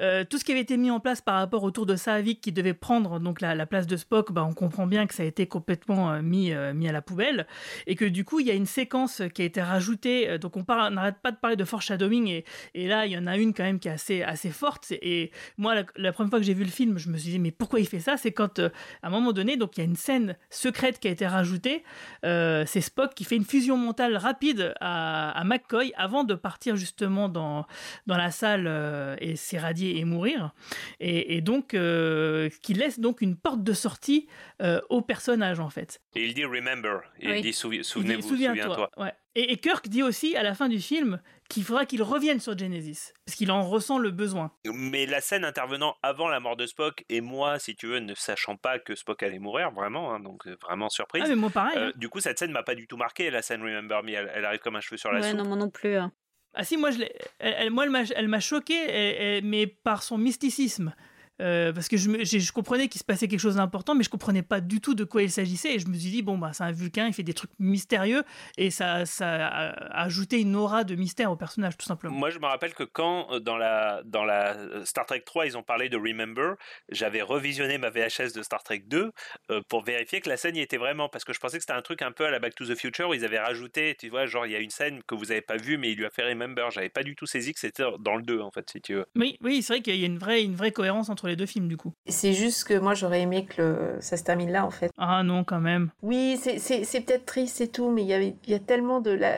euh, 0.00 0.24
tout 0.24 0.38
ce 0.38 0.44
qui 0.44 0.52
avait 0.52 0.60
été 0.60 0.76
mis 0.76 0.90
en 0.90 1.00
place 1.00 1.20
par 1.20 1.34
rapport 1.34 1.62
au 1.62 1.70
tour 1.70 1.84
de 1.84 1.96
Saavik 1.96 2.40
qui 2.40 2.52
devait 2.52 2.74
prendre 2.74 3.18
donc 3.18 3.40
la, 3.40 3.66
place 3.66 3.86
de 3.86 3.96
Spock, 3.96 4.32
bah, 4.32 4.46
on 4.48 4.54
comprend 4.54 4.86
bien 4.86 5.06
que 5.06 5.14
ça 5.14 5.24
a 5.24 5.26
été 5.26 5.46
complètement 5.46 6.12
euh, 6.12 6.22
mis, 6.22 6.52
euh, 6.52 6.72
mis 6.72 6.88
à 6.88 6.92
la 6.92 7.02
poubelle 7.02 7.46
et 7.86 7.96
que 7.96 8.04
du 8.04 8.24
coup 8.24 8.40
il 8.40 8.46
y 8.46 8.50
a 8.50 8.54
une 8.54 8.66
séquence 8.66 9.22
qui 9.34 9.42
a 9.42 9.44
été 9.44 9.60
rajoutée. 9.60 10.38
donc 10.38 10.56
on 10.56 10.64
n'arrête 10.90 11.18
pas 11.22 11.32
de 11.32 11.36
parler 11.36 11.56
de 11.56 11.64
foreshadowing 11.64 12.28
et, 12.28 12.44
et 12.74 12.88
là 12.88 13.04
il 13.04 13.12
y 13.12 13.18
en 13.18 13.26
a 13.26 13.36
une 13.36 13.52
quand 13.52 13.64
même 13.64 13.78
qui 13.78 13.88
est 13.88 13.92
assez, 13.92 14.22
assez 14.22 14.50
forte. 14.50 14.92
Et 14.92 15.32
moi 15.58 15.74
la, 15.96 16.12
première 16.12 16.30
fois 16.30 16.38
que 16.38 16.46
j'ai 16.46 16.54
vu 16.54 16.64
le 16.64 16.70
film, 16.70 16.98
je 16.98 17.10
me 17.10 17.18
suis 17.18 17.32
dit 17.32 17.38
mais 17.38 17.50
pourquoi 17.50 17.80
il 17.80 17.86
fait 17.86 18.00
ça? 18.00 18.16
C'est 18.16 18.32
quand 18.32 18.58
à 18.58 18.70
un 19.02 19.10
moment 19.10 19.32
donné 19.32 19.56
donc 19.56 19.76
il 19.76 19.80
y 19.80 19.82
a 19.82 19.86
une 19.86 19.96
scène 19.96 20.36
secrète 20.48 20.98
qui 21.00 21.08
a 21.08 21.10
été 21.10 21.26
rajoutée. 21.26 21.82
c'est 22.22 22.80
Spock 22.80 23.14
qui 23.14 23.24
fait 23.24 23.36
une 23.36 23.44
fusion 23.44 23.76
mentale 23.76 24.16
rapide 24.16 24.72
à, 24.80 25.42
McCoy 25.44 25.92
avant 25.96 26.24
de 26.24 26.34
partir 26.34 26.76
justement 26.76 27.28
dans, 27.28 27.66
dans 28.06 28.16
la 28.16 28.30
salle 28.30 29.18
et 29.20 29.36
et 29.82 30.04
mourir, 30.04 30.52
et, 31.00 31.40
donc 31.40 31.74
euh, 31.74 32.48
qui 32.62 32.74
laisse 32.74 33.00
donc 33.00 33.20
une 33.20 33.36
porte 33.36 33.62
de 33.62 33.72
sortie 33.72 34.28
euh, 34.62 34.80
au 34.88 35.02
personnage 35.02 35.60
en 35.60 35.70
fait. 35.70 36.00
Et 36.14 36.24
il 36.24 36.34
dit 36.34 36.44
remember, 36.44 37.00
il 37.20 37.42
dit 37.42 37.52
souvenez-vous, 37.52 38.28
souviens-toi. 38.28 38.90
ouais. 38.96 39.12
et, 39.34 39.56
Kirk 39.56 39.88
dit 39.88 40.02
aussi 40.02 40.36
à 40.36 40.42
la 40.42 40.54
fin 40.54 40.68
du 40.68 40.80
film 40.80 41.20
qu'il 41.50 41.64
faudra 41.64 41.84
qu'il 41.84 42.02
revienne 42.02 42.40
sur 42.40 42.56
Genesis, 42.56 43.12
parce 43.26 43.36
qu'il 43.36 43.50
en 43.50 43.68
ressent 43.68 43.98
le 43.98 44.10
besoin. 44.10 44.52
Mais 44.72 45.04
la 45.04 45.20
scène 45.20 45.44
intervenant 45.44 45.96
avant 46.02 46.28
la 46.28 46.40
mort 46.40 46.56
de 46.56 46.64
Spock, 46.64 47.04
et 47.08 47.20
moi, 47.20 47.58
si 47.58 47.74
tu 47.74 47.88
veux, 47.88 47.98
ne 47.98 48.14
sachant 48.14 48.56
pas 48.56 48.78
que 48.78 48.94
Spock 48.94 49.22
allait 49.22 49.40
mourir, 49.40 49.72
vraiment, 49.72 50.14
hein, 50.14 50.20
donc 50.20 50.46
euh, 50.46 50.56
vraiment 50.62 50.88
surprise. 50.88 51.24
Ah, 51.26 51.28
mais 51.28 51.34
moi 51.34 51.50
pareil. 51.50 51.76
Hein. 51.76 51.92
Du 51.96 52.08
coup, 52.08 52.20
cette 52.20 52.38
scène 52.38 52.52
m'a 52.52 52.62
pas 52.62 52.76
du 52.76 52.86
tout 52.86 52.96
marqué, 52.96 53.30
la 53.30 53.42
scène 53.42 53.62
Remember 53.62 54.02
Me, 54.02 54.12
elle, 54.12 54.44
arrive 54.44 54.60
comme 54.60 54.76
un 54.76 54.80
cheveu 54.80 54.96
sur 54.96 55.10
la 55.12 55.20
ouais, 55.20 55.34
non, 55.34 55.44
moi 55.44 55.56
non 55.56 55.70
plus. 55.70 55.96
Hein. 55.96 56.12
Ah 56.54 56.64
si, 56.64 56.76
moi, 56.76 56.90
je 56.90 57.02
elle, 57.38 57.72
elle 58.16 58.28
m'a 58.28 58.40
choqué, 58.40 59.40
mais 59.42 59.66
par 59.66 60.02
son 60.02 60.18
mysticisme. 60.18 60.94
Euh, 61.40 61.72
parce 61.72 61.88
que 61.88 61.96
je, 61.96 62.08
me- 62.10 62.24
je 62.24 62.52
comprenais 62.52 62.88
qu'il 62.88 62.98
se 63.00 63.04
passait 63.04 63.26
quelque 63.28 63.40
chose 63.40 63.56
d'important, 63.56 63.94
mais 63.94 64.04
je 64.04 64.10
comprenais 64.10 64.42
pas 64.42 64.60
du 64.60 64.80
tout 64.80 64.94
de 64.94 65.04
quoi 65.04 65.22
il 65.22 65.30
s'agissait. 65.30 65.74
Et 65.74 65.78
je 65.78 65.88
me 65.88 65.94
suis 65.94 66.10
dit, 66.10 66.22
bon, 66.22 66.38
bah, 66.38 66.50
c'est 66.52 66.64
un 66.64 66.72
Vulcain, 66.72 67.06
il 67.06 67.12
fait 67.12 67.22
des 67.22 67.34
trucs 67.34 67.50
mystérieux, 67.58 68.22
et 68.58 68.70
ça, 68.70 69.06
ça 69.06 69.46
a 69.46 70.02
ajouté 70.02 70.40
une 70.40 70.54
aura 70.56 70.84
de 70.84 70.94
mystère 70.94 71.30
au 71.32 71.36
personnage, 71.36 71.76
tout 71.76 71.86
simplement. 71.86 72.14
Moi, 72.14 72.30
je 72.30 72.38
me 72.38 72.46
rappelle 72.46 72.74
que 72.74 72.84
quand, 72.84 73.28
euh, 73.32 73.40
dans 73.40 73.56
la, 73.56 74.02
dans 74.04 74.24
la 74.24 74.54
euh, 74.56 74.84
Star 74.84 75.06
Trek 75.06 75.22
3, 75.24 75.46
ils 75.46 75.56
ont 75.56 75.62
parlé 75.62 75.88
de 75.88 75.96
Remember, 75.96 76.54
j'avais 76.90 77.22
revisionné 77.22 77.78
ma 77.78 77.90
VHS 77.90 78.32
de 78.34 78.42
Star 78.42 78.62
Trek 78.62 78.82
2 78.86 79.10
euh, 79.50 79.60
pour 79.68 79.82
vérifier 79.84 80.20
que 80.20 80.28
la 80.28 80.36
scène 80.36 80.56
y 80.56 80.60
était 80.60 80.76
vraiment. 80.76 81.08
Parce 81.08 81.24
que 81.24 81.32
je 81.32 81.40
pensais 81.40 81.56
que 81.58 81.62
c'était 81.62 81.72
un 81.72 81.82
truc 81.82 82.02
un 82.02 82.12
peu 82.12 82.26
à 82.26 82.30
la 82.30 82.38
Back 82.38 82.54
to 82.54 82.66
the 82.66 82.74
Future 82.74 83.08
où 83.08 83.14
ils 83.14 83.24
avaient 83.24 83.38
rajouté, 83.40 83.96
tu 83.98 84.08
vois, 84.08 84.26
genre, 84.26 84.46
il 84.46 84.52
y 84.52 84.56
a 84.56 84.60
une 84.60 84.70
scène 84.70 85.02
que 85.06 85.14
vous 85.14 85.30
avez 85.32 85.40
pas 85.40 85.56
vue, 85.56 85.78
mais 85.78 85.90
il 85.92 85.96
lui 85.98 86.04
a 86.06 86.10
fait 86.10 86.28
Remember. 86.28 86.70
J'avais 86.70 86.88
pas 86.88 87.02
du 87.02 87.14
tout 87.16 87.26
saisi 87.26 87.52
que 87.54 87.60
c'était 87.60 87.84
dans 87.98 88.16
le 88.16 88.22
2, 88.22 88.40
en 88.40 88.50
fait, 88.50 88.68
si 88.70 88.80
tu 88.80 88.94
veux. 88.94 89.06
Oui, 89.16 89.38
oui, 89.42 89.62
c'est 89.62 89.74
vrai 89.74 89.82
qu'il 89.82 89.96
y 89.96 90.02
a 90.02 90.06
une 90.06 90.18
vraie, 90.18 90.42
une 90.44 90.56
vraie 90.56 90.72
cohérence 90.72 91.08
entre 91.08 91.28
les 91.30 91.36
deux 91.36 91.46
films, 91.46 91.68
du 91.68 91.76
coup. 91.76 91.92
C'est 92.06 92.32
juste 92.34 92.64
que 92.64 92.78
moi, 92.78 92.94
j'aurais 92.94 93.22
aimé 93.22 93.46
que 93.46 93.62
le- 93.62 93.96
ça 94.00 94.16
se 94.16 94.22
termine 94.24 94.50
là, 94.50 94.66
en 94.66 94.70
fait. 94.70 94.90
Ah 94.98 95.22
non, 95.22 95.44
quand 95.44 95.60
même. 95.60 95.90
Oui, 96.02 96.38
c'est- 96.40 96.58
peut-être 97.00 97.24
triste 97.26 97.60
et 97.60 97.68
tout, 97.68 97.90
mais 97.90 98.02
il 98.02 98.08
y, 98.08 98.12
il 98.44 98.50
y 98.50 98.54
a 98.54 98.58
tellement 98.58 99.00
de 99.00 99.10
la... 99.10 99.36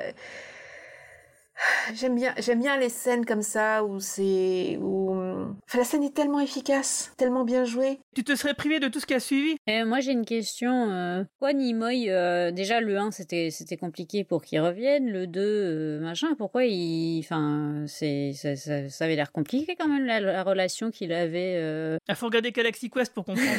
J'aime 1.95 2.15
bien, 2.17 2.35
j'aime 2.39 2.61
bien 2.61 2.77
les 2.79 2.89
scènes 2.89 3.25
comme 3.25 3.43
ça 3.43 3.85
où 3.85 4.01
c'est... 4.01 4.79
Où... 4.81 5.11
Enfin, 5.13 5.79
la 5.79 5.85
scène 5.85 6.03
est 6.03 6.15
tellement 6.15 6.41
efficace, 6.41 7.13
tellement 7.17 7.45
bien 7.45 7.65
jouée. 7.65 7.99
Tu 8.15 8.25
te 8.25 8.35
serais 8.35 8.55
privé 8.55 8.79
de 8.81 8.89
tout 8.89 9.01
ce 9.01 9.07
qui 9.07 9.15
a 9.15 9.21
suivi? 9.21 9.57
Et 9.67 9.85
moi 9.85 10.01
j'ai 10.01 10.13
une 10.13 10.25
question. 10.25 10.91
Euh, 10.91 11.25
pourquoi 11.25 11.53
Nimoy 11.53 12.11
euh, 12.11 12.51
Déjà 12.51 12.81
le 12.81 12.97
1 12.99 13.11
c'était 13.11 13.51
c'était 13.51 13.77
compliqué 13.77 14.25
pour 14.25 14.43
qu'il 14.43 14.61
revienne. 14.61 15.11
Le 15.11 15.27
2 15.27 15.41
euh, 15.41 16.01
machin. 16.01 16.35
Pourquoi 16.37 16.65
il 16.65 17.21
Enfin 17.21 17.85
c'est 17.87 18.33
ça, 18.35 18.57
ça, 18.57 18.89
ça 18.89 19.05
avait 19.05 19.17
l'air 19.17 19.33
compliqué 19.33 19.77
quand 19.79 19.89
même 19.89 20.05
la, 20.05 20.21
la 20.21 20.43
relation 20.43 20.91
qu'il 20.91 21.13
avait. 21.13 21.55
euh. 21.57 21.97
Il 22.09 22.15
faut 22.15 22.27
regarder 22.27 22.53
Galaxy 22.53 22.91
Quest 22.91 23.13
pour 23.15 23.25
comprendre. 23.25 23.51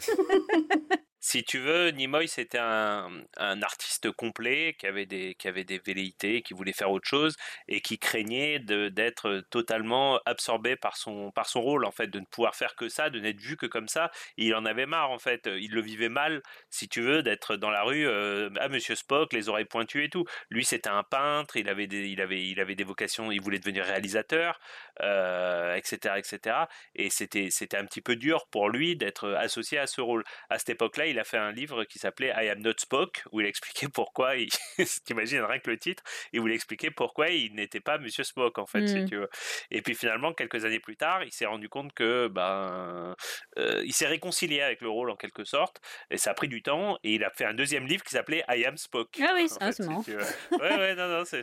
Si 1.30 1.44
tu 1.44 1.58
veux, 1.58 1.90
Nimoy 1.90 2.26
c'était 2.26 2.56
un, 2.56 3.10
artiste 3.36 4.10
complet 4.12 4.74
qui 4.78 4.86
avait 4.86 5.04
des 5.04 5.34
qui 5.34 5.46
avait 5.46 5.64
des 5.64 5.78
velléités, 5.78 6.40
qui 6.40 6.54
voulait 6.54 6.72
faire 6.72 6.90
autre 6.90 7.06
chose 7.06 7.36
et 7.68 7.82
qui 7.82 7.98
craignait 7.98 8.58
d'être 8.60 9.44
totalement 9.50 10.20
absorbé 10.24 10.74
par 10.76 10.96
son 10.96 11.30
par 11.30 11.46
son 11.46 11.60
rôle 11.60 11.84
en 11.84 11.90
fait, 11.90 12.06
de 12.06 12.18
ne 12.20 12.24
pouvoir 12.24 12.54
faire 12.54 12.74
que 12.76 12.88
ça, 12.88 13.10
de 13.10 13.20
n'être 13.20 13.40
vu 13.40 13.58
que 13.58 13.66
comme 13.66 13.88
ça. 13.88 14.10
Il 14.38 14.54
en 14.54 14.64
avait 14.64 14.86
marre 14.86 15.10
en 15.10 15.18
fait. 15.18 15.50
Il 15.60 15.72
le 15.72 15.82
vivait 15.82 16.08
mal, 16.08 16.42
si 16.70 16.88
tu 16.88 17.02
veux, 17.02 17.22
d'être 17.22 17.56
dans 17.56 17.70
la 17.70 17.82
rue 17.82 18.06
euh, 18.08 18.48
à 18.58 18.68
Monsieur 18.70 18.94
Spock, 18.94 19.34
les 19.34 19.50
oreilles 19.50 19.66
pointues 19.66 20.04
et 20.04 20.08
tout. 20.08 20.24
Lui 20.48 20.64
c'était 20.64 20.88
un 20.88 21.02
peintre, 21.02 21.58
il 21.58 21.68
avait 21.68 21.86
des 21.86 22.08
il 22.08 22.22
avait 22.22 22.42
il 22.42 22.58
avait 22.58 22.74
des 22.74 22.84
vocations, 22.84 23.30
il 23.30 23.42
voulait 23.42 23.58
devenir 23.58 23.84
réalisateur, 23.84 24.58
euh, 25.02 25.74
etc 25.74 26.14
etc. 26.16 26.56
Et 26.94 27.10
c'était 27.10 27.76
un 27.76 27.84
petit 27.84 28.00
peu 28.00 28.16
dur 28.16 28.46
pour 28.50 28.70
lui 28.70 28.96
d'être 28.96 29.28
associé 29.34 29.78
à 29.78 29.86
ce 29.86 30.00
rôle. 30.00 30.24
À 30.48 30.58
cette 30.58 30.70
époque-là, 30.70 31.06
il 31.06 31.17
a 31.18 31.24
fait 31.24 31.38
un 31.38 31.52
livre 31.52 31.84
qui 31.84 31.98
s'appelait 31.98 32.28
I 32.36 32.48
Am 32.50 32.60
Not 32.60 32.74
Spock, 32.78 33.22
où 33.32 33.40
il 33.40 33.46
expliquait 33.46 33.88
pourquoi, 33.88 34.36
il... 34.36 34.48
t'imagines 35.04 35.42
rien 35.42 35.58
que 35.58 35.70
le 35.70 35.78
titre, 35.78 36.02
il 36.32 36.40
voulait 36.40 36.54
expliquer 36.54 36.90
pourquoi 36.90 37.28
il 37.28 37.54
n'était 37.54 37.80
pas 37.80 37.98
Monsieur 37.98 38.24
Spock, 38.24 38.58
en 38.58 38.66
fait, 38.66 38.86
si 38.88 38.98
Mm. 39.00 39.08
tu 39.08 39.16
veux. 39.16 39.28
Et 39.70 39.82
puis 39.82 39.94
finalement, 39.94 40.32
quelques 40.32 40.64
années 40.64 40.80
plus 40.80 40.96
tard, 40.96 41.22
il 41.24 41.32
s'est 41.32 41.46
rendu 41.46 41.68
compte 41.68 41.92
que, 41.92 42.28
ben, 42.28 43.14
euh, 43.58 43.82
il 43.84 43.92
s'est 43.92 44.06
réconcilié 44.06 44.62
avec 44.62 44.80
le 44.80 44.88
rôle 44.88 45.10
en 45.10 45.16
quelque 45.16 45.44
sorte, 45.44 45.80
et 46.10 46.16
ça 46.18 46.30
a 46.30 46.34
pris 46.34 46.48
du 46.48 46.62
temps, 46.62 46.98
et 47.04 47.14
il 47.14 47.24
a 47.24 47.30
fait 47.30 47.44
un 47.44 47.54
deuxième 47.54 47.86
livre 47.86 48.02
qui 48.04 48.10
s'appelait 48.10 48.44
I 48.48 48.64
Am 48.64 48.76
Spock. 48.76 49.08
Ah 49.22 49.32
oui, 49.34 49.48
c'est 49.72 49.72
si. 49.82 49.88
Ouais, 50.14 50.76
ouais, 50.76 50.94
non, 50.94 51.08
non, 51.08 51.24
c'est, 51.24 51.42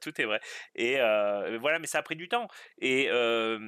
tout 0.00 0.20
est 0.20 0.24
vrai. 0.24 0.40
Et 0.74 1.00
euh, 1.00 1.58
voilà, 1.60 1.78
mais 1.78 1.86
ça 1.86 1.98
a 1.98 2.02
pris 2.02 2.16
du 2.16 2.28
temps. 2.28 2.48
Et, 2.80 3.08
euh, 3.10 3.58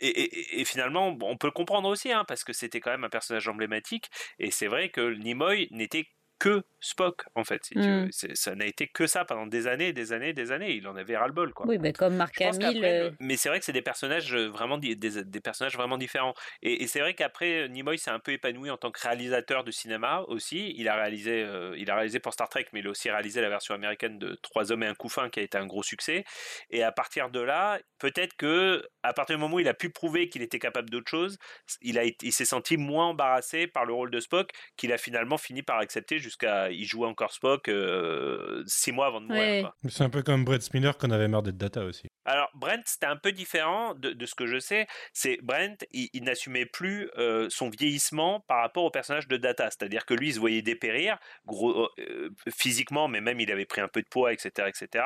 et, 0.00 0.08
et- 0.08 0.60
et 0.60 0.64
finalement, 0.64 1.16
on 1.22 1.36
peut 1.36 1.46
le 1.46 1.52
comprendre 1.52 1.88
aussi, 1.88 2.12
hein, 2.12 2.24
parce 2.26 2.44
que 2.44 2.52
c'était 2.52 2.80
quand 2.80 2.90
même 2.90 3.04
un 3.04 3.08
personnage 3.08 3.48
emblématique. 3.48 4.10
Et 4.38 4.50
c'est 4.50 4.63
vrai 4.68 4.90
que 4.90 5.14
Nimoy 5.14 5.68
n'était 5.70 6.06
que 6.38 6.62
Spock, 6.80 7.22
en 7.34 7.44
fait. 7.44 7.64
Si 7.64 7.74
tu 7.74 7.80
Mm. 7.80 8.04
veux. 8.04 8.08
C'est- 8.10 8.34
ça 8.36 8.54
n'a 8.54 8.66
été 8.66 8.86
que 8.88 9.06
ça 9.06 9.24
pendant 9.24 9.46
des 9.46 9.66
années, 9.66 9.92
des 9.94 10.12
années, 10.12 10.32
des 10.34 10.52
années. 10.52 10.72
Il 10.74 10.86
en 10.86 10.96
avait 10.96 11.16
ras-le-bol, 11.16 11.54
quoi. 11.54 11.66
Oui, 11.66 11.78
bah, 11.78 11.92
comme 11.92 12.16
Marc 12.16 12.40
Hamill. 12.42 12.84
euh, 12.84 13.10
Mais 13.20 13.36
c'est 13.36 13.48
vrai 13.48 13.58
que 13.58 13.64
c'est 13.64 13.72
des 13.72 13.80
personnages 13.82 14.34
euh, 14.34 14.48
vraiment 14.48 14.76
des, 14.76 14.94
des 14.96 15.40
personnages 15.40 15.74
vraiment 15.76 15.96
différents. 15.96 16.34
Et, 16.62 16.82
et 16.82 16.86
c'est 16.86 17.00
vrai 17.00 17.14
qu'après 17.14 17.68
Nimoy 17.70 17.96
s'est 17.98 18.10
un 18.10 18.18
peu 18.18 18.32
épanoui 18.32 18.68
en 18.70 18.76
tant 18.76 18.90
que 18.90 19.00
réalisateur 19.00 19.64
de 19.64 19.70
cinéma 19.70 20.20
aussi. 20.28 20.74
Il 20.76 20.88
a 20.88 20.96
réalisé, 20.96 21.42
euh, 21.42 21.74
il 21.78 21.90
a 21.90 21.94
réalisé 21.94 22.20
pour 22.20 22.32
Star 22.34 22.48
Trek, 22.50 22.66
mais 22.72 22.80
il 22.80 22.86
a 22.86 22.90
aussi 22.90 23.10
réalisé 23.10 23.40
la 23.40 23.48
version 23.48 23.74
américaine 23.74 24.18
de 24.18 24.34
Trois 24.42 24.70
hommes 24.72 24.82
et 24.82 24.86
un 24.86 24.94
couffin 24.94 25.30
qui 25.30 25.40
a 25.40 25.42
été 25.42 25.56
un 25.56 25.66
gros 25.66 25.82
succès. 25.82 26.24
Et 26.70 26.82
à 26.82 26.92
partir 26.92 27.30
de 27.30 27.40
là, 27.40 27.80
peut-être 27.98 28.34
que 28.36 28.86
à 29.02 29.12
partir 29.14 29.36
du 29.36 29.40
moment 29.40 29.56
où 29.56 29.60
il 29.60 29.68
a 29.68 29.74
pu 29.74 29.90
prouver 29.90 30.28
qu'il 30.28 30.42
était 30.42 30.58
capable 30.58 30.90
d'autre 30.90 31.08
chose, 31.10 31.38
il 31.80 31.98
a 31.98 32.04
il 32.04 32.32
s'est 32.32 32.44
senti 32.44 32.76
moins 32.76 33.06
embarrassé 33.06 33.66
par 33.66 33.84
le 33.86 33.92
rôle 33.94 34.10
de 34.10 34.20
Spock 34.20 34.50
qu'il 34.76 34.92
a 34.92 34.98
finalement 34.98 35.38
fini 35.38 35.62
par 35.62 35.78
accepter 35.78 36.18
jusqu'à 36.24 36.70
il 36.70 36.84
jouait 36.84 37.06
encore 37.06 37.32
Spock 37.32 37.68
euh, 37.68 38.62
six 38.66 38.92
mois 38.92 39.06
avant 39.06 39.20
de 39.20 39.26
mourir. 39.26 39.72
Ouais. 39.84 39.90
C'est 39.90 40.04
un 40.04 40.10
peu 40.10 40.22
comme 40.22 40.44
Brett 40.44 40.62
Spinner 40.62 40.92
qu'on 40.98 41.10
avait 41.10 41.28
marre 41.28 41.42
d'être 41.42 41.56
data 41.56 41.84
aussi. 41.84 42.08
Alors 42.24 42.48
Brent, 42.54 42.82
c'était 42.86 43.06
un 43.06 43.16
peu 43.16 43.32
différent 43.32 43.94
de, 43.94 44.10
de 44.10 44.26
ce 44.26 44.34
que 44.34 44.46
je 44.46 44.58
sais. 44.58 44.86
C'est 45.12 45.38
Brent, 45.42 45.84
il, 45.92 46.08
il 46.14 46.24
n'assumait 46.24 46.66
plus 46.66 47.10
euh, 47.18 47.48
son 47.50 47.68
vieillissement 47.68 48.40
par 48.48 48.60
rapport 48.60 48.84
au 48.84 48.90
personnage 48.90 49.28
de 49.28 49.36
Data. 49.36 49.68
C'est-à-dire 49.70 50.06
que 50.06 50.14
lui, 50.14 50.28
il 50.28 50.34
se 50.34 50.40
voyait 50.40 50.62
dépérir, 50.62 51.18
gros, 51.44 51.90
euh, 51.98 52.30
physiquement, 52.48 53.08
mais 53.08 53.20
même 53.20 53.40
il 53.40 53.50
avait 53.50 53.66
pris 53.66 53.80
un 53.80 53.88
peu 53.88 54.00
de 54.00 54.08
poids, 54.08 54.32
etc., 54.32 54.68
etc. 54.68 55.04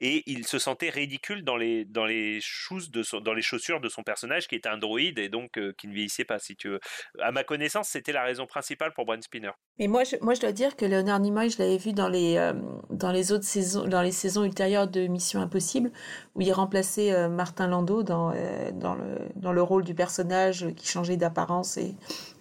Et 0.00 0.22
il 0.26 0.46
se 0.46 0.58
sentait 0.58 0.90
ridicule 0.90 1.42
dans 1.42 1.56
les 1.56 1.84
dans 1.84 2.04
les 2.04 2.40
shoes 2.40 2.90
de 2.90 3.02
son, 3.02 3.20
dans 3.20 3.32
les 3.32 3.42
chaussures 3.42 3.80
de 3.80 3.88
son 3.88 4.02
personnage 4.02 4.46
qui 4.46 4.54
était 4.54 4.68
un 4.68 4.78
droïde 4.78 5.18
et 5.18 5.28
donc 5.28 5.58
euh, 5.58 5.72
qui 5.78 5.88
ne 5.88 5.94
vieillissait 5.94 6.24
pas, 6.24 6.38
si 6.38 6.56
tu 6.56 6.68
veux. 6.68 6.80
À 7.20 7.32
ma 7.32 7.42
connaissance, 7.42 7.88
c'était 7.88 8.12
la 8.12 8.22
raison 8.22 8.46
principale 8.46 8.92
pour 8.92 9.06
Brent 9.06 9.22
Spinner. 9.22 9.52
Mais 9.78 9.86
moi, 9.86 10.04
je, 10.04 10.16
moi, 10.20 10.34
je 10.34 10.40
dois 10.40 10.52
dire 10.52 10.59
que 10.68 10.84
Leonard 10.84 11.20
Nimoy, 11.20 11.48
je 11.48 11.58
l'avais 11.58 11.78
vu 11.78 11.92
dans 11.92 12.08
les, 12.08 12.36
euh, 12.36 12.52
dans 12.90 13.10
les 13.10 13.32
autres 13.32 13.44
saisons, 13.44 13.86
dans 13.86 14.02
les 14.02 14.12
saisons 14.12 14.44
ultérieures 14.44 14.86
de 14.86 15.06
Mission 15.06 15.40
Impossible, 15.40 15.90
où 16.34 16.42
il 16.42 16.52
remplaçait 16.52 17.12
euh, 17.12 17.28
Martin 17.28 17.66
Landau 17.66 18.02
dans, 18.02 18.32
euh, 18.34 18.70
dans, 18.72 18.94
le, 18.94 19.18
dans 19.36 19.52
le 19.52 19.62
rôle 19.62 19.84
du 19.84 19.94
personnage 19.94 20.68
qui 20.76 20.86
changeait 20.86 21.16
d'apparence 21.16 21.78
et, 21.78 21.94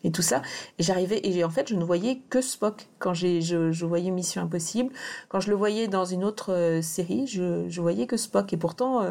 et 0.03 0.11
tout 0.11 0.21
ça. 0.21 0.41
Et 0.77 0.83
j'arrivais, 0.83 1.21
et 1.23 1.43
en 1.43 1.49
fait, 1.49 1.69
je 1.69 1.75
ne 1.75 1.83
voyais 1.83 2.21
que 2.29 2.41
Spock 2.41 2.89
quand 2.99 3.13
je, 3.13 3.39
je 3.39 3.85
voyais 3.85 4.11
Mission 4.11 4.41
Impossible. 4.41 4.91
Quand 5.29 5.39
je 5.39 5.49
le 5.49 5.55
voyais 5.55 5.87
dans 5.87 6.05
une 6.05 6.25
autre 6.25 6.79
série, 6.83 7.25
je, 7.25 7.69
je 7.69 7.81
voyais 7.81 8.05
que 8.05 8.17
Spock. 8.17 8.51
Et 8.51 8.57
pourtant, 8.57 9.01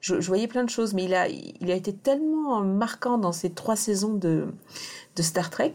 je, 0.00 0.20
je 0.20 0.26
voyais 0.28 0.46
plein 0.46 0.64
de 0.64 0.70
choses. 0.70 0.94
Mais 0.94 1.04
il 1.04 1.14
a, 1.14 1.28
il 1.28 1.70
a 1.70 1.74
été 1.74 1.92
tellement 1.92 2.60
marquant 2.60 3.18
dans 3.18 3.32
ces 3.32 3.50
trois 3.50 3.76
saisons 3.76 4.14
de, 4.14 4.46
de 5.16 5.22
Star 5.22 5.50
Trek 5.50 5.74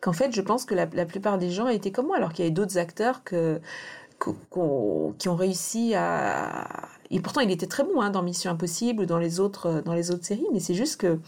qu'en 0.00 0.12
fait, 0.12 0.32
je 0.32 0.40
pense 0.40 0.64
que 0.64 0.74
la, 0.74 0.86
plupart 0.86 1.38
des 1.38 1.50
gens 1.50 1.68
étaient 1.68 1.92
comme 1.92 2.06
moi, 2.06 2.16
alors 2.16 2.32
qu'il 2.32 2.44
y 2.44 2.48
avait 2.48 2.54
d'autres 2.54 2.78
acteurs 2.78 3.24
que, 3.24 3.60
qui 4.18 5.28
ont 5.28 5.36
réussi 5.36 5.94
à. 5.94 6.88
Et 7.10 7.20
pourtant, 7.20 7.40
il 7.40 7.50
était 7.50 7.66
très 7.66 7.84
bon 7.84 8.00
hein, 8.00 8.10
dans 8.10 8.22
Mission 8.22 8.50
Impossible 8.50 9.02
ou 9.02 9.06
dans 9.06 9.18
les 9.18 9.40
autres, 9.40 9.82
dans 9.84 9.94
les 9.94 10.10
autres 10.10 10.24
séries, 10.24 10.46
mais 10.52 10.60
c'est 10.60 10.74
juste 10.74 11.00
que 11.00 11.18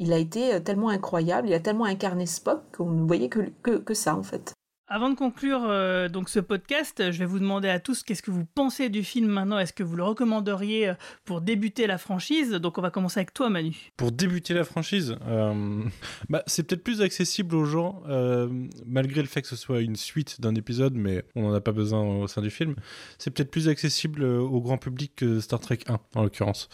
il 0.00 0.12
a 0.12 0.18
été 0.18 0.62
tellement 0.62 0.90
incroyable, 0.90 1.48
il 1.48 1.54
a 1.54 1.60
tellement 1.60 1.84
incarné 1.84 2.26
Spock 2.26 2.60
qu'on 2.76 2.90
ne 2.90 3.04
voyait 3.04 3.28
que 3.28 3.94
ça 3.94 4.14
en 4.14 4.22
fait. 4.22 4.57
Avant 4.90 5.10
de 5.10 5.14
conclure 5.14 5.66
euh, 5.68 6.08
donc 6.08 6.30
ce 6.30 6.40
podcast, 6.40 7.10
je 7.10 7.18
vais 7.18 7.26
vous 7.26 7.38
demander 7.38 7.68
à 7.68 7.78
tous 7.78 8.02
qu'est-ce 8.02 8.22
que 8.22 8.30
vous 8.30 8.46
pensez 8.46 8.88
du 8.88 9.04
film 9.04 9.28
maintenant. 9.28 9.58
Est-ce 9.58 9.74
que 9.74 9.82
vous 9.82 9.96
le 9.96 10.02
recommanderiez 10.02 10.88
euh, 10.88 10.94
pour 11.26 11.42
débuter 11.42 11.86
la 11.86 11.98
franchise? 11.98 12.52
Donc 12.52 12.78
on 12.78 12.80
va 12.80 12.90
commencer 12.90 13.20
avec 13.20 13.34
toi, 13.34 13.50
Manu. 13.50 13.76
Pour 13.98 14.12
débuter 14.12 14.54
la 14.54 14.64
franchise, 14.64 15.16
euh, 15.26 15.82
bah, 16.30 16.42
c'est 16.46 16.62
peut-être 16.62 16.82
plus 16.82 17.02
accessible 17.02 17.54
aux 17.54 17.66
gens, 17.66 18.02
euh, 18.08 18.48
malgré 18.86 19.20
le 19.20 19.28
fait 19.28 19.42
que 19.42 19.48
ce 19.48 19.56
soit 19.56 19.80
une 19.80 19.96
suite 19.96 20.40
d'un 20.40 20.54
épisode, 20.54 20.94
mais 20.94 21.22
on 21.36 21.42
n'en 21.42 21.52
a 21.52 21.60
pas 21.60 21.72
besoin 21.72 22.00
au 22.00 22.26
sein 22.26 22.40
du 22.40 22.50
film. 22.50 22.74
C'est 23.18 23.30
peut-être 23.30 23.50
plus 23.50 23.68
accessible 23.68 24.22
euh, 24.22 24.40
au 24.40 24.62
grand 24.62 24.78
public 24.78 25.12
que 25.16 25.40
Star 25.40 25.60
Trek 25.60 25.80
1, 25.86 25.98
en 26.14 26.22
l'occurrence. 26.22 26.70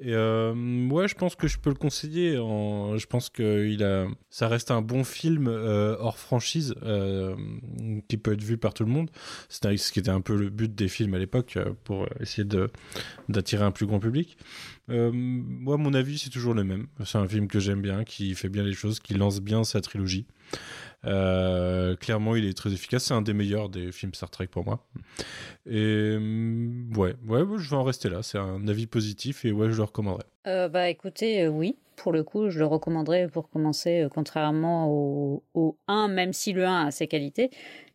Et 0.00 0.14
euh, 0.14 0.88
ouais, 0.88 1.06
je 1.06 1.14
pense 1.14 1.36
que 1.36 1.46
je 1.46 1.58
peux 1.58 1.70
le 1.70 1.76
conseiller. 1.76 2.32
Je 2.32 3.06
pense 3.06 3.30
que 3.30 3.68
il 3.68 3.84
a... 3.84 4.06
ça 4.30 4.48
reste 4.48 4.72
un 4.72 4.82
bon 4.82 5.04
film 5.04 5.46
euh, 5.46 5.96
hors 6.00 6.18
franchise 6.18 6.74
euh, 6.82 7.36
qui 8.08 8.16
peut 8.16 8.32
être 8.32 8.42
vu 8.42 8.58
par 8.58 8.74
tout 8.74 8.84
le 8.84 8.90
monde. 8.90 9.10
C'était 9.48 9.76
ce 9.76 9.92
qui 9.92 9.98
était 9.98 10.10
un 10.10 10.20
peu 10.20 10.36
le 10.36 10.50
but 10.50 10.74
des 10.74 10.88
films 10.88 11.14
à 11.14 11.18
l'époque 11.18 11.56
euh, 11.56 11.72
pour 11.84 12.06
essayer 12.20 12.46
d'attirer 13.28 13.64
un 13.64 13.70
plus 13.70 13.86
grand 13.86 14.00
public. 14.00 14.36
Euh, 14.90 15.10
moi, 15.12 15.76
mon 15.76 15.94
avis, 15.94 16.18
c'est 16.18 16.30
toujours 16.30 16.54
le 16.54 16.64
même. 16.64 16.86
C'est 17.04 17.18
un 17.18 17.28
film 17.28 17.48
que 17.48 17.60
j'aime 17.60 17.80
bien, 17.80 18.04
qui 18.04 18.34
fait 18.34 18.48
bien 18.48 18.62
les 18.62 18.74
choses, 18.74 19.00
qui 19.00 19.14
lance 19.14 19.40
bien 19.40 19.64
sa 19.64 19.80
trilogie. 19.80 20.26
Euh, 21.04 21.96
clairement, 21.96 22.36
il 22.36 22.44
est 22.44 22.56
très 22.56 22.72
efficace. 22.72 23.04
C'est 23.04 23.14
un 23.14 23.22
des 23.22 23.32
meilleurs 23.32 23.68
des 23.68 23.92
films 23.92 24.14
Star 24.14 24.30
Trek 24.30 24.48
pour 24.48 24.64
moi. 24.64 24.86
Et 25.66 26.16
ouais, 26.96 27.14
ouais, 27.26 27.58
je 27.58 27.70
vais 27.70 27.76
en 27.76 27.84
rester 27.84 28.08
là. 28.08 28.22
C'est 28.22 28.38
un 28.38 28.66
avis 28.68 28.86
positif 28.86 29.44
et 29.44 29.52
ouais, 29.52 29.70
je 29.70 29.76
le 29.76 29.84
recommanderais. 29.84 30.26
Euh, 30.46 30.68
bah 30.68 30.88
écoutez, 30.88 31.48
oui, 31.48 31.76
pour 31.96 32.12
le 32.12 32.22
coup, 32.22 32.50
je 32.50 32.58
le 32.58 32.66
recommanderais 32.66 33.28
pour 33.28 33.48
commencer, 33.48 34.02
euh, 34.02 34.08
contrairement 34.08 34.88
au, 34.90 35.42
au 35.54 35.78
1, 35.88 36.08
même 36.08 36.32
si 36.32 36.52
le 36.52 36.66
1 36.66 36.86
a 36.86 36.90
ses 36.90 37.06
qualités, 37.06 37.50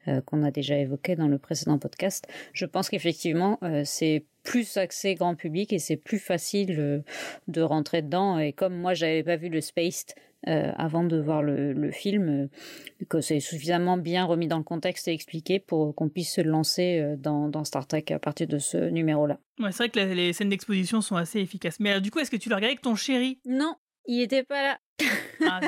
euh, 0.07 0.22
qu'on 0.22 0.44
a 0.44 0.52
déjà 0.52 0.78
évoquées 0.78 1.15
dans 1.15 1.28
le 1.28 1.38
précédent 1.38 1.78
podcast. 1.78 2.28
Je 2.53 2.65
pense 2.65 2.90
qu'effectivement, 2.90 3.60
euh, 3.64 3.82
c'est 3.86 4.26
plus 4.44 4.78
axé 4.78 5.15
grand 5.15 5.36
public 5.36 5.74
et 5.74 5.80
c'est 5.80 5.98
plus 5.98 6.19
facile 6.19 7.03
de 7.49 7.61
rentrer 7.61 8.02
dedans. 8.02 8.40
Et 8.40 8.53
comme 8.53 8.78
moi, 8.78 8.94
j'avais 8.94 9.22
pas 9.22 9.36
vu 9.36 9.49
le 9.49 9.60
Spaced, 9.60 10.15
avant 10.45 11.03
de 11.03 11.19
voir 11.19 11.44
le, 11.44 11.91
film, 11.91 12.48
que 13.10 13.19
c'est 13.19 13.41
suffisamment 13.41 13.98
bien 13.98 14.24
remis 14.24 14.48
dans 14.48 14.60
le 14.60 14.64
contexte 14.64 15.10
et 15.10 15.11
expliqué 15.11 15.60
pour 15.60 15.94
qu'on 15.94 16.07
puisse 16.07 16.36
se 16.36 16.40
lancer 16.40 17.15
dans, 17.18 17.49
dans, 17.49 17.65
Star 17.65 17.86
Trek 17.88 18.06
à 18.11 18.19
partir 18.19 18.48
de 18.48 18.57
ce 18.57 18.78
numéro-là. 18.78 19.38
Ouais, 19.60 19.74
c'est 19.74 19.84
vrai 19.84 19.90
que 19.90 19.99
les 19.99 20.32
scènes 20.32 20.48
d'exposition 20.48 21.02
sont 21.02 21.18
assez 21.18 21.41
efficaces. 21.41 21.82
Mais 21.82 21.99
du 21.99 22.10
coup, 22.10 22.19
est-ce 22.19 22.32
que 22.32 22.38
tu 22.38 22.48
l'as 22.48 22.56
regardé 22.56 22.72
avec 22.72 22.82
ton 22.82 22.95
chéri? 22.95 23.40
Non, 23.45 23.76
il 24.07 24.21
était 24.21 24.43
pas 24.43 24.61
là. 24.63 24.79
Ah, 25.45 25.59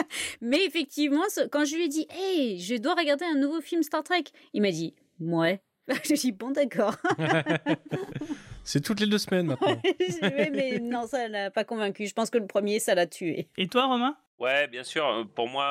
Mais 0.40 0.64
effectivement, 0.64 1.24
quand 1.50 1.64
je 1.64 1.76
lui 1.76 1.84
ai 1.84 1.88
dit, 1.88 2.06
hey, 2.10 2.58
je 2.60 2.76
dois 2.76 2.94
regarder 2.94 3.24
un 3.24 3.34
nouveau 3.34 3.60
film 3.60 3.82
Star 3.82 4.02
Trek, 4.02 4.24
il 4.54 4.62
m'a 4.62 4.70
dit, 4.70 4.94
ouais. 5.20 5.60
je 6.04 6.14
dit 6.14 6.32
bon, 6.32 6.50
d'accord. 6.50 6.96
C'est 8.64 8.82
toutes 8.82 9.00
les 9.00 9.06
deux 9.06 9.18
semaines 9.18 9.46
maintenant. 9.46 9.80
oui, 9.82 10.50
mais 10.52 10.78
non, 10.78 11.06
ça 11.06 11.26
l'a 11.28 11.50
pas 11.50 11.64
convaincu. 11.64 12.06
Je 12.06 12.12
pense 12.12 12.28
que 12.28 12.36
le 12.36 12.46
premier, 12.46 12.78
ça 12.80 12.94
l'a 12.94 13.06
tué. 13.06 13.48
Et 13.56 13.68
toi, 13.68 13.86
Romain? 13.86 14.14
Ouais, 14.38 14.68
bien 14.68 14.84
sûr. 14.84 15.26
Pour 15.34 15.48
moi, 15.48 15.66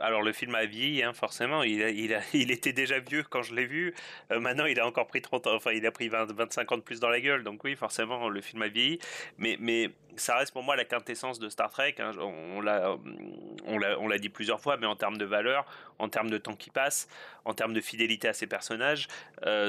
alors 0.00 0.22
le 0.22 0.32
film 0.32 0.54
a 0.54 0.64
vieilli, 0.64 1.02
hein, 1.02 1.12
forcément. 1.12 1.62
Il, 1.62 1.80
il, 2.32 2.50
était 2.50 2.72
déjà 2.72 2.98
vieux 2.98 3.24
quand 3.28 3.42
je 3.42 3.54
l'ai 3.54 3.66
vu. 3.66 3.94
Maintenant, 4.30 4.64
il 4.64 4.80
a 4.80 4.86
encore 4.86 5.06
pris 5.06 5.20
30 5.20 5.46
ans. 5.48 5.54
Enfin, 5.54 5.72
il 5.72 5.84
a 5.86 5.90
pris 5.92 6.08
20, 6.08 6.32
25 6.32 6.72
ans 6.72 6.76
de 6.78 6.82
plus 6.82 6.98
dans 6.98 7.10
la 7.10 7.20
gueule. 7.20 7.44
Donc 7.44 7.62
oui, 7.62 7.76
forcément, 7.76 8.28
le 8.28 8.40
film 8.40 8.62
a 8.62 8.68
vieilli. 8.68 8.98
Mais, 9.36 9.58
mais 9.60 9.90
ça 10.16 10.36
reste 10.36 10.52
pour 10.52 10.62
moi 10.62 10.76
la 10.76 10.86
quintessence 10.86 11.38
de 11.38 11.50
Star 11.50 11.70
Trek. 11.70 11.96
Hein. 11.98 12.12
On, 12.18 12.62
l'a, 12.62 12.96
on, 13.66 14.08
l'a, 14.08 14.18
dit 14.18 14.30
plusieurs 14.30 14.60
fois, 14.60 14.78
mais 14.78 14.86
en 14.86 14.96
termes 14.96 15.18
de 15.18 15.24
valeur, 15.26 15.66
en 15.98 16.08
termes 16.08 16.30
de 16.30 16.38
temps 16.38 16.56
qui 16.56 16.70
passe, 16.70 17.06
en 17.44 17.52
termes 17.52 17.74
de 17.74 17.80
fidélité 17.82 18.28
à 18.28 18.32
ses 18.32 18.46
personnages. 18.46 19.08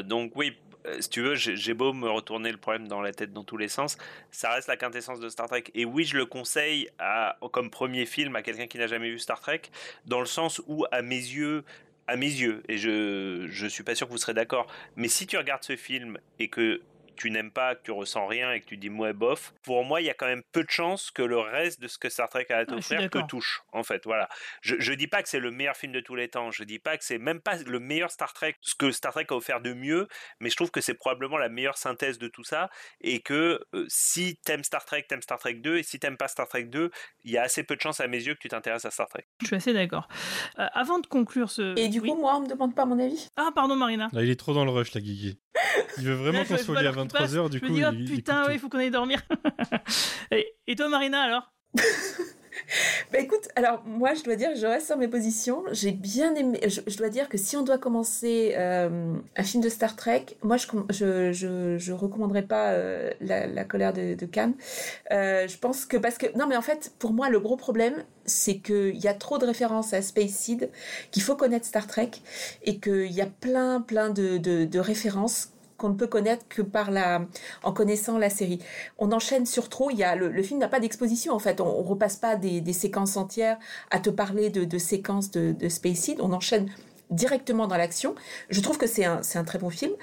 Donc 0.05 0.31
oui, 0.35 0.55
si 0.99 1.09
tu 1.09 1.21
veux, 1.21 1.35
j'ai 1.35 1.73
beau 1.73 1.93
me 1.93 2.09
retourner 2.09 2.51
le 2.51 2.57
problème 2.57 2.87
dans 2.87 3.01
la 3.01 3.11
tête 3.11 3.33
dans 3.33 3.43
tous 3.43 3.57
les 3.57 3.67
sens, 3.67 3.97
ça 4.31 4.51
reste 4.51 4.67
la 4.67 4.77
quintessence 4.77 5.19
de 5.19 5.29
Star 5.29 5.47
Trek. 5.47 5.65
Et 5.73 5.85
oui, 5.85 6.03
je 6.03 6.17
le 6.17 6.25
conseille 6.25 6.89
à, 6.99 7.37
comme 7.51 7.69
premier 7.69 8.04
film 8.05 8.35
à 8.35 8.41
quelqu'un 8.41 8.67
qui 8.67 8.77
n'a 8.77 8.87
jamais 8.87 9.09
vu 9.09 9.19
Star 9.19 9.39
Trek, 9.39 9.61
dans 10.05 10.19
le 10.19 10.25
sens 10.25 10.61
où, 10.67 10.85
à 10.91 11.01
mes 11.01 11.15
yeux, 11.15 11.63
à 12.07 12.15
mes 12.15 12.27
yeux, 12.27 12.63
et 12.67 12.77
je 12.77 13.47
je 13.49 13.67
suis 13.67 13.83
pas 13.83 13.95
sûr 13.95 14.07
que 14.07 14.11
vous 14.11 14.17
serez 14.17 14.33
d'accord, 14.33 14.67
mais 14.95 15.07
si 15.07 15.25
tu 15.25 15.37
regardes 15.37 15.63
ce 15.63 15.75
film 15.75 16.17
et 16.39 16.49
que 16.49 16.81
tu 17.15 17.31
n'aimes 17.31 17.51
pas, 17.51 17.75
que 17.75 17.83
tu 17.83 17.91
ressens 17.91 18.27
rien 18.27 18.51
et 18.51 18.61
que 18.61 18.65
tu 18.65 18.77
dis 18.77 18.89
moi 18.89 19.13
bof, 19.13 19.53
pour 19.63 19.83
moi, 19.83 20.01
il 20.01 20.05
y 20.05 20.09
a 20.09 20.13
quand 20.13 20.27
même 20.27 20.43
peu 20.51 20.63
de 20.63 20.69
chances 20.69 21.11
que 21.11 21.21
le 21.21 21.39
reste 21.39 21.79
de 21.79 21.87
ce 21.87 21.97
que 21.97 22.09
Star 22.09 22.29
Trek 22.29 22.47
a 22.49 22.57
à 22.57 22.65
t'offrir 22.65 23.09
te 23.09 23.25
touche. 23.27 23.61
En 23.71 23.83
fait, 23.83 24.03
voilà. 24.05 24.27
Je, 24.61 24.75
je 24.79 24.93
dis 24.93 25.07
pas 25.07 25.23
que 25.23 25.29
c'est 25.29 25.39
le 25.39 25.51
meilleur 25.51 25.75
film 25.75 25.91
de 25.91 25.99
tous 25.99 26.15
les 26.15 26.29
temps. 26.29 26.51
Je 26.51 26.63
dis 26.63 26.79
pas 26.79 26.97
que 26.97 27.03
c'est 27.03 27.17
même 27.17 27.41
pas 27.41 27.57
le 27.57 27.79
meilleur 27.79 28.11
Star 28.11 28.33
Trek, 28.33 28.55
ce 28.61 28.75
que 28.75 28.91
Star 28.91 29.13
Trek 29.13 29.27
a 29.29 29.35
offert 29.35 29.61
de 29.61 29.73
mieux, 29.73 30.07
mais 30.39 30.49
je 30.49 30.55
trouve 30.55 30.71
que 30.71 30.81
c'est 30.81 30.93
probablement 30.93 31.37
la 31.37 31.49
meilleure 31.49 31.77
synthèse 31.77 32.17
de 32.17 32.27
tout 32.27 32.43
ça 32.43 32.69
et 33.01 33.19
que 33.21 33.61
euh, 33.73 33.85
si 33.87 34.37
t'aimes 34.45 34.63
Star 34.63 34.85
Trek, 34.85 35.05
t'aimes 35.07 35.21
Star 35.21 35.39
Trek 35.39 35.55
2 35.55 35.77
et 35.77 35.83
si 35.83 35.99
t'aimes 35.99 36.17
pas 36.17 36.27
Star 36.27 36.47
Trek 36.47 36.65
2, 36.65 36.91
il 37.23 37.31
y 37.31 37.37
a 37.37 37.43
assez 37.43 37.63
peu 37.63 37.75
de 37.75 37.81
chances 37.81 37.99
à 37.99 38.07
mes 38.07 38.21
yeux 38.21 38.33
que 38.33 38.39
tu 38.39 38.49
t'intéresses 38.49 38.85
à 38.85 38.91
Star 38.91 39.07
Trek. 39.07 39.25
Je 39.41 39.47
suis 39.47 39.55
assez 39.55 39.73
d'accord. 39.73 40.07
Euh, 40.59 40.67
avant 40.73 40.99
de 40.99 41.07
conclure 41.07 41.49
ce. 41.49 41.77
Et 41.77 41.89
du 41.89 42.01
coup, 42.01 42.15
moi, 42.15 42.37
on 42.37 42.41
me 42.41 42.47
demande 42.47 42.75
pas 42.75 42.85
mon 42.85 42.99
avis. 42.99 43.29
Ah, 43.37 43.49
pardon, 43.53 43.75
Marina. 43.75 44.09
il 44.13 44.29
est 44.29 44.39
trop 44.39 44.53
dans 44.53 44.65
le 44.65 44.71
rush, 44.71 44.93
la 44.93 45.01
Guigui. 45.01 45.39
Il 45.97 46.05
veut 46.05 46.13
vraiment 46.13 46.43
qu'on 46.43 46.57
se 46.57 46.71
à 46.71 46.91
23h, 47.07 47.49
du 47.49 47.59
coup. 47.59 47.67
Je 47.67 47.71
me 47.71 47.77
dis, 47.77 47.85
oh, 47.85 48.15
putain, 48.15 48.51
il 48.51 48.59
faut 48.59 48.69
qu'on 48.69 48.79
aille 48.79 48.91
dormir. 48.91 49.21
et, 50.31 50.75
toi, 50.75 50.89
Marina, 50.89 51.21
alors? 51.21 51.53
Bah 53.11 53.19
écoute, 53.19 53.47
alors 53.55 53.83
moi 53.85 54.13
je 54.13 54.23
dois 54.23 54.35
dire, 54.35 54.49
je 54.55 54.65
reste 54.65 54.87
sur 54.87 54.97
mes 54.97 55.07
positions. 55.07 55.63
J'ai 55.71 55.91
bien 55.91 56.33
aimé. 56.35 56.59
Je, 56.67 56.97
dois 56.97 57.09
dire 57.09 57.29
que 57.29 57.37
si 57.37 57.55
on 57.57 57.63
doit 57.63 57.77
commencer 57.77 58.53
euh, 58.57 59.13
un 59.35 59.43
film 59.43 59.61
de 59.63 59.69
Star 59.69 59.95
Trek, 59.95 60.25
moi 60.41 60.57
je 60.57 60.67
je, 60.89 61.31
je, 61.31 61.77
je 61.77 61.93
recommanderais 61.93 62.43
pas 62.43 62.71
euh, 62.71 63.11
la, 63.21 63.63
colère 63.65 63.93
de, 63.93 64.15
de 64.15 64.25
Cannes. 64.25 64.55
Euh, 65.11 65.47
je 65.47 65.57
pense 65.57 65.85
que 65.85 65.97
parce 65.97 66.17
que 66.17 66.25
non 66.37 66.47
mais 66.47 66.57
en 66.57 66.61
fait 66.61 66.93
pour 66.99 67.13
moi 67.13 67.29
le 67.29 67.39
gros 67.39 67.57
problème 67.57 68.03
c'est 68.25 68.57
qu'il 68.57 68.97
y 68.97 69.07
a 69.07 69.13
trop 69.13 69.37
de 69.37 69.45
références 69.45 69.93
à 69.93 70.01
Space 70.01 70.31
Seed, 70.31 70.71
qu'il 71.11 71.21
faut 71.21 71.35
connaître 71.35 71.65
Star 71.65 71.87
Trek 71.87 72.11
et 72.63 72.79
qu'il 72.79 73.11
y 73.11 73.21
a 73.21 73.27
plein 73.27 73.81
plein 73.81 74.09
de, 74.09 74.37
de, 74.37 74.65
de 74.65 74.79
références 74.79 75.49
qu'on 75.77 75.89
ne 75.89 75.95
peut 75.95 76.07
connaître 76.07 76.45
que 76.47 76.61
par 76.61 76.91
la, 76.91 77.25
en 77.63 77.73
connaissant 77.73 78.17
la 78.17 78.29
série. 78.29 78.59
On 78.97 79.11
enchaîne 79.11 79.45
sur 79.45 79.69
trop. 79.69 79.89
Il 79.89 79.97
y 79.97 80.03
a 80.03 80.15
le, 80.15 80.43
film 80.43 80.59
n'a 80.59 80.67
pas 80.67 80.79
d'exposition 80.79 81.33
en 81.33 81.39
fait. 81.39 81.61
On, 81.61 81.67
on, 81.67 81.83
repasse 81.83 82.17
pas 82.17 82.35
des, 82.35 82.73
séquences 82.73 83.17
entières 83.17 83.57
à 83.91 83.99
te 83.99 84.09
parler 84.09 84.49
de, 84.49 84.77
séquences 84.77 85.31
de, 85.31 85.51
de 85.51 85.69
Space 85.69 85.97
Seed. 85.97 86.21
On 86.21 86.33
enchaîne 86.33 86.69
directement 87.09 87.67
dans 87.67 87.77
l'action. 87.77 88.15
Je 88.49 88.61
trouve 88.61 88.77
que 88.77 88.87
c'est 88.87 89.05
un, 89.05 89.21
très 89.45 89.59
bon 89.59 89.69
film. 89.69 89.93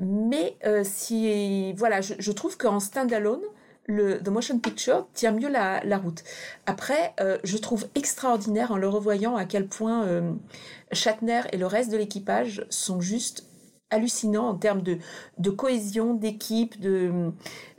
Mais 0.00 0.56
euh, 0.64 0.82
si 0.84 1.72
voilà, 1.74 2.00
je, 2.00 2.32
trouve 2.32 2.56
qu'en 2.56 2.80
standalone, 2.80 3.42
le 3.86 4.22
The 4.22 4.28
Motion 4.28 4.58
Picture 4.58 5.06
tient 5.14 5.32
mieux 5.32 5.50
la, 5.50 5.80
route. 5.98 6.22
Après, 6.66 7.14
euh, 7.20 7.38
je 7.44 7.58
trouve 7.58 7.86
extraordinaire 7.94 8.72
en 8.72 8.76
le 8.76 8.88
revoyant 8.88 9.36
à 9.36 9.44
quel 9.44 9.66
point 9.66 10.04
euh, 10.06 10.32
Shatner 10.92 11.42
et 11.52 11.56
le 11.56 11.66
reste 11.66 11.90
de 11.90 11.96
l'équipage 11.96 12.64
sont 12.70 13.00
juste 13.00 13.44
hallucinant 13.90 14.48
en 14.48 14.54
termes 14.54 14.82
de, 14.82 14.98
de 15.38 15.50
cohésion 15.50 16.14
d'équipe, 16.14 16.80
de, 16.80 17.32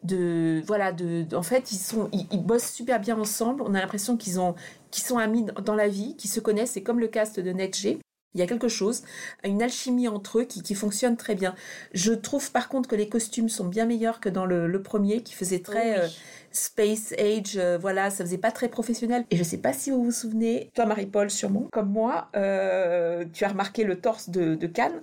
de 0.03 0.61
voilà, 0.65 0.91
de, 0.91 1.25
en 1.35 1.43
fait 1.43 1.71
ils 1.71 1.77
sont 1.77 2.09
ils, 2.11 2.43
bossent 2.43 2.71
super 2.71 2.99
bien 2.99 3.17
ensemble. 3.19 3.63
On 3.63 3.73
a 3.73 3.79
l'impression 3.79 4.17
qu'ils 4.17 4.39
ont 4.39 4.55
qu'ils 4.91 5.03
sont 5.03 5.17
amis 5.17 5.45
dans 5.63 5.75
la 5.75 5.87
vie, 5.87 6.15
qu'ils 6.17 6.29
se 6.29 6.39
connaissent. 6.39 6.71
C'est 6.71 6.83
comme 6.83 6.99
le 6.99 7.07
cast 7.07 7.39
de 7.39 7.51
NetG. 7.51 7.99
Il 8.33 8.39
y 8.39 8.43
a 8.43 8.47
quelque 8.47 8.69
chose, 8.69 9.03
une 9.43 9.61
alchimie 9.61 10.07
entre 10.07 10.39
eux 10.39 10.43
qui, 10.45 10.63
qui, 10.63 10.73
fonctionne 10.73 11.17
très 11.17 11.35
bien. 11.35 11.53
Je 11.93 12.13
trouve 12.13 12.49
par 12.53 12.69
contre 12.69 12.87
que 12.87 12.95
les 12.95 13.09
costumes 13.09 13.49
sont 13.49 13.65
bien 13.65 13.85
meilleurs 13.85 14.21
que 14.21 14.29
dans 14.29 14.45
le, 14.45 14.67
le 14.67 14.81
premier 14.81 15.21
qui 15.21 15.33
faisait 15.33 15.59
très 15.59 15.99
euh, 15.99 16.07
Space 16.51 17.13
Age, 17.17 17.57
euh, 17.57 17.77
voilà, 17.77 18.09
ça 18.09 18.23
faisait 18.23 18.37
pas 18.37 18.51
très 18.51 18.69
professionnel. 18.69 19.25
Et 19.31 19.35
je 19.35 19.43
sais 19.43 19.57
pas 19.57 19.73
si 19.73 19.91
vous 19.91 20.01
vous 20.05 20.11
souvenez, 20.11 20.69
toi 20.73 20.85
Marie-Paul 20.85 21.29
sûrement, 21.29 21.67
comme 21.73 21.89
moi, 21.89 22.29
euh, 22.37 23.25
tu 23.33 23.43
as 23.43 23.49
remarqué 23.49 23.83
le 23.83 23.99
torse 23.99 24.29
de, 24.29 24.55
de 24.55 24.67
Cannes 24.67 25.01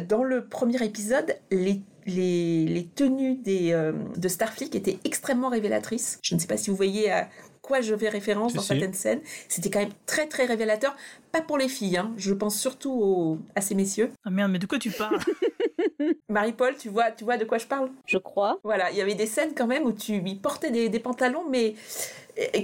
dans 0.00 0.24
le 0.24 0.46
premier 0.46 0.82
épisode, 0.84 1.36
les, 1.50 1.80
les, 2.06 2.88
tenues 2.94 3.36
des, 3.36 3.72
euh, 3.72 3.92
de 4.16 4.28
Starfleet 4.28 4.70
étaient 4.74 4.98
extrêmement 5.04 5.48
révélatrices. 5.48 6.18
Je 6.22 6.34
ne 6.34 6.40
sais 6.40 6.46
pas 6.46 6.56
si 6.56 6.70
vous 6.70 6.76
voyez 6.76 7.10
à 7.10 7.28
quoi 7.62 7.80
je 7.80 7.94
fais 7.96 8.08
référence 8.08 8.54
dans 8.54 8.62
certaines 8.62 8.94
scènes. 8.94 9.20
C'était 9.48 9.70
quand 9.70 9.80
même 9.80 9.92
très 10.06 10.26
très 10.26 10.46
révélateur. 10.46 10.96
Pas 11.32 11.42
pour 11.42 11.58
les 11.58 11.68
filles, 11.68 11.98
hein. 11.98 12.12
je 12.16 12.32
pense 12.32 12.58
surtout 12.58 13.38
à 13.54 13.60
ces 13.60 13.74
messieurs. 13.74 14.10
Ah 14.24 14.30
merde, 14.30 14.50
mais 14.50 14.58
de 14.58 14.66
quoi 14.66 14.78
tu 14.78 14.90
parles? 14.90 15.18
Marie-Paul, 16.28 16.76
tu 16.78 16.88
vois, 16.88 17.10
tu 17.10 17.24
vois 17.24 17.36
de 17.36 17.44
quoi 17.44 17.58
je 17.58 17.66
parle? 17.66 17.90
Je 18.06 18.18
crois. 18.18 18.58
Voilà, 18.64 18.90
il 18.90 18.96
y 18.96 19.02
avait 19.02 19.14
des 19.14 19.26
scènes 19.26 19.54
quand 19.54 19.66
même 19.66 19.82
où 19.82 19.92
tu 19.92 20.22
portais 20.40 20.70
des, 20.70 20.88
des 20.88 21.00
pantalons, 21.00 21.48
mais 21.50 21.74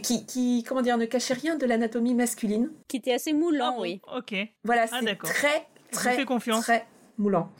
qui, 0.02 0.24
qui, 0.24 0.64
comment 0.66 0.82
dire, 0.82 0.96
ne 0.96 1.06
cachaient 1.06 1.34
rien 1.34 1.56
de 1.56 1.66
l'anatomie 1.66 2.14
masculine. 2.14 2.70
Qui 2.88 2.98
était 2.98 3.12
assez 3.12 3.32
moulant, 3.32 3.74
ah 3.76 3.80
oui. 3.80 4.00
Ok. 4.16 4.34
Voilà, 4.62 4.86
ah, 4.90 5.00
c'est 5.00 5.16
très, 5.16 5.66
très, 5.90 6.24
très 6.24 6.24
moulant. 7.18 7.50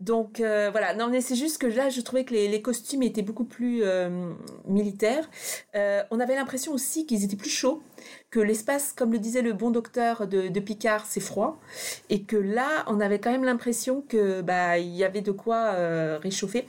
Donc 0.00 0.40
euh, 0.40 0.70
voilà, 0.70 0.94
non 0.94 1.08
mais 1.08 1.20
c'est 1.20 1.34
juste 1.34 1.58
que 1.58 1.66
là 1.66 1.90
je 1.90 2.00
trouvais 2.00 2.24
que 2.24 2.32
les, 2.32 2.62
costumes 2.62 3.02
étaient 3.02 3.22
beaucoup 3.22 3.44
plus 3.44 3.82
euh, 3.84 4.32
militaires. 4.66 5.28
Euh, 5.74 6.02
on 6.10 6.20
avait 6.20 6.34
l'impression 6.34 6.72
aussi 6.72 7.04
qu'ils 7.04 7.22
étaient 7.22 7.36
plus 7.36 7.50
chauds, 7.50 7.82
que 8.30 8.40
l'espace, 8.40 8.94
comme 8.94 9.12
le 9.12 9.18
disait 9.18 9.42
le 9.42 9.52
bon 9.52 9.70
docteur 9.70 10.26
de, 10.26 10.48
de 10.48 10.60
Picard, 10.60 11.04
c'est 11.06 11.20
froid, 11.20 11.60
et 12.08 12.22
que 12.22 12.36
là 12.36 12.84
on 12.86 12.98
avait 12.98 13.18
quand 13.18 13.30
même 13.30 13.44
l'impression 13.44 14.00
que 14.00 14.40
bah 14.40 14.78
il 14.78 14.96
y 14.96 15.04
avait 15.04 15.20
de 15.20 15.32
quoi 15.32 15.72
réchauffer. 16.16 16.66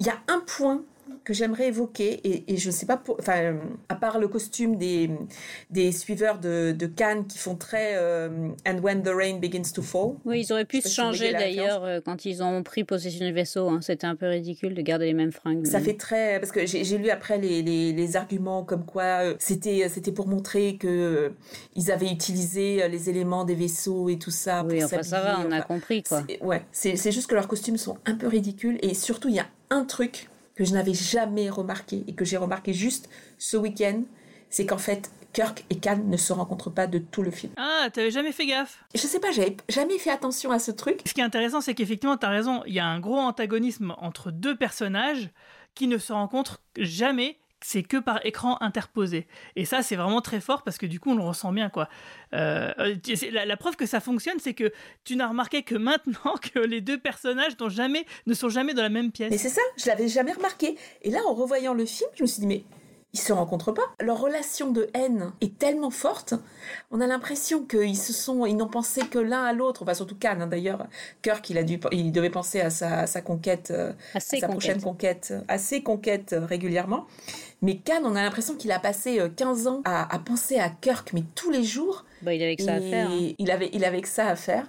Il 0.00 0.06
y 0.06 0.10
a 0.10 0.18
un 0.26 0.40
point 0.40 0.82
que 1.24 1.32
j'aimerais 1.32 1.68
évoquer, 1.68 2.20
et, 2.48 2.56
je 2.56 2.66
ne 2.66 2.72
sais 2.72 2.86
pas, 2.86 2.96
pour, 2.96 3.16
enfin, 3.18 3.56
à 3.88 3.94
part 3.94 4.18
le 4.18 4.28
costume 4.28 4.76
des, 4.76 5.10
des 5.70 5.92
suiveurs 5.92 6.38
de, 6.38 6.72
de 6.72 6.86
Cannes 6.86 7.26
qui 7.26 7.38
font 7.38 7.56
très 7.56 7.92
euh, 7.96 8.48
And 8.66 8.78
when 8.82 9.02
the 9.02 9.10
rain 9.14 9.38
begins 9.38 9.72
to 9.74 9.82
fall. 9.82 10.14
Oui, 10.24 10.40
ils 10.40 10.52
auraient 10.52 10.64
pu 10.64 10.80
se 10.80 10.88
changer 10.88 11.32
d'ailleurs 11.32 11.84
euh, 11.84 12.00
quand 12.04 12.24
ils 12.24 12.42
ont 12.42 12.62
pris 12.62 12.84
possession 12.84 13.24
du 13.24 13.32
vaisseau. 13.32 13.68
Hein. 13.68 13.80
C'était 13.82 14.06
un 14.06 14.16
peu 14.16 14.26
ridicule 14.26 14.74
de 14.74 14.82
garder 14.82 15.06
les 15.06 15.14
mêmes 15.14 15.32
fringues. 15.32 15.66
Ça 15.66 15.80
fait 15.80 15.96
très. 15.96 16.40
Parce 16.40 16.52
que 16.52 16.66
j'ai 16.66 16.98
lu 16.98 17.10
après 17.10 17.38
les, 17.38 17.62
les, 17.62 17.92
les, 17.92 18.16
arguments 18.16 18.62
comme 18.62 18.84
quoi 18.84 19.02
euh, 19.24 19.34
c'était 19.38 19.88
c'était 19.88 20.12
pour 20.12 20.26
montrer 20.26 20.76
que 20.76 21.32
ils 21.74 21.90
avaient 21.90 22.10
utilisé 22.10 22.88
les 22.88 23.08
éléments 23.08 23.44
des 23.44 23.54
vaisseaux 23.54 24.08
et 24.08 24.18
tout 24.18 24.30
ça. 24.30 24.64
Oui, 24.64 24.82
enfin 24.84 25.02
ça 25.02 25.20
va, 25.20 25.40
on 25.46 25.50
a 25.50 25.62
compris 25.62 26.02
quoi. 26.02 26.24
Ouais, 26.40 26.62
c'est 26.72 27.12
juste 27.12 27.28
que 27.28 27.34
leurs 27.34 27.48
costumes 27.48 27.78
sont 27.78 27.96
un 28.06 28.14
peu 28.14 28.26
ridicules 28.26 28.78
et 28.82 28.94
surtout 28.94 29.28
il 29.28 29.36
y 29.36 29.40
a 29.40 29.46
un 29.70 29.84
truc 29.84 30.28
que 30.54 30.64
je 30.64 30.72
n'avais 30.72 30.94
jamais 30.94 31.50
remarqué 31.50 32.04
et 32.06 32.14
que 32.14 32.24
j'ai 32.24 32.36
remarqué 32.36 32.72
juste 32.72 33.08
ce 33.38 33.56
week-end, 33.56 34.02
c'est 34.50 34.66
qu'en 34.66 34.78
fait, 34.78 35.10
Kirk 35.32 35.64
et 35.70 35.78
Khan 35.78 36.00
ne 36.04 36.16
se 36.16 36.32
rencontrent 36.32 36.70
pas 36.70 36.86
de 36.86 36.98
tout 36.98 37.22
le 37.22 37.30
film. 37.30 37.52
Ah, 37.56 37.88
t'avais 37.92 38.10
jamais 38.10 38.32
fait 38.32 38.46
gaffe 38.46 38.84
Je 38.94 39.00
sais 39.00 39.18
pas, 39.18 39.30
j'avais 39.30 39.56
jamais 39.68 39.98
fait 39.98 40.10
attention 40.10 40.50
à 40.50 40.58
ce 40.58 40.70
truc. 40.70 41.00
Ce 41.06 41.14
qui 41.14 41.20
est 41.20 41.24
intéressant, 41.24 41.60
c'est 41.60 41.74
qu'effectivement, 41.74 42.16
t'as 42.16 42.28
raison, 42.28 42.62
il 42.66 42.74
y 42.74 42.80
a 42.80 42.86
un 42.86 43.00
gros 43.00 43.18
antagonisme 43.18 43.94
entre 43.98 44.30
deux 44.30 44.56
personnages 44.56 45.30
qui 45.74 45.86
ne 45.86 45.96
se 45.96 46.12
rencontrent 46.12 46.60
jamais 46.76 47.38
c'est 47.62 47.82
que 47.82 47.96
par 47.96 48.24
écran 48.26 48.58
interposé. 48.60 49.26
Et 49.56 49.64
ça, 49.64 49.82
c'est 49.82 49.96
vraiment 49.96 50.20
très 50.20 50.40
fort 50.40 50.62
parce 50.62 50.78
que 50.78 50.86
du 50.86 51.00
coup, 51.00 51.12
on 51.12 51.16
le 51.16 51.22
ressent 51.22 51.52
bien, 51.52 51.70
quoi. 51.70 51.88
Euh, 52.34 52.72
euh, 52.78 52.96
la, 53.30 53.56
preuve 53.56 53.76
que 53.76 53.86
ça 53.86 54.00
fonctionne, 54.00 54.38
c'est 54.38 54.54
que 54.54 54.72
tu 55.04 55.16
n'as 55.16 55.28
remarqué 55.28 55.62
que 55.62 55.74
maintenant 55.74 56.34
que 56.54 56.58
les 56.58 56.80
deux 56.80 56.98
personnages 56.98 57.56
jamais, 57.68 58.04
ne 58.26 58.34
sont 58.34 58.48
jamais 58.48 58.74
dans 58.74 58.82
la 58.82 58.88
même 58.88 59.12
pièce. 59.12 59.30
Mais 59.30 59.38
c'est 59.38 59.48
ça, 59.48 59.62
je 59.76 59.86
l'avais 59.86 60.08
jamais 60.08 60.32
remarqué. 60.32 60.76
Et 61.02 61.10
là, 61.10 61.20
en 61.26 61.34
revoyant 61.34 61.74
le 61.74 61.86
film, 61.86 62.10
je 62.14 62.22
me 62.22 62.26
suis 62.26 62.40
dit, 62.40 62.46
mais 62.46 62.64
ils 63.12 63.20
se 63.20 63.32
rencontrent 63.32 63.72
pas. 63.72 63.82
Leur 64.00 64.20
relation 64.20 64.70
de 64.70 64.88
haine 64.94 65.32
est 65.40 65.58
tellement 65.58 65.90
forte, 65.90 66.34
on 66.90 67.00
a 67.00 67.06
l'impression 67.06 67.64
qu'ils 67.64 67.96
se 67.96 68.12
sont, 68.12 68.46
ils 68.46 68.56
n'ont 68.56 68.68
pensé 68.68 69.02
que 69.02 69.18
l'un 69.18 69.44
à 69.44 69.52
l'autre. 69.52 69.82
Enfin, 69.82 69.94
surtout 69.94 70.16
Khan, 70.16 70.40
hein, 70.40 70.46
d'ailleurs. 70.46 70.86
Kirk, 71.20 71.48
il 71.50 71.58
a 71.58 71.62
dû, 71.62 71.78
il 71.90 72.12
devait 72.12 72.30
penser 72.30 72.60
à 72.60 72.70
sa, 72.70 73.06
sa 73.06 73.20
conquête, 73.20 73.70
euh, 73.70 73.92
à, 74.14 74.20
sa 74.20 74.48
prochaine 74.48 74.80
conquête, 74.80 75.34
à 75.48 75.58
ses 75.58 75.82
conquêtes 75.82 76.32
euh, 76.32 76.46
régulièrement. 76.46 77.06
Mais 77.60 77.76
Khan, 77.76 78.02
on 78.04 78.16
a 78.16 78.22
l'impression 78.22 78.56
qu'il 78.56 78.72
a 78.72 78.78
passé 78.78 79.20
15 79.36 79.66
euh, 79.66 79.70
ans 79.70 79.82
à, 79.84 80.14
à, 80.14 80.18
penser 80.18 80.58
à 80.58 80.70
Kirk, 80.70 81.12
mais 81.12 81.24
tous 81.34 81.50
les 81.50 81.64
jours. 81.64 82.04
Bah, 82.22 82.32
il 82.32 82.42
avait 82.42 82.56
que 82.56 82.62
ça 82.62 82.74
à 82.74 82.80
faire. 82.80 83.10
Hein. 83.10 83.32
Il 83.38 83.50
avait, 83.50 83.70
il 83.72 83.84
avait 83.84 84.00
que 84.00 84.08
ça 84.08 84.26
à 84.26 84.36
faire. 84.36 84.66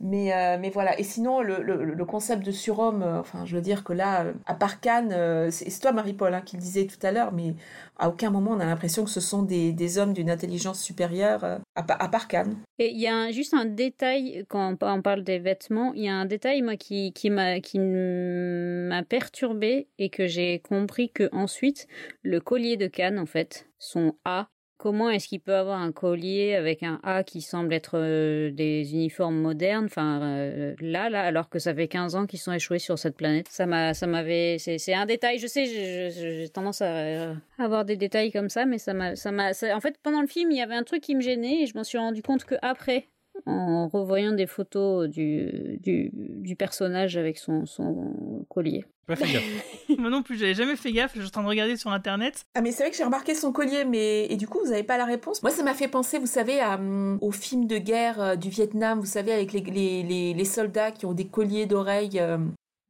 Mais, 0.00 0.32
euh, 0.32 0.58
mais 0.60 0.70
voilà. 0.70 0.98
Et 0.98 1.02
sinon, 1.02 1.40
le, 1.40 1.62
le, 1.62 2.04
concept 2.04 2.44
de 2.44 2.50
surhomme, 2.50 3.02
euh, 3.02 3.20
enfin, 3.20 3.44
je 3.44 3.56
veux 3.56 3.62
dire 3.62 3.84
que 3.84 3.92
là, 3.92 4.24
euh, 4.24 4.32
à 4.46 4.54
part 4.54 4.80
Cannes, 4.80 5.50
c'est 5.50 5.80
toi, 5.80 5.92
Marie-Paul, 5.92 6.34
hein, 6.34 6.42
qui 6.42 6.56
le 6.56 6.62
disait 6.62 6.86
tout 6.86 7.04
à 7.04 7.12
l'heure, 7.12 7.32
mais 7.32 7.54
à 7.98 8.08
aucun 8.08 8.30
moment 8.30 8.52
on 8.52 8.60
a 8.60 8.66
l'impression 8.66 9.04
que 9.04 9.10
ce 9.10 9.20
sont 9.20 9.42
des, 9.42 9.72
des 9.72 9.98
hommes 9.98 10.12
d'une 10.12 10.30
intelligence 10.30 10.80
supérieure, 10.80 11.44
à, 11.44 11.60
à, 11.76 12.08
part 12.08 12.28
Cannes. 12.28 12.56
Et 12.78 12.90
il 12.90 13.00
y 13.00 13.06
a 13.06 13.30
juste 13.30 13.54
un 13.54 13.64
détail, 13.64 14.44
quand 14.48 14.76
on 14.82 15.02
parle 15.02 15.22
des 15.22 15.38
vêtements, 15.38 15.92
il 15.94 16.04
y 16.04 16.08
a 16.08 16.14
un 16.14 16.26
détail, 16.26 16.62
moi, 16.62 16.76
qui, 16.76 17.12
qui 17.12 17.30
m'a 17.30 19.02
perturbé 19.08 19.88
et 19.98 20.10
que 20.10 20.26
j'ai 20.26 20.60
compris 20.60 21.10
que 21.10 21.28
ensuite, 21.32 21.86
le 22.22 22.40
collier 22.40 22.76
de 22.76 22.86
Cannes, 22.86 23.18
en 23.18 23.26
fait, 23.26 23.68
son 23.78 24.14
A, 24.24 24.48
Comment 24.76 25.08
est-ce 25.08 25.28
qu'il 25.28 25.40
peut 25.40 25.54
avoir 25.54 25.80
un 25.80 25.92
collier 25.92 26.54
avec 26.54 26.82
un 26.82 27.00
A 27.02 27.22
qui 27.22 27.40
semble 27.40 27.72
être 27.72 27.92
euh, 27.94 28.50
des 28.50 28.92
uniformes 28.92 29.36
modernes, 29.36 29.86
enfin 29.86 30.20
euh, 30.22 30.74
là, 30.80 31.08
là, 31.08 31.22
alors 31.22 31.48
que 31.48 31.58
ça 31.58 31.74
fait 31.74 31.88
15 31.88 32.16
ans 32.16 32.26
qu'ils 32.26 32.40
sont 32.40 32.52
échoués 32.52 32.80
sur 32.80 32.98
cette 32.98 33.16
planète 33.16 33.46
Ça 33.50 33.66
m'a, 33.66 33.94
ça 33.94 34.06
m'avait, 34.06 34.58
c'est, 34.58 34.94
un 34.94 35.06
détail. 35.06 35.38
Je 35.38 35.46
sais, 35.46 35.66
j'ai 36.10 36.48
tendance 36.48 36.82
à 36.82 37.34
avoir 37.58 37.84
des 37.84 37.96
détails 37.96 38.32
comme 38.32 38.48
ça, 38.48 38.66
mais 38.66 38.78
ça 38.78 38.94
m'a, 38.94 39.16
ça 39.16 39.30
m'a, 39.30 39.50
en 39.50 39.80
fait, 39.80 39.96
pendant 40.02 40.20
le 40.20 40.26
film, 40.26 40.50
il 40.50 40.58
y 40.58 40.62
avait 40.62 40.74
un 40.74 40.82
truc 40.82 41.02
qui 41.02 41.14
me 41.14 41.20
gênait 41.20 41.62
et 41.62 41.66
je 41.66 41.74
m'en 41.76 41.84
suis 41.84 41.98
rendu 41.98 42.22
compte 42.22 42.44
que 42.44 42.56
après, 42.60 43.08
en 43.46 43.88
revoyant 43.88 44.32
des 44.32 44.46
photos 44.46 45.08
du, 45.08 45.78
du, 45.82 46.10
du 46.12 46.56
personnage 46.56 47.16
avec 47.16 47.38
son, 47.38 47.66
son 47.66 48.46
collier. 48.48 48.84
Pas 49.06 49.16
fait 49.16 49.32
gaffe. 49.32 49.44
Moi 49.98 50.08
non 50.08 50.22
plus, 50.22 50.38
j'avais 50.38 50.54
jamais 50.54 50.76
fait 50.76 50.92
gaffe, 50.92 51.12
je 51.14 51.20
suis 51.20 51.28
en 51.28 51.30
train 51.30 51.42
de 51.42 51.48
regarder 51.48 51.76
sur 51.76 51.90
internet. 51.90 52.44
Ah 52.54 52.62
mais 52.62 52.72
c'est 52.72 52.84
vrai 52.84 52.90
que 52.90 52.96
j'ai 52.96 53.04
remarqué 53.04 53.34
son 53.34 53.52
collier, 53.52 53.84
mais 53.84 54.26
et 54.26 54.36
du 54.36 54.48
coup 54.48 54.60
vous 54.64 54.72
avez 54.72 54.82
pas 54.82 54.96
la 54.96 55.04
réponse. 55.04 55.42
Moi 55.42 55.52
ça 55.52 55.62
m'a 55.62 55.74
fait 55.74 55.88
penser, 55.88 56.18
vous 56.18 56.26
savez, 56.26 56.60
à, 56.60 56.74
hum, 56.76 57.18
au 57.20 57.30
film 57.30 57.66
de 57.66 57.76
guerre 57.76 58.20
euh, 58.20 58.36
du 58.36 58.48
Vietnam, 58.48 58.98
vous 58.98 59.06
savez, 59.06 59.32
avec 59.32 59.52
les, 59.52 59.60
les, 59.60 60.34
les, 60.34 60.44
soldats 60.44 60.90
qui 60.90 61.04
ont 61.06 61.12
des 61.12 61.26
colliers 61.26 61.66
d'oreilles. 61.66 62.18
Euh, 62.18 62.38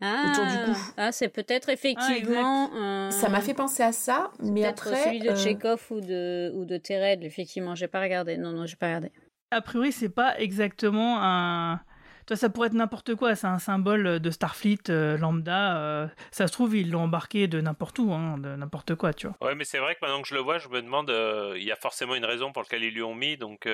autour 0.02 0.44
du 0.44 0.72
cou. 0.72 0.78
Ah, 0.96 1.12
c'est 1.12 1.28
peut-être 1.28 1.68
effectivement. 1.68 2.70
Ah, 2.76 3.10
ça 3.10 3.28
m'a 3.28 3.40
fait 3.40 3.54
penser 3.54 3.82
à 3.82 3.92
ça, 3.92 4.30
mais 4.40 4.64
après. 4.64 5.04
celui 5.04 5.20
de 5.20 5.30
euh... 5.30 5.76
ou 5.90 6.00
de 6.00 6.52
ou 6.54 6.64
de 6.64 6.76
Tered, 6.76 7.24
effectivement, 7.24 7.74
j'ai 7.74 7.88
pas 7.88 8.00
regardé. 8.00 8.36
Non, 8.36 8.52
non, 8.52 8.66
j'ai 8.66 8.76
pas 8.76 8.86
regardé. 8.86 9.10
A 9.54 9.60
priori, 9.60 9.92
c'est 9.92 10.08
pas 10.08 10.36
exactement 10.40 11.22
un 11.22 11.80
toi, 12.26 12.36
ça 12.36 12.48
pourrait 12.48 12.68
être 12.68 12.74
n'importe 12.74 13.14
quoi. 13.14 13.34
C'est 13.34 13.46
un 13.46 13.58
symbole 13.58 14.20
de 14.20 14.30
Starfleet 14.30 14.90
euh, 14.90 15.16
lambda. 15.18 15.76
Euh, 15.76 16.06
ça 16.30 16.46
se 16.46 16.52
trouve, 16.52 16.76
ils 16.76 16.90
l'ont 16.90 17.02
embarqué 17.02 17.48
de 17.48 17.60
n'importe 17.60 17.98
où, 17.98 18.12
hein, 18.12 18.38
de 18.38 18.56
n'importe 18.56 18.94
quoi, 18.94 19.12
tu 19.12 19.26
vois. 19.26 19.36
Ouais, 19.48 19.54
mais 19.54 19.64
c'est 19.64 19.78
vrai 19.78 19.94
que 19.94 20.00
maintenant 20.02 20.22
que 20.22 20.28
je 20.28 20.34
le 20.34 20.40
vois, 20.40 20.58
je 20.58 20.68
me 20.68 20.80
demande, 20.80 21.10
euh, 21.10 21.54
il 21.56 21.64
y 21.64 21.72
a 21.72 21.76
forcément 21.76 22.14
une 22.14 22.24
raison 22.24 22.52
pour 22.52 22.62
laquelle 22.62 22.82
ils 22.82 22.94
lui 22.94 23.02
ont 23.02 23.14
mis. 23.14 23.36
Donc, 23.36 23.68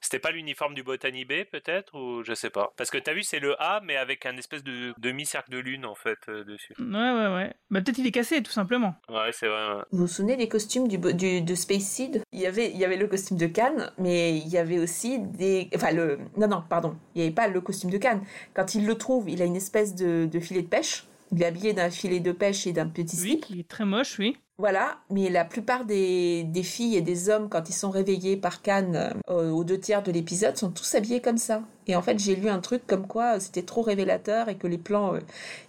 c'était 0.00 0.18
pas 0.18 0.30
l'uniforme 0.30 0.74
du 0.74 0.82
Botany 0.82 1.24
Bay, 1.24 1.44
peut-être, 1.44 1.94
ou 1.94 2.22
je 2.24 2.34
sais 2.34 2.50
pas. 2.50 2.72
Parce 2.76 2.90
que 2.90 2.98
t'as 2.98 3.12
vu, 3.12 3.22
c'est 3.22 3.40
le 3.40 3.60
A, 3.60 3.80
mais 3.82 3.96
avec 3.96 4.26
un 4.26 4.36
espèce 4.36 4.62
de 4.62 4.92
demi-cercle 4.98 5.50
de 5.50 5.58
lune, 5.58 5.86
en 5.86 5.94
fait, 5.94 6.18
dessus. 6.28 6.74
Ouais, 6.78 7.12
ouais, 7.12 7.34
ouais. 7.34 7.54
Bah, 7.70 7.80
peut-être 7.80 7.98
il 7.98 8.06
est 8.06 8.12
cassé, 8.12 8.42
tout 8.42 8.52
simplement. 8.52 8.94
Ouais, 9.08 9.30
c'est 9.32 9.48
vrai. 9.48 9.82
Vous 9.92 10.00
vous 10.00 10.06
souvenez 10.06 10.36
des 10.36 10.48
costumes 10.48 10.88
du, 10.88 10.98
du, 10.98 11.40
de 11.40 11.54
Space 11.54 11.82
Seed? 11.82 12.22
Il 12.32 12.40
y, 12.40 12.46
avait, 12.46 12.70
il 12.70 12.76
y 12.76 12.84
avait 12.84 12.96
le 12.96 13.06
costume 13.06 13.36
de 13.36 13.46
Cannes, 13.46 13.90
mais 13.98 14.36
il 14.36 14.48
y 14.48 14.58
avait 14.58 14.78
aussi 14.78 15.18
des. 15.18 15.68
Enfin, 15.74 15.92
le. 15.92 16.18
Non, 16.36 16.48
non, 16.48 16.62
pardon. 16.68 16.96
Il 17.14 17.18
n'y 17.18 17.26
avait 17.26 17.34
pas 17.34 17.48
le 17.48 17.60
costume 17.60 17.77
de 17.86 17.98
Cannes. 17.98 18.22
Quand 18.54 18.74
il 18.74 18.86
le 18.86 18.96
trouve, 18.96 19.30
il 19.30 19.42
a 19.42 19.44
une 19.44 19.56
espèce 19.56 19.94
de, 19.94 20.28
filet 20.40 20.62
de 20.62 20.68
pêche. 20.68 21.06
Il 21.32 21.42
est 21.42 21.46
habillé 21.46 21.72
d'un 21.72 21.90
filet 21.90 22.20
de 22.20 22.32
pêche 22.32 22.66
et 22.66 22.72
d'un 22.72 22.88
petit 22.88 23.16
slip. 23.16 23.44
Oui, 23.48 23.56
il 23.56 23.60
est 23.60 23.68
très 23.68 23.84
moche, 23.84 24.18
oui. 24.18 24.36
Voilà, 24.60 24.98
mais 25.08 25.30
la 25.30 25.44
plupart 25.44 25.84
des, 25.84 26.44
filles 26.64 26.96
et 26.96 27.00
des 27.00 27.28
hommes, 27.30 27.48
quand 27.48 27.68
ils 27.68 27.74
sont 27.74 27.90
réveillés 27.90 28.36
par 28.36 28.60
Cannes 28.60 29.14
euh, 29.30 29.50
aux 29.50 29.62
deux 29.62 29.78
tiers 29.78 30.02
de 30.02 30.10
l'épisode, 30.10 30.56
sont 30.56 30.72
tous 30.72 30.96
habillés 30.96 31.20
comme 31.20 31.38
ça. 31.38 31.62
Et 31.86 31.94
en 31.94 32.02
fait, 32.02 32.18
j'ai 32.18 32.34
lu 32.34 32.48
un 32.48 32.58
truc 32.58 32.84
comme 32.84 33.06
quoi 33.06 33.36
euh, 33.36 33.38
c'était 33.38 33.62
trop 33.62 33.82
révélateur 33.82 34.48
et 34.48 34.56
que 34.58 34.66
les 34.66 34.76
plans 34.76 35.14
euh, 35.14 35.20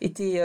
étaient... 0.02 0.42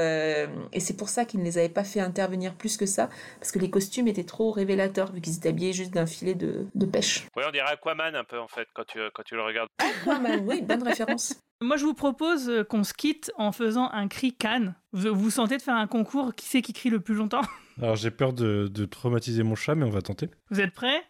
et 0.75 0.81
c'est 0.81 0.95
pour 0.95 1.09
ça 1.09 1.25
qu'ils 1.25 1.41
ne 1.41 1.45
les 1.47 1.57
avaient 1.57 1.71
pas 1.71 1.85
fait 1.85 2.01
intervenir 2.01 2.55
plus 2.55 2.77
que 2.77 2.85
ça, 2.85 3.09
parce 3.41 3.51
que 3.51 3.59
les 3.59 3.71
costumes 3.71 4.09
étaient 4.09 4.25
trop 4.25 4.51
révélateurs, 4.51 5.11
vu 5.11 5.23
qu'ils 5.23 5.37
étaient 5.37 5.49
habillés 5.49 5.73
juste 5.73 5.95
d'un 5.95 6.07
filet 6.07 6.35
de, 6.35 6.67
pêche. 6.85 7.27
Oui, 7.39 7.45
on 7.49 7.51
dirait 7.51 7.73
Aquaman 7.73 8.15
un 8.15 8.25
peu, 8.25 8.39
en 8.39 8.49
fait, 8.49 8.69
quand 8.75 8.85
tu, 8.85 8.99
quand 9.15 9.23
tu 9.23 9.37
le 9.37 9.43
regardes. 9.43 9.71
Aquaman, 9.79 10.45
oui, 10.47 10.61
bonne 10.61 10.83
référence. 10.83 11.35
Moi, 11.63 11.79
je 11.79 11.87
vous 11.87 11.95
propose 11.95 12.53
qu'on 12.69 12.85
se 12.85 12.93
quitte 12.93 13.33
en 13.39 13.53
faisant 13.53 13.89
un 13.91 14.07
cri 14.07 14.35
Cannes. 14.35 14.75
Vous 14.93 15.15
vous 15.15 15.31
sentez 15.31 15.57
de 15.57 15.63
faire 15.63 15.77
un 15.77 15.87
concours 15.87 16.35
Qui 16.35 16.45
c'est 16.45 16.61
qui 16.61 16.75
crie 16.75 16.91
le 16.91 17.01
plus 17.01 17.15
longtemps? 17.15 17.41
Alors 17.81 17.97
j'ai 17.97 18.11
peur 18.11 18.33
de, 18.33 18.85
traumatiser 18.85 19.43
mon 19.43 19.55
chat, 19.55 19.75
mais 19.75 19.85
on 19.85 19.91
va 19.91 20.03
tenter. 20.03 20.31
Vous 20.51 20.61
êtes 20.61 20.73
prêts? 20.73 21.03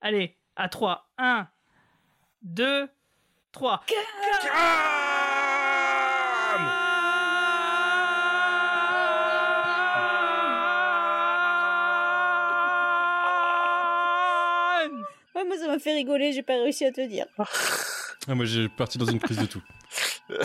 Allez, 0.00 0.36
à 0.56 0.68
3. 0.68 1.10
1, 1.18 1.48
2, 2.42 2.88
3. 3.52 3.84
moi 15.44 15.56
ça 15.58 15.66
m'a 15.66 15.78
fait 15.80 15.94
rigoler, 15.94 16.32
j'ai 16.32 16.42
pas 16.42 16.54
réussi 16.54 16.84
à 16.84 16.92
te 16.92 17.06
dire. 17.06 17.26
Ah, 18.28 18.36
moi 18.36 18.44
j'ai 18.44 18.68
parti 18.68 18.98
dans 18.98 19.06
une 19.06 19.18
crise 19.18 19.38
de 19.38 19.46
tout. 19.46 19.62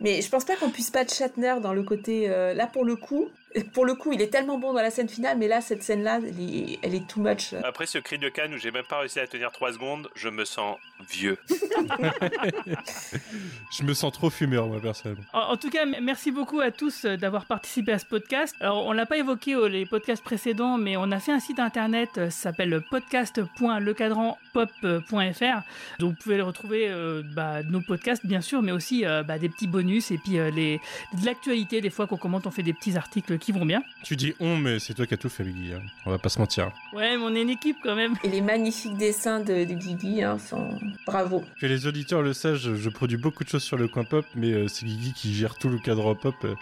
Mais 0.00 0.20
je 0.20 0.28
pense 0.28 0.44
pas 0.44 0.56
qu'on 0.56 0.68
puisse 0.70 0.90
pas 0.90 1.04
de 1.04 1.10
Shatner 1.10 1.56
dans 1.62 1.72
le 1.72 1.82
côté. 1.82 2.28
Euh, 2.28 2.52
là, 2.52 2.66
pour 2.66 2.84
le 2.84 2.96
coup, 2.96 3.28
pour 3.72 3.86
le 3.86 3.94
coup, 3.94 4.12
il 4.12 4.20
est 4.20 4.28
tellement 4.28 4.58
bon 4.58 4.72
dans 4.72 4.82
la 4.82 4.90
scène 4.90 5.08
finale, 5.08 5.38
mais 5.38 5.48
là, 5.48 5.60
cette 5.60 5.82
scène-là, 5.82 6.20
elle 6.82 6.94
est, 6.94 7.06
too 7.08 7.20
much. 7.20 7.54
Après 7.64 7.86
ce 7.86 7.98
cri 7.98 8.18
de 8.18 8.28
Cannes 8.28 8.54
où 8.54 8.58
j'ai 8.58 8.70
même 8.70 8.84
pas 8.84 9.00
réussi 9.00 9.18
à 9.20 9.26
tenir 9.26 9.50
3 9.50 9.72
secondes, 9.72 10.08
je 10.14 10.28
me 10.28 10.44
sens 10.44 10.76
vieux. 11.08 11.38
je 13.72 13.82
me 13.84 13.94
sens 13.94 14.12
trop 14.12 14.28
fumeur, 14.30 14.66
moi, 14.66 14.80
personnellement. 14.80 15.22
En, 15.32 15.56
tout 15.56 15.70
cas, 15.70 15.86
merci 15.86 16.30
beaucoup 16.30 16.60
à 16.60 16.70
tous 16.70 17.04
euh, 17.04 17.16
d'avoir 17.16 17.46
participé 17.46 17.92
à 17.92 17.98
ce 17.98 18.04
podcast. 18.04 18.54
Alors, 18.60 18.84
on 18.86 18.92
l'a 18.92 19.06
pas 19.06 19.16
évoqué 19.16 19.56
aux 19.56 19.66
les 19.66 19.86
podcasts 19.86 20.22
précédents, 20.22 20.76
mais 20.76 20.98
on 20.98 21.10
a 21.10 21.18
fait 21.18 21.32
un 21.32 21.40
site 21.40 21.58
internet, 21.58 22.10
euh, 22.18 22.28
ça 22.30 22.50
s'appelle 22.50 22.82
podcast.lecadranpop.fr. 22.90 25.62
Donc, 25.98 26.10
vous 26.10 26.16
pouvez 26.22 26.38
retrouver 26.40 26.88
euh, 26.88 27.22
bah, 27.34 27.62
nos 27.62 27.80
podcasts, 27.80 28.26
bien 28.26 28.42
sûr, 28.42 28.60
mais 28.62 28.72
aussi 28.72 29.04
bah, 29.04 29.38
des 29.38 29.48
petits 29.48 29.68
bonus 29.68 30.10
et 30.10 30.18
puis 30.18 30.38
les, 30.54 30.80
de 31.14 31.24
l'actualité. 31.24 31.80
Des 31.80 31.90
fois 31.90 32.06
qu'on 32.06 32.16
commente, 32.16 32.46
on 32.46 32.50
fait 32.50 32.62
des 32.62 32.74
petits 32.74 32.96
articles 32.96 33.37
qui 33.38 33.52
vont 33.52 33.64
bien. 33.64 33.82
Tu 34.02 34.16
dis 34.16 34.34
on, 34.40 34.56
mais 34.56 34.78
c'est 34.78 34.94
toi 34.94 35.06
qui 35.06 35.14
as 35.14 35.16
tout 35.16 35.28
fait, 35.28 35.44
Guigui. 35.44 35.72
Hein. 35.72 35.82
On 36.06 36.10
va 36.10 36.18
pas 36.18 36.28
se 36.28 36.38
mentir. 36.38 36.70
Ouais, 36.92 37.16
mais 37.16 37.22
on 37.22 37.34
est 37.34 37.42
une 37.42 37.50
équipe 37.50 37.76
quand 37.82 37.94
même. 37.94 38.14
Et 38.24 38.28
les 38.28 38.40
magnifiques 38.40 38.96
dessins 38.96 39.40
de, 39.40 39.64
de 39.64 39.74
Guigui 39.74 40.22
hein, 40.22 40.38
sont 40.38 40.78
bravo. 41.06 41.44
Que 41.60 41.66
les 41.66 41.86
auditeurs 41.86 42.22
le 42.22 42.32
sachent, 42.32 42.74
je, 42.74 42.88
produis 42.88 43.16
beaucoup 43.16 43.44
de 43.44 43.48
choses 43.48 43.62
sur 43.62 43.76
le 43.76 43.88
coin 43.88 44.04
pop, 44.04 44.24
mais 44.34 44.52
euh, 44.52 44.68
c'est 44.68 44.84
Guigui 44.84 45.12
qui 45.12 45.34
gère 45.34 45.56
tout 45.56 45.68
le 45.68 45.78
cadre 45.78 46.14
pop 46.14 46.34
euh, 46.44 46.54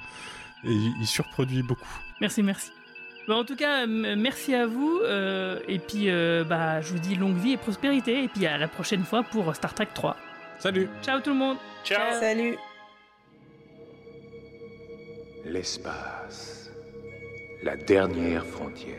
et 0.64 0.74
il 1.00 1.06
surproduit 1.06 1.62
beaucoup. 1.62 1.98
Merci, 2.20 2.42
merci. 2.42 2.70
Bah, 3.28 3.36
en 3.36 3.44
tout 3.44 3.56
cas, 3.56 3.86
merci 3.86 4.54
à 4.54 4.66
vous. 4.66 5.00
Euh, 5.02 5.58
et 5.68 5.78
puis, 5.78 6.08
bah, 6.48 6.80
je 6.80 6.92
vous 6.92 6.98
dis 6.98 7.16
longue 7.16 7.36
vie 7.36 7.52
et 7.52 7.56
prospérité. 7.56 8.24
Et 8.24 8.28
puis 8.28 8.46
à 8.46 8.58
la 8.58 8.68
prochaine 8.68 9.04
fois 9.04 9.22
pour 9.22 9.54
Star 9.54 9.74
Trek 9.74 9.88
3. 9.92 10.16
Salut. 10.58 10.88
Ciao 11.02 11.20
tout 11.20 11.30
le 11.30 11.36
monde. 11.36 11.56
Ciao. 11.84 12.18
Salut. 12.20 12.56
L'espace 15.44 16.55
la 17.62 17.76
dernière 17.76 18.44
frontière. 18.44 18.96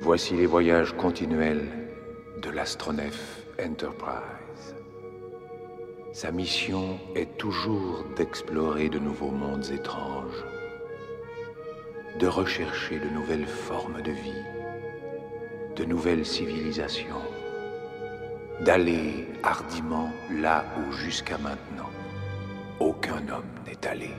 Voici 0.00 0.34
les 0.34 0.46
voyages 0.46 0.92
continuels 0.96 1.68
de 2.42 2.50
l'astronef 2.50 3.44
Enterprise. 3.62 4.74
Sa 6.12 6.30
mission 6.32 6.98
est 7.14 7.36
toujours 7.36 8.04
d'explorer 8.16 8.88
de 8.88 8.98
nouveaux 8.98 9.30
mondes 9.30 9.70
étranges, 9.70 10.44
de 12.18 12.26
rechercher 12.26 12.98
de 12.98 13.08
nouvelles 13.10 13.46
formes 13.46 14.00
de 14.02 14.12
vie, 14.12 14.44
de 15.76 15.84
nouvelles 15.84 16.26
civilisations, 16.26 17.22
d'aller 18.60 19.28
hardiment 19.42 20.10
là 20.30 20.64
où 20.78 20.92
jusqu'à 20.92 21.38
maintenant 21.38 21.90
aucun 22.80 23.22
homme 23.28 23.44
n'est 23.66 23.86
allé. 23.86 24.10